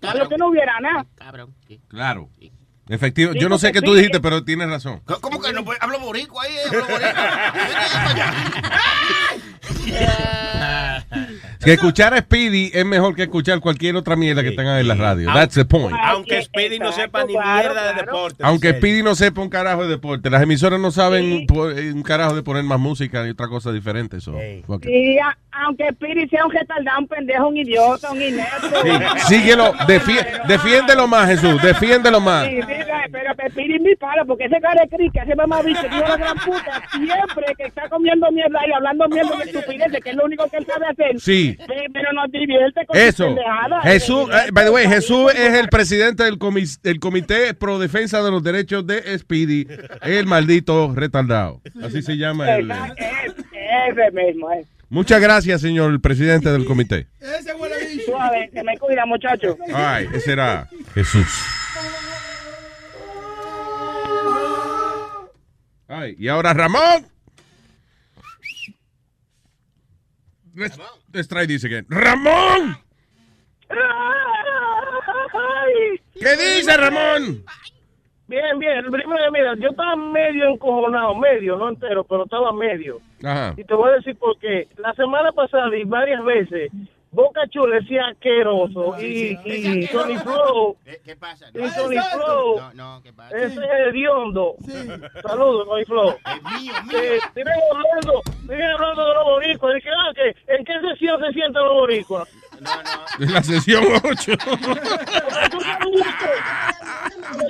Algo 0.10 0.30
que 0.30 0.38
no 0.38 0.48
hubiera 0.50 0.80
nada. 0.80 1.06
Claro. 1.88 2.30
Efectivo. 2.90 3.34
Yo 3.34 3.49
no 3.49 3.60
sé 3.60 3.72
qué 3.72 3.82
tú 3.82 3.94
dijiste, 3.94 4.20
pero 4.20 4.44
tienes 4.44 4.68
razón. 4.68 5.02
¿Cómo 5.22 5.40
que 5.40 5.53
no? 5.53 5.64
puede? 5.64 5.78
Hablo 5.80 5.99
boricua 5.99 6.44
ahí, 6.44 6.56
hablo 6.68 6.88
Que 11.64 11.73
escuchar 11.73 12.14
a 12.14 12.19
Speedy 12.19 12.72
es 12.73 12.86
mejor 12.86 13.15
que 13.15 13.23
escuchar 13.23 13.60
cualquier 13.60 13.95
otra 13.98 14.15
mierda 14.15 14.41
que 14.44 14.52
tengan 14.52 14.80
en 14.80 14.88
la 14.88 14.95
radio. 14.95 15.30
That's 15.34 15.56
the 15.56 15.65
point. 15.65 15.95
Aunque 16.02 16.41
Speedy 16.44 16.80
no 16.80 16.91
sepa 16.94 17.26
ni 17.26 17.34
mierda 17.34 17.94
de 17.94 18.02
deporte. 18.02 18.44
Aunque 18.44 18.73
Speedy 18.73 19.03
no 19.03 19.14
sepa 19.15 19.41
un 19.41 19.49
carajo 19.49 19.84
de 19.84 19.90
deporte, 19.90 20.30
las 20.30 20.41
emisoras 20.41 20.80
no 20.80 20.91
saben 20.91 21.45
eh, 21.49 21.91
un 21.94 22.02
carajo 22.03 22.34
de 22.36 22.44
poner 22.44 22.64
más 22.64 22.80
música 22.80 23.26
y 23.27 23.31
otra 23.31 23.48
cosa 23.48 23.72
diferente. 23.73 24.22
So, 24.22 24.36
fuck 24.65 24.86
it. 24.86 24.90
Y 24.90 25.18
a- 25.19 25.38
aunque 25.52 25.90
Spiri 25.91 26.30
sea 26.30 26.45
un 26.45 26.52
retardado, 26.53 26.99
un 26.99 27.07
pendejo, 27.07 27.48
un 27.49 27.57
idiota, 27.57 28.11
un 28.11 28.22
inepto. 28.22 28.69
Síguelo, 29.27 29.73
defi- 29.88 30.26
defiéndelo 30.48 31.07
más, 31.07 31.27
Jesús, 31.27 31.61
defiéndelo 31.61 32.22
más. 32.22 32.48
Sí, 32.48 32.60
pero 33.11 33.34
es 33.76 33.81
mi 33.81 33.95
palo, 33.95 34.26
porque 34.26 34.45
ese 34.45 34.60
cara 34.61 34.81
de 34.84 34.95
cri, 34.95 35.10
que 35.10 35.19
ese 35.19 35.36
mamá 35.36 35.61
bicho, 35.61 35.81
tío 35.81 35.99
la 35.99 36.18
gran 36.18 36.38
puta, 36.38 36.81
siempre 36.91 37.45
que 37.57 37.64
está 37.65 37.90
comiendo 37.90 38.31
mierda 38.31 38.60
y 38.68 38.72
hablando 38.72 39.07
mierda 39.10 39.36
de 39.38 39.44
estupideces, 39.52 39.99
que 40.03 40.10
es 40.11 40.15
lo 40.15 40.26
único 40.26 40.48
que 40.49 40.57
él 40.57 40.65
sabe 40.65 40.86
hacer. 40.88 41.19
Sí. 41.19 41.48
Pe- 41.57 41.88
Pero 41.93 42.11
nos 42.13 42.31
divierte 42.31 42.85
con 42.85 42.97
Eso. 42.97 43.35
Jesús, 43.84 44.30
eh, 44.31 44.49
by 44.51 44.65
the 44.65 44.71
way, 44.71 44.88
Jesús 44.88 45.31
es 45.34 45.53
el 45.53 45.69
presidente 45.69 46.23
del, 46.23 46.38
comis- 46.39 46.80
del 46.81 46.99
Comité 46.99 47.53
Pro 47.53 47.80
Defensa 47.80 48.21
de 48.23 48.31
los 48.31 48.43
Derechos 48.43 48.85
de 48.88 49.17
Speedy, 49.17 49.67
el 50.01 50.26
maldito 50.26 50.93
retardado. 50.95 51.61
Así 51.84 52.01
se 52.01 52.17
llama 52.17 52.55
el. 52.55 52.69
Es- 52.71 53.35
Ese 53.91 54.11
mismo, 54.11 54.51
eh. 54.51 54.65
Muchas 54.89 55.21
gracias, 55.21 55.61
señor 55.61 56.01
presidente 56.01 56.49
del 56.51 56.65
comité. 56.65 57.07
Suave, 58.05 58.49
que 58.51 58.63
me 58.63 58.76
cuida, 58.80 59.05
muchacho. 59.05 59.55
Ay, 59.73 60.07
ese 60.13 60.31
era 60.31 60.67
Jesús. 60.95 61.27
Ay, 65.88 66.15
y 66.19 66.27
ahora 66.27 66.53
Ramón. 66.53 67.05
Let's, 70.55 70.77
let's 71.14 71.27
try 71.27 71.45
this 71.45 71.64
again. 71.64 71.86
¡Ramón! 71.90 72.77
¿Qué 76.19 76.36
dice 76.36 76.76
Ramón? 76.76 77.44
Bien, 78.27 78.60
bien. 78.60 78.86
Primero, 78.91 79.31
mira, 79.31 79.56
yo 79.56 79.69
estaba 79.69 79.95
medio 79.95 80.49
encojonado, 80.49 81.15
medio, 81.15 81.57
no 81.57 81.69
entero, 81.69 82.03
pero 82.03 82.26
estaba 82.26 82.53
medio. 82.53 82.99
Ajá. 83.23 83.53
Y 83.57 83.64
te 83.64 83.73
voy 83.73 83.90
a 83.90 83.95
decir 83.95 84.15
por 84.18 84.38
qué. 84.38 84.68
La 84.77 84.94
semana 84.94 85.31
pasada 85.31 85.76
y 85.76 85.84
varias 85.84 86.23
veces, 86.23 86.72
Boca 87.11 87.41
Chula 87.49 87.77
decía 87.77 88.06
asqueroso 88.07 88.95
y, 89.02 89.38
y 89.44 89.88
Sony 89.88 90.18
Flow. 90.23 90.77
¿Qué 91.03 91.15
pasa? 91.15 91.48
Y 91.53 91.68
Sony 91.69 92.02
Flow. 92.14 92.60
No, 92.60 92.73
no, 92.73 93.02
¿qué 93.03 93.11
pasa? 93.14 93.36
Ese 93.36 93.56
es 93.56 93.88
hediondo. 93.88 94.56
Saludos, 95.23 95.68
Sony 95.68 95.86
Flow. 95.86 96.10
Eh, 96.94 97.19
Dime 97.36 97.52
hablando, 97.72 98.22
dime 98.44 98.72
hablando 98.72 99.07
de 99.07 99.14
los 99.15 99.23
boricuas. 99.26 99.73
Ah, 99.98 100.11
que, 100.14 100.53
¿en 100.53 100.65
qué 100.65 100.73
sesión 100.81 101.19
se 101.22 101.34
sienten 101.34 101.64
los 101.64 101.73
boricuas? 101.73 102.27
En 103.19 103.34
la 103.34 103.44
sesión 103.44 103.84
8. 104.03 104.34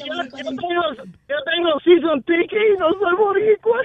Yo, 0.05 0.13
yo 0.23 0.43
tengo, 0.43 0.83
yo 1.27 1.35
tengo 1.45 1.79
season 1.83 2.23
ticket 2.23 2.53
y 2.53 2.77
no 2.77 2.91
soy 2.99 3.15
boricua. 3.15 3.79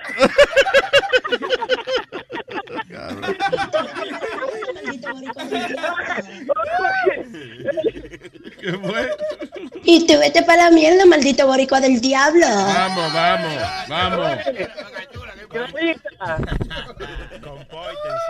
¿Qué 8.61 8.73
fue? 8.73 9.11
Y 9.85 10.07
te 10.07 10.17
vete 10.17 10.43
para 10.43 10.65
la 10.65 10.71
mierda, 10.71 11.05
maldito 11.07 11.47
boricua 11.47 11.81
del 11.81 12.01
diablo. 12.01 12.47
Vamos, 12.47 13.13
vamos, 13.13 13.63
vamos. 13.89 14.39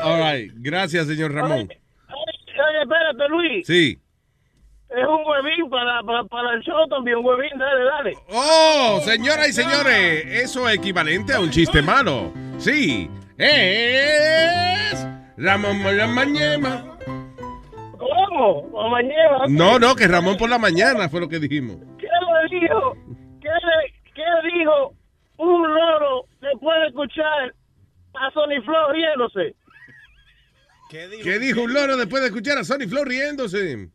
All 0.03 0.21
right. 0.21 0.53
Gracias, 0.57 1.07
señor 1.07 1.33
Ramón. 1.33 1.69
Oye, 2.55 2.83
espérate, 2.83 3.29
Luis. 3.29 3.67
Sí. 3.67 3.99
Es 4.91 5.05
un 5.07 5.25
huevín 5.27 5.69
para, 5.71 6.03
para, 6.03 6.25
para 6.25 6.55
el 6.55 6.63
show 6.63 6.87
también, 6.89 7.17
un 7.19 7.25
huevín, 7.25 7.59
dale, 7.59 7.85
dale. 7.85 8.15
Oh, 8.31 9.01
señoras 9.05 9.49
y 9.49 9.53
señores, 9.53 10.25
eso 10.27 10.69
es 10.69 10.77
equivalente 10.77 11.35
a 11.35 11.41
un 11.41 11.51
chiste 11.51 11.83
malo. 11.83 12.33
Sí, 12.59 13.11
es 13.37 15.07
Ramón 15.37 15.83
por 15.83 15.95
la 15.95 16.07
mañana. 16.07 16.85
¿Cómo? 17.99 18.59
¿O 18.73 18.89
mañana? 18.89 19.47
No, 19.49 19.81
no, 19.81 19.97
que 19.97 20.07
Ramón 20.07 20.37
por 20.37 20.49
la 20.49 20.59
mañana 20.59 21.09
fue 21.09 21.21
lo 21.21 21.29
que 21.29 21.41
dijimos. 21.41 21.77
¿Qué 21.99 22.07
le 22.07 22.61
dijo? 22.61 22.97
¿Qué, 23.41 23.49
le, 23.49 24.13
qué 24.15 24.23
dijo 24.57 24.95
un 25.39 25.75
loro 25.75 26.27
después 26.41 26.81
de 26.83 26.87
escuchar 26.89 27.53
a 28.15 28.31
Sony 28.31 28.63
Flow 28.65 28.93
riéndose? 28.93 29.57
¿Qué 30.89 31.39
dijo 31.39 31.63
un 31.63 31.73
loro 31.73 31.97
después 31.97 32.23
de 32.23 32.29
escuchar 32.29 32.59
a 32.59 32.65
Sonny 32.65 32.87
Flow 32.87 33.05
riéndose? 33.05 33.89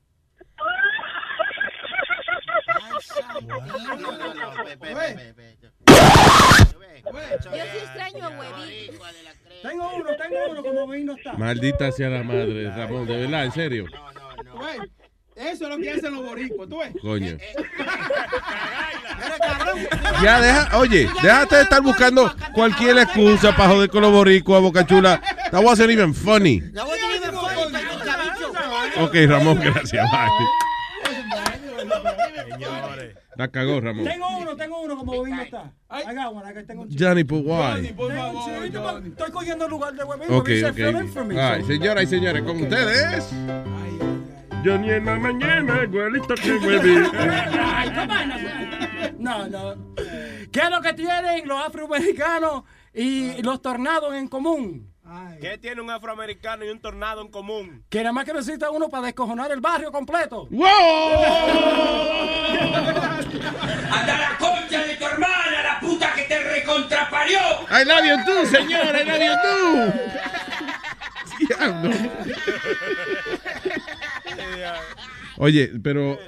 Yo 7.06 7.64
sí 7.72 7.78
extraño 7.78 8.26
a 8.26 8.30
Huevín. 8.30 9.00
Tengo 9.62 9.96
uno, 9.96 10.10
tengo 10.16 10.38
uno, 10.52 10.64
como 10.64 10.88
ven 10.88 11.06
no 11.06 11.16
está. 11.16 11.34
Maldita 11.34 11.92
sea 11.92 12.10
la 12.10 12.24
madre, 12.24 12.70
Ramón, 12.70 13.06
de 13.08 13.18
verdad, 13.18 13.46
en 13.46 13.52
serio. 13.52 13.86
Tú 14.52 14.60
ves, 14.60 14.80
Eso 15.40 15.64
es 15.64 15.70
lo 15.70 15.78
que 15.78 15.90
hacen 15.90 16.14
los 16.14 16.26
boricuas, 16.26 16.68
tú 16.68 16.80
ves. 16.80 16.92
Coño. 17.02 17.28
Eres 17.28 17.48
cabrón. 19.40 19.88
Ya 20.22 20.42
deja, 20.42 20.78
oye, 20.78 21.10
déjate 21.24 21.56
de 21.56 21.62
estar 21.62 21.82
buscando 21.82 22.36
cualquier 22.54 22.98
excusa 22.98 23.56
para 23.56 23.70
joder 23.70 23.90
con 23.90 24.02
los 24.02 24.12
boricuas, 24.12 24.62
boca 24.62 24.86
chula. 24.86 25.22
That 25.52 25.64
wasn't 25.64 25.92
even 25.92 26.14
funny. 26.14 26.62
Ok, 29.00 29.16
Ramón, 29.28 29.60
gracias. 29.62 30.06
Bye. 30.12 30.30
La 33.38 33.48
cagó, 33.48 33.80
Ramón. 33.80 34.04
Tengo 34.04 34.38
uno, 34.38 34.56
tengo 34.58 34.82
uno, 34.82 34.98
como 34.98 35.26
no 35.26 35.42
está. 35.42 35.72
One, 35.88 36.50
acá 36.50 36.64
tengo 36.68 36.82
un 36.82 36.90
chico. 36.90 37.06
Johnny, 37.06 37.24
pues, 37.24 37.42
why? 37.46 37.94
por 37.94 38.14
favor, 38.14 39.08
Estoy 39.08 39.32
cogiendo 39.32 39.64
el 39.64 39.72
lugar 39.72 39.94
de 39.94 40.04
Huevín. 40.04 40.28
Ok, 40.32 40.50
ok. 40.70 41.66
señoras 41.66 42.04
y 42.04 42.08
señores, 42.08 42.44
con 42.44 42.62
ustedes. 42.62 43.34
Johnny 44.64 44.92
en 44.92 45.06
la 45.06 45.16
mañana, 45.16 45.84
igualito 45.84 46.36
que 46.36 46.54
Huevín. 46.54 47.08
Ay. 47.16 47.90
No, 49.18 49.48
no. 49.48 49.76
¿Qué 50.52 50.60
es 50.60 50.70
lo 50.70 50.82
que 50.82 50.94
tienen 50.94 51.48
los 51.48 51.60
afroamericanos 51.66 52.64
y 52.94 53.42
los 53.42 53.62
tornados 53.62 54.14
en 54.16 54.28
común? 54.28 54.94
¿Qué 55.42 55.58
tiene 55.58 55.82
un 55.82 55.90
afroamericano 55.90 56.64
y 56.66 56.70
un 56.70 56.80
tornado 56.80 57.22
en 57.22 57.30
común? 57.30 57.84
Que 57.90 58.00
nada 58.00 58.12
más 58.12 58.26
que 58.26 58.34
necesita 58.34 58.70
uno 58.70 58.90
para 58.90 59.06
descojonar 59.08 59.50
el 59.52 59.60
barrio 59.62 59.92
completo. 59.92 60.48
¡Anda 63.92 64.18
la 64.18 64.38
concha 64.38 64.84
de 64.84 64.96
tu 64.98 65.06
hermana, 65.06 65.62
la 65.64 65.80
puta 65.80 66.14
que 66.14 66.24
te 66.24 66.38
recontraparió! 66.40 67.40
I 67.72 67.84
love 67.86 68.04
you 68.06 68.18
too, 68.26 68.46
señor. 68.46 68.96
I 68.96 69.04
love 69.04 69.24
you 69.24 69.36
too. 69.42 69.94
Oye, 75.42 75.72
pero 75.82 76.20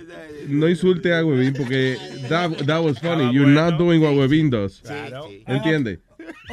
no 0.48 0.70
insulte 0.70 1.14
a 1.14 1.24
Webin 1.26 1.54
porque 1.54 1.98
that, 2.30 2.50
that 2.66 2.82
was 2.82 2.98
funny. 2.98 3.30
You're 3.34 3.46
not 3.46 3.78
doing 3.78 4.02
what 4.02 4.14
Webin 4.14 4.50
does. 4.50 4.82
¿Entiendes? 5.48 6.00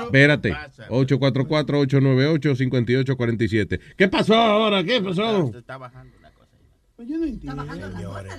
Espérate. 0.05 0.55
844-898-5847. 0.89 3.79
¿Qué 3.97 4.07
pasó 4.07 4.35
ahora? 4.35 4.83
¿Qué 4.83 5.01
pasó? 5.01 5.51
Está 5.57 5.77
bajando 5.77 6.14
cosa. 6.95 7.09
Yo 7.09 7.17
no 7.17 7.25
entiendo. 7.25 7.65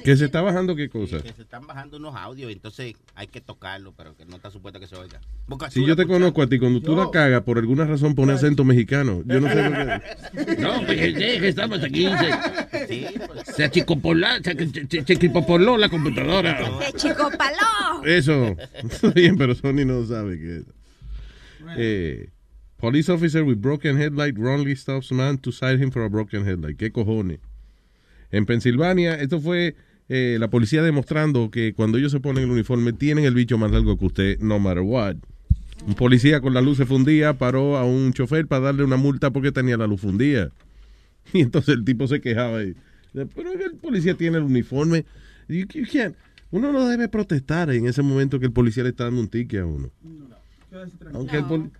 ¿Que 0.05 0.17
se 0.17 0.25
está 0.25 0.41
bajando 0.43 0.75
qué 0.77 0.89
cosa? 0.89 1.21
Que 1.21 1.33
se 1.33 1.43
están 1.43 1.67
bajando 1.67 1.97
unos 1.97 2.15
audios, 2.15 2.51
entonces 2.53 2.95
hay 3.15 3.27
que 3.27 3.41
tocarlo, 3.41 3.93
pero 3.97 4.17
que 4.17 4.25
no 4.25 4.37
está 4.37 4.51
supuesto 4.51 4.81
que 4.81 4.87
se 4.87 4.97
oiga. 4.97 5.21
Si 5.71 5.85
yo 5.85 5.97
te 5.97 6.07
conozco 6.07 6.43
a 6.43 6.49
ti, 6.49 6.59
cuando 6.59 6.81
tú 6.81 6.97
la 6.97 7.11
cagas, 7.11 7.43
por 7.43 7.59
alguna 7.59 7.85
razón 7.85 8.15
pone 8.15 8.33
acento 8.33 8.65
mexicano. 8.65 9.23
Yo 9.27 9.41
no 9.41 9.49
sé 9.49 9.63
por 9.63 10.47
qué. 10.47 10.57
No, 10.63 10.81
fíjese 10.83 11.41
que 11.41 11.49
estamos 11.49 11.83
aquí. 11.83 12.07
Se, 12.07 12.87
Sí, 12.87 13.07
pues. 13.27 13.47
se 13.57 13.65
achicopoló, 13.65 14.27
se, 14.43 14.55
se, 14.89 15.05
se 15.05 15.13
achicopoló 15.13 15.77
la 15.77 15.89
computadora. 15.89 16.53
¡De 16.79 16.93
chico 16.93 17.31
paló! 17.37 18.05
Eso. 18.05 18.57
Está 18.75 19.11
bien, 19.15 19.37
pero 19.37 19.55
Sony 19.55 19.85
no 19.85 20.05
sabe 20.07 20.39
que 20.39 20.63
eh, 21.77 22.31
Police 22.77 23.11
officer 23.11 23.43
with 23.43 23.57
broken 23.57 23.97
headlight 23.97 24.37
wrongly 24.39 24.77
stops 24.77 25.11
man 25.11 25.39
to 25.39 25.51
cite 25.51 25.81
him 25.81 25.91
for 25.91 26.05
a 26.05 26.09
broken 26.09 26.47
headlight. 26.47 26.77
¿Qué 26.77 26.93
cojones? 26.93 27.41
En 28.31 28.47
Pensilvania, 28.47 29.15
esto 29.21 29.41
fue 29.41 29.75
eh, 30.09 30.37
la 30.41 30.49
policía 30.49 30.83
demostrando 30.83 31.51
que 31.51 31.73
cuando 31.75 31.99
ellos 31.99 32.13
se 32.13 32.21
ponen 32.21 32.45
el 32.45 32.51
uniforme 32.51 32.93
tienen 32.93 33.25
el 33.25 33.35
bicho 33.35 33.59
más 33.59 33.71
largo 33.71 33.99
que 33.99 34.05
usted, 34.07 34.39
no 34.41 34.59
matter 34.59 34.83
what. 34.83 35.17
Un 35.87 35.95
policía 35.95 36.41
con 36.41 36.55
la 36.55 36.61
luz 36.61 36.79
fundida 36.87 37.35
paró 37.39 37.77
a 37.77 37.85
un 37.85 38.13
chofer 38.13 38.47
para 38.47 38.67
darle 38.67 38.83
una 38.85 38.97
multa 38.97 39.31
porque 39.31 39.53
tenía 39.53 39.77
la 39.77 39.87
luz 39.87 40.01
fundida. 40.01 40.51
Y 41.33 41.41
entonces 41.41 41.75
el 41.75 41.85
tipo 41.85 42.07
se 42.07 42.21
quejaba. 42.21 42.63
Y, 42.63 42.75
pero 43.13 43.51
es 43.53 43.59
que 43.59 43.65
el 43.65 43.75
policía 43.75 44.15
tiene 44.15 44.37
el 44.39 44.45
uniforme. 44.45 45.05
You- 45.49 45.67
you 45.75 45.85
can't- 45.85 46.15
uno 46.53 46.71
no 46.73 46.87
debe 46.89 47.09
protestar 47.09 47.69
en 47.71 47.87
ese 47.89 48.01
momento 48.03 48.39
que 48.39 48.47
el 48.47 48.53
policía 48.53 48.85
le 48.85 48.91
está 48.91 49.05
dando 49.05 49.21
un 49.23 49.29
ticket 49.29 49.61
a 49.63 49.67
uno. 49.67 49.91
Aunque, 51.15 51.37
el 51.39 51.45
poli- 51.45 51.71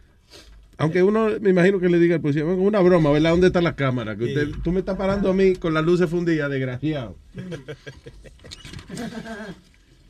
aunque 0.79 1.03
uno, 1.03 1.29
me 1.41 1.51
imagino 1.51 1.81
que 1.81 1.89
le 1.89 1.99
diga 1.99 2.17
al 2.17 2.21
policía, 2.21 2.45
"Bueno, 2.45 2.61
una 2.63 2.81
broma, 2.81 3.11
¿verdad? 3.11 3.31
¿Dónde 3.31 3.47
está 3.49 3.61
la 3.61 3.75
cámara? 3.77 4.17
Que 4.17 4.25
usted, 4.25 4.49
tú 4.63 4.73
me 4.73 4.81
estás 4.81 4.97
parando 4.97 5.31
a 5.31 5.35
mí 5.35 5.55
con 5.57 5.73
las 5.75 5.85
luces 5.85 6.09
fundidas, 6.11 6.51
desgraciado. 6.51 7.17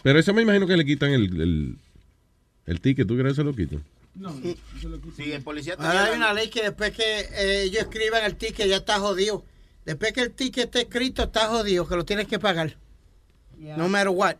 Pero 0.02 0.18
eso 0.18 0.32
me 0.34 0.42
imagino 0.42 0.66
que 0.66 0.76
le 0.76 0.84
quitan 0.84 1.10
el, 1.10 1.40
el, 1.40 1.76
el 2.66 2.80
ticket. 2.80 3.06
¿Tú 3.06 3.14
crees 3.16 3.32
que 3.32 3.36
se 3.36 3.44
lo 3.44 3.54
quitan? 3.54 3.82
No, 4.14 4.32
Sí, 5.16 5.32
el 5.32 5.42
policía 5.42 5.76
te 5.76 5.82
Ahora 5.84 6.04
hay 6.04 6.16
una 6.16 6.32
ley 6.32 6.48
que 6.48 6.62
después 6.62 6.92
que 6.92 7.02
eh, 7.20 7.62
ellos 7.64 7.82
escriban 7.82 8.24
el 8.24 8.36
ticket 8.36 8.66
ya 8.68 8.76
está 8.76 8.98
jodido. 8.98 9.44
Después 9.84 10.12
que 10.12 10.22
el 10.22 10.30
ticket 10.32 10.64
esté 10.66 10.80
escrito 10.82 11.24
está 11.24 11.48
jodido, 11.48 11.86
que 11.86 11.96
lo 11.96 12.04
tienes 12.04 12.26
que 12.26 12.38
pagar. 12.38 12.76
No 13.58 13.88
matter 13.88 14.08
what. 14.08 14.36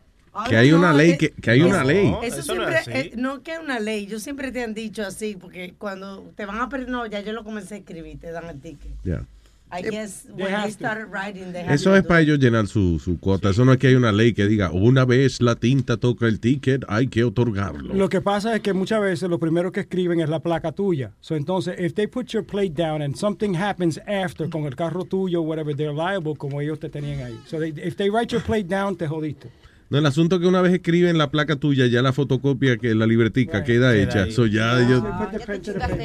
Que 0.49 0.57
hay 0.57 0.73
una 0.73 0.93
ley, 0.93 1.17
que, 1.17 1.31
que 1.31 1.51
hay 1.51 1.63
una 1.63 1.85
ley. 1.85 2.13
Eso, 2.23 2.43
siempre, 2.43 2.77
eh, 2.89 3.13
no 3.17 3.43
que 3.43 3.55
es 3.55 3.61
una 3.61 3.81
ley, 3.81 4.07
yo 4.07 4.19
siempre 4.19 4.53
te 4.53 4.63
han 4.63 4.75
dicho 4.75 5.03
así, 5.03 5.37
porque 5.41 5.75
cuando 5.79 6.33
te 6.37 6.47
van 6.47 6.61
a 6.61 6.69
perder, 6.69 6.89
no, 6.89 7.07
ya 7.07 7.21
yo 7.21 7.33
lo 7.33 7.45
comencé 7.45 7.75
a 7.75 7.79
escribir, 7.79 8.19
te 8.19 8.31
dan 8.31 8.49
el 8.49 8.61
ticket. 8.61 8.93
Ya. 9.05 9.25
I 9.69 9.83
guess 9.83 10.27
when 10.31 10.53
to. 10.53 10.71
started 10.71 11.07
writing, 11.11 11.53
they 11.53 11.63
have 11.63 11.75
Eso 11.75 11.97
es 11.97 12.05
para 12.05 12.21
ellos 12.21 12.39
llenar 12.39 12.69
su, 12.69 13.01
su 13.01 13.19
cuota. 13.19 13.51
Eso 13.51 13.65
no 13.65 13.73
es 13.73 13.79
que 13.79 13.89
hay 13.89 13.97
una 13.97 14.13
ley 14.13 14.33
que 14.33 14.47
diga, 14.47 14.71
una 14.71 15.05
vez 15.05 15.41
la 15.41 15.57
tinta 15.57 15.97
toca 15.97 16.27
el 16.27 16.39
ticket, 16.39 16.85
hay 16.89 17.09
que 17.09 17.25
otorgarlo. 17.25 17.93
Lo 17.93 18.09
que 18.09 18.21
pasa 18.21 18.55
es 18.55 18.61
que 18.63 18.73
muchas 18.73 19.01
veces 19.01 19.29
lo 19.29 19.41
primero 19.41 19.73
que 19.73 19.81
escriben 19.81 20.21
es 20.21 20.29
la 20.29 20.39
placa 20.39 20.71
tuya. 20.71 21.11
So, 21.21 21.35
entonces, 21.35 21.75
if 21.81 21.95
they 21.95 22.07
put 22.07 22.29
your 22.29 22.45
plate 22.45 22.75
down 22.81 23.03
and 23.03 23.17
something 23.17 23.55
happens 23.55 23.99
after 24.07 24.49
con 24.49 24.67
el 24.67 24.77
carro 24.77 25.05
tuyo, 25.05 25.43
whatever, 25.43 25.75
they're 25.75 25.93
liable 25.93 26.37
como 26.37 26.61
ellos 26.61 26.79
te 26.79 26.89
tenían 26.89 27.21
ahí. 27.21 27.37
So, 27.47 27.59
they- 27.59 27.75
if 27.77 27.97
they 27.97 28.09
write 28.09 28.33
your 28.33 28.43
plate 28.45 28.69
down, 28.69 28.97
te 28.97 29.09
jodiste. 29.09 29.49
No, 29.89 29.99
el 29.99 30.07
asunto 30.07 30.37
es 30.37 30.43
que 30.43 30.49
una 30.49 30.61
vez 30.63 30.73
escriben 30.75 31.17
la 31.17 31.31
placa 31.31 31.55
tuya, 31.57 31.87
ya 31.87 32.03
la 32.03 32.13
fotocopia, 32.13 32.77
que 32.77 32.93
la 32.95 33.07
libretica 33.07 33.63
queda, 33.63 33.93
Queda 33.93 34.03
hecha. 34.03 34.23
ahí. 34.25 34.33
So, 34.33 34.47
ya 34.47 34.81
ellos- 34.81 35.03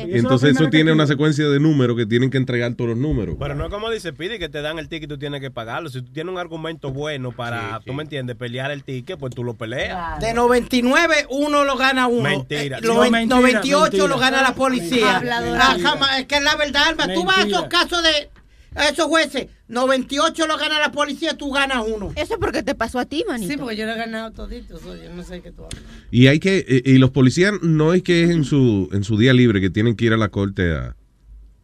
Y 0.08 0.16
y 0.16 0.18
entonces 0.20 0.52
eso 0.52 0.70
tiene 0.70 0.92
una 0.92 1.08
secuencia 1.08 1.48
de 1.50 1.60
números 1.60 1.98
que 1.98 2.06
tienen 2.06 2.30
que 2.30 2.38
entregar 2.38 2.74
todos 2.76 2.92
los 2.92 3.00
números. 3.00 3.38
Pero 3.40 3.56
no 3.56 3.66
es 3.66 3.72
como 3.72 3.90
dice 3.90 4.14
Pidi, 4.14 4.38
que 4.38 4.50
te 4.50 4.62
dan 4.62 4.78
el 4.78 4.88
ticket 4.88 5.06
y 5.06 5.08
tú 5.08 5.18
tienes 5.18 5.42
que 5.42 5.50
pagarlo. 5.50 5.90
Si 5.90 6.02
tú 6.02 6.12
tienes 6.12 6.32
un 6.32 6.38
argumento 6.40 6.92
bueno 6.92 7.32
para, 7.32 7.80
tú 7.86 7.94
me 7.94 8.04
entiendes, 8.04 8.36
pelear 8.36 8.70
el 8.72 8.84
ticket, 8.84 9.18
pues 9.18 9.34
tú 9.34 9.44
lo 9.44 9.56
peleas. 9.56 10.20
De 10.20 10.34
99, 10.34 11.26
uno 11.30 11.64
lo 11.66 11.76
gana 11.76 12.08
uno. 12.08 12.22
Mentira. 12.22 12.78
Eh, 12.78 12.82
No, 12.84 13.02
mentira, 13.10 13.26
98 13.38 13.82
mentira. 13.84 14.08
lo 14.08 14.18
gana 14.20 14.42
la 14.44 14.54
policía. 14.54 15.22
Ah, 15.24 16.20
es 16.20 16.26
que 16.28 16.36
es 16.36 16.44
la 16.44 16.56
verdad, 16.56 16.84
Alma. 16.90 17.14
Tú 17.14 17.24
vas 17.24 17.40
a 17.40 17.42
esos 17.48 17.64
casos 17.66 18.04
de 18.04 18.30
esos 18.76 19.06
jueces, 19.08 19.48
98 19.68 20.48
lo 20.48 20.58
gana 20.58 20.80
la 20.80 20.92
policía, 20.92 21.38
tú 21.38 21.52
ganas 21.52 21.84
uno. 21.88 22.12
Eso 22.16 22.36
porque 22.40 22.64
te 22.64 22.74
pasó 22.76 23.00
a 23.00 23.06
ti, 23.06 23.24
manito. 23.28 23.52
Sí, 23.52 23.58
porque 23.58 23.76
yo 23.76 23.86
lo 23.86 23.94
he 23.94 23.98
ganado 23.98 24.32
todito, 24.32 24.80
so 24.80 24.96
yo 24.96 25.14
no 25.14 25.24
sé 25.24 25.42
qué 25.42 25.52
tú 25.52 25.66
hablas. 25.66 25.82
Y 26.10 26.28
hay 26.28 26.40
que, 26.40 26.66
eh, 26.68 26.82
y 26.86 26.98
los 26.98 27.12
policías 27.12 27.54
no 27.62 27.94
es 27.94 28.02
que 28.04 28.24
es 28.24 28.30
en 28.30 28.44
su, 28.46 28.90
en 28.94 29.04
su 29.04 29.18
día 29.18 29.34
libre 29.34 29.60
que 29.62 29.70
tienen 29.70 29.96
que 29.96 30.06
ir 30.06 30.14
a 30.14 30.18
la 30.18 30.30
corte 30.30 30.74
a, 30.74 30.96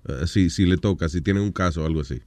a- 0.08 0.28
si, 0.28 0.50
si 0.50 0.66
le 0.66 0.78
toca, 0.78 1.08
si 1.10 1.22
tienen 1.22 1.44
un 1.44 1.52
caso 1.52 1.84
o 1.84 1.86
algo 1.86 2.02
así. 2.02 2.22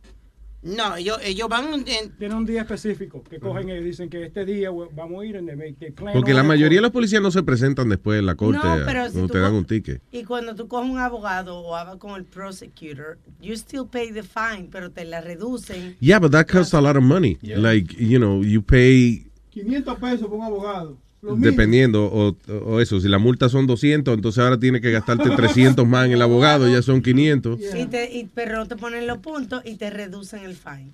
No, 0.62 0.96
ellos, 0.96 1.18
ellos 1.22 1.48
van 1.48 1.72
en... 1.86 2.10
Tienen 2.18 2.36
un 2.36 2.44
día 2.44 2.62
específico 2.62 3.22
que 3.22 3.40
cogen 3.40 3.70
y 3.70 3.80
dicen 3.80 4.10
que 4.10 4.24
este 4.26 4.44
día 4.44 4.70
vamos 4.70 5.22
a 5.22 5.24
ir 5.24 5.36
en 5.36 5.46
plan 5.94 6.12
Porque 6.12 6.34
la 6.34 6.42
mayoría 6.42 6.78
de 6.78 6.82
los 6.82 6.90
policías 6.90 7.22
no 7.22 7.30
se 7.30 7.42
presentan 7.42 7.88
después 7.88 8.18
en 8.18 8.26
la 8.26 8.34
corte 8.34 8.60
No, 8.62 8.84
pero 8.84 9.08
si 9.08 9.26
te 9.26 9.38
dan 9.38 9.54
un 9.54 9.64
ticket. 9.64 10.02
Y 10.12 10.24
cuando 10.24 10.54
tú 10.54 10.68
coges 10.68 10.90
un 10.90 10.98
abogado 10.98 11.58
o 11.58 11.74
hablas 11.74 11.96
con 11.96 12.14
el 12.16 12.24
prosecutor, 12.24 13.18
you 13.40 13.54
still 13.54 13.86
pay 13.90 14.12
the 14.12 14.22
fine, 14.22 14.68
pero 14.70 14.90
te 14.90 15.04
la 15.04 15.22
reducen. 15.22 15.96
Yeah, 16.00 16.18
but 16.18 16.32
that 16.32 16.46
costs 16.46 16.74
a 16.74 16.80
lot 16.80 16.96
of 16.96 17.02
money. 17.02 17.38
Like, 17.42 17.94
you 17.98 18.18
know, 18.18 18.42
you 18.42 18.60
pay 18.60 19.30
500 19.54 19.98
pesos 19.98 20.28
por 20.28 20.38
un 20.38 20.44
abogado. 20.44 20.98
Dependiendo, 21.22 22.04
o, 22.06 22.36
o 22.48 22.80
eso, 22.80 22.98
si 23.00 23.08
la 23.08 23.18
multa 23.18 23.48
son 23.48 23.66
200, 23.66 24.14
entonces 24.14 24.42
ahora 24.42 24.58
tienes 24.58 24.80
que 24.80 24.90
gastarte 24.90 25.28
300 25.36 25.86
más 25.86 26.06
en 26.06 26.12
el 26.12 26.22
abogado, 26.22 26.68
ya 26.68 26.80
son 26.82 27.02
500. 27.02 27.60
Y 27.60 27.86
te, 27.86 28.10
y, 28.10 28.30
pero 28.34 28.66
te 28.66 28.76
ponen 28.76 29.06
los 29.06 29.18
puntos 29.18 29.62
y 29.64 29.76
te 29.76 29.90
reducen 29.90 30.44
el 30.44 30.54
fine. 30.54 30.92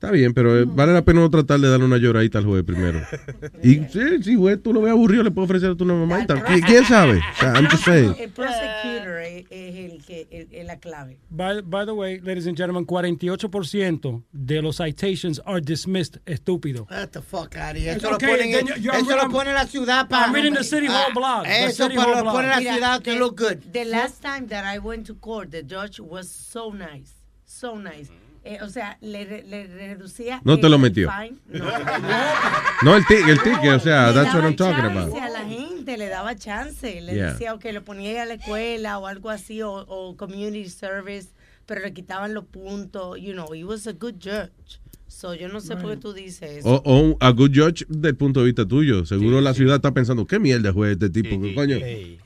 Está 0.00 0.12
bien, 0.12 0.32
pero 0.32 0.58
eh, 0.58 0.64
vale 0.66 0.94
la 0.94 1.02
pena 1.04 1.20
no 1.20 1.28
tratar 1.28 1.60
de 1.60 1.68
darle 1.68 1.84
una 1.84 1.98
lloradita 1.98 2.38
al 2.38 2.46
juez 2.46 2.64
primero. 2.64 3.02
Y 3.62 3.74
sí, 3.92 4.22
si 4.22 4.34
juez 4.34 4.58
tú 4.62 4.72
lo 4.72 4.80
ves 4.80 4.92
aburrido, 4.92 5.22
le 5.22 5.30
puedo 5.30 5.44
ofrecer 5.44 5.72
a 5.72 5.74
tu 5.74 5.84
mamá. 5.84 6.24
¿Quién, 6.46 6.62
quién 6.62 6.84
sabe? 6.86 7.18
O 7.18 7.36
sea, 7.38 7.52
I'm 7.54 7.66
just 7.68 7.84
saying. 7.84 8.14
El 8.18 8.30
prosecutor 8.30 9.18
es, 9.20 9.44
el 9.50 10.02
que 10.06 10.26
el- 10.30 10.48
es 10.50 10.66
la 10.66 10.78
clave. 10.78 11.18
By, 11.28 11.60
by 11.60 11.84
the 11.84 11.92
way, 11.92 12.18
ladies 12.20 12.46
and 12.46 12.56
gentlemen, 12.56 12.86
48% 12.86 14.22
de 14.32 14.62
los 14.62 14.78
citations 14.78 15.38
are 15.44 15.60
dismissed, 15.60 16.16
estúpido. 16.24 16.86
Get 16.88 17.10
the 17.12 17.20
fuck 17.20 17.54
out 17.56 17.76
of 17.76 17.82
here. 17.82 17.92
It's 17.92 18.02
Eso, 18.02 18.14
okay, 18.14 18.26
lo, 18.26 18.36
ponen, 18.38 18.52
then 18.52 18.82
you- 18.82 18.90
eso 18.92 19.10
I'm- 19.10 19.26
lo 19.26 19.28
pone 19.30 19.52
la 19.52 19.66
ciudad 19.66 20.08
para... 20.08 20.26
I'm 20.28 20.34
reading 20.34 20.54
the 20.54 20.64
City 20.64 20.86
Hall 20.86 21.12
blog. 21.14 21.44
The 21.44 21.66
Eso 21.66 21.84
City 21.84 21.96
para 21.96 22.08
Hall 22.08 22.16
lo 22.16 22.22
blog. 22.22 22.34
pone 22.36 22.48
la 22.48 22.56
Mira, 22.58 22.72
ciudad 22.72 23.02
to 23.02 23.10
the- 23.10 23.18
look 23.18 23.36
good. 23.38 23.58
The 23.70 23.84
last 23.84 24.22
time 24.22 24.46
that 24.48 24.64
I 24.64 24.78
went 24.78 25.06
to 25.08 25.14
court, 25.14 25.50
the 25.50 25.62
judge 25.62 26.00
was 26.00 26.30
so 26.30 26.72
nice, 26.72 27.12
so 27.44 27.76
nice. 27.78 28.08
Eh, 28.42 28.58
o 28.62 28.68
sea, 28.70 28.96
le, 29.02 29.24
re- 29.26 29.42
le 29.46 29.66
reducía. 29.66 30.40
No 30.44 30.58
te 30.58 30.66
el 30.66 30.72
lo 30.72 30.78
metió. 30.78 31.10
fine. 31.10 31.36
No, 31.48 31.66
No, 32.82 32.96
el 32.96 33.04
ticket, 33.06 33.28
el 33.28 33.42
ticket, 33.42 33.72
o 33.72 33.80
sea, 33.80 34.08
le 34.08 34.14
that's 34.14 34.34
what 34.34 34.44
I'm 34.44 34.56
talking 34.56 34.76
chance 34.82 34.98
about. 34.98 35.22
a 35.22 35.28
la 35.28 35.40
gente, 35.44 35.96
le 35.98 36.08
daba 36.08 36.34
chance. 36.36 37.00
Le 37.02 37.14
Yeah. 37.14 37.32
decía, 37.32 37.52
ok, 37.54 37.66
lo 37.72 37.84
ponía 37.84 38.22
a 38.22 38.26
la 38.26 38.34
escuela 38.34 38.98
o 38.98 39.06
algo 39.06 39.28
así, 39.30 39.60
o, 39.62 39.72
o 39.72 40.16
community 40.16 40.68
service, 40.70 41.28
pero 41.66 41.82
le 41.82 41.92
quitaban 41.92 42.32
los 42.32 42.44
puntos. 42.46 43.18
You 43.20 43.32
know, 43.34 43.52
he 43.54 43.62
was 43.64 43.86
a 43.86 43.92
good 43.92 44.14
judge. 44.22 44.80
So, 45.10 45.34
yo 45.34 45.48
no 45.48 45.60
sé 45.60 45.76
por 45.76 45.90
qué 45.90 45.96
tú 45.96 46.12
dices 46.12 46.58
eso. 46.58 46.68
O, 46.68 46.82
o 46.84 46.98
un- 47.00 47.16
a 47.18 47.30
good 47.30 47.50
judge 47.52 47.84
del 47.88 48.14
punto 48.16 48.40
de 48.40 48.46
vista 48.46 48.64
tuyo. 48.66 49.04
Seguro 49.04 49.40
la 49.40 49.52
ciudad 49.54 49.74
está 49.76 49.92
pensando, 49.92 50.24
¿qué 50.24 50.38
mierda 50.38 50.72
juez 50.72 50.92
este 50.92 51.10
tipo? 51.10 51.36
Coño, 51.54 51.76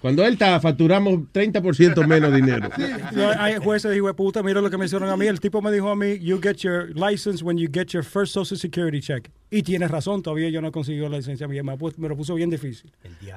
cuando 0.00 0.22
él 0.24 0.34
está, 0.34 0.60
facturamos 0.60 1.20
30% 1.32 2.06
menos 2.06 2.34
dinero. 2.34 2.68
Hay 3.38 3.56
jueces 3.56 3.90
de 3.90 4.14
puta, 4.14 4.42
mira 4.42 4.60
lo 4.60 4.68
que 4.70 4.76
me 4.76 4.84
hicieron 4.84 5.08
a 5.08 5.16
mí. 5.16 5.26
El 5.26 5.40
tipo 5.40 5.62
me 5.62 5.72
dijo 5.72 5.88
a 5.88 5.96
mí, 5.96 6.18
you 6.20 6.38
get 6.42 6.58
your 6.58 6.90
license 6.94 7.42
when 7.42 7.56
you 7.56 7.68
get 7.72 7.88
your 7.92 8.04
first 8.04 8.32
social 8.34 8.58
security 8.58 9.00
check. 9.00 9.30
Y 9.56 9.62
tienes 9.62 9.88
razón, 9.88 10.20
todavía 10.20 10.48
yo 10.48 10.60
no 10.60 10.72
consiguió 10.72 11.08
la 11.08 11.16
licencia 11.18 11.46
mía. 11.46 11.62
Me, 11.62 11.76
me 11.96 12.08
lo 12.08 12.16
puso 12.16 12.34
bien 12.34 12.50
difícil. 12.50 12.90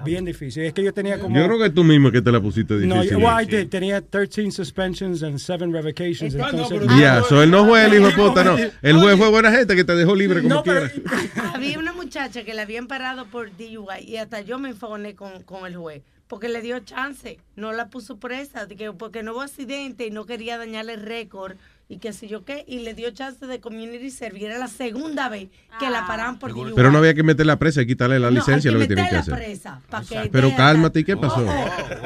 Bien 0.04 0.26
difícil. 0.26 0.64
Es 0.64 0.74
que 0.74 0.84
yo 0.84 0.92
tenía 0.92 1.20
como... 1.20 1.36
Yo 1.38 1.46
creo 1.46 1.60
que 1.60 1.70
tú 1.70 1.84
mismo 1.84 2.12
que 2.12 2.24
te 2.24 2.32
la 2.32 2.42
pusiste 2.42 2.74
No, 2.74 2.96
difícil. 3.04 3.18
well, 3.18 3.36
I 3.40 3.46
did. 3.46 3.70
Tenía 3.70 4.02
13 4.02 4.50
suspensions 4.50 5.22
and 5.22 5.38
7 5.38 5.68
revocations. 5.72 6.34
Entonces, 6.34 6.80
Ya, 7.00 7.22
so 7.22 7.44
él 7.44 7.52
no 7.52 7.68
fue 7.68 7.86
el 7.86 7.94
hijo 7.94 8.08
de 8.08 8.14
puta, 8.14 8.44
no. 8.44 8.58
El 8.82 8.98
juez 8.98 9.16
fue 9.16 9.30
buena 9.30 9.52
gente 9.52 9.76
que 9.76 9.84
te 9.84 9.94
dejó 9.96 10.16
libre 10.16 10.42
como 10.42 10.56
No, 10.56 10.64
pero- 10.64 10.90
quiera. 10.90 11.54
Había 11.54 11.78
una 11.78 11.94
muchacha 11.94 12.44
que 12.44 12.56
la 12.56 12.64
habían 12.64 12.88
parado 12.88 13.26
por 13.28 13.56
DUI 13.56 14.04
y 14.08 14.18
hasta 14.18 14.42
yo 14.42 14.58
me 14.58 14.70
enfogoné 14.70 15.14
con, 15.14 15.44
con 15.44 15.68
el 15.68 15.76
juez 15.76 16.02
porque 16.28 16.50
le 16.50 16.62
dio 16.62 16.78
chance, 16.80 17.38
no 17.56 17.72
la 17.72 17.88
puso 17.90 18.18
presa, 18.18 18.68
porque 18.98 19.24
no 19.24 19.32
hubo 19.34 19.42
accidente 19.44 20.06
y 20.08 20.12
no 20.12 20.26
quería 20.26 20.58
dañarle 20.58 20.96
el 20.96 21.02
récord 21.04 21.56
y 21.90 22.00
qué 22.00 22.12
sé 22.14 22.28
yo 22.28 22.44
qué, 22.44 22.66
y 22.68 22.80
le 22.80 22.94
dio 22.94 23.10
chance 23.12 23.46
de 23.46 23.60
community 23.62 24.12
service. 24.12 24.46
Era 24.46 24.58
la 24.58 24.68
segunda 24.68 25.30
vez 25.30 25.48
que 25.80 25.90
la 25.90 26.06
paraban 26.08 26.38
por 26.40 26.54
DUI. 26.54 26.74
Pero 26.76 26.92
no 26.92 26.98
había 26.98 27.14
que 27.14 27.24
meterle 27.24 27.52
la 27.54 27.60
presa 27.60 27.82
y 27.82 27.88
quitarle 27.88 28.20
la 28.20 28.30
No, 28.30 28.36
licencia, 28.38 28.70
hay 28.70 28.74
lo 28.76 28.80
que 28.82 28.88
tienen 28.88 29.06
que 29.08 29.16
meterla 29.16 29.36
hacer. 29.36 29.46
presa, 29.46 29.82
que 30.24 30.30
Pero 30.30 30.54
cálmate, 30.56 31.00
¿y 31.00 31.04
qué 31.06 31.16
pasó? 31.18 31.46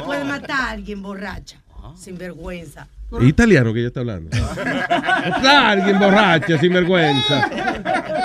Puede 0.06 0.24
matar 0.24 0.52
a 0.52 0.70
alguien 0.72 1.02
borracha, 1.02 1.62
sin 1.96 2.18
vergüenza. 2.18 2.88
¿Es 3.20 3.28
italiano 3.28 3.74
que 3.74 3.80
ella 3.80 3.88
está 3.90 4.00
hablando? 4.02 4.30
Está 4.38 5.70
alguien 5.72 6.00
borracho, 6.00 6.58
sin 6.60 6.72
vergüenza. 6.74 7.50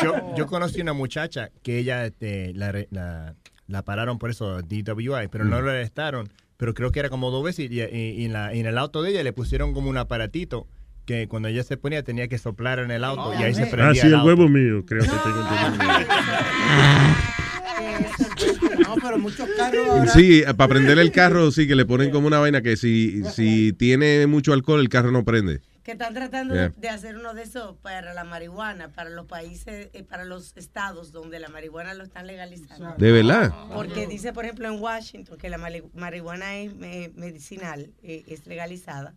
Yo, 0.02 0.34
yo 0.36 0.46
conocí 0.46 0.80
una 0.80 0.92
muchacha 0.92 1.50
que 1.62 1.78
ella 1.78 2.06
este, 2.06 2.52
la, 2.54 2.72
la, 2.90 3.34
la 3.66 3.82
pararon 3.82 4.18
por 4.18 4.30
eso, 4.30 4.60
DWI, 4.62 5.28
pero 5.30 5.44
no 5.44 5.60
Mm. 5.60 5.64
la 5.64 5.72
arrestaron. 5.72 6.28
Pero 6.56 6.72
creo 6.72 6.90
que 6.92 7.00
era 7.00 7.08
como 7.10 7.30
dos 7.30 7.44
veces 7.44 7.70
y, 7.70 7.80
y- 7.82 8.10
y 8.22 8.24
en, 8.26 8.32
la- 8.32 8.54
y 8.54 8.60
en 8.60 8.66
el 8.66 8.78
auto 8.78 9.02
de 9.02 9.10
ella 9.10 9.22
le 9.22 9.32
pusieron 9.32 9.74
como 9.74 9.90
un 9.90 9.98
aparatito 9.98 10.66
que 11.06 11.28
cuando 11.28 11.48
ella 11.48 11.62
se 11.62 11.76
ponía 11.76 12.02
tenía 12.02 12.28
que 12.28 12.36
soplar 12.36 12.80
en 12.80 12.90
el 12.90 13.04
auto 13.04 13.32
y 13.38 13.42
ahí 13.42 13.54
se 13.54 13.66
prendía 13.66 13.90
Ah, 13.90 13.94
sí, 13.94 14.06
el 14.08 14.14
auto. 14.14 14.26
huevo 14.26 14.48
mío, 14.48 14.84
creo 14.84 15.02
que 15.02 15.08
tengo. 15.08 15.46
No, 18.80 18.94
pero 19.02 19.18
muchos 19.18 19.48
carros 19.56 19.88
ahora... 19.88 20.12
Sí, 20.12 20.42
para 20.56 20.68
prender 20.68 20.98
el 20.98 21.12
carro, 21.12 21.50
sí, 21.50 21.66
que 21.66 21.74
le 21.74 21.84
ponen 21.84 22.10
como 22.10 22.26
una 22.26 22.38
vaina 22.38 22.60
que 22.62 22.76
si, 22.76 23.24
si 23.24 23.72
tiene 23.72 24.26
mucho 24.26 24.52
alcohol, 24.52 24.80
el 24.80 24.88
carro 24.88 25.10
no 25.12 25.24
prende. 25.24 25.60
que 25.82 25.92
están 25.92 26.14
tratando 26.14 26.54
Yeah. 26.54 26.72
de, 26.76 26.88
hacer 26.88 27.16
uno 27.16 27.34
de 27.34 27.42
esos 27.42 27.76
para 27.82 28.12
la 28.14 28.24
marihuana, 28.24 28.88
para 28.88 29.10
los 29.10 29.26
países, 29.26 29.88
eh, 29.92 30.02
para 30.02 30.24
los 30.24 30.56
estados 30.56 31.12
donde 31.12 31.38
la 31.38 31.48
marihuana 31.48 31.94
lo 31.94 32.02
están 32.04 32.26
legalizando. 32.26 32.94
¿De 32.98 33.12
verdad? 33.12 33.52
Porque 33.74 34.06
dice, 34.06 34.32
por 34.32 34.44
ejemplo, 34.44 34.66
en 34.72 34.80
Washington 34.80 35.38
que 35.38 35.48
la 35.48 35.58
mari- 35.58 35.84
marihuana 35.94 36.56
es 36.56 36.72
eh, 36.82 37.12
medicinal, 37.16 37.88
eh, 38.02 38.24
es 38.26 38.46
legalizada, 38.46 39.14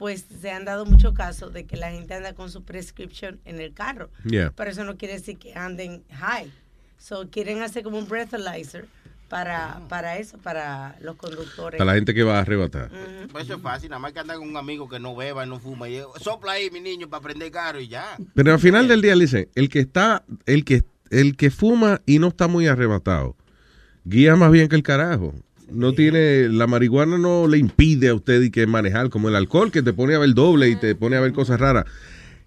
pues 0.00 0.24
se 0.40 0.50
han 0.50 0.64
dado 0.64 0.86
muchos 0.86 1.12
casos 1.12 1.52
de 1.52 1.66
que 1.66 1.76
la 1.76 1.90
gente 1.90 2.14
anda 2.14 2.32
con 2.32 2.50
su 2.50 2.64
prescription 2.64 3.38
en 3.44 3.60
el 3.60 3.74
carro. 3.74 4.08
Yeah. 4.24 4.50
Pero 4.56 4.70
eso 4.70 4.82
no 4.82 4.96
quiere 4.96 5.12
decir 5.12 5.36
que 5.36 5.52
anden 5.52 6.02
high. 6.10 6.50
So 6.96 7.28
quieren 7.28 7.60
hacer 7.60 7.82
como 7.82 7.98
un 7.98 8.08
breathalyzer 8.08 8.86
para, 9.28 9.82
para 9.90 10.16
eso, 10.16 10.38
para 10.38 10.96
los 11.02 11.16
conductores. 11.16 11.76
Para 11.76 11.90
la 11.92 11.96
gente 11.96 12.14
que 12.14 12.22
va 12.22 12.38
a 12.38 12.40
arrebatar. 12.40 12.90
Pues 13.30 13.44
eso 13.44 13.56
es 13.56 13.60
fácil, 13.60 13.90
nada 13.90 14.00
más 14.00 14.14
que 14.14 14.20
andar 14.20 14.38
con 14.38 14.48
un 14.48 14.56
amigo 14.56 14.88
que 14.88 14.98
no 14.98 15.14
beba 15.14 15.44
y 15.44 15.48
no 15.50 15.60
fuma. 15.60 15.86
Y 15.90 16.00
sopla 16.18 16.52
ahí, 16.52 16.70
mi 16.70 16.80
niño, 16.80 17.10
para 17.10 17.22
prender 17.22 17.50
carro 17.50 17.78
y 17.78 17.88
ya. 17.88 18.16
Pero 18.34 18.54
al 18.54 18.58
final 18.58 18.88
del 18.88 19.02
día, 19.02 19.14
le 19.14 19.24
dicen, 19.24 19.50
el 19.54 19.68
que 19.68 19.80
está, 19.80 20.24
el 20.46 20.64
que, 20.64 20.82
el 21.10 21.36
que 21.36 21.50
fuma 21.50 22.00
y 22.06 22.20
no 22.20 22.28
está 22.28 22.48
muy 22.48 22.68
arrebatado, 22.68 23.36
guía 24.04 24.34
más 24.34 24.50
bien 24.50 24.66
que 24.70 24.76
el 24.76 24.82
carajo. 24.82 25.34
No 25.72 25.92
tiene, 25.92 26.48
la 26.48 26.66
marihuana 26.66 27.18
no 27.18 27.46
le 27.46 27.58
impide 27.58 28.08
a 28.08 28.14
usted 28.14 28.42
y 28.42 28.50
que 28.50 28.66
manejar 28.66 29.10
como 29.10 29.28
el 29.28 29.36
alcohol 29.36 29.70
que 29.70 29.82
te 29.82 29.92
pone 29.92 30.14
a 30.14 30.18
ver 30.18 30.34
doble 30.34 30.68
y 30.68 30.76
te 30.76 30.94
pone 30.94 31.16
a 31.16 31.20
ver 31.20 31.32
cosas 31.32 31.60
raras. 31.60 31.84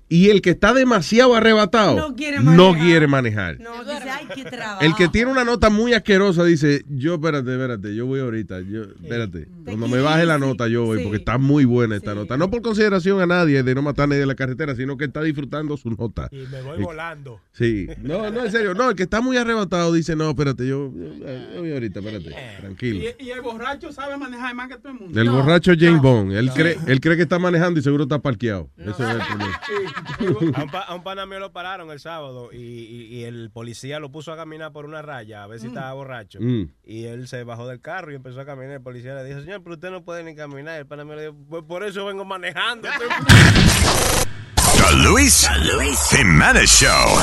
Y 0.10 0.30
el 0.30 0.42
que 0.42 0.52
está 0.52 0.74
demasiado 0.74 1.34
arrebatado 1.36 1.96
No 1.96 2.16
quiere 2.16 2.38
no 2.40 2.44
manejar. 2.52 2.82
quiere 2.86 3.08
manejar. 3.08 3.60
No, 3.60 3.84
dice, 3.84 4.10
ay, 4.10 4.28
qué 4.36 4.44
trabajo. 4.44 4.82
El 4.82 4.94
que 4.96 5.08
tiene 5.08 5.32
una 5.32 5.44
nota 5.44 5.70
muy 5.72 5.94
asquerosa 5.94 6.44
dice, 6.44 6.84
yo 6.90 7.16
espérate, 7.16 7.52
espérate, 7.52 7.96
yo 7.96 8.06
voy 8.06 8.20
ahorita, 8.20 8.62
yo, 8.62 8.84
espérate, 8.84 9.48
cuando 9.66 9.88
me 9.88 10.00
baje 10.02 10.26
la 10.26 10.38
nota 10.38 10.68
yo 10.68 10.86
voy, 10.86 11.02
porque 11.04 11.18
está 11.18 11.38
muy 11.38 11.66
buena 11.66 11.96
esta 11.96 12.14
nota. 12.14 12.38
No 12.38 12.52
por 12.52 12.62
consideración 12.62 13.22
a 13.22 13.26
nadie 13.26 13.64
de 13.64 13.74
no 13.76 13.82
matar 13.82 14.04
a 14.04 14.08
nadie 14.08 14.22
en 14.22 14.28
la 14.28 14.36
carretera, 14.36 14.76
sino 14.76 14.98
que 14.98 15.06
está 15.06 15.22
disfrutando 15.24 15.78
su 15.78 15.90
nota. 15.90 16.28
Y 16.32 16.46
me 16.52 16.62
voy 16.62 16.80
Eh, 16.80 16.84
volando. 16.84 17.40
Sí, 17.54 17.88
no, 18.02 18.30
no, 18.30 18.46
en 18.46 18.52
serio, 18.52 18.74
no, 18.76 18.90
el 18.90 18.96
que 18.96 19.04
está 19.04 19.22
muy 19.22 19.38
arrebatado 19.38 19.94
dice, 19.94 20.16
no, 20.16 20.30
espérate, 20.30 20.68
yo, 20.68 20.92
yo, 20.96 21.26
yo 21.56 21.60
voy 21.62 21.72
ahorita, 21.72 22.00
espérate, 22.02 22.36
tranquilo. 22.60 23.00
Y, 23.20 23.24
y 23.24 23.30
el 23.32 23.42
borracho 23.42 23.92
sabe 23.92 24.18
manejar 24.18 24.54
más 24.54 24.68
que 24.68 24.76
todo 24.78 24.90
el 24.94 25.00
mundo. 25.00 25.20
El 25.20 25.30
borracho 25.30 25.72
James 25.80 26.02
Bond, 26.02 26.34
él, 26.34 26.52
cree, 26.52 26.78
él 26.88 27.00
cree 27.00 27.16
que 27.16 27.24
está 27.24 27.40
manejando 27.40 27.80
y 27.80 27.84
seguro 27.84 28.04
está 28.04 28.20
parqueado. 28.20 28.70
Eso 28.78 28.92
es 28.92 29.16
el 29.16 29.22
problema. 29.26 29.60
A 30.56 30.64
un, 30.64 30.70
pa- 30.70 30.82
a 30.82 30.96
un 30.96 31.04
pana 31.04 31.26
mío 31.26 31.40
lo 31.40 31.52
pararon 31.52 31.90
el 31.92 32.00
sábado 32.00 32.50
y, 32.52 32.58
y- 32.58 33.06
y 33.20 33.24
el 33.24 33.50
policía 33.52 34.00
lo 34.00 34.12
puso 34.12 34.32
a 34.32 34.36
caminar 34.38 34.72
por 34.72 34.86
una 34.86 35.02
raya 35.02 35.44
a 35.44 35.48
ver 35.48 35.60
si 35.60 35.68
estaba 35.68 35.92
borracho. 35.94 36.40
Mm. 36.42 36.70
Y 36.86 37.06
él 37.06 37.28
se 37.28 37.44
bajó 37.44 37.68
del 37.68 37.82
carro 37.82 38.12
y 38.12 38.16
empezó 38.16 38.42
a 38.42 38.46
caminar. 38.46 38.72
El 38.76 38.82
policía 38.82 39.14
le 39.16 39.24
dijo, 39.24 39.42
señor, 39.42 39.62
pero 39.64 39.76
usted 39.76 39.92
no 39.92 40.04
puede 40.04 40.24
ni 40.24 40.36
caminar. 40.36 40.78
El 40.80 40.86
pana 40.88 41.04
mío 41.04 41.16
le 41.16 41.22
dijo, 41.24 41.36
pues 41.50 41.64
por 41.68 41.84
eso 41.84 42.06
vengo 42.06 42.26
manejando. 42.26 42.88
The 44.76 44.96
Luis, 44.98 45.48
Jiménez 46.10 46.70
Show. 46.70 47.20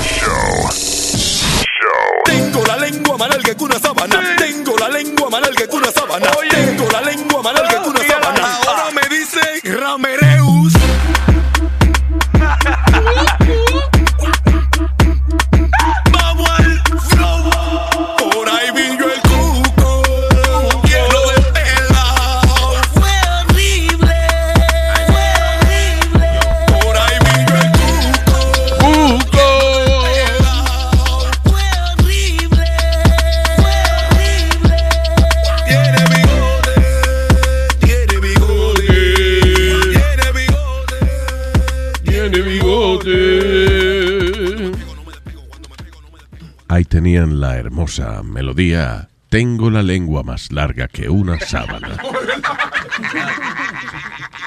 Tengo 2.25 2.65
la 2.67 2.77
lengua 2.77 3.17
más 3.19 3.29
larga 3.29 3.55
que 3.55 3.65
una 3.65 3.79
sábana. 3.79 4.37
Tengo 4.37 4.77
la 4.79 4.89
lengua 4.89 5.31
más 5.31 5.41
larga 5.41 5.67
que 5.67 5.77
una 5.77 5.91
sábana. 5.91 6.31
Tengo 6.49 6.89
la 6.91 7.01
lengua 7.03 7.43
más 7.43 7.53
larga 7.55 7.83
que 7.83 7.89
una 7.89 8.01
sábana. 8.07 8.55
Ahora 8.67 8.91
me 8.95 9.17
dicen 9.17 9.79
Ramereus. 9.81 10.73
Peep. 12.59 13.61
Ahí 46.71 46.85
tenían 46.85 47.41
la 47.41 47.57
hermosa 47.57 48.23
melodía. 48.23 49.09
Tengo 49.29 49.71
la 49.71 49.83
lengua 49.83 50.23
más 50.23 50.53
larga 50.53 50.87
que 50.87 51.09
una 51.09 51.37
sábana. 51.41 51.97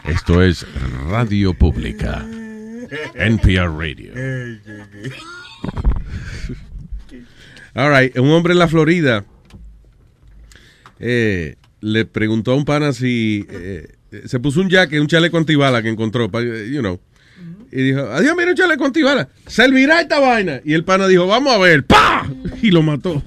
Esto 0.05 0.41
es 0.41 0.65
Radio 1.09 1.53
Pública. 1.53 2.25
NPR 3.15 3.77
Radio. 3.77 4.13
All 7.75 7.91
right, 7.93 8.17
un 8.17 8.29
hombre 8.31 8.53
en 8.53 8.59
la 8.59 8.69
Florida 8.69 9.25
eh, 10.99 11.55
le 11.81 12.05
preguntó 12.05 12.51
a 12.51 12.55
un 12.55 12.63
pana 12.63 12.93
si 12.93 13.45
eh, 13.49 13.95
se 14.27 14.39
puso 14.39 14.61
un 14.61 14.69
jacket, 14.69 15.01
un 15.01 15.07
chaleco 15.07 15.37
antibala 15.37 15.81
que 15.81 15.89
encontró, 15.89 16.31
pa- 16.31 16.41
you 16.41 16.79
know, 16.79 17.01
Y 17.75 17.81
dijo, 17.81 18.01
adiós, 18.01 18.35
mira 18.37 18.51
un 18.51 18.55
chaleco 18.55 18.85
antibala. 18.85 19.29
Servirá 19.47 19.99
esta 20.01 20.19
vaina. 20.19 20.61
Y 20.63 20.73
el 20.73 20.83
pana 20.83 21.07
dijo, 21.07 21.25
vamos 21.25 21.53
a 21.55 21.57
ver. 21.57 21.83
¡Pah! 21.85 22.29
Y 22.61 22.69
lo 22.69 22.83
mató. 22.83 23.23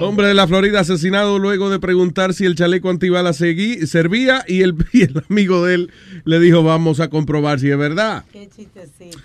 Hombre 0.00 0.28
de 0.28 0.34
la 0.34 0.46
Florida 0.46 0.78
asesinado 0.80 1.40
luego 1.40 1.68
de 1.68 1.80
preguntar 1.80 2.32
si 2.32 2.44
el 2.44 2.54
chaleco 2.54 2.88
antibala 2.90 3.32
seguí- 3.32 3.84
servía 3.86 4.44
y 4.46 4.62
el, 4.62 4.74
y 4.92 5.02
el 5.02 5.20
amigo 5.28 5.66
de 5.66 5.74
él 5.74 5.90
le 6.24 6.38
dijo, 6.38 6.62
vamos 6.62 7.00
a 7.00 7.08
comprobar 7.08 7.58
si 7.58 7.68
es 7.70 7.76
verdad. 7.76 8.24
Qué 8.32 8.48
chistecito. 8.54 9.18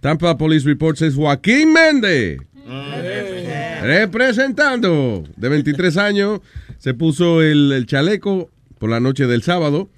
Tampa 0.00 0.36
Police 0.36 0.66
Report 0.66 0.96
says 0.96 1.14
Joaquín 1.14 1.72
Méndez. 1.72 2.40
Representando 3.82 5.22
de 5.36 5.48
23 5.48 5.96
años, 5.98 6.40
se 6.78 6.94
puso 6.94 7.42
el, 7.42 7.70
el 7.72 7.86
chaleco 7.86 8.50
por 8.78 8.90
la 8.90 8.98
noche 9.00 9.26
del 9.26 9.42
sábado. 9.42 9.88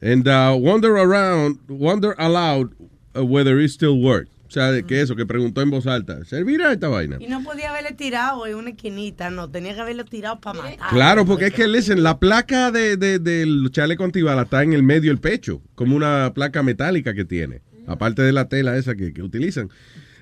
And 0.00 0.26
uh, 0.28 0.56
wonder 0.58 0.96
around, 0.96 1.58
wonder 1.68 2.14
aloud 2.18 2.70
uh, 3.16 3.24
whether 3.24 3.58
it 3.60 3.70
still 3.70 4.00
worked. 4.00 4.30
O 4.46 4.50
sea, 4.50 4.70
de 4.72 4.82
que 4.82 5.00
eso, 5.02 5.14
que 5.14 5.26
preguntó 5.26 5.60
en 5.60 5.68
voz 5.70 5.86
alta. 5.86 6.24
¿Servirá 6.24 6.72
esta 6.72 6.88
vaina? 6.88 7.18
Y 7.20 7.26
no 7.26 7.42
podía 7.42 7.68
haberle 7.68 7.92
tirado 7.92 8.46
en 8.46 8.54
una 8.54 8.70
esquinita, 8.70 9.28
no, 9.28 9.50
tenía 9.50 9.74
que 9.74 9.80
haberlo 9.82 10.06
tirado 10.06 10.40
para 10.40 10.62
matar. 10.62 10.88
Claro, 10.88 11.26
porque 11.26 11.48
es 11.48 11.52
que, 11.52 11.68
listen, 11.68 12.02
la 12.02 12.18
placa 12.18 12.70
de, 12.70 12.96
de- 12.96 13.18
del 13.18 13.68
chaleco 13.72 14.04
antibala 14.04 14.42
está 14.42 14.62
en 14.62 14.72
el 14.72 14.82
medio 14.82 15.10
del 15.10 15.20
pecho, 15.20 15.60
como 15.74 15.94
una 15.96 16.32
placa 16.34 16.62
metálica 16.62 17.12
que 17.12 17.26
tiene, 17.26 17.60
aparte 17.86 18.22
de 18.22 18.32
la 18.32 18.48
tela 18.48 18.74
esa 18.78 18.94
que, 18.94 19.12
que 19.12 19.22
utilizan. 19.22 19.68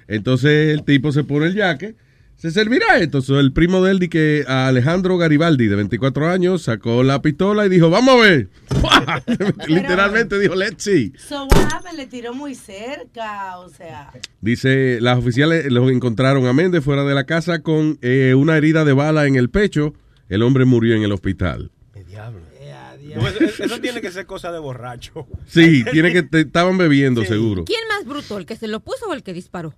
Entonces 0.09 0.71
el 0.77 0.83
tipo 0.85 1.13
se 1.13 1.23
pone 1.23 1.47
el 1.47 1.55
jaque, 1.57 1.95
se 2.37 2.51
servirá 2.51 2.99
esto. 2.99 3.23
So, 3.23 3.41
el 3.41 3.53
primo 3.53 3.83
de 3.85 3.93
él, 3.93 4.09
que 4.09 4.45
Alejandro 4.47 5.17
Garibaldi, 5.19 5.67
de 5.67 5.77
24 5.77 6.29
años, 6.29 6.63
sacó 6.63 7.03
la 7.03 7.23
pistola 7.23 7.67
y 7.67 7.69
dijo, 7.69 7.91
vamos 7.91 8.15
a 8.17 8.21
ver. 8.21 8.49
Literalmente 9.67 10.39
dijo, 10.39 10.55
let's 10.55 10.83
see. 10.85 11.13
So 11.19 11.45
what 11.45 11.73
happened? 11.73 11.97
Le 11.97 12.07
tiró 12.07 12.35
muy 12.35 12.55
cerca, 12.55 13.59
o 13.59 13.69
sea. 13.69 14.13
Dice, 14.41 14.99
las 15.01 15.19
oficiales 15.19 15.71
lo 15.73 15.89
encontraron 15.91 16.47
a 16.47 16.53
Méndez 16.53 16.85
fuera 16.85 17.05
de 17.05 17.15
la 17.15 17.25
casa 17.25 17.63
con 17.63 17.99
eh, 18.03 18.35
una 18.37 18.57
herida 18.57 18.85
de 18.85 18.93
bala 18.93 19.27
en 19.27 19.37
el 19.37 19.51
pecho. 19.51 19.95
El 20.29 20.43
hombre 20.43 20.65
murió 20.65 20.95
en 20.95 21.03
el 21.03 21.13
hospital. 21.13 21.71
No, 23.15 23.27
eso, 23.29 23.65
eso 23.65 23.81
tiene 23.81 24.01
que 24.03 24.11
ser 24.11 24.27
cosa 24.27 24.53
de 24.53 24.59
borracho. 24.59 25.27
Sí, 25.47 25.85
tiene 25.91 26.13
que 26.13 26.23
te- 26.23 26.41
estaban 26.41 26.77
bebiendo 26.77 27.25
seguro. 27.25 27.65
¿Quién 27.65 27.81
más 27.89 28.05
bruto, 28.07 28.37
el 28.37 28.45
que 28.45 28.57
se 28.57 28.69
lo 28.69 28.81
puso 28.81 29.07
o 29.07 29.15
el 29.15 29.23
que 29.23 29.33
disparó? 29.33 29.75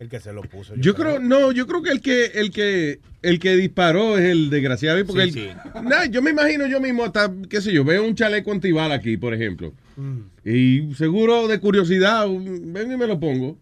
El 0.00 0.08
que 0.08 0.20
se 0.20 0.32
lo 0.32 0.42
puso. 0.42 0.74
Yo 0.76 0.94
creo, 0.94 1.18
no, 1.18 1.50
yo 1.50 1.66
creo 1.66 1.82
que 1.82 1.90
el 1.90 2.00
que 2.00 2.26
el 2.26 2.50
que 2.52 3.00
el 3.22 3.40
que 3.40 3.56
disparó 3.56 4.16
es 4.16 4.26
el 4.26 4.48
desgraciado, 4.48 5.04
porque 5.04 5.30
Sí, 5.32 5.40
el- 5.40 5.50
sí. 5.54 5.58
Nah, 5.82 6.04
yo 6.06 6.22
me 6.22 6.30
imagino 6.30 6.66
yo 6.68 6.80
mismo 6.80 7.04
hasta 7.04 7.32
qué 7.50 7.60
sé 7.60 7.72
yo, 7.72 7.84
veo 7.84 8.04
un 8.06 8.14
chaleco 8.14 8.52
antibala 8.52 8.94
aquí, 8.94 9.16
por 9.16 9.34
ejemplo. 9.34 9.72
Y 10.44 10.94
seguro 10.94 11.48
de 11.48 11.58
curiosidad, 11.58 12.26
ven 12.28 12.92
y 12.92 12.96
me 12.96 13.06
lo 13.08 13.18
pongo. 13.18 13.58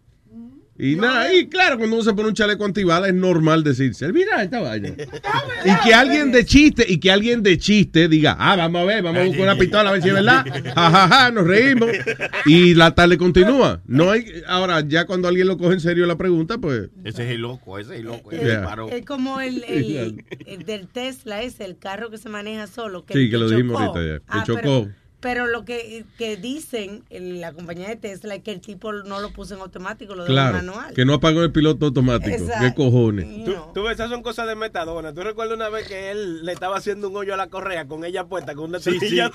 Y 0.79 0.95
nada, 0.97 1.33
y 1.33 1.47
claro, 1.49 1.79
cuando 1.79 1.97
uno 1.97 2.05
se 2.05 2.13
pone 2.13 2.29
un 2.29 2.35
chaleco 2.35 2.65
antibala 2.65 3.09
es 3.09 3.15
normal 3.15 3.65
decir, 3.65 3.95
servirá 3.95 4.43
esta 4.43 4.61
vaina. 4.61 4.91
Y 5.65 5.75
que 5.89 5.95
alguien 5.95 6.31
de 6.33 6.45
chiste, 6.45 6.85
y 6.87 6.99
que 6.99 7.11
alguien 7.11 7.43
de 7.43 7.59
chiste 7.59 8.09
diga, 8.09 8.37
ah, 8.39 8.55
vamos 8.57 8.83
a 8.83 8.85
ver, 8.85 9.03
vamos 9.03 9.23
a 9.23 9.25
buscar 9.25 9.43
una 9.43 9.57
pistola 9.57 9.89
a 9.89 9.93
ver 9.93 10.03
si 10.03 10.09
es 10.09 10.15
verdad. 10.15 10.45
Ja, 10.75 10.91
ja, 10.91 11.09
ja, 11.09 11.31
nos 11.31 11.47
reímos. 11.47 11.89
Y 12.47 12.75
la 12.75 12.95
tarde 12.95 13.17
continúa. 13.19 13.81
No 13.87 14.11
hay, 14.11 14.27
ahora, 14.47 14.81
ya 14.87 15.07
cuando 15.07 15.27
alguien 15.29 15.49
lo 15.49 15.57
coge 15.59 15.75
en 15.75 15.81
serio 15.81 16.07
la 16.07 16.17
pregunta, 16.17 16.59
pues. 16.59 16.91
Ese 17.05 17.25
es 17.25 17.31
el 17.33 17.41
loco, 17.41 17.79
ese 17.79 17.95
es 17.95 18.01
el 18.01 18.07
loco. 18.07 18.31
Es, 18.31 18.41
ese 18.43 18.51
disparó. 18.59 18.89
es 18.91 19.05
como 19.05 19.41
el, 19.41 19.65
el- 19.69 20.25
el 20.47 20.63
del 20.65 20.87
Tesla, 20.89 21.43
es 21.43 21.59
el 21.61 21.79
carro 21.79 22.11
que 22.11 22.19
se 22.19 22.29
maneja 22.29 22.67
solo. 22.67 23.05
Que, 23.05 23.15
Sí, 23.15 23.31
que 23.31 23.39
lo 23.39 23.49
dijimos 23.49 23.81
ahorita 23.81 24.01
ya, 24.07 24.19
que 24.19 24.25
Ah, 24.29 24.45
chocó. 24.47 24.61
Pero, 24.63 25.06
pero 25.27 25.49
lo 25.49 25.65
que, 25.65 26.05
que 26.19 26.37
dicen 26.37 27.03
en 27.11 27.41
la 27.41 27.53
compañía 27.53 27.89
de 27.89 27.97
Tesla 27.97 28.37
es 28.37 28.45
que 28.45 28.53
el 28.53 28.61
tipo 28.61 28.93
no 28.93 29.19
lo 29.19 29.33
puso 29.33 29.57
en 29.57 29.61
automático, 29.61 30.15
lo 30.15 30.23
dejó 30.23 30.33
Claro, 30.33 30.59
manual. 30.59 30.95
que 30.95 31.05
no 31.05 31.15
apagó 31.15 31.43
el 31.43 31.51
piloto 31.51 31.87
automático. 31.87 32.31
Exacto. 32.37 32.65
¿Qué 32.65 32.75
cojones? 32.75 33.45
Tú, 33.45 33.53
tú 33.75 33.83
ves, 33.83 33.95
esas 33.95 34.09
son 34.09 34.23
cosas 34.23 34.47
de 34.47 34.55
metadona. 34.55 35.13
¿Tú 35.13 35.23
recuerdas 35.23 35.57
una 35.57 35.69
vez 35.69 35.89
que 35.89 36.13
él 36.13 36.45
le 36.47 36.53
estaba 36.53 36.77
haciendo 36.77 37.09
un 37.09 37.17
hoyo 37.17 37.35
a 37.35 37.37
la 37.37 37.49
correa 37.49 37.89
con 37.89 38.05
ella 38.05 38.25
puesta 38.27 38.55
con 38.55 38.67
una 38.67 38.79
Sí, 38.79 39.01
sí, 39.01 39.09
sí. 39.09 39.21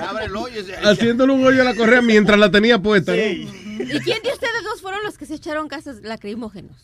Abre 0.00 0.24
el 0.26 0.36
hoyo. 0.36 0.60
ese- 0.60 0.76
Haciéndole 0.76 1.32
un 1.34 1.44
hoyo 1.44 1.62
a 1.62 1.64
la 1.64 1.74
correa 1.74 2.00
mientras 2.02 2.38
la 2.38 2.50
tenía 2.50 2.80
puesta, 2.80 3.12
¿no? 3.12 3.18
¿Y 3.22 3.46
quién 4.02 4.22
de 4.22 4.32
ustedes 4.32 4.62
dos 4.64 4.80
fueron 4.80 5.02
los 5.02 5.18
que 5.18 5.26
se 5.26 5.34
echaron 5.34 5.68
gases 5.68 6.02
lacrimógenos? 6.02 6.76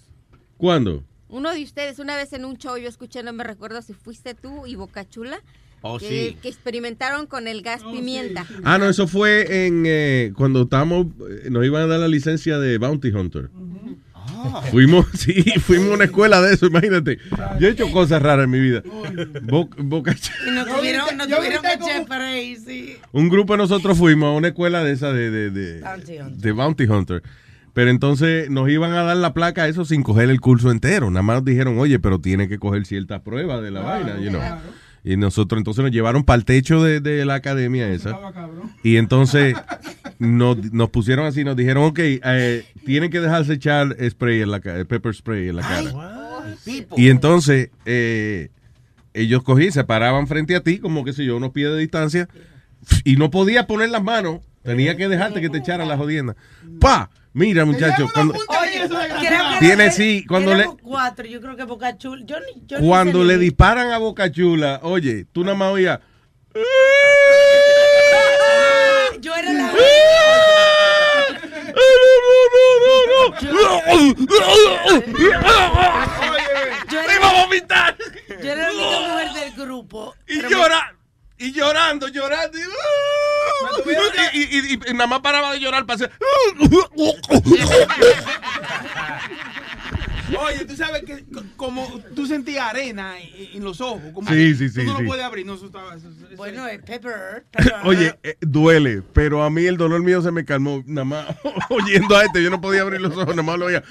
¿Cuándo? 0.56 1.04
Uno 1.28 1.52
de 1.52 1.62
ustedes, 1.62 1.98
una 1.98 2.16
vez 2.16 2.32
en 2.32 2.44
un 2.44 2.56
show, 2.56 2.76
yo 2.78 2.88
escuché, 2.88 3.22
no 3.22 3.32
me 3.32 3.44
recuerdo 3.44 3.82
si 3.82 3.92
fuiste 3.92 4.34
tú 4.34 4.66
y 4.66 4.74
Bocachula, 4.76 5.38
Oh, 5.80 5.96
que, 5.98 6.08
sí. 6.30 6.36
que 6.42 6.48
experimentaron 6.48 7.26
con 7.28 7.46
el 7.46 7.62
gas 7.62 7.82
pimienta. 7.84 8.44
Ah, 8.64 8.78
no, 8.78 8.88
eso 8.88 9.06
fue 9.06 9.66
en 9.66 9.84
eh, 9.86 10.32
cuando 10.36 10.62
estábamos, 10.62 11.06
eh, 11.44 11.50
nos 11.50 11.64
iban 11.64 11.82
a 11.82 11.86
dar 11.86 12.00
la 12.00 12.08
licencia 12.08 12.58
de 12.58 12.78
Bounty 12.78 13.10
Hunter. 13.10 13.48
Fuimos, 14.70 15.06
sí, 15.14 15.42
fuimos 15.60 15.90
a 15.90 15.94
una 15.94 16.04
escuela 16.04 16.40
de 16.40 16.54
eso, 16.54 16.66
imagínate. 16.66 17.18
Yo 17.60 17.68
he 17.68 17.70
hecho 17.70 17.90
cosas 17.92 18.20
raras 18.22 18.44
en 18.44 18.50
mi 18.50 18.60
vida. 18.60 18.82
Bo- 19.42 19.68
Boca 19.78 20.16
Y 20.46 20.50
no 20.50 20.64
tuvieron, 20.64 21.16
no 21.16 21.26
yo 21.28 21.36
tuvieron 21.36 21.62
para 22.08 22.26
ahí, 22.28 22.56
sí. 22.56 22.96
un 23.12 23.28
grupo 23.28 23.52
de 23.54 23.58
nosotros 23.58 23.96
fuimos 23.98 24.28
a 24.28 24.32
una 24.32 24.48
escuela 24.48 24.82
de 24.82 24.92
esa 24.92 25.12
de, 25.12 25.30
de, 25.30 25.50
de, 25.50 25.80
Bounty 25.80 26.18
Hunter. 26.18 26.36
de 26.42 26.52
Bounty 26.52 26.84
Hunter. 26.84 27.22
Pero 27.78 27.92
entonces 27.92 28.50
nos 28.50 28.68
iban 28.68 28.92
a 28.94 29.04
dar 29.04 29.16
la 29.18 29.32
placa 29.32 29.62
a 29.62 29.68
eso 29.68 29.84
sin 29.84 30.02
coger 30.02 30.30
el 30.30 30.40
curso 30.40 30.72
entero. 30.72 31.12
Nada 31.12 31.22
más 31.22 31.36
nos 31.36 31.44
dijeron, 31.44 31.78
oye, 31.78 32.00
pero 32.00 32.20
tiene 32.20 32.48
que 32.48 32.58
coger 32.58 32.84
ciertas 32.86 33.20
pruebas 33.20 33.62
de 33.62 33.70
la 33.70 33.82
vaina, 33.82 34.18
you 34.18 34.30
know. 34.30 34.40
Y 35.04 35.16
nosotros 35.16 35.60
entonces 35.60 35.84
nos 35.84 35.92
llevaron 35.92 36.24
para 36.24 36.38
el 36.38 36.44
techo 36.44 36.82
de, 36.82 36.98
de 36.98 37.24
la 37.24 37.34
academia 37.34 37.88
esa. 37.88 38.18
Y 38.82 38.96
entonces 38.96 39.54
nos, 40.18 40.72
nos 40.72 40.90
pusieron 40.90 41.24
así, 41.24 41.44
nos 41.44 41.54
dijeron, 41.54 41.84
ok, 41.84 42.00
eh, 42.00 42.64
tienen 42.84 43.12
que 43.12 43.20
dejarse 43.20 43.52
echar 43.52 43.96
spray 44.10 44.40
en 44.40 44.50
la 44.50 44.58
cara, 44.58 44.84
pepper 44.84 45.14
spray 45.14 45.50
en 45.50 45.54
la 45.54 45.62
cara. 45.62 45.92
Y 46.96 47.10
entonces 47.10 47.70
eh, 47.86 48.48
ellos 49.14 49.44
cogían, 49.44 49.70
se 49.70 49.84
paraban 49.84 50.26
frente 50.26 50.56
a 50.56 50.64
ti, 50.64 50.80
como 50.80 51.04
que 51.04 51.12
sé 51.12 51.24
yo, 51.24 51.36
unos 51.36 51.52
pies 51.52 51.70
de 51.70 51.78
distancia, 51.78 52.28
y 53.04 53.14
no 53.14 53.30
podía 53.30 53.68
poner 53.68 53.90
las 53.90 54.02
manos, 54.02 54.40
tenía 54.64 54.96
que 54.96 55.08
dejarte 55.08 55.40
que 55.40 55.48
te 55.48 55.58
echaran 55.58 55.86
la 55.86 55.96
jodienda. 55.96 56.34
¡Pa! 56.80 57.10
Mira, 57.38 57.64
muchachos, 57.64 58.12
cuando, 58.12 58.34
Oye, 58.34 58.88
Tiene, 59.60 59.84
era- 59.84 59.90
sí, 59.92 60.24
cuando 60.26 60.54
le- 60.54 60.66
cuatro, 60.82 61.24
yo 61.24 61.40
creo 61.40 61.56
que 61.56 61.64
Boca 61.64 61.96
Chula. 61.96 62.22
Yo 62.26 62.36
ni, 62.40 62.66
yo 62.66 62.78
cuando 62.80 63.24
le 63.24 63.38
disparan 63.38 63.92
a 63.92 63.98
Boca 63.98 64.30
Chula, 64.30 64.80
oye, 64.82 65.24
tú 65.32 65.42
nada 65.44 65.56
más 65.56 65.72
oías, 65.72 66.00
Yo 69.20 69.34
era 69.34 69.52
la. 69.52 69.72
Yo 76.90 77.00
era, 77.00 77.14
¡Iba 77.16 77.30
a 77.30 77.44
vomitar! 77.44 77.96
yo 78.42 78.52
era 78.52 78.70
la 78.70 78.72
única 78.72 79.00
mujer 79.08 79.32
del 79.32 79.52
grupo. 79.66 80.14
Y 80.26 80.40
llora, 80.48 80.94
y 81.38 81.52
llorando, 81.52 82.08
llorando. 82.08 82.58
Y, 82.58 84.38
y- 84.38 84.42
y- 84.42 84.74
y- 84.74 84.90
y 84.90 84.92
nada 84.94 85.06
más 85.06 85.20
paraba 85.20 85.52
de 85.52 85.60
llorar 85.60 85.86
para 85.86 85.94
hacer. 85.96 86.12
Oye, 90.38 90.64
tú 90.66 90.76
sabes 90.76 91.02
que 91.04 91.24
co- 91.32 91.42
como 91.56 91.86
tú 92.14 92.26
sentías 92.26 92.68
arena 92.68 93.14
en, 93.18 93.64
los 93.64 93.80
ojos. 93.80 94.02
Como 94.12 94.28
Sí, 94.28 94.54
sí, 94.54 94.68
sí, 94.68 94.80
Tú 94.84 94.92
no 94.92 94.96
sí. 94.98 95.02
lo 95.02 95.08
puedes 95.08 95.24
abrir. 95.24 95.46
No, 95.46 95.54
eso 95.54 95.66
estaba, 95.66 95.94
eso- 95.94 96.08
eso- 96.10 96.36
Bueno, 96.36 96.66
es 96.66 96.82
pepper. 96.84 97.46
Oye, 97.84 98.18
eh, 98.22 98.36
duele, 98.40 99.02
pero 99.14 99.42
a 99.42 99.48
mí 99.50 99.64
el 99.64 99.78
dolor 99.78 100.02
mío 100.02 100.20
se 100.20 100.30
me 100.30 100.44
calmó 100.44 100.82
nada 100.86 101.04
más 101.06 101.26
oyendo 101.70 102.14
a 102.16 102.24
este. 102.24 102.42
Yo 102.42 102.50
no 102.50 102.60
podía 102.60 102.82
abrir 102.82 103.00
los 103.00 103.12
ojos, 103.16 103.28
nada 103.28 103.42
más 103.42 103.58
lo 103.58 103.66
oía. 103.66 103.82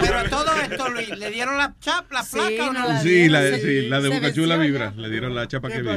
Pero 0.00 0.30
todo 0.30 0.54
esto, 0.56 0.88
Luis, 0.88 1.08
¿le 1.18 1.30
dieron 1.30 1.56
la 1.58 1.74
chap, 1.80 2.10
la 2.12 2.22
placa 2.22 2.70
o 2.70 2.72
no? 2.72 3.00
Sí, 3.02 3.28
la, 3.28 3.42
sí, 3.58 3.88
la 3.88 4.00
de 4.00 4.08
Boca 4.08 4.32
Chula 4.32 4.56
vibra. 4.56 4.92
Le 4.96 5.08
dieron 5.10 5.34
la 5.34 5.48
chapa 5.48 5.68
que 5.68 5.82
vibra. 5.82 5.96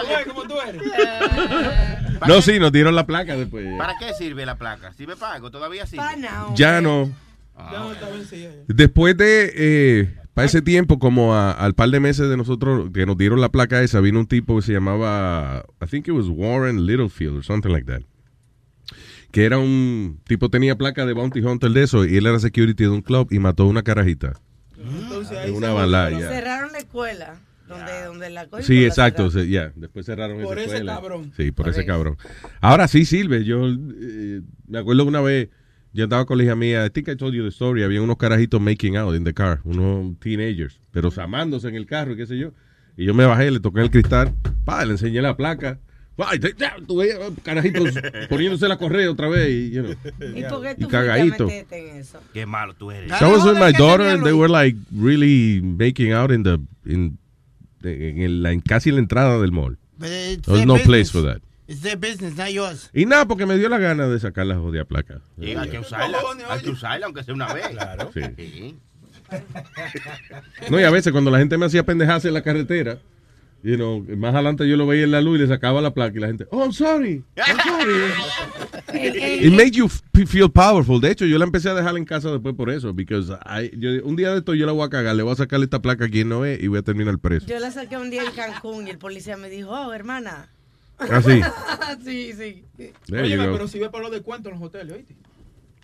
Oye, 0.00 0.24
¿cómo 0.26 0.42
tú 0.44 0.54
eres? 0.60 0.82
No, 2.28 2.42
sí, 2.42 2.58
nos 2.58 2.70
dieron 2.70 2.94
la 2.94 3.06
placa 3.06 3.34
después. 3.34 3.66
¿Para 3.78 3.96
qué 3.98 4.12
sirve 4.12 4.44
la 4.44 4.56
placa? 4.56 4.92
¿Sirve 4.92 5.16
para 5.16 5.36
algo? 5.36 5.50
¿Todavía 5.50 5.86
sirve? 5.86 6.04
Ya 6.54 6.82
no. 6.82 7.10
Ya 7.72 7.78
no 7.78 7.92
está 7.92 8.08
vencida. 8.10 8.50
Después 8.68 9.16
de, 9.16 9.52
eh, 9.54 10.14
para 10.40 10.46
ese 10.46 10.62
tiempo, 10.62 10.98
como 10.98 11.34
a- 11.34 11.52
al 11.52 11.74
par 11.74 11.90
de 11.90 12.00
meses 12.00 12.28
de 12.28 12.36
nosotros 12.36 12.90
que 12.92 13.06
nos 13.06 13.16
dieron 13.16 13.40
la 13.40 13.48
placa 13.50 13.82
esa, 13.82 14.00
vino 14.00 14.18
un 14.20 14.26
tipo 14.26 14.56
que 14.56 14.62
se 14.62 14.72
llamaba, 14.72 15.64
I 15.82 15.86
think 15.86 16.08
it 16.08 16.14
was 16.14 16.26
Warren 16.28 16.86
Littlefield 16.86 17.36
or 17.38 17.44
something 17.44 17.70
like 17.70 17.86
that. 17.86 18.02
Que 19.30 19.44
era 19.44 19.58
un 19.58 20.18
tipo, 20.26 20.48
tenía 20.50 20.76
placa 20.76 21.06
de 21.06 21.12
Bounty 21.12 21.40
Hunter 21.40 21.70
de 21.70 21.82
eso, 21.84 22.04
y 22.04 22.16
él 22.16 22.26
era 22.26 22.38
security 22.40 22.84
de 22.84 22.88
un 22.90 23.02
club 23.02 23.28
y 23.30 23.38
mató 23.38 23.66
una 23.66 23.82
carajita. 23.82 24.40
Entonces 24.76 25.38
En 25.46 25.54
una 25.54 25.72
balaya. 25.72 26.28
Cerraron 26.28 26.72
la 26.72 26.78
escuela. 26.78 27.34
Donde, 27.68 28.02
donde 28.04 28.30
la 28.30 28.48
Sí, 28.62 28.84
exacto, 28.84 29.28
ya, 29.44 29.72
después 29.76 30.04
cerraron 30.04 30.42
Por 30.42 30.58
esa 30.58 30.66
ese 30.66 30.74
escuela. 30.78 30.94
cabrón. 30.94 31.32
Sí, 31.36 31.52
por, 31.52 31.66
Por 31.66 31.72
ese 31.72 31.86
cabrón. 31.86 32.16
Ahora 32.60 32.88
sí 32.88 33.04
sirve, 33.04 33.44
yo 33.44 33.64
eh, 33.68 34.40
me 34.66 34.78
acuerdo 34.80 35.04
una 35.04 35.20
vez 35.20 35.50
Yo 35.92 36.04
andaba 36.04 36.24
con 36.24 36.38
la 36.38 36.44
hija 36.44 36.54
mía, 36.54 36.86
I 36.86 36.90
think 36.90 37.08
I 37.08 37.16
told 37.16 37.34
you 37.34 37.42
the 37.42 37.48
story, 37.48 37.82
había 37.82 38.00
unos 38.00 38.16
carajitos 38.16 38.60
making 38.60 38.96
out 38.96 39.14
in 39.16 39.24
the 39.24 39.34
car, 39.34 39.60
unos 39.64 40.18
teenagers, 40.20 40.80
pero 40.92 41.10
amándose 41.20 41.68
en 41.68 41.74
el 41.74 41.86
carro, 41.86 42.12
y 42.12 42.16
qué 42.16 42.26
sé 42.26 42.38
yo. 42.38 42.52
Y 42.96 43.06
yo 43.06 43.14
me 43.14 43.24
bajé, 43.24 43.50
le 43.50 43.58
toqué 43.60 43.80
el 43.80 43.90
cristal, 43.90 44.32
pa, 44.64 44.84
le 44.84 44.92
enseñé 44.92 45.20
la 45.20 45.36
placa. 45.36 45.78
Tú 46.86 46.96
veías, 46.98 47.18
carajitos 47.42 47.94
poniéndose 48.28 48.68
la 48.68 48.76
correa 48.76 49.10
otra 49.10 49.28
vez 49.28 49.48
y, 49.48 49.70
you 49.70 49.82
know, 49.82 49.92
¿Y 50.36 50.42
por 50.44 50.62
qué 50.62 50.76
y 50.78 50.84
cagadito. 50.86 51.48
en 51.48 51.96
eso? 51.96 52.20
Qué 52.34 52.44
malo 52.44 52.74
tú 52.74 52.90
eres. 52.90 53.08
That 53.08 53.22
was 53.32 53.44
with 53.44 53.58
my 53.58 53.72
daughter 53.72 54.06
and 54.06 54.22
they 54.22 54.34
were 54.34 54.50
like 54.50 54.76
really 54.94 55.60
making 55.62 56.12
out 56.12 56.30
in 56.30 56.42
the, 56.42 56.58
in, 56.84 57.18
en 57.82 58.18
el- 58.20 58.42
la- 58.42 58.52
en 58.52 58.60
casi 58.60 58.90
la 58.90 58.98
entrada 58.98 59.40
del 59.40 59.50
mall. 59.50 59.78
It's 60.02 60.42
There 60.42 60.58
was 60.58 60.66
no 60.66 60.76
place 60.76 61.10
for 61.10 61.22
that. 61.22 61.40
It's 61.70 61.82
their 61.82 61.96
business, 61.96 62.36
not 62.36 62.48
yours. 62.50 62.90
Y 62.92 63.06
nada, 63.06 63.26
porque 63.28 63.46
me 63.46 63.56
dio 63.56 63.68
la 63.68 63.78
gana 63.78 64.08
de 64.08 64.18
sacar 64.18 64.44
la 64.44 64.56
jodida 64.56 64.84
placa. 64.84 65.20
Sí, 65.40 65.54
hay 65.54 65.68
que 65.68 65.78
usarla. 65.78 66.18
Hay 66.48 66.60
que 66.62 66.70
usarla, 66.70 67.06
aunque 67.06 67.22
sea 67.22 67.32
una 67.32 67.52
vez. 67.54 67.68
Claro. 67.68 68.10
Sí. 68.12 68.76
No, 70.68 70.80
y 70.80 70.82
a 70.82 70.90
veces 70.90 71.12
cuando 71.12 71.30
la 71.30 71.38
gente 71.38 71.56
me 71.56 71.66
hacía 71.66 71.84
pendejarse 71.84 72.26
en 72.26 72.34
la 72.34 72.42
carretera, 72.42 72.98
you 73.62 73.76
know, 73.76 74.04
más 74.16 74.34
adelante 74.34 74.68
yo 74.68 74.76
lo 74.76 74.84
veía 74.86 75.04
en 75.04 75.12
la 75.12 75.20
luz 75.20 75.38
y 75.38 75.42
le 75.42 75.46
sacaba 75.46 75.80
la 75.80 75.94
placa 75.94 76.16
y 76.16 76.20
la 76.20 76.26
gente, 76.26 76.46
oh, 76.50 76.60
I'm 76.64 76.72
sorry, 76.72 77.22
I'm 77.36 77.56
sorry. 77.60 78.10
It 79.46 79.52
made 79.52 79.70
you 79.70 79.88
feel 79.88 80.50
powerful. 80.50 81.00
De 81.00 81.12
hecho, 81.12 81.24
yo 81.24 81.38
la 81.38 81.44
empecé 81.44 81.68
a 81.70 81.74
dejar 81.74 81.96
en 81.96 82.04
casa 82.04 82.32
después 82.32 82.56
por 82.56 82.70
eso, 82.70 82.92
because 82.92 83.32
I- 83.46 83.70
yo- 83.78 84.04
un 84.04 84.16
día 84.16 84.32
de 84.32 84.38
esto 84.38 84.54
yo 84.54 84.66
la 84.66 84.72
voy 84.72 84.84
a 84.84 84.90
cagar, 84.90 85.14
le 85.14 85.22
voy 85.22 85.32
a 85.32 85.36
sacarle 85.36 85.64
esta 85.66 85.80
placa 85.80 86.06
a 86.06 86.08
quien 86.08 86.28
no 86.28 86.44
es 86.44 86.60
y 86.60 86.66
voy 86.66 86.78
a 86.80 86.82
terminar 86.82 87.16
preso. 87.20 87.46
Yo 87.46 87.60
la 87.60 87.70
saqué 87.70 87.96
un 87.96 88.10
día 88.10 88.24
en 88.24 88.32
Cancún 88.32 88.88
y 88.88 88.90
el 88.90 88.98
policía 88.98 89.36
me 89.36 89.48
dijo, 89.48 89.70
oh, 89.70 89.92
hermana. 89.92 90.48
¿Ah, 91.00 91.22
sí? 91.22 91.40
sí, 92.04 92.32
sí. 92.34 92.64
There 93.06 93.22
Oye, 93.22 93.36
pero 93.36 93.66
si 93.68 93.78
ves 93.78 93.88
para 93.88 94.02
los 94.04 94.12
descuentos 94.12 94.52
en 94.52 94.58
los 94.58 94.68
hoteles, 94.68 94.94
¿oíste? 94.94 95.16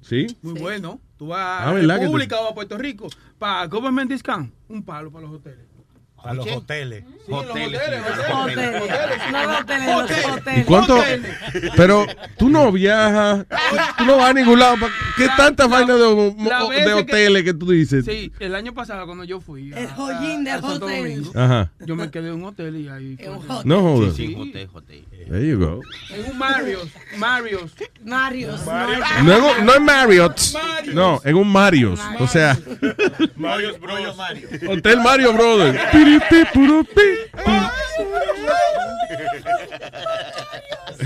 ¿Sí? 0.02 0.26
Muy 0.42 0.60
bueno. 0.60 1.00
Tú 1.16 1.28
vas 1.28 1.40
Ah, 1.40 1.70
a 1.70 1.72
¿verdad 1.72 1.94
que 1.96 2.00
tú- 2.00 2.12
República 2.12 2.40
o 2.40 2.48
a 2.50 2.54
Puerto 2.54 2.78
Rico. 2.78 3.08
Para 3.38 3.66
Government 3.66 4.10
Discount, 4.10 4.52
un 4.68 4.82
palo 4.84 5.10
para 5.10 5.26
los 5.26 5.34
hoteles. 5.36 5.64
A 6.26 6.34
los 6.34 6.46
hoteles. 6.50 7.05
Sí, 7.26 7.32
hoteles. 7.32 7.80
Hoteles. 7.80 8.02
Hoteles, 8.32 9.86
los 9.86 10.10
¿Y 10.10 10.30
hoteles. 10.30 10.66
cuánto? 10.66 11.02
Pero 11.76 12.06
tú 12.38 12.48
no 12.48 12.70
viajas, 12.72 13.44
tú 13.98 14.05
no 14.05 14.16
vas 14.18 14.30
a 14.30 14.32
ningún 14.32 14.58
lado. 14.58 14.76
¿pa- 14.78 14.90
¿Qué 15.16 15.28
tanta 15.36 15.66
vaina 15.66 15.94
de, 15.94 16.00
de 16.05 16.34
veces 16.68 16.84
que- 16.86 16.92
hoteles 16.94 17.42
que 17.44 17.55
tú 17.55 17.70
dices? 17.70 18.05
Sí, 18.05 18.32
el 18.38 18.55
año 18.55 18.72
pasado 18.74 19.06
cuando 19.06 19.24
yo 19.24 19.40
fui 19.40 19.72
a, 19.72 19.78
El 19.80 19.88
joyín 19.88 20.44
de 20.44 20.50
a 20.52 20.60
Santo 20.60 20.86
hotel. 20.86 21.02
Domingo, 21.24 21.32
Ajá. 21.40 21.70
yo 21.80 21.96
me 21.96 22.10
quedé 22.10 22.28
en 22.28 22.34
un 22.34 22.44
hotel 22.44 22.76
y 22.76 22.88
ahí... 22.88 23.18
No 23.64 23.80
jodas. 23.82 24.14
Sí, 24.16 24.34
Hotel, 24.38 24.68
hotel. 24.72 25.05
There 25.28 25.48
you 25.48 25.58
go. 25.58 25.80
En 26.10 26.30
un 26.30 26.38
Marriott. 26.38 26.88
Marriott. 27.16 27.70
Marios. 28.05 28.60
No, 29.24 29.62
no 29.64 29.74
en 29.74 29.84
Marriott. 29.84 30.40
No, 30.92 31.20
en 31.24 31.34
un 31.36 31.48
Marios. 31.48 32.00
O 32.20 32.26
sea, 32.28 32.56
Mario 33.36 33.76
Bros. 33.80 34.16
Hotel 34.68 35.00
Mario 35.00 35.32
Brothers. 35.32 35.80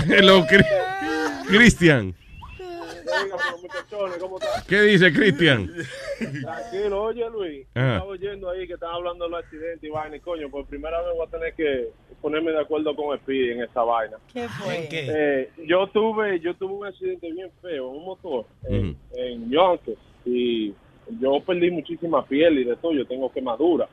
Hello, 0.07 0.45
Cri- 0.45 0.65
Cristian. 1.47 2.15
¿Qué 4.67 4.81
dice 4.83 5.11
Cristian? 5.11 5.69
Tranquilo, 6.41 7.03
oye 7.03 7.29
Luis, 7.29 7.67
Ajá. 7.73 7.93
estaba 7.95 8.11
oyendo 8.11 8.49
ahí 8.49 8.67
que 8.67 8.73
están 8.73 8.91
hablando 8.91 9.25
de 9.25 9.31
los 9.31 9.43
accidentes 9.43 9.83
y 9.83 9.89
vaina 9.91 10.15
y 10.15 10.19
coño, 10.21 10.49
por 10.49 10.65
primera 10.65 11.01
vez 11.01 11.09
voy 11.17 11.27
a 11.27 11.29
tener 11.29 11.53
que 11.55 11.89
ponerme 12.21 12.51
de 12.51 12.61
acuerdo 12.61 12.95
con 12.95 13.17
Speedy 13.19 13.51
en 13.51 13.63
esa 13.63 13.81
vaina. 13.83 14.17
¿Qué 14.33 14.47
fue? 14.47 14.87
Eh, 14.91 15.49
yo 15.65 15.87
tuve 15.87 16.39
yo 16.39 16.53
tuve 16.55 16.73
un 16.73 16.85
accidente 16.85 17.31
bien 17.31 17.49
feo 17.61 17.89
en 17.91 17.97
un 17.97 18.05
motor 18.05 18.45
en, 18.69 18.89
Ujú. 18.91 18.97
en 19.15 19.49
Yonkers 19.49 19.97
y 20.25 20.73
yo 21.19 21.41
perdí 21.45 21.69
muchísima 21.71 22.25
piel 22.25 22.59
y 22.59 22.63
de 22.63 22.75
todo, 22.77 22.93
yo 22.93 23.05
tengo 23.05 23.31
quemadura. 23.31 23.89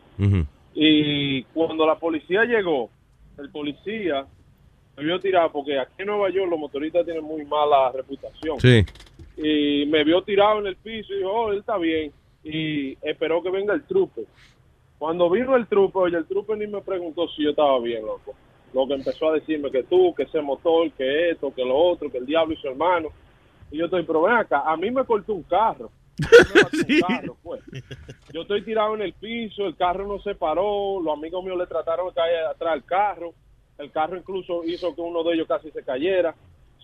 Y 0.81 1.43
cuando 1.55 1.85
la 1.85 1.97
policía 1.97 2.45
llegó, 2.45 2.89
el 3.37 3.51
policía 3.51 4.25
me 4.97 5.03
vio 5.05 5.19
tirado 5.19 5.51
porque 5.51 5.77
aquí 5.77 5.93
en 5.99 6.07
Nueva 6.07 6.31
York 6.31 6.49
los 6.49 6.59
motoristas 6.59 7.05
tienen 7.05 7.25
muy 7.25 7.45
mala 7.45 7.91
reputación 7.91 8.61
Sí. 8.61 8.85
y 9.37 9.87
me 9.87 10.05
vio 10.05 10.23
tirado 10.23 10.61
en 10.61 10.69
el 10.69 10.77
piso 10.77 11.13
y 11.13 11.17
dijo, 11.19 11.31
oh, 11.33 11.51
él 11.53 11.59
está 11.59 11.77
bien. 11.79 12.13
Y 12.45 12.97
esperó 13.03 13.43
que 13.43 13.51
venga 13.51 13.75
el 13.75 13.83
trupe. 13.87 14.23
Cuando 14.99 15.29
vino 15.29 15.57
el 15.57 15.67
trupe, 15.67 15.99
oye, 15.99 16.17
el 16.17 16.27
trupe 16.27 16.57
ni 16.57 16.69
me 16.69 16.81
preguntó 16.81 17.27
si 17.29 17.43
yo 17.43 17.51
estaba 17.51 17.81
bien, 17.81 18.07
loco. 18.07 18.35
Lo 18.73 18.87
que 18.87 18.95
empezó 18.95 19.31
a 19.31 19.35
decirme 19.35 19.73
que 19.73 19.83
tú, 19.83 20.15
que 20.15 20.23
ese 20.25 20.41
motor, 20.41 20.91
que 20.93 21.31
esto, 21.31 21.53
que 21.53 21.65
lo 21.65 21.77
otro, 21.77 22.09
que 22.11 22.19
el 22.19 22.27
diablo 22.27 22.55
y 22.55 22.57
su 22.57 22.69
hermano. 22.69 23.09
Y 23.73 23.79
yo 23.79 23.87
estoy, 23.87 24.05
pero 24.05 24.23
ven 24.23 24.35
acá, 24.37 24.63
a 24.65 24.77
mí 24.77 24.93
me 24.93 25.05
cortó 25.05 25.35
un 25.35 25.43
carro. 25.43 25.91
Carro, 27.07 27.37
pues. 27.43 27.63
Yo 28.33 28.43
estoy 28.43 28.63
tirado 28.63 28.95
en 28.95 29.03
el 29.03 29.13
piso, 29.13 29.67
el 29.67 29.77
carro 29.77 30.07
no 30.07 30.21
se 30.21 30.35
paró, 30.35 31.01
los 31.01 31.17
amigos 31.17 31.45
míos 31.45 31.59
le 31.59 31.67
trataron 31.67 32.09
de 32.09 32.15
caer 32.15 32.47
atrás 32.47 32.75
del 32.75 32.85
carro, 32.85 33.35
el 33.79 33.91
carro 33.91 34.17
incluso 34.17 34.65
hizo 34.65 34.95
que 34.95 35.01
uno 35.01 35.23
de 35.23 35.35
ellos 35.35 35.49
casi 35.49 35.71
se 35.71 35.83
cayera. 35.83 36.35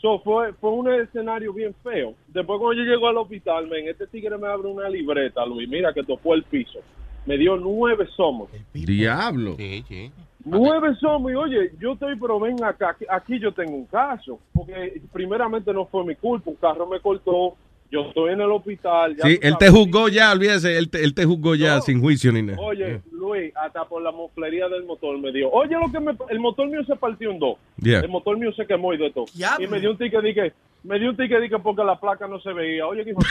So, 0.00 0.18
fue, 0.20 0.52
fue 0.54 0.70
un 0.70 0.92
escenario 0.92 1.52
bien 1.52 1.74
feo. 1.82 2.14
Después 2.28 2.60
cuando 2.60 2.74
yo 2.74 2.90
llego 2.90 3.08
al 3.08 3.16
hospital, 3.16 3.66
men, 3.68 3.88
este 3.88 4.06
tigre 4.06 4.36
me 4.36 4.48
abre 4.48 4.68
una 4.68 4.88
libreta, 4.88 5.46
Luis, 5.46 5.68
mira 5.68 5.92
que 5.92 6.02
tocó 6.02 6.34
el 6.34 6.42
piso. 6.44 6.80
Me 7.26 7.38
dio 7.38 7.56
nueve 7.56 8.06
somos. 8.14 8.50
Diablo. 8.74 9.56
Sí, 9.56 9.82
sí. 9.88 10.12
Nueve 10.44 10.94
somos 11.00 11.32
y 11.32 11.34
oye, 11.34 11.72
yo 11.80 11.92
estoy, 11.92 12.16
pero 12.16 12.38
ven 12.38 12.62
acá, 12.62 12.90
aquí, 12.90 13.06
aquí 13.08 13.38
yo 13.40 13.52
tengo 13.52 13.74
un 13.74 13.86
caso, 13.86 14.38
porque 14.52 15.00
primeramente 15.10 15.72
no 15.72 15.86
fue 15.86 16.04
mi 16.04 16.14
culpa, 16.16 16.50
un 16.50 16.56
carro 16.56 16.86
me 16.86 17.00
cortó, 17.00 17.54
yo 17.94 18.08
estoy 18.08 18.32
en 18.32 18.40
el 18.40 18.50
hospital. 18.50 19.16
ya 19.16 19.22
Sí, 19.24 19.38
él 19.40 19.56
te 19.56 19.70
juzgó 19.70 20.08
ya, 20.08 20.32
olvídese, 20.32 20.76
él 20.76 20.90
te, 20.90 21.04
él 21.04 21.14
te 21.14 21.24
juzgó 21.24 21.54
ya 21.54 21.80
sin 21.80 22.00
juicio 22.00 22.32
ni 22.32 22.42
nada. 22.42 22.58
Oye, 22.60 23.00
Luis, 23.12 23.52
hasta 23.54 23.84
por 23.84 24.02
la 24.02 24.10
moflería 24.10 24.68
del 24.68 24.84
motor 24.84 25.16
me 25.18 25.30
dio. 25.30 25.48
Oye, 25.50 25.76
lo 25.76 25.92
que 25.92 26.00
me, 26.00 26.16
el 26.28 26.40
motor 26.40 26.68
mío 26.68 26.84
se 26.84 26.96
partió 26.96 27.30
en 27.30 27.38
dos. 27.38 27.56
Yeah. 27.76 28.00
El 28.00 28.08
motor 28.08 28.36
mío 28.36 28.52
se 28.52 28.66
quemó 28.66 28.92
y 28.94 28.98
de 28.98 29.12
todo. 29.12 29.26
Y 29.60 29.66
me 29.68 29.78
dio 29.78 29.92
un 29.92 29.98
ticket, 29.98 30.20
dije, 30.22 30.52
me 30.82 30.98
dio 30.98 31.10
un 31.10 31.16
ticket, 31.16 31.40
dije, 31.40 31.58
porque 31.60 31.84
la 31.84 32.00
placa 32.00 32.26
no 32.26 32.40
se 32.40 32.52
veía. 32.52 32.84
Oye, 32.86 33.04
que 33.04 33.10
hijo 33.10 33.20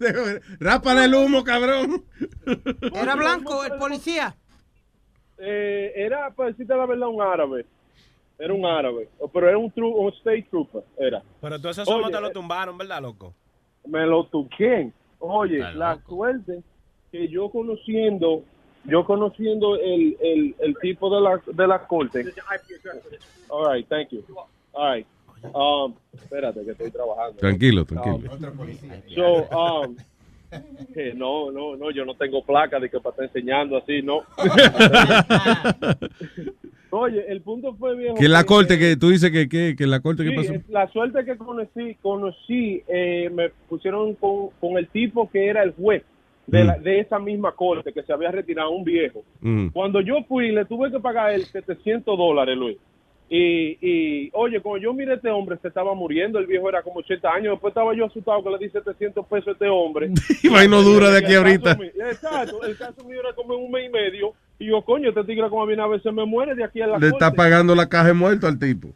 Rápale 0.58 1.04
el 1.04 1.14
humo, 1.14 1.44
cabrón. 1.44 2.04
¿Era 2.92 3.14
blanco 3.14 3.64
el 3.64 3.78
policía? 3.78 4.34
eh, 5.38 5.92
era, 5.96 6.30
para 6.30 6.50
decirte 6.50 6.74
la 6.74 6.86
verdad, 6.86 7.08
un 7.08 7.22
árabe. 7.22 7.66
Era 8.38 8.52
un 8.52 8.64
árabe. 8.66 9.08
Pero 9.32 9.48
era 9.48 9.58
un, 9.58 9.72
tru- 9.72 9.94
un 9.94 10.08
state 10.14 10.46
trooper, 10.50 10.82
era. 10.98 11.22
Pero 11.40 11.60
tú 11.60 11.68
ese 11.68 11.84
solo 11.84 12.06
Oye, 12.06 12.14
te 12.14 12.20
lo 12.20 12.28
eh, 12.28 12.32
tumbaron, 12.32 12.76
¿verdad, 12.76 13.00
loco? 13.02 13.32
me 13.86 14.04
lo 14.06 14.24
tuqué. 14.24 14.90
Oye, 15.18 15.58
Está 15.58 15.72
la 15.72 15.98
suerte 16.08 16.62
que 17.12 17.28
yo 17.28 17.48
conociendo, 17.50 18.42
yo 18.84 19.04
conociendo 19.04 19.76
el, 19.76 20.16
el, 20.20 20.54
el 20.58 20.76
tipo 20.80 21.14
de 21.14 21.20
la, 21.20 21.40
de 21.46 21.66
la 21.66 21.86
corte. 21.86 22.24
All 23.48 23.72
right, 23.72 23.86
thank 23.88 24.08
you. 24.10 24.24
All 24.72 24.94
right. 24.94 25.06
Um, 25.54 25.94
espérate 26.14 26.64
que 26.64 26.70
estoy 26.70 26.90
trabajando. 26.90 27.36
Tranquilo, 27.38 27.84
tranquilo. 27.84 28.30
So, 29.14 29.44
um, 29.54 29.96
que 30.94 31.14
no, 31.16 31.50
no, 31.50 31.76
no, 31.76 31.90
yo 31.90 32.04
no 32.04 32.14
tengo 32.14 32.44
placa 32.44 32.78
de 32.80 32.88
que 32.90 32.98
para 33.00 33.10
estar 33.12 33.24
enseñando 33.26 33.76
así, 33.78 34.02
no. 34.02 34.20
Oye, 36.90 37.24
el 37.28 37.40
punto 37.40 37.74
fue 37.74 37.96
viejo. 37.96 38.14
Que 38.14 38.28
la 38.28 38.44
corte, 38.44 38.78
que 38.78 38.96
tú 38.96 39.08
dices 39.10 39.30
que, 39.32 39.48
que, 39.48 39.74
que 39.76 39.86
la 39.86 39.98
corte, 40.00 40.22
¿qué 40.22 40.30
Sí, 40.30 40.36
pasó? 40.36 40.52
la 40.68 40.88
suerte 40.92 41.24
que 41.24 41.36
conocí, 41.36 41.96
conocí 42.00 42.82
eh, 42.86 43.28
me 43.32 43.50
pusieron 43.68 44.14
con, 44.14 44.50
con 44.60 44.78
el 44.78 44.86
tipo 44.88 45.28
que 45.28 45.46
era 45.48 45.62
el 45.64 45.72
juez 45.72 46.04
de, 46.46 46.62
Mm. 46.62 46.66
la- 46.66 46.78
de 46.78 47.00
esa 47.00 47.18
misma 47.18 47.52
corte, 47.52 47.92
que 47.92 48.02
se 48.02 48.12
había 48.12 48.30
retirado 48.30 48.70
un 48.70 48.84
viejo. 48.84 49.24
Mm. 49.40 49.68
Cuando 49.68 50.00
yo 50.02 50.22
fui, 50.28 50.52
le 50.52 50.64
tuve 50.66 50.90
que 50.92 51.00
pagar 51.00 51.32
el 51.32 51.44
700 51.46 52.16
dólares, 52.16 52.56
Luis. 52.56 52.76
Y, 53.28 53.78
y, 53.80 54.30
oye, 54.34 54.60
cuando 54.60 54.82
yo 54.82 54.92
miré 54.92 55.12
a 55.12 55.14
este 55.14 55.30
hombre, 55.30 55.56
se 55.62 55.68
estaba 55.68 55.94
muriendo, 55.94 56.38
el 56.38 56.46
viejo 56.46 56.68
era 56.68 56.82
como 56.82 57.00
80 57.00 57.28
años, 57.32 57.52
después 57.52 57.70
estaba 57.72 57.94
yo 57.94 58.04
asustado 58.04 58.44
que 58.44 58.50
le 58.50 58.58
di 58.58 58.68
700 58.68 59.26
pesos 59.26 59.48
a 59.48 59.50
este 59.52 59.68
hombre. 59.68 60.10
Y 60.42 60.48
vaina 60.48 60.76
dura 60.82 61.10
de 61.10 61.18
aquí 61.18 61.32
El 61.32 61.38
ahorita. 61.38 61.74
mío- 61.76 61.90
Exacto, 62.10 62.62
el 62.64 62.76
caso 62.76 63.02
mío 63.04 63.20
era 63.20 63.32
como 63.34 63.56
un 63.56 63.70
mes 63.70 63.86
y 63.86 63.88
medio. 63.92 64.34
Y 64.58 64.66
yo, 64.66 64.82
coño, 64.82 65.08
este 65.08 65.24
tigre 65.24 65.48
como 65.48 65.66
viene 65.66 65.82
a 65.82 65.86
veces 65.86 66.12
me 66.12 66.24
muere 66.26 66.54
de 66.54 66.64
aquí 66.64 66.80
a 66.80 66.86
la 66.86 66.98
Le 66.98 67.10
corte. 67.10 67.24
está 67.24 67.32
pagando 67.32 67.74
la 67.74 67.88
caja 67.88 68.08
de 68.08 68.12
muerto 68.12 68.46
al 68.46 68.58
tipo. 68.58 68.88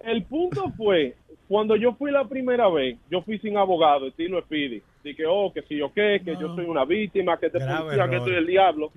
El 0.00 0.24
punto 0.24 0.70
fue, 0.76 1.14
cuando 1.50 1.74
yo 1.74 1.94
fui 1.94 2.12
la 2.12 2.24
primera 2.28 2.68
vez, 2.68 2.96
yo 3.10 3.22
fui 3.22 3.36
sin 3.40 3.56
abogado, 3.56 4.06
estilo 4.06 4.40
Speedy. 4.42 4.80
Dije, 5.02 5.24
oh, 5.26 5.52
que 5.52 5.62
si 5.62 5.76
yo 5.78 5.92
qué, 5.92 6.20
que 6.24 6.36
yo 6.40 6.54
soy 6.54 6.64
una 6.64 6.84
víctima, 6.84 7.36
que 7.40 7.50
te 7.50 7.58
policía, 7.58 8.08
que 8.08 8.18
soy 8.20 8.34
el 8.34 8.46
diablo. 8.46 8.92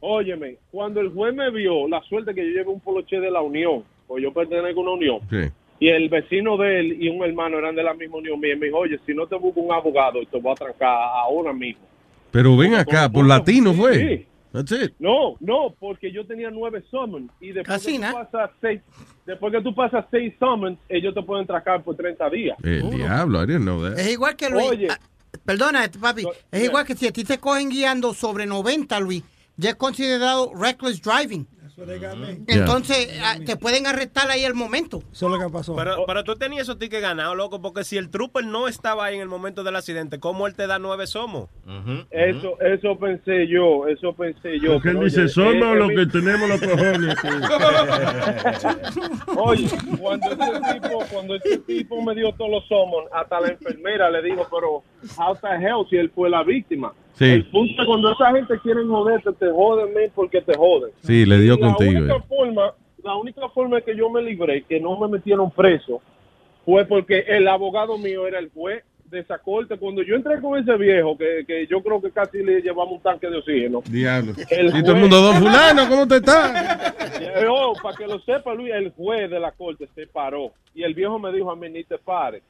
Óyeme, 0.00 0.56
cuando 0.70 1.00
el 1.00 1.08
juez 1.08 1.34
me 1.34 1.50
vio, 1.50 1.88
la 1.88 2.02
suerte 2.02 2.34
que 2.34 2.44
yo 2.44 2.50
llevé 2.50 2.68
un 2.68 2.80
poloche 2.80 3.18
de 3.18 3.30
la 3.30 3.40
Unión, 3.40 3.82
o 4.08 4.18
yo 4.18 4.30
pertenezco 4.30 4.80
a 4.80 4.82
una 4.82 4.92
Unión, 4.92 5.20
Sí. 5.30 5.50
y 5.78 5.88
el 5.88 6.10
vecino 6.10 6.58
de 6.58 6.80
él 6.80 7.02
y 7.02 7.08
un 7.08 7.24
hermano 7.24 7.56
eran 7.58 7.74
de 7.74 7.82
la 7.82 7.94
misma 7.94 8.18
Unión 8.18 8.38
mía, 8.38 8.52
y 8.52 8.58
me 8.58 8.66
dijo, 8.66 8.76
oye, 8.76 8.98
si 9.06 9.14
no 9.14 9.26
te 9.26 9.36
busco 9.36 9.60
un 9.60 9.72
abogado, 9.72 10.20
te 10.30 10.38
voy 10.38 10.52
a 10.52 10.56
trancar 10.56 10.98
ahora 11.14 11.54
mismo. 11.54 11.80
Pero 12.30 12.58
ven 12.58 12.74
acá, 12.74 13.08
por 13.08 13.26
latino 13.26 13.72
fue. 13.72 13.94
Sí, 13.94 14.26
That's 14.52 14.72
it. 14.72 14.94
No, 14.98 15.36
no, 15.40 15.74
porque 15.78 16.10
yo 16.10 16.26
tenía 16.26 16.50
nueve 16.50 16.82
summons 16.90 17.30
y 17.40 17.52
después 17.52 17.82
Casi 17.82 17.98
que 17.98 18.06
tú 18.06 18.12
pasas 18.12 18.50
seis, 18.60 18.80
después 19.24 19.52
que 19.52 19.60
tú 19.60 19.74
pasas 19.74 20.04
seis 20.10 20.34
summons, 20.38 20.78
ellos 20.88 21.14
te 21.14 21.22
pueden 21.22 21.46
tracar 21.46 21.82
por 21.84 21.96
30 21.96 22.30
días. 22.30 22.58
El 22.62 22.90
diablo, 22.90 23.42
I 23.42 23.46
didn't 23.46 23.62
know 23.62 23.82
that. 23.82 23.98
Es 23.98 24.10
igual 24.10 24.34
que 24.34 24.50
Luis. 24.50 24.70
Oye. 24.70 24.88
ah, 24.90 24.98
perdona, 25.44 25.88
papi. 26.00 26.24
Es 26.50 26.64
igual 26.64 26.84
que 26.84 26.96
si 26.96 27.06
a 27.06 27.12
ti 27.12 27.22
te 27.22 27.38
cogen 27.38 27.68
guiando 27.68 28.12
sobre 28.12 28.44
90, 28.46 28.98
Luis, 29.00 29.22
ya 29.56 29.70
es 29.70 29.76
considerado 29.76 30.52
reckless 30.54 31.00
driving. 31.00 31.46
Entonces, 32.46 33.18
ah, 33.22 33.36
te 33.44 33.56
pueden 33.56 33.86
arrestar 33.86 34.30
ahí 34.30 34.44
al 34.44 34.54
momento. 34.54 35.02
Eso 35.12 35.26
es 35.26 35.32
lo 35.32 35.46
que 35.46 35.52
pasó. 35.52 35.74
Pero, 35.76 36.04
pero 36.06 36.24
tú 36.24 36.36
tenías 36.36 36.62
esos 36.62 36.78
tickets 36.78 37.02
ganados, 37.02 37.36
loco, 37.36 37.60
porque 37.60 37.84
si 37.84 37.96
el 37.96 38.10
trooper 38.10 38.44
no 38.44 38.68
estaba 38.68 39.06
ahí 39.06 39.16
en 39.16 39.22
el 39.22 39.28
momento 39.28 39.64
del 39.64 39.76
accidente, 39.76 40.20
¿cómo 40.20 40.46
él 40.46 40.54
te 40.54 40.66
da 40.66 40.78
nueve 40.78 41.06
somos? 41.06 41.48
Eso, 42.10 42.60
eso 42.60 42.98
pensé 42.98 43.46
yo, 43.46 43.86
eso 43.86 44.12
pensé 44.12 44.58
yo. 44.60 44.74
Porque 44.74 44.90
él 44.90 45.00
dice, 45.00 45.28
somos 45.28 45.54
eh, 45.54 45.74
los 45.74 45.90
eh, 45.90 45.94
que 45.94 46.06
tenemos 46.06 46.48
los 46.48 46.60
cojones. 46.60 47.16
Oye, 49.36 49.68
cuando 49.98 50.30
ese 50.30 50.80
tipo, 50.80 51.04
cuando 51.10 51.34
ese 51.36 51.58
tipo 51.58 52.02
me 52.02 52.14
dio 52.14 52.32
todos 52.34 52.50
los 52.50 52.66
summons, 52.66 53.08
hasta 53.12 53.40
la 53.40 53.48
enfermera 53.48 54.10
le 54.10 54.22
dijo, 54.22 54.46
pero 54.50 54.82
how 55.18 55.34
the 55.34 55.48
hell 55.48 55.86
si 55.88 55.96
él 55.96 56.10
fue 56.14 56.30
la 56.30 56.42
víctima. 56.42 56.92
Sí. 57.14 57.26
El 57.26 57.46
punto 57.46 57.82
es 57.82 57.86
cuando 57.86 58.12
esa 58.12 58.32
gente 58.32 58.58
quiere 58.60 58.84
joderte, 58.84 59.32
te 59.32 59.50
joden 59.50 60.10
porque 60.14 60.40
te 60.40 60.56
joden. 60.56 60.90
Sí, 61.02 61.26
le 61.26 61.38
dio 61.38 61.56
la 61.56 61.66
contigo. 61.66 62.00
Única 62.00 62.16
eh. 62.16 62.24
forma, 62.28 62.74
la 63.02 63.16
única 63.16 63.48
forma 63.50 63.80
que 63.80 63.96
yo 63.96 64.10
me 64.10 64.22
libré, 64.22 64.62
que 64.62 64.80
no 64.80 64.98
me 64.98 65.08
metieron 65.08 65.50
preso, 65.50 66.00
fue 66.64 66.84
porque 66.84 67.24
el 67.28 67.46
abogado 67.48 67.98
mío 67.98 68.26
era 68.26 68.38
el 68.38 68.50
juez 68.50 68.84
de 69.10 69.20
esa 69.20 69.38
corte. 69.38 69.76
Cuando 69.76 70.02
yo 70.02 70.14
entré 70.14 70.40
con 70.40 70.58
ese 70.58 70.76
viejo, 70.76 71.16
que, 71.18 71.44
que 71.46 71.66
yo 71.66 71.82
creo 71.82 72.00
que 72.00 72.10
casi 72.10 72.42
le 72.42 72.62
llevamos 72.62 72.92
un 72.92 73.00
tanque 73.00 73.28
de 73.28 73.38
oxígeno. 73.38 73.82
Diablo. 73.86 74.32
El 74.48 74.68
y 74.68 74.82
todo 74.82 74.94
el 74.94 75.00
mundo, 75.00 75.20
don 75.20 75.36
fulano, 75.36 75.88
¿cómo 75.88 76.06
te 76.06 76.16
está? 76.16 76.94
Oh, 77.50 77.74
para 77.82 77.96
que 77.96 78.06
lo 78.06 78.20
sepa, 78.20 78.54
Luis, 78.54 78.72
el 78.72 78.92
juez 78.92 79.28
de 79.28 79.40
la 79.40 79.52
corte 79.52 79.88
se 79.94 80.06
paró. 80.06 80.52
Y 80.74 80.82
el 80.84 80.94
viejo 80.94 81.18
me 81.18 81.32
dijo 81.32 81.50
a 81.50 81.56
mí, 81.56 81.68
ni 81.68 81.84
te 81.84 81.98
pares. 81.98 82.42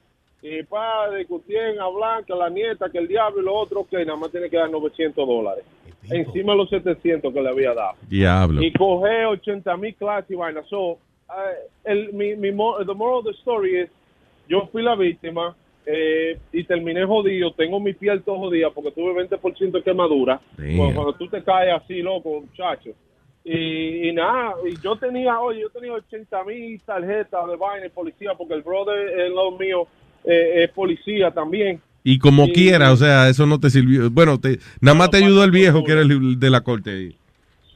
Y 0.42 0.62
para 0.62 1.14
discutir, 1.16 1.58
hablar, 1.80 2.24
que 2.24 2.34
la 2.34 2.48
nieta, 2.48 2.88
que 2.90 2.98
el 2.98 3.08
diablo 3.08 3.42
y 3.42 3.44
lo 3.44 3.54
otro, 3.54 3.86
que 3.88 4.04
nada 4.04 4.16
más 4.18 4.30
tiene 4.30 4.48
que 4.48 4.56
dar 4.56 4.70
900 4.70 5.26
dólares. 5.26 5.64
Encima 6.10 6.52
de 6.52 6.58
los 6.58 6.70
700 6.70 7.32
que 7.32 7.42
le 7.42 7.48
había 7.50 7.74
dado. 7.74 7.92
Diablo. 8.08 8.62
Y 8.62 8.72
coge 8.72 9.26
80 9.26 9.76
mil 9.76 9.94
clases 9.94 10.30
y 10.30 10.34
vaina. 10.34 10.62
So, 10.64 10.92
eh, 11.28 11.68
el, 11.84 12.12
mi, 12.14 12.36
mi, 12.36 12.52
mo- 12.52 12.78
the 12.84 12.94
moral 12.94 13.18
of 13.18 13.24
the 13.26 13.32
story 13.32 13.80
es, 13.80 13.90
yo 14.48 14.66
fui 14.72 14.82
la 14.82 14.94
víctima 14.96 15.54
eh, 15.84 16.38
y 16.52 16.64
terminé 16.64 17.04
jodido. 17.04 17.52
Tengo 17.52 17.78
mi 17.78 17.92
piel 17.92 18.22
todo 18.22 18.38
jodida 18.38 18.70
porque 18.70 18.92
tuve 18.92 19.12
20% 19.28 19.70
de 19.72 19.82
quemadura. 19.82 20.40
Cuando, 20.76 20.94
cuando 20.94 21.12
tú 21.14 21.28
te 21.28 21.42
caes 21.44 21.74
así, 21.82 22.00
loco, 22.00 22.40
muchacho. 22.40 22.90
Y, 23.44 24.08
y 24.08 24.12
nada, 24.12 24.54
y 24.66 24.76
yo 24.82 24.96
tenía, 24.96 25.40
oye, 25.40 25.60
yo 25.60 25.70
tenía 25.70 25.92
80 25.92 26.44
mil 26.44 26.80
tarjetas 26.82 27.46
de 27.48 27.56
vaina 27.56 27.86
y 27.86 27.90
policía 27.90 28.34
porque 28.34 28.54
el 28.54 28.62
brother, 28.62 29.18
el 29.20 29.34
lado 29.34 29.52
mío, 29.52 29.86
eh, 30.24 30.64
es 30.64 30.70
policía 30.70 31.30
también. 31.30 31.80
Y 32.02 32.18
como 32.18 32.46
Y- 32.46 32.52
quiera, 32.52 32.92
o 32.92 32.96
sea, 32.96 33.28
eso 33.28 33.46
no 33.46 33.60
te 33.60 33.70
sirvió. 33.70 34.10
Bueno, 34.10 34.40
te, 34.40 34.58
nada 34.80 34.96
más 34.96 35.10
te 35.10 35.18
ayudó 35.18 35.44
el 35.44 35.50
viejo 35.50 35.84
que 35.84 35.92
era 35.92 36.00
el 36.00 36.38
de 36.38 36.50
la 36.50 36.62
corte. 36.62 36.90
ahí. 36.90 37.16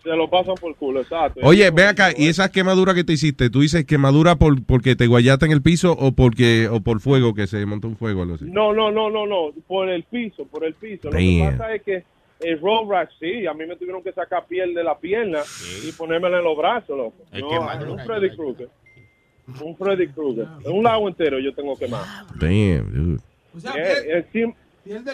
Se 0.02 0.10
lo 0.10 0.28
pasan 0.28 0.54
por 0.56 0.76
culo, 0.76 1.00
exacto. 1.00 1.40
Oye, 1.42 1.70
ve 1.70 1.84
acá, 1.84 2.10
y 2.14 2.28
esas 2.28 2.50
quemaduras 2.50 2.94
que 2.94 3.04
te 3.04 3.14
hiciste, 3.14 3.48
¿tú 3.48 3.62
dices 3.62 3.86
quemadura 3.86 4.36
por, 4.36 4.62
porque 4.64 4.96
te 4.96 5.06
guayaste 5.06 5.46
en 5.46 5.52
el 5.52 5.62
piso 5.62 5.92
o 5.92 6.12
porque 6.12 6.68
o 6.70 6.80
por 6.80 7.00
fuego, 7.00 7.32
que 7.34 7.46
se 7.46 7.64
montó 7.64 7.88
un 7.88 7.96
fuego? 7.96 8.20
algo 8.20 8.34
así? 8.34 8.44
No, 8.46 8.74
no, 8.74 8.90
no, 8.90 9.08
no, 9.08 9.26
no, 9.26 9.52
por 9.66 9.88
el 9.88 10.02
piso, 10.02 10.44
por 10.44 10.64
el 10.64 10.74
piso. 10.74 11.10
Lo 11.10 11.16
que 11.16 11.46
pasa 11.50 11.74
es 11.74 11.82
que 11.82 12.04
el 12.40 12.60
road 12.60 12.86
rash, 12.90 13.08
sí, 13.18 13.46
a 13.46 13.54
mí 13.54 13.64
me 13.66 13.76
tuvieron 13.76 14.02
que 14.02 14.12
sacar 14.12 14.44
piel 14.46 14.74
de 14.74 14.84
la 14.84 14.98
pierna 14.98 15.38
y 15.86 15.90
ponérmela 15.92 16.36
en 16.38 16.44
los 16.44 16.56
brazos, 16.56 16.96
loco. 16.98 17.14
No, 17.32 17.92
un 17.94 17.98
Freddy 18.00 18.28
Krueger. 18.36 18.68
Un 19.60 19.76
Freddy 19.76 20.08
Krueger. 20.08 20.46
Un 20.66 20.84
lado 20.84 21.08
entero 21.08 21.38
yo 21.38 21.52
tengo 21.54 21.76
que 21.76 21.88
más. 21.88 22.06
Damn, 22.36 22.92
dude. 22.92 23.20
Yeah, 23.62 24.18
encima- 24.18 24.54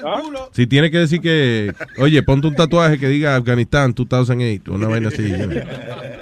¿Ah? 0.04 0.20
Si 0.52 0.66
tiene 0.66 0.90
que 0.90 0.98
decir 0.98 1.20
que, 1.20 1.72
oye, 1.98 2.20
ponte 2.24 2.48
un 2.48 2.56
tatuaje 2.56 2.98
que 2.98 3.06
diga 3.06 3.36
Afganistán 3.36 3.94
2008, 3.94 4.72
una 4.72 4.88
vaina 4.88 5.08
así. 5.08 5.22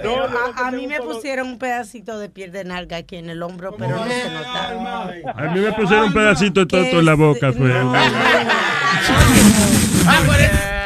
Pero 0.01 0.23
a, 0.23 0.67
a 0.67 0.71
mí 0.71 0.85
me 0.85 0.99
pusieron 1.01 1.47
un 1.47 1.57
pedacito 1.57 2.19
de 2.19 2.29
piel 2.29 2.51
de 2.51 2.63
nalga 2.63 2.97
aquí 2.97 3.15
en 3.15 3.29
el 3.29 3.41
hombro, 3.41 3.75
pero 3.75 3.97
no 3.97 4.05
se 4.07 4.29
notaba. 4.29 5.11
A 5.35 5.53
mí 5.53 5.59
me 5.61 5.71
pusieron 5.73 6.05
un 6.07 6.13
pedacito 6.13 6.59
de 6.61 6.65
toto 6.67 6.99
en 6.99 7.05
la 7.05 7.15
boca. 7.15 7.51
Fue. 7.51 7.73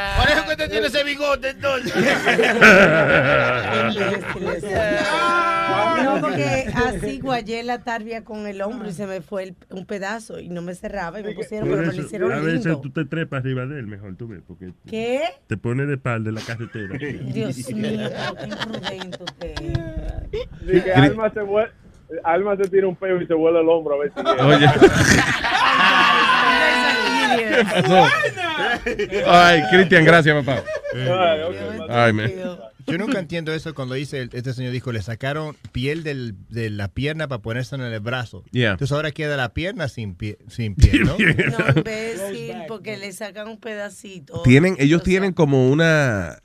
Ah, 0.53 0.55
te 0.57 0.67
tiene 0.69 0.87
ese 0.87 1.03
bigote, 1.03 1.49
entonces. 1.49 1.93
No, 6.03 6.19
porque 6.19 6.65
así 6.75 7.19
guayé 7.19 7.63
la 7.63 7.79
tarbia 7.83 8.23
con 8.25 8.45
el 8.47 8.61
hombro 8.61 8.89
y 8.89 8.93
se 8.93 9.07
me 9.07 9.21
fue 9.21 9.43
el- 9.43 9.55
un 9.69 9.85
pedazo 9.85 10.39
y 10.39 10.49
no 10.49 10.61
me 10.61 10.75
cerraba 10.75 11.19
y 11.19 11.23
me 11.23 11.31
pusieron, 11.31 11.69
pero 11.69 11.79
me 11.81 11.85
lo 11.87 11.91
eso, 11.93 12.01
a 12.01 12.05
hicieron 12.05 12.29
veces 12.45 12.65
lindo. 12.65 12.81
tú 12.81 12.89
te 12.91 13.05
trepas 13.05 13.39
arriba 13.39 13.65
de 13.65 13.79
él, 13.79 13.87
mejor 13.87 14.15
tú 14.17 14.27
ves, 14.27 14.41
porque 14.45 14.73
¿Qué? 14.89 15.21
te 15.47 15.55
pone 15.57 15.85
de 15.85 15.93
espalda 15.95 16.29
en 16.29 16.35
la 16.35 16.41
carretera. 16.41 16.97
Dios 16.97 17.57
mío, 17.73 18.09
qué 18.37 18.95
imprudente 18.95 19.23
usted. 19.23 20.83
Que 20.83 20.93
Alma 20.93 21.29
se, 21.33 21.39
vuel- 21.41 21.71
Alma 22.23 22.57
se 22.57 22.63
tira 22.69 22.87
un 22.87 22.95
peo 22.95 23.21
y 23.21 23.25
se 23.27 23.33
vuela 23.33 23.61
el 23.61 23.69
hombro 23.69 23.95
a 23.95 23.99
ver 23.99 24.11
si... 24.13 24.19
Oye. 24.19 24.67
pasó? 27.63 28.05
Ay, 29.27 29.61
Cristian, 29.71 30.05
gracias, 30.05 30.43
papá. 30.43 30.63
Ay, 31.89 32.13
man. 32.13 32.31
Yo 32.85 32.97
nunca 32.97 33.17
entiendo 33.19 33.53
eso 33.53 33.73
cuando 33.73 33.95
dice, 33.95 34.27
este 34.33 34.53
señor 34.53 34.73
dijo, 34.73 34.91
le 34.91 35.01
sacaron 35.01 35.55
piel 35.71 36.03
del- 36.03 36.35
de 36.49 36.69
la 36.69 36.89
pierna 36.89 37.29
para 37.29 37.41
ponerse 37.41 37.75
en 37.75 37.81
el 37.81 37.97
brazo. 38.01 38.43
Yeah. 38.51 38.71
Entonces 38.71 38.91
ahora 38.93 39.11
queda 39.11 39.37
la 39.37 39.53
pierna 39.53 39.87
sin 39.87 40.15
pie, 40.15 40.37
sin 40.49 40.75
piel, 40.75 41.03
¿no? 41.05 41.13
No, 41.17 41.79
imbécil, 41.79 42.55
porque 42.67 42.97
le 42.97 43.13
sacan 43.13 43.47
un 43.47 43.57
pedacito. 43.57 44.41
Tienen, 44.43 44.75
ellos 44.79 45.01
tienen 45.01 45.31
como 45.31 45.69
una 45.69 46.39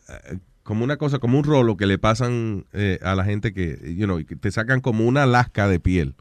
como 0.62 0.84
una 0.84 0.97
cosa, 0.98 1.18
como 1.18 1.39
un 1.39 1.44
rolo 1.44 1.76
que 1.78 1.86
le 1.86 1.97
pasan 1.98 2.66
eh, 2.74 2.98
a 3.02 3.15
la 3.15 3.24
gente 3.24 3.55
que, 3.55 3.94
you 3.97 4.05
know, 4.05 4.23
que 4.24 4.36
te 4.36 4.50
sacan 4.52 4.81
como 4.81 5.07
una 5.07 5.24
lasca 5.24 5.66
de 5.66 5.81
piel. 5.81 6.15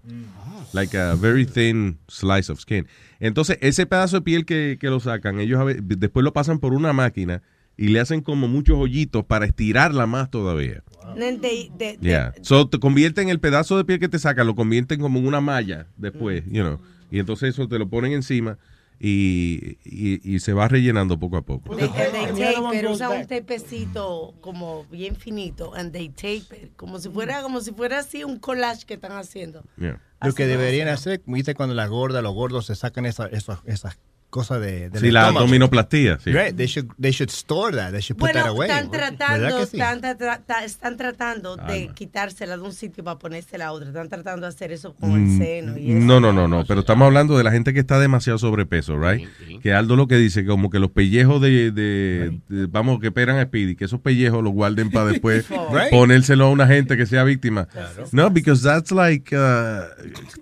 Like 0.78 0.96
a 0.98 1.16
very 1.16 1.46
thin 1.46 1.98
slice 2.08 2.52
of 2.52 2.60
skin. 2.60 2.88
Entonces, 3.20 3.58
ese 3.62 3.86
pedazo 3.86 4.18
de 4.18 4.22
piel 4.22 4.46
que, 4.46 4.78
que 4.80 4.90
lo 4.90 5.00
sacan, 5.00 5.40
ellos 5.40 5.60
a 5.60 5.64
ve- 5.64 5.80
después 5.82 6.24
lo 6.24 6.34
pasan 6.34 6.60
por 6.60 6.74
una 6.74 6.94
máquina 6.94 7.42
y 7.76 7.88
le 7.90 8.00
hacen 8.00 8.22
como 8.22 8.48
muchos 8.48 8.78
hoyitos 8.78 9.24
para 9.26 9.46
estirarla 9.46 10.06
más 10.06 10.30
todavía. 10.30 10.84
De- 11.16 11.72
de- 11.78 11.98
Yeah. 12.02 12.34
So, 12.42 12.68
te 12.70 12.80
convierten 12.80 13.30
el 13.30 13.40
pedazo 13.40 13.76
de 13.78 13.86
piel 13.86 14.00
que 14.00 14.08
te 14.10 14.20
sacan, 14.20 14.46
lo 14.46 14.56
convierten 14.56 15.00
como 15.00 15.18
en 15.20 15.26
una 15.28 15.42
malla 15.42 15.88
después, 15.98 16.44
you 16.46 16.62
know. 16.64 16.80
Y 17.10 17.20
entonces 17.20 17.50
eso 17.50 17.68
te 17.68 17.80
lo 17.80 17.88
ponen 17.90 18.12
encima 18.12 18.58
y, 19.00 19.78
y, 19.86 20.20
y 20.24 20.40
se 20.40 20.54
va 20.54 20.68
rellenando 20.68 21.18
poco 21.20 21.38
a 21.38 21.42
poco. 21.44 21.76
They, 21.76 21.88
they 21.88 22.26
tape 22.54 22.78
it, 22.78 22.84
usan 22.96 23.12
un 23.22 23.28
tapecito 23.28 24.34
como 24.42 24.86
bien 24.92 25.16
finito, 25.16 25.74
and 25.76 25.92
they 25.92 26.10
tape 26.10 26.46
it, 26.64 26.76
como 26.76 27.00
si 27.00 27.10
fuera, 27.10 27.42
como 27.44 27.62
si 27.62 27.72
fuera 27.72 28.00
así 28.00 28.24
un 28.24 28.38
collage 28.40 28.86
que 28.86 28.96
están 28.96 29.14
haciendo. 29.14 29.64
Yeah. 29.78 30.02
Lo 30.22 30.34
que 30.34 30.48
deberían 30.48 30.88
hacer, 30.88 31.22
viste 31.26 31.54
cuando 31.54 31.76
las 31.76 31.90
gordas, 31.90 32.24
los 32.24 32.34
gordos 32.34 32.66
se 32.66 32.76
sacan 32.76 33.06
esa- 33.06 33.28
esa- 33.28 33.62
esas 33.66 33.98
cosas 34.38 34.62
de, 34.62 34.90
del 34.90 35.02
Sí, 35.02 35.12
la 35.12 35.28
abdominoplastía, 35.28 36.20
sí. 36.24 36.32
Right, 36.32 36.56
they 36.56 36.68
should, 36.68 36.88
they 37.02 37.12
should 37.12 37.30
store 37.30 37.76
that, 37.76 37.92
they 37.92 38.02
should 38.02 38.18
put 38.20 38.32
that 38.32 38.44
Bueno, 38.46 38.52
away. 38.52 38.70
están 38.70 38.92
¿Verdad 38.92 39.14
tratando, 39.18 39.66
sí? 39.66 39.78
están, 39.78 40.02
tra- 40.02 40.40
tra- 40.46 40.64
están 40.64 40.98
tratando 40.98 41.58
de 41.58 41.90
quitársela 41.94 42.56
de 42.58 42.64
un 42.64 42.74
sitio 42.74 43.04
para 43.04 43.18
ponérsela 43.20 43.68
a 43.68 43.72
otro. 43.72 43.88
Están 43.90 44.10
tratando 44.10 44.42
de 44.44 44.50
hacer 44.50 44.72
eso 44.72 44.94
con 44.96 45.12
el 45.12 45.38
seno 45.38 45.78
y 45.78 45.92
eso. 45.92 46.00
Mm, 46.00 46.06
No, 46.08 46.20
no, 46.20 46.32
no, 46.32 46.48
no, 46.48 46.64
pero 46.66 46.82
estamos 46.82 47.06
hablando 47.08 47.38
de 47.38 47.44
la 47.44 47.52
gente 47.52 47.74
que 47.74 47.80
está 47.80 48.00
demasiado 48.00 48.38
sobrepeso, 48.40 48.98
right? 49.00 49.28
Que 49.62 49.74
Aldo 49.74 49.96
lo 49.96 50.08
que 50.08 50.16
dice, 50.18 50.46
como 50.46 50.70
que 50.70 50.80
los 50.80 50.92
pellejos 50.92 51.42
de, 51.42 51.72
de- 51.72 52.40
de- 52.48 52.66
vamos, 52.68 53.00
que 53.00 53.08
esperan 53.08 53.38
a 53.38 53.44
Speedy, 53.46 53.76
que 53.76 53.86
esos 53.86 54.00
pellejos 54.00 54.44
los 54.44 54.54
guarden 54.54 54.92
para 54.92 55.08
después 55.08 55.46
Right. 55.50 55.90
ponérselo 55.90 56.46
a 56.46 56.50
una 56.52 56.68
gente 56.68 56.96
que 56.98 57.06
sea 57.06 57.24
víctima. 57.24 57.68
No, 58.12 58.30
because 58.30 58.62
that's 58.64 58.92
like 58.92 59.36
uh, 59.36 59.86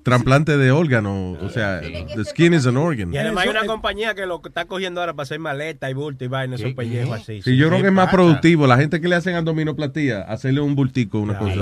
trasplante 0.03 0.57
de 0.57 0.71
órgano, 0.71 1.31
o 1.31 1.49
sea, 1.49 1.81
the 1.81 2.25
skin 2.25 2.53
is 2.53 2.65
an 2.67 2.77
organ. 2.77 3.13
Y 3.13 3.17
además 3.17 3.43
hay 3.45 3.49
una 3.49 3.65
compañía 3.85 4.15
que 4.15 4.25
lo 4.25 4.41
está 4.43 4.65
cogiendo 4.65 4.99
ahora 4.99 5.13
para 5.13 5.23
hacer 5.25 5.37
maleta 5.39 5.89
y 5.91 5.93
bulto 5.93 6.25
y 6.25 6.27
vaina, 6.27 6.55
esos 6.55 6.73
pellejos 6.73 7.21
así. 7.21 7.41
Sí, 7.43 7.55
yo 7.55 7.67
creo 7.69 7.81
que 7.81 7.87
es 7.87 7.93
más 7.93 8.09
productivo, 8.09 8.65
la 8.65 8.77
gente 8.77 8.99
que 8.99 9.07
le 9.07 9.15
hacen 9.15 9.35
abdominoplastía, 9.35 10.21
hacerle 10.21 10.61
un 10.61 10.73
bultico, 10.73 11.19
una 11.19 11.37
cosa. 11.37 11.55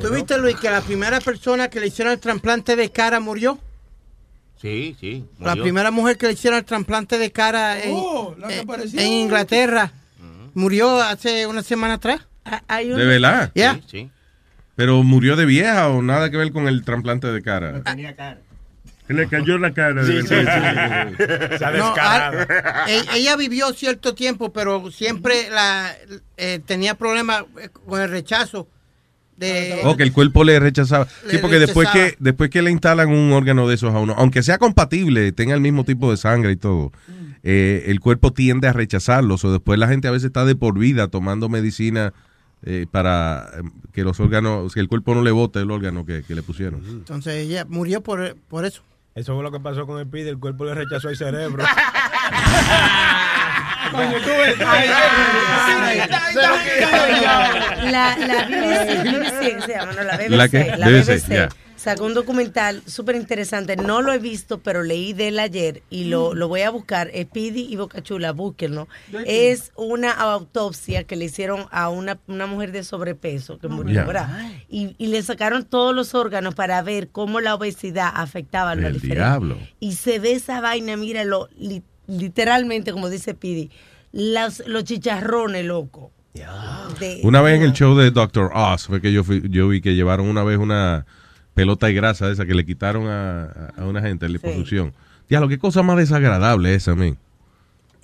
¿Tú 0.00 0.14
viste, 0.14 0.38
Luis, 0.38 0.56
que 0.56 0.70
la 0.70 0.80
primera 0.80 1.20
persona 1.20 1.68
que 1.68 1.78
le 1.80 1.88
hicieron 1.88 2.14
el 2.14 2.20
trasplante 2.20 2.74
de 2.74 2.90
cara 2.90 3.20
murió? 3.20 3.58
Sí, 4.62 4.96
sí. 4.98 5.26
La 5.40 5.54
primera 5.56 5.90
mujer 5.90 6.16
que 6.16 6.26
le 6.26 6.32
hicieron 6.32 6.58
el 6.58 6.64
trasplante 6.64 7.18
de 7.18 7.30
cara 7.30 7.78
en, 7.84 7.92
Oh, 7.94 8.34
la 8.38 8.48
que 8.48 8.54
en- 8.54 8.60
apareció. 8.62 9.00
en 9.00 9.06
Inglaterra 9.12 9.92
murió 10.54 11.00
hace 11.02 11.46
una 11.46 11.62
semana 11.62 11.94
atrás. 11.94 12.22
Hay 12.66 12.88
¿De 12.88 13.04
verdad? 13.04 13.52
Ya. 13.54 13.74
Sí, 13.74 13.82
sí. 13.88 14.10
Pero 14.74 15.02
murió 15.02 15.36
de 15.36 15.44
vieja 15.44 15.88
o 15.88 16.00
nada 16.00 16.30
que 16.30 16.38
ver 16.38 16.50
con 16.50 16.66
el 16.66 16.82
trasplante 16.82 17.26
de 17.26 17.42
cara. 17.42 17.82
Tenía 17.82 18.16
cara. 18.16 18.38
Le 19.08 19.26
cayó 19.26 19.58
la 19.58 19.72
cara. 19.72 20.04
Sí, 20.04 20.12
de 20.12 20.22
sí, 20.22 20.28
sí. 20.28 21.58
Se 21.58 21.64
ha 21.64 21.70
No, 21.72 21.94
ah, 21.98 22.32
e- 22.88 23.04
ella 23.16 23.36
vivió 23.36 23.72
cierto 23.72 24.14
tiempo, 24.14 24.52
pero 24.52 24.90
siempre 24.90 25.48
la, 25.50 25.94
eh, 26.36 26.60
tenía 26.64 26.94
problemas 26.94 27.44
eh, 27.60 27.68
con 27.70 28.00
el 28.00 28.10
rechazo. 28.10 28.68
De, 29.36 29.80
O 29.84 29.96
que 29.96 30.02
el 30.02 30.12
cuerpo 30.12 30.42
le 30.42 30.58
rechazaba. 30.58 31.06
Sí, 31.06 31.32
Le 31.32 31.38
porque 31.38 31.60
después 31.60 31.88
que, 31.90 32.16
después 32.18 32.50
que 32.50 32.60
le 32.60 32.72
instalan 32.72 33.08
un 33.08 33.32
órgano 33.32 33.68
de 33.68 33.76
esos 33.76 33.94
a 33.94 33.98
uno, 33.98 34.14
aunque 34.18 34.42
sea 34.42 34.58
compatible, 34.58 35.30
tenga 35.32 35.54
el 35.54 35.60
mismo 35.60 35.84
tipo 35.84 36.10
de 36.10 36.16
sangre 36.16 36.50
y 36.52 36.56
todo, 36.56 36.90
eh, 37.44 37.84
el 37.86 38.00
cuerpo 38.00 38.32
tiende 38.32 38.66
a 38.66 38.72
rechazarlos. 38.72 39.44
O 39.44 39.52
después 39.52 39.78
la 39.78 39.86
gente 39.86 40.08
a 40.08 40.10
veces 40.10 40.26
está 40.26 40.44
de 40.44 40.56
por 40.56 40.76
vida 40.76 41.06
tomando 41.06 41.48
medicina 41.48 42.12
eh, 42.64 42.86
para 42.90 43.48
que 43.92 44.02
los 44.02 44.18
órganos, 44.18 44.74
que 44.74 44.80
el 44.80 44.88
cuerpo 44.88 45.14
no 45.14 45.22
le 45.22 45.30
bote 45.30 45.60
el 45.60 45.70
órgano 45.70 46.04
que, 46.04 46.24
que 46.24 46.34
le 46.34 46.42
pusieron. 46.42 46.82
Entonces 46.88 47.34
ella 47.36 47.64
murió 47.68 48.02
por, 48.02 48.36
por 48.48 48.64
eso. 48.64 48.82
Eso 49.18 49.34
fue 49.34 49.42
lo 49.42 49.50
que 49.50 49.58
pasó 49.58 49.84
con 49.84 49.98
el 49.98 50.06
PID, 50.06 50.28
el 50.28 50.38
cuerpo 50.38 50.64
le 50.64 50.74
rechazó 50.74 51.08
el 51.08 51.16
cerebro. 51.16 51.64
La, 57.90 58.16
la 58.16 58.44
BBC, 58.44 59.02
BBC 59.02 59.64
se 59.64 59.72
llama, 59.72 59.92
no, 59.92 60.02
la 60.04 60.16
BBC. 60.16 60.78
¿La 60.78 60.88
BBC, 60.88 61.08
BBC 61.08 61.28
ya. 61.28 61.48
Sacó 61.90 62.04
un 62.06 62.14
documental 62.14 62.82
súper 62.86 63.16
interesante. 63.16 63.76
No 63.76 64.02
lo 64.02 64.12
he 64.12 64.18
visto, 64.18 64.58
pero 64.58 64.82
leí 64.82 65.12
de 65.12 65.28
él 65.28 65.38
ayer 65.38 65.82
y 65.90 66.04
lo, 66.04 66.34
lo 66.34 66.48
voy 66.48 66.62
a 66.62 66.70
buscar. 66.70 67.10
Speedy 67.14 67.66
y 67.70 67.76
Bocachula, 67.76 68.32
búsquenlo. 68.32 68.88
Es 69.26 69.72
una 69.76 70.12
autopsia 70.12 71.04
que 71.04 71.16
le 71.16 71.26
hicieron 71.26 71.66
a 71.70 71.88
una, 71.88 72.18
una 72.26 72.46
mujer 72.46 72.72
de 72.72 72.84
sobrepeso 72.84 73.58
que 73.58 73.68
murió, 73.68 73.94
Ya. 73.94 74.04
¿verdad? 74.04 74.50
Y, 74.68 74.94
y 74.98 75.06
le 75.08 75.22
sacaron 75.22 75.64
todos 75.64 75.94
los 75.94 76.14
órganos 76.14 76.54
para 76.54 76.80
ver 76.82 77.08
cómo 77.08 77.40
la 77.40 77.54
obesidad 77.54 78.10
afectaba 78.14 78.72
al 78.72 78.84
El 78.84 79.00
diablo. 79.00 79.56
Y 79.80 79.92
se 79.92 80.18
ve 80.18 80.32
esa 80.32 80.60
vaina, 80.60 80.96
míralo, 80.96 81.48
li- 81.58 81.82
literalmente, 82.06 82.92
como 82.92 83.08
dice 83.08 83.34
Pidi, 83.34 83.70
los, 84.12 84.62
los 84.66 84.84
chicharrones, 84.84 85.64
loco. 85.64 86.12
De- 87.00 87.20
Una 87.24 87.40
vez 87.42 87.56
en 87.56 87.62
el 87.62 87.72
show 87.72 87.96
de 87.96 88.10
Dr. 88.10 88.50
Oz 88.54 88.86
fue 88.86 89.00
que 89.00 89.12
yo, 89.12 89.24
fui- 89.24 89.42
yo 89.50 89.68
vi 89.68 89.80
que 89.80 89.94
llevaron 89.94 90.26
una 90.28 90.44
vez 90.44 90.58
una 90.58 91.04
pelota 91.58 91.88
de 91.88 91.94
grasa 91.94 92.30
esa 92.30 92.46
que 92.46 92.54
le 92.54 92.64
quitaron 92.64 93.08
a, 93.08 93.72
a 93.76 93.84
una 93.84 94.00
gente 94.00 94.26
en 94.26 94.32
la 94.32 94.38
liposucción. 94.38 94.92
Diablo, 95.28 95.48
qué 95.48 95.58
cosa 95.58 95.82
más 95.82 95.96
desagradable 95.96 96.72
esa, 96.72 96.94
man. 96.94 97.18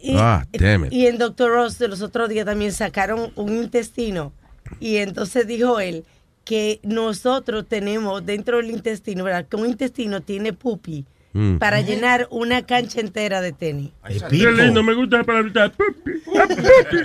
Y, 0.01 0.17
ah, 0.17 0.45
damn 0.53 0.87
it. 0.87 0.93
y 0.93 1.07
en 1.07 1.19
Doctor 1.19 1.53
Ross 1.53 1.79
de 1.79 1.87
los 1.87 2.03
otros 2.03 2.29
días 2.29 2.45
también 2.45 2.73
sacaron 2.73 3.31
un 3.37 3.57
intestino. 3.57 4.33
Y 4.81 4.97
entonces 4.97 5.47
dijo 5.47 5.79
él 5.79 6.05
que 6.45 6.81
nosotros 6.83 7.65
tenemos 7.69 8.27
dentro 8.27 8.57
del 8.57 8.71
intestino, 8.71 9.23
¿verdad? 9.23 9.47
Que 9.47 9.55
un 9.55 9.67
intestino 9.67 10.21
tiene 10.21 10.53
pupi 10.53 11.05
Mm. 11.37 11.59
para 11.59 11.81
llenar 11.81 12.29
una 12.31 12.65
cancha 12.65 13.01
entera 13.01 13.41
de 13.41 13.51
tenis. 13.53 13.91
Qué 14.31 14.53
lindo, 14.53 14.85
me 14.85 14.95
gusta 14.95 15.17
la 15.19 15.25
palabrita. 15.25 15.69
Pupi, 15.73 16.13
la 16.33 16.47
pupi. 16.47 16.97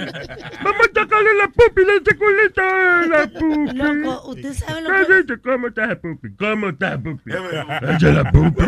Vamos 0.63 0.87
a 0.87 0.93
tocarle 0.93 1.33
la 1.35 1.47
pupi 1.47 1.83
de 1.83 1.95
este 1.97 2.15
culito. 2.15 2.61
eh, 2.61 3.07
La 3.09 3.27
pupi. 3.27 3.75
Loco, 4.03 4.29
usted 4.29 4.53
sabe 4.53 4.81
lo 4.83 4.89
¿Qué 4.89 5.25
que... 5.25 5.41
¿Cómo 5.41 5.67
estás, 5.69 5.95
pupi? 5.97 6.29
¿Cómo 6.37 6.69
estás, 6.69 6.99
pupi? 6.99 7.31
Echa 7.31 8.09
la 8.11 8.31
pupi. 8.31 8.63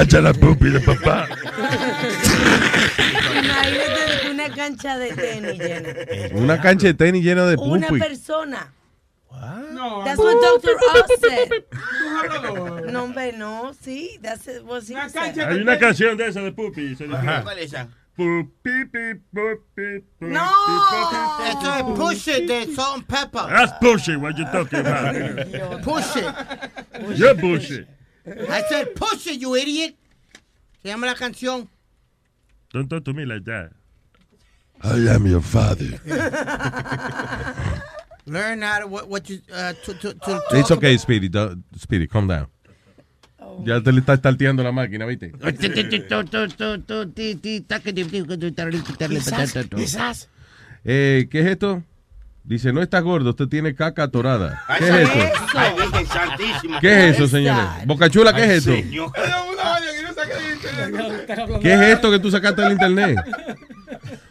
Echa 0.00 0.20
la 0.22 0.32
pupi 0.32 0.70
de 0.70 0.80
papá. 0.80 1.28
Imagínate 3.34 4.30
una 4.30 4.48
cancha 4.54 4.98
de 4.98 5.12
tenis 5.12 5.58
llena. 5.58 5.88
Una 6.34 6.60
cancha 6.62 6.86
de 6.86 6.94
tenis 6.94 7.22
llena 7.22 7.44
de 7.44 7.56
Una 7.56 7.88
pupi. 7.88 8.00
Persona. 9.30 9.72
No, 9.72 10.04
That's 10.04 10.18
what 10.18 10.62
Dr. 10.62 10.76
Oz 10.90 11.20
said. 11.20 12.92
No, 12.92 13.00
hombre, 13.04 13.32
no, 13.32 13.72
sí, 13.82 14.20
that's 14.22 14.46
it, 14.48 14.64
what 14.64 14.82
he 14.82 14.94
said. 15.08 15.36
Hay 15.38 15.60
una 15.60 15.78
canción 15.78 16.16
de 16.16 16.26
esa 16.26 16.40
de 16.40 16.52
pupi. 16.52 16.96
se 16.96 17.06
dice. 17.06 17.42
¿Cuál 17.42 17.58
es 17.58 17.72
esa? 17.72 17.88
Pupi, 18.16 18.84
pi, 18.90 19.14
pupi, 19.32 20.00
pupi, 20.00 20.26
No, 20.32 20.50
pupi. 20.66 21.48
esto 21.48 21.72
es 21.72 21.82
push 21.98 22.28
it 22.28 22.46
de 22.48 22.74
salt 22.74 22.94
and 22.96 23.06
pepper. 23.08 23.46
That's 23.48 23.72
pussy, 23.80 24.16
what 24.16 24.36
you 24.36 24.44
talking 24.46 24.80
about. 24.80 25.82
Push 25.82 26.16
it. 26.16 27.16
You're 27.16 27.34
pussy. 27.36 27.86
I 28.26 28.62
said 28.68 28.94
push 28.96 29.26
it, 29.28 29.40
you 29.40 29.54
idiot. 29.54 29.94
Se 30.82 30.88
llama 30.88 31.06
la 31.06 31.14
canción. 31.14 31.68
Don't 32.72 32.88
talk 32.90 33.04
to 33.04 33.12
me 33.12 33.24
like 33.24 33.44
that. 33.44 33.70
I 34.82 34.94
am 35.14 35.26
your 35.26 35.40
father. 35.40 35.98
Learn 38.28 38.62
how 38.62 38.80
to 38.80 38.86
what, 38.86 39.08
what 39.08 39.28
you 39.28 39.40
uh, 39.52 39.72
to, 39.84 39.94
to, 39.94 40.14
to 40.14 40.40
It's 40.52 40.70
okay, 40.70 40.96
Speedy. 40.98 41.28
don't- 41.28 41.64
Speedy, 41.78 42.06
calm 42.06 42.28
down. 42.28 42.48
Ya 43.64 43.80
te 43.80 43.90
le 43.90 44.00
está 44.00 44.16
starteando 44.16 44.62
la 44.62 44.70
máquina, 44.70 45.04
¿viste? 45.06 45.32
Eh, 50.84 51.28
¿Qué 51.30 51.40
es 51.40 51.46
esto? 51.46 51.82
Dice, 52.44 52.72
no 52.72 52.80
está 52.80 53.00
gordo, 53.00 53.30
usted 53.30 53.48
tiene 53.48 53.74
caca 53.74 54.04
atorada. 54.04 54.62
¿Qué 54.78 54.84
es 54.88 55.08
eso? 55.10 55.10
¿Qué 56.80 57.08
es 57.08 57.16
eso, 57.16 57.28
señores? 57.28 57.64
Bocachula, 57.84 58.32
¿qué 58.34 58.44
es 58.44 58.66
esto? 58.66 58.72
¿Qué 61.60 61.72
es 61.74 61.80
esto 61.80 62.10
que 62.10 62.18
tú 62.18 62.30
sacaste 62.30 62.62
del 62.62 62.72
internet? 62.72 63.18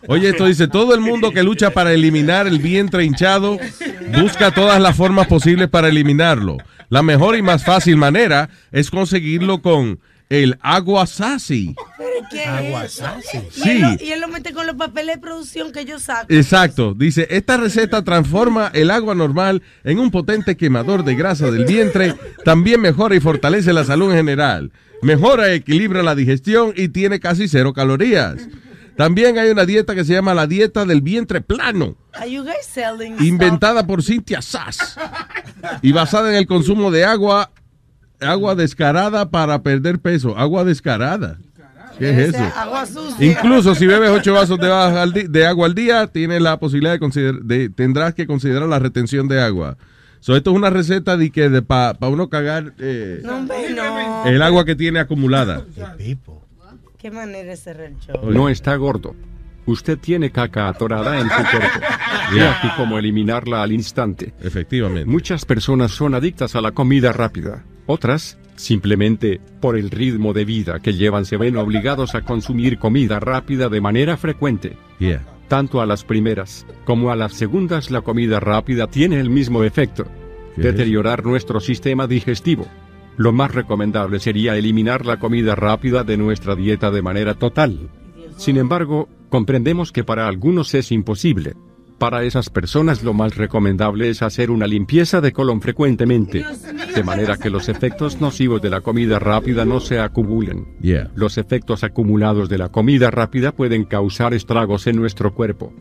Oye, 0.07 0.29
esto 0.29 0.45
dice, 0.45 0.67
todo 0.67 0.93
el 0.95 1.01
mundo 1.01 1.31
que 1.31 1.43
lucha 1.43 1.71
para 1.71 1.91
eliminar 1.93 2.47
el 2.47 2.59
vientre 2.59 3.03
hinchado 3.03 3.59
busca 4.21 4.51
todas 4.51 4.81
las 4.81 4.95
formas 4.95 5.27
posibles 5.27 5.67
para 5.67 5.89
eliminarlo. 5.89 6.57
La 6.89 7.03
mejor 7.03 7.35
y 7.35 7.41
más 7.41 7.65
fácil 7.65 7.97
manera 7.97 8.49
es 8.71 8.89
conseguirlo 8.89 9.61
con 9.61 9.99
el 10.29 10.57
agua 10.61 11.07
sassy. 11.07 11.75
¿Pero 11.97 12.09
qué 12.29 12.43
es 12.43 12.99
eso? 12.99 13.05
Y, 13.33 13.61
Sí. 13.61 13.69
él 13.71 13.81
lo, 13.81 14.03
y 14.05 14.11
él 14.11 14.21
lo 14.21 14.27
mete 14.29 14.53
con 14.53 14.65
los 14.67 14.75
papeles 14.75 15.15
de 15.15 15.21
producción 15.21 15.71
que 15.71 15.85
yo 15.85 15.99
saco. 15.99 16.27
Exacto, 16.29 16.93
dice, 16.93 17.27
esta 17.29 17.57
receta 17.57 18.03
transforma 18.03 18.69
el 18.73 18.91
agua 18.91 19.15
normal 19.15 19.61
en 19.83 19.99
un 19.99 20.11
potente 20.11 20.55
quemador 20.57 21.03
de 21.03 21.15
grasa 21.15 21.49
del 21.51 21.65
vientre, 21.65 22.15
también 22.45 22.81
mejora 22.81 23.15
y 23.15 23.19
fortalece 23.19 23.71
la 23.73 23.83
salud 23.85 24.11
en 24.11 24.17
general, 24.17 24.71
mejora 25.01 25.53
y 25.53 25.57
equilibra 25.57 26.03
la 26.03 26.15
digestión 26.15 26.73
y 26.75 26.89
tiene 26.89 27.19
casi 27.19 27.47
cero 27.47 27.73
calorías. 27.73 28.47
También 28.97 29.37
hay 29.37 29.51
una 29.51 29.65
dieta 29.65 29.93
que 29.93 30.03
se 30.03 30.13
llama 30.13 30.33
la 30.33 30.47
dieta 30.47 30.83
del 30.83 31.01
vientre 31.01 31.39
plano, 31.39 31.95
Are 32.13 32.29
you 32.29 32.43
guys 32.43 32.65
selling 32.65 33.15
inventada 33.19 33.85
por 33.85 34.03
Cynthia 34.03 34.41
Sass 34.41 34.97
y 35.83 35.91
basada 35.91 36.31
en 36.31 36.35
el 36.35 36.47
consumo 36.47 36.89
de 36.89 37.05
agua, 37.05 37.51
agua 38.19 38.55
descarada 38.55 39.29
para 39.29 39.61
perder 39.61 39.99
peso, 39.99 40.35
agua 40.35 40.63
descarada. 40.63 41.37
¿Qué 41.99 42.09
es 42.09 42.35
eso? 42.35 42.43
agua 42.55 42.85
sucia. 42.85 43.25
Incluso 43.25 43.75
si 43.75 43.85
bebes 43.85 44.09
ocho 44.09 44.33
vasos 44.33 44.59
de, 44.59 45.45
agua 45.45 45.65
al 45.65 45.75
día, 45.75 46.07
tienes 46.07 46.41
la 46.41 46.59
posibilidad 46.59 46.93
de 46.93 46.99
considerar, 46.99 47.41
de, 47.41 47.69
tendrás 47.69 48.13
que 48.13 48.27
considerar 48.27 48.67
la 48.67 48.79
retención 48.79 49.27
de 49.27 49.41
agua. 49.41 49.77
So, 50.19 50.35
esto 50.35 50.51
es 50.51 50.55
una 50.55 50.69
receta 50.71 51.17
de 51.17 51.31
que 51.31 51.49
de 51.49 51.61
para 51.61 51.95
uno 52.07 52.29
cagar 52.29 52.73
eh, 52.79 53.21
No, 53.23 53.37
hombre, 53.37 53.69
no. 53.69 54.25
el 54.25 54.41
agua 54.41 54.65
que 54.65 54.75
tiene 54.75 54.99
acumulada. 54.99 55.63
¿Qué 55.97 56.17
manera 57.11 57.49
de 57.49 57.57
cerrar 57.57 57.87
el 57.87 57.99
show? 57.99 58.31
No 58.31 58.49
está 58.49 58.75
gordo. 58.75 59.15
Usted 59.67 59.97
tiene 59.97 60.31
caca 60.31 60.69
atorada 60.69 61.19
en 61.19 61.29
su 61.29 61.35
cuerpo. 61.51 61.79
Y 62.35 62.39
aquí 62.39 62.67
cómo 62.75 62.97
eliminarla 62.97 63.63
al 63.63 63.71
instante. 63.71 64.33
Efectivamente. 64.41 65.05
Muchas 65.05 65.45
personas 65.45 65.91
son 65.91 66.13
adictas 66.13 66.55
a 66.55 66.61
la 66.61 66.71
comida 66.71 67.13
rápida. 67.13 67.63
Otras, 67.85 68.37
simplemente 68.57 69.39
por 69.61 69.77
el 69.77 69.89
ritmo 69.89 70.33
de 70.33 70.43
vida 70.43 70.79
que 70.81 70.93
llevan, 70.93 71.23
se 71.23 71.37
ven 71.37 71.55
obligados 71.55 72.15
a 72.15 72.23
consumir 72.23 72.79
comida 72.79 73.21
rápida 73.21 73.69
de 73.69 73.79
manera 73.79 74.17
frecuente. 74.17 74.75
Yeah. 74.99 75.25
Tanto 75.47 75.79
a 75.79 75.85
las 75.85 76.03
primeras 76.03 76.65
como 76.83 77.11
a 77.11 77.15
las 77.15 77.33
segundas, 77.33 77.91
la 77.91 78.01
comida 78.01 78.41
rápida 78.41 78.87
tiene 78.87 79.21
el 79.21 79.29
mismo 79.29 79.63
efecto. 79.63 80.05
¿Qué 80.55 80.63
Deteriorar 80.63 81.23
nuestro 81.23 81.61
sistema 81.61 82.07
digestivo. 82.07 82.67
Lo 83.17 83.33
más 83.33 83.53
recomendable 83.53 84.19
sería 84.19 84.55
eliminar 84.55 85.05
la 85.05 85.17
comida 85.17 85.55
rápida 85.55 86.03
de 86.03 86.17
nuestra 86.17 86.55
dieta 86.55 86.91
de 86.91 87.01
manera 87.01 87.33
total. 87.33 87.89
Sin 88.37 88.57
embargo, 88.57 89.09
comprendemos 89.29 89.91
que 89.91 90.03
para 90.03 90.27
algunos 90.27 90.73
es 90.75 90.91
imposible. 90.91 91.55
Para 91.97 92.23
esas 92.23 92.51
personas 92.51 93.03
lo 93.03 93.15
más 93.15 93.35
recomendable 93.35 94.09
es 94.09 94.21
hacer 94.21 94.51
una 94.51 94.67
limpieza 94.67 95.19
de 95.19 95.31
colon 95.31 95.61
frecuentemente, 95.61 96.45
de 96.93 97.03
manera 97.03 97.37
que 97.37 97.49
los 97.49 97.69
efectos 97.69 98.21
nocivos 98.21 98.61
de 98.61 98.69
la 98.69 98.81
comida 98.81 99.17
rápida 99.17 99.65
no 99.65 99.79
se 99.79 99.99
acumulen. 99.99 100.77
Yeah. 100.79 101.09
Los 101.15 101.39
efectos 101.39 101.83
acumulados 101.83 102.49
de 102.49 102.59
la 102.59 102.69
comida 102.69 103.09
rápida 103.09 103.51
pueden 103.51 103.85
causar 103.85 104.35
estragos 104.35 104.85
en 104.85 104.95
nuestro 104.95 105.33
cuerpo. 105.33 105.73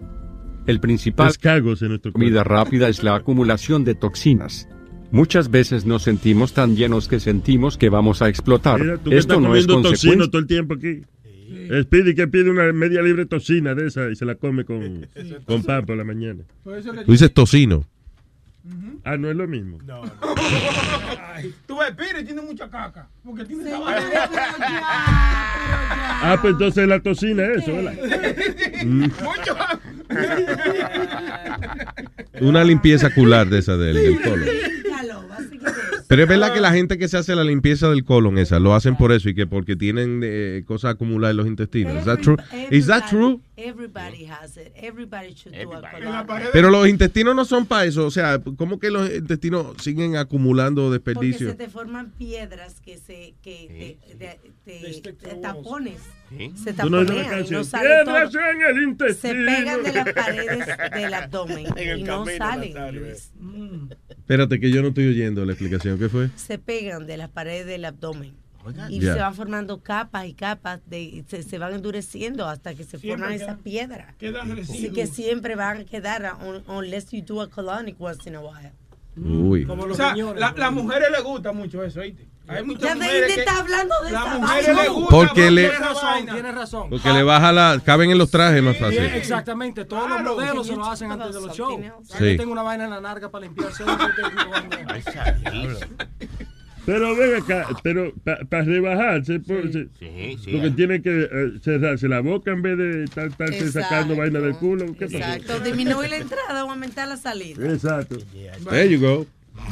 El 0.66 0.80
principal 0.80 1.34
en 1.44 1.88
nuestro 1.88 2.12
comida 2.12 2.42
rápida 2.42 2.88
es 2.88 3.02
la 3.02 3.14
acumulación 3.14 3.84
de 3.84 3.94
toxinas. 3.94 4.66
Muchas 5.12 5.50
veces 5.50 5.84
nos 5.86 6.02
sentimos 6.02 6.52
tan 6.52 6.76
llenos 6.76 7.08
que 7.08 7.20
sentimos 7.20 7.78
que 7.78 7.88
vamos 7.88 8.22
a 8.22 8.28
explotar. 8.28 8.80
Mira, 8.80 8.98
tú 8.98 9.10
que 9.10 9.16
Esto 9.18 9.34
estás 9.34 9.48
no 9.48 9.54
es 9.56 9.66
consecuencia. 9.66 10.26
todo 10.30 10.38
el 10.40 10.46
tiempo 10.46 10.74
aquí. 10.74 11.02
Speedy 11.82 12.14
que 12.14 12.28
pide 12.28 12.50
una 12.50 12.72
media 12.72 13.02
libre 13.02 13.26
tocina 13.26 13.74
de 13.74 13.86
esa 13.88 14.08
y 14.10 14.16
se 14.16 14.24
la 14.24 14.34
come 14.36 14.64
con, 14.64 15.06
con 15.46 15.62
pan 15.62 15.84
por 15.86 15.96
la 15.96 16.04
mañana. 16.04 16.42
Tú 16.64 17.12
dices 17.12 17.32
tocino. 17.32 17.84
Ah, 19.04 19.16
no 19.16 19.30
es 19.30 19.36
lo 19.36 19.46
mismo. 19.46 19.78
No, 19.86 20.02
Tú 21.66 21.78
ves, 21.78 21.92
Pire 21.96 22.24
tiene 22.24 22.42
mucha 22.42 22.68
caca. 22.68 23.08
Porque 23.24 23.44
tiene 23.44 23.68
esa 23.68 23.78
Ah, 26.22 26.36
pues 26.40 26.52
entonces 26.54 26.88
la 26.88 26.98
tocina 27.00 27.44
es 27.46 27.62
eso, 27.62 27.72
¿verdad? 27.76 27.94
Mucho. 28.84 29.56
Una 32.40 32.64
limpieza 32.64 33.10
cular 33.14 33.48
de 33.48 33.58
esa 33.60 33.76
del, 33.76 33.94
del 33.94 34.20
colon. 34.20 34.48
Pero 36.08 36.22
es 36.22 36.28
verdad 36.28 36.52
que 36.54 36.60
la 36.60 36.72
gente 36.72 36.98
que 36.98 37.08
se 37.08 37.16
hace 37.16 37.34
la 37.34 37.44
limpieza 37.44 37.88
del 37.90 38.04
colon 38.04 38.38
esa 38.38 38.58
lo 38.60 38.74
hacen 38.74 38.96
por 38.96 39.12
eso 39.12 39.28
y 39.28 39.34
que 39.34 39.46
porque 39.46 39.76
tienen 39.76 40.20
eh, 40.22 40.62
cosas 40.66 40.94
acumuladas 40.94 41.32
en 41.32 41.36
los 41.38 41.46
intestinos. 41.46 41.96
Is 41.98 42.04
that 42.04 42.18
true? 42.20 42.36
Is 42.70 42.86
that 42.86 43.08
true? 43.08 43.40
Everybody 43.56 44.26
has 44.26 44.56
it. 44.56 44.72
Everybody 44.76 45.32
should 45.34 45.54
do 45.56 45.72
a 45.72 46.24
colon. 46.26 46.48
Pero 46.52 46.70
los 46.70 46.88
intestinos 46.88 47.34
no 47.34 47.44
son 47.44 47.66
para 47.66 47.86
eso. 47.86 48.06
O 48.06 48.10
sea, 48.10 48.40
¿cómo 48.56 48.78
que 48.78 48.90
los 48.90 49.10
intestinos 49.12 49.74
siguen 49.82 50.16
acumulando 50.16 50.82
Porque 50.90 50.92
desperdicio? 50.98 51.48
se 51.50 51.54
te 51.56 51.68
forman 51.68 52.10
piedras 52.12 52.80
que 52.80 52.98
se 52.98 53.34
que 53.42 53.96
te, 54.08 54.38
te- 54.64 55.00
te- 55.02 55.12
te 55.12 55.34
tapones. 55.36 56.00
Se 56.56 56.72
Tú 56.72 56.90
no 56.90 57.04
taponean 57.06 57.46
y 57.46 57.50
no 57.50 57.64
sale 57.64 57.88
Piedras 58.04 58.30
todo. 58.30 58.40
en 58.42 58.98
el 58.98 59.14
Se 59.14 59.32
pegan 59.34 59.82
de 59.82 59.92
las 59.92 60.12
paredes 60.12 60.66
del 60.94 61.14
abdomen 61.14 61.66
En 61.76 61.88
el 61.88 62.00
y 62.00 62.02
no 62.02 62.24
salen. 62.26 62.74
Mm. 63.38 63.88
Espérate 64.08 64.58
que 64.60 64.70
yo 64.70 64.82
no 64.82 64.88
estoy 64.88 65.08
oyendo 65.08 65.44
la 65.44 65.52
explicación. 65.52 65.98
¿Qué 65.98 66.08
fue? 66.08 66.30
Se 66.36 66.58
pegan 66.58 67.06
de 67.06 67.16
las 67.16 67.28
paredes 67.30 67.66
del 67.66 67.84
abdomen. 67.84 68.34
Y 68.90 69.00
se 69.00 69.14
van 69.14 69.32
formando 69.36 69.80
capas 69.80 70.26
y 70.26 70.34
capas, 70.34 70.80
de, 70.86 71.24
se, 71.28 71.44
se 71.44 71.58
van 71.58 71.74
endureciendo 71.74 72.48
hasta 72.48 72.74
que 72.74 72.82
se 72.82 72.98
Siempre 72.98 73.10
forman 73.10 73.32
esas 73.32 73.58
piedras. 73.60 74.16
quedan 74.16 74.50
Así 74.58 74.90
que 74.90 75.06
siempre 75.06 75.54
van 75.54 75.82
a 75.82 75.84
quedar 75.84 76.32
un- 76.44 76.64
unless 76.68 77.12
you 77.12 77.22
do 77.24 77.40
a 77.40 77.48
colonic 77.48 77.94
once 78.00 78.28
in 78.28 78.34
a 78.34 78.40
while. 78.40 78.72
Uy. 79.16 79.64
o 79.64 79.94
sea, 79.94 80.16
la- 80.16 80.52
las 80.56 80.72
mujeres 80.72 81.08
les 81.12 81.22
gusta 81.22 81.52
mucho 81.52 81.84
eso, 81.84 82.00
¿oíste? 82.00 82.26
Hay 82.48 82.62
muchas 82.64 82.82
Ya 82.82 82.94
de 82.94 83.04
ahí 83.04 83.08
mujeres 83.10 83.28
te 83.28 83.34
que- 83.34 83.40
está 83.40 83.58
hablando 83.58 83.94
de 84.02 84.08
esa 84.08 84.24
vaina. 84.38 84.88
gusta. 84.88 85.10
Porque 85.16 85.50
le- 85.50 85.62
Tienes 85.62 85.80
razón, 85.80 86.26
tienes 86.26 86.54
razón. 86.54 86.90
Porque 86.90 87.12
le 87.12 87.22
baja 87.24 87.52
la... 87.52 87.80
Caben 87.84 88.10
en 88.10 88.18
los 88.18 88.30
trajes 88.30 88.62
más 88.62 88.76
fácil. 88.78 89.00
exactamente, 89.00 89.84
todos 89.84 90.08
los 90.08 90.22
modelos 90.22 90.66
se 90.66 90.76
lo 90.76 90.84
hacen 90.86 91.10
antes 91.12 91.34
de 91.34 91.40
los 91.40 91.56
shows. 91.56 91.80
Sí. 92.18 92.32
Yo 92.32 92.36
tengo 92.36 92.52
una 92.52 92.62
vaina 92.62 92.84
en 92.84 92.90
la 92.90 93.00
narga 93.00 93.30
para 93.30 93.46
limpiarse. 93.46 93.84
Pero 96.84 97.16
ven 97.16 97.42
acá, 97.42 97.66
pero 97.82 98.12
para 98.48 98.62
rebajarse, 98.62 99.40
por- 99.40 99.72
se- 99.72 99.88
sí, 99.98 100.38
lo 100.52 100.62
que 100.62 100.70
tiene 100.70 101.02
que 101.02 101.22
eh, 101.24 101.58
cerrarse 101.60 102.06
la 102.06 102.20
boca 102.20 102.52
en 102.52 102.62
vez 102.62 102.78
de 102.78 103.02
estar 103.04 103.26
estarse 103.26 103.58
Exacto. 103.58 103.80
sacando 103.88 104.14
vaina 104.14 104.38
del 104.38 104.54
culo. 104.54 104.84
Exacto, 105.00 105.58
disminuir 105.58 106.10
la 106.10 106.18
entrada 106.18 106.64
o 106.64 106.70
aumentar 106.70 107.08
la 107.08 107.16
salida. 107.16 107.66
Exacto. 107.72 108.18
There 108.70 108.88
you 108.88 109.00
go. 109.00 109.26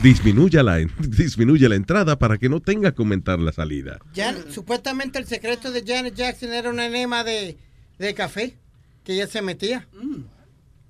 Disminuya 0.04 0.62
la, 0.62 0.76
disminuye 0.98 1.66
la 1.66 1.76
entrada 1.76 2.18
para 2.18 2.36
que 2.36 2.50
no 2.50 2.60
tenga 2.60 2.92
que 2.92 3.00
aumentar 3.00 3.38
la 3.38 3.52
salida. 3.52 3.98
Jan- 4.14 4.52
supuestamente 4.52 5.18
el 5.18 5.24
secreto 5.26 5.72
de 5.72 5.82
Janet 5.82 6.14
Jackson 6.14 6.52
era 6.52 6.68
un 6.68 6.78
enema 6.78 7.24
de, 7.24 7.56
de 7.98 8.14
café 8.14 8.54
que 9.02 9.14
ella 9.14 9.26
se 9.26 9.40
metía. 9.40 9.86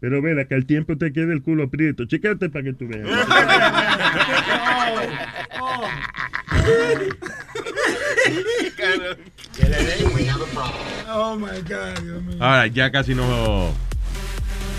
Pero 0.01 0.21
ven 0.21 0.41
acá, 0.41 0.57
el 0.57 0.67
tiempo 0.67 0.99
te 0.99 1.13
queda 1.13 1.33
el 1.33 1.43
culo 1.43 1.71
prieto. 1.71 2.07
Chécate 2.07 2.49
para 2.51 2.65
que 2.65 2.73
tú 2.73 2.89
veas. 2.89 3.09
Oh 11.09 11.37
my 11.37 11.61
God, 11.69 11.99
Dios 12.03 12.23
mío. 12.23 12.37
Ahora, 12.41 12.67
ya 12.67 12.91
casi 12.91 13.15
no 13.15 13.73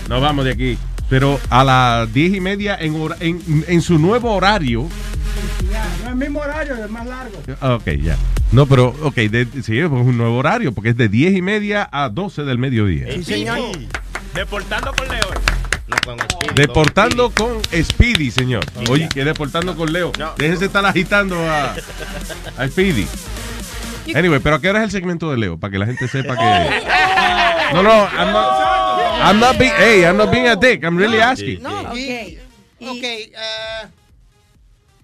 nos 0.08 0.20
vamos 0.20 0.44
de 0.44 0.52
aquí. 0.52 0.78
Pero 1.08 1.38
a 1.50 1.62
las 1.62 2.12
diez 2.12 2.34
y 2.34 2.40
media 2.40 2.76
en, 2.80 3.00
hora- 3.00 3.16
en, 3.20 3.64
en 3.68 3.80
su 3.82 3.98
nuevo 3.98 4.34
horario. 4.34 4.88
Ya, 5.70 5.84
no 6.00 6.04
es 6.04 6.08
el 6.08 6.16
mismo 6.16 6.40
horario, 6.40 6.74
es 6.84 6.90
más 6.90 7.06
largo. 7.06 7.38
Ok, 7.76 7.88
ya. 8.02 8.16
No, 8.52 8.66
pero, 8.66 8.94
ok, 9.02 9.14
de- 9.14 9.46
sí, 9.62 9.78
es 9.78 9.88
un 9.90 10.16
nuevo 10.16 10.36
horario 10.38 10.72
porque 10.72 10.90
es 10.90 10.96
de 10.96 11.08
diez 11.08 11.34
y 11.36 11.42
media 11.42 11.88
a 11.92 12.08
12 12.08 12.42
del 12.42 12.58
mediodía. 12.58 13.06
Sí, 13.12 13.22
señor. 13.24 13.58
Deportando 14.34 14.92
con 14.94 15.08
Leo. 15.08 15.30
No, 15.88 15.96
con 16.04 16.18
Speedy, 16.18 16.54
Deportando 16.56 17.30
con 17.30 17.58
Speedy, 17.84 18.30
señor. 18.32 18.64
Oye, 18.90 19.08
que 19.08 19.24
deportando 19.24 19.76
con 19.76 19.92
Leo. 19.92 20.10
No. 20.18 20.32
Déjense 20.36 20.64
estar 20.64 20.84
agitando 20.84 21.36
a, 21.48 21.76
a 22.58 22.66
Speedy. 22.68 23.06
Anyway, 24.14 24.40
pero 24.40 24.56
¿a 24.56 24.60
qué 24.60 24.70
hora 24.70 24.80
es 24.80 24.84
el 24.86 24.90
segmento 24.90 25.30
de 25.30 25.36
Leo? 25.36 25.58
Para 25.58 25.70
que 25.70 25.78
la 25.78 25.86
gente 25.86 26.08
sepa 26.08 26.36
que... 26.36 26.42
No, 27.72 27.82
no, 27.82 27.90
I'm 27.90 28.32
not, 28.32 28.75
I'm 29.22 29.40
not 29.40 29.58
being, 29.58 29.72
hey, 29.76 30.06
I'm 30.06 30.16
not 30.16 30.30
being 30.30 30.46
a 30.48 30.56
dick. 30.56 30.84
I'm 30.84 30.96
really 30.96 31.18
asking. 31.20 31.62
No, 31.62 31.80
ok. 31.80 32.38
Ok, 32.78 33.02
eh, 33.02 33.32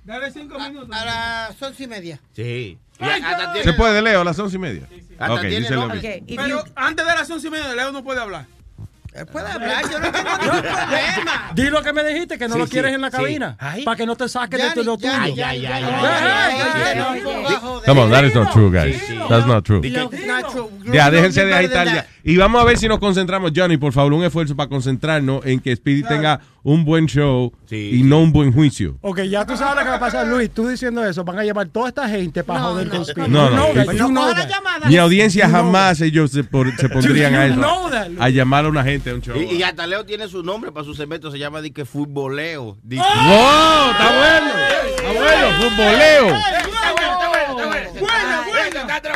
Dale 0.04 0.30
cinco 0.30 0.58
minutos. 0.58 0.90
a 0.96 1.04
las 1.04 1.62
once 1.62 1.82
y 1.84 1.86
media. 1.86 2.20
Sí. 2.34 2.78
¿Se 3.64 3.72
puede, 3.72 4.02
Leo, 4.02 4.20
a 4.20 4.24
las 4.24 4.38
once 4.38 4.56
y 4.56 4.58
media? 4.58 4.82
Hasta 5.18 5.34
Ok, 5.34 5.40
tiene 5.40 5.56
dice 5.60 5.70
Leo. 5.70 5.80
nombre. 5.88 6.22
Pero 6.26 6.64
antes 6.76 7.06
de 7.06 7.14
las 7.14 7.30
once 7.30 7.48
y 7.48 7.50
media, 7.50 7.74
Leo 7.74 7.92
no 7.92 8.04
puede 8.04 8.20
hablar. 8.20 8.46
Puede 9.30 9.46
hablar, 9.46 9.82
yo 9.90 10.00
no 10.00 10.10
tengo 10.10 10.30
ningún 10.38 10.62
problema. 10.72 11.52
Di 11.54 11.64
lo 11.68 11.82
que 11.82 11.92
me 11.92 12.02
dijiste, 12.02 12.38
que 12.38 12.48
no 12.48 12.54
Sí, 12.54 12.60
lo 12.60 12.66
sí, 12.66 12.72
quieres 12.72 12.94
en 12.94 13.00
la 13.02 13.10
sí. 13.10 13.16
cabina. 13.18 13.56
Para 13.84 13.96
que 13.96 14.06
no 14.06 14.16
te 14.16 14.26
saques 14.28 14.58
de 14.58 14.68
Yanni, 14.68 14.84
lo 14.84 14.96
tuyo. 14.96 15.12
Eh, 15.12 15.34
eh, 15.66 17.02
Come 17.84 18.00
on, 18.00 18.10
that 18.10 18.24
is 18.24 18.34
not 18.34 18.52
true, 18.52 18.70
guys. 18.70 18.96
Sí, 18.98 19.06
sí. 19.08 19.18
That's 19.28 19.46
not 19.46 19.64
true. 19.64 19.80
Ya, 20.92 21.10
déjense 21.10 21.44
de 21.44 21.54
agitar 21.54 21.86
ya. 21.86 22.06
Y 22.24 22.36
vamos 22.36 22.60
a 22.62 22.64
ver 22.64 22.78
si 22.78 22.86
nos 22.88 22.98
concentramos, 22.98 23.52
Johnny, 23.54 23.76
por 23.76 23.92
favor, 23.92 24.12
un 24.12 24.24
esfuerzo 24.24 24.54
para 24.54 24.68
concentrarnos 24.68 25.44
en 25.44 25.60
que 25.60 25.74
Speedy 25.74 26.02
tenga 26.04 26.40
un 26.62 26.84
buen 26.84 27.06
show 27.06 27.52
y 27.70 28.02
no 28.04 28.20
un 28.20 28.32
buen 28.32 28.52
juicio. 28.52 28.96
Ok, 29.00 29.22
ya 29.22 29.44
tú 29.44 29.56
sabes 29.56 29.74
lo 29.76 29.82
que 29.82 29.88
va 29.90 29.96
a 29.96 30.00
pasar, 30.00 30.26
Luis. 30.28 30.48
Tú 30.50 30.68
diciendo 30.68 31.04
eso, 31.04 31.24
van 31.24 31.38
a 31.40 31.44
llevar 31.44 31.66
toda 31.68 31.88
esta 31.88 32.08
gente 32.08 32.44
para 32.44 32.60
joder 32.60 32.88
con 32.88 33.04
Speedy. 33.04 33.28
No, 33.28 33.50
no. 33.50 33.56
no 33.74 34.34
that. 34.34 34.48
llamada. 34.48 34.88
Mi 34.88 34.96
audiencia 34.96 35.48
jamás 35.48 36.00
ellos 36.00 36.30
se, 36.30 36.44
por- 36.44 36.74
se 36.76 36.88
pondrían 36.90 37.34
a 37.34 37.46
eso. 37.46 37.60
that. 37.90 38.08
A 38.20 38.28
llamar 38.28 38.66
a 38.66 38.68
una 38.68 38.84
gente 38.84 39.10
a 39.10 39.14
un 39.14 39.20
show. 39.22 39.36
Y, 39.36 39.56
y 39.56 39.62
hasta 39.64 39.86
Leo 39.88 40.04
tiene 40.06 40.28
su 40.28 40.42
nombre 40.44 40.70
para 40.70 40.84
su 40.84 40.94
segmento, 40.94 41.30
se 41.32 41.38
llama 41.38 41.60
Dique 41.60 41.84
Futboleo. 41.84 42.76
Dique- 42.84 43.02
¡Wow! 43.02 43.90
¡Está 43.90 44.18
bueno! 44.18 44.52
¡Está 44.96 45.12
bueno! 45.12 45.46
¡Futboleo! 45.60 46.36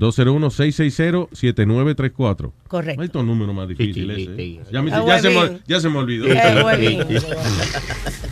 201-660-7934. 0.00 2.52
Correcto. 2.68 3.00
Hay 3.00 3.06
estos 3.06 3.24
números 3.24 3.54
más 3.54 3.68
difíciles. 3.68 4.16
sí, 4.16 4.28
eh. 4.30 4.34
sí. 4.36 4.60
Ya, 4.72 4.82
me- 4.82 4.92
Ah, 4.92 5.04
ya 5.06 5.18
se 5.20 5.30
me, 5.30 5.60
ya 5.66 5.80
se 5.80 5.88
me 5.88 5.98
olvidó. 5.98 6.26
Eh, 6.26 6.62
Webin. 6.64 6.98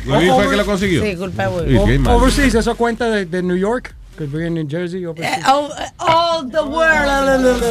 ¿Webin 0.06 0.34
fue 0.34 0.44
el 0.44 0.50
que 0.50 0.56
lo 0.56 0.66
consiguió? 0.66 1.02
Sí, 1.04 1.14
culpa 1.16 1.48
de 1.48 1.78
Sí. 1.78 2.00
Overseas, 2.08 2.54
eso 2.54 2.74
cuenta 2.74 3.08
de, 3.10 3.26
de 3.26 3.42
New 3.42 3.56
York. 3.56 3.94
Que 4.16 4.24
vive 4.26 4.46
en 4.48 4.54
New 4.54 4.66
Jersey. 4.68 5.04
overseas. 5.04 5.38
Eh, 5.38 5.42
oh, 5.52 5.68
eh, 5.78 5.84
all 5.98 6.50
the 6.50 6.60
world. 6.60 7.62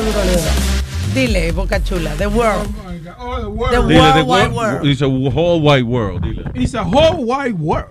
Dile, 1.13 1.51
Boca 1.51 1.83
Chula, 1.83 2.13
the 2.15 2.27
world. 2.27 2.69
Oh, 3.19 3.35
the 3.37 3.41
The 3.41 3.47
world. 3.49 3.87
Dile, 3.89 4.13
the 4.13 4.23
world 4.23 4.27
wide 4.27 4.51
world- 4.51 4.55
world. 4.55 4.85
It's 4.85 5.01
a 5.01 5.07
whole 5.07 5.59
wide 5.61 5.83
world. 5.83 6.21
Dile. 6.21 6.43
It's 6.53 6.73
a 6.75 6.83
whole 6.83 7.25
wide 7.25 7.57
world. 7.59 7.87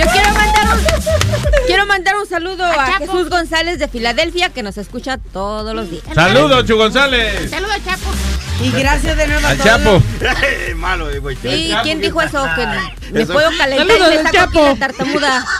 Yo 0.00 0.06
quiero 0.12 0.32
mandar 0.32 0.66
un, 0.74 0.84
quiero 1.66 1.86
mandar 1.86 2.16
un 2.16 2.26
saludo 2.26 2.64
a 2.64 2.86
Jesús 2.98 3.28
González 3.28 3.78
de 3.78 3.86
Filadelfia 3.88 4.48
que 4.48 4.62
nos 4.62 4.78
escucha 4.78 5.18
todos 5.18 5.74
los 5.74 5.90
días. 5.90 6.02
Saludos, 6.14 6.64
Chu 6.64 6.76
González. 6.76 7.50
Saludos, 7.50 7.76
Chapo. 7.84 8.10
Y 8.62 8.70
gracias 8.72 9.16
de 9.16 9.26
nuevo 9.26 9.46
a 9.46 9.50
Al 9.50 9.58
todos. 9.58 9.70
Chapo. 9.70 10.02
Malo, 10.76 11.10
eh, 11.10 11.18
güey. 11.18 11.36
¿Y 11.44 11.74
quién 11.82 12.00
dijo 12.00 12.20
eso? 12.22 12.46
Que 12.56 12.66
me 13.12 13.22
Eso- 13.22 13.32
puedo 13.34 13.48
calentar 13.58 13.86
Saludos, 13.86 14.14
y 14.14 14.24
me 14.24 14.30
saco 14.32 14.62
la 14.64 14.76
tartamuda. 14.76 15.46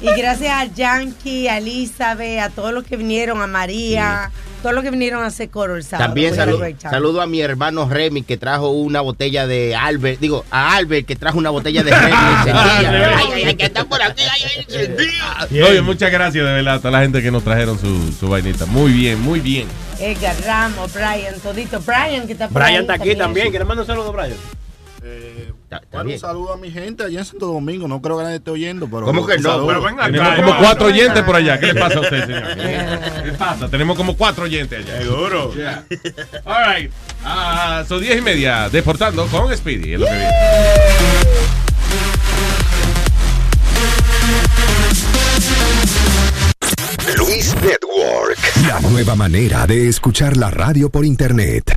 Y 0.00 0.06
gracias 0.16 0.52
a 0.52 0.64
Yankee, 0.64 1.46
a 1.48 1.58
Elizabeth, 1.58 2.40
a 2.40 2.50
todos 2.50 2.72
los 2.72 2.82
que 2.84 2.96
vinieron, 2.96 3.40
a 3.40 3.46
María, 3.46 4.32
todos 4.62 4.74
los 4.74 4.84
que 4.84 4.90
vinieron 4.90 5.22
a 5.22 5.26
hacer 5.26 5.50
coro 5.50 5.76
el 5.76 5.84
sábado. 5.84 6.08
También 6.08 6.34
saludo, 6.34 6.64
saludo 6.78 7.20
a 7.20 7.26
mi 7.26 7.40
hermano 7.40 7.88
Remy 7.88 8.22
que 8.22 8.36
trajo 8.36 8.70
una 8.70 9.00
botella 9.00 9.46
de 9.46 9.74
Albert. 9.74 10.20
Digo, 10.20 10.44
a 10.50 10.76
Albert 10.76 11.06
que 11.06 11.16
trajo 11.16 11.36
una 11.38 11.50
botella 11.50 11.82
de 11.82 11.90
Remy 11.90 12.12
encendida. 12.38 13.16
Ay, 13.16 13.26
ay, 13.34 13.44
ay, 13.44 13.54
que 13.56 13.64
está 13.64 13.84
por 13.84 14.00
aquí, 14.00 14.22
ay, 14.22 14.42
ay, 14.44 14.64
encendida. 14.66 15.68
Oye, 15.68 15.82
muchas 15.82 16.10
gracias 16.10 16.44
de 16.44 16.52
verdad 16.52 16.76
a 16.76 16.78
toda 16.78 16.92
la 16.92 17.00
gente 17.00 17.20
que 17.20 17.30
nos 17.30 17.42
trajeron 17.42 17.78
su, 17.78 18.12
su 18.12 18.28
vainita. 18.28 18.64
Muy 18.66 18.92
bien, 18.92 19.20
muy 19.20 19.40
bien. 19.40 19.66
Edgar 19.98 20.36
Ramos, 20.44 20.92
Brian, 20.94 21.38
todito. 21.42 21.80
Brian, 21.80 22.26
que 22.26 22.32
está 22.32 22.48
por 22.48 22.62
Brian 22.62 22.74
ahí 22.76 22.80
está 22.80 22.94
aquí 22.94 23.14
también. 23.16 23.50
¿Quieres 23.50 23.66
mandar 23.66 23.82
un 23.82 23.86
saludo, 23.86 24.12
Brian? 24.12 24.36
Bueno, 25.92 26.10
un 26.10 26.18
saludo 26.18 26.52
a 26.52 26.56
mi 26.56 26.70
gente 26.70 27.04
allá 27.04 27.20
en 27.20 27.24
Santo 27.24 27.46
Domingo. 27.46 27.88
No 27.88 28.00
creo 28.02 28.18
que 28.18 28.24
nadie 28.24 28.36
esté 28.36 28.50
oyendo, 28.50 28.86
pero. 28.88 29.06
¿Cómo 29.06 29.26
que 29.26 29.36
no? 29.38 29.50
saludo. 29.50 29.66
Pero 29.68 29.82
venga 29.82 30.04
acá, 30.04 30.12
Tenemos 30.12 30.36
como 30.36 30.58
cuatro 30.58 30.86
oyentes 30.86 31.22
por 31.22 31.36
allá. 31.36 31.60
¿Qué 31.60 31.66
le 31.66 31.74
pasa 31.74 31.98
a 31.98 32.00
usted, 32.02 32.26
señor? 32.26 32.56
¿Qué 33.24 33.32
pasa? 33.32 33.68
Tenemos 33.68 33.96
como 33.96 34.16
cuatro 34.16 34.44
oyentes 34.44 34.84
allá. 34.84 35.02
Seguro. 35.02 35.54
Yeah. 35.54 35.84
All 36.44 36.74
right. 36.74 36.92
Ah, 37.24 37.84
son 37.88 38.00
diez 38.00 38.18
y 38.18 38.20
media. 38.20 38.68
Deportando 38.68 39.26
con 39.26 39.56
Speedy. 39.56 39.94
Es 39.94 40.00
lo 40.00 40.06
que 40.06 40.12
viene. 40.12 40.32
Luis 47.16 47.54
Network. 47.56 48.38
La 48.66 48.80
nueva 48.80 49.14
manera 49.14 49.66
de 49.66 49.88
escuchar 49.88 50.36
la 50.36 50.50
radio 50.50 50.90
por 50.90 51.04
internet. 51.04 51.76